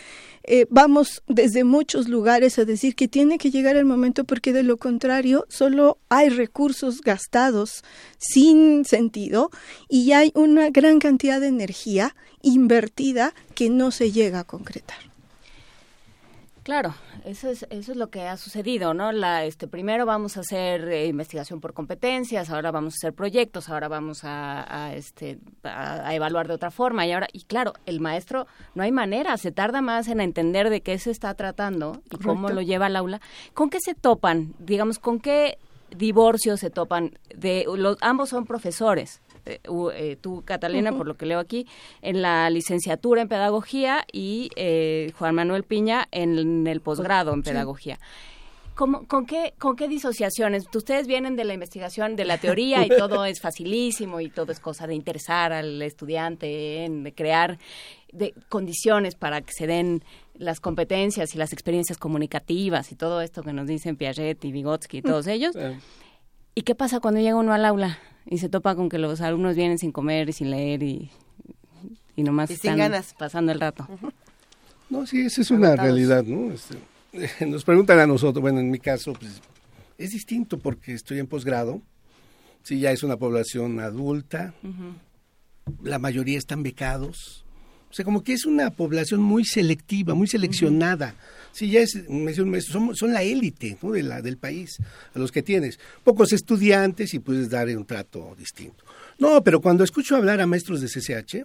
eh, 0.50 0.66
vamos 0.70 1.22
desde 1.28 1.62
muchos 1.62 2.08
lugares 2.08 2.58
a 2.58 2.64
decir 2.64 2.94
que 2.96 3.06
tiene 3.06 3.36
que 3.36 3.50
llegar 3.50 3.76
el 3.76 3.84
momento 3.84 4.24
porque 4.24 4.54
de 4.54 4.62
lo 4.62 4.78
contrario 4.78 5.44
solo 5.50 5.98
hay 6.08 6.30
recursos 6.30 7.02
gastados 7.02 7.84
sin 8.16 8.86
sentido 8.86 9.50
y 9.90 10.12
hay 10.12 10.32
una 10.34 10.70
gran 10.70 11.00
cantidad 11.00 11.38
de 11.38 11.48
energía 11.48 12.16
invertida 12.40 13.34
que 13.54 13.68
no 13.68 13.90
se 13.90 14.10
llega 14.10 14.40
a 14.40 14.44
concretar. 14.44 15.07
Claro, 16.68 16.94
eso 17.24 17.48
es, 17.48 17.66
eso 17.70 17.92
es 17.92 17.96
lo 17.96 18.10
que 18.10 18.28
ha 18.28 18.36
sucedido, 18.36 18.92
¿no? 18.92 19.10
La, 19.10 19.46
este, 19.46 19.66
primero 19.68 20.04
vamos 20.04 20.36
a 20.36 20.40
hacer 20.40 20.86
eh, 20.88 21.06
investigación 21.06 21.62
por 21.62 21.72
competencias, 21.72 22.50
ahora 22.50 22.70
vamos 22.70 22.92
a 22.92 22.96
hacer 22.96 23.14
proyectos, 23.14 23.70
ahora 23.70 23.88
vamos 23.88 24.20
a, 24.24 24.92
este, 24.94 25.38
a, 25.62 26.14
evaluar 26.14 26.46
de 26.46 26.52
otra 26.52 26.70
forma 26.70 27.06
y 27.06 27.12
ahora, 27.12 27.26
y 27.32 27.44
claro, 27.44 27.72
el 27.86 28.00
maestro 28.00 28.46
no 28.74 28.82
hay 28.82 28.92
manera, 28.92 29.34
se 29.38 29.50
tarda 29.50 29.80
más 29.80 30.08
en 30.08 30.20
entender 30.20 30.68
de 30.68 30.82
qué 30.82 30.98
se 30.98 31.10
está 31.10 31.32
tratando 31.32 32.02
y 32.10 32.18
cómo 32.18 32.50
lo 32.50 32.60
lleva 32.60 32.84
al 32.84 32.96
aula. 32.96 33.22
¿Con 33.54 33.70
qué 33.70 33.80
se 33.80 33.94
topan? 33.94 34.52
Digamos, 34.58 34.98
¿con 34.98 35.20
qué 35.20 35.56
divorcios 35.96 36.60
se 36.60 36.68
topan? 36.68 37.18
De, 37.34 37.64
los, 37.78 37.96
ambos 38.02 38.28
son 38.28 38.44
profesores. 38.44 39.22
Eh, 39.48 39.60
eh, 39.94 40.16
tú, 40.20 40.42
Catalina, 40.44 40.92
por 40.92 41.06
lo 41.06 41.16
que 41.16 41.26
leo 41.26 41.38
aquí, 41.38 41.66
en 42.02 42.20
la 42.22 42.50
licenciatura 42.50 43.22
en 43.22 43.28
pedagogía 43.28 44.04
y 44.12 44.50
eh, 44.56 45.12
Juan 45.18 45.34
Manuel 45.34 45.64
Piña 45.64 46.06
en, 46.10 46.66
el 46.66 46.80
posgrado 46.80 47.32
en 47.32 47.42
pedagogía. 47.42 47.98
con, 48.74 49.26
qué, 49.26 49.54
¿Con 49.58 49.74
qué 49.74 49.88
disociaciones? 49.88 50.66
Ustedes 50.74 51.06
vienen 51.06 51.34
de 51.34 51.44
la 51.44 51.54
investigación, 51.54 52.14
de 52.14 52.24
la 52.26 52.38
teoría 52.38 52.84
y 52.84 52.88
todo 52.90 53.24
es 53.24 53.40
facilísimo 53.40 54.20
y 54.20 54.28
todo 54.28 54.52
es 54.52 54.60
cosa 54.60 54.86
de 54.86 54.94
interesar 54.94 55.52
al 55.52 55.80
estudiante, 55.82 56.84
en, 56.84 57.02
de 57.02 57.14
crear 57.14 57.58
de 58.12 58.34
condiciones 58.48 59.14
para 59.14 59.40
que 59.40 59.52
se 59.52 59.66
den 59.66 60.02
las 60.34 60.60
competencias 60.60 61.34
y 61.34 61.38
las 61.38 61.52
experiencias 61.52 61.98
comunicativas 61.98 62.92
y 62.92 62.96
todo 62.96 63.20
esto 63.22 63.42
que 63.42 63.52
nos 63.52 63.66
dicen 63.66 63.96
Piaget 63.96 64.44
y 64.44 64.52
Vygotsky 64.52 64.98
y 64.98 65.02
todos 65.02 65.26
ellos. 65.26 65.56
¿Y 66.54 66.62
qué 66.62 66.74
pasa 66.74 67.00
cuando 67.00 67.20
llega 67.20 67.36
uno 67.36 67.52
al 67.52 67.64
aula? 67.64 67.98
Y 68.30 68.38
se 68.38 68.48
topa 68.48 68.74
con 68.74 68.88
que 68.88 68.98
los 68.98 69.20
alumnos 69.20 69.56
vienen 69.56 69.78
sin 69.78 69.92
comer 69.92 70.28
y 70.28 70.32
sin 70.32 70.50
leer 70.50 70.82
y, 70.82 71.10
y 72.14 72.22
nomás 72.22 72.50
están 72.50 72.78
pasando 73.18 73.52
el 73.52 73.60
rato. 73.60 73.88
No, 74.90 75.06
sí, 75.06 75.22
esa 75.22 75.40
es 75.40 75.50
una 75.50 75.76
realidad, 75.76 76.24
¿no? 76.24 76.52
Este, 76.52 76.76
nos 77.46 77.64
preguntan 77.64 77.98
a 77.98 78.06
nosotros, 78.06 78.40
bueno, 78.42 78.60
en 78.60 78.70
mi 78.70 78.78
caso, 78.78 79.14
pues 79.14 79.40
es 79.96 80.10
distinto 80.10 80.58
porque 80.58 80.92
estoy 80.92 81.18
en 81.18 81.26
posgrado, 81.26 81.80
sí, 82.62 82.80
ya 82.80 82.92
es 82.92 83.02
una 83.02 83.16
población 83.16 83.80
adulta, 83.80 84.54
la 85.82 85.98
mayoría 85.98 86.38
están 86.38 86.62
becados, 86.62 87.44
o 87.90 87.94
sea, 87.94 88.04
como 88.04 88.22
que 88.22 88.34
es 88.34 88.44
una 88.44 88.70
población 88.70 89.20
muy 89.20 89.44
selectiva, 89.44 90.14
muy 90.14 90.26
seleccionada. 90.26 91.14
Sí, 91.52 91.70
ya 91.70 91.80
es, 91.80 91.98
son, 92.66 92.94
son 92.94 93.12
la 93.12 93.22
élite 93.22 93.78
de 93.80 94.02
la, 94.02 94.20
del 94.20 94.36
país, 94.36 94.78
a 95.14 95.18
los 95.18 95.32
que 95.32 95.42
tienes. 95.42 95.80
Pocos 96.04 96.32
estudiantes 96.32 97.14
y 97.14 97.18
puedes 97.18 97.48
dar 97.48 97.68
un 97.68 97.86
trato 97.86 98.34
distinto. 98.38 98.84
No, 99.18 99.42
pero 99.42 99.60
cuando 99.60 99.84
escucho 99.84 100.16
hablar 100.16 100.40
a 100.40 100.46
maestros 100.46 100.80
de 100.80 100.88
CCH 100.88 101.44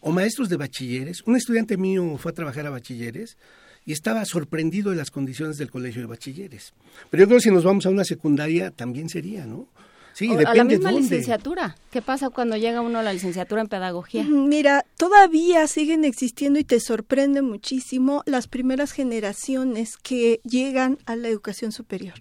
o 0.00 0.12
maestros 0.12 0.48
de 0.48 0.56
bachilleres, 0.56 1.22
un 1.26 1.36
estudiante 1.36 1.76
mío 1.76 2.16
fue 2.18 2.30
a 2.30 2.34
trabajar 2.34 2.66
a 2.66 2.70
bachilleres 2.70 3.36
y 3.84 3.92
estaba 3.92 4.24
sorprendido 4.24 4.90
de 4.90 4.96
las 4.96 5.10
condiciones 5.10 5.56
del 5.56 5.70
colegio 5.70 6.02
de 6.02 6.06
bachilleres. 6.06 6.72
Pero 7.10 7.22
yo 7.22 7.26
creo 7.26 7.38
que 7.38 7.44
si 7.44 7.50
nos 7.50 7.64
vamos 7.64 7.84
a 7.86 7.90
una 7.90 8.04
secundaria 8.04 8.70
también 8.70 9.08
sería, 9.08 9.44
¿no? 9.44 9.68
Sí, 10.14 10.28
depende 10.28 10.50
a 10.50 10.54
la 10.54 10.64
misma 10.64 10.92
licenciatura. 10.92 11.76
¿Qué 11.90 12.00
pasa 12.00 12.30
cuando 12.30 12.56
llega 12.56 12.80
uno 12.80 13.00
a 13.00 13.02
la 13.02 13.12
licenciatura 13.12 13.60
en 13.60 13.68
pedagogía? 13.68 14.22
Mira, 14.24 14.86
todavía 14.96 15.66
siguen 15.66 16.04
existiendo 16.04 16.60
y 16.60 16.64
te 16.64 16.78
sorprende 16.78 17.42
muchísimo 17.42 18.22
las 18.24 18.46
primeras 18.46 18.92
generaciones 18.92 19.96
que 19.96 20.40
llegan 20.44 20.98
a 21.06 21.16
la 21.16 21.28
educación 21.28 21.72
superior. 21.72 22.14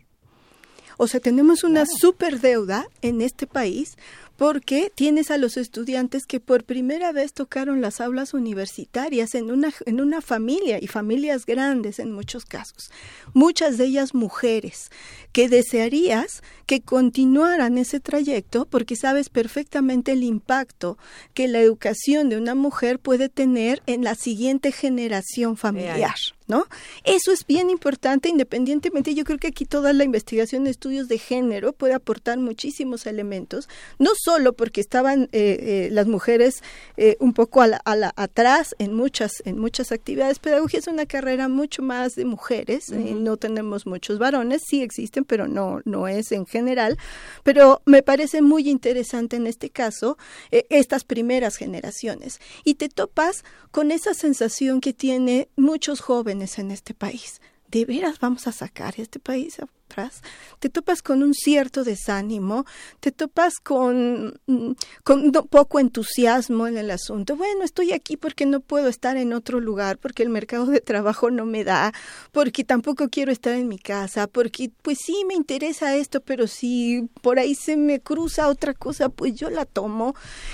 O 0.97 1.07
sea, 1.07 1.19
tenemos 1.19 1.63
una 1.63 1.85
super 1.85 2.39
deuda 2.39 2.87
en 3.01 3.21
este 3.21 3.45
país 3.47 3.95
porque 4.43 4.91
tienes 4.93 5.31
a 5.31 5.37
los 5.37 5.55
estudiantes 5.55 6.25
que 6.25 6.41
por 6.41 6.65
primera 6.65 7.13
vez 7.13 7.31
tocaron 7.31 7.79
las 7.79 8.01
aulas 8.01 8.33
universitarias 8.33 9.35
en 9.35 9.49
una, 9.49 9.71
en 9.85 10.01
una 10.01 10.19
familia 10.19 10.79
y 10.81 10.87
familias 10.87 11.45
grandes 11.45 11.97
en 11.97 12.11
muchos 12.11 12.43
casos, 12.43 12.91
muchas 13.33 13.77
de 13.77 13.85
ellas 13.85 14.13
mujeres, 14.13 14.91
que 15.31 15.47
desearías 15.47 16.43
que 16.65 16.81
continuaran 16.81 17.77
ese 17.77 18.01
trayecto 18.01 18.65
porque 18.65 18.97
sabes 18.97 19.29
perfectamente 19.29 20.11
el 20.11 20.23
impacto 20.23 20.97
que 21.33 21.47
la 21.47 21.61
educación 21.61 22.27
de 22.27 22.35
una 22.35 22.53
mujer 22.53 22.99
puede 22.99 23.29
tener 23.29 23.81
en 23.85 24.03
la 24.03 24.13
siguiente 24.13 24.73
generación 24.73 25.55
familiar. 25.55 26.11
¿No? 26.47 26.67
Eso 27.03 27.31
es 27.31 27.45
bien 27.45 27.69
importante, 27.69 28.29
independientemente, 28.29 29.13
yo 29.13 29.23
creo 29.23 29.37
que 29.37 29.47
aquí 29.47 29.65
toda 29.65 29.93
la 29.93 30.03
investigación 30.03 30.63
de 30.63 30.71
estudios 30.71 31.07
de 31.07 31.17
género 31.17 31.73
puede 31.73 31.93
aportar 31.93 32.37
muchísimos 32.37 33.05
elementos, 33.05 33.69
no 33.99 34.11
solo 34.15 34.53
porque 34.53 34.81
estaban 34.81 35.23
eh, 35.23 35.27
eh, 35.31 35.89
las 35.91 36.07
mujeres 36.07 36.63
eh, 36.97 37.17
un 37.19 37.33
poco 37.33 37.61
a 37.61 37.67
la, 37.67 38.13
atrás 38.15 38.75
en 38.79 38.93
muchas, 38.93 39.41
en 39.45 39.57
muchas 39.57 39.91
actividades, 39.91 40.39
pedagogía 40.39 40.79
es 40.79 40.87
una 40.87 41.05
carrera 41.05 41.47
mucho 41.47 41.81
más 41.81 42.15
de 42.15 42.25
mujeres, 42.25 42.89
no 42.89 43.37
tenemos 43.37 43.85
muchos 43.85 44.19
varones, 44.19 44.61
sí 44.67 44.81
existen, 44.81 45.23
pero 45.23 45.47
no, 45.47 45.81
no 45.85 46.07
es 46.07 46.31
en 46.31 46.45
general, 46.45 46.97
pero 47.43 47.81
me 47.85 48.03
parece 48.03 48.41
muy 48.41 48.69
interesante 48.69 49.35
en 49.35 49.47
este 49.47 49.69
caso 49.69 50.17
estas 50.51 51.03
primeras 51.03 51.55
generaciones, 51.55 52.39
y 52.63 52.75
te 52.75 52.89
topas 52.89 53.43
con 53.71 53.91
esa 53.91 54.13
sensación 54.13 54.81
que 54.81 54.93
tiene 54.93 55.49
muchos 55.55 55.99
jóvenes, 56.01 56.32
en 56.41 56.71
este 56.71 56.93
país. 56.93 57.39
¿De 57.73 57.85
veras 57.85 58.19
vamos 58.19 58.45
a 58.45 58.51
sacar 58.51 58.93
este 58.97 59.19
país 59.19 59.57
atrás? 59.59 60.21
Te 60.59 60.69
topas 60.69 61.01
con 61.01 61.23
un 61.23 61.33
cierto 61.33 61.83
desánimo, 61.83 62.65
te 62.99 63.11
topas 63.11 63.55
con, 63.55 64.39
mm, 64.45 64.73
con 65.03 65.31
poco 65.31 65.79
entusiasmo 65.79 66.67
en 66.67 66.77
el 66.77 66.91
asunto. 66.91 67.35
Bueno, 67.35 67.63
estoy 67.63 67.91
aquí 67.91 68.15
porque 68.15 68.45
no 68.45 68.59
puedo 68.59 68.89
estar 68.89 69.17
en 69.17 69.33
otro 69.33 69.59
lugar, 69.59 69.97
porque 69.97 70.21
el 70.21 70.29
mercado 70.29 70.67
de 70.67 70.81
trabajo 70.81 71.31
no 71.31 71.47
me 71.47 71.63
da, 71.63 71.93
porque 72.31 72.63
tampoco 72.63 73.09
quiero 73.09 73.31
estar 73.31 73.55
en 73.55 73.67
mi 73.67 73.79
casa, 73.79 74.27
porque 74.27 74.69
pues 74.83 74.99
sí 75.03 75.25
me 75.27 75.33
interesa 75.33 75.95
esto, 75.95 76.21
pero 76.21 76.45
si 76.45 77.09
por 77.23 77.39
ahí 77.39 77.55
se 77.55 77.75
me 77.75 77.99
cruza 78.01 78.49
otra 78.49 78.75
cosa, 78.75 79.09
pues 79.09 79.33
yo 79.33 79.49
la 79.49 79.65
tomo. 79.65 80.13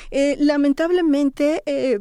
Eh, 0.10 0.38
lamentablemente... 0.40 1.64
Eh, 1.66 2.00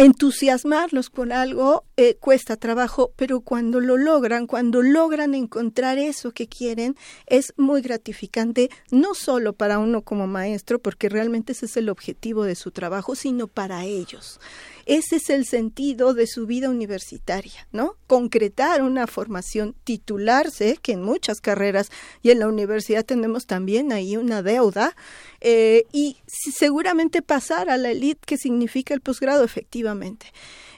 entusiasmarlos 0.00 1.10
con 1.10 1.30
algo 1.30 1.84
eh, 1.98 2.16
cuesta 2.18 2.56
trabajo, 2.56 3.12
pero 3.16 3.42
cuando 3.42 3.80
lo 3.80 3.98
logran, 3.98 4.46
cuando 4.46 4.80
logran 4.80 5.34
encontrar 5.34 5.98
eso 5.98 6.32
que 6.32 6.48
quieren, 6.48 6.96
es 7.26 7.52
muy 7.58 7.82
gratificante, 7.82 8.70
no 8.90 9.12
solo 9.12 9.52
para 9.52 9.78
uno 9.78 10.00
como 10.00 10.26
maestro, 10.26 10.78
porque 10.78 11.10
realmente 11.10 11.52
ese 11.52 11.66
es 11.66 11.76
el 11.76 11.90
objetivo 11.90 12.44
de 12.44 12.54
su 12.54 12.70
trabajo, 12.70 13.14
sino 13.14 13.46
para 13.46 13.84
ellos. 13.84 14.40
Ese 14.86 15.16
es 15.16 15.30
el 15.30 15.46
sentido 15.46 16.14
de 16.14 16.26
su 16.26 16.46
vida 16.46 16.70
universitaria, 16.70 17.66
¿no? 17.72 17.96
Concretar 18.06 18.82
una 18.82 19.06
formación, 19.06 19.74
titularse, 19.84 20.78
que 20.80 20.92
en 20.92 21.02
muchas 21.02 21.40
carreras 21.40 21.90
y 22.22 22.30
en 22.30 22.40
la 22.40 22.48
universidad 22.48 23.04
tenemos 23.04 23.46
también 23.46 23.92
ahí 23.92 24.16
una 24.16 24.42
deuda, 24.42 24.94
eh, 25.40 25.86
y 25.90 26.18
seguramente 26.26 27.22
pasar 27.22 27.70
a 27.70 27.78
la 27.78 27.90
elite 27.90 28.20
que 28.26 28.36
significa 28.36 28.92
el 28.92 29.00
posgrado, 29.00 29.42
efectivamente. 29.42 30.26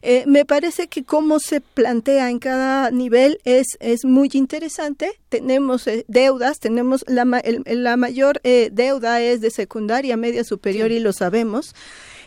Eh, 0.02 0.24
me 0.26 0.44
parece 0.44 0.88
que 0.88 1.04
cómo 1.04 1.38
se 1.38 1.60
plantea 1.60 2.30
en 2.30 2.38
cada 2.38 2.90
nivel 2.90 3.40
es, 3.44 3.66
es 3.80 4.04
muy 4.04 4.30
interesante. 4.32 5.18
Tenemos 5.28 5.86
eh, 5.86 6.04
deudas, 6.08 6.58
tenemos 6.60 7.04
la, 7.08 7.24
la 7.66 7.96
mayor 7.96 8.40
deuda 8.42 9.20
es 9.20 9.40
de 9.40 9.50
secundaria, 9.50 10.16
media 10.16 10.44
superior 10.44 10.90
y 10.90 11.00
lo 11.00 11.12
sabemos. 11.12 11.74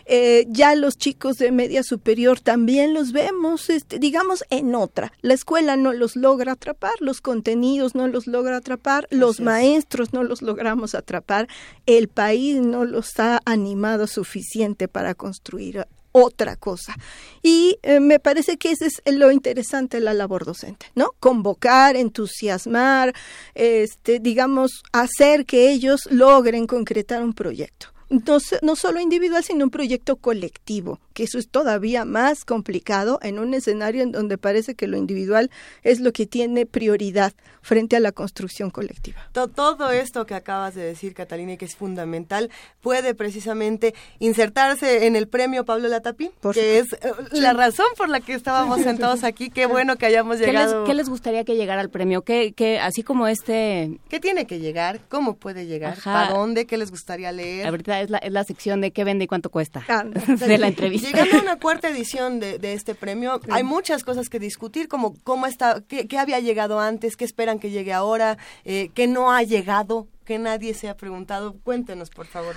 Eh, 0.06 0.46
ya 0.50 0.76
los 0.76 0.98
chicos 0.98 1.38
de 1.38 1.52
media 1.52 1.84
superior 1.84 2.40
también 2.40 2.94
los 2.94 3.12
vemos, 3.12 3.70
este, 3.70 4.00
digamos, 4.00 4.44
en 4.50 4.76
otra. 4.76 5.12
La 5.22 5.34
escuela 5.34 5.76
no 5.78 5.94
los 5.94 6.16
logra 6.16 6.54
atrapar, 6.54 6.94
los 7.00 7.22
contenidos 7.22 7.96
no 7.96 8.08
los 8.08 8.28
logra 8.28 8.58
atrapar, 8.58 9.08
los 9.10 9.40
maestros 9.40 10.14
no 10.14 10.24
los 10.24 10.42
logramos 10.42 10.96
atrapar, 10.96 11.48
el 11.86 12.08
país 12.08 12.58
no 12.58 12.86
los 12.86 13.20
ha 13.20 13.42
animado 13.46 14.08
suficiente 14.08 14.88
para 14.88 15.16
construir 15.16 15.88
otra 16.12 16.56
cosa. 16.56 16.96
Y 17.44 17.78
eh, 17.84 18.00
me 18.00 18.20
parece 18.20 18.58
que 18.58 18.72
ese 18.72 18.86
es 18.86 19.02
lo 19.16 19.32
interesante 19.32 19.98
de 19.98 20.04
la 20.04 20.14
labor 20.14 20.46
docente, 20.46 20.86
¿no? 20.96 21.12
Convocar, 21.20 21.98
entusiasmar, 21.98 23.14
este, 23.54 24.20
digamos, 24.20 24.84
hacer 24.94 25.46
que 25.46 25.72
ellos 25.72 26.02
logren 26.10 26.68
concretar 26.68 27.22
un 27.22 27.34
proyecto 27.34 27.95
no, 28.10 28.38
no 28.62 28.76
solo 28.76 29.00
individual, 29.00 29.44
sino 29.44 29.66
un 29.66 29.70
proyecto 29.70 30.16
colectivo, 30.18 31.00
que 31.16 31.24
eso 31.24 31.40
es 31.40 31.48
todavía 31.48 32.04
más 32.04 32.44
complicado 32.44 33.20
en 33.24 33.40
un 33.40 33.54
escenario 33.54 34.04
en 34.04 34.12
donde 34.12 34.38
parece 34.38 34.76
que 34.76 34.86
lo 34.86 34.98
individual 34.98 35.50
es 35.82 36.02
lo 36.02 36.12
que 36.12 36.26
tiene 36.28 36.66
prioridad 36.66 37.34
frente 37.62 37.96
a 37.96 38.02
la 38.02 38.12
construcción 38.12 38.70
colectiva. 38.70 39.28
Todo 39.32 39.92
esto 39.92 40.26
que 40.26 40.36
acabas 40.36 40.76
de 40.76 40.84
decir, 40.84 41.14
Catalina, 41.14 41.54
y 41.54 41.58
que 41.58 41.66
es 41.66 41.76
fundamental, 41.76 42.52
puede 42.82 43.16
precisamente 43.16 43.96
insertarse 44.20 45.08
en 45.08 45.16
el 45.16 45.28
premio 45.28 45.64
Pablo 45.66 45.88
Latapí, 45.88 46.32
que 46.54 46.80
es 46.80 46.94
eh, 46.94 47.00
la 47.32 47.54
razón 47.54 47.88
por 47.98 48.10
la 48.10 48.20
que 48.20 48.34
estábamos 48.34 48.82
sentados 48.82 49.24
aquí. 49.24 49.50
Qué 49.50 49.66
bueno 49.68 49.96
que 49.96 50.06
hayamos 50.06 50.38
¿Qué 50.38 50.48
les, 50.48 50.66
llegado. 50.66 50.84
qué 50.84 50.94
les 50.94 51.08
gustaría 51.08 51.46
que 51.46 51.56
llegara 51.56 51.80
al 51.80 51.90
premio? 51.90 52.24
¿Qué, 52.24 52.54
qué, 52.54 52.78
así 52.78 53.04
como 53.04 53.28
este... 53.28 54.00
¿Qué 54.10 54.20
tiene 54.20 54.46
que 54.46 54.60
llegar? 54.60 55.00
¿Cómo 55.08 55.38
puede 55.38 55.66
llegar? 55.66 55.94
Ajá. 55.94 56.14
¿Para 56.14 56.34
dónde? 56.38 56.66
¿Qué 56.66 56.78
les 56.78 56.92
gustaría 56.92 57.32
leer? 57.32 57.68
Ahorita 57.68 58.02
es 58.02 58.10
la, 58.10 58.18
es 58.18 58.34
la 58.34 58.44
sección 58.44 58.82
de 58.82 58.92
qué 58.92 59.06
vende 59.06 59.24
y 59.24 59.28
cuánto 59.28 59.50
cuesta 59.50 59.84
Ah, 59.88 60.04
de 60.28 60.58
la 60.58 60.68
entrevista. 60.68 61.05
Llegando 61.06 61.38
a 61.38 61.42
una 61.42 61.56
cuarta 61.60 61.90
edición 61.90 62.40
de, 62.40 62.60
de 62.60 62.74
este 62.74 62.96
premio, 62.96 63.40
hay 63.50 63.64
muchas 63.64 64.04
cosas 64.04 64.30
que 64.30 64.40
discutir, 64.40 64.88
como 64.88 65.14
cómo 65.24 65.46
está, 65.46 65.82
qué, 65.88 66.08
qué 66.08 66.18
había 66.18 66.40
llegado 66.40 66.80
antes, 66.80 67.16
qué 67.16 67.26
esperan 67.26 67.60
que 67.60 67.70
llegue 67.70 67.94
ahora, 67.94 68.38
eh, 68.64 68.90
qué 68.94 69.08
no 69.08 69.32
ha 69.32 69.44
llegado, 69.44 70.08
que 70.26 70.40
nadie 70.40 70.74
se 70.74 70.90
ha 70.90 70.98
preguntado. 70.98 71.56
Cuéntenos, 71.64 72.10
por 72.10 72.26
favor. 72.26 72.56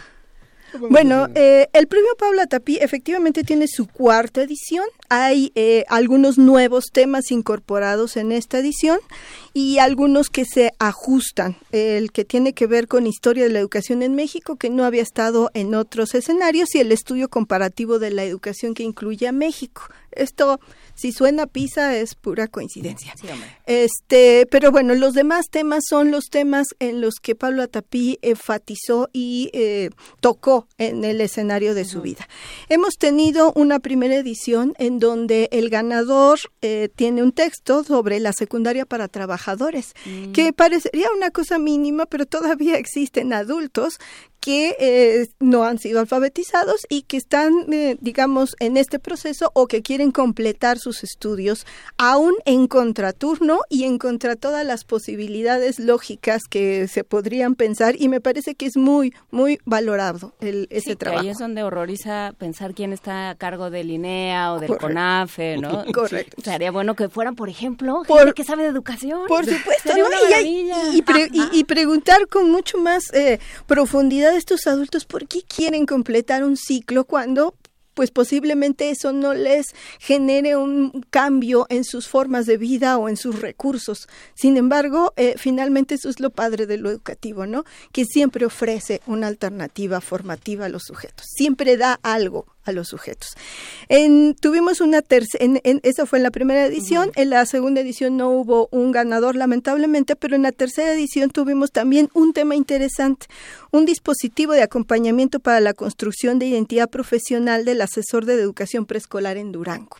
Bueno, 0.91 1.29
eh, 1.35 1.69
el 1.73 1.87
premio 1.87 2.11
Paula 2.19 2.47
Tapí 2.47 2.77
efectivamente 2.81 3.43
tiene 3.43 3.67
su 3.69 3.87
cuarta 3.87 4.43
edición. 4.43 4.85
Hay 5.09 5.53
eh, 5.55 5.85
algunos 5.89 6.39
nuevos 6.39 6.87
temas 6.93 7.31
incorporados 7.31 8.17
en 8.17 8.33
esta 8.33 8.59
edición 8.59 8.99
y 9.55 9.79
algunos 9.79 10.29
que 10.29 10.45
se 10.45 10.73
ajustan. 10.79 11.57
El 11.73 12.13
que 12.13 12.25
tiene 12.25 12.53
que 12.53 12.67
ver 12.67 12.89
con 12.89 13.07
historia 13.07 13.45
de 13.45 13.51
la 13.51 13.59
educación 13.59 14.03
en 14.03 14.15
México, 14.15 14.57
que 14.57 14.71
no 14.71 14.85
había 14.85 15.03
estado 15.03 15.51
en 15.55 15.75
otros 15.75 16.15
escenarios, 16.15 16.75
y 16.75 16.81
el 16.81 16.93
estudio 16.93 17.29
comparativo 17.29 17.99
de 17.99 18.11
la 18.11 18.25
educación 18.25 18.75
que 18.75 18.83
incluye 18.83 19.27
a 19.27 19.33
México. 19.33 19.83
Esto, 20.13 20.61
si 20.95 21.13
suena 21.13 21.47
pizza, 21.47 21.97
es 21.97 22.15
pura 22.15 22.49
coincidencia. 22.49 23.15
Este, 23.67 24.47
pero 24.51 24.71
bueno, 24.71 24.95
los 24.95 25.15
demás 25.15 25.47
temas 25.51 25.85
son 25.89 26.11
los 26.11 26.27
temas 26.27 26.69
en 26.79 27.01
los 27.01 27.17
que 27.23 27.35
Pablo 27.35 27.63
Atapí 27.63 28.19
enfatizó 28.23 29.09
y 29.13 29.51
eh, 29.53 29.91
tocó 30.21 30.67
en 30.79 31.05
el 31.05 31.21
escenario 31.21 31.75
de 31.75 31.85
su 31.85 32.01
vida. 32.01 32.29
Hemos 32.69 32.95
tenido 32.95 33.53
una 33.55 33.79
primera 33.79 34.17
edición 34.17 34.75
en 34.79 34.99
donde 34.99 35.49
el 35.53 35.71
ganador 35.71 36.39
eh, 36.63 36.89
tiene 36.95 37.23
un 37.23 37.33
texto 37.33 37.85
sobre 37.85 38.21
la 38.21 38.33
secundaria 38.33 38.87
para 38.87 39.09
trabajadores, 39.09 39.95
que 40.33 40.53
parecería 40.53 41.09
una 41.17 41.31
cosa 41.31 41.59
mínima, 41.59 42.07
pero 42.07 42.27
todavía 42.27 42.77
existen 42.79 43.33
adultos 43.33 43.99
que 44.49 44.77
eh, 44.81 45.29
no 45.41 45.65
han 45.65 45.79
sido 45.79 46.01
alfabetizados 46.01 46.87
y 46.89 47.03
que 47.03 47.19
están, 47.19 47.53
eh, 47.71 47.99
digamos, 48.01 48.57
en 48.61 48.79
este 48.79 48.99
proceso 48.99 49.51
o 49.53 49.67
que 49.67 49.83
quieren 49.83 50.11
completar 50.11 50.79
sus 50.79 51.05
estudios 51.05 51.67
aún 51.99 52.33
en 52.47 52.67
contraturno 52.67 53.61
y 53.69 53.85
en 53.85 53.99
contra 53.99 54.37
todas 54.37 54.65
las 54.65 54.85
posibilidades 54.85 55.79
lógicas 55.79 56.45
que 56.49 56.89
se 56.89 57.05
podrían 57.05 57.57
pensar 57.57 57.95
y 57.99 58.09
me 58.09 58.23
parece 58.23 58.55
que 58.55 58.65
es 58.65 58.79
muy, 58.79 59.13
muy 59.31 59.59
valorado 59.67 60.33
el, 60.41 60.67
ese 60.71 60.81
Sí, 60.81 60.91
que 60.93 60.97
trabajo. 60.97 61.25
ahí 61.25 61.29
es 61.29 61.37
donde 61.37 61.63
horroriza 61.63 62.33
pensar 62.39 62.73
quién 62.73 62.95
está 62.95 63.29
a 63.29 63.35
cargo 63.35 63.69
del 63.69 63.91
INEA 63.91 64.55
o 64.55 64.61
del 64.61 64.69
Correcto. 64.69 64.87
CONAFE, 64.87 65.59
¿no? 65.59 65.85
Correcto. 65.93 66.37
Sí, 66.43 66.51
Sería 66.51 66.71
bueno 66.71 66.95
que 66.97 67.11
fueran, 67.11 67.35
por 67.35 67.51
ejemplo, 67.51 68.03
Por- 68.09 68.21
gente 68.21 68.33
que 68.33 68.45
sabe 68.45 68.63
de 68.63 68.71
educación. 68.71 69.21
Por 69.29 69.45
supuesto, 69.45 69.93
Y, 70.43 70.71
y 70.97 71.03
pre- 71.03 71.29
y- 71.35 71.59
y 71.59 71.65
preguntar 71.65 72.29
con 72.29 72.51
mucho 72.51 72.79
más 72.79 73.13
eh, 73.13 73.39
profundidad 73.67 74.38
estos 74.39 74.67
adultos 74.67 75.05
por 75.05 75.27
qué 75.29 75.43
quieren 75.43 75.87
completar 75.87 76.45
un 76.45 76.57
ciclo 76.57 77.05
cuando 77.05 77.55
pues 77.99 78.13
posiblemente 78.13 78.91
eso 78.91 79.13
no 79.13 79.35
les 79.35 79.75
genere 79.99 80.55
un 80.55 81.05
cambio 81.11 81.67
en 81.69 81.83
sus 81.83 82.07
formas 82.07 82.47
de 82.47 82.57
vida 82.57 82.97
o 82.97 83.09
en 83.09 83.17
sus 83.17 83.41
recursos. 83.41 84.09
Sin 84.37 84.57
embargo, 84.57 85.13
eh, 85.17 85.35
finalmente 85.37 85.97
eso 85.97 86.09
es 86.09 86.21
lo 86.21 86.31
padre 86.31 86.67
de 86.67 86.77
lo 86.77 86.91
educativo, 86.91 87.45
¿no? 87.45 87.65
Que 87.91 88.05
siempre 88.05 88.47
ofrece 88.47 89.01
una 89.09 89.27
alternativa 89.27 90.01
formativa 90.01 90.67
a 90.67 90.69
los 90.69 90.85
sujetos, 90.85 91.27
siempre 91.29 91.77
da 91.77 91.99
algo 92.05 92.47
a 92.69 92.73
los 92.73 92.89
sujetos. 92.89 93.37
En, 93.89 94.35
tuvimos 94.35 94.81
una 94.81 95.03
tercera, 95.03 95.45
en, 95.45 95.61
en- 95.65 95.81
esa 95.83 96.07
fue 96.07 96.19
en 96.19 96.23
la 96.23 96.31
primera 96.31 96.65
edición, 96.67 97.11
en 97.17 97.31
la 97.31 97.45
segunda 97.47 97.81
edición 97.81 98.17
no 98.17 98.31
hubo 98.31 98.69
un 98.71 98.93
ganador 98.93 99.37
lamentablemente, 99.37 100.17
pero 100.17 100.37
en 100.37 100.43
la 100.43 100.53
tercera 100.53 100.93
edición 100.93 101.31
tuvimos 101.31 101.73
también 101.73 102.09
un 102.15 102.33
tema 102.33 102.55
interesante, 102.55 103.27
un 103.71 103.85
dispositivo 103.87 104.53
de 104.53 104.63
acompañamiento 104.63 105.41
para 105.41 105.61
la 105.61 105.75
construcción 105.75 106.39
de 106.39 106.47
identidad 106.47 106.89
profesional 106.91 107.65
del 107.65 107.81
asesor 107.81 108.25
de 108.25 108.35
educación 108.35 108.87
preescolar 108.87 109.37
en 109.37 109.53
Durango. 109.53 109.97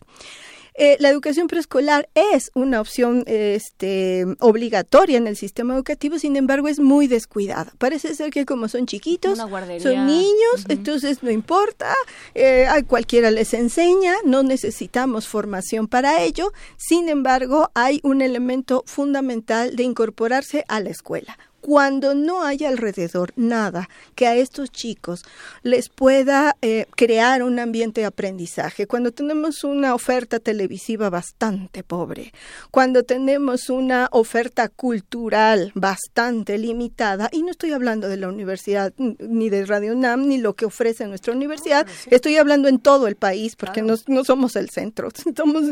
Eh, 0.81 0.95
la 1.01 1.09
educación 1.09 1.47
preescolar 1.47 2.07
es 2.15 2.51
una 2.55 2.79
opción 2.79 3.25
este, 3.27 4.25
obligatoria 4.39 5.17
en 5.17 5.27
el 5.27 5.35
sistema 5.35 5.75
educativo, 5.75 6.17
sin 6.17 6.37
embargo 6.37 6.69
es 6.69 6.79
muy 6.79 7.07
descuidada. 7.07 7.73
Parece 7.77 8.15
ser 8.15 8.31
que 8.31 8.45
como 8.45 8.69
son 8.69 8.85
chiquitos, 8.85 9.37
son 9.37 10.07
niños, 10.07 10.65
entonces 10.69 11.21
no 11.21 11.31
importa, 11.31 11.93
eh, 12.33 12.65
a 12.65 12.81
cualquiera 12.83 13.29
les 13.29 13.53
enseña, 13.53 14.13
no 14.23 14.41
necesitamos 14.41 15.27
formación 15.27 15.89
para 15.89 16.23
ello, 16.23 16.53
sin 16.77 17.09
embargo 17.09 17.71
hay 17.73 17.99
un 18.03 18.21
elemento 18.21 18.85
fundamental 18.85 19.75
de 19.75 19.83
incorporarse 19.83 20.63
a 20.69 20.79
la 20.79 20.91
escuela. 20.91 21.37
Cuando 21.61 22.15
no 22.15 22.43
hay 22.43 22.63
alrededor 22.65 23.33
nada 23.35 23.89
que 24.15 24.27
a 24.27 24.35
estos 24.35 24.71
chicos 24.71 25.23
les 25.63 25.89
pueda 25.89 26.55
eh, 26.61 26.85
crear 26.95 27.43
un 27.43 27.59
ambiente 27.59 28.01
de 28.01 28.07
aprendizaje, 28.07 28.87
cuando 28.87 29.11
tenemos 29.11 29.63
una 29.63 29.93
oferta 29.93 30.39
televisiva 30.39 31.09
bastante 31.09 31.83
pobre, 31.83 32.33
cuando 32.71 33.03
tenemos 33.03 33.69
una 33.69 34.07
oferta 34.11 34.69
cultural 34.69 35.71
bastante 35.75 36.57
limitada, 36.57 37.29
y 37.31 37.43
no 37.43 37.51
estoy 37.51 37.73
hablando 37.73 38.07
de 38.07 38.17
la 38.17 38.27
universidad 38.27 38.93
ni 38.97 39.49
de 39.49 39.65
Radio 39.65 39.93
UNAM 39.93 40.27
ni 40.27 40.37
lo 40.37 40.53
que 40.55 40.65
ofrece 40.65 41.05
nuestra 41.07 41.33
universidad, 41.33 41.87
estoy 42.09 42.37
hablando 42.37 42.67
en 42.67 42.79
todo 42.79 43.07
el 43.07 43.15
país 43.15 43.55
porque 43.55 43.81
no, 43.81 43.95
no 44.07 44.23
somos 44.23 44.55
el 44.55 44.69
centro, 44.69 45.09
somos 45.35 45.63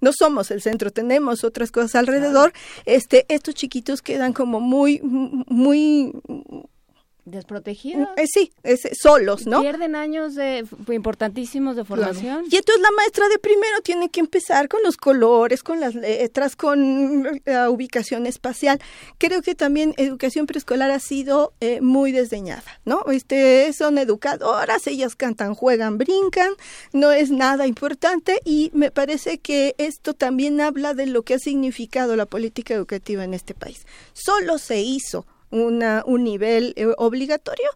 no 0.00 0.12
somos 0.12 0.50
el 0.50 0.62
centro, 0.62 0.90
tenemos 0.90 1.44
otras 1.44 1.70
cosas 1.70 1.94
alrededor. 1.94 2.52
Este, 2.84 3.26
estos 3.28 3.54
chiquitos 3.54 4.02
quedan 4.02 4.32
como 4.32 4.60
muy, 4.60 5.00
muy 5.48 6.12
Desprotegidos. 7.26 8.08
eh, 8.16 8.24
sí, 8.26 8.52
es- 8.62 8.88
solos, 9.00 9.46
¿no? 9.46 9.60
Pierden 9.60 9.96
años 9.96 10.34
de, 10.36 10.64
importantísimos 10.92 11.76
de 11.76 11.84
formación. 11.84 12.44
Y 12.50 12.56
entonces 12.56 12.80
la 12.80 12.90
maestra 12.96 13.28
de 13.28 13.38
primero 13.38 13.80
tiene 13.82 14.08
que 14.08 14.20
empezar 14.20 14.68
con 14.68 14.80
los 14.84 14.96
colores, 14.96 15.62
con 15.62 15.80
las 15.80 15.94
letras, 15.94 16.56
con 16.56 17.40
la 17.44 17.68
ubicación 17.68 18.26
espacial. 18.26 18.80
Creo 19.18 19.42
que 19.42 19.54
también 19.54 19.92
educación 19.96 20.46
preescolar 20.46 20.90
ha 20.90 21.00
sido 21.00 21.52
eh, 21.60 21.80
muy 21.80 22.12
desdeñada, 22.12 22.62
¿no? 22.84 23.04
Este, 23.10 23.72
son 23.72 23.98
educadoras, 23.98 24.86
ellas 24.86 25.16
cantan, 25.16 25.54
juegan, 25.54 25.98
brincan, 25.98 26.52
no 26.92 27.10
es 27.12 27.30
nada 27.30 27.66
importante 27.66 28.40
y 28.44 28.70
me 28.72 28.90
parece 28.90 29.38
que 29.38 29.74
esto 29.78 30.14
también 30.14 30.60
habla 30.60 30.94
de 30.94 31.06
lo 31.06 31.22
que 31.22 31.34
ha 31.34 31.38
significado 31.38 32.14
la 32.16 32.26
política 32.26 32.72
educativa 32.74 33.24
en 33.24 33.34
este 33.34 33.52
país. 33.54 33.84
Solo 34.12 34.58
se 34.58 34.80
hizo 34.80 35.26
una, 35.60 36.02
un 36.06 36.24
nivel 36.24 36.72
eh, 36.76 36.86
obligatorio 36.96 37.68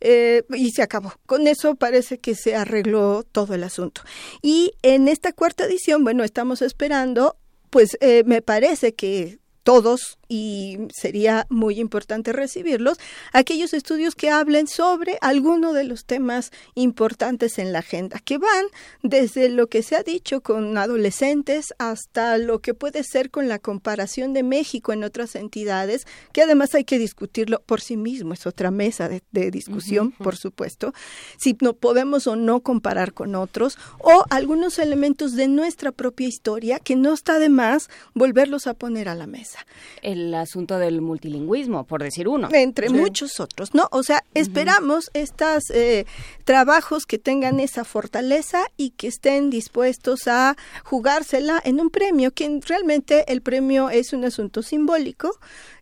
eh, 0.00 0.42
y 0.54 0.70
se 0.72 0.82
acabó. 0.82 1.12
Con 1.26 1.46
eso 1.46 1.74
parece 1.74 2.18
que 2.18 2.34
se 2.34 2.54
arregló 2.54 3.22
todo 3.24 3.54
el 3.54 3.64
asunto. 3.64 4.02
Y 4.42 4.72
en 4.82 5.08
esta 5.08 5.32
cuarta 5.32 5.64
edición, 5.64 6.04
bueno, 6.04 6.24
estamos 6.24 6.62
esperando, 6.62 7.36
pues 7.70 7.96
eh, 8.00 8.22
me 8.26 8.42
parece 8.42 8.94
que 8.94 9.38
todos, 9.62 10.15
y 10.28 10.78
sería 10.92 11.46
muy 11.48 11.80
importante 11.80 12.32
recibirlos, 12.32 12.98
aquellos 13.32 13.74
estudios 13.74 14.14
que 14.14 14.30
hablen 14.30 14.66
sobre 14.66 15.18
alguno 15.20 15.72
de 15.72 15.84
los 15.84 16.04
temas 16.04 16.52
importantes 16.74 17.58
en 17.58 17.72
la 17.72 17.80
agenda, 17.80 18.18
que 18.18 18.38
van 18.38 18.66
desde 19.02 19.48
lo 19.48 19.68
que 19.68 19.82
se 19.82 19.96
ha 19.96 20.02
dicho 20.02 20.40
con 20.40 20.76
adolescentes 20.78 21.74
hasta 21.78 22.38
lo 22.38 22.60
que 22.60 22.74
puede 22.74 23.02
ser 23.04 23.30
con 23.30 23.48
la 23.48 23.58
comparación 23.58 24.32
de 24.32 24.42
México 24.42 24.92
en 24.92 25.04
otras 25.04 25.36
entidades, 25.36 26.06
que 26.32 26.42
además 26.42 26.74
hay 26.74 26.84
que 26.84 26.98
discutirlo 26.98 27.62
por 27.64 27.80
sí 27.80 27.96
mismo, 27.96 28.34
es 28.34 28.46
otra 28.46 28.70
mesa 28.70 29.08
de, 29.08 29.22
de 29.32 29.50
discusión, 29.50 30.12
por 30.12 30.36
supuesto, 30.36 30.92
si 31.38 31.56
no 31.60 31.74
podemos 31.74 32.26
o 32.26 32.36
no 32.36 32.60
comparar 32.60 33.12
con 33.12 33.34
otros, 33.34 33.78
o 33.98 34.24
algunos 34.30 34.78
elementos 34.78 35.34
de 35.34 35.48
nuestra 35.48 35.92
propia 35.92 36.28
historia 36.28 36.78
que 36.78 36.96
no 36.96 37.12
está 37.12 37.38
de 37.38 37.48
más 37.48 37.88
volverlos 38.14 38.66
a 38.66 38.74
poner 38.74 39.08
a 39.08 39.14
la 39.14 39.26
mesa. 39.26 39.66
El 40.02 40.15
asunto 40.34 40.78
del 40.78 41.00
multilingüismo, 41.00 41.84
por 41.84 42.02
decir 42.02 42.28
uno. 42.28 42.48
Entre 42.52 42.88
muchos 42.88 43.40
otros, 43.40 43.74
¿no? 43.74 43.88
O 43.90 44.02
sea, 44.02 44.24
esperamos 44.34 45.10
estos 45.14 45.70
eh, 45.70 46.06
trabajos 46.44 47.06
que 47.06 47.18
tengan 47.18 47.60
esa 47.60 47.84
fortaleza 47.84 48.66
y 48.76 48.90
que 48.90 49.08
estén 49.08 49.50
dispuestos 49.50 50.26
a 50.26 50.56
jugársela 50.84 51.60
en 51.64 51.80
un 51.80 51.90
premio, 51.90 52.32
que 52.32 52.60
realmente 52.66 53.30
el 53.32 53.42
premio 53.42 53.90
es 53.90 54.12
un 54.12 54.24
asunto 54.24 54.62
simbólico. 54.62 55.30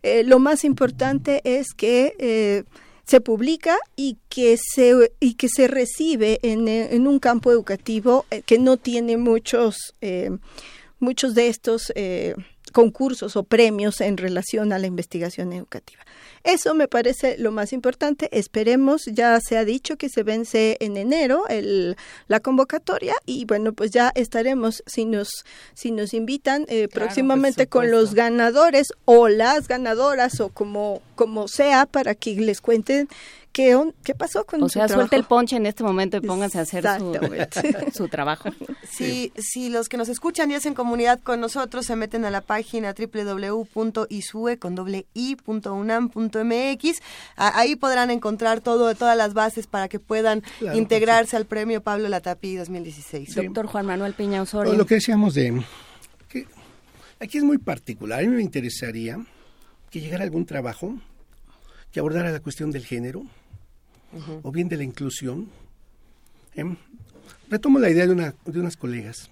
Eh, 0.03 0.23
lo 0.25 0.39
más 0.39 0.65
importante 0.65 1.41
es 1.45 1.75
que 1.75 2.15
eh, 2.19 2.65
se 3.07 3.21
publica 3.21 3.77
y 3.97 4.19
que 4.29 4.57
se 4.57 5.13
y 5.21 5.35
que 5.35 5.49
se 5.49 5.69
recibe 5.69 6.41
en, 6.43 6.69
en 6.69 7.07
un 7.07 7.19
campo 7.19 7.51
educativo 7.51 8.25
eh, 8.31 8.43
que 8.43 8.59
no 8.59 8.77
tiene 8.77 9.17
muchos 9.17 9.95
eh, 10.01 10.31
muchos 11.01 11.35
de 11.35 11.49
estos 11.49 11.93
eh, 11.97 12.35
concursos 12.75 13.37
o 13.37 13.45
premios 13.45 14.03
en 14.03 14.19
relación 14.19 14.73
a 14.73 14.79
la 14.79 14.87
investigación 14.87 15.55
educativa. 15.55 16.03
Eso 16.45 16.75
me 16.75 16.89
parece 16.89 17.37
lo 17.39 17.53
más 17.53 17.73
importante. 17.73 18.29
Esperemos, 18.31 19.07
ya 19.07 19.41
se 19.41 19.57
ha 19.57 19.65
dicho 19.65 19.97
que 19.97 20.11
se 20.11 20.23
vence 20.23 20.77
en 20.81 20.99
enero 20.99 21.49
el, 21.49 21.97
la 22.29 22.41
convocatoria 22.41 23.15
y 23.25 23.47
bueno, 23.47 23.73
pues 23.73 23.91
ya 23.91 24.13
estaremos, 24.15 24.83
si 24.87 25.07
nos, 25.07 25.45
si 25.73 25.91
nos 25.91 26.13
invitan 26.13 26.67
eh, 26.69 26.89
próximamente 26.89 27.67
con 27.67 27.91
los 27.91 28.15
ganadores 28.15 28.89
o 29.07 29.29
las 29.29 29.69
ganadoras 29.69 30.39
o 30.41 30.51
como, 30.51 31.01
como 31.15 31.49
sea 31.49 31.87
para 31.87 32.15
que 32.15 32.35
les 32.35 32.61
cuenten 32.61 33.09
¿Qué, 33.55 33.81
¿Qué 34.03 34.17
pasó 34.17 34.45
con 34.45 34.61
o 34.65 34.69
sea, 34.69 34.89
suelte 34.89 35.15
el 35.15 35.23
ponche 35.23 35.55
en 35.55 35.67
este 35.67 35.85
momento 35.85 36.17
y 36.17 36.21
pónganse 36.21 36.59
a 36.59 36.63
hacer 36.63 36.85
su, 36.99 37.15
su, 37.95 38.09
trabajo. 38.09 38.49
Sí, 38.91 39.33
si 39.39 39.69
los 39.69 39.89
que 39.89 39.97
nos 39.97 40.09
escuchan 40.09 40.51
y 40.51 40.57
hacen 40.57 40.75
comunidad 40.75 41.21
con 41.21 41.39
nosotros 41.39 41.87
se 41.87 41.95
meten 41.95 42.25
a 42.25 42.33
la 42.33 42.41
página 42.41 42.93
www.isue 42.99 44.59
i.unam.mx, 46.35 47.01
ahí 47.37 47.77
podrán 47.77 48.11
encontrar 48.11 48.61
todo, 48.61 48.95
todas 48.95 49.17
las 49.17 49.35
bases 49.35 49.67
para 49.67 49.89
que 49.89 49.99
puedan 49.99 50.43
claro, 50.59 50.79
integrarse 50.79 51.37
al 51.37 51.47
premio 51.47 51.83
Pablo 51.83 52.09
Latapi 52.09 52.57
2016. 52.57 53.29
Sí. 53.33 53.35
Doctor 53.35 53.67
Juan 53.67 53.87
Manuel 53.87 54.15
Piña 54.15 54.43
Osorio. 54.43 54.73
Lo 54.75 54.87
que 54.87 54.97
decíamos 54.97 55.35
de 55.35 55.63
que 56.29 56.47
aquí 57.21 57.39
es 57.39 57.45
muy 57.45 57.59
particular. 57.59 58.21
A 58.21 58.23
mí 58.23 58.29
me 58.29 58.43
interesaría 58.43 59.19
que 59.91 60.01
llegara 60.01 60.25
algún 60.25 60.47
trabajo 60.47 60.95
que 61.93 62.01
abordara 62.01 62.33
la 62.33 62.41
cuestión 62.41 62.73
del 62.73 62.85
género, 62.85 63.25
o 64.43 64.51
bien 64.51 64.69
de 64.69 64.77
la 64.77 64.83
inclusión. 64.83 65.49
¿eh? 66.57 66.65
Retomo 67.49 67.79
la 67.79 67.89
idea 67.89 68.07
de, 68.07 68.13
una, 68.13 68.35
de 68.45 68.59
unas 68.59 68.77
colegas. 68.77 69.31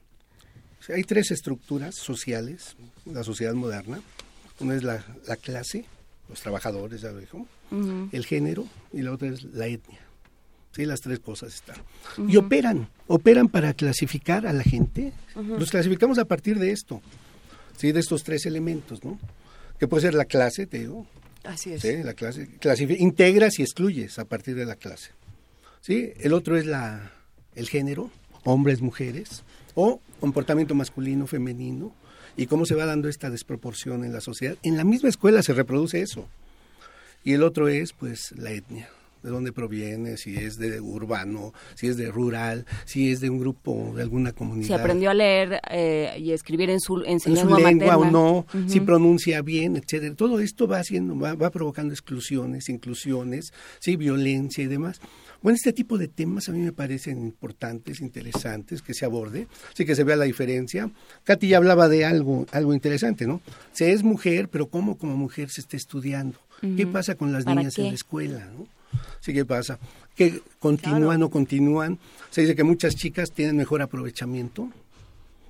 O 0.81 0.85
sea, 0.85 0.95
hay 0.95 1.03
tres 1.03 1.33
estructuras 1.33 1.97
sociales, 1.97 2.77
la 3.05 3.25
sociedad 3.25 3.55
moderna. 3.55 4.01
Una 4.61 4.77
es 4.77 4.85
la, 4.85 5.05
la 5.27 5.35
clase, 5.35 5.85
los 6.33 6.41
trabajadores, 6.41 7.03
ya 7.03 7.13
dijo, 7.13 7.47
el 8.11 8.25
género, 8.25 8.67
y 8.91 9.03
la 9.03 9.13
otra 9.13 9.29
es 9.29 9.45
la 9.45 9.67
etnia. 9.67 10.01
Sí, 10.75 10.87
las 10.87 11.03
tres 11.03 11.21
cosas 11.21 11.55
están. 11.55 11.77
Y 12.27 12.37
operan, 12.39 12.89
operan 13.07 13.49
para 13.49 13.75
clasificar 13.75 14.47
a 14.47 14.55
la 14.55 14.63
gente. 14.63 15.13
Los 15.35 15.71
clasificamos 15.71 16.19
a 16.19 16.25
partir 16.25 16.59
de 16.59 16.73
esto, 16.73 17.03
sí, 17.77 17.93
de 17.93 18.01
estos 18.01 18.25
tres 18.25 18.47
elementos, 18.47 19.05
¿no? 19.05 19.19
Que 19.79 19.87
puede 19.87 20.01
ser 20.01 20.15
la 20.15 20.25
clase, 20.25 20.67
te 20.67 20.79
digo, 20.79 21.07
Así 21.45 21.75
es. 21.75 21.83
¿sí? 21.83 22.03
La 22.03 22.15
clase, 22.15 22.49
integras 22.99 23.59
y 23.59 23.63
excluyes 23.63 24.19
a 24.19 24.25
partir 24.25 24.55
de 24.55 24.65
la 24.65 24.77
clase. 24.77 25.11
¿sí? 25.83 26.13
El 26.21 26.33
otro 26.33 26.57
es 26.57 26.65
la, 26.65 27.13
el 27.55 27.69
género, 27.69 28.11
hombres, 28.45 28.81
mujeres, 28.81 29.45
o 29.75 30.01
comportamiento 30.21 30.75
masculino, 30.75 31.27
femenino, 31.27 31.93
y 32.37 32.47
cómo 32.47 32.67
se 32.67 32.75
va 32.75 32.87
dando 32.87 33.09
esta 33.09 33.31
desproporción 33.31 34.05
en 34.05 34.13
la 34.13 34.21
sociedad. 34.21 34.57
En 34.63 34.77
la 34.77 34.85
misma 34.85 35.09
escuela 35.09 35.43
se 35.43 35.53
reproduce 35.53 36.01
eso. 36.01 36.29
Y 37.25 37.35
el 37.35 37.43
otro 37.43 37.69
es, 37.69 37.93
pues, 37.93 38.33
la 38.37 38.51
etnia 38.51 38.89
de 39.23 39.31
dónde 39.31 39.53
proviene, 39.53 40.17
si 40.17 40.37
es 40.37 40.57
de 40.59 40.81
urbano, 40.81 41.53
si 41.75 41.89
es 41.89 41.97
de 41.97 42.11
rural, 42.11 42.67
si 42.85 43.11
es 43.11 43.21
de 43.21 43.31
un 43.31 43.39
grupo, 43.39 43.93
de 43.95 44.03
alguna 44.03 44.33
comunidad. 44.33 44.67
Si 44.67 44.73
aprendió 44.73 45.11
a 45.11 45.15
leer 45.15 45.61
eh, 45.71 46.15
y 46.19 46.33
escribir 46.33 46.71
en 46.71 46.81
su, 46.81 47.03
en 47.05 47.21
su, 47.21 47.29
en 47.29 47.35
lengua, 47.37 47.59
su 47.59 47.65
lengua 47.65 47.89
materna. 47.89 47.97
o 47.97 48.11
no, 48.11 48.39
uh 48.39 48.45
-huh. 48.53 48.69
si 48.69 48.81
pronuncia 48.81 49.43
bien, 49.43 49.77
etcétera. 49.77 50.15
Todo 50.15 50.41
esto 50.41 50.67
va 50.67 50.79
haciendo, 50.79 51.19
va, 51.19 51.35
va 51.35 51.51
provocando 51.51 51.93
exclusiones, 51.93 52.69
inclusiones, 52.69 53.53
sí, 53.81 53.97
violencia 53.97 54.65
y 54.65 54.67
demás. 54.67 55.01
Bueno, 55.43 55.57
este 55.57 55.73
tipo 55.73 55.99
de 55.99 56.07
temas 56.07 56.49
a 56.49 56.53
mí 56.53 56.61
me 56.61 56.73
parecen 56.73 57.19
importantes, 57.19 58.01
interesantes, 58.01 58.81
que 58.81 58.95
se 58.95 59.05
aborde, 59.05 59.49
así 59.73 59.85
que 59.85 59.97
se 59.97 60.05
vea 60.05 60.15
la 60.15 60.25
diferencia. 60.25 60.91
Katy 61.25 61.49
ya 61.49 61.57
hablaba 61.57 61.89
de 61.89 62.05
algo, 62.05 62.47
algo 62.53 62.73
interesante, 62.75 63.27
¿no? 63.27 63.41
Se 63.73 63.91
es 63.93 64.05
mujer, 64.05 64.49
pero 64.49 64.69
¿cómo 64.69 64.97
como 64.97 65.17
mujer 65.17 65.51
se 65.51 65.61
está 65.61 65.77
estudiando? 65.77 66.39
¿Qué 66.77 66.87
pasa 66.87 67.17
con 67.17 67.33
las 67.33 67.45
niñas 67.45 67.75
qué? 67.75 67.83
en 67.83 67.89
la 67.89 67.95
escuela? 67.95 68.49
¿no? 68.57 68.69
Sí, 69.21 69.33
¿qué 69.33 69.45
pasa? 69.45 69.79
Que 70.15 70.41
continúan 70.59 71.03
claro. 71.03 71.27
o 71.27 71.31
continúan. 71.31 71.99
Se 72.31 72.43
dice 72.43 72.55
que 72.55 72.65
muchas 72.65 72.95
chicas 72.97 73.33
tienen 73.33 73.57
mejor 73.57 73.83
aprovechamiento, 73.83 74.69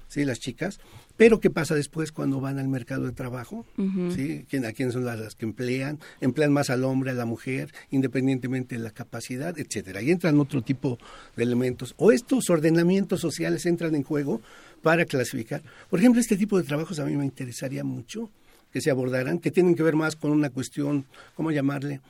¿sí? 0.09 0.25
Las 0.25 0.39
chicas. 0.41 0.79
Pero 1.17 1.41
¿qué 1.41 1.51
pasa 1.51 1.75
después 1.75 2.11
cuando 2.11 2.41
van 2.41 2.59
al 2.59 2.69
mercado 2.69 3.05
de 3.05 3.13
trabajo? 3.13 3.67
Uh 3.77 3.83
-huh. 3.83 4.15
¿Sí? 4.15 4.47
¿Quién, 4.49 4.65
¿A 4.65 4.73
quiénes 4.73 4.95
son 4.95 5.05
las, 5.05 5.19
las, 5.19 5.35
que 5.35 5.45
emplean? 5.45 5.99
Emplean 6.21 6.53
más 6.53 6.71
al 6.71 6.85
hombre, 6.85 7.11
a 7.11 7.15
la 7.15 7.27
mujer, 7.27 7.73
independientemente 7.91 8.77
de 8.77 8.83
la 8.83 8.91
capacidad, 8.91 9.59
etcétera. 9.59 10.01
Y 10.03 10.11
entran 10.11 10.41
otro 10.41 10.63
tipo 10.63 10.99
de 11.37 11.43
elementos. 11.45 11.95
O 11.99 12.13
estos 12.13 12.49
ordenamientos 12.51 13.21
sociales 13.21 13.67
entran 13.67 13.95
en 13.95 14.03
juego 14.03 14.41
para 14.83 15.05
clasificar. 15.05 15.63
Por 15.91 16.01
ejemplo, 16.01 16.21
este 16.21 16.37
tipo 16.37 16.59
de 16.59 16.65
trabajos 16.65 16.99
a 16.99 17.05
mí 17.05 17.17
me 17.17 17.25
interesaría 17.25 17.85
mucho 17.85 18.31
que 18.73 18.81
se 18.81 18.91
abordaran, 18.91 19.39
que 19.39 19.51
tienen 19.51 19.75
que 19.75 19.83
ver 19.83 19.95
más 19.95 20.17
con 20.17 20.31
una 20.31 20.51
cuestión, 20.51 21.05
¿cómo 21.37 21.51
llamarle?, 21.51 22.01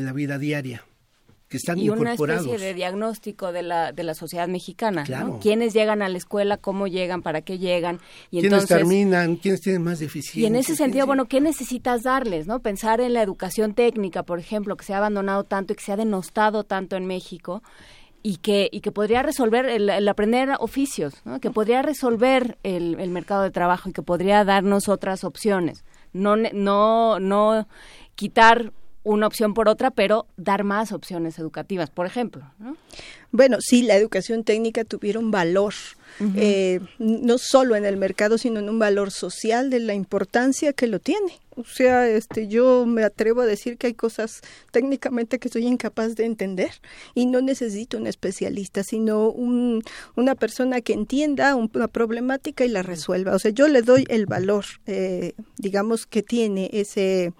de 0.00 0.06
la 0.06 0.12
vida 0.12 0.38
diaria 0.38 0.84
que 1.48 1.58
están 1.58 1.78
y 1.78 1.84
incorporados. 1.84 2.20
una 2.20 2.34
especie 2.34 2.58
de 2.58 2.74
diagnóstico 2.74 3.52
de 3.52 3.62
la 3.62 3.92
de 3.92 4.02
la 4.02 4.14
sociedad 4.14 4.48
mexicana 4.48 5.04
claro. 5.04 5.26
¿no? 5.26 5.40
quiénes 5.40 5.74
llegan 5.74 6.02
a 6.02 6.08
la 6.08 6.16
escuela 6.18 6.56
cómo 6.56 6.86
llegan 6.86 7.22
para 7.22 7.42
qué 7.42 7.58
llegan 7.58 8.00
y 8.30 8.40
quiénes 8.40 8.44
entonces 8.62 8.68
terminan 8.78 9.36
quiénes 9.36 9.60
tienen 9.60 9.82
más 9.82 9.98
deficiencias 9.98 10.42
y 10.42 10.46
en 10.46 10.56
ese 10.56 10.74
sentido 10.74 11.06
bueno 11.06 11.26
qué 11.26 11.40
necesitas 11.40 12.02
darles 12.02 12.46
no 12.46 12.60
pensar 12.60 13.00
en 13.00 13.12
la 13.12 13.22
educación 13.22 13.74
técnica 13.74 14.22
por 14.22 14.38
ejemplo 14.38 14.76
que 14.76 14.84
se 14.84 14.94
ha 14.94 14.98
abandonado 14.98 15.44
tanto 15.44 15.74
y 15.74 15.76
que 15.76 15.84
se 15.84 15.92
ha 15.92 15.96
denostado 15.96 16.64
tanto 16.64 16.96
en 16.96 17.06
México 17.06 17.62
y 18.26 18.38
que, 18.38 18.70
y 18.72 18.80
que 18.80 18.90
podría 18.90 19.22
resolver 19.22 19.66
el, 19.66 19.90
el 19.90 20.08
aprender 20.08 20.48
oficios, 20.58 21.12
¿no? 21.26 21.40
que 21.40 21.50
podría 21.50 21.82
resolver 21.82 22.56
el, 22.62 22.98
el 22.98 23.10
mercado 23.10 23.42
de 23.42 23.50
trabajo 23.50 23.90
y 23.90 23.92
que 23.92 24.00
podría 24.00 24.44
darnos 24.44 24.88
otras 24.88 25.24
opciones. 25.24 25.84
No, 26.14 26.34
no, 26.34 27.20
no 27.20 27.68
quitar 28.14 28.72
una 29.04 29.26
opción 29.26 29.54
por 29.54 29.68
otra, 29.68 29.90
pero 29.90 30.26
dar 30.36 30.64
más 30.64 30.90
opciones 30.90 31.38
educativas, 31.38 31.90
por 31.90 32.06
ejemplo. 32.06 32.50
¿no? 32.58 32.76
Bueno, 33.30 33.58
sí, 33.60 33.82
la 33.82 33.94
educación 33.94 34.42
técnica 34.44 34.84
tuviera 34.84 35.18
un 35.18 35.30
valor, 35.30 35.74
uh 36.20 36.24
-huh. 36.24 36.32
eh, 36.36 36.80
no 36.98 37.38
solo 37.38 37.76
en 37.76 37.84
el 37.84 37.96
mercado, 37.96 38.38
sino 38.38 38.60
en 38.60 38.68
un 38.68 38.78
valor 38.78 39.10
social 39.10 39.70
de 39.70 39.80
la 39.80 39.94
importancia 39.94 40.72
que 40.72 40.86
lo 40.86 40.98
tiene. 40.98 41.40
O 41.56 41.64
sea, 41.64 42.08
este, 42.08 42.48
yo 42.48 42.84
me 42.84 43.04
atrevo 43.04 43.42
a 43.42 43.46
decir 43.46 43.78
que 43.78 43.86
hay 43.86 43.94
cosas 43.94 44.40
técnicamente 44.72 45.38
que 45.38 45.48
soy 45.48 45.66
incapaz 45.66 46.16
de 46.16 46.24
entender 46.24 46.70
y 47.14 47.26
no 47.26 47.40
necesito 47.40 47.96
un 47.96 48.08
especialista, 48.08 48.82
sino 48.82 49.28
un, 49.28 49.82
una 50.16 50.34
persona 50.34 50.80
que 50.80 50.94
entienda 50.94 51.54
una 51.54 51.86
problemática 51.86 52.64
y 52.64 52.68
la 52.68 52.82
resuelva. 52.82 53.34
O 53.34 53.38
sea, 53.38 53.52
yo 53.52 53.68
le 53.68 53.82
doy 53.82 54.04
el 54.08 54.26
valor, 54.26 54.64
eh, 54.86 55.34
digamos, 55.56 56.06
que 56.06 56.22
tiene 56.22 56.70
ese 56.72 57.32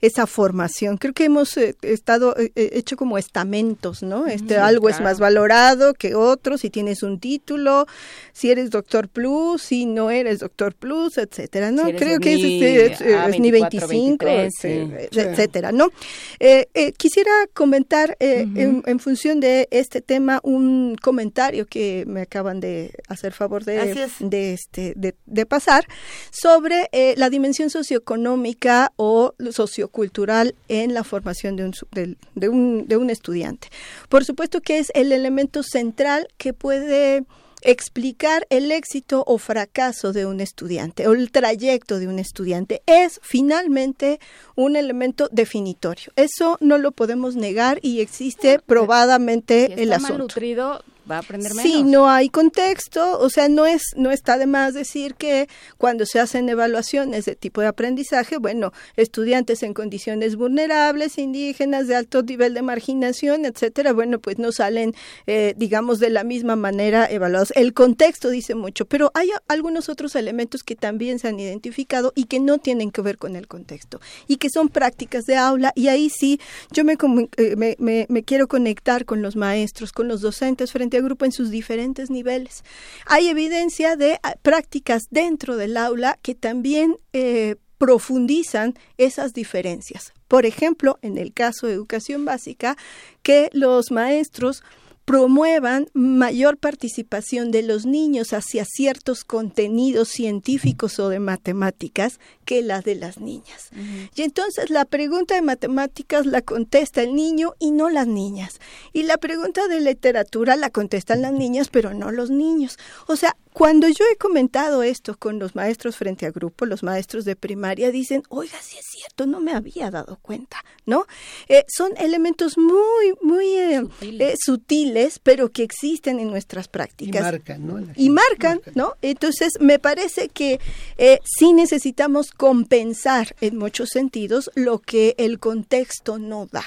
esa 0.00 0.26
formación. 0.26 0.96
Creo 0.96 1.12
que 1.12 1.24
hemos 1.24 1.56
eh, 1.56 1.74
estado 1.82 2.36
eh, 2.36 2.52
hecho 2.54 2.96
como 2.96 3.18
estamentos, 3.18 4.02
¿no? 4.02 4.26
Este 4.26 4.54
sí, 4.54 4.60
algo 4.60 4.86
claro. 4.86 4.96
es 4.96 5.02
más 5.02 5.18
valorado 5.18 5.94
que 5.94 6.14
otro, 6.14 6.56
si 6.56 6.70
tienes 6.70 7.02
un 7.02 7.18
título, 7.18 7.86
si 8.32 8.50
eres 8.50 8.70
doctor 8.70 9.08
plus, 9.08 9.62
si 9.62 9.86
no 9.86 10.10
eres 10.10 10.40
doctor 10.40 10.74
plus, 10.74 11.18
etcétera, 11.18 11.70
¿no? 11.70 11.86
Si 11.86 11.92
Creo 11.94 12.18
que 12.20 12.36
ni, 12.36 12.62
es, 12.62 13.00
es, 13.00 13.14
ah, 13.14 13.28
es 13.28 13.40
ni 13.40 13.50
25, 13.50 14.24
23, 14.24 14.52
sí. 14.60 15.18
etcétera, 15.18 15.72
¿no? 15.72 15.90
Eh, 16.38 16.66
eh, 16.74 16.92
quisiera 16.92 17.30
comentar 17.52 18.16
uh 18.20 18.24
-huh. 18.24 18.60
en, 18.60 18.82
en, 18.86 18.98
función 19.00 19.40
de 19.40 19.68
este 19.70 20.00
tema 20.00 20.40
un 20.42 20.96
comentario 21.00 21.66
que 21.66 22.04
me 22.06 22.22
acaban 22.22 22.60
de 22.60 22.92
hacer 23.08 23.32
favor 23.32 23.64
de, 23.64 24.08
de, 24.20 24.52
este, 24.52 24.92
de, 24.96 25.14
de 25.26 25.46
pasar 25.46 25.86
sobre 26.30 26.88
eh, 26.92 27.14
la 27.16 27.30
dimensión 27.30 27.70
socioeconómica 27.70 28.92
o 28.96 29.34
sociocultural 29.50 30.54
en 30.68 30.94
la 30.94 31.04
formación 31.04 31.56
de 31.56 31.64
un, 31.64 31.72
de, 31.92 32.16
de, 32.34 32.48
un, 32.48 32.86
de 32.86 32.96
un 32.96 33.10
estudiante. 33.10 33.68
Por 34.08 34.24
supuesto 34.24 34.60
que 34.60 34.78
es 34.78 34.90
el 34.94 35.12
elemento 35.12 35.62
central 35.62 36.28
que 36.36 36.52
puede 36.52 37.24
explicar 37.62 38.46
el 38.50 38.70
éxito 38.72 39.24
o 39.26 39.38
fracaso 39.38 40.12
de 40.12 40.26
un 40.26 40.40
estudiante 40.40 41.08
o 41.08 41.12
el 41.12 41.30
trayecto 41.30 41.98
de 41.98 42.08
un 42.08 42.18
estudiante 42.18 42.82
es 42.86 43.20
finalmente 43.22 44.20
un 44.54 44.76
elemento 44.76 45.28
definitorio. 45.32 46.12
Eso 46.16 46.56
no 46.60 46.78
lo 46.78 46.92
podemos 46.92 47.36
negar 47.36 47.78
y 47.82 48.00
existe 48.00 48.58
probadamente 48.58 49.66
si 49.66 49.72
el 49.72 49.92
está 49.92 49.96
asunto. 49.96 50.12
Mal 50.12 50.18
nutrido, 50.18 50.82
va 51.10 51.16
a 51.16 51.20
aprender 51.20 51.54
menos. 51.54 51.70
Si 51.70 51.82
no 51.82 52.08
hay 52.08 52.28
contexto, 52.28 53.18
o 53.18 53.30
sea, 53.30 53.48
no 53.48 53.66
es 53.66 53.82
no 53.96 54.10
está 54.10 54.38
de 54.38 54.46
más 54.46 54.74
decir 54.74 55.14
que 55.14 55.48
cuando 55.76 56.06
se 56.06 56.20
hacen 56.20 56.48
evaluaciones 56.48 57.24
de 57.24 57.36
tipo 57.36 57.60
de 57.60 57.68
aprendizaje, 57.68 58.38
bueno, 58.38 58.72
estudiantes 58.96 59.62
en 59.62 59.74
condiciones 59.74 60.36
vulnerables, 60.36 61.18
indígenas 61.18 61.86
de 61.86 61.96
alto 61.96 62.22
nivel 62.22 62.54
de 62.54 62.62
marginación, 62.62 63.44
etcétera, 63.44 63.92
bueno, 63.92 64.18
pues 64.18 64.38
no 64.38 64.52
salen 64.52 64.94
eh, 65.26 65.54
digamos 65.56 65.98
de 65.98 66.10
la 66.10 66.24
misma 66.24 66.56
manera 66.56 67.06
evaluados. 67.10 67.52
El 67.56 67.72
contexto 67.72 68.30
dice 68.30 68.54
mucho, 68.54 68.86
pero 68.86 69.10
hay 69.14 69.30
algunos 69.48 69.88
otros 69.88 70.14
elementos 70.16 70.62
que 70.62 70.76
también 70.76 71.18
se 71.18 71.28
han 71.28 71.40
identificado 71.40 72.12
y 72.14 72.24
que 72.24 72.40
no 72.40 72.58
tienen 72.58 72.90
que 72.90 73.02
ver 73.02 73.18
con 73.18 73.36
el 73.36 73.48
contexto 73.48 74.00
y 74.26 74.36
que 74.36 74.50
son 74.50 74.68
prácticas 74.68 75.24
de 75.24 75.36
aula 75.36 75.72
y 75.74 75.88
ahí 75.88 76.10
sí 76.10 76.40
yo 76.70 76.84
me, 76.84 76.96
eh, 77.36 77.76
me, 77.78 78.06
me 78.08 78.22
quiero 78.22 78.48
conectar 78.48 79.04
con 79.04 79.22
los 79.22 79.36
maestros, 79.36 79.92
con 79.92 80.08
los 80.08 80.20
docentes 80.20 80.72
frente 80.72 80.97
este 80.98 81.06
grupo 81.06 81.26
en 81.26 81.30
sus 81.30 81.50
diferentes 81.50 82.10
niveles. 82.10 82.64
Hay 83.06 83.28
evidencia 83.28 83.94
de 83.94 84.18
ah, 84.24 84.34
prácticas 84.42 85.06
dentro 85.12 85.56
del 85.56 85.76
aula 85.76 86.18
que 86.22 86.34
también 86.34 86.96
eh, 87.12 87.54
profundizan 87.78 88.74
esas 88.96 89.32
diferencias. 89.32 90.12
Por 90.26 90.44
ejemplo, 90.44 90.98
en 91.00 91.16
el 91.16 91.32
caso 91.32 91.68
de 91.68 91.74
educación 91.74 92.24
básica, 92.24 92.76
que 93.22 93.48
los 93.52 93.92
maestros 93.92 94.64
promuevan 95.08 95.88
mayor 95.94 96.58
participación 96.58 97.50
de 97.50 97.62
los 97.62 97.86
niños 97.86 98.34
hacia 98.34 98.66
ciertos 98.66 99.24
contenidos 99.24 100.10
científicos 100.10 100.98
o 100.98 101.08
de 101.08 101.18
matemáticas 101.18 102.20
que 102.44 102.60
la 102.60 102.82
de 102.82 102.94
las 102.94 103.18
niñas. 103.18 103.70
Y 104.14 104.20
entonces 104.20 104.68
la 104.68 104.84
pregunta 104.84 105.34
de 105.34 105.40
matemáticas 105.40 106.26
la 106.26 106.42
contesta 106.42 107.00
el 107.00 107.14
niño 107.14 107.54
y 107.58 107.70
no 107.70 107.88
las 107.88 108.06
niñas. 108.06 108.60
Y 108.92 109.04
la 109.04 109.16
pregunta 109.16 109.66
de 109.66 109.80
literatura 109.80 110.56
la 110.56 110.68
contestan 110.68 111.22
las 111.22 111.32
niñas 111.32 111.68
pero 111.70 111.94
no 111.94 112.10
los 112.10 112.28
niños. 112.28 112.78
O 113.06 113.16
sea, 113.16 113.34
cuando 113.58 113.88
yo 113.88 114.04
he 114.12 114.14
comentado 114.14 114.84
esto 114.84 115.16
con 115.18 115.40
los 115.40 115.56
maestros 115.56 115.96
frente 115.96 116.26
a 116.26 116.30
grupo, 116.30 116.64
los 116.64 116.84
maestros 116.84 117.24
de 117.24 117.34
primaria 117.34 117.90
dicen, 117.90 118.22
oiga, 118.28 118.56
si 118.62 118.74
sí 118.74 118.78
es 118.78 118.86
cierto, 118.86 119.26
no 119.26 119.40
me 119.40 119.52
había 119.52 119.90
dado 119.90 120.16
cuenta, 120.22 120.64
¿no? 120.86 121.06
Eh, 121.48 121.64
son 121.66 121.90
elementos 121.96 122.56
muy, 122.56 123.14
muy 123.20 123.46
eh, 123.56 123.80
sutiles. 123.80 124.32
Eh, 124.32 124.36
sutiles. 124.38 125.18
pero 125.18 125.50
que 125.50 125.64
existen 125.64 126.20
en 126.20 126.28
nuestras 126.28 126.68
prácticas. 126.68 127.20
Y 127.20 127.24
marcan, 127.24 127.66
¿no? 127.66 127.80
Y 127.96 128.10
marcan, 128.10 128.58
marcan, 128.58 128.74
¿no? 128.76 128.94
Entonces, 129.02 129.54
me 129.58 129.80
parece 129.80 130.28
que 130.28 130.60
eh, 130.96 131.18
sí 131.24 131.52
necesitamos 131.52 132.30
compensar 132.30 133.34
en 133.40 133.56
muchos 133.56 133.88
sentidos 133.88 134.52
lo 134.54 134.78
que 134.78 135.16
el 135.18 135.40
contexto 135.40 136.20
no 136.20 136.46
da. 136.46 136.64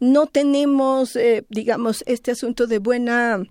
No 0.00 0.26
tenemos, 0.26 1.16
eh, 1.16 1.46
digamos, 1.48 2.04
este 2.06 2.32
asunto 2.32 2.66
de 2.66 2.78
buena 2.78 3.42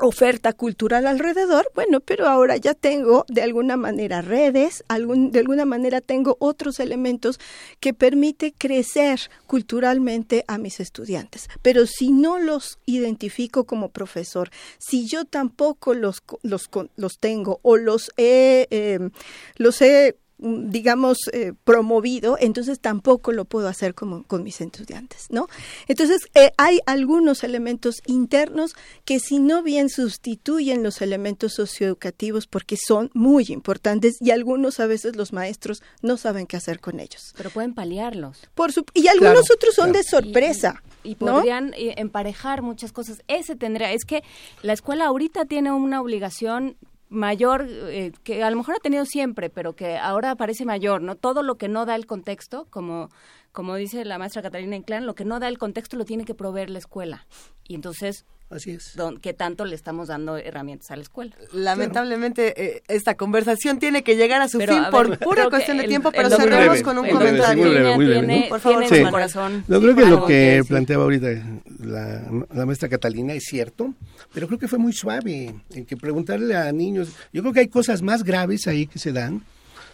oferta 0.00 0.52
cultural 0.52 1.06
alrededor, 1.06 1.70
bueno, 1.74 2.00
pero 2.00 2.26
ahora 2.26 2.56
ya 2.56 2.74
tengo 2.74 3.24
de 3.28 3.42
alguna 3.42 3.76
manera 3.76 4.22
redes, 4.22 4.84
algún, 4.88 5.32
de 5.32 5.40
alguna 5.40 5.64
manera 5.64 6.00
tengo 6.00 6.36
otros 6.40 6.80
elementos 6.80 7.40
que 7.80 7.94
permite 7.94 8.52
crecer 8.52 9.20
culturalmente 9.46 10.44
a 10.46 10.58
mis 10.58 10.80
estudiantes. 10.80 11.48
Pero 11.62 11.86
si 11.86 12.10
no 12.10 12.38
los 12.38 12.78
identifico 12.86 13.64
como 13.64 13.90
profesor, 13.90 14.50
si 14.78 15.06
yo 15.06 15.24
tampoco 15.24 15.94
los, 15.94 16.22
los, 16.42 16.68
los 16.96 17.18
tengo 17.18 17.60
o 17.62 17.76
los 17.76 18.12
he, 18.16 18.68
eh, 18.70 19.10
los 19.56 19.82
he 19.82 20.16
Mm, 20.40 20.70
digamos, 20.70 21.18
eh, 21.32 21.52
promovido, 21.64 22.36
entonces 22.38 22.78
tampoco 22.78 23.32
lo 23.32 23.44
puedo 23.44 23.66
hacer 23.66 23.94
como 23.94 24.22
con 24.22 24.44
mis 24.44 24.60
estudiantes, 24.60 25.26
¿no? 25.30 25.48
Entonces, 25.88 26.20
eh, 26.34 26.52
hay 26.56 26.78
algunos 26.86 27.42
elementos 27.42 27.96
internos 28.06 28.76
que 29.04 29.18
si 29.18 29.40
no 29.40 29.64
bien 29.64 29.88
sustituyen 29.88 30.84
los 30.84 31.02
elementos 31.02 31.54
socioeducativos 31.54 32.46
porque 32.46 32.76
son 32.76 33.10
muy 33.14 33.46
importantes 33.48 34.16
y 34.20 34.30
algunos 34.30 34.78
a 34.78 34.86
veces 34.86 35.16
los 35.16 35.32
maestros 35.32 35.82
no 36.02 36.16
saben 36.16 36.46
qué 36.46 36.56
hacer 36.56 36.78
con 36.78 37.00
ellos. 37.00 37.34
Pero 37.36 37.50
pueden 37.50 37.74
paliarlos. 37.74 38.48
Por 38.54 38.72
su, 38.72 38.84
y 38.94 39.08
algunos 39.08 39.50
otros 39.50 39.74
son 39.74 39.90
de 39.90 40.04
sorpresa. 40.04 40.84
Y, 41.02 41.16
podrían 41.16 41.74
eh, 41.74 41.94
emparejar 41.96 42.62
muchas 42.62 42.92
cosas. 42.92 43.22
Ese 43.26 43.56
tendría, 43.56 43.92
es 43.92 44.04
que 44.04 44.22
la 44.62 44.72
escuela 44.72 45.06
ahorita 45.06 45.46
tiene 45.46 45.72
una 45.72 46.00
obligación 46.00 46.76
mayor, 47.08 47.66
eh, 47.68 48.12
que 48.22 48.42
a 48.42 48.50
lo 48.50 48.56
mejor 48.56 48.76
ha 48.76 48.80
tenido 48.80 49.04
siempre, 49.04 49.50
pero 49.50 49.74
que 49.74 49.96
ahora 49.96 50.34
parece 50.36 50.64
mayor, 50.64 51.02
¿no? 51.02 51.16
Todo 51.16 51.42
lo 51.42 51.56
que 51.56 51.68
no 51.68 51.86
da 51.86 51.94
el 51.94 52.06
contexto, 52.06 52.66
como 52.70 53.10
como 53.58 53.74
dice 53.74 54.04
la 54.04 54.18
maestra 54.18 54.40
Catalina 54.40 54.76
Inclán, 54.76 55.04
lo 55.04 55.16
que 55.16 55.24
no 55.24 55.40
da 55.40 55.48
el 55.48 55.58
contexto 55.58 55.96
lo 55.96 56.04
tiene 56.04 56.24
que 56.24 56.32
proveer 56.32 56.70
la 56.70 56.78
escuela. 56.78 57.26
Y 57.66 57.74
entonces 57.74 58.24
Así 58.50 58.78
que 59.20 59.34
tanto 59.34 59.64
le 59.64 59.74
estamos 59.74 60.06
dando 60.06 60.36
herramientas 60.36 60.92
a 60.92 60.96
la 60.96 61.02
escuela. 61.02 61.34
Lamentablemente, 61.52 62.54
eh, 62.56 62.82
esta 62.86 63.16
conversación 63.16 63.80
tiene 63.80 64.04
que 64.04 64.14
llegar 64.14 64.42
a 64.42 64.48
su 64.48 64.60
fin 64.60 64.84
por 64.92 65.18
pura 65.18 65.50
cuestión 65.50 65.78
de 65.78 65.88
tiempo, 65.88 66.12
pero 66.12 66.30
cerramos 66.30 66.82
con 66.82 66.98
un 66.98 67.06
el, 67.06 67.12
comentario. 67.12 67.64
Muy 67.64 67.74
breve, 67.74 67.96
muy 67.96 68.06
tiene, 68.06 68.42
¿no? 68.42 68.48
Por 68.48 68.60
favor, 68.60 68.86
sí. 68.86 69.04
su 69.04 69.10
corazón. 69.10 69.64
No, 69.66 69.80
creo 69.80 69.96
que 69.96 70.06
lo 70.06 70.24
que, 70.24 70.62
planteaba 70.68 71.02
ahorita 71.02 71.32
eh, 71.32 71.42
la, 71.80 72.64
maestra 72.64 72.88
Catalina 72.88 73.32
es 73.32 73.42
cierto, 73.42 73.92
pero 74.32 74.46
creo 74.46 74.60
que 74.60 74.68
fue 74.68 74.78
muy 74.78 74.92
suave. 74.92 75.52
en 75.74 75.84
que 75.84 75.96
preguntarle 75.96 76.54
a 76.54 76.70
niños, 76.70 77.08
yo 77.32 77.42
creo 77.42 77.52
que 77.52 77.60
hay 77.60 77.68
cosas 77.68 78.02
más 78.02 78.22
graves 78.22 78.68
ahí 78.68 78.86
que 78.86 79.00
se 79.00 79.10
dan 79.10 79.42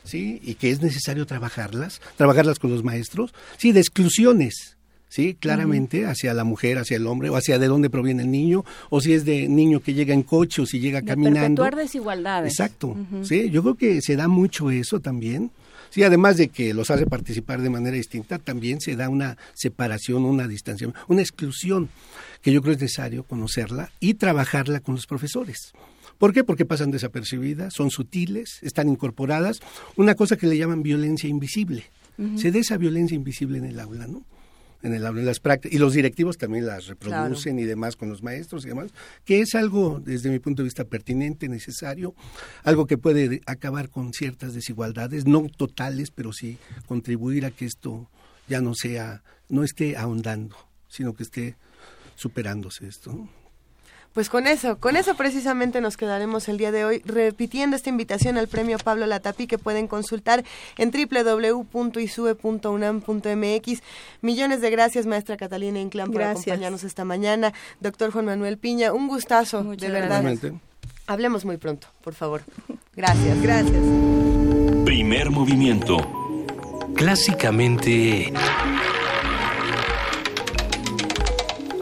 ¿sí? 0.04 0.40
Y 0.42 0.54
que 0.54 0.70
es 0.70 0.80
necesario 0.82 1.26
trabajarlas, 1.26 2.00
trabajarlas 2.16 2.58
con 2.58 2.70
los 2.70 2.84
maestros, 2.84 3.34
¿sí? 3.58 3.72
De 3.72 3.80
exclusiones, 3.80 4.76
¿sí? 5.08 5.34
Claramente 5.34 6.06
hacia 6.06 6.34
la 6.34 6.44
mujer, 6.44 6.78
hacia 6.78 6.96
el 6.96 7.06
hombre, 7.06 7.30
o 7.30 7.36
hacia 7.36 7.58
de 7.58 7.66
dónde 7.66 7.90
proviene 7.90 8.22
el 8.22 8.30
niño, 8.30 8.64
o 8.90 9.00
si 9.00 9.14
es 9.14 9.24
de 9.24 9.48
niño 9.48 9.80
que 9.80 9.94
llega 9.94 10.14
en 10.14 10.22
coche, 10.22 10.62
o 10.62 10.66
si 10.66 10.78
llega 10.78 11.00
de 11.00 11.06
caminando. 11.06 11.62
Perpetuar 11.62 11.76
desigualdades. 11.76 12.52
Exacto, 12.52 12.96
¿sí? 13.22 13.50
Yo 13.50 13.62
creo 13.62 13.74
que 13.74 14.00
se 14.02 14.16
da 14.16 14.28
mucho 14.28 14.70
eso 14.70 15.00
también. 15.00 15.50
Sí, 15.90 16.02
además 16.02 16.36
de 16.36 16.48
que 16.48 16.74
los 16.74 16.90
hace 16.90 17.06
participar 17.06 17.62
de 17.62 17.70
manera 17.70 17.96
distinta, 17.96 18.40
también 18.40 18.80
se 18.80 18.96
da 18.96 19.08
una 19.08 19.38
separación, 19.52 20.24
una 20.24 20.48
distancia, 20.48 20.92
una 21.06 21.20
exclusión, 21.20 21.88
que 22.42 22.50
yo 22.50 22.62
creo 22.62 22.74
es 22.74 22.80
necesario 22.80 23.22
conocerla 23.22 23.92
y 24.00 24.14
trabajarla 24.14 24.80
con 24.80 24.96
los 24.96 25.06
profesores. 25.06 25.72
¿Por 26.18 26.32
qué? 26.32 26.44
Porque 26.44 26.64
pasan 26.64 26.90
desapercibidas, 26.90 27.74
son 27.74 27.90
sutiles, 27.90 28.58
están 28.62 28.88
incorporadas, 28.88 29.60
una 29.96 30.14
cosa 30.14 30.36
que 30.36 30.46
le 30.46 30.56
llaman 30.56 30.82
violencia 30.82 31.28
invisible. 31.28 31.84
Se 32.36 32.52
da 32.52 32.60
esa 32.60 32.76
violencia 32.76 33.16
invisible 33.16 33.58
en 33.58 33.64
el 33.64 33.80
aula, 33.80 34.06
¿no? 34.06 34.24
en 34.84 34.92
el 34.92 35.04
aula 35.06 35.20
en 35.20 35.26
las 35.26 35.40
prácticas 35.40 35.74
y 35.74 35.78
los 35.78 35.94
directivos 35.94 36.36
también 36.36 36.66
las 36.66 36.86
reproducen 36.86 37.58
y 37.58 37.64
demás 37.64 37.96
con 37.96 38.10
los 38.10 38.22
maestros 38.22 38.64
y 38.64 38.68
demás 38.68 38.92
que 39.24 39.40
es 39.40 39.54
algo 39.54 40.00
desde 40.04 40.30
mi 40.30 40.38
punto 40.38 40.62
de 40.62 40.64
vista 40.64 40.84
pertinente 40.84 41.48
necesario 41.48 42.14
algo 42.62 42.86
que 42.86 42.98
puede 42.98 43.40
acabar 43.46 43.88
con 43.88 44.12
ciertas 44.12 44.52
desigualdades 44.52 45.26
no 45.26 45.46
totales 45.48 46.10
pero 46.10 46.32
sí 46.32 46.58
contribuir 46.86 47.46
a 47.46 47.50
que 47.50 47.64
esto 47.64 48.10
ya 48.46 48.60
no 48.60 48.74
sea 48.74 49.22
no 49.48 49.64
esté 49.64 49.96
ahondando 49.96 50.56
sino 50.88 51.14
que 51.14 51.22
esté 51.22 51.56
superándose 52.14 52.86
esto 52.86 53.12
¿no? 53.12 53.43
Pues 54.14 54.30
con 54.30 54.46
eso, 54.46 54.78
con 54.78 54.96
eso 54.96 55.16
precisamente 55.16 55.80
nos 55.80 55.96
quedaremos 55.96 56.48
el 56.48 56.56
día 56.56 56.70
de 56.70 56.84
hoy 56.84 57.02
repitiendo 57.04 57.74
esta 57.74 57.90
invitación 57.90 58.38
al 58.38 58.46
premio 58.46 58.78
Pablo 58.78 59.06
Latapí 59.06 59.48
que 59.48 59.58
pueden 59.58 59.88
consultar 59.88 60.44
en 60.78 60.92
www.isue.unam.mx. 60.92 63.82
Millones 64.20 64.60
de 64.60 64.70
gracias, 64.70 65.06
maestra 65.06 65.36
Catalina 65.36 65.80
Inclán, 65.80 66.12
por 66.12 66.22
acompañarnos 66.22 66.84
esta 66.84 67.04
mañana. 67.04 67.52
Doctor 67.80 68.12
Juan 68.12 68.26
Manuel 68.26 68.56
Piña, 68.56 68.92
un 68.92 69.08
gustazo, 69.08 69.64
de 69.64 69.90
verdad. 69.90 70.22
Hablemos 71.08 71.44
muy 71.44 71.56
pronto, 71.56 71.88
por 72.00 72.14
favor. 72.14 72.42
Gracias, 72.94 73.42
gracias. 73.42 73.82
Primer 74.84 75.30
movimiento. 75.30 75.96
Clásicamente... 76.94 78.32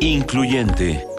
Incluyente. 0.01 1.12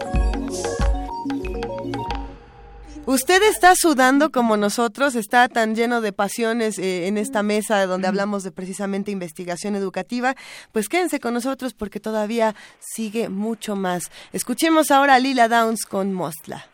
Usted 3.06 3.42
está 3.42 3.74
sudando 3.76 4.30
como 4.30 4.56
nosotros, 4.56 5.14
está 5.14 5.46
tan 5.48 5.74
lleno 5.74 6.00
de 6.00 6.14
pasiones 6.14 6.78
eh, 6.78 7.06
en 7.06 7.18
esta 7.18 7.42
mesa 7.42 7.84
donde 7.86 8.08
hablamos 8.08 8.44
de 8.44 8.50
precisamente 8.50 9.10
investigación 9.10 9.76
educativa. 9.76 10.34
Pues 10.72 10.88
quédense 10.88 11.20
con 11.20 11.34
nosotros 11.34 11.74
porque 11.74 12.00
todavía 12.00 12.54
sigue 12.80 13.28
mucho 13.28 13.76
más. 13.76 14.04
Escuchemos 14.32 14.90
ahora 14.90 15.16
a 15.16 15.18
Lila 15.18 15.48
Downs 15.48 15.84
con 15.84 16.14
Mostla. 16.14 16.66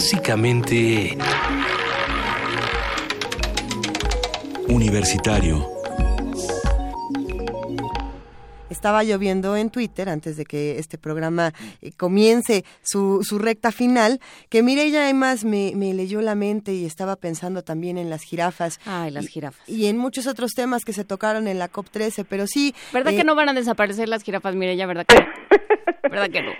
Clásicamente... 0.00 1.14
Universitario. 4.66 5.68
Estaba 8.70 9.04
lloviendo 9.04 9.56
en 9.56 9.68
Twitter 9.68 10.08
antes 10.08 10.38
de 10.38 10.46
que 10.46 10.78
este 10.78 10.96
programa 10.96 11.52
eh, 11.82 11.92
comience 11.92 12.64
su, 12.82 13.22
su 13.22 13.38
recta 13.38 13.72
final, 13.72 14.20
que 14.48 14.62
Mireya 14.62 15.02
además 15.02 15.44
me, 15.44 15.72
me 15.76 15.92
leyó 15.92 16.22
la 16.22 16.34
mente 16.34 16.72
y 16.72 16.86
estaba 16.86 17.16
pensando 17.16 17.62
también 17.62 17.98
en 17.98 18.08
las 18.08 18.22
jirafas. 18.22 18.80
Ay, 18.86 19.10
las 19.10 19.26
y- 19.26 19.28
jirafas. 19.28 19.68
Y, 19.68 19.84
en 19.84 19.98
muchos 19.98 20.26
otros 20.26 20.52
temas 20.52 20.86
que 20.86 20.94
se 20.94 21.04
tocaron 21.04 21.46
en 21.46 21.58
la 21.58 21.70
COP13, 21.70 22.24
pero 22.26 22.46
sí... 22.46 22.74
¿Verdad 22.94 23.12
eh, 23.12 23.16
que 23.16 23.24
no 23.24 23.34
van 23.34 23.50
a 23.50 23.52
desaparecer 23.52 24.08
las 24.08 24.22
jirafas, 24.22 24.54
Mireya? 24.54 24.86
¿Verdad 24.86 25.04
que 25.04 25.16
no? 25.16 25.26
¿Verdad 26.10 26.30
que 26.30 26.40
no? 26.40 26.52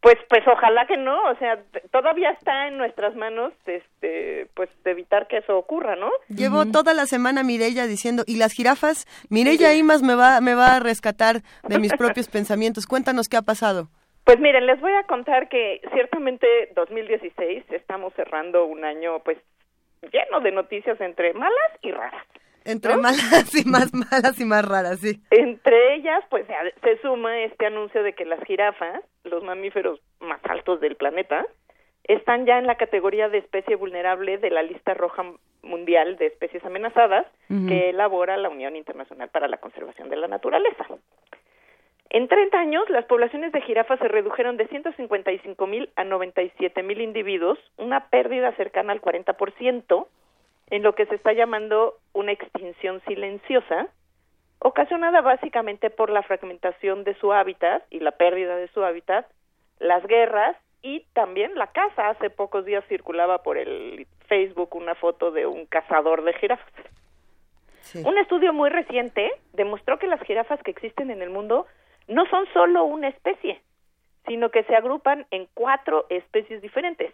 Pues, 0.00 0.16
pues 0.28 0.46
ojalá 0.46 0.86
que 0.86 0.96
no, 0.96 1.30
o 1.30 1.36
sea, 1.36 1.58
todavía 1.90 2.30
está 2.30 2.68
en 2.68 2.76
nuestras 2.76 3.14
manos, 3.16 3.52
este, 3.66 4.48
pues 4.54 4.68
evitar 4.84 5.26
que 5.28 5.38
eso 5.38 5.56
ocurra, 5.56 5.96
¿no? 5.96 6.10
Llevo 6.28 6.66
toda 6.66 6.94
la 6.94 7.06
semana 7.06 7.42
Mireya 7.42 7.86
diciendo, 7.86 8.22
¿y 8.26 8.36
las 8.36 8.52
jirafas? 8.52 9.06
Mireya 9.30 9.74
Imas 9.74 10.02
me 10.02 10.14
va, 10.14 10.40
me 10.40 10.54
va 10.54 10.76
a 10.76 10.80
rescatar 10.80 11.42
de 11.68 11.78
mis 11.78 11.92
propios 11.94 12.28
pensamientos. 12.32 12.86
Cuéntanos 12.86 13.28
qué 13.28 13.36
ha 13.36 13.42
pasado. 13.42 13.88
Pues 14.24 14.40
miren, 14.40 14.66
les 14.66 14.80
voy 14.80 14.92
a 14.92 15.02
contar 15.04 15.48
que 15.48 15.82
ciertamente 15.92 16.46
2016 16.74 17.64
estamos 17.70 18.14
cerrando 18.14 18.64
un 18.64 18.84
año, 18.84 19.20
pues 19.20 19.38
lleno 20.12 20.40
de 20.40 20.50
noticias 20.50 20.98
entre 21.00 21.34
malas 21.34 21.72
y 21.82 21.92
raras. 21.92 22.26
Entre 22.64 22.94
¿No? 22.94 23.02
malas 23.02 23.54
y 23.54 23.68
más 23.68 23.92
malas 23.92 24.40
y 24.40 24.44
más 24.44 24.66
raras, 24.66 24.98
sí. 25.00 25.20
Entre 25.30 25.94
ellas, 25.96 26.24
pues 26.30 26.46
se, 26.82 26.98
suma 27.02 27.40
este 27.40 27.66
anuncio 27.66 28.02
de 28.02 28.14
que 28.14 28.24
las 28.24 28.42
jirafas, 28.44 29.02
los 29.24 29.42
mamíferos 29.42 30.00
más 30.20 30.40
altos 30.44 30.80
del 30.80 30.96
planeta, 30.96 31.46
están 32.04 32.46
ya 32.46 32.58
en 32.58 32.66
la 32.66 32.76
categoría 32.76 33.28
de 33.28 33.38
especie 33.38 33.76
vulnerable 33.76 34.38
de 34.38 34.50
la 34.50 34.62
lista 34.62 34.94
roja 34.94 35.24
mundial 35.62 36.16
de 36.16 36.26
especies 36.26 36.64
amenazadas 36.64 37.26
que 37.48 37.90
elabora 37.90 38.36
la 38.36 38.50
Unión 38.50 38.76
Internacional 38.76 39.28
para 39.30 39.48
la 39.48 39.58
Conservación 39.58 40.10
de 40.10 40.16
la 40.16 40.28
Naturaleza. 40.28 40.86
En 42.10 42.28
30 42.28 42.58
años, 42.58 42.88
las 42.90 43.06
poblaciones 43.06 43.50
de 43.52 43.60
jirafas 43.62 43.98
se 43.98 44.06
redujeron 44.08 44.56
de 44.56 44.68
155 44.68 45.66
mil 45.66 45.90
a 45.96 46.04
97 46.04 46.82
mil 46.82 47.00
individuos, 47.00 47.58
una 47.76 48.08
pérdida 48.08 48.52
cercana 48.52 48.92
al 48.92 49.00
40%, 49.00 50.06
en 50.70 50.82
lo 50.82 50.94
que 50.94 51.06
se 51.06 51.14
está 51.14 51.32
llamando 51.32 51.94
una 52.12 52.32
extinción 52.32 53.02
silenciosa, 53.06 53.88
ocasionada 54.58 55.20
básicamente 55.20 55.90
por 55.90 56.10
la 56.10 56.22
fragmentación 56.22 57.04
de 57.04 57.14
su 57.14 57.32
hábitat 57.32 57.82
y 57.90 58.00
la 58.00 58.12
pérdida 58.12 58.56
de 58.56 58.68
su 58.68 58.82
hábitat, 58.84 59.26
las 59.78 60.06
guerras 60.06 60.56
y 60.82 61.00
también 61.12 61.54
la 61.54 61.68
caza. 61.68 62.08
Hace 62.08 62.30
pocos 62.30 62.64
días 62.64 62.84
circulaba 62.88 63.42
por 63.42 63.58
el 63.58 64.06
Facebook 64.26 64.74
una 64.74 64.94
foto 64.94 65.30
de 65.30 65.46
un 65.46 65.66
cazador 65.66 66.24
de 66.24 66.32
jirafas. 66.34 66.72
Un 68.02 68.16
estudio 68.16 68.52
muy 68.52 68.70
reciente 68.70 69.30
demostró 69.52 69.98
que 69.98 70.06
las 70.06 70.20
jirafas 70.22 70.62
que 70.62 70.70
existen 70.70 71.10
en 71.10 71.20
el 71.20 71.28
mundo 71.28 71.66
no 72.08 72.24
son 72.26 72.46
solo 72.52 72.84
una 72.84 73.08
especie, 73.08 73.60
sino 74.26 74.50
que 74.50 74.64
se 74.64 74.74
agrupan 74.74 75.26
en 75.30 75.46
cuatro 75.52 76.06
especies 76.08 76.62
diferentes. 76.62 77.12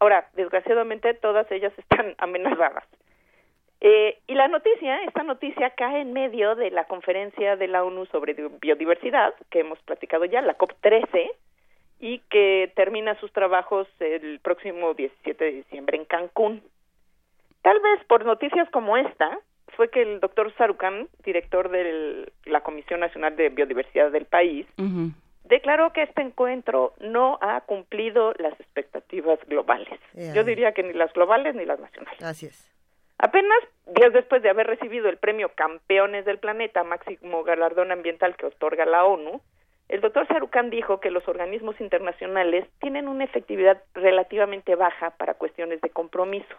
Ahora, 0.00 0.28
desgraciadamente, 0.34 1.14
todas 1.14 1.50
ellas 1.50 1.72
están 1.78 2.14
amenazadas. 2.18 2.84
Eh, 3.80 4.18
y 4.26 4.34
la 4.34 4.48
noticia, 4.48 5.02
esta 5.04 5.22
noticia 5.22 5.70
cae 5.70 6.00
en 6.00 6.12
medio 6.12 6.56
de 6.56 6.70
la 6.70 6.84
conferencia 6.84 7.56
de 7.56 7.68
la 7.68 7.84
ONU 7.84 8.06
sobre 8.06 8.34
di- 8.34 8.48
biodiversidad, 8.60 9.34
que 9.50 9.60
hemos 9.60 9.78
platicado 9.80 10.24
ya, 10.24 10.42
la 10.42 10.58
COP13, 10.58 11.30
y 12.00 12.20
que 12.30 12.72
termina 12.76 13.14
sus 13.20 13.32
trabajos 13.32 13.88
el 14.00 14.40
próximo 14.40 14.94
17 14.94 15.44
de 15.44 15.50
diciembre 15.52 15.96
en 15.96 16.04
Cancún. 16.04 16.62
Tal 17.62 17.80
vez 17.80 18.04
por 18.06 18.24
noticias 18.24 18.68
como 18.70 18.96
esta, 18.96 19.38
fue 19.76 19.90
que 19.90 20.02
el 20.02 20.20
doctor 20.20 20.52
Sarukan, 20.56 21.08
director 21.24 21.68
de 21.70 22.30
la 22.46 22.60
Comisión 22.62 23.00
Nacional 23.00 23.36
de 23.36 23.48
Biodiversidad 23.50 24.10
del 24.10 24.26
país, 24.26 24.66
declaró 25.48 25.92
que 25.92 26.02
este 26.02 26.22
encuentro 26.22 26.94
no 27.00 27.38
ha 27.40 27.60
cumplido 27.62 28.32
las 28.38 28.58
expectativas 28.60 29.38
globales. 29.46 29.98
Ya. 30.14 30.34
Yo 30.34 30.44
diría 30.44 30.72
que 30.72 30.82
ni 30.82 30.92
las 30.92 31.12
globales 31.12 31.54
ni 31.54 31.64
las 31.64 31.80
nacionales. 31.80 32.22
Así 32.22 32.46
es. 32.46 32.70
Apenas 33.18 33.58
días 33.86 34.12
después 34.12 34.42
de 34.42 34.50
haber 34.50 34.66
recibido 34.66 35.08
el 35.08 35.16
premio 35.16 35.50
Campeones 35.54 36.24
del 36.24 36.38
Planeta, 36.38 36.84
máximo 36.84 37.42
galardón 37.42 37.90
ambiental 37.90 38.36
que 38.36 38.46
otorga 38.46 38.86
la 38.86 39.04
ONU, 39.04 39.40
el 39.88 40.00
doctor 40.00 40.28
Sarukan 40.28 40.70
dijo 40.70 41.00
que 41.00 41.10
los 41.10 41.26
organismos 41.26 41.80
internacionales 41.80 42.66
tienen 42.78 43.08
una 43.08 43.24
efectividad 43.24 43.82
relativamente 43.94 44.74
baja 44.74 45.10
para 45.10 45.34
cuestiones 45.34 45.80
de 45.80 45.90
compromisos 45.90 46.58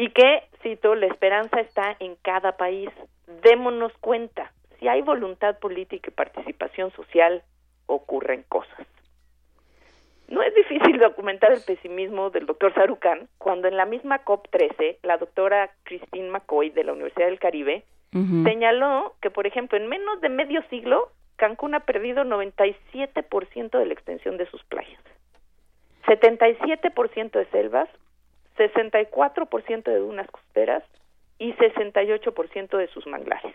y 0.00 0.10
que, 0.12 0.44
cito, 0.62 0.94
la 0.94 1.06
esperanza 1.06 1.60
está 1.60 1.94
en 1.98 2.16
cada 2.22 2.56
país. 2.56 2.88
Démonos 3.42 3.92
cuenta, 4.00 4.50
si 4.80 4.88
hay 4.88 5.02
voluntad 5.02 5.58
política 5.58 6.08
y 6.10 6.14
participación 6.14 6.90
social, 6.92 7.42
ocurren 7.86 8.44
cosas. 8.48 8.86
No 10.28 10.42
es 10.42 10.54
difícil 10.54 10.98
documentar 10.98 11.52
el 11.52 11.60
pesimismo 11.60 12.30
del 12.30 12.46
doctor 12.46 12.72
Sarukan 12.72 13.28
cuando 13.36 13.68
en 13.68 13.76
la 13.76 13.84
misma 13.84 14.24
COP13 14.24 14.98
la 15.02 15.18
doctora 15.18 15.70
Christine 15.82 16.30
McCoy 16.30 16.70
de 16.70 16.84
la 16.84 16.92
Universidad 16.92 17.26
del 17.26 17.40
Caribe 17.40 17.84
señaló 18.12 19.14
que, 19.20 19.30
por 19.30 19.46
ejemplo, 19.46 19.78
en 19.78 19.86
menos 19.86 20.20
de 20.20 20.28
medio 20.28 20.62
siglo, 20.68 21.10
Cancún 21.36 21.74
ha 21.74 21.80
perdido 21.80 22.24
97% 22.24 23.78
de 23.78 23.86
la 23.86 23.92
extensión 23.92 24.36
de 24.36 24.46
sus 24.46 24.62
playas, 24.64 25.00
77% 26.06 27.30
de 27.30 27.46
selvas, 27.46 27.88
64% 28.56 29.82
de 29.84 29.98
dunas 29.98 30.28
costeras 30.30 30.82
y 31.38 31.52
68% 31.54 32.76
de 32.76 32.88
sus 32.88 33.06
manglares, 33.06 33.54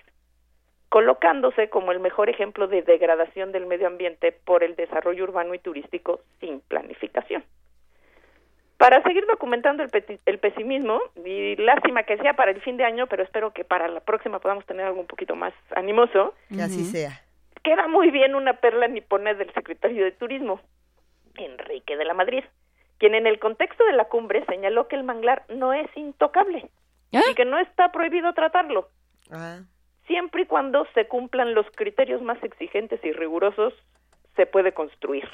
colocándose 0.89 1.69
como 1.69 1.91
el 1.91 1.99
mejor 1.99 2.29
ejemplo 2.29 2.67
de 2.67 2.81
degradación 2.81 3.51
del 3.51 3.65
medio 3.65 3.87
ambiente 3.87 4.31
por 4.31 4.63
el 4.63 4.75
desarrollo 4.75 5.23
urbano 5.23 5.53
y 5.53 5.59
turístico 5.59 6.21
sin 6.39 6.61
planificación. 6.61 7.43
Para 8.77 9.01
seguir 9.03 9.25
documentando 9.25 9.83
el, 9.83 9.89
peti- 9.89 10.19
el 10.25 10.37
pesimismo, 10.37 10.99
y 11.23 11.55
lástima 11.55 12.03
que 12.03 12.17
sea 12.17 12.33
para 12.33 12.51
el 12.51 12.61
fin 12.61 12.75
de 12.77 12.83
año, 12.83 13.07
pero 13.07 13.23
espero 13.23 13.51
que 13.51 13.63
para 13.63 13.87
la 13.87 14.01
próxima 14.01 14.39
podamos 14.39 14.65
tener 14.65 14.85
algo 14.85 14.99
un 14.99 15.07
poquito 15.07 15.35
más 15.35 15.53
animoso, 15.75 16.33
Que 16.49 16.61
así 16.61 16.83
sea. 16.83 17.21
queda 17.63 17.87
muy 17.87 18.11
bien 18.11 18.35
una 18.35 18.53
perla 18.59 18.87
nipona 18.87 19.33
del 19.33 19.51
secretario 19.53 20.03
de 20.03 20.11
Turismo, 20.11 20.59
Enrique 21.35 21.95
de 21.95 22.05
la 22.05 22.13
Madrid, 22.13 22.43
quien 22.97 23.15
en 23.15 23.27
el 23.27 23.39
contexto 23.39 23.83
de 23.85 23.93
la 23.93 24.05
cumbre 24.05 24.45
señaló 24.45 24.87
que 24.89 24.95
el 24.97 25.03
manglar 25.03 25.43
no 25.49 25.73
es 25.73 25.87
intocable 25.95 26.69
y 27.31 27.33
que 27.33 27.45
no 27.45 27.57
está 27.59 27.91
prohibido 27.93 28.33
tratarlo, 28.33 28.89
siempre 30.07 30.43
y 30.43 30.45
cuando 30.45 30.85
se 30.93 31.07
cumplan 31.07 31.53
los 31.53 31.65
criterios 31.75 32.21
más 32.21 32.41
exigentes 32.43 33.03
y 33.03 33.11
rigurosos, 33.11 33.73
se 34.35 34.45
puede 34.45 34.73
construir. 34.73 35.27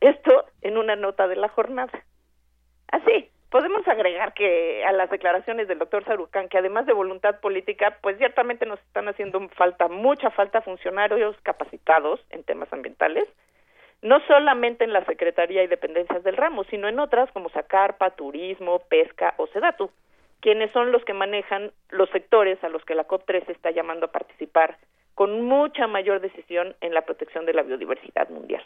Esto 0.00 0.44
en 0.62 0.76
una 0.78 0.96
nota 0.96 1.26
de 1.28 1.36
la 1.36 1.48
jornada. 1.48 1.92
Así, 2.88 3.30
podemos 3.50 3.86
agregar 3.88 4.34
que 4.34 4.84
a 4.84 4.92
las 4.92 5.10
declaraciones 5.10 5.68
del 5.68 5.78
doctor 5.78 6.04
Sarucán, 6.04 6.48
que 6.48 6.58
además 6.58 6.86
de 6.86 6.92
voluntad 6.92 7.40
política, 7.40 7.98
pues 8.02 8.18
ciertamente 8.18 8.66
nos 8.66 8.80
están 8.80 9.08
haciendo 9.08 9.48
falta, 9.50 9.88
mucha 9.88 10.30
falta 10.30 10.62
funcionarios 10.62 11.36
capacitados 11.42 12.20
en 12.30 12.44
temas 12.44 12.72
ambientales, 12.72 13.24
no 14.02 14.20
solamente 14.26 14.84
en 14.84 14.92
la 14.92 15.04
Secretaría 15.06 15.62
y 15.62 15.68
dependencias 15.68 16.22
del 16.22 16.36
ramo, 16.36 16.64
sino 16.64 16.86
en 16.88 17.00
otras 17.00 17.30
como 17.32 17.48
Zacarpa, 17.48 18.10
Turismo, 18.10 18.80
Pesca 18.88 19.34
o 19.38 19.46
Sedatu, 19.48 19.90
quienes 20.40 20.70
son 20.72 20.92
los 20.92 21.04
que 21.04 21.14
manejan 21.14 21.72
los 21.90 22.08
sectores 22.10 22.62
a 22.62 22.68
los 22.68 22.84
que 22.84 22.94
la 22.94 23.06
COP3 23.06 23.48
está 23.48 23.70
llamando 23.70 24.06
a 24.06 24.12
participar 24.12 24.26
participar 24.36 24.76
con 25.14 25.42
mucha 25.42 25.86
mayor 25.86 26.20
decisión 26.20 26.74
en 26.82 26.92
la 26.92 27.02
protección 27.02 27.46
de 27.46 27.54
la 27.54 27.62
biodiversidad 27.62 28.28
mundial. 28.28 28.62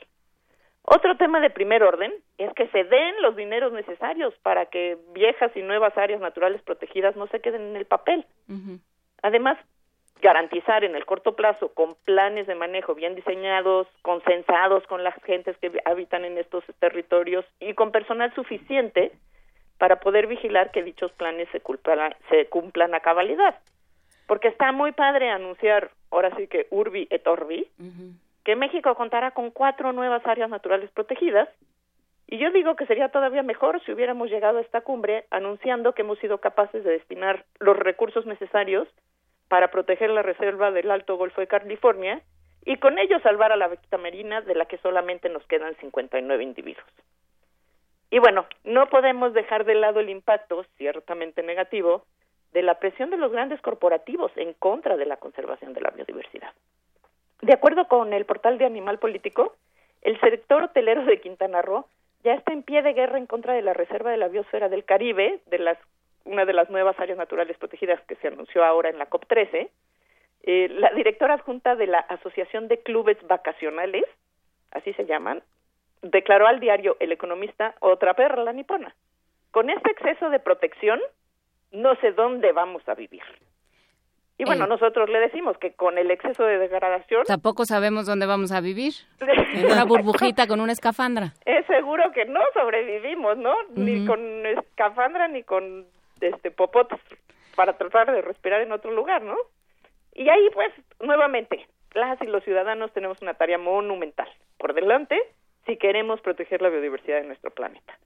Otro 0.82 1.16
tema 1.16 1.38
de 1.40 1.50
primer 1.50 1.84
orden 1.84 2.12
es 2.38 2.52
que 2.54 2.66
se 2.68 2.82
den 2.82 3.22
los 3.22 3.36
dineros 3.36 3.72
necesarios 3.72 4.34
para 4.42 4.66
que 4.66 4.98
viejas 5.12 5.52
y 5.54 5.62
nuevas 5.62 5.96
áreas 5.96 6.20
naturales 6.20 6.60
protegidas 6.62 7.14
no 7.14 7.28
se 7.28 7.40
queden 7.40 7.62
en 7.62 7.76
el 7.76 7.84
papel. 7.84 8.26
Además, 9.22 9.58
garantizar 10.20 10.82
en 10.82 10.96
el 10.96 11.06
corto 11.06 11.36
plazo 11.36 11.72
con 11.72 11.94
planes 12.04 12.48
de 12.48 12.56
manejo 12.56 12.96
bien 12.96 13.14
diseñados, 13.14 13.86
consensados 14.02 14.84
con 14.88 15.04
las 15.04 15.14
gentes 15.22 15.56
que 15.58 15.70
habitan 15.84 16.24
en 16.24 16.36
estos 16.36 16.64
territorios 16.80 17.44
y 17.60 17.74
con 17.74 17.92
personal 17.92 18.34
suficiente 18.34 19.12
para 19.80 19.98
poder 19.98 20.26
vigilar 20.26 20.72
que 20.72 20.82
dichos 20.82 21.10
planes 21.12 21.48
se 21.52 21.60
cumplan, 21.60 22.14
se 22.28 22.50
cumplan 22.50 22.94
a 22.94 23.00
cabalidad. 23.00 23.58
Porque 24.26 24.48
está 24.48 24.72
muy 24.72 24.92
padre 24.92 25.30
anunciar, 25.30 25.90
ahora 26.10 26.36
sí 26.36 26.48
que 26.48 26.66
Urbi 26.68 27.08
et 27.08 27.26
Orbi, 27.26 27.66
que 28.44 28.56
México 28.56 28.94
contará 28.94 29.30
con 29.30 29.50
cuatro 29.50 29.94
nuevas 29.94 30.24
áreas 30.26 30.50
naturales 30.50 30.90
protegidas, 30.90 31.48
y 32.26 32.36
yo 32.36 32.50
digo 32.50 32.76
que 32.76 32.84
sería 32.84 33.08
todavía 33.08 33.42
mejor 33.42 33.82
si 33.82 33.92
hubiéramos 33.92 34.28
llegado 34.28 34.58
a 34.58 34.60
esta 34.60 34.82
cumbre 34.82 35.24
anunciando 35.30 35.94
que 35.94 36.02
hemos 36.02 36.18
sido 36.18 36.38
capaces 36.38 36.84
de 36.84 36.90
destinar 36.90 37.46
los 37.58 37.76
recursos 37.76 38.26
necesarios 38.26 38.86
para 39.48 39.70
proteger 39.70 40.10
la 40.10 40.22
reserva 40.22 40.70
del 40.72 40.90
Alto 40.90 41.16
Golfo 41.16 41.40
de 41.40 41.46
California 41.46 42.20
y 42.66 42.76
con 42.76 42.98
ello 42.98 43.18
salvar 43.20 43.50
a 43.50 43.56
la 43.56 43.68
vaquita 43.68 43.96
marina 43.96 44.42
de 44.42 44.54
la 44.54 44.66
que 44.66 44.76
solamente 44.78 45.30
nos 45.30 45.44
quedan 45.46 45.74
59 45.76 46.44
individuos. 46.44 46.86
Y 48.10 48.18
bueno, 48.18 48.46
no 48.64 48.88
podemos 48.88 49.32
dejar 49.34 49.64
de 49.64 49.74
lado 49.74 50.00
el 50.00 50.10
impacto, 50.10 50.64
ciertamente 50.76 51.42
negativo, 51.42 52.04
de 52.52 52.62
la 52.62 52.80
presión 52.80 53.10
de 53.10 53.16
los 53.16 53.30
grandes 53.30 53.60
corporativos 53.60 54.32
en 54.36 54.52
contra 54.54 54.96
de 54.96 55.06
la 55.06 55.16
conservación 55.18 55.72
de 55.72 55.80
la 55.80 55.90
biodiversidad. 55.90 56.52
De 57.42 57.52
acuerdo 57.54 57.86
con 57.86 58.12
el 58.12 58.26
portal 58.26 58.58
de 58.58 58.66
Animal 58.66 58.98
Político, 58.98 59.54
el 60.02 60.18
sector 60.20 60.64
hotelero 60.64 61.04
de 61.04 61.20
Quintana 61.20 61.62
Roo 61.62 61.86
ya 62.24 62.34
está 62.34 62.52
en 62.52 62.62
pie 62.62 62.82
de 62.82 62.92
guerra 62.92 63.18
en 63.18 63.26
contra 63.26 63.54
de 63.54 63.62
la 63.62 63.72
Reserva 63.72 64.10
de 64.10 64.16
la 64.16 64.28
Biosfera 64.28 64.68
del 64.68 64.84
Caribe, 64.84 65.40
de 65.46 65.58
las 65.58 65.78
una 66.24 66.44
de 66.44 66.52
las 66.52 66.68
nuevas 66.68 66.98
áreas 67.00 67.16
naturales 67.16 67.56
protegidas 67.56 68.00
que 68.02 68.16
se 68.16 68.28
anunció 68.28 68.62
ahora 68.64 68.90
en 68.90 68.98
la 68.98 69.08
COP13. 69.08 69.70
Eh, 70.42 70.68
la 70.70 70.90
directora 70.90 71.34
adjunta 71.34 71.76
de 71.76 71.86
la 71.86 71.98
Asociación 71.98 72.68
de 72.68 72.82
Clubes 72.82 73.16
Vacacionales, 73.26 74.04
así 74.70 74.92
se 74.94 75.06
llaman, 75.06 75.42
declaró 76.02 76.46
al 76.46 76.60
diario 76.60 76.96
El 77.00 77.12
Economista 77.12 77.74
otra 77.80 78.14
perla 78.14 78.52
nipona. 78.52 78.94
Con 79.50 79.70
este 79.70 79.90
exceso 79.90 80.30
de 80.30 80.38
protección, 80.38 81.00
no 81.72 81.94
sé 81.96 82.12
dónde 82.12 82.52
vamos 82.52 82.82
a 82.88 82.94
vivir. 82.94 83.22
Y 84.38 84.44
bueno, 84.44 84.64
Eh. 84.64 84.68
nosotros 84.68 85.10
le 85.10 85.18
decimos 85.20 85.58
que 85.58 85.72
con 85.74 85.98
el 85.98 86.10
exceso 86.10 86.44
de 86.44 86.56
degradación 86.58 87.24
Tampoco 87.26 87.66
sabemos 87.66 88.06
dónde 88.06 88.24
vamos 88.26 88.52
a 88.52 88.60
vivir. 88.60 88.94
En 89.54 89.66
una 89.66 89.84
burbujita 89.84 90.46
con 90.46 90.60
una 90.60 90.72
escafandra. 90.72 91.34
es 91.44 91.66
seguro 91.66 92.10
que 92.12 92.24
no 92.24 92.40
sobrevivimos, 92.54 93.36
¿no? 93.36 93.54
Ni 93.74 94.06
con 94.06 94.46
escafandra 94.46 95.28
ni 95.28 95.42
con 95.42 95.86
este 96.20 96.50
popotes 96.50 97.00
para 97.56 97.76
tratar 97.76 98.10
de 98.12 98.22
respirar 98.22 98.60
en 98.62 98.72
otro 98.72 98.90
lugar, 98.92 99.22
¿no? 99.22 99.36
Y 100.14 100.28
ahí 100.28 100.48
pues 100.54 100.72
nuevamente 101.00 101.66
las 101.92 102.20
y 102.22 102.26
los 102.26 102.42
ciudadanos 102.44 102.92
tenemos 102.92 103.20
una 103.20 103.34
tarea 103.34 103.58
monumental 103.58 104.28
por 104.58 104.72
delante 104.74 105.18
si 105.66 105.76
queremos 105.76 106.20
proteger 106.20 106.62
la 106.62 106.68
biodiversidad 106.68 107.20
de 107.20 107.26
nuestro 107.26 107.50
planeta. 107.50 107.98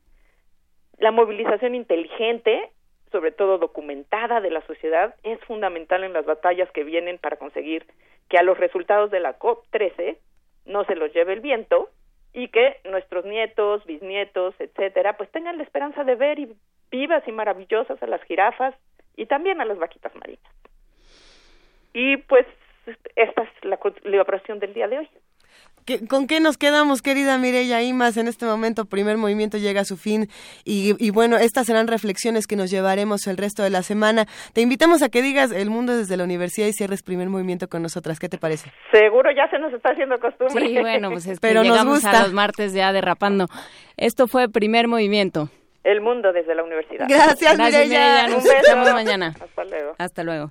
La 0.99 1.11
movilización 1.11 1.75
inteligente, 1.75 2.71
sobre 3.11 3.33
todo 3.33 3.59
documentada 3.59 4.41
de 4.41 4.51
la 4.51 4.65
sociedad, 4.67 5.15
es 5.23 5.41
fundamental 5.41 6.05
en 6.05 6.13
las 6.13 6.25
batallas 6.25 6.71
que 6.73 6.85
vienen 6.85 7.19
para 7.19 7.37
conseguir 7.37 7.87
que 8.29 8.39
a 8.39 8.43
los 8.43 8.59
resultados 8.59 9.11
de 9.11 9.21
la 9.21 9.39
COP13 9.39 10.17
no 10.67 10.85
se 10.85 10.97
los 10.97 11.13
lleve 11.13 11.35
el 11.35 11.41
viento 11.41 11.91
y 12.33 12.49
que 12.49 12.81
nuestros 12.85 13.25
nietos, 13.25 13.85
bisnietos, 13.87 14.55
etcétera, 14.59 15.17
pues 15.17 15.31
tengan 15.31 15.57
la 15.57 15.63
esperanza 15.63 16.05
de 16.05 16.17
ver 16.17 16.39
y 16.39 16.57
vivas 16.91 17.23
y 17.27 17.33
maravillosas 17.33 18.03
a 18.03 18.07
las 18.07 18.23
jirafas 18.25 18.75
y 19.17 19.27
también 19.27 19.61
a 19.61 19.65
las 19.65 19.79
vaquitas 19.79 20.15
marinas. 20.17 20.53
Y 21.93 22.17
pues 22.17 22.47
esta 23.15 23.43
es 23.43 23.65
la 23.65 23.79
celebración 24.03 24.59
del 24.59 24.75
día 24.75 24.89
de 24.89 24.99
hoy. 24.99 25.09
¿Qué- 25.85 26.07
¿Con 26.07 26.27
qué 26.27 26.41
nos 26.41 26.57
quedamos, 26.57 27.03
querida 27.03 27.37
Mireya 27.39 27.83
Imas? 27.83 28.17
En 28.17 28.27
este 28.29 28.47
momento, 28.47 28.85
primer 28.87 29.17
movimiento 29.19 29.59
llega 29.59 29.83
a 29.83 29.85
su 29.85 29.97
fin 29.97 30.29
y, 30.65 30.95
y 31.05 31.11
bueno, 31.11 31.37
estas 31.37 31.67
serán 31.67 31.89
reflexiones 31.89 32.47
que 32.47 32.57
nos 32.57 32.71
llevaremos 32.71 33.27
el 33.27 33.37
resto 33.37 33.63
de 33.63 33.71
la 33.71 33.83
semana. 33.83 34.27
Te 34.53 34.61
invitamos 34.63 35.03
a 35.03 35.09
que 35.09 35.21
digas 35.23 35.53
el 35.53 35.71
mundo 35.71 35.97
desde 35.97 36.17
la 36.17 36.25
universidad 36.25 36.67
y 36.69 36.73
cierres 36.73 37.03
primer 37.03 37.29
movimiento 37.29 37.69
con 37.69 37.83
nosotras. 37.83 38.19
¿Qué 38.19 38.29
te 38.29 38.39
parece? 38.39 38.73
Seguro 38.93 39.31
ya 39.37 39.49
se 39.51 39.59
nos 39.59 39.73
está 39.73 39.91
haciendo 39.91 40.19
costumbre. 40.19 40.67
Sí, 40.67 40.79
bueno, 40.81 41.11
pues 41.11 41.27
es 41.27 41.39
que 41.39 41.47
Pero 41.49 41.61
nos 41.63 41.71
llegamos 41.73 41.95
gusta. 42.03 42.19
a 42.19 42.23
los 42.23 42.33
martes 42.33 42.73
ya 42.73 42.93
derrapando. 42.93 43.47
Esto 43.97 44.27
fue 44.27 44.49
Primer 44.49 44.89
Movimiento. 44.89 45.51
El 45.85 46.01
mundo 46.01 46.33
desde 46.33 46.55
la 46.55 46.63
universidad. 46.65 47.05
Gracias, 47.09 47.57
Gracias, 47.59 47.83
Mireya. 47.89 48.27
Nos 48.29 48.39
Un 48.39 48.43
beso. 48.45 48.57
escuchamos 48.57 48.93
mañana. 48.95 49.35
Hasta 49.39 49.65
luego. 49.65 49.95
Hasta 49.99 50.25
luego. 50.25 50.51